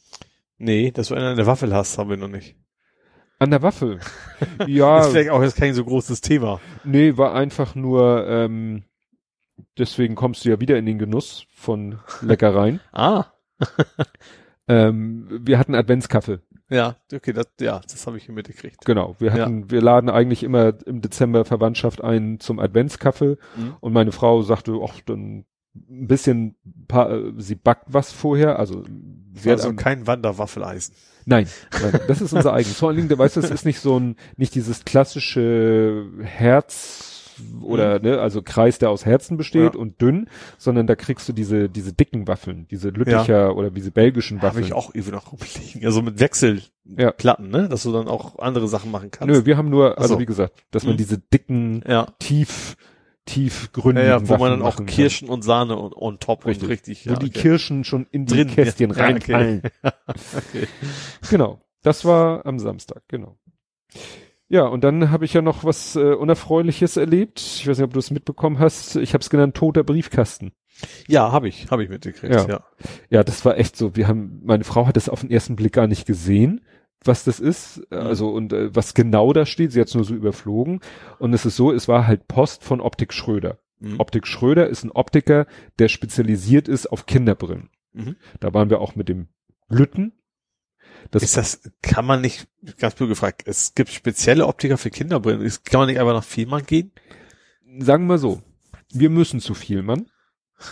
Nee, 0.59 0.91
dass 0.91 1.09
du 1.09 1.15
einen 1.15 1.27
an 1.27 1.37
der 1.37 1.47
Waffel 1.47 1.75
hast, 1.75 1.97
haben 1.99 2.11
wir 2.11 2.17
noch 2.17 2.29
nicht. 2.29 2.57
An 3.39 3.51
der 3.51 3.63
Waffel. 3.63 4.01
Ist 4.59 4.69
ja, 4.69 5.03
vielleicht 5.03 5.31
auch 5.31 5.43
jetzt 5.43 5.57
kein 5.57 5.75
so 5.75 5.85
großes 5.85 6.21
Thema. 6.21 6.61
nee, 6.85 7.17
war 7.17 7.35
einfach 7.35 7.75
nur, 7.75 8.27
ähm, 8.29 8.85
deswegen 9.79 10.15
kommst 10.15 10.45
du 10.45 10.51
ja 10.51 10.61
wieder 10.61 10.77
in 10.77 10.85
den 10.85 10.99
Genuss 10.99 11.47
von 11.55 11.99
Leckereien. 12.21 12.81
Ah. 12.93 13.27
Ähm, 14.69 15.27
wir 15.43 15.59
hatten 15.59 15.75
Adventskaffee. 15.75 16.39
Ja, 16.69 16.97
okay, 17.13 17.33
das, 17.33 17.47
ja, 17.61 17.81
das 17.91 18.07
habe 18.07 18.17
ich 18.17 18.27
hier 18.27 18.35
mitgekriegt. 18.35 18.85
Genau, 18.85 19.17
wir 19.19 19.33
hatten, 19.33 19.71
wir 19.73 19.81
laden 19.83 20.09
eigentlich 20.09 20.45
immer 20.45 20.73
im 20.87 21.01
Dezember 21.01 21.45
Verwandtschaft 21.45 22.03
ein 22.03 22.39
zum 22.39 22.61
Adventskaffee 22.61 23.37
Mhm. 23.57 23.75
und 23.81 23.93
meine 23.93 24.13
Frau 24.13 24.43
sagte, 24.43 24.79
ach, 24.85 25.01
dann 25.05 25.45
ein 25.75 26.07
bisschen, 26.07 26.55
paar, 26.87 27.11
äh, 27.11 27.33
sie 27.39 27.57
backt 27.57 27.87
was 27.93 28.13
vorher, 28.13 28.59
also 28.59 28.85
sie 29.35 29.51
Also 29.51 29.71
hat, 29.71 29.77
kein 29.79 30.07
Wanderwaffeleisen. 30.07 30.95
nein, 31.27 31.49
nein, 31.83 32.01
das 32.09 32.21
ist 32.21 32.33
unser 32.33 32.53
eigenes. 32.53 32.79
Vor 32.79 32.89
allen 32.89 32.97
Dingen, 32.97 33.09
du 33.09 33.19
weißt, 33.19 33.37
das 33.37 33.51
ist 33.51 33.65
nicht 33.65 33.81
so 33.81 33.99
ein, 33.99 34.17
nicht 34.37 34.55
dieses 34.55 34.85
klassische 34.85 36.09
Herz 36.23 37.10
oder, 37.63 37.99
ne, 38.01 38.19
also 38.21 38.43
Kreis, 38.43 38.79
der 38.79 38.91
aus 38.91 39.05
Herzen 39.07 39.37
besteht 39.37 39.75
Mhm. 39.75 39.79
Ja. 39.79 39.81
und 39.81 40.01
dünn, 40.03 40.29
sondern 40.59 40.87
da 40.87 40.95
kriegst 40.97 41.29
du 41.29 41.33
diese, 41.33 41.69
diese 41.69 41.93
dicken 41.93 42.27
Waffeln, 42.29 42.67
diese 42.71 42.89
Lütticher 42.91 43.57
oder 43.57 43.71
diese 43.71 43.91
belgischen 43.91 44.39
Habe 44.39 44.49
Waffeln. 44.49 44.65
ich 44.67 44.73
auch 44.73 44.95
irgendwie 44.95 45.13
noch 45.13 45.33
rumliegen. 45.33 45.85
Also 45.85 46.03
mit 46.03 46.19
Wechselplatten, 46.21 47.49
ne? 47.51 47.69
Dass 47.69 47.83
du 47.85 47.93
dann 47.93 48.09
auch 48.09 48.39
andere 48.39 48.69
Sachen 48.69 48.91
machen 48.91 49.11
kannst. 49.11 49.33
Nö, 49.35 49.45
wir 49.47 49.57
haben 49.57 49.71
nur, 49.71 49.99
also 49.99 50.15
so. 50.15 50.21
wie 50.21 50.27
gesagt, 50.27 50.55
dass 50.71 50.85
man 50.85 50.95
Mhm. 50.95 50.99
diese 50.99 51.19
dicken, 51.19 51.83
Ja. 51.87 52.07
tief, 52.19 52.77
Ja, 53.29 53.35
tiefgründigen 53.35 54.09
ja, 54.09 54.29
wo 54.29 54.39
man 54.39 54.51
dann 54.51 54.63
auch 54.63 54.75
machen 54.75 54.87
kann. 54.87 54.95
Kirschen 54.97 55.29
und 55.29 55.43
Sahne 55.43 55.77
und 55.77 55.95
on 55.97 56.19
top 56.19 56.47
Richtig. 56.47 56.65
und 56.65 56.69
richtig. 56.71 57.07
wo 57.07 57.13
ja, 57.13 57.19
die 57.19 57.27
okay. 57.27 57.39
Kirschen 57.41 57.85
schon 57.85 58.07
in 58.11 58.27
die 58.27 58.35
Drin, 58.35 58.49
Kästchen 58.49 58.91
ja, 58.91 58.97
ja, 59.09 59.15
okay. 59.17 59.33
reinfallen. 59.35 59.63
okay. 59.85 60.67
Genau. 61.31 61.61
Das 61.83 62.05
war 62.05 62.45
am 62.45 62.59
Samstag, 62.59 63.03
genau. 63.09 63.39
Ja, 64.53 64.67
und 64.67 64.83
dann 64.83 65.13
habe 65.13 65.25
ich 65.25 65.33
ja 65.33 65.43
noch 65.43 65.63
was 65.63 65.95
äh, 65.95 66.13
Unerfreuliches 66.13 66.97
erlebt. 66.97 67.41
Ich 67.41 67.69
weiß 67.69 67.79
nicht, 67.79 67.85
ob 67.85 67.93
du 67.93 68.01
es 68.01 68.11
mitbekommen 68.11 68.59
hast. 68.59 68.97
Ich 68.97 69.15
habe 69.15 69.23
es 69.23 69.31
genannt 69.31 69.57
toter 69.57 69.85
Briefkasten. 69.85 70.51
Ja, 71.07 71.31
habe 71.31 71.47
ich, 71.47 71.71
habe 71.71 71.85
ich 71.85 71.89
mitgekriegt, 71.89 72.35
Ja. 72.35 72.49
ja. 72.49 72.65
Ja, 73.11 73.23
das 73.23 73.45
war 73.45 73.57
echt 73.59 73.77
so. 73.77 73.95
Wir 73.95 74.09
haben, 74.09 74.41
meine 74.43 74.65
Frau 74.65 74.89
hat 74.89 74.97
es 74.97 75.09
auf 75.09 75.21
den 75.21 75.31
ersten 75.31 75.55
Blick 75.55 75.75
gar 75.75 75.87
nicht 75.87 76.05
gesehen, 76.05 76.63
was 77.05 77.23
das 77.23 77.39
ist. 77.39 77.79
Mhm. 77.93 77.97
Also 77.99 78.31
und 78.31 78.53
äh, 78.53 78.75
was 78.75 78.95
genau 78.95 79.33
da 79.33 79.47
steht. 79.47 79.71
Sie 79.71 79.81
hat 79.81 79.87
es 79.87 79.95
nur 79.95 80.05
so 80.05 80.15
überflogen. 80.17 80.81
Und 81.21 81.33
es 81.33 81.47
ist 81.47 81.55
so, 81.55 81.71
es 81.71 81.87
war 81.87 82.09
halt 82.09 82.27
Post 82.27 82.65
von 82.65 82.81
Optik 82.81 83.13
Schröder. 83.13 83.59
Mhm. 83.79 84.01
Optik 84.01 84.27
Schröder 84.27 84.67
ist 84.69 84.83
ein 84.83 84.91
Optiker, 84.91 85.47
der 85.79 85.87
spezialisiert 85.87 86.67
ist 86.67 86.87
auf 86.91 87.07
Kinderbrillen. 87.07 87.71
Mhm. 87.93 88.17
Da 88.41 88.53
waren 88.53 88.69
wir 88.69 88.81
auch 88.81 88.97
mit 88.97 89.09
dem 89.09 89.29
Lütten. 89.69 90.13
Das 91.11 91.23
ist 91.23 91.37
das, 91.37 91.61
kann 91.83 92.05
man 92.07 92.21
nicht, 92.21 92.49
ganz 92.79 92.95
blöd 92.95 93.09
gefragt, 93.09 93.43
es 93.47 93.75
gibt 93.75 93.91
spezielle 93.91 94.47
Optiker 94.47 94.79
für 94.79 94.91
Kinderbrillen. 94.91 95.41
Ist- 95.43 95.65
Kann 95.65 95.81
man 95.81 95.89
nicht 95.89 95.99
einfach 95.99 96.15
nach 96.15 96.25
Vielmann 96.25 96.65
gehen? 96.67 96.93
sagen 97.79 98.07
wir 98.07 98.19
so, 98.19 98.43
wir 98.93 99.11
müssen 99.11 99.41
zu 99.41 99.55
Vielmann, 99.55 100.11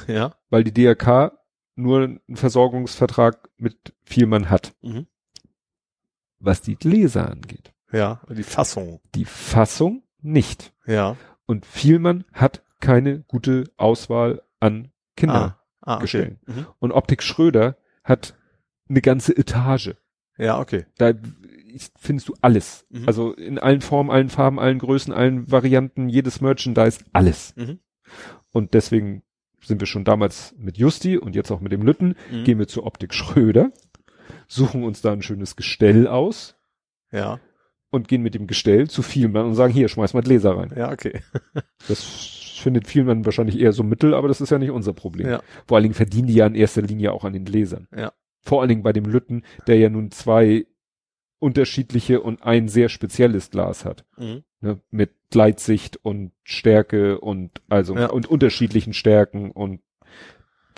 Ja. 0.07 0.35
weil 0.51 0.65
die 0.65 0.73
DRK 0.73 1.39
nur 1.77 2.03
einen 2.03 2.37
Versorgungsvertrag 2.37 3.49
mit 3.57 3.95
Vielmann 4.05 4.51
hat, 4.51 4.75
Mhm. 4.83 5.07
was 6.41 6.61
die 6.63 6.77
Gläser 6.77 7.31
angeht. 7.31 7.73
Ja, 7.93 8.21
die 8.29 8.43
Fassung. 8.43 9.01
Die 9.15 9.25
Fassung 9.25 10.03
nicht. 10.21 10.73
Ja. 10.87 11.17
Und 11.47 11.65
Vielmann 11.65 12.25
hat 12.33 12.63
keine 12.81 13.21
gute 13.21 13.65
Auswahl 13.77 14.43
an 14.61 14.93
Kindergestellen. 15.17 15.55
Ah, 15.81 15.95
okay. 15.95 16.03
Gestellen. 16.03 16.41
Mhm. 16.47 16.67
Und 16.81 16.93
Optik 16.93 17.23
Schröder 17.23 17.77
hat 18.05 18.35
eine 18.89 19.01
ganze 19.01 19.37
Etage. 19.37 19.95
Ja, 20.39 20.61
okay. 20.61 20.87
Da 20.97 21.13
findest 21.99 22.29
du 22.29 22.35
alles. 22.41 22.87
Mhm. 22.91 23.05
Also 23.07 23.33
in 23.35 23.59
allen 23.59 23.81
Formen, 23.81 24.11
allen 24.11 24.29
Farben, 24.31 24.59
allen 24.59 24.79
Größen, 24.79 25.13
allen 25.13 25.51
Varianten, 25.51 26.09
jedes 26.09 26.41
Merchandise, 26.41 27.01
alles. 27.13 27.55
Mhm. 27.57 27.79
Und 28.53 28.75
deswegen 28.75 29.23
sind 29.63 29.81
wir 29.81 29.87
schon 29.87 30.05
damals 30.05 30.55
mit 30.59 30.79
Justi 30.79 31.19
und 31.19 31.35
jetzt 31.35 31.51
auch 31.51 31.61
mit 31.61 31.73
dem 31.73 31.83
Lütten, 31.83 32.15
Mhm. 32.31 32.45
gehen 32.45 32.59
wir 32.59 32.69
zu 32.69 32.85
Optik 32.85 33.13
Schröder, 33.13 33.73
suchen 34.47 34.83
uns 34.85 35.03
da 35.03 35.13
ein 35.13 35.23
schönes 35.23 35.57
Gestell 35.57 36.07
aus 36.07 36.57
Ja. 37.13 37.41
und 37.91 38.09
gehen 38.09 38.23
mit 38.23 38.35
dem 38.35 38.47
Gestell 38.47 38.89
zu 38.89 39.03
Vielmann 39.03 39.47
und 39.47 39.55
sagen, 39.55 39.73
hier, 39.73 39.89
schmeiß 39.89 40.15
mal 40.15 40.23
Gläser 40.23 40.57
rein. 40.57 40.73
Ja, 40.77 40.91
okay. 40.93 41.21
Das 41.89 42.03
findet 42.61 42.87
Vielmann 42.89 43.25
wahrscheinlich 43.25 43.59
eher 43.61 43.73
so 43.73 43.83
mittel, 43.85 44.15
aber 44.15 44.27
das 44.29 44.41
ist 44.41 44.51
ja 44.51 44.59
nicht 44.59 44.71
unser 44.71 44.93
Problem. 44.93 45.29
Ja. 45.29 45.43
Vor 45.67 45.77
allen 45.77 45.85
Dingen 45.85 45.95
verdienen 45.95 46.27
die 46.29 46.35
ja 46.35 46.47
in 46.47 46.55
erster 46.55 46.83
Linie 46.83 47.13
auch 47.13 47.25
an 47.25 47.33
den 47.33 47.45
Gläsern. 47.45 47.87
Ja. 47.97 48.13
Vor 48.41 48.61
allen 48.61 48.69
Dingen 48.69 48.83
bei 48.83 48.93
dem 48.93 49.05
Lütten, 49.05 49.43
der 49.67 49.77
ja 49.79 49.89
nun 49.91 50.11
zwei 50.11 50.67
unterschiedliche 51.39 52.21
und 52.21 52.43
ein 52.43 52.69
sehr 52.69 52.89
spezielles 52.89 53.51
Glas 53.51 53.85
hat. 53.85 54.05
Mhm. 54.17 54.43
Ne, 54.61 54.81
mit 54.91 55.11
Gleitsicht 55.31 55.99
und 56.05 56.33
Stärke 56.43 57.21
und 57.21 57.63
also 57.69 57.95
Ja. 57.97 58.07
und 58.11 58.27
unterschiedlichen 58.27 58.93
Stärken 58.93 59.53
und 59.53 59.81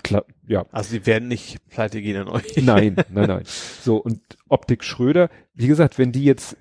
klar, 0.03 0.25
ja. 0.45 0.65
Also 0.71 0.95
die 0.95 1.05
werden 1.07 1.27
nicht 1.27 1.67
pleite 1.69 1.99
gehen 2.01 2.17
an 2.17 2.27
euch. 2.27 2.57
Nein, 2.57 2.95
nein, 3.09 3.27
nein. 3.27 3.43
So, 3.45 3.97
und 3.97 4.21
Optik 4.49 4.83
Schröder, 4.83 5.29
wie 5.55 5.67
gesagt, 5.67 5.97
wenn 5.97 6.11
die 6.11 6.23
jetzt 6.25 6.57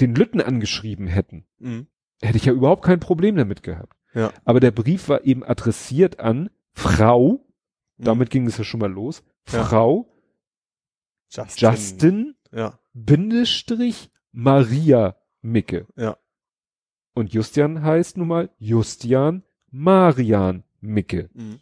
den 0.00 0.14
Lütten 0.14 0.40
angeschrieben 0.40 1.06
hätten, 1.08 1.44
Mhm. 1.58 1.88
hätte 2.22 2.38
ich 2.38 2.46
ja 2.46 2.52
überhaupt 2.54 2.84
kein 2.84 3.00
Problem 3.00 3.36
damit 3.36 3.62
gehabt. 3.62 3.98
Ja. 4.14 4.32
Aber 4.44 4.60
der 4.60 4.70
Brief 4.70 5.08
war 5.10 5.24
eben 5.26 5.44
adressiert 5.44 6.20
an 6.20 6.48
Frau, 6.72 7.44
Mhm. 7.98 8.04
damit 8.04 8.30
ging 8.30 8.46
es 8.46 8.56
ja 8.56 8.64
schon 8.64 8.80
mal 8.80 8.90
los. 8.90 9.22
Frau 9.44 10.08
Justin. 11.32 11.68
Justin 11.70 12.34
Ja. 12.52 12.78
Bindestrich 12.92 14.10
Maria 14.32 15.16
Micke. 15.40 15.86
Ja. 15.96 16.16
Und 17.14 17.32
Justian 17.32 17.82
heißt 17.82 18.16
nun 18.16 18.28
mal 18.28 18.50
Justian 18.58 19.42
Marian 19.70 20.64
Micke. 20.80 21.30
Mhm. 21.34 21.60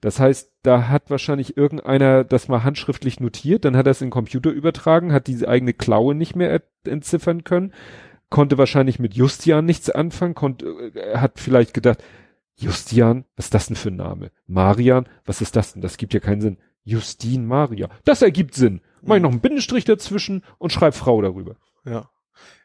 Das 0.00 0.20
heißt, 0.20 0.52
da 0.62 0.88
hat 0.88 1.10
wahrscheinlich 1.10 1.56
irgendeiner 1.56 2.22
das 2.24 2.48
mal 2.48 2.62
handschriftlich 2.64 3.18
notiert, 3.20 3.64
dann 3.64 3.76
hat 3.76 3.86
er 3.86 3.92
es 3.92 4.00
in 4.02 4.06
den 4.08 4.12
Computer 4.12 4.50
übertragen, 4.50 5.12
hat 5.12 5.26
diese 5.26 5.48
eigene 5.48 5.72
Klaue 5.72 6.14
nicht 6.14 6.36
mehr 6.36 6.52
ent- 6.52 6.64
entziffern 6.84 7.44
können, 7.44 7.72
konnte 8.28 8.58
wahrscheinlich 8.58 8.98
mit 8.98 9.14
Justian 9.14 9.64
nichts 9.64 9.88
anfangen, 9.90 10.34
konnte, 10.34 10.66
äh, 10.66 10.98
er 10.98 11.20
hat 11.20 11.40
vielleicht 11.40 11.74
gedacht, 11.74 12.02
Justian, 12.56 13.24
was 13.36 13.46
ist 13.46 13.54
das 13.54 13.66
denn 13.66 13.76
für 13.76 13.88
ein 13.90 13.96
Name? 13.96 14.30
Marian, 14.46 15.08
was 15.24 15.40
ist 15.40 15.56
das 15.56 15.72
denn? 15.72 15.82
Das 15.82 15.96
gibt 15.96 16.14
ja 16.14 16.20
keinen 16.20 16.40
Sinn. 16.40 16.58
Justin 16.86 17.44
Maria. 17.46 17.88
Das 18.04 18.22
ergibt 18.22 18.54
Sinn. 18.54 18.80
Mach 19.02 19.16
ich 19.16 19.20
Mhm. 19.20 19.24
noch 19.24 19.30
einen 19.32 19.40
Bindestrich 19.40 19.84
dazwischen 19.84 20.42
und 20.58 20.72
schreib 20.72 20.94
Frau 20.94 21.20
darüber. 21.20 21.56
Ja. 21.84 22.08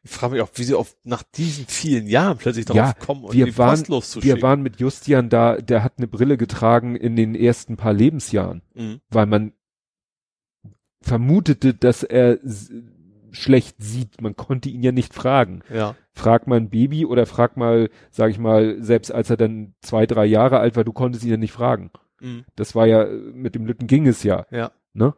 Ich 0.03 0.11
frage 0.11 0.33
mich 0.33 0.41
auch, 0.41 0.49
wie 0.55 0.63
sie 0.63 0.73
auf, 0.73 0.95
nach 1.03 1.21
diesen 1.23 1.65
vielen 1.67 2.07
Jahren 2.07 2.37
plötzlich 2.37 2.65
darauf 2.65 2.77
Ja, 2.77 2.93
kommen, 2.93 3.23
und 3.23 3.33
wir 3.33 3.45
die 3.45 3.57
waren- 3.57 3.71
Post 3.77 3.87
loszuschicken. 3.89 4.35
Wir 4.37 4.41
waren 4.41 4.61
mit 4.61 4.79
Justian 4.79 5.29
da, 5.29 5.57
der 5.57 5.83
hat 5.83 5.93
eine 5.97 6.07
Brille 6.07 6.37
getragen 6.37 6.95
in 6.95 7.15
den 7.15 7.35
ersten 7.35 7.77
paar 7.77 7.93
Lebensjahren. 7.93 8.61
Mhm. 8.73 9.01
weil 9.09 9.25
man 9.25 9.53
vermutete, 11.01 11.73
dass 11.73 12.03
er 12.03 12.39
schlecht 13.31 13.77
sieht. 13.79 14.21
Man 14.21 14.35
konnte 14.35 14.69
ihn 14.69 14.83
ja 14.83 14.91
nicht 14.91 15.13
fragen. 15.13 15.61
Ja. 15.73 15.95
Frag 16.13 16.47
mal 16.47 16.57
ein 16.57 16.69
Baby 16.69 17.05
oder 17.05 17.25
frag 17.25 17.55
mal, 17.57 17.89
sag 18.11 18.29
ich 18.31 18.37
mal, 18.39 18.77
selbst 18.83 19.11
als 19.11 19.29
er 19.29 19.37
dann 19.37 19.73
zwei, 19.81 20.05
drei 20.05 20.25
Jahre 20.25 20.59
alt 20.59 20.75
war, 20.75 20.83
du 20.83 20.91
konntest 20.93 21.23
ihn 21.23 21.31
ja 21.31 21.37
nicht 21.37 21.53
fragen. 21.53 21.91
Mhm. 22.21 22.45
Das 22.55 22.75
war 22.75 22.85
ja, 22.87 23.05
mit 23.05 23.55
dem 23.55 23.65
Lütten 23.65 23.87
ging 23.87 24.07
es 24.07 24.23
ja, 24.23 24.45
Ja. 24.51 24.71
ne? 24.93 25.13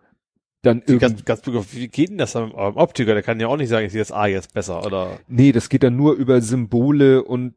Dann 0.61 0.81
Wie, 0.85 0.93
irgend, 0.93 1.25
ganz, 1.25 1.43
ganz 1.45 1.73
wie 1.73 1.89
geht 1.89 2.09
denn 2.09 2.17
das 2.17 2.35
mit 2.35 2.53
eurem 2.53 2.77
Optiker? 2.77 3.13
Der 3.13 3.21
kann 3.21 3.37
ja 3.37 3.47
auch 3.47 3.57
nicht 3.57 3.67
sagen, 3.67 3.85
ich 3.85 3.91
sehe 3.91 3.99
das 3.99 4.13
A 4.13 4.27
jetzt 4.27 4.53
besser, 4.53 4.85
oder? 4.85 5.19
nee, 5.27 5.51
das 5.51 5.67
geht 5.67 5.83
dann 5.83 5.97
nur 5.97 6.13
über 6.13 6.39
Symbole 6.39 7.21
und 7.21 7.53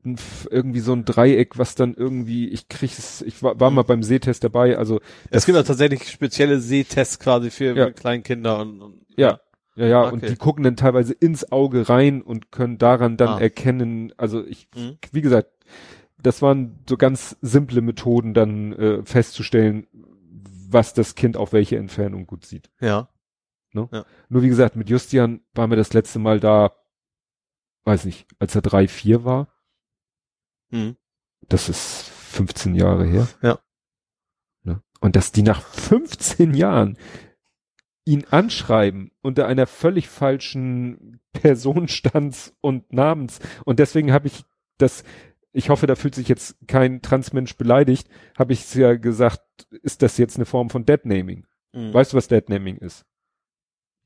irgendwie 0.50 0.80
so 0.80 0.92
ein 0.92 1.04
Dreieck, 1.04 1.56
was 1.56 1.76
dann 1.76 1.94
irgendwie, 1.94 2.48
ich 2.48 2.68
krieg 2.68 2.90
es, 2.90 3.22
ich 3.22 3.40
war, 3.44 3.60
war 3.60 3.70
mal 3.70 3.82
beim 3.84 4.02
Sehtest 4.02 4.42
dabei, 4.42 4.76
also 4.76 5.00
Es 5.30 5.46
gibt 5.46 5.54
ja 5.54 5.62
tatsächlich 5.62 6.10
spezielle 6.10 6.58
Sehtests 6.58 7.20
quasi 7.20 7.50
für 7.52 7.76
Ja. 7.76 7.90
Kleinkinder 7.92 8.58
und, 8.58 8.82
und 8.82 8.94
Ja. 9.16 9.38
Ja, 9.76 9.86
ja, 9.86 10.02
Okay. 10.06 10.12
und 10.14 10.28
die 10.28 10.36
gucken 10.36 10.64
dann 10.64 10.74
teilweise 10.74 11.12
ins 11.12 11.52
Auge 11.52 11.88
rein 11.88 12.22
und 12.22 12.50
können 12.50 12.76
daran 12.78 13.16
dann 13.16 13.28
Ah. 13.28 13.38
erkennen, 13.40 14.12
also 14.16 14.44
ich, 14.44 14.66
Mhm. 14.74 14.96
wie 15.12 15.20
gesagt, 15.20 15.50
das 16.18 16.42
waren 16.42 16.82
so 16.88 16.96
ganz 16.96 17.36
simple 17.40 17.80
Methoden 17.80 18.34
dann 18.34 18.72
äh, 18.72 19.04
festzustellen, 19.04 19.86
was 20.68 20.94
das 20.94 21.14
Kind 21.14 21.36
auf 21.36 21.52
welche 21.52 21.76
Entfernung 21.76 22.26
gut 22.26 22.44
sieht. 22.44 22.70
Ja. 22.80 23.08
Nur 24.28 24.42
wie 24.42 24.48
gesagt, 24.48 24.76
mit 24.76 24.88
Justian 24.88 25.40
waren 25.52 25.70
wir 25.70 25.76
das 25.76 25.92
letzte 25.92 26.18
Mal 26.18 26.40
da, 26.40 26.72
weiß 27.84 28.04
nicht, 28.06 28.26
als 28.38 28.54
er 28.54 28.62
drei, 28.62 28.88
vier 28.88 29.24
war. 29.24 29.48
Mhm. 30.70 30.96
Das 31.48 31.68
ist 31.68 32.08
15 32.08 32.74
Jahre 32.74 33.04
her. 33.04 33.28
Ja. 33.42 33.58
Ne? 34.62 34.82
Und 35.00 35.14
dass 35.14 35.32
die 35.32 35.42
nach 35.42 35.62
15 35.62 36.54
Jahren 36.54 36.98
ihn 38.04 38.24
anschreiben 38.30 39.10
unter 39.20 39.46
einer 39.46 39.66
völlig 39.66 40.08
falschen 40.08 41.20
Personenstands- 41.32 42.54
und 42.60 42.92
Namens. 42.92 43.40
Und 43.64 43.78
deswegen 43.78 44.12
habe 44.12 44.28
ich 44.28 44.44
das, 44.78 45.04
ich 45.56 45.70
hoffe, 45.70 45.86
da 45.86 45.94
fühlt 45.94 46.14
sich 46.14 46.28
jetzt 46.28 46.56
kein 46.66 47.00
Transmensch 47.00 47.56
beleidigt, 47.56 48.08
habe 48.38 48.52
ich 48.52 48.74
ja 48.74 48.94
gesagt, 48.96 49.40
ist 49.82 50.02
das 50.02 50.18
jetzt 50.18 50.36
eine 50.36 50.44
Form 50.44 50.68
von 50.68 50.84
Deadnaming? 50.84 51.46
Mhm. 51.72 51.94
Weißt 51.94 52.12
du, 52.12 52.16
was 52.18 52.28
Deadnaming 52.28 52.76
ist? 52.76 53.06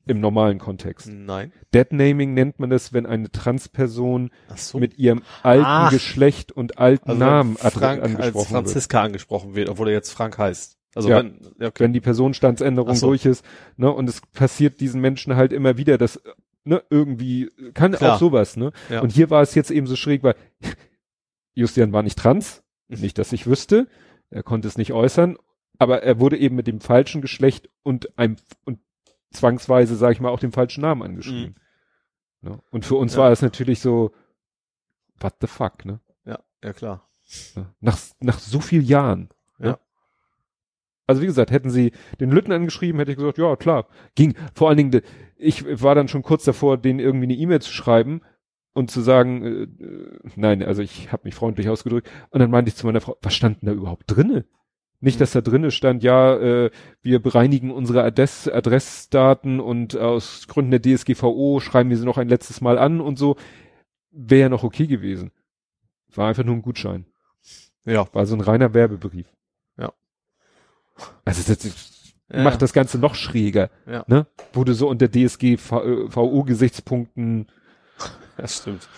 Im 0.07 0.21
normalen 0.21 0.59
Kontext. 0.59 1.09
Nein. 1.09 1.53
Deadnaming 1.75 2.35
nennt 2.35 2.61
man 2.61 2.71
das, 2.71 2.93
wenn 2.93 3.05
eine 3.05 3.31
Transperson 3.31 4.31
so. 4.55 4.79
mit 4.79 4.97
ihrem 4.97 5.23
alten 5.43 5.65
Ach. 5.67 5.91
Geschlecht 5.91 6.53
und 6.53 6.79
alten 6.79 7.11
also 7.11 7.19
Namen 7.19 7.57
Frank 7.57 7.83
als 7.83 8.03
angesprochen 8.03 8.35
wird. 8.35 8.47
Franziska 8.47 9.03
angesprochen 9.03 9.55
wird, 9.57 9.69
obwohl 9.69 9.89
er 9.89 9.95
jetzt 9.95 10.11
Frank 10.11 10.39
heißt. 10.39 10.79
Also 10.95 11.11
Ja. 11.11 11.19
wenn, 11.19 11.41
okay. 11.61 11.73
Wenn 11.79 11.93
die 11.93 12.01
Personenstandsänderung 12.01 12.95
so. 12.95 13.09
durch 13.09 13.27
ist, 13.27 13.45
ne, 13.77 13.91
und 13.91 14.09
es 14.09 14.21
passiert 14.33 14.81
diesen 14.81 15.01
Menschen 15.01 15.35
halt 15.35 15.53
immer 15.53 15.77
wieder, 15.77 15.99
dass, 15.99 16.21
ne, 16.65 16.83
irgendwie, 16.91 17.51
kann 17.75 17.93
Klar. 17.93 18.15
auch 18.15 18.19
sowas, 18.21 18.57
ne? 18.57 18.73
Ja. 18.89 19.01
Und 19.01 19.13
hier 19.13 19.31
war 19.31 19.43
es 19.43 19.55
jetzt 19.55 19.71
eben 19.71 19.87
so 19.87 19.97
schräg, 19.97 20.23
weil 20.23 20.35
Justian 21.55 21.93
war 21.93 22.03
nicht 22.03 22.19
trans, 22.19 22.63
Mhm. 22.89 23.01
nicht, 23.01 23.19
dass 23.19 23.33
ich 23.33 23.47
wüsste, 23.47 23.87
er 24.31 24.43
konnte 24.43 24.67
es 24.69 24.77
nicht 24.79 24.93
äußern, 24.93 25.37
aber 25.79 26.03
er 26.03 26.19
wurde 26.21 26.37
eben 26.39 26.57
mit 26.57 26.67
dem 26.67 26.81
falschen 26.81 27.21
Geschlecht 27.23 27.69
und 27.83 28.19
einem, 28.19 28.37
und 28.65 28.81
zwangsweise, 29.33 29.95
sage 29.97 30.13
ich 30.15 30.21
mal, 30.21 30.31
auch 30.31 30.41
dem 30.41 30.53
falschen 30.53 30.81
Namen 30.83 31.03
angeschrieben. 31.03 31.55
Ne? 32.43 32.61
Und 32.71 32.85
für 32.85 32.97
uns 32.97 33.13
Mhm. 33.13 33.19
Ja. 33.19 33.25
war 33.25 33.33
es 33.33 33.43
natürlich 33.43 33.81
so, 33.81 34.13
what 35.21 35.35
the 35.41 35.47
fuck, 35.47 35.85
ne? 35.85 36.01
ja, 36.25 36.39
ja 36.65 36.73
klar. 36.73 37.09
Ne? 37.55 37.73
Nach, 37.81 37.99
nach 38.21 38.39
so 38.41 38.61
viel 38.61 38.83
Jahren. 38.83 39.29
Ja. 39.59 39.67
Ne? 39.73 39.79
Also 41.07 41.23
wie 41.23 41.27
gesagt, 41.27 41.51
hätten 41.51 41.71
sie 41.71 41.93
den 42.21 42.31
Lütten 42.31 42.53
angeschrieben, 42.53 42.99
hätte 43.01 43.11
ich 43.13 43.17
gesagt, 43.19 43.39
ja 43.39 43.57
klar, 43.57 43.89
ging. 44.15 44.35
Vor 44.55 44.69
allen 44.69 44.77
Dingen, 44.79 45.03
ich 45.37 45.65
war 45.83 45.95
dann 45.97 46.07
schon 46.09 46.23
kurz 46.23 46.45
davor, 46.45 46.79
denen 46.79 47.01
irgendwie 47.01 47.25
eine 47.27 47.35
E-Mail 47.35 47.61
zu 47.61 47.73
schreiben 47.73 48.21
und 48.73 48.91
zu 48.91 49.01
sagen, 49.01 49.45
äh, 49.45 49.63
äh, 49.85 50.19
nein, 50.37 50.63
also 50.63 50.83
ich 50.83 51.11
habe 51.13 51.23
mich 51.25 51.35
freundlich 51.35 51.69
ausgedrückt. 51.69 52.09
Und 52.31 52.39
dann 52.41 52.51
meinte 52.51 52.69
ich 52.69 52.77
zu 52.77 52.87
meiner 52.87 53.01
Frau, 53.01 53.17
was 53.23 53.35
stand 53.35 53.63
denn 53.63 53.67
da 53.69 53.73
überhaupt 53.73 54.05
drinne? 54.07 54.45
Nicht, 55.03 55.17
Mhm. 55.17 55.21
dass 55.21 55.33
da 55.33 55.41
drinne 55.41 55.71
stand, 55.71 56.03
ja, 56.03 56.37
äh, 56.37 56.71
wir 57.03 57.23
bereinigen 57.23 57.71
unsere 57.71 58.03
Adress 58.05 58.49
Adressdaten 58.49 59.59
und 59.61 59.97
aus 59.97 60.47
Gründen 60.47 60.73
der 60.73 60.83
DSGVO 60.83 61.61
schreiben 61.61 61.89
wir 61.91 61.97
sie 61.97 62.05
noch 62.05 62.19
ein 62.19 62.29
letztes 62.29 62.61
Mal 62.61 62.77
an 62.79 63.01
und 63.01 63.19
so. 63.19 63.37
Wäre 64.11 64.43
ja 64.43 64.49
noch 64.51 64.63
okay 64.63 64.87
gewesen. 64.87 65.31
War 66.15 66.29
einfach 66.29 66.45
nur 66.45 66.55
ein 66.57 66.61
Gutschein. 66.63 67.07
Ja. 67.87 68.07
War 68.13 68.27
so 68.27 68.35
ein 68.35 68.41
reiner 68.43 68.75
Werbebrief. 68.75 69.27
Ja. 69.79 69.93
Also 71.25 71.51
das 71.53 72.13
Ja. 72.33 72.43
macht 72.43 72.61
das 72.63 72.73
Ganze 72.75 72.99
noch 72.99 73.15
schräger. 73.15 73.71
Ja. 73.87 74.05
Ne? 74.07 74.27
Wurde 74.53 74.75
so 74.75 74.87
unter 74.89 75.09
DSGVO-Gesichtspunkten. 75.11 77.47
Das 78.41 78.59
stimmt. 78.59 78.89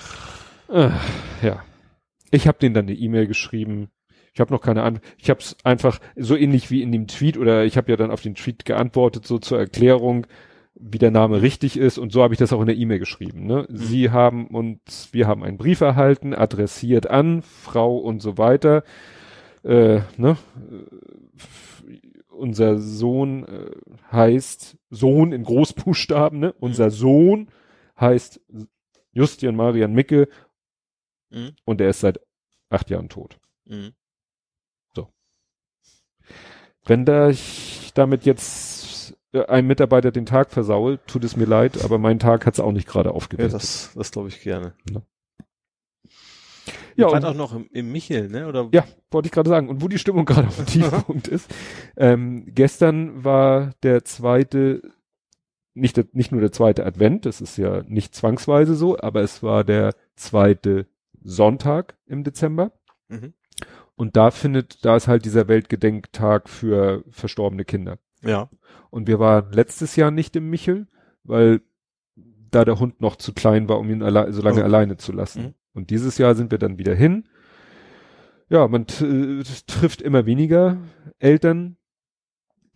Äh, 0.68 0.90
ja. 1.42 1.62
Ich 2.30 2.46
habe 2.46 2.58
denen 2.58 2.74
dann 2.74 2.86
eine 2.86 2.94
E-Mail 2.94 3.26
geschrieben. 3.26 3.88
Ich 4.32 4.40
habe 4.40 4.52
noch 4.52 4.62
keine 4.62 4.82
Antwort. 4.82 5.04
Ich 5.18 5.28
habe 5.30 5.40
es 5.40 5.56
einfach 5.64 5.98
so 6.16 6.36
ähnlich 6.36 6.70
wie 6.70 6.82
in 6.82 6.92
dem 6.92 7.08
Tweet 7.08 7.36
oder 7.36 7.64
ich 7.64 7.76
habe 7.76 7.90
ja 7.90 7.96
dann 7.96 8.10
auf 8.10 8.22
den 8.22 8.34
Tweet 8.34 8.64
geantwortet, 8.64 9.26
so 9.26 9.38
zur 9.38 9.58
Erklärung, 9.58 10.26
wie 10.74 10.98
der 10.98 11.10
Name 11.10 11.42
richtig 11.42 11.76
ist 11.76 11.98
und 11.98 12.12
so 12.12 12.22
habe 12.22 12.32
ich 12.32 12.38
das 12.38 12.52
auch 12.52 12.60
in 12.60 12.66
der 12.66 12.76
E-Mail 12.76 12.98
geschrieben. 12.98 13.46
Ne? 13.46 13.66
Sie 13.68 14.10
haben 14.10 14.46
und 14.46 14.80
wir 15.12 15.26
haben 15.26 15.42
einen 15.42 15.58
Brief 15.58 15.80
erhalten, 15.80 16.34
adressiert 16.34 17.10
an 17.10 17.42
Frau 17.42 17.98
und 17.98 18.22
so 18.22 18.38
weiter. 18.38 18.84
Äh, 19.64 20.00
ne? 20.16 20.38
Äh, 21.88 21.98
Unser 22.30 22.78
Sohn 22.78 23.44
äh, 23.44 23.70
heißt 24.10 24.78
Sohn 24.88 25.32
in 25.32 25.42
Großbuchstaben. 25.42 26.38
Ne? 26.38 26.54
Unser 26.58 26.90
Sohn 26.90 27.48
heißt 28.00 28.40
Justian 29.12 29.56
Marian 29.56 29.92
Micke 29.94 30.28
Mhm. 31.30 31.52
und 31.64 31.80
er 31.80 31.88
ist 31.90 32.00
seit 32.00 32.20
acht 32.68 32.90
Jahren 32.90 33.08
tot. 33.08 33.38
Mhm. 33.64 33.92
Wenn 36.84 37.04
da 37.04 37.28
ich 37.28 37.92
damit 37.94 38.24
jetzt 38.26 39.16
äh, 39.32 39.44
einem 39.46 39.68
Mitarbeiter 39.68 40.10
den 40.10 40.26
Tag 40.26 40.50
versaue, 40.50 40.98
tut 41.06 41.22
es 41.24 41.36
mir 41.36 41.44
leid, 41.44 41.84
aber 41.84 41.96
mein 41.98 42.18
Tag 42.18 42.44
hat 42.44 42.54
es 42.54 42.60
auch 42.60 42.72
nicht 42.72 42.88
gerade 42.88 43.10
Ja, 43.10 43.14
aufgebessert. 43.14 43.62
das, 43.62 43.92
das 43.94 44.10
glaube 44.10 44.28
ich 44.28 44.40
gerne. 44.40 44.74
Ja, 44.90 45.02
Ja, 46.96 47.06
und- 47.06 47.24
auch 47.24 47.34
noch 47.34 47.54
im, 47.54 47.68
im 47.72 47.92
Michel, 47.92 48.28
ne? 48.28 48.48
Oder? 48.48 48.68
Ja, 48.72 48.84
wollte 49.12 49.26
ich 49.26 49.32
gerade 49.32 49.48
sagen. 49.48 49.68
Und 49.68 49.80
wo 49.80 49.86
die 49.88 49.98
Stimmung 49.98 50.24
gerade 50.24 50.48
auf 50.48 50.56
dem 50.56 50.66
Tiefpunkt 50.66 51.28
ist. 51.28 51.48
Ähm, 51.96 52.46
gestern 52.48 53.22
war 53.24 53.72
der 53.84 54.04
zweite, 54.04 54.82
nicht, 55.74 56.14
nicht 56.14 56.32
nur 56.32 56.40
der 56.40 56.52
zweite 56.52 56.84
Advent, 56.84 57.26
das 57.26 57.40
ist 57.40 57.56
ja 57.56 57.82
nicht 57.86 58.14
zwangsweise 58.14 58.74
so, 58.74 58.98
aber 58.98 59.22
es 59.22 59.42
war 59.42 59.64
der 59.64 59.94
zweite 60.16 60.86
Sonntag 61.22 61.96
im 62.06 62.24
Dezember. 62.24 62.72
Mhm. 63.08 63.34
Und 63.94 64.16
da 64.16 64.30
findet, 64.30 64.84
da 64.84 64.96
ist 64.96 65.08
halt 65.08 65.24
dieser 65.24 65.48
Weltgedenktag 65.48 66.48
für 66.48 67.04
verstorbene 67.10 67.64
Kinder. 67.64 67.98
Ja. 68.22 68.50
Und 68.90 69.06
wir 69.06 69.18
waren 69.18 69.52
letztes 69.52 69.96
Jahr 69.96 70.10
nicht 70.10 70.34
im 70.36 70.50
Michel, 70.50 70.86
weil 71.24 71.60
da 72.50 72.64
der 72.64 72.78
Hund 72.78 73.00
noch 73.00 73.16
zu 73.16 73.32
klein 73.32 73.68
war, 73.68 73.78
um 73.78 73.88
ihn 73.90 74.02
alle 74.02 74.32
so 74.32 74.42
lange 74.42 74.60
Oh. 74.60 74.64
alleine 74.64 74.96
zu 74.96 75.12
lassen. 75.12 75.42
Mhm. 75.42 75.54
Und 75.74 75.90
dieses 75.90 76.18
Jahr 76.18 76.34
sind 76.34 76.50
wir 76.50 76.58
dann 76.58 76.78
wieder 76.78 76.94
hin. 76.94 77.24
Ja, 78.48 78.68
man 78.68 78.82
äh, 78.82 79.42
trifft 79.66 80.02
immer 80.02 80.26
weniger 80.26 80.76
Eltern, 81.18 81.76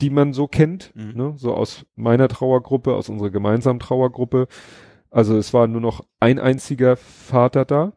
die 0.00 0.10
man 0.10 0.32
so 0.32 0.46
kennt, 0.46 0.92
Mhm. 0.94 1.12
ne? 1.14 1.32
so 1.36 1.54
aus 1.54 1.86
meiner 1.94 2.28
Trauergruppe, 2.28 2.94
aus 2.94 3.08
unserer 3.08 3.30
gemeinsamen 3.30 3.80
Trauergruppe. 3.80 4.46
Also 5.10 5.36
es 5.38 5.54
war 5.54 5.66
nur 5.66 5.80
noch 5.80 6.04
ein 6.20 6.38
einziger 6.38 6.96
Vater 6.96 7.64
da. 7.64 7.92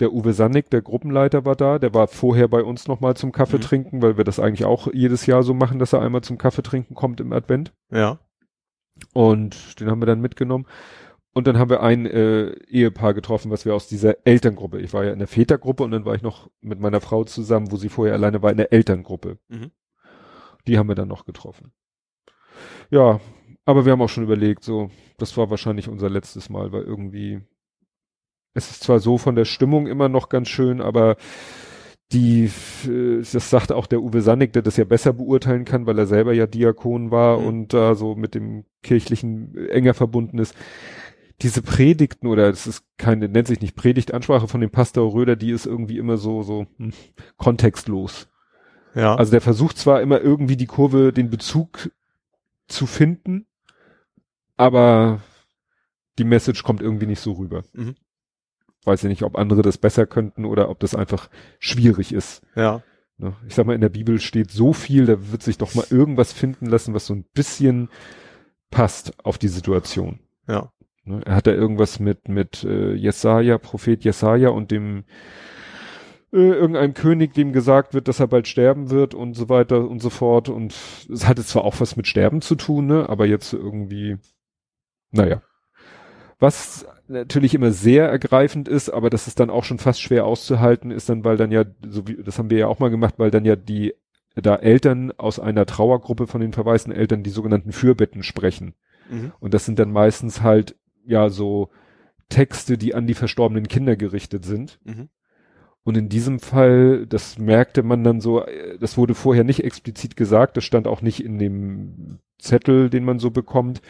Der 0.00 0.12
Uwe 0.12 0.32
Sannig, 0.32 0.70
der 0.70 0.80
Gruppenleiter, 0.82 1.44
war 1.44 1.56
da. 1.56 1.78
Der 1.78 1.92
war 1.94 2.06
vorher 2.08 2.46
bei 2.48 2.62
uns 2.62 2.86
nochmal 2.88 3.16
zum 3.16 3.32
Kaffee 3.32 3.56
Mhm. 3.58 3.62
trinken, 3.62 4.02
weil 4.02 4.16
wir 4.16 4.24
das 4.24 4.38
eigentlich 4.40 4.64
auch 4.64 4.88
jedes 4.92 5.26
Jahr 5.26 5.42
so 5.42 5.54
machen, 5.54 5.78
dass 5.78 5.92
er 5.92 6.02
einmal 6.02 6.22
zum 6.22 6.38
Kaffee 6.38 6.62
trinken 6.62 6.94
kommt 6.94 7.20
im 7.20 7.32
Advent. 7.32 7.72
Ja. 7.90 8.18
Und 9.12 9.80
den 9.80 9.90
haben 9.90 10.00
wir 10.00 10.06
dann 10.06 10.20
mitgenommen. 10.20 10.66
Und 11.34 11.46
dann 11.46 11.58
haben 11.58 11.70
wir 11.70 11.82
ein 11.82 12.06
äh, 12.06 12.50
Ehepaar 12.68 13.14
getroffen, 13.14 13.50
was 13.50 13.64
wir 13.64 13.74
aus 13.74 13.86
dieser 13.86 14.26
Elterngruppe. 14.26 14.80
Ich 14.80 14.92
war 14.92 15.04
ja 15.04 15.12
in 15.12 15.18
der 15.20 15.28
Vätergruppe 15.28 15.84
und 15.84 15.92
dann 15.92 16.04
war 16.04 16.14
ich 16.14 16.22
noch 16.22 16.50
mit 16.60 16.80
meiner 16.80 17.00
Frau 17.00 17.22
zusammen, 17.24 17.70
wo 17.70 17.76
sie 17.76 17.88
vorher 17.88 18.14
alleine 18.14 18.42
war, 18.42 18.50
in 18.50 18.56
der 18.56 18.72
Elterngruppe. 18.72 19.38
Mhm. 19.48 19.70
Die 20.68 20.78
haben 20.78 20.88
wir 20.88 20.94
dann 20.94 21.08
noch 21.08 21.24
getroffen. 21.24 21.72
Ja, 22.90 23.20
aber 23.64 23.84
wir 23.84 23.92
haben 23.92 24.02
auch 24.02 24.08
schon 24.08 24.24
überlegt, 24.24 24.64
so, 24.64 24.90
das 25.18 25.36
war 25.36 25.50
wahrscheinlich 25.50 25.88
unser 25.88 26.08
letztes 26.10 26.48
Mal, 26.50 26.72
weil 26.72 26.82
irgendwie, 26.82 27.40
es 28.54 28.70
ist 28.70 28.82
zwar 28.82 28.98
so 29.00 29.18
von 29.18 29.34
der 29.36 29.44
Stimmung 29.44 29.86
immer 29.86 30.08
noch 30.08 30.28
ganz 30.28 30.48
schön, 30.48 30.80
aber 30.80 31.16
die, 32.12 32.50
äh, 32.86 33.18
das 33.20 33.50
sagte 33.50 33.76
auch 33.76 33.86
der 33.86 34.02
Uwe 34.02 34.22
Sannig, 34.22 34.52
der 34.52 34.62
das 34.62 34.76
ja 34.78 34.84
besser 34.84 35.12
beurteilen 35.12 35.64
kann, 35.64 35.86
weil 35.86 35.98
er 35.98 36.06
selber 36.06 36.32
ja 36.32 36.46
Diakon 36.46 37.10
war 37.10 37.38
Mhm. 37.38 37.46
und 37.46 37.74
da 37.74 37.94
so 37.94 38.14
mit 38.14 38.34
dem 38.34 38.64
kirchlichen 38.82 39.54
äh, 39.56 39.68
enger 39.68 39.94
verbunden 39.94 40.38
ist. 40.38 40.54
Diese 41.42 41.62
Predigten 41.62 42.26
oder 42.28 42.50
das 42.50 42.66
ist 42.66 42.84
keine, 42.98 43.28
nennt 43.28 43.48
sich 43.48 43.60
nicht 43.60 43.76
Predigtansprache 43.76 44.48
von 44.48 44.60
dem 44.60 44.70
Pastor 44.70 45.12
Röder, 45.12 45.36
die 45.36 45.50
ist 45.52 45.66
irgendwie 45.66 45.98
immer 45.98 46.16
so, 46.18 46.42
so 46.42 46.66
hm, 46.78 46.92
kontextlos. 47.36 48.28
Ja. 48.98 49.14
Also 49.14 49.30
der 49.30 49.40
versucht 49.40 49.78
zwar 49.78 50.02
immer 50.02 50.20
irgendwie 50.20 50.56
die 50.56 50.66
Kurve, 50.66 51.12
den 51.12 51.30
Bezug 51.30 51.90
zu 52.66 52.86
finden, 52.86 53.46
aber 54.56 55.20
die 56.18 56.24
Message 56.24 56.64
kommt 56.64 56.82
irgendwie 56.82 57.06
nicht 57.06 57.20
so 57.20 57.32
rüber. 57.32 57.62
Mhm. 57.74 57.94
Weiß 58.84 59.04
ich 59.04 59.08
nicht, 59.08 59.22
ob 59.22 59.38
andere 59.38 59.62
das 59.62 59.78
besser 59.78 60.06
könnten 60.06 60.44
oder 60.44 60.68
ob 60.68 60.80
das 60.80 60.96
einfach 60.96 61.30
schwierig 61.60 62.12
ist. 62.12 62.42
ja. 62.56 62.82
Ne? 63.20 63.34
Ich 63.48 63.56
sag 63.56 63.66
mal, 63.66 63.74
in 63.74 63.80
der 63.80 63.88
Bibel 63.88 64.20
steht 64.20 64.52
so 64.52 64.72
viel, 64.72 65.06
da 65.06 65.32
wird 65.32 65.42
sich 65.42 65.58
doch 65.58 65.74
mal 65.74 65.86
irgendwas 65.90 66.32
finden 66.32 66.66
lassen, 66.66 66.94
was 66.94 67.06
so 67.06 67.14
ein 67.14 67.24
bisschen 67.34 67.88
passt 68.70 69.12
auf 69.24 69.38
die 69.38 69.48
Situation. 69.48 70.20
Ja. 70.46 70.72
Ne? 71.02 71.20
Er 71.24 71.34
hat 71.34 71.48
da 71.48 71.52
irgendwas 71.52 71.98
mit, 71.98 72.28
mit 72.28 72.62
äh, 72.62 72.94
Jesaja, 72.94 73.58
Prophet 73.58 74.04
Jesaja 74.04 74.50
und 74.50 74.70
dem 74.70 75.04
äh, 76.32 76.36
irgendeinem 76.36 76.94
König, 76.94 77.34
dem 77.34 77.52
gesagt 77.52 77.94
wird, 77.94 78.08
dass 78.08 78.20
er 78.20 78.26
bald 78.26 78.48
sterben 78.48 78.90
wird 78.90 79.14
und 79.14 79.34
so 79.34 79.48
weiter 79.48 79.88
und 79.88 80.00
so 80.00 80.10
fort. 80.10 80.48
Und 80.48 80.74
es 81.10 81.26
hatte 81.26 81.44
zwar 81.44 81.64
auch 81.64 81.80
was 81.80 81.96
mit 81.96 82.06
Sterben 82.06 82.40
zu 82.42 82.54
tun, 82.54 82.86
ne? 82.86 83.08
aber 83.08 83.26
jetzt 83.26 83.52
irgendwie, 83.52 84.16
naja. 85.10 85.42
Was 86.38 86.86
natürlich 87.08 87.54
immer 87.54 87.72
sehr 87.72 88.08
ergreifend 88.08 88.68
ist, 88.68 88.90
aber 88.90 89.10
das 89.10 89.26
ist 89.26 89.40
dann 89.40 89.50
auch 89.50 89.64
schon 89.64 89.78
fast 89.78 90.00
schwer 90.00 90.24
auszuhalten, 90.24 90.90
ist 90.90 91.08
dann, 91.08 91.24
weil 91.24 91.36
dann 91.36 91.50
ja, 91.50 91.64
so 91.88 92.06
wie, 92.06 92.22
das 92.22 92.38
haben 92.38 92.50
wir 92.50 92.58
ja 92.58 92.66
auch 92.68 92.78
mal 92.78 92.90
gemacht, 92.90 93.14
weil 93.16 93.30
dann 93.30 93.44
ja 93.44 93.56
die 93.56 93.94
da 94.34 94.56
Eltern 94.56 95.12
aus 95.16 95.40
einer 95.40 95.66
Trauergruppe 95.66 96.26
von 96.26 96.40
den 96.40 96.52
verwaisten 96.52 96.92
Eltern 96.92 97.22
die 97.22 97.30
sogenannten 97.30 97.72
Fürbetten 97.72 98.22
sprechen. 98.22 98.74
Mhm. 99.10 99.32
Und 99.40 99.54
das 99.54 99.64
sind 99.64 99.78
dann 99.78 99.90
meistens 99.90 100.42
halt, 100.42 100.76
ja, 101.04 101.28
so 101.28 101.70
Texte, 102.28 102.78
die 102.78 102.94
an 102.94 103.06
die 103.06 103.14
verstorbenen 103.14 103.68
Kinder 103.68 103.96
gerichtet 103.96 104.44
sind. 104.44 104.78
Mhm. 104.84 105.08
Und 105.84 105.96
in 105.96 106.08
diesem 106.08 106.38
Fall, 106.38 107.06
das 107.06 107.38
merkte 107.38 107.82
man 107.82 108.04
dann 108.04 108.20
so, 108.20 108.44
äh, 108.44 108.78
das 108.78 108.96
wurde 108.98 109.14
vorher 109.14 109.44
nicht 109.44 109.64
explizit 109.64 110.16
gesagt, 110.16 110.56
das 110.56 110.64
stand 110.64 110.86
auch 110.86 111.02
nicht 111.02 111.24
in 111.24 111.38
dem 111.38 112.18
Zettel, 112.38 112.90
den 112.90 113.04
man 113.04 113.18
so 113.18 113.30
bekommt. 113.30 113.80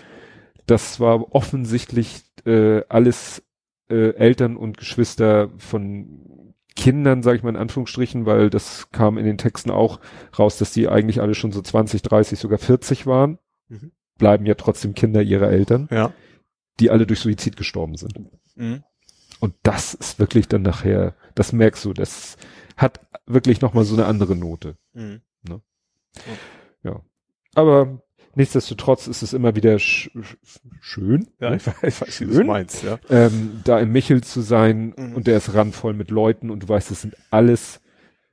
Das 0.67 1.01
war 1.01 1.35
offensichtlich 1.35 2.23
äh, 2.47 2.83
alles 2.89 3.43
äh, 3.91 4.15
Eltern 4.15 4.57
und 4.57 4.77
Geschwister 4.79 5.51
von 5.59 6.55
Kindern, 6.77 7.23
sage 7.25 7.39
ich 7.39 7.43
mal 7.43 7.51
in 7.51 7.57
Anführungsstrichen, 7.57 8.25
weil 8.27 8.51
das 8.51 8.91
kam 8.93 9.19
in 9.19 9.25
den 9.25 9.39
Texten 9.39 9.71
auch 9.71 9.99
raus, 10.39 10.59
dass 10.59 10.73
die 10.73 10.89
eigentlich 10.89 11.21
alle 11.21 11.35
schon 11.35 11.51
so 11.51 11.61
20, 11.61 12.03
30, 12.03 12.39
sogar 12.39 12.59
40 12.59 13.07
waren. 13.07 13.39
Mhm. 13.69 13.91
Bleiben 14.19 14.47
ja 14.47 14.55
trotzdem 14.55 14.95
Kinder 14.95 15.23
ihrer 15.23 15.49
Eltern, 15.49 15.89
Ja. 15.91 16.13
die 16.79 16.91
alle 16.91 17.07
durch 17.07 17.19
Suizid 17.21 17.57
gestorben 17.57 17.97
sind. 17.97 18.21
Mhm. 18.55 18.85
Und 19.41 19.55
das 19.63 19.95
ist 19.95 20.19
wirklich 20.19 20.49
dann 20.49 20.63
nachher, 20.63 21.15
das 21.39 21.53
merkst 21.53 21.85
du, 21.85 21.93
das 21.93 22.37
hat 22.77 23.01
wirklich 23.27 23.61
nochmal 23.61 23.85
so 23.85 23.95
eine 23.95 24.07
andere 24.07 24.35
Note. 24.37 24.77
Mhm. 24.93 25.21
Aber 27.55 28.03
nichtsdestotrotz 28.35 29.07
ist 29.09 29.23
es 29.23 29.33
immer 29.33 29.57
wieder 29.57 29.79
sch 29.79 30.11
sch 30.23 30.37
schön, 30.81 31.29
Ja, 31.41 31.51
ne? 31.51 31.57
ich, 31.57 31.63
weiß- 31.65 32.01
weiß, 32.07 32.21
wie 32.21 32.27
du 32.27 32.35
Schön. 32.35 32.47
meinst, 32.47 32.83
ja. 32.85 32.99
ähm, 33.11 33.63
da 33.65 33.81
im 33.81 33.91
Michel 33.91 34.23
zu 34.23 34.43
sein 34.43 34.95
Mhm. 34.97 35.15
und 35.17 35.27
der 35.27 35.39
ist 35.39 35.55
randvoll 35.55 35.95
mit 35.95 36.11
Leuten 36.11 36.51
und 36.51 36.63
du 36.65 36.69
weißt, 36.69 36.91
es 36.91 37.01
sind 37.03 37.17
alles, 37.31 37.81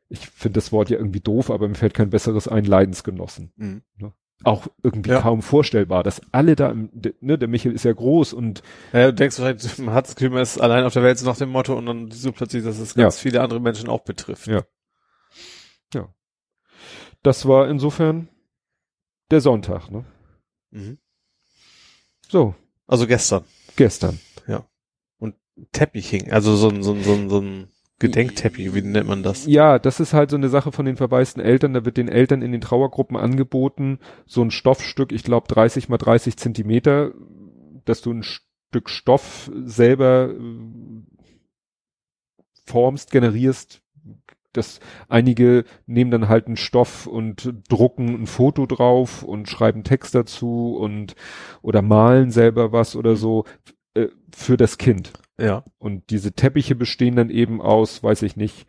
ich 0.09 0.19
finde 0.30 0.58
das 0.58 0.72
Wort 0.72 0.90
ja 0.90 0.98
irgendwie 0.98 1.22
doof, 1.22 1.50
aber 1.50 1.67
mir 1.67 1.75
fällt 1.75 1.93
kein 1.95 2.09
besseres 2.11 2.48
ein, 2.48 2.66
Leidensgenossen. 2.66 3.51
Mhm. 3.56 3.82
Auch 4.43 4.67
irgendwie 4.83 5.11
Ja. 5.11 5.22
kaum 5.22 5.41
vorstellbar, 5.41 6.03
dass 6.03 6.22
alle 6.31 6.55
da, 6.55 6.69
im, 6.69 6.89
ne, 7.22 7.38
der 7.38 7.47
Michel 7.47 7.72
ist 7.72 7.85
ja 7.85 7.93
groß 7.93 8.33
und 8.33 8.61
Ja, 8.93 9.05
du 9.07 9.14
denkst 9.14 9.39
wahrscheinlich, 9.39 9.77
man 9.80 9.93
hat 9.95 10.09
ist 10.22 10.59
allein 10.59 10.83
auf 10.83 10.93
der 10.93 11.03
Welt 11.03 11.17
so 11.17 11.25
nach 11.25 11.38
dem 11.38 11.49
Motto 11.49 11.75
und 11.77 11.85
dann 11.85 12.11
so 12.11 12.31
plötzlich, 12.31 12.64
dass 12.64 12.77
es 12.80 12.95
ganz 12.95 13.17
viele 13.19 13.41
andere 13.41 13.59
Menschen 13.59 13.89
auch 13.89 14.01
betrifft. 14.01 14.47
Ja. 14.47 14.64
das 17.23 17.47
war 17.47 17.67
insofern 17.69 18.30
der 19.31 19.41
Sonntag, 19.41 19.89
ne? 19.89 20.05
Mhm. 20.69 20.99
So, 22.27 22.53
Also 22.85 23.07
gestern. 23.07 23.45
gestern. 23.75 24.19
Teppich 25.72 26.09
hing, 26.09 26.31
also 26.31 26.55
so 26.55 26.69
ein, 26.69 26.83
so 26.83 26.91
ein, 26.93 27.03
so 27.03 27.14
ein, 27.14 27.30
so 27.30 27.39
ein 27.39 27.72
Gedenkteppich, 27.99 28.74
wie 28.74 28.82
nennt 28.82 29.07
man 29.07 29.24
das? 29.24 29.45
Ja, 29.45 29.80
das 29.80 30.01
ist 30.01 30.14
halt 30.14 30.30
so 30.30 30.35
eine 30.35 30.49
Sache 30.49 30.74
von 30.74 30.85
den 30.85 30.98
verwaisten 30.98 31.41
Eltern. 31.41 31.74
Da 31.74 31.85
wird 31.85 31.95
den 31.95 32.09
Eltern 32.09 32.41
in 32.41 32.51
den 32.51 32.59
Trauergruppen 32.59 33.15
angeboten, 33.15 33.99
so 34.25 34.41
ein 34.41 34.51
Stoffstück, 34.51 35.14
ich 35.14 35.24
glaube 35.24 35.48
30 35.48 35.88
mal 35.88 35.98
30 35.98 36.35
Zentimeter, 36.35 37.14
dass 37.85 38.01
du 38.01 38.11
ein 38.11 38.24
Stück 38.24 38.90
Stoff 38.90 39.49
selber 39.64 40.30
äh, 40.30 41.03
formst, 42.65 43.11
generierst. 43.11 43.82
Das 44.51 44.80
einige 45.07 45.64
nehmen 45.85 46.11
dann 46.11 46.27
halt 46.27 46.48
einen 46.48 46.57
Stoff 46.57 47.07
und 47.07 47.53
drucken 47.69 48.24
ein 48.24 48.27
Foto 48.27 48.65
drauf 48.65 49.24
und 49.24 49.49
schreiben 49.49 49.83
Text 49.83 50.15
dazu 50.15 50.77
und 50.77 51.15
oder 51.61 51.82
malen 51.82 52.32
selber 52.32 52.72
was 52.72 52.95
oder 52.95 53.15
so 53.15 53.45
äh, 53.93 54.07
für 54.33 54.57
das 54.57 54.77
Kind. 54.77 55.14
Ja. 55.39 55.64
Und 55.77 56.09
diese 56.09 56.33
Teppiche 56.33 56.75
bestehen 56.75 57.15
dann 57.15 57.30
eben 57.30 57.61
aus, 57.61 58.03
weiß 58.03 58.22
ich 58.22 58.35
nicht, 58.35 58.67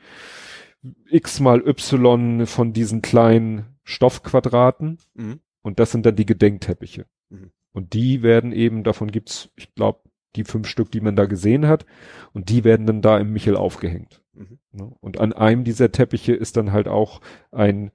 x 1.09 1.41
mal 1.41 1.67
y 1.67 2.47
von 2.47 2.73
diesen 2.73 3.03
kleinen 3.03 3.77
Stoffquadraten. 3.85 4.99
Mhm. 5.15 5.41
Und 5.63 5.81
das 5.81 5.93
sind 5.93 6.07
dann 6.07 6.17
die 6.17 6.27
Gedenkteppiche. 6.27 7.07
Mhm. 7.29 7.51
Und 7.73 7.93
die 7.93 8.23
werden 8.23 8.53
eben, 8.53 8.85
davon 8.85 9.11
gibt's, 9.11 9.51
ich 9.57 9.75
glaube, 9.75 10.01
die 10.37 10.45
fünf 10.45 10.69
Stück, 10.69 10.91
die 10.91 11.01
man 11.01 11.17
da 11.17 11.27
gesehen 11.27 11.67
hat. 11.67 11.87
Und 12.33 12.51
die 12.51 12.65
werden 12.65 12.87
dann 12.87 13.03
da 13.03 13.19
im 13.19 13.33
Michel 13.33 13.57
aufgehängt. 13.57 14.23
Mhm. 14.35 14.59
Ne? 14.73 14.93
Und 15.01 15.19
an 15.19 15.33
einem 15.33 15.65
dieser 15.65 15.93
Teppiche 15.93 16.35
ist 16.35 16.57
dann 16.57 16.73
halt 16.73 16.89
auch 16.89 17.21
ein 17.51 17.91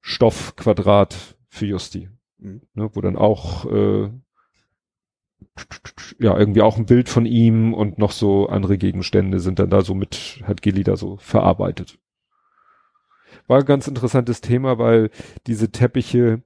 Stoffquadrat 0.00 1.36
für 1.48 1.66
Justi. 1.66 2.10
Mhm. 2.38 2.62
Ne? 2.74 2.90
Wo 2.92 3.00
dann 3.00 3.16
auch 3.16 3.64
äh, 3.66 4.10
ja, 6.18 6.36
irgendwie 6.36 6.62
auch 6.62 6.76
ein 6.76 6.86
Bild 6.86 7.08
von 7.08 7.26
ihm 7.26 7.74
und 7.74 7.98
noch 7.98 8.12
so 8.12 8.48
andere 8.48 8.78
Gegenstände 8.78 9.40
sind 9.40 9.58
dann 9.58 9.70
da 9.70 9.82
so 9.82 9.94
mit, 9.94 10.40
hat 10.44 10.62
Gilly 10.62 10.82
da 10.84 10.96
so 10.96 11.16
verarbeitet. 11.16 11.98
War 13.46 13.60
ein 13.60 13.66
ganz 13.66 13.88
interessantes 13.88 14.40
Thema, 14.40 14.78
weil 14.78 15.10
diese 15.46 15.70
Teppiche 15.70 16.42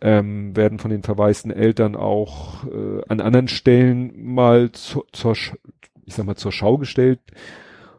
ähm, 0.00 0.56
werden 0.56 0.78
von 0.78 0.90
den 0.90 1.02
verwaisten 1.02 1.50
Eltern 1.50 1.96
auch 1.96 2.64
äh, 2.66 3.02
an 3.08 3.20
anderen 3.20 3.48
Stellen 3.48 4.12
mal 4.24 4.72
zu, 4.72 5.04
zur, 5.12 5.34
ich 6.04 6.14
sag 6.14 6.26
mal, 6.26 6.36
zur 6.36 6.52
Schau 6.52 6.78
gestellt, 6.78 7.20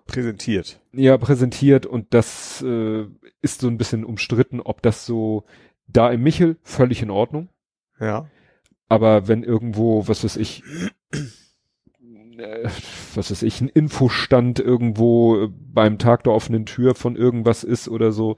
Präsentiert. 0.06 0.80
ja, 0.94 1.18
präsentiert 1.18 1.86
und 1.86 2.14
das 2.14 2.62
äh, 2.62 3.06
ist 3.42 3.62
so 3.62 3.68
ein 3.68 3.78
bisschen 3.78 4.06
umstritten, 4.06 4.62
ob 4.62 4.82
das 4.82 5.06
so 5.06 5.44
da 5.88 6.10
im 6.12 6.24
Michel 6.24 6.58
völlig 6.64 7.02
in 7.02 7.10
Ordnung. 7.10 7.50
Ja. 8.00 8.30
Aber 8.90 9.28
wenn 9.28 9.44
irgendwo, 9.44 10.08
was 10.08 10.24
weiß 10.24 10.38
ich, 10.38 10.64
äh, 12.38 12.70
was 13.16 13.32
weiß 13.32 13.42
ich, 13.44 13.62
ein 13.62 13.70
Infostand 13.70 14.60
irgendwo 14.60 15.44
äh, 15.44 15.50
beim 15.52 15.98
Tag 15.98 16.24
der 16.24 16.34
offenen 16.34 16.66
Tür 16.66 16.96
von 16.96 17.16
irgendwas 17.16 17.64
ist 17.64 17.90
oder 17.90 18.12
so. 18.12 18.38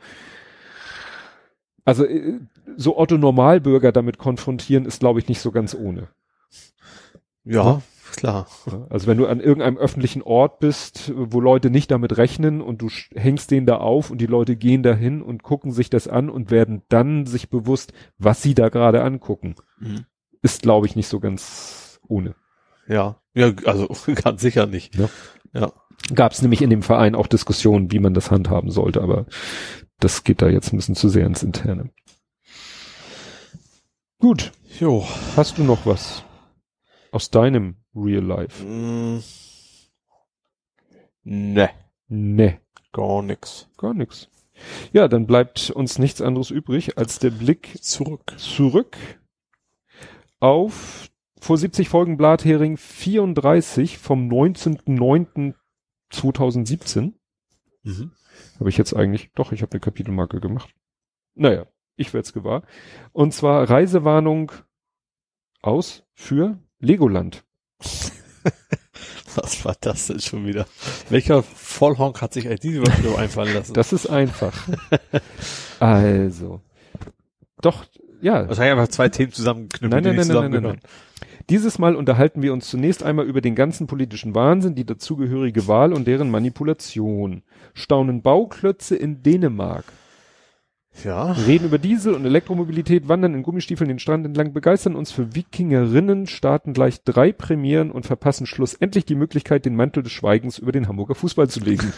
Also 1.85 2.05
äh, 2.05 2.39
so 2.77 2.97
Otto 2.97 3.17
Normalbürger 3.17 3.91
damit 3.91 4.17
konfrontieren 4.17 4.85
ist, 4.85 4.99
glaube 4.99 5.19
ich, 5.19 5.27
nicht 5.27 5.41
so 5.41 5.51
ganz 5.51 5.75
ohne. 5.75 6.07
Ja, 7.43 7.63
Ja. 7.63 7.81
klar. 8.15 8.47
Also 8.89 9.07
wenn 9.07 9.17
du 9.17 9.27
an 9.27 9.39
irgendeinem 9.39 9.77
öffentlichen 9.77 10.21
Ort 10.23 10.59
bist, 10.59 11.11
wo 11.15 11.39
Leute 11.39 11.69
nicht 11.69 11.91
damit 11.91 12.17
rechnen 12.17 12.61
und 12.61 12.81
du 12.81 12.89
hängst 13.15 13.51
den 13.51 13.65
da 13.65 13.77
auf 13.77 14.09
und 14.11 14.19
die 14.19 14.25
Leute 14.27 14.55
gehen 14.55 14.81
dahin 14.83 15.21
und 15.21 15.43
gucken 15.43 15.71
sich 15.71 15.89
das 15.89 16.07
an 16.07 16.29
und 16.29 16.51
werden 16.51 16.81
dann 16.89 17.25
sich 17.25 17.49
bewusst, 17.49 17.93
was 18.17 18.41
sie 18.41 18.55
da 18.55 18.69
gerade 18.69 19.03
angucken, 19.03 19.55
Mhm. 19.79 20.05
Ist 20.41 20.61
glaube 20.61 20.87
ich 20.87 20.95
nicht 20.95 21.07
so 21.07 21.19
ganz 21.19 21.99
ohne. 22.07 22.35
Ja. 22.87 23.21
Ja, 23.33 23.51
also 23.65 23.87
ganz 24.23 24.41
sicher 24.41 24.65
nicht. 24.65 24.95
Ja. 24.95 25.09
Ja. 25.53 25.71
Gab 26.15 26.31
es 26.31 26.41
nämlich 26.41 26.61
in 26.61 26.69
dem 26.69 26.81
Verein 26.81 27.13
auch 27.15 27.27
Diskussionen, 27.27 27.91
wie 27.91 27.99
man 27.99 28.13
das 28.13 28.31
handhaben 28.31 28.71
sollte, 28.71 29.01
aber 29.01 29.25
das 29.99 30.23
geht 30.23 30.41
da 30.41 30.47
jetzt 30.47 30.71
ein 30.73 30.77
bisschen 30.77 30.95
zu 30.95 31.09
sehr 31.09 31.25
ins 31.25 31.43
Interne. 31.43 31.91
Gut, 34.19 34.51
Jo. 34.79 35.05
hast 35.35 35.57
du 35.57 35.63
noch 35.63 35.85
was 35.85 36.23
aus 37.11 37.29
deinem 37.31 37.77
Real 37.95 38.23
Life? 38.23 38.63
Mm. 38.63 39.21
Ne, 41.23 41.69
Ne, 42.07 42.59
gar 42.91 43.21
nix. 43.21 43.67
gar 43.77 43.93
nichts. 43.93 44.29
Ja, 44.91 45.07
dann 45.07 45.25
bleibt 45.27 45.69
uns 45.69 45.99
nichts 45.99 46.21
anderes 46.21 46.49
übrig 46.49 46.97
als 46.97 47.19
der 47.19 47.29
Blick 47.29 47.81
Zurück. 47.81 48.33
zurück 48.37 48.97
auf 50.39 51.09
vor 51.39 51.57
70 51.57 51.89
Folgen 51.89 52.17
Blathering 52.17 52.77
34 52.77 53.97
vom 53.97 54.29
19.09.2017. 54.29 57.13
Mhm. 57.83 58.11
Habe 58.59 58.69
ich 58.69 58.77
jetzt 58.77 58.95
eigentlich, 58.95 59.31
doch, 59.35 59.51
ich 59.51 59.61
habe 59.61 59.71
eine 59.71 59.79
Kapitelmarke 59.79 60.39
gemacht. 60.39 60.73
Naja, 61.35 61.65
ich 61.95 62.13
werde 62.13 62.25
es 62.25 62.33
gewahr. 62.33 62.63
Und 63.13 63.33
zwar 63.33 63.69
Reisewarnung 63.69 64.51
aus 65.61 66.03
für 66.13 66.59
Legoland. 66.79 67.45
Was 69.35 69.63
war 69.63 69.75
das 69.79 70.07
denn 70.07 70.19
schon 70.19 70.45
wieder? 70.45 70.65
Welcher 71.09 71.43
Vollhonk 71.43 72.21
hat 72.21 72.33
sich 72.33 72.47
eigentlich 72.47 72.59
diese 72.61 72.79
Überflug 72.79 73.17
einfallen 73.17 73.53
lassen? 73.53 73.73
Das 73.73 73.93
ist 73.93 74.07
einfach. 74.07 74.67
also. 75.79 76.61
Doch, 77.61 77.85
ja. 78.21 78.47
Wahrscheinlich 78.47 78.71
einfach 78.71 78.87
zwei 78.89 79.09
Themen 79.09 79.31
zusammenknüpfen, 79.31 79.89
Nein, 79.89 80.03
nein, 80.03 80.15
nein, 80.15 80.27
nein, 80.27 80.51
nein, 80.51 80.63
nein. 80.63 80.79
Dieses 81.49 81.79
Mal 81.79 81.95
unterhalten 81.95 82.43
wir 82.43 82.53
uns 82.53 82.69
zunächst 82.69 83.01
einmal 83.01 83.25
über 83.25 83.41
den 83.41 83.55
ganzen 83.55 83.87
politischen 83.87 84.35
Wahnsinn, 84.35 84.75
die 84.75 84.85
dazugehörige 84.85 85.67
Wahl 85.67 85.93
und 85.93 86.05
deren 86.05 86.29
Manipulation. 86.29 87.41
Staunen 87.73 88.21
Bauklötze 88.21 88.95
in 88.95 89.23
Dänemark. 89.23 89.85
Ja. 91.03 91.31
Reden 91.31 91.65
über 91.65 91.77
Diesel 91.77 92.13
und 92.13 92.25
Elektromobilität, 92.25 93.07
wandern 93.07 93.33
in 93.33 93.43
Gummistiefeln 93.43 93.87
den 93.87 93.99
Strand 93.99 94.25
entlang, 94.25 94.53
begeistern 94.53 94.95
uns 94.95 95.11
für 95.11 95.35
Wikingerinnen, 95.35 96.27
starten 96.27 96.73
gleich 96.73 97.03
drei 97.03 97.31
Premieren 97.31 97.91
und 97.91 98.05
verpassen 98.05 98.45
schlussendlich 98.45 99.05
die 99.05 99.15
Möglichkeit, 99.15 99.65
den 99.65 99.75
Mantel 99.75 100.03
des 100.03 100.11
Schweigens 100.11 100.57
über 100.57 100.71
den 100.71 100.87
Hamburger 100.87 101.15
Fußball 101.15 101.49
zu 101.49 101.59
legen. 101.61 101.93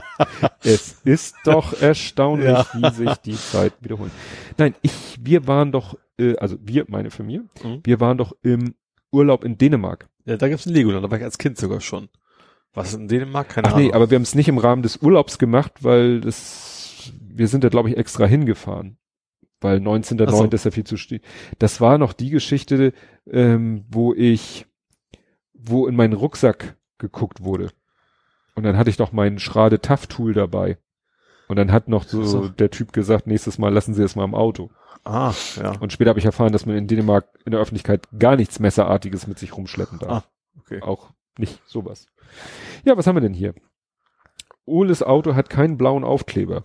es 0.62 1.00
ist 1.04 1.36
doch 1.44 1.80
erstaunlich, 1.80 2.48
Ja. 2.48 2.66
wie 2.74 2.90
sich 2.94 3.16
die 3.18 3.36
Zeit 3.36 3.72
wiederholen. 3.80 4.10
Nein, 4.58 4.74
ich, 4.82 4.92
wir 5.20 5.46
waren 5.46 5.72
doch, 5.72 5.96
äh, 6.18 6.36
also 6.36 6.56
wir, 6.62 6.84
meine 6.88 7.10
Familie, 7.10 7.44
Mhm. 7.62 7.80
wir 7.84 8.00
waren 8.00 8.18
doch 8.18 8.32
im 8.42 8.74
Urlaub 9.10 9.44
in 9.44 9.58
Dänemark. 9.58 10.08
Ja, 10.24 10.36
da 10.36 10.48
gibt's 10.48 10.66
ein 10.66 10.72
Legoland, 10.72 11.04
da 11.04 11.10
war 11.10 11.18
ich 11.18 11.24
als 11.24 11.38
Kind 11.38 11.58
sogar 11.58 11.80
schon. 11.80 12.08
Was 12.74 12.94
in 12.94 13.06
Dänemark? 13.08 13.50
Keine 13.50 13.68
Ach 13.68 13.72
Ahnung. 13.74 13.86
nee, 13.88 13.92
aber 13.92 14.10
wir 14.10 14.14
haben 14.16 14.22
es 14.22 14.34
nicht 14.34 14.48
im 14.48 14.56
Rahmen 14.56 14.82
des 14.82 14.98
Urlaubs 15.02 15.38
gemacht, 15.38 15.72
weil 15.82 16.20
das 16.22 16.71
wir 17.20 17.48
sind 17.48 17.64
da 17.64 17.68
glaube 17.68 17.90
ich 17.90 17.96
extra 17.96 18.26
hingefahren, 18.26 18.98
weil 19.60 19.78
19.09. 19.78 20.26
Ach 20.28 20.32
so. 20.32 20.44
ist 20.44 20.64
ja 20.64 20.70
viel 20.70 20.84
zu 20.84 20.96
stehen. 20.96 21.22
Das 21.58 21.80
war 21.80 21.98
noch 21.98 22.12
die 22.12 22.30
Geschichte, 22.30 22.92
ähm, 23.30 23.84
wo 23.88 24.14
ich, 24.14 24.66
wo 25.54 25.86
in 25.86 25.96
meinen 25.96 26.14
Rucksack 26.14 26.76
geguckt 26.98 27.42
wurde. 27.42 27.70
Und 28.54 28.64
dann 28.64 28.76
hatte 28.76 28.90
ich 28.90 28.96
doch 28.96 29.12
mein 29.12 29.38
Schrade 29.38 29.80
Tough 29.80 30.06
Tool 30.06 30.34
dabei. 30.34 30.78
Und 31.48 31.56
dann 31.56 31.72
hat 31.72 31.88
noch 31.88 32.04
so, 32.04 32.22
so. 32.24 32.48
der 32.48 32.70
Typ 32.70 32.92
gesagt, 32.92 33.26
nächstes 33.26 33.58
Mal 33.58 33.72
lassen 33.72 33.94
Sie 33.94 34.02
es 34.02 34.16
mal 34.16 34.24
im 34.24 34.34
Auto. 34.34 34.70
Ah, 35.04 35.34
ja. 35.56 35.72
Und 35.80 35.92
später 35.92 36.10
habe 36.10 36.18
ich 36.18 36.24
erfahren, 36.24 36.52
dass 36.52 36.64
man 36.64 36.76
in 36.76 36.86
Dänemark 36.86 37.26
in 37.44 37.52
der 37.52 37.60
Öffentlichkeit 37.60 38.06
gar 38.18 38.36
nichts 38.36 38.60
Messerartiges 38.60 39.26
mit 39.26 39.38
sich 39.38 39.56
rumschleppen 39.56 39.98
darf. 39.98 40.10
Ah, 40.10 40.58
okay. 40.60 40.80
Auch 40.80 41.10
nicht 41.38 41.60
sowas. 41.66 42.06
Ja, 42.84 42.96
was 42.96 43.06
haben 43.06 43.16
wir 43.16 43.20
denn 43.20 43.34
hier? 43.34 43.54
Oles 44.64 45.02
Auto 45.02 45.34
hat 45.34 45.50
keinen 45.50 45.76
blauen 45.76 46.04
Aufkleber. 46.04 46.62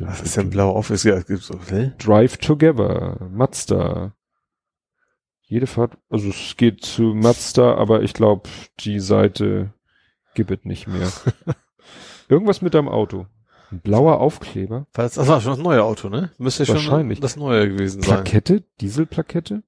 Was 0.00 0.22
ist 0.22 0.36
denn 0.36 0.50
blau 0.50 0.70
auf? 0.70 0.90
Es 0.90 1.02
gibt 1.04 1.42
so, 1.42 1.58
hä? 1.68 1.92
Drive 1.98 2.38
Together, 2.38 3.28
Mazda. 3.30 4.14
Jede 5.42 5.66
Fahrt, 5.66 5.96
also 6.10 6.30
es 6.30 6.56
geht 6.56 6.82
zu 6.84 7.14
Mazda, 7.14 7.74
aber 7.76 8.02
ich 8.02 8.14
glaube, 8.14 8.48
die 8.80 8.98
Seite 8.98 9.72
gibt 10.34 10.50
es 10.50 10.64
nicht 10.64 10.86
mehr. 10.88 11.10
Irgendwas 12.28 12.62
mit 12.62 12.74
deinem 12.74 12.88
Auto. 12.88 13.26
Ein 13.70 13.80
blauer 13.80 14.20
Aufkleber. 14.20 14.86
Das 14.92 15.14
das 15.14 15.28
war 15.28 15.40
schon 15.40 15.52
das 15.52 15.60
neue 15.60 15.82
Auto, 15.84 16.08
ne? 16.08 16.32
Müsste 16.38 16.66
schon 16.66 16.76
Wahrscheinlich. 16.76 17.20
das 17.20 17.36
neue 17.36 17.68
gewesen 17.68 18.02
sein. 18.02 18.24
Plakette? 18.24 18.64
Dieselplakette? 18.80 19.62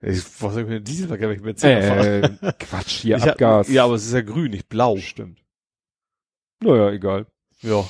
Ich 0.00 0.42
weiß 0.42 0.54
nicht, 0.56 0.68
mit 0.68 0.88
Dieselverkehr, 0.88 1.28
wenn 1.28 1.54
ich 1.54 1.60
fahre. 1.60 2.22
Äh, 2.22 2.52
Quatsch, 2.58 3.00
hier 3.02 3.16
Ich 3.18 3.22
hab- 3.22 3.32
Abgas. 3.32 3.68
Ja, 3.68 3.84
aber 3.84 3.94
es 3.94 4.06
ist 4.06 4.14
ja 4.14 4.22
grün, 4.22 4.50
nicht 4.52 4.68
blau. 4.68 4.96
Stimmt. 4.96 5.44
Naja, 6.60 6.90
egal. 6.90 7.26
Ja. 7.60 7.84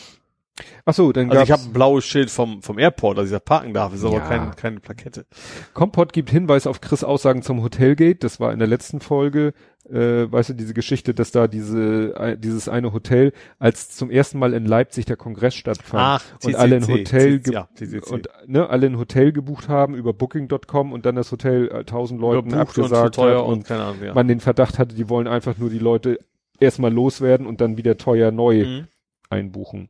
Ach 0.84 0.94
so, 0.94 1.12
dann 1.12 1.30
Also 1.30 1.42
ich 1.42 1.50
habe 1.50 1.62
ein 1.62 1.72
blaues 1.72 2.04
Schild 2.04 2.30
vom, 2.30 2.62
vom 2.62 2.78
Airport, 2.78 3.18
dass 3.18 3.26
ich 3.26 3.32
da 3.32 3.40
parken 3.40 3.74
darf, 3.74 3.94
ist 3.94 4.04
aber 4.04 4.16
Ja. 4.16 4.20
kein, 4.26 4.54
keine 4.56 4.80
Plakette. 4.80 5.26
Kompott 5.74 6.12
gibt 6.12 6.30
Hinweis 6.30 6.66
auf 6.66 6.80
Chris 6.80 7.04
Aussagen 7.04 7.42
zum 7.42 7.62
Hotelgate. 7.62 8.22
Das 8.22 8.40
war 8.40 8.52
in 8.52 8.58
der 8.58 8.68
letzten 8.68 9.00
Folge, 9.00 9.52
äh, 9.88 10.30
weißt 10.30 10.50
du, 10.50 10.54
diese 10.54 10.74
Geschichte, 10.74 11.14
dass 11.14 11.32
da 11.32 11.48
diese, 11.48 12.14
äh, 12.16 12.36
dieses 12.38 12.68
eine 12.68 12.92
Hotel, 12.92 13.32
als 13.58 13.90
zum 13.90 14.10
ersten 14.10 14.38
Mal 14.38 14.52
in 14.54 14.66
Leipzig 14.66 15.06
der 15.06 15.16
Kongress 15.16 15.54
stattfand 15.54 16.22
und 16.44 16.54
alle 16.54 16.76
ein 16.76 16.86
Hotel 16.86 17.40
ja, 17.50 17.68
und 18.10 18.28
ne, 18.46 18.68
alle 18.68 18.86
ein 18.86 18.98
Hotel 18.98 19.32
gebucht 19.32 19.68
haben 19.68 19.94
über 19.94 20.12
Booking.com 20.12 20.92
und 20.92 21.06
dann 21.06 21.16
das 21.16 21.32
Hotel 21.32 21.68
äh, 21.68 21.84
tausend 21.84 22.20
Leuten 22.20 22.48
und 22.48 22.50
zu 22.50 22.58
abgesagt 22.58 23.14
teuer 23.14 23.38
hat 23.40 23.46
und, 23.46 23.52
und 23.52 23.66
keine 23.66 23.82
Ahnung, 23.84 24.02
ja. 24.04 24.14
man 24.14 24.28
den 24.28 24.40
Verdacht 24.40 24.78
hatte, 24.78 24.94
die 24.94 25.08
wollen 25.08 25.26
einfach 25.26 25.56
nur 25.58 25.70
die 25.70 25.78
Leute 25.78 26.18
erstmal 26.60 26.92
loswerden 26.92 27.46
und 27.46 27.60
dann 27.60 27.76
wieder 27.76 27.96
teuer 27.96 28.30
neu 28.30 28.64
Mhm. 28.64 28.86
Einbuchen. 29.30 29.88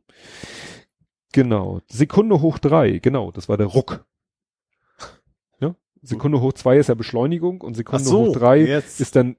Genau. 1.33 1.81
Sekunde 1.87 2.41
hoch 2.41 2.59
drei, 2.59 2.99
genau, 2.99 3.31
das 3.31 3.49
war 3.49 3.57
der 3.57 3.67
Ruck. 3.67 4.05
Ja? 5.59 5.75
Sekunde 6.01 6.39
hoch 6.41 6.53
zwei 6.53 6.77
ist 6.77 6.87
ja 6.87 6.95
Beschleunigung 6.95 7.61
und 7.61 7.73
Sekunde 7.75 8.03
so, 8.03 8.27
hoch 8.27 8.33
drei 8.33 8.57
jetzt. 8.59 9.01
ist 9.01 9.15
dann 9.15 9.35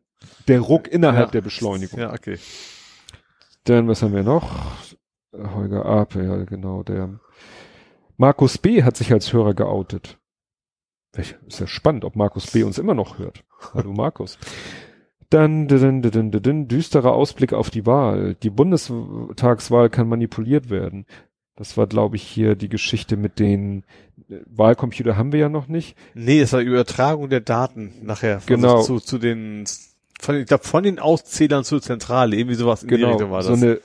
der 0.49 0.61
Ruck 0.61 0.89
innerhalb 0.89 1.29
Ja. 1.29 1.33
der 1.33 1.41
Beschleunigung. 1.43 1.99
Ja, 1.99 2.13
okay. 2.13 2.39
Dann, 3.65 3.89
was 3.89 4.03
haben 4.03 4.15
wir 4.15 4.23
noch? 4.23 4.51
Holger 5.33 5.87
Ape, 5.87 6.25
ja, 6.25 6.45
genau, 6.45 6.83
der 6.83 7.21
Markus 8.17 8.59
B. 8.59 8.83
hat 8.83 8.97
sich 8.97 9.13
als 9.13 9.33
Hörer 9.33 9.55
geoutet. 9.55 10.19
Ist 11.17 11.61
ja 11.61 11.67
spannend, 11.67 12.05
ob 12.05 12.17
Markus 12.17 12.51
B. 12.51 12.63
uns 12.63 12.79
immer 12.79 12.95
noch 12.95 13.19
hört. 13.19 13.45
Hallo 13.75 13.93
Markus. 13.93 14.39
Dann, 15.33 15.67
dann, 15.69 16.03
dann, 16.03 16.31
dann, 16.31 16.69
düsterer 16.69 17.13
Ausblick 17.13 17.53
auf 17.55 17.71
die 17.71 17.87
Wahl. 17.87 18.35
Die 18.43 18.51
Bundestagswahl 18.51 19.89
kann 19.89 20.09
manipuliert 20.09 20.69
werden. 20.69 21.07
Das 21.57 21.77
war, 21.77 21.87
glaube 21.87 22.17
ich, 22.17 22.23
hier 22.23 22.55
die 22.55 22.69
Geschichte 22.69 23.17
mit 23.17 23.39
den 23.39 23.85
äh, 24.29 24.41
Wahlcomputer 24.47 25.17
haben 25.17 25.33
wir 25.33 25.41
ja 25.41 25.49
noch 25.49 25.69
nicht. 25.69 25.97
Nee, 26.15 26.41
es 26.41 26.53
war 26.53 26.61
Übertragung 26.61 27.31
der 27.31 27.41
Daten 27.41 27.93
nachher. 28.03 28.41
Von 28.41 28.57
Genau. 28.57 28.83
Zu, 28.83 29.01
zu 29.01 29.19
den, 29.19 29.65
von, 30.21 30.37
ich 30.37 30.47
glaube, 30.47 30.65
von 30.65 30.83
den 30.83 30.99
Auszählern 30.99 31.65
zur 31.65 31.81
Zentrale, 31.81 32.37
irgendwie 32.37 32.57
sowas 32.57 32.83
in 32.83 32.89
die 32.89 32.97
Genau, 32.97 33.11
Richtung 33.11 33.31
war 33.31 33.39
das. 33.43 33.47
so 33.47 33.53
eine 33.55 33.81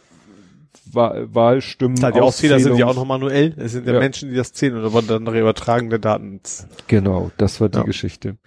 Wahl 0.92 1.34
Wahlstimmen. 1.34 1.96
Klar, 1.96 2.12
die 2.14 2.22
Auszähler 2.22 2.60
sind 2.60 2.78
ja 2.78 2.88
auch 2.88 2.96
noch 2.96 3.06
manuell. 3.06 3.54
Es 3.58 3.74
sind 3.74 3.86
ja, 3.88 3.94
Ja. 3.94 4.00
Menschen, 4.00 4.30
die 4.30 4.36
das 4.36 4.54
zählen 4.54 4.76
und 4.78 4.86
aber 4.86 5.02
dann 5.02 5.24
nachher 5.24 5.42
übertragen 5.42 5.90
der 5.90 6.00
Daten. 6.00 6.40
Genau, 6.88 7.32
das 7.38 7.60
war 7.62 7.70
die 7.70 7.78
Ja. 7.78 7.84
Geschichte. 7.84 8.38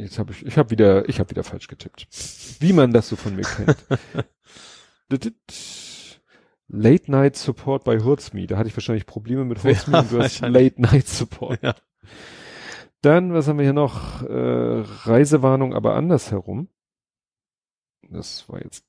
Jetzt 0.00 0.18
habe 0.18 0.32
ich, 0.32 0.46
ich 0.46 0.56
habe 0.56 0.70
wieder, 0.70 1.08
ich 1.08 1.20
habe 1.20 1.30
wieder 1.30 1.44
falsch 1.44 1.68
getippt. 1.68 2.08
Wie 2.60 2.72
man 2.72 2.92
das 2.92 3.08
so 3.08 3.16
von 3.16 3.36
mir 3.36 3.42
kennt. 3.42 3.76
Late 6.68 7.10
Night 7.10 7.36
Support 7.36 7.84
bei 7.84 7.98
Hurzmi. 7.98 8.46
Da 8.46 8.56
hatte 8.56 8.68
ich 8.68 8.76
wahrscheinlich 8.76 9.04
Probleme 9.06 9.44
mit 9.44 9.62
Hurzmi 9.62 9.92
Ja, 9.92 10.00
und 10.00 10.12
du 10.12 10.20
hast. 10.20 10.40
Late 10.40 10.80
Night 10.80 11.06
Support. 11.06 11.62
Ja. 11.62 11.74
Dann, 13.02 13.34
was 13.34 13.48
haben 13.48 13.58
wir 13.58 13.64
hier 13.64 13.72
noch? 13.74 14.22
Äh, 14.22 14.84
Reisewarnung, 15.04 15.74
aber 15.74 15.94
andersherum. 15.96 16.68
Das 18.08 18.48
war 18.48 18.62
jetzt 18.62 18.84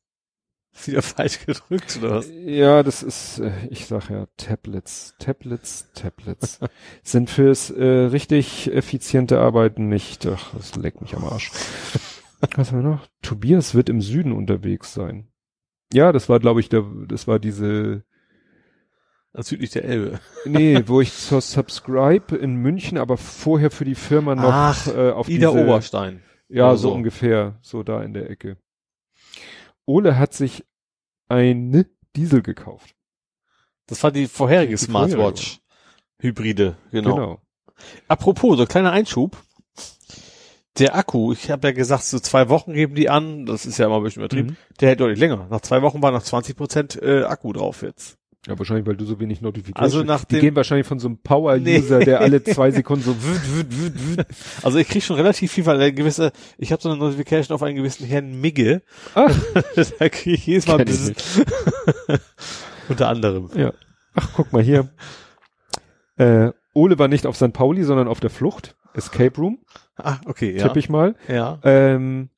Wieder 0.86 1.02
falsch 1.02 1.46
gedrückt, 1.46 2.00
oder 2.02 2.18
was? 2.18 2.30
ja, 2.30 2.82
das 2.84 3.04
ist, 3.04 3.40
äh, 3.40 3.52
ich 3.70 3.88
sag 3.88 4.10
ja, 4.10 4.28
Tablets, 4.38 5.16
Tablets, 5.20 5.92
Tablets 5.94 6.60
sind 7.04 7.30
fürs 7.30 7.70
äh, 7.70 7.84
richtig 7.84 8.72
effiziente 8.72 9.40
Arbeiten 9.40 9.90
nicht. 9.90 10.26
Ach, 10.28 10.54
das 10.54 10.76
leckt 10.76 11.02
mich 11.02 11.16
am 11.16 11.26
Arsch. 11.26 11.52
Was 12.56 12.72
haben 12.72 12.84
wir 12.84 12.90
noch? 12.90 13.08
Tobias 13.22 13.76
wird 13.76 13.90
im 13.90 14.02
Süden 14.02 14.32
unterwegs 14.32 14.94
sein. 14.94 15.28
Ja, 15.94 16.12
das 16.12 16.30
war, 16.30 16.40
glaube 16.40 16.60
ich, 16.60 16.70
der, 16.70 16.86
das 17.08 17.28
war 17.28 17.38
diese, 17.38 18.04
Südlich 19.34 19.70
der 19.72 19.86
Elbe. 19.86 20.20
nee, 20.46 20.84
wo 20.88 21.00
ich 21.00 21.14
zur 21.14 21.40
Subscribe 21.40 22.36
in 22.36 22.56
München, 22.56 22.98
aber 22.98 23.16
vorher 23.16 23.72
für 23.72 23.86
die 23.86 23.96
Firma 23.96 24.36
noch 24.36 24.52
Ach, 24.52 24.88
äh, 24.88 25.12
auf 25.12 25.30
Ida 25.30 25.52
diese, 25.52 25.64
Oberstein. 25.64 26.22
Ja, 26.50 26.72
so 26.72 26.90
so. 26.90 26.94
ungefähr, 26.94 27.58
so 27.62 27.82
da 27.82 28.04
in 28.04 28.14
der 28.14 28.30
Ecke. 28.30 28.58
Ole 29.86 30.18
hat 30.18 30.34
sich 30.34 30.66
ein 31.28 31.86
Diesel 32.16 32.42
gekauft. 32.42 32.96
Das 33.88 34.04
war 34.04 34.12
die 34.12 34.28
vorherige 34.28 34.76
Die 34.76 34.86
vorherige. 34.86 35.16
Smartwatch. 35.16 35.60
Hybride, 36.20 36.76
genau. 36.92 37.16
genau. 37.16 37.42
Apropos, 38.08 38.58
so 38.58 38.66
kleiner 38.66 38.92
Einschub. 38.92 39.38
Der 40.78 40.96
Akku, 40.96 41.34
ich 41.34 41.52
habe 41.52 41.68
ja 41.68 41.74
gesagt, 41.74 42.04
so 42.04 42.20
zwei 42.20 42.48
Wochen 42.48 42.74
geben 42.74 42.96
die 42.96 43.10
an, 43.10 43.46
das 43.46 43.66
ist 43.66 43.78
ja 43.78 43.88
immer 43.88 43.98
ein 43.98 44.04
bisschen 44.04 44.22
übertrieben, 44.22 44.50
Mhm. 44.52 44.58
der 44.80 44.90
hält 44.90 45.00
deutlich 45.02 45.20
länger. 45.20 45.48
Nach 45.50 45.60
zwei 45.62 45.82
Wochen 45.82 46.02
war 46.02 46.12
noch 46.12 46.24
20 46.24 46.56
Prozent 46.56 47.02
äh, 47.02 47.24
Akku 47.24 47.52
drauf 47.52 47.82
jetzt. 47.82 48.18
Ja, 48.48 48.58
wahrscheinlich, 48.58 48.88
weil 48.88 48.96
du 48.96 49.06
so 49.06 49.20
wenig 49.20 49.42
Notifications 49.42 49.94
Also 49.94 50.04
nach 50.04 50.26
Die 50.26 50.36
dem- 50.36 50.42
gehen 50.42 50.56
wahrscheinlich 50.56 50.88
von 50.88 50.98
so 50.98 51.08
einem 51.08 51.20
Power-User, 51.20 52.00
Nee. 52.00 52.06
der 52.06 52.22
alle 52.22 52.44
zwei 52.44 52.72
Sekunden 52.72 53.04
so 53.04 53.16
wüt, 53.24 53.56
wüt, 53.56 53.78
wüt, 53.80 54.18
wüt. 54.18 54.26
Also 54.64 54.80
ich 54.80 54.88
krieg 54.88 55.04
schon 55.04 55.16
relativ 55.16 55.52
viel, 55.52 55.66
weil 55.68 55.78
der 55.78 55.92
gewisse, 55.92 56.32
ich 56.58 56.72
habe 56.72 56.82
so 56.82 56.90
eine 56.90 56.98
Notification 56.98 57.54
auf 57.54 57.62
einen 57.62 57.76
gewissen 57.76 58.08
Herrn 58.08 58.42
Migge. 58.42 58.82
Ach. 59.14 59.36
da 60.00 60.10
krieg 60.10 60.34
ich 60.34 60.46
jedes 60.48 60.68
Mal 60.68 60.80
ich 60.82 60.86
Bzzz. 60.88 61.42
Unter 62.90 63.10
anderem. 63.10 63.50
Ja. 63.56 63.74
Ach, 64.16 64.30
guck 64.36 64.52
mal 64.52 64.64
hier. 64.64 64.90
Äh, 66.18 66.52
Ole 66.74 66.98
war 67.00 67.08
nicht 67.08 67.26
auf 67.28 67.36
St. 67.36 67.54
Pauli, 67.54 67.84
sondern 67.84 68.08
auf 68.08 68.20
der 68.20 68.30
Flucht. 68.30 68.76
Escape 68.94 69.38
Room, 69.38 69.60
Ah, 69.96 70.18
okay, 70.26 70.58
ja. 70.58 70.64
tippe 70.68 70.80
ich 70.80 70.90
mal. 70.90 71.16
Ja. 71.30 71.60
Ähm, 71.64 72.30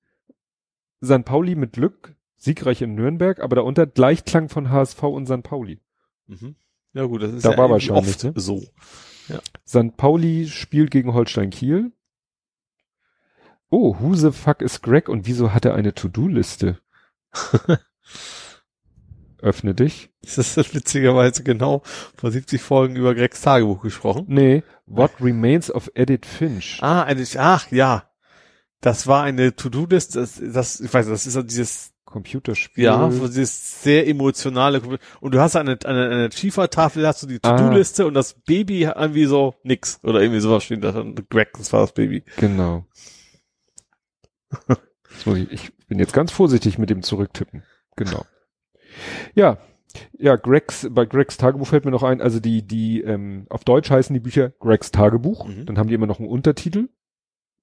St. 1.04 1.26
Pauli 1.26 1.56
mit 1.56 1.74
Glück, 1.74 2.14
siegreich 2.36 2.82
in 2.84 2.94
Nürnberg, 2.94 3.40
aber 3.40 3.56
darunter 3.56 3.88
Gleichklang 3.88 4.50
von 4.50 4.70
HSV 4.70 5.02
und 5.04 5.26
St. 5.26 5.42
Pauli. 5.42 5.80
Mhm. 6.28 6.56
Ja 6.94 7.06
gut, 7.06 7.24
das 7.24 7.34
ist 7.34 7.46
Da 7.46 7.52
ja 7.52 7.58
war 7.58 7.70
wahrscheinlich, 7.70 8.16
oft 8.16 8.24
ne? 8.24 8.34
so. 8.36 8.62
St. 9.66 9.96
Pauli 9.98 10.48
spielt 10.48 10.92
gegen 10.92 11.14
Holstein 11.14 11.50
Kiel. 11.50 11.92
Oh, 13.70 13.96
who 14.00 14.14
the 14.16 14.32
fuck 14.32 14.62
is 14.62 14.82
Greg 14.82 15.10
und 15.10 15.26
wieso 15.26 15.54
hat 15.54 15.66
er 15.66 15.74
eine 15.74 15.94
To-Do-Liste? 15.94 16.80
Öffne 19.42 19.74
dich. 19.74 20.12
Das 20.22 20.38
ist 20.38 20.74
witzigerweise 20.76 21.44
genau 21.44 21.82
vor 22.16 22.32
70 22.32 22.62
Folgen 22.62 22.96
über 22.96 23.16
Gregs 23.16 23.42
Tagebuch 23.42 23.82
gesprochen. 23.82 24.26
Nee, 24.28 24.64
What 24.86 25.12
Remains 25.20 25.72
of 25.72 25.90
Edith 25.96 26.26
Finch. 26.26 26.78
Ah, 26.82 27.04
eine, 27.04 27.26
ach 27.38 27.72
ja. 27.72 28.10
Das 28.80 29.08
war 29.08 29.24
eine 29.24 29.56
To-Do-List, 29.56 30.16
das, 30.16 30.42
das, 30.42 30.80
ich 30.80 30.94
weiß, 30.94 31.08
das 31.08 31.26
ist 31.26 31.36
ja 31.36 31.42
dieses, 31.42 31.93
Computerspiel. 32.14 32.84
ja, 32.84 33.10
dieses 33.10 33.82
sehr 33.84 34.08
emotionale, 34.08 34.82
und 35.20 35.34
du 35.34 35.40
hast 35.42 35.56
eine, 35.56 35.78
eine, 35.84 36.06
eine 36.10 36.32
Schiefertafel, 36.32 37.06
hast 37.08 37.24
du 37.24 37.28
die 37.28 37.40
Ah. 37.42 37.58
To-Do-Liste 37.58 38.06
und 38.06 38.14
das 38.14 38.36
Baby 38.46 38.82
hat 38.84 38.98
irgendwie 38.98 39.26
so 39.26 39.56
nix, 39.64 40.00
oder 40.04 40.22
irgendwie 40.22 40.40
sowas 40.40 40.64
steht 40.64 40.84
da 40.84 40.92
dann, 40.92 41.16
Greg, 41.30 41.50
das 41.58 41.74
war 41.74 41.82
das 41.82 41.94
Baby. 41.94 42.24
Genau. 42.38 42.86
Ich, 45.26 45.52
ich 45.52 45.78
bin 45.88 46.00
jetzt 46.00 46.14
ganz 46.14 46.32
vorsichtig 46.32 46.78
mit 46.78 46.90
dem 46.90 47.02
Zurücktippen. 47.02 47.64
Genau. 47.96 48.26
Ja, 49.36 49.58
ja, 50.18 50.36
Gregs, 50.36 50.88
bei 50.92 51.06
Gregs 51.06 51.38
Tagebuch 51.38 51.68
fällt 51.68 51.86
mir 51.86 51.92
noch 51.92 52.04
ein, 52.04 52.22
also 52.22 52.40
die, 52.40 52.66
die, 52.66 53.02
ähm, 53.02 53.46
auf 53.50 53.64
Deutsch 53.64 53.90
heißen 53.92 54.14
die 54.14 54.20
Bücher 54.20 54.50
Gregs 54.60 54.92
Tagebuch, 54.92 55.48
Mhm. 55.48 55.66
dann 55.66 55.78
haben 55.78 55.88
die 55.88 55.94
immer 55.96 56.08
noch 56.08 56.20
einen 56.20 56.30
Untertitel. 56.30 56.90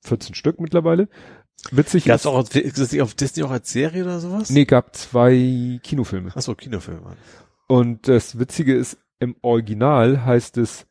14 0.03 0.35
Stück 0.35 0.61
mittlerweile. 0.61 1.09
Witzig 1.73 2.05
Gab's 2.07 2.23
ist, 2.23 2.27
auch, 2.27 2.49
ist 2.49 2.79
das 2.79 2.93
nicht 2.93 3.03
auf 3.03 3.15
Disney 3.15 3.43
auch 3.43 3.51
als 3.51 3.71
Serie 3.71 4.03
oder 4.05 4.19
sowas? 4.21 4.51
nee, 4.51 4.65
gab 4.65 4.95
zwei 4.97 5.79
Kinofilme. 5.83 6.35
Achso, 6.35 6.55
Kinofilme. 6.55 7.17
Und 7.69 8.09
das 8.09 8.39
Witzige 8.39 8.75
ist, 8.75 8.99
im 9.19 9.37
Original 9.43 10.25
heißt 10.25 10.57
es 10.59 10.87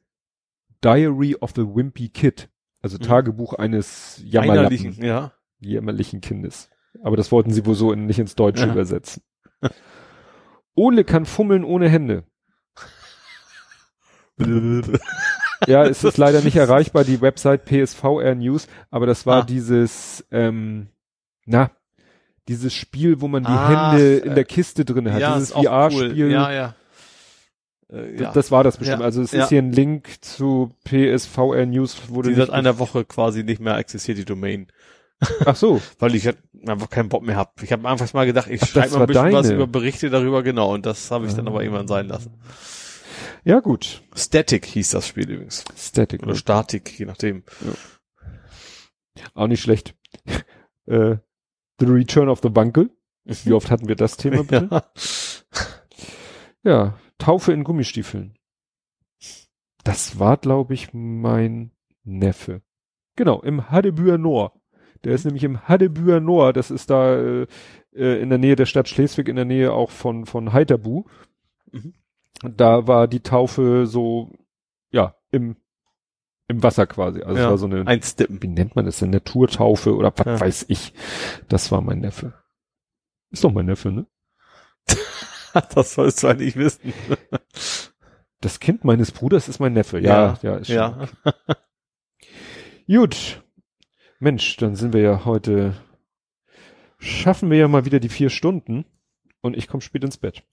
Diary 0.83 1.35
of 1.35 1.51
the 1.55 1.63
Wimpy 1.63 2.09
Kid. 2.09 2.49
Also 2.81 2.97
Mhm. 2.97 3.01
Tagebuch 3.01 3.53
eines 3.55 4.21
Jammerlappen, 4.23 4.93
ja. 5.03 5.33
jämmerlichen 5.59 6.21
Kindes. 6.21 6.69
Aber 7.03 7.17
das 7.17 7.31
wollten 7.31 7.51
sie 7.51 7.65
wohl 7.65 7.75
so 7.75 7.91
in, 7.91 8.05
nicht 8.05 8.19
ins 8.19 8.35
Deutsche 8.35 8.65
Ja. 8.67 8.71
übersetzen. 8.71 9.23
Ole 10.75 11.03
kann 11.03 11.25
fummeln 11.25 11.63
ohne 11.65 11.89
Hände. 11.89 12.23
Ja, 15.67 15.85
es 15.85 16.03
ist 16.03 16.17
leider 16.17 16.41
nicht 16.41 16.55
erreichbar, 16.55 17.03
die 17.03 17.21
Website 17.21 17.65
PSVR 17.65 18.35
News, 18.35 18.67
aber 18.91 19.05
das 19.05 19.25
war 19.25 19.41
Ah. 19.43 19.45
dieses, 19.45 20.25
ähm, 20.31 20.87
na, 21.45 21.71
dieses 22.47 22.73
Spiel, 22.73 23.21
wo 23.21 23.27
man 23.27 23.43
die 23.43 23.49
Ach, 23.51 23.91
Hände 23.93 24.17
in 24.17 24.35
der 24.35 24.45
Kiste 24.45 24.85
drin 24.85 25.11
hat. 25.11 25.19
ja, 25.21 25.33
dieses 25.35 25.51
VR-Spiel. 25.51 26.11
Cool. 26.11 26.31
Ja, 26.31 26.51
ja. 26.51 26.75
Äh, 27.91 28.21
ja. 28.21 28.31
Das 28.31 28.51
war 28.51 28.63
das 28.63 28.77
bestimmt. 28.77 28.99
Ja. 29.01 29.05
Also 29.05 29.21
es 29.21 29.31
Ja. 29.31 29.43
ist 29.43 29.49
hier 29.49 29.61
ein 29.61 29.71
Link 29.71 30.23
zu 30.23 30.71
PSVR 30.85 31.65
News, 31.65 31.97
wurde 32.09 32.29
die 32.29 32.35
seit 32.35 32.49
einer 32.51 32.79
Woche 32.79 33.03
quasi 33.05 33.43
nicht 33.43 33.59
mehr 33.61 33.77
existiert, 33.77 34.17
die 34.17 34.25
Domain. 34.25 34.67
Ach 35.45 35.55
so, 35.55 35.81
Weil 35.99 36.15
ich 36.15 36.25
halt 36.25 36.37
einfach 36.65 36.89
keinen 36.89 37.09
Bock 37.09 37.23
mehr 37.23 37.35
hab. 37.35 37.61
Ich 37.61 37.71
habe 37.71 37.87
einfach 37.89 38.11
mal 38.13 38.25
gedacht, 38.25 38.47
ich 38.49 38.61
schreibe 38.65 38.93
mal 38.93 39.01
ein 39.01 39.07
bisschen 39.07 39.33
was 39.33 39.47
deine. 39.47 39.55
über 39.55 39.67
Berichte 39.67 40.09
darüber, 40.09 40.41
genau. 40.43 40.73
Und 40.73 40.85
das 40.85 41.11
habe 41.11 41.25
ich 41.27 41.33
dann 41.33 41.47
aber 41.47 41.61
irgendwann 41.63 41.87
sein 41.87 42.07
lassen. 42.07 42.31
Ja 43.43 43.59
gut. 43.59 44.03
Static 44.15 44.65
hieß 44.65 44.91
das 44.91 45.07
Spiel 45.07 45.29
übrigens. 45.29 45.63
Static. 45.77 46.23
Oder? 46.23 46.35
Statik, 46.35 46.97
je 46.99 47.05
nachdem. 47.05 47.43
Auch 49.33 49.47
nicht 49.47 49.61
schlecht. 49.61 49.95
äh, 50.85 51.17
The 51.79 51.85
Return 51.85 52.29
of 52.29 52.39
the 52.41 52.49
Bunkel. 52.49 52.89
Wie 53.23 53.53
oft 53.53 53.71
hatten 53.71 53.87
wir 53.87 53.95
das 53.95 54.17
Thema 54.17 54.43
bitte? 54.43 54.67
Ja. 54.71 54.83
Ja, 56.63 56.99
Taufe 57.17 57.53
in 57.53 57.63
Gummistiefeln. 57.63 58.37
Das 59.83 60.19
war, 60.19 60.37
glaube 60.37 60.73
ich, 60.73 60.89
mein 60.93 61.71
Neffe. 62.03 62.61
Genau, 63.15 63.41
im 63.41 63.71
Hadebüer 63.71 64.17
Noor. 64.17 64.53
Der 65.03 65.13
ist 65.13 65.25
nämlich 65.25 65.43
im 65.43 65.67
Hadebüer 65.67 66.19
Noor, 66.19 66.51
das 66.51 66.69
ist 66.69 66.89
da 66.89 67.15
äh, 67.15 67.47
äh, 67.93 68.21
in 68.21 68.29
der 68.29 68.37
Nähe 68.37 68.55
der 68.55 68.65
Stadt 68.65 68.89
Schleswig, 68.89 69.29
in 69.29 69.37
der 69.37 69.45
Nähe 69.45 69.71
auch 69.71 69.89
von, 69.89 70.25
von 70.25 70.51
Heiterbu. 70.51 71.05
Mhm. 71.71 71.93
Da 72.43 72.87
war 72.87 73.07
die 73.07 73.19
Taufe 73.21 73.85
so, 73.85 74.31
ja, 74.91 75.15
im, 75.31 75.57
im 76.47 76.63
Wasser 76.63 76.87
quasi. 76.87 77.21
Also 77.21 77.35
es 77.35 77.43
ja. 77.43 77.49
war 77.49 77.57
so 77.57 77.65
eine, 77.65 77.85
Einstippen. 77.85 78.41
wie 78.41 78.47
nennt 78.47 78.75
man 78.75 78.85
das 78.85 78.99
denn, 78.99 79.09
Naturtaufe 79.09 79.95
oder 79.95 80.13
was 80.15 80.25
Ja. 80.25 80.39
weiß 80.39 80.65
ich. 80.69 80.93
Das 81.47 81.71
war 81.71 81.81
mein 81.81 81.99
Neffe. 81.99 82.33
Ist 83.31 83.43
doch 83.43 83.51
mein 83.51 83.65
Neffe, 83.67 83.91
ne? 83.91 84.07
das 85.75 85.93
sollst 85.93 86.23
du 86.23 86.27
eigentlich 86.27 86.55
wissen. 86.55 86.93
Das 88.41 88.61
Kind 88.61 88.85
meines 88.85 89.11
Bruders 89.11 89.49
ist 89.49 89.59
mein 89.59 89.73
Neffe. 89.73 89.99
Ja, 89.99 90.39
ja, 90.43 90.55
ist 90.55 90.67
schon. 90.67 90.75
ja. 90.77 91.07
Gut. 92.87 93.43
Mensch, 94.19 94.55
dann 94.55 94.75
sind 94.75 94.93
wir 94.93 95.01
ja 95.01 95.25
heute, 95.25 95.75
schaffen 96.99 97.51
wir 97.51 97.57
ja 97.57 97.67
mal 97.67 97.83
wieder 97.83 97.99
die 97.99 98.07
vier 98.07 98.29
Stunden 98.29 98.85
und 99.41 99.57
ich 99.57 99.67
komme 99.67 99.81
spät 99.81 100.05
ins 100.05 100.17
Bett. 100.17 100.43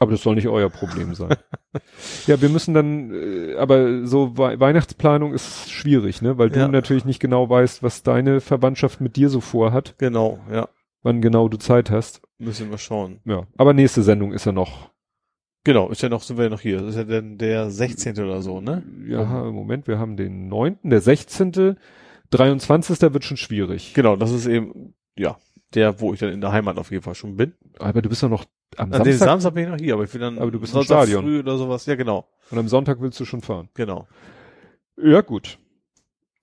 Aber 0.00 0.10
das 0.12 0.22
soll 0.22 0.34
nicht 0.34 0.48
euer 0.48 0.70
Problem 0.70 1.14
sein. 1.14 1.36
ja, 2.26 2.40
wir 2.40 2.48
müssen 2.48 2.74
dann, 2.74 3.12
äh, 3.14 3.54
aber 3.56 4.06
so 4.06 4.36
We 4.36 4.58
Weihnachtsplanung 4.58 5.32
ist 5.34 5.70
schwierig, 5.70 6.22
ne? 6.22 6.38
Weil 6.38 6.50
du 6.50 6.58
Ja. 6.58 6.68
natürlich 6.68 7.04
nicht 7.04 7.20
genau 7.20 7.48
weißt, 7.48 7.82
was 7.82 8.02
deine 8.02 8.40
Verwandtschaft 8.40 9.00
mit 9.00 9.16
dir 9.16 9.28
so 9.28 9.40
vorhat, 9.40 9.94
Genau, 9.98 10.38
ja. 10.50 10.68
wann 11.02 11.20
genau 11.20 11.48
du 11.48 11.58
Zeit 11.58 11.90
hast. 11.90 12.22
Müssen 12.38 12.70
wir 12.70 12.78
schauen. 12.78 13.20
Ja. 13.26 13.46
Aber 13.58 13.74
nächste 13.74 14.02
Sendung 14.02 14.32
ist 14.32 14.46
ja 14.46 14.52
noch, 14.52 14.90
Genau, 15.64 15.90
ist 15.90 16.00
ja 16.00 16.08
noch, 16.08 16.22
sind 16.22 16.38
wir 16.38 16.44
ja 16.44 16.50
noch 16.50 16.62
hier. 16.62 16.78
Das 16.80 16.88
ist 16.88 16.96
ja 16.96 17.04
dann 17.04 17.36
der 17.36 17.70
16. 17.70 18.18
oder 18.18 18.40
so, 18.40 18.62
ne? 18.62 18.82
ja, 19.06 19.46
im 19.46 19.54
Moment, 19.54 19.86
wir 19.86 19.98
haben 19.98 20.16
den 20.16 20.48
neunten, 20.48 20.88
der 20.88 21.02
16., 21.02 21.76
23. 22.30 23.12
wird 23.12 23.24
schon 23.24 23.36
schwierig. 23.36 23.92
Genau, 23.92 24.16
das 24.16 24.30
ist 24.32 24.46
eben, 24.46 24.94
ja, 25.18 25.36
der, 25.74 26.00
wo 26.00 26.14
ich 26.14 26.20
dann 26.20 26.30
in 26.32 26.40
der 26.40 26.52
Heimat 26.52 26.78
auf 26.78 26.90
jeden 26.90 27.02
Fall 27.02 27.14
schon 27.14 27.36
bin. 27.36 27.52
Aber 27.78 28.00
du 28.00 28.08
bist 28.08 28.22
ja 28.22 28.28
noch 28.28 28.46
am 28.76 28.92
An 28.92 29.02
dem 29.02 29.12
Samstag 29.12 29.26
Samstag 29.28 29.54
bin 29.54 29.64
ich 29.64 29.70
noch 29.70 29.78
hier, 29.78 29.94
aber 29.94 30.04
ich 30.04 30.12
will 30.14 30.20
dann 30.20 30.38
Aber 30.38 30.50
du 30.50 30.60
bist 30.60 30.72
im 30.72 30.78
Sonntag 30.82 31.02
Stadion. 31.04 31.24
früh 31.24 31.38
oder 31.40 31.56
sowas. 31.58 31.86
Ja, 31.86 31.94
genau, 31.96 32.28
und 32.50 32.58
am 32.58 32.68
Sonntag 32.68 33.00
willst 33.00 33.18
du 33.20 33.24
schon 33.24 33.40
fahren. 33.42 33.68
genau. 33.74 34.06
Ja, 35.02 35.20
gut. 35.22 35.58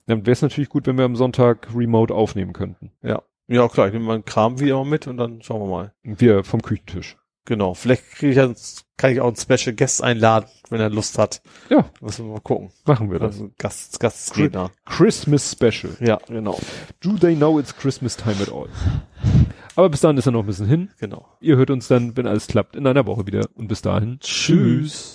Dann 0.07 0.22
wäre 0.25 0.31
es 0.31 0.41
natürlich 0.41 0.69
gut, 0.69 0.88
wenn 0.88 0.97
wir 0.97 1.06
am 1.06 1.15
Sonntag 1.15 1.67
remote 1.75 2.14
aufnehmen 2.14 2.53
könnten. 2.53 2.91
Ja. 3.03 3.22
Ja, 3.47 3.67
klar, 3.69 3.88
ich 3.88 3.93
nehme 3.93 4.06
meinen 4.06 4.25
Kram 4.25 4.59
wieder 4.59 4.75
mal 4.75 4.85
mit 4.85 5.06
und 5.07 5.17
dann 5.17 5.41
schauen 5.41 5.61
wir 5.61 5.67
mal. 5.67 5.93
Wir 6.03 6.43
vom 6.43 6.61
Küchentisch. 6.61 7.17
Genau. 7.45 7.73
Vielleicht 7.75 8.11
kriege 8.11 8.31
ich 8.31 8.38
ja, 8.38 8.51
kann 8.97 9.11
ich 9.11 9.22
auch 9.22 9.27
einen 9.27 9.35
Special 9.38 9.73
Guest 9.75 10.03
einladen, 10.03 10.47
wenn 10.69 10.81
er 10.81 10.89
Lust 10.89 11.17
hat. 11.17 11.41
Ja. 11.69 11.85
Müssen 12.01 12.25
wir 12.25 12.33
mal 12.33 12.41
gucken. 12.41 12.72
Machen 12.85 13.09
wir 13.09 13.19
das. 13.19 13.35
Also 13.35 13.51
Gast, 13.57 13.99
Gastredner. 14.01 14.72
Christmas 14.85 15.51
Special. 15.51 15.95
Ja, 16.01 16.17
genau. 16.27 16.59
Do 16.99 17.17
they 17.17 17.35
know 17.35 17.57
it's 17.59 17.73
Christmas 17.75 18.17
time 18.17 18.35
at 18.41 18.51
all? 18.51 18.67
Aber 19.77 19.89
bis 19.89 20.01
dahin 20.01 20.17
ist 20.17 20.25
er 20.25 20.31
noch 20.31 20.39
ein 20.39 20.47
bisschen 20.47 20.65
hin. 20.65 20.89
Genau. 20.99 21.27
Ihr 21.39 21.56
hört 21.56 21.69
uns 21.69 21.88
dann, 21.88 22.17
wenn 22.17 22.25
alles 22.25 22.47
klappt, 22.47 22.75
in 22.75 22.88
einer 22.88 23.06
Woche 23.06 23.27
wieder. 23.27 23.45
Und 23.53 23.67
bis 23.67 23.83
dahin. 23.83 24.17
Tschüss. 24.19 25.14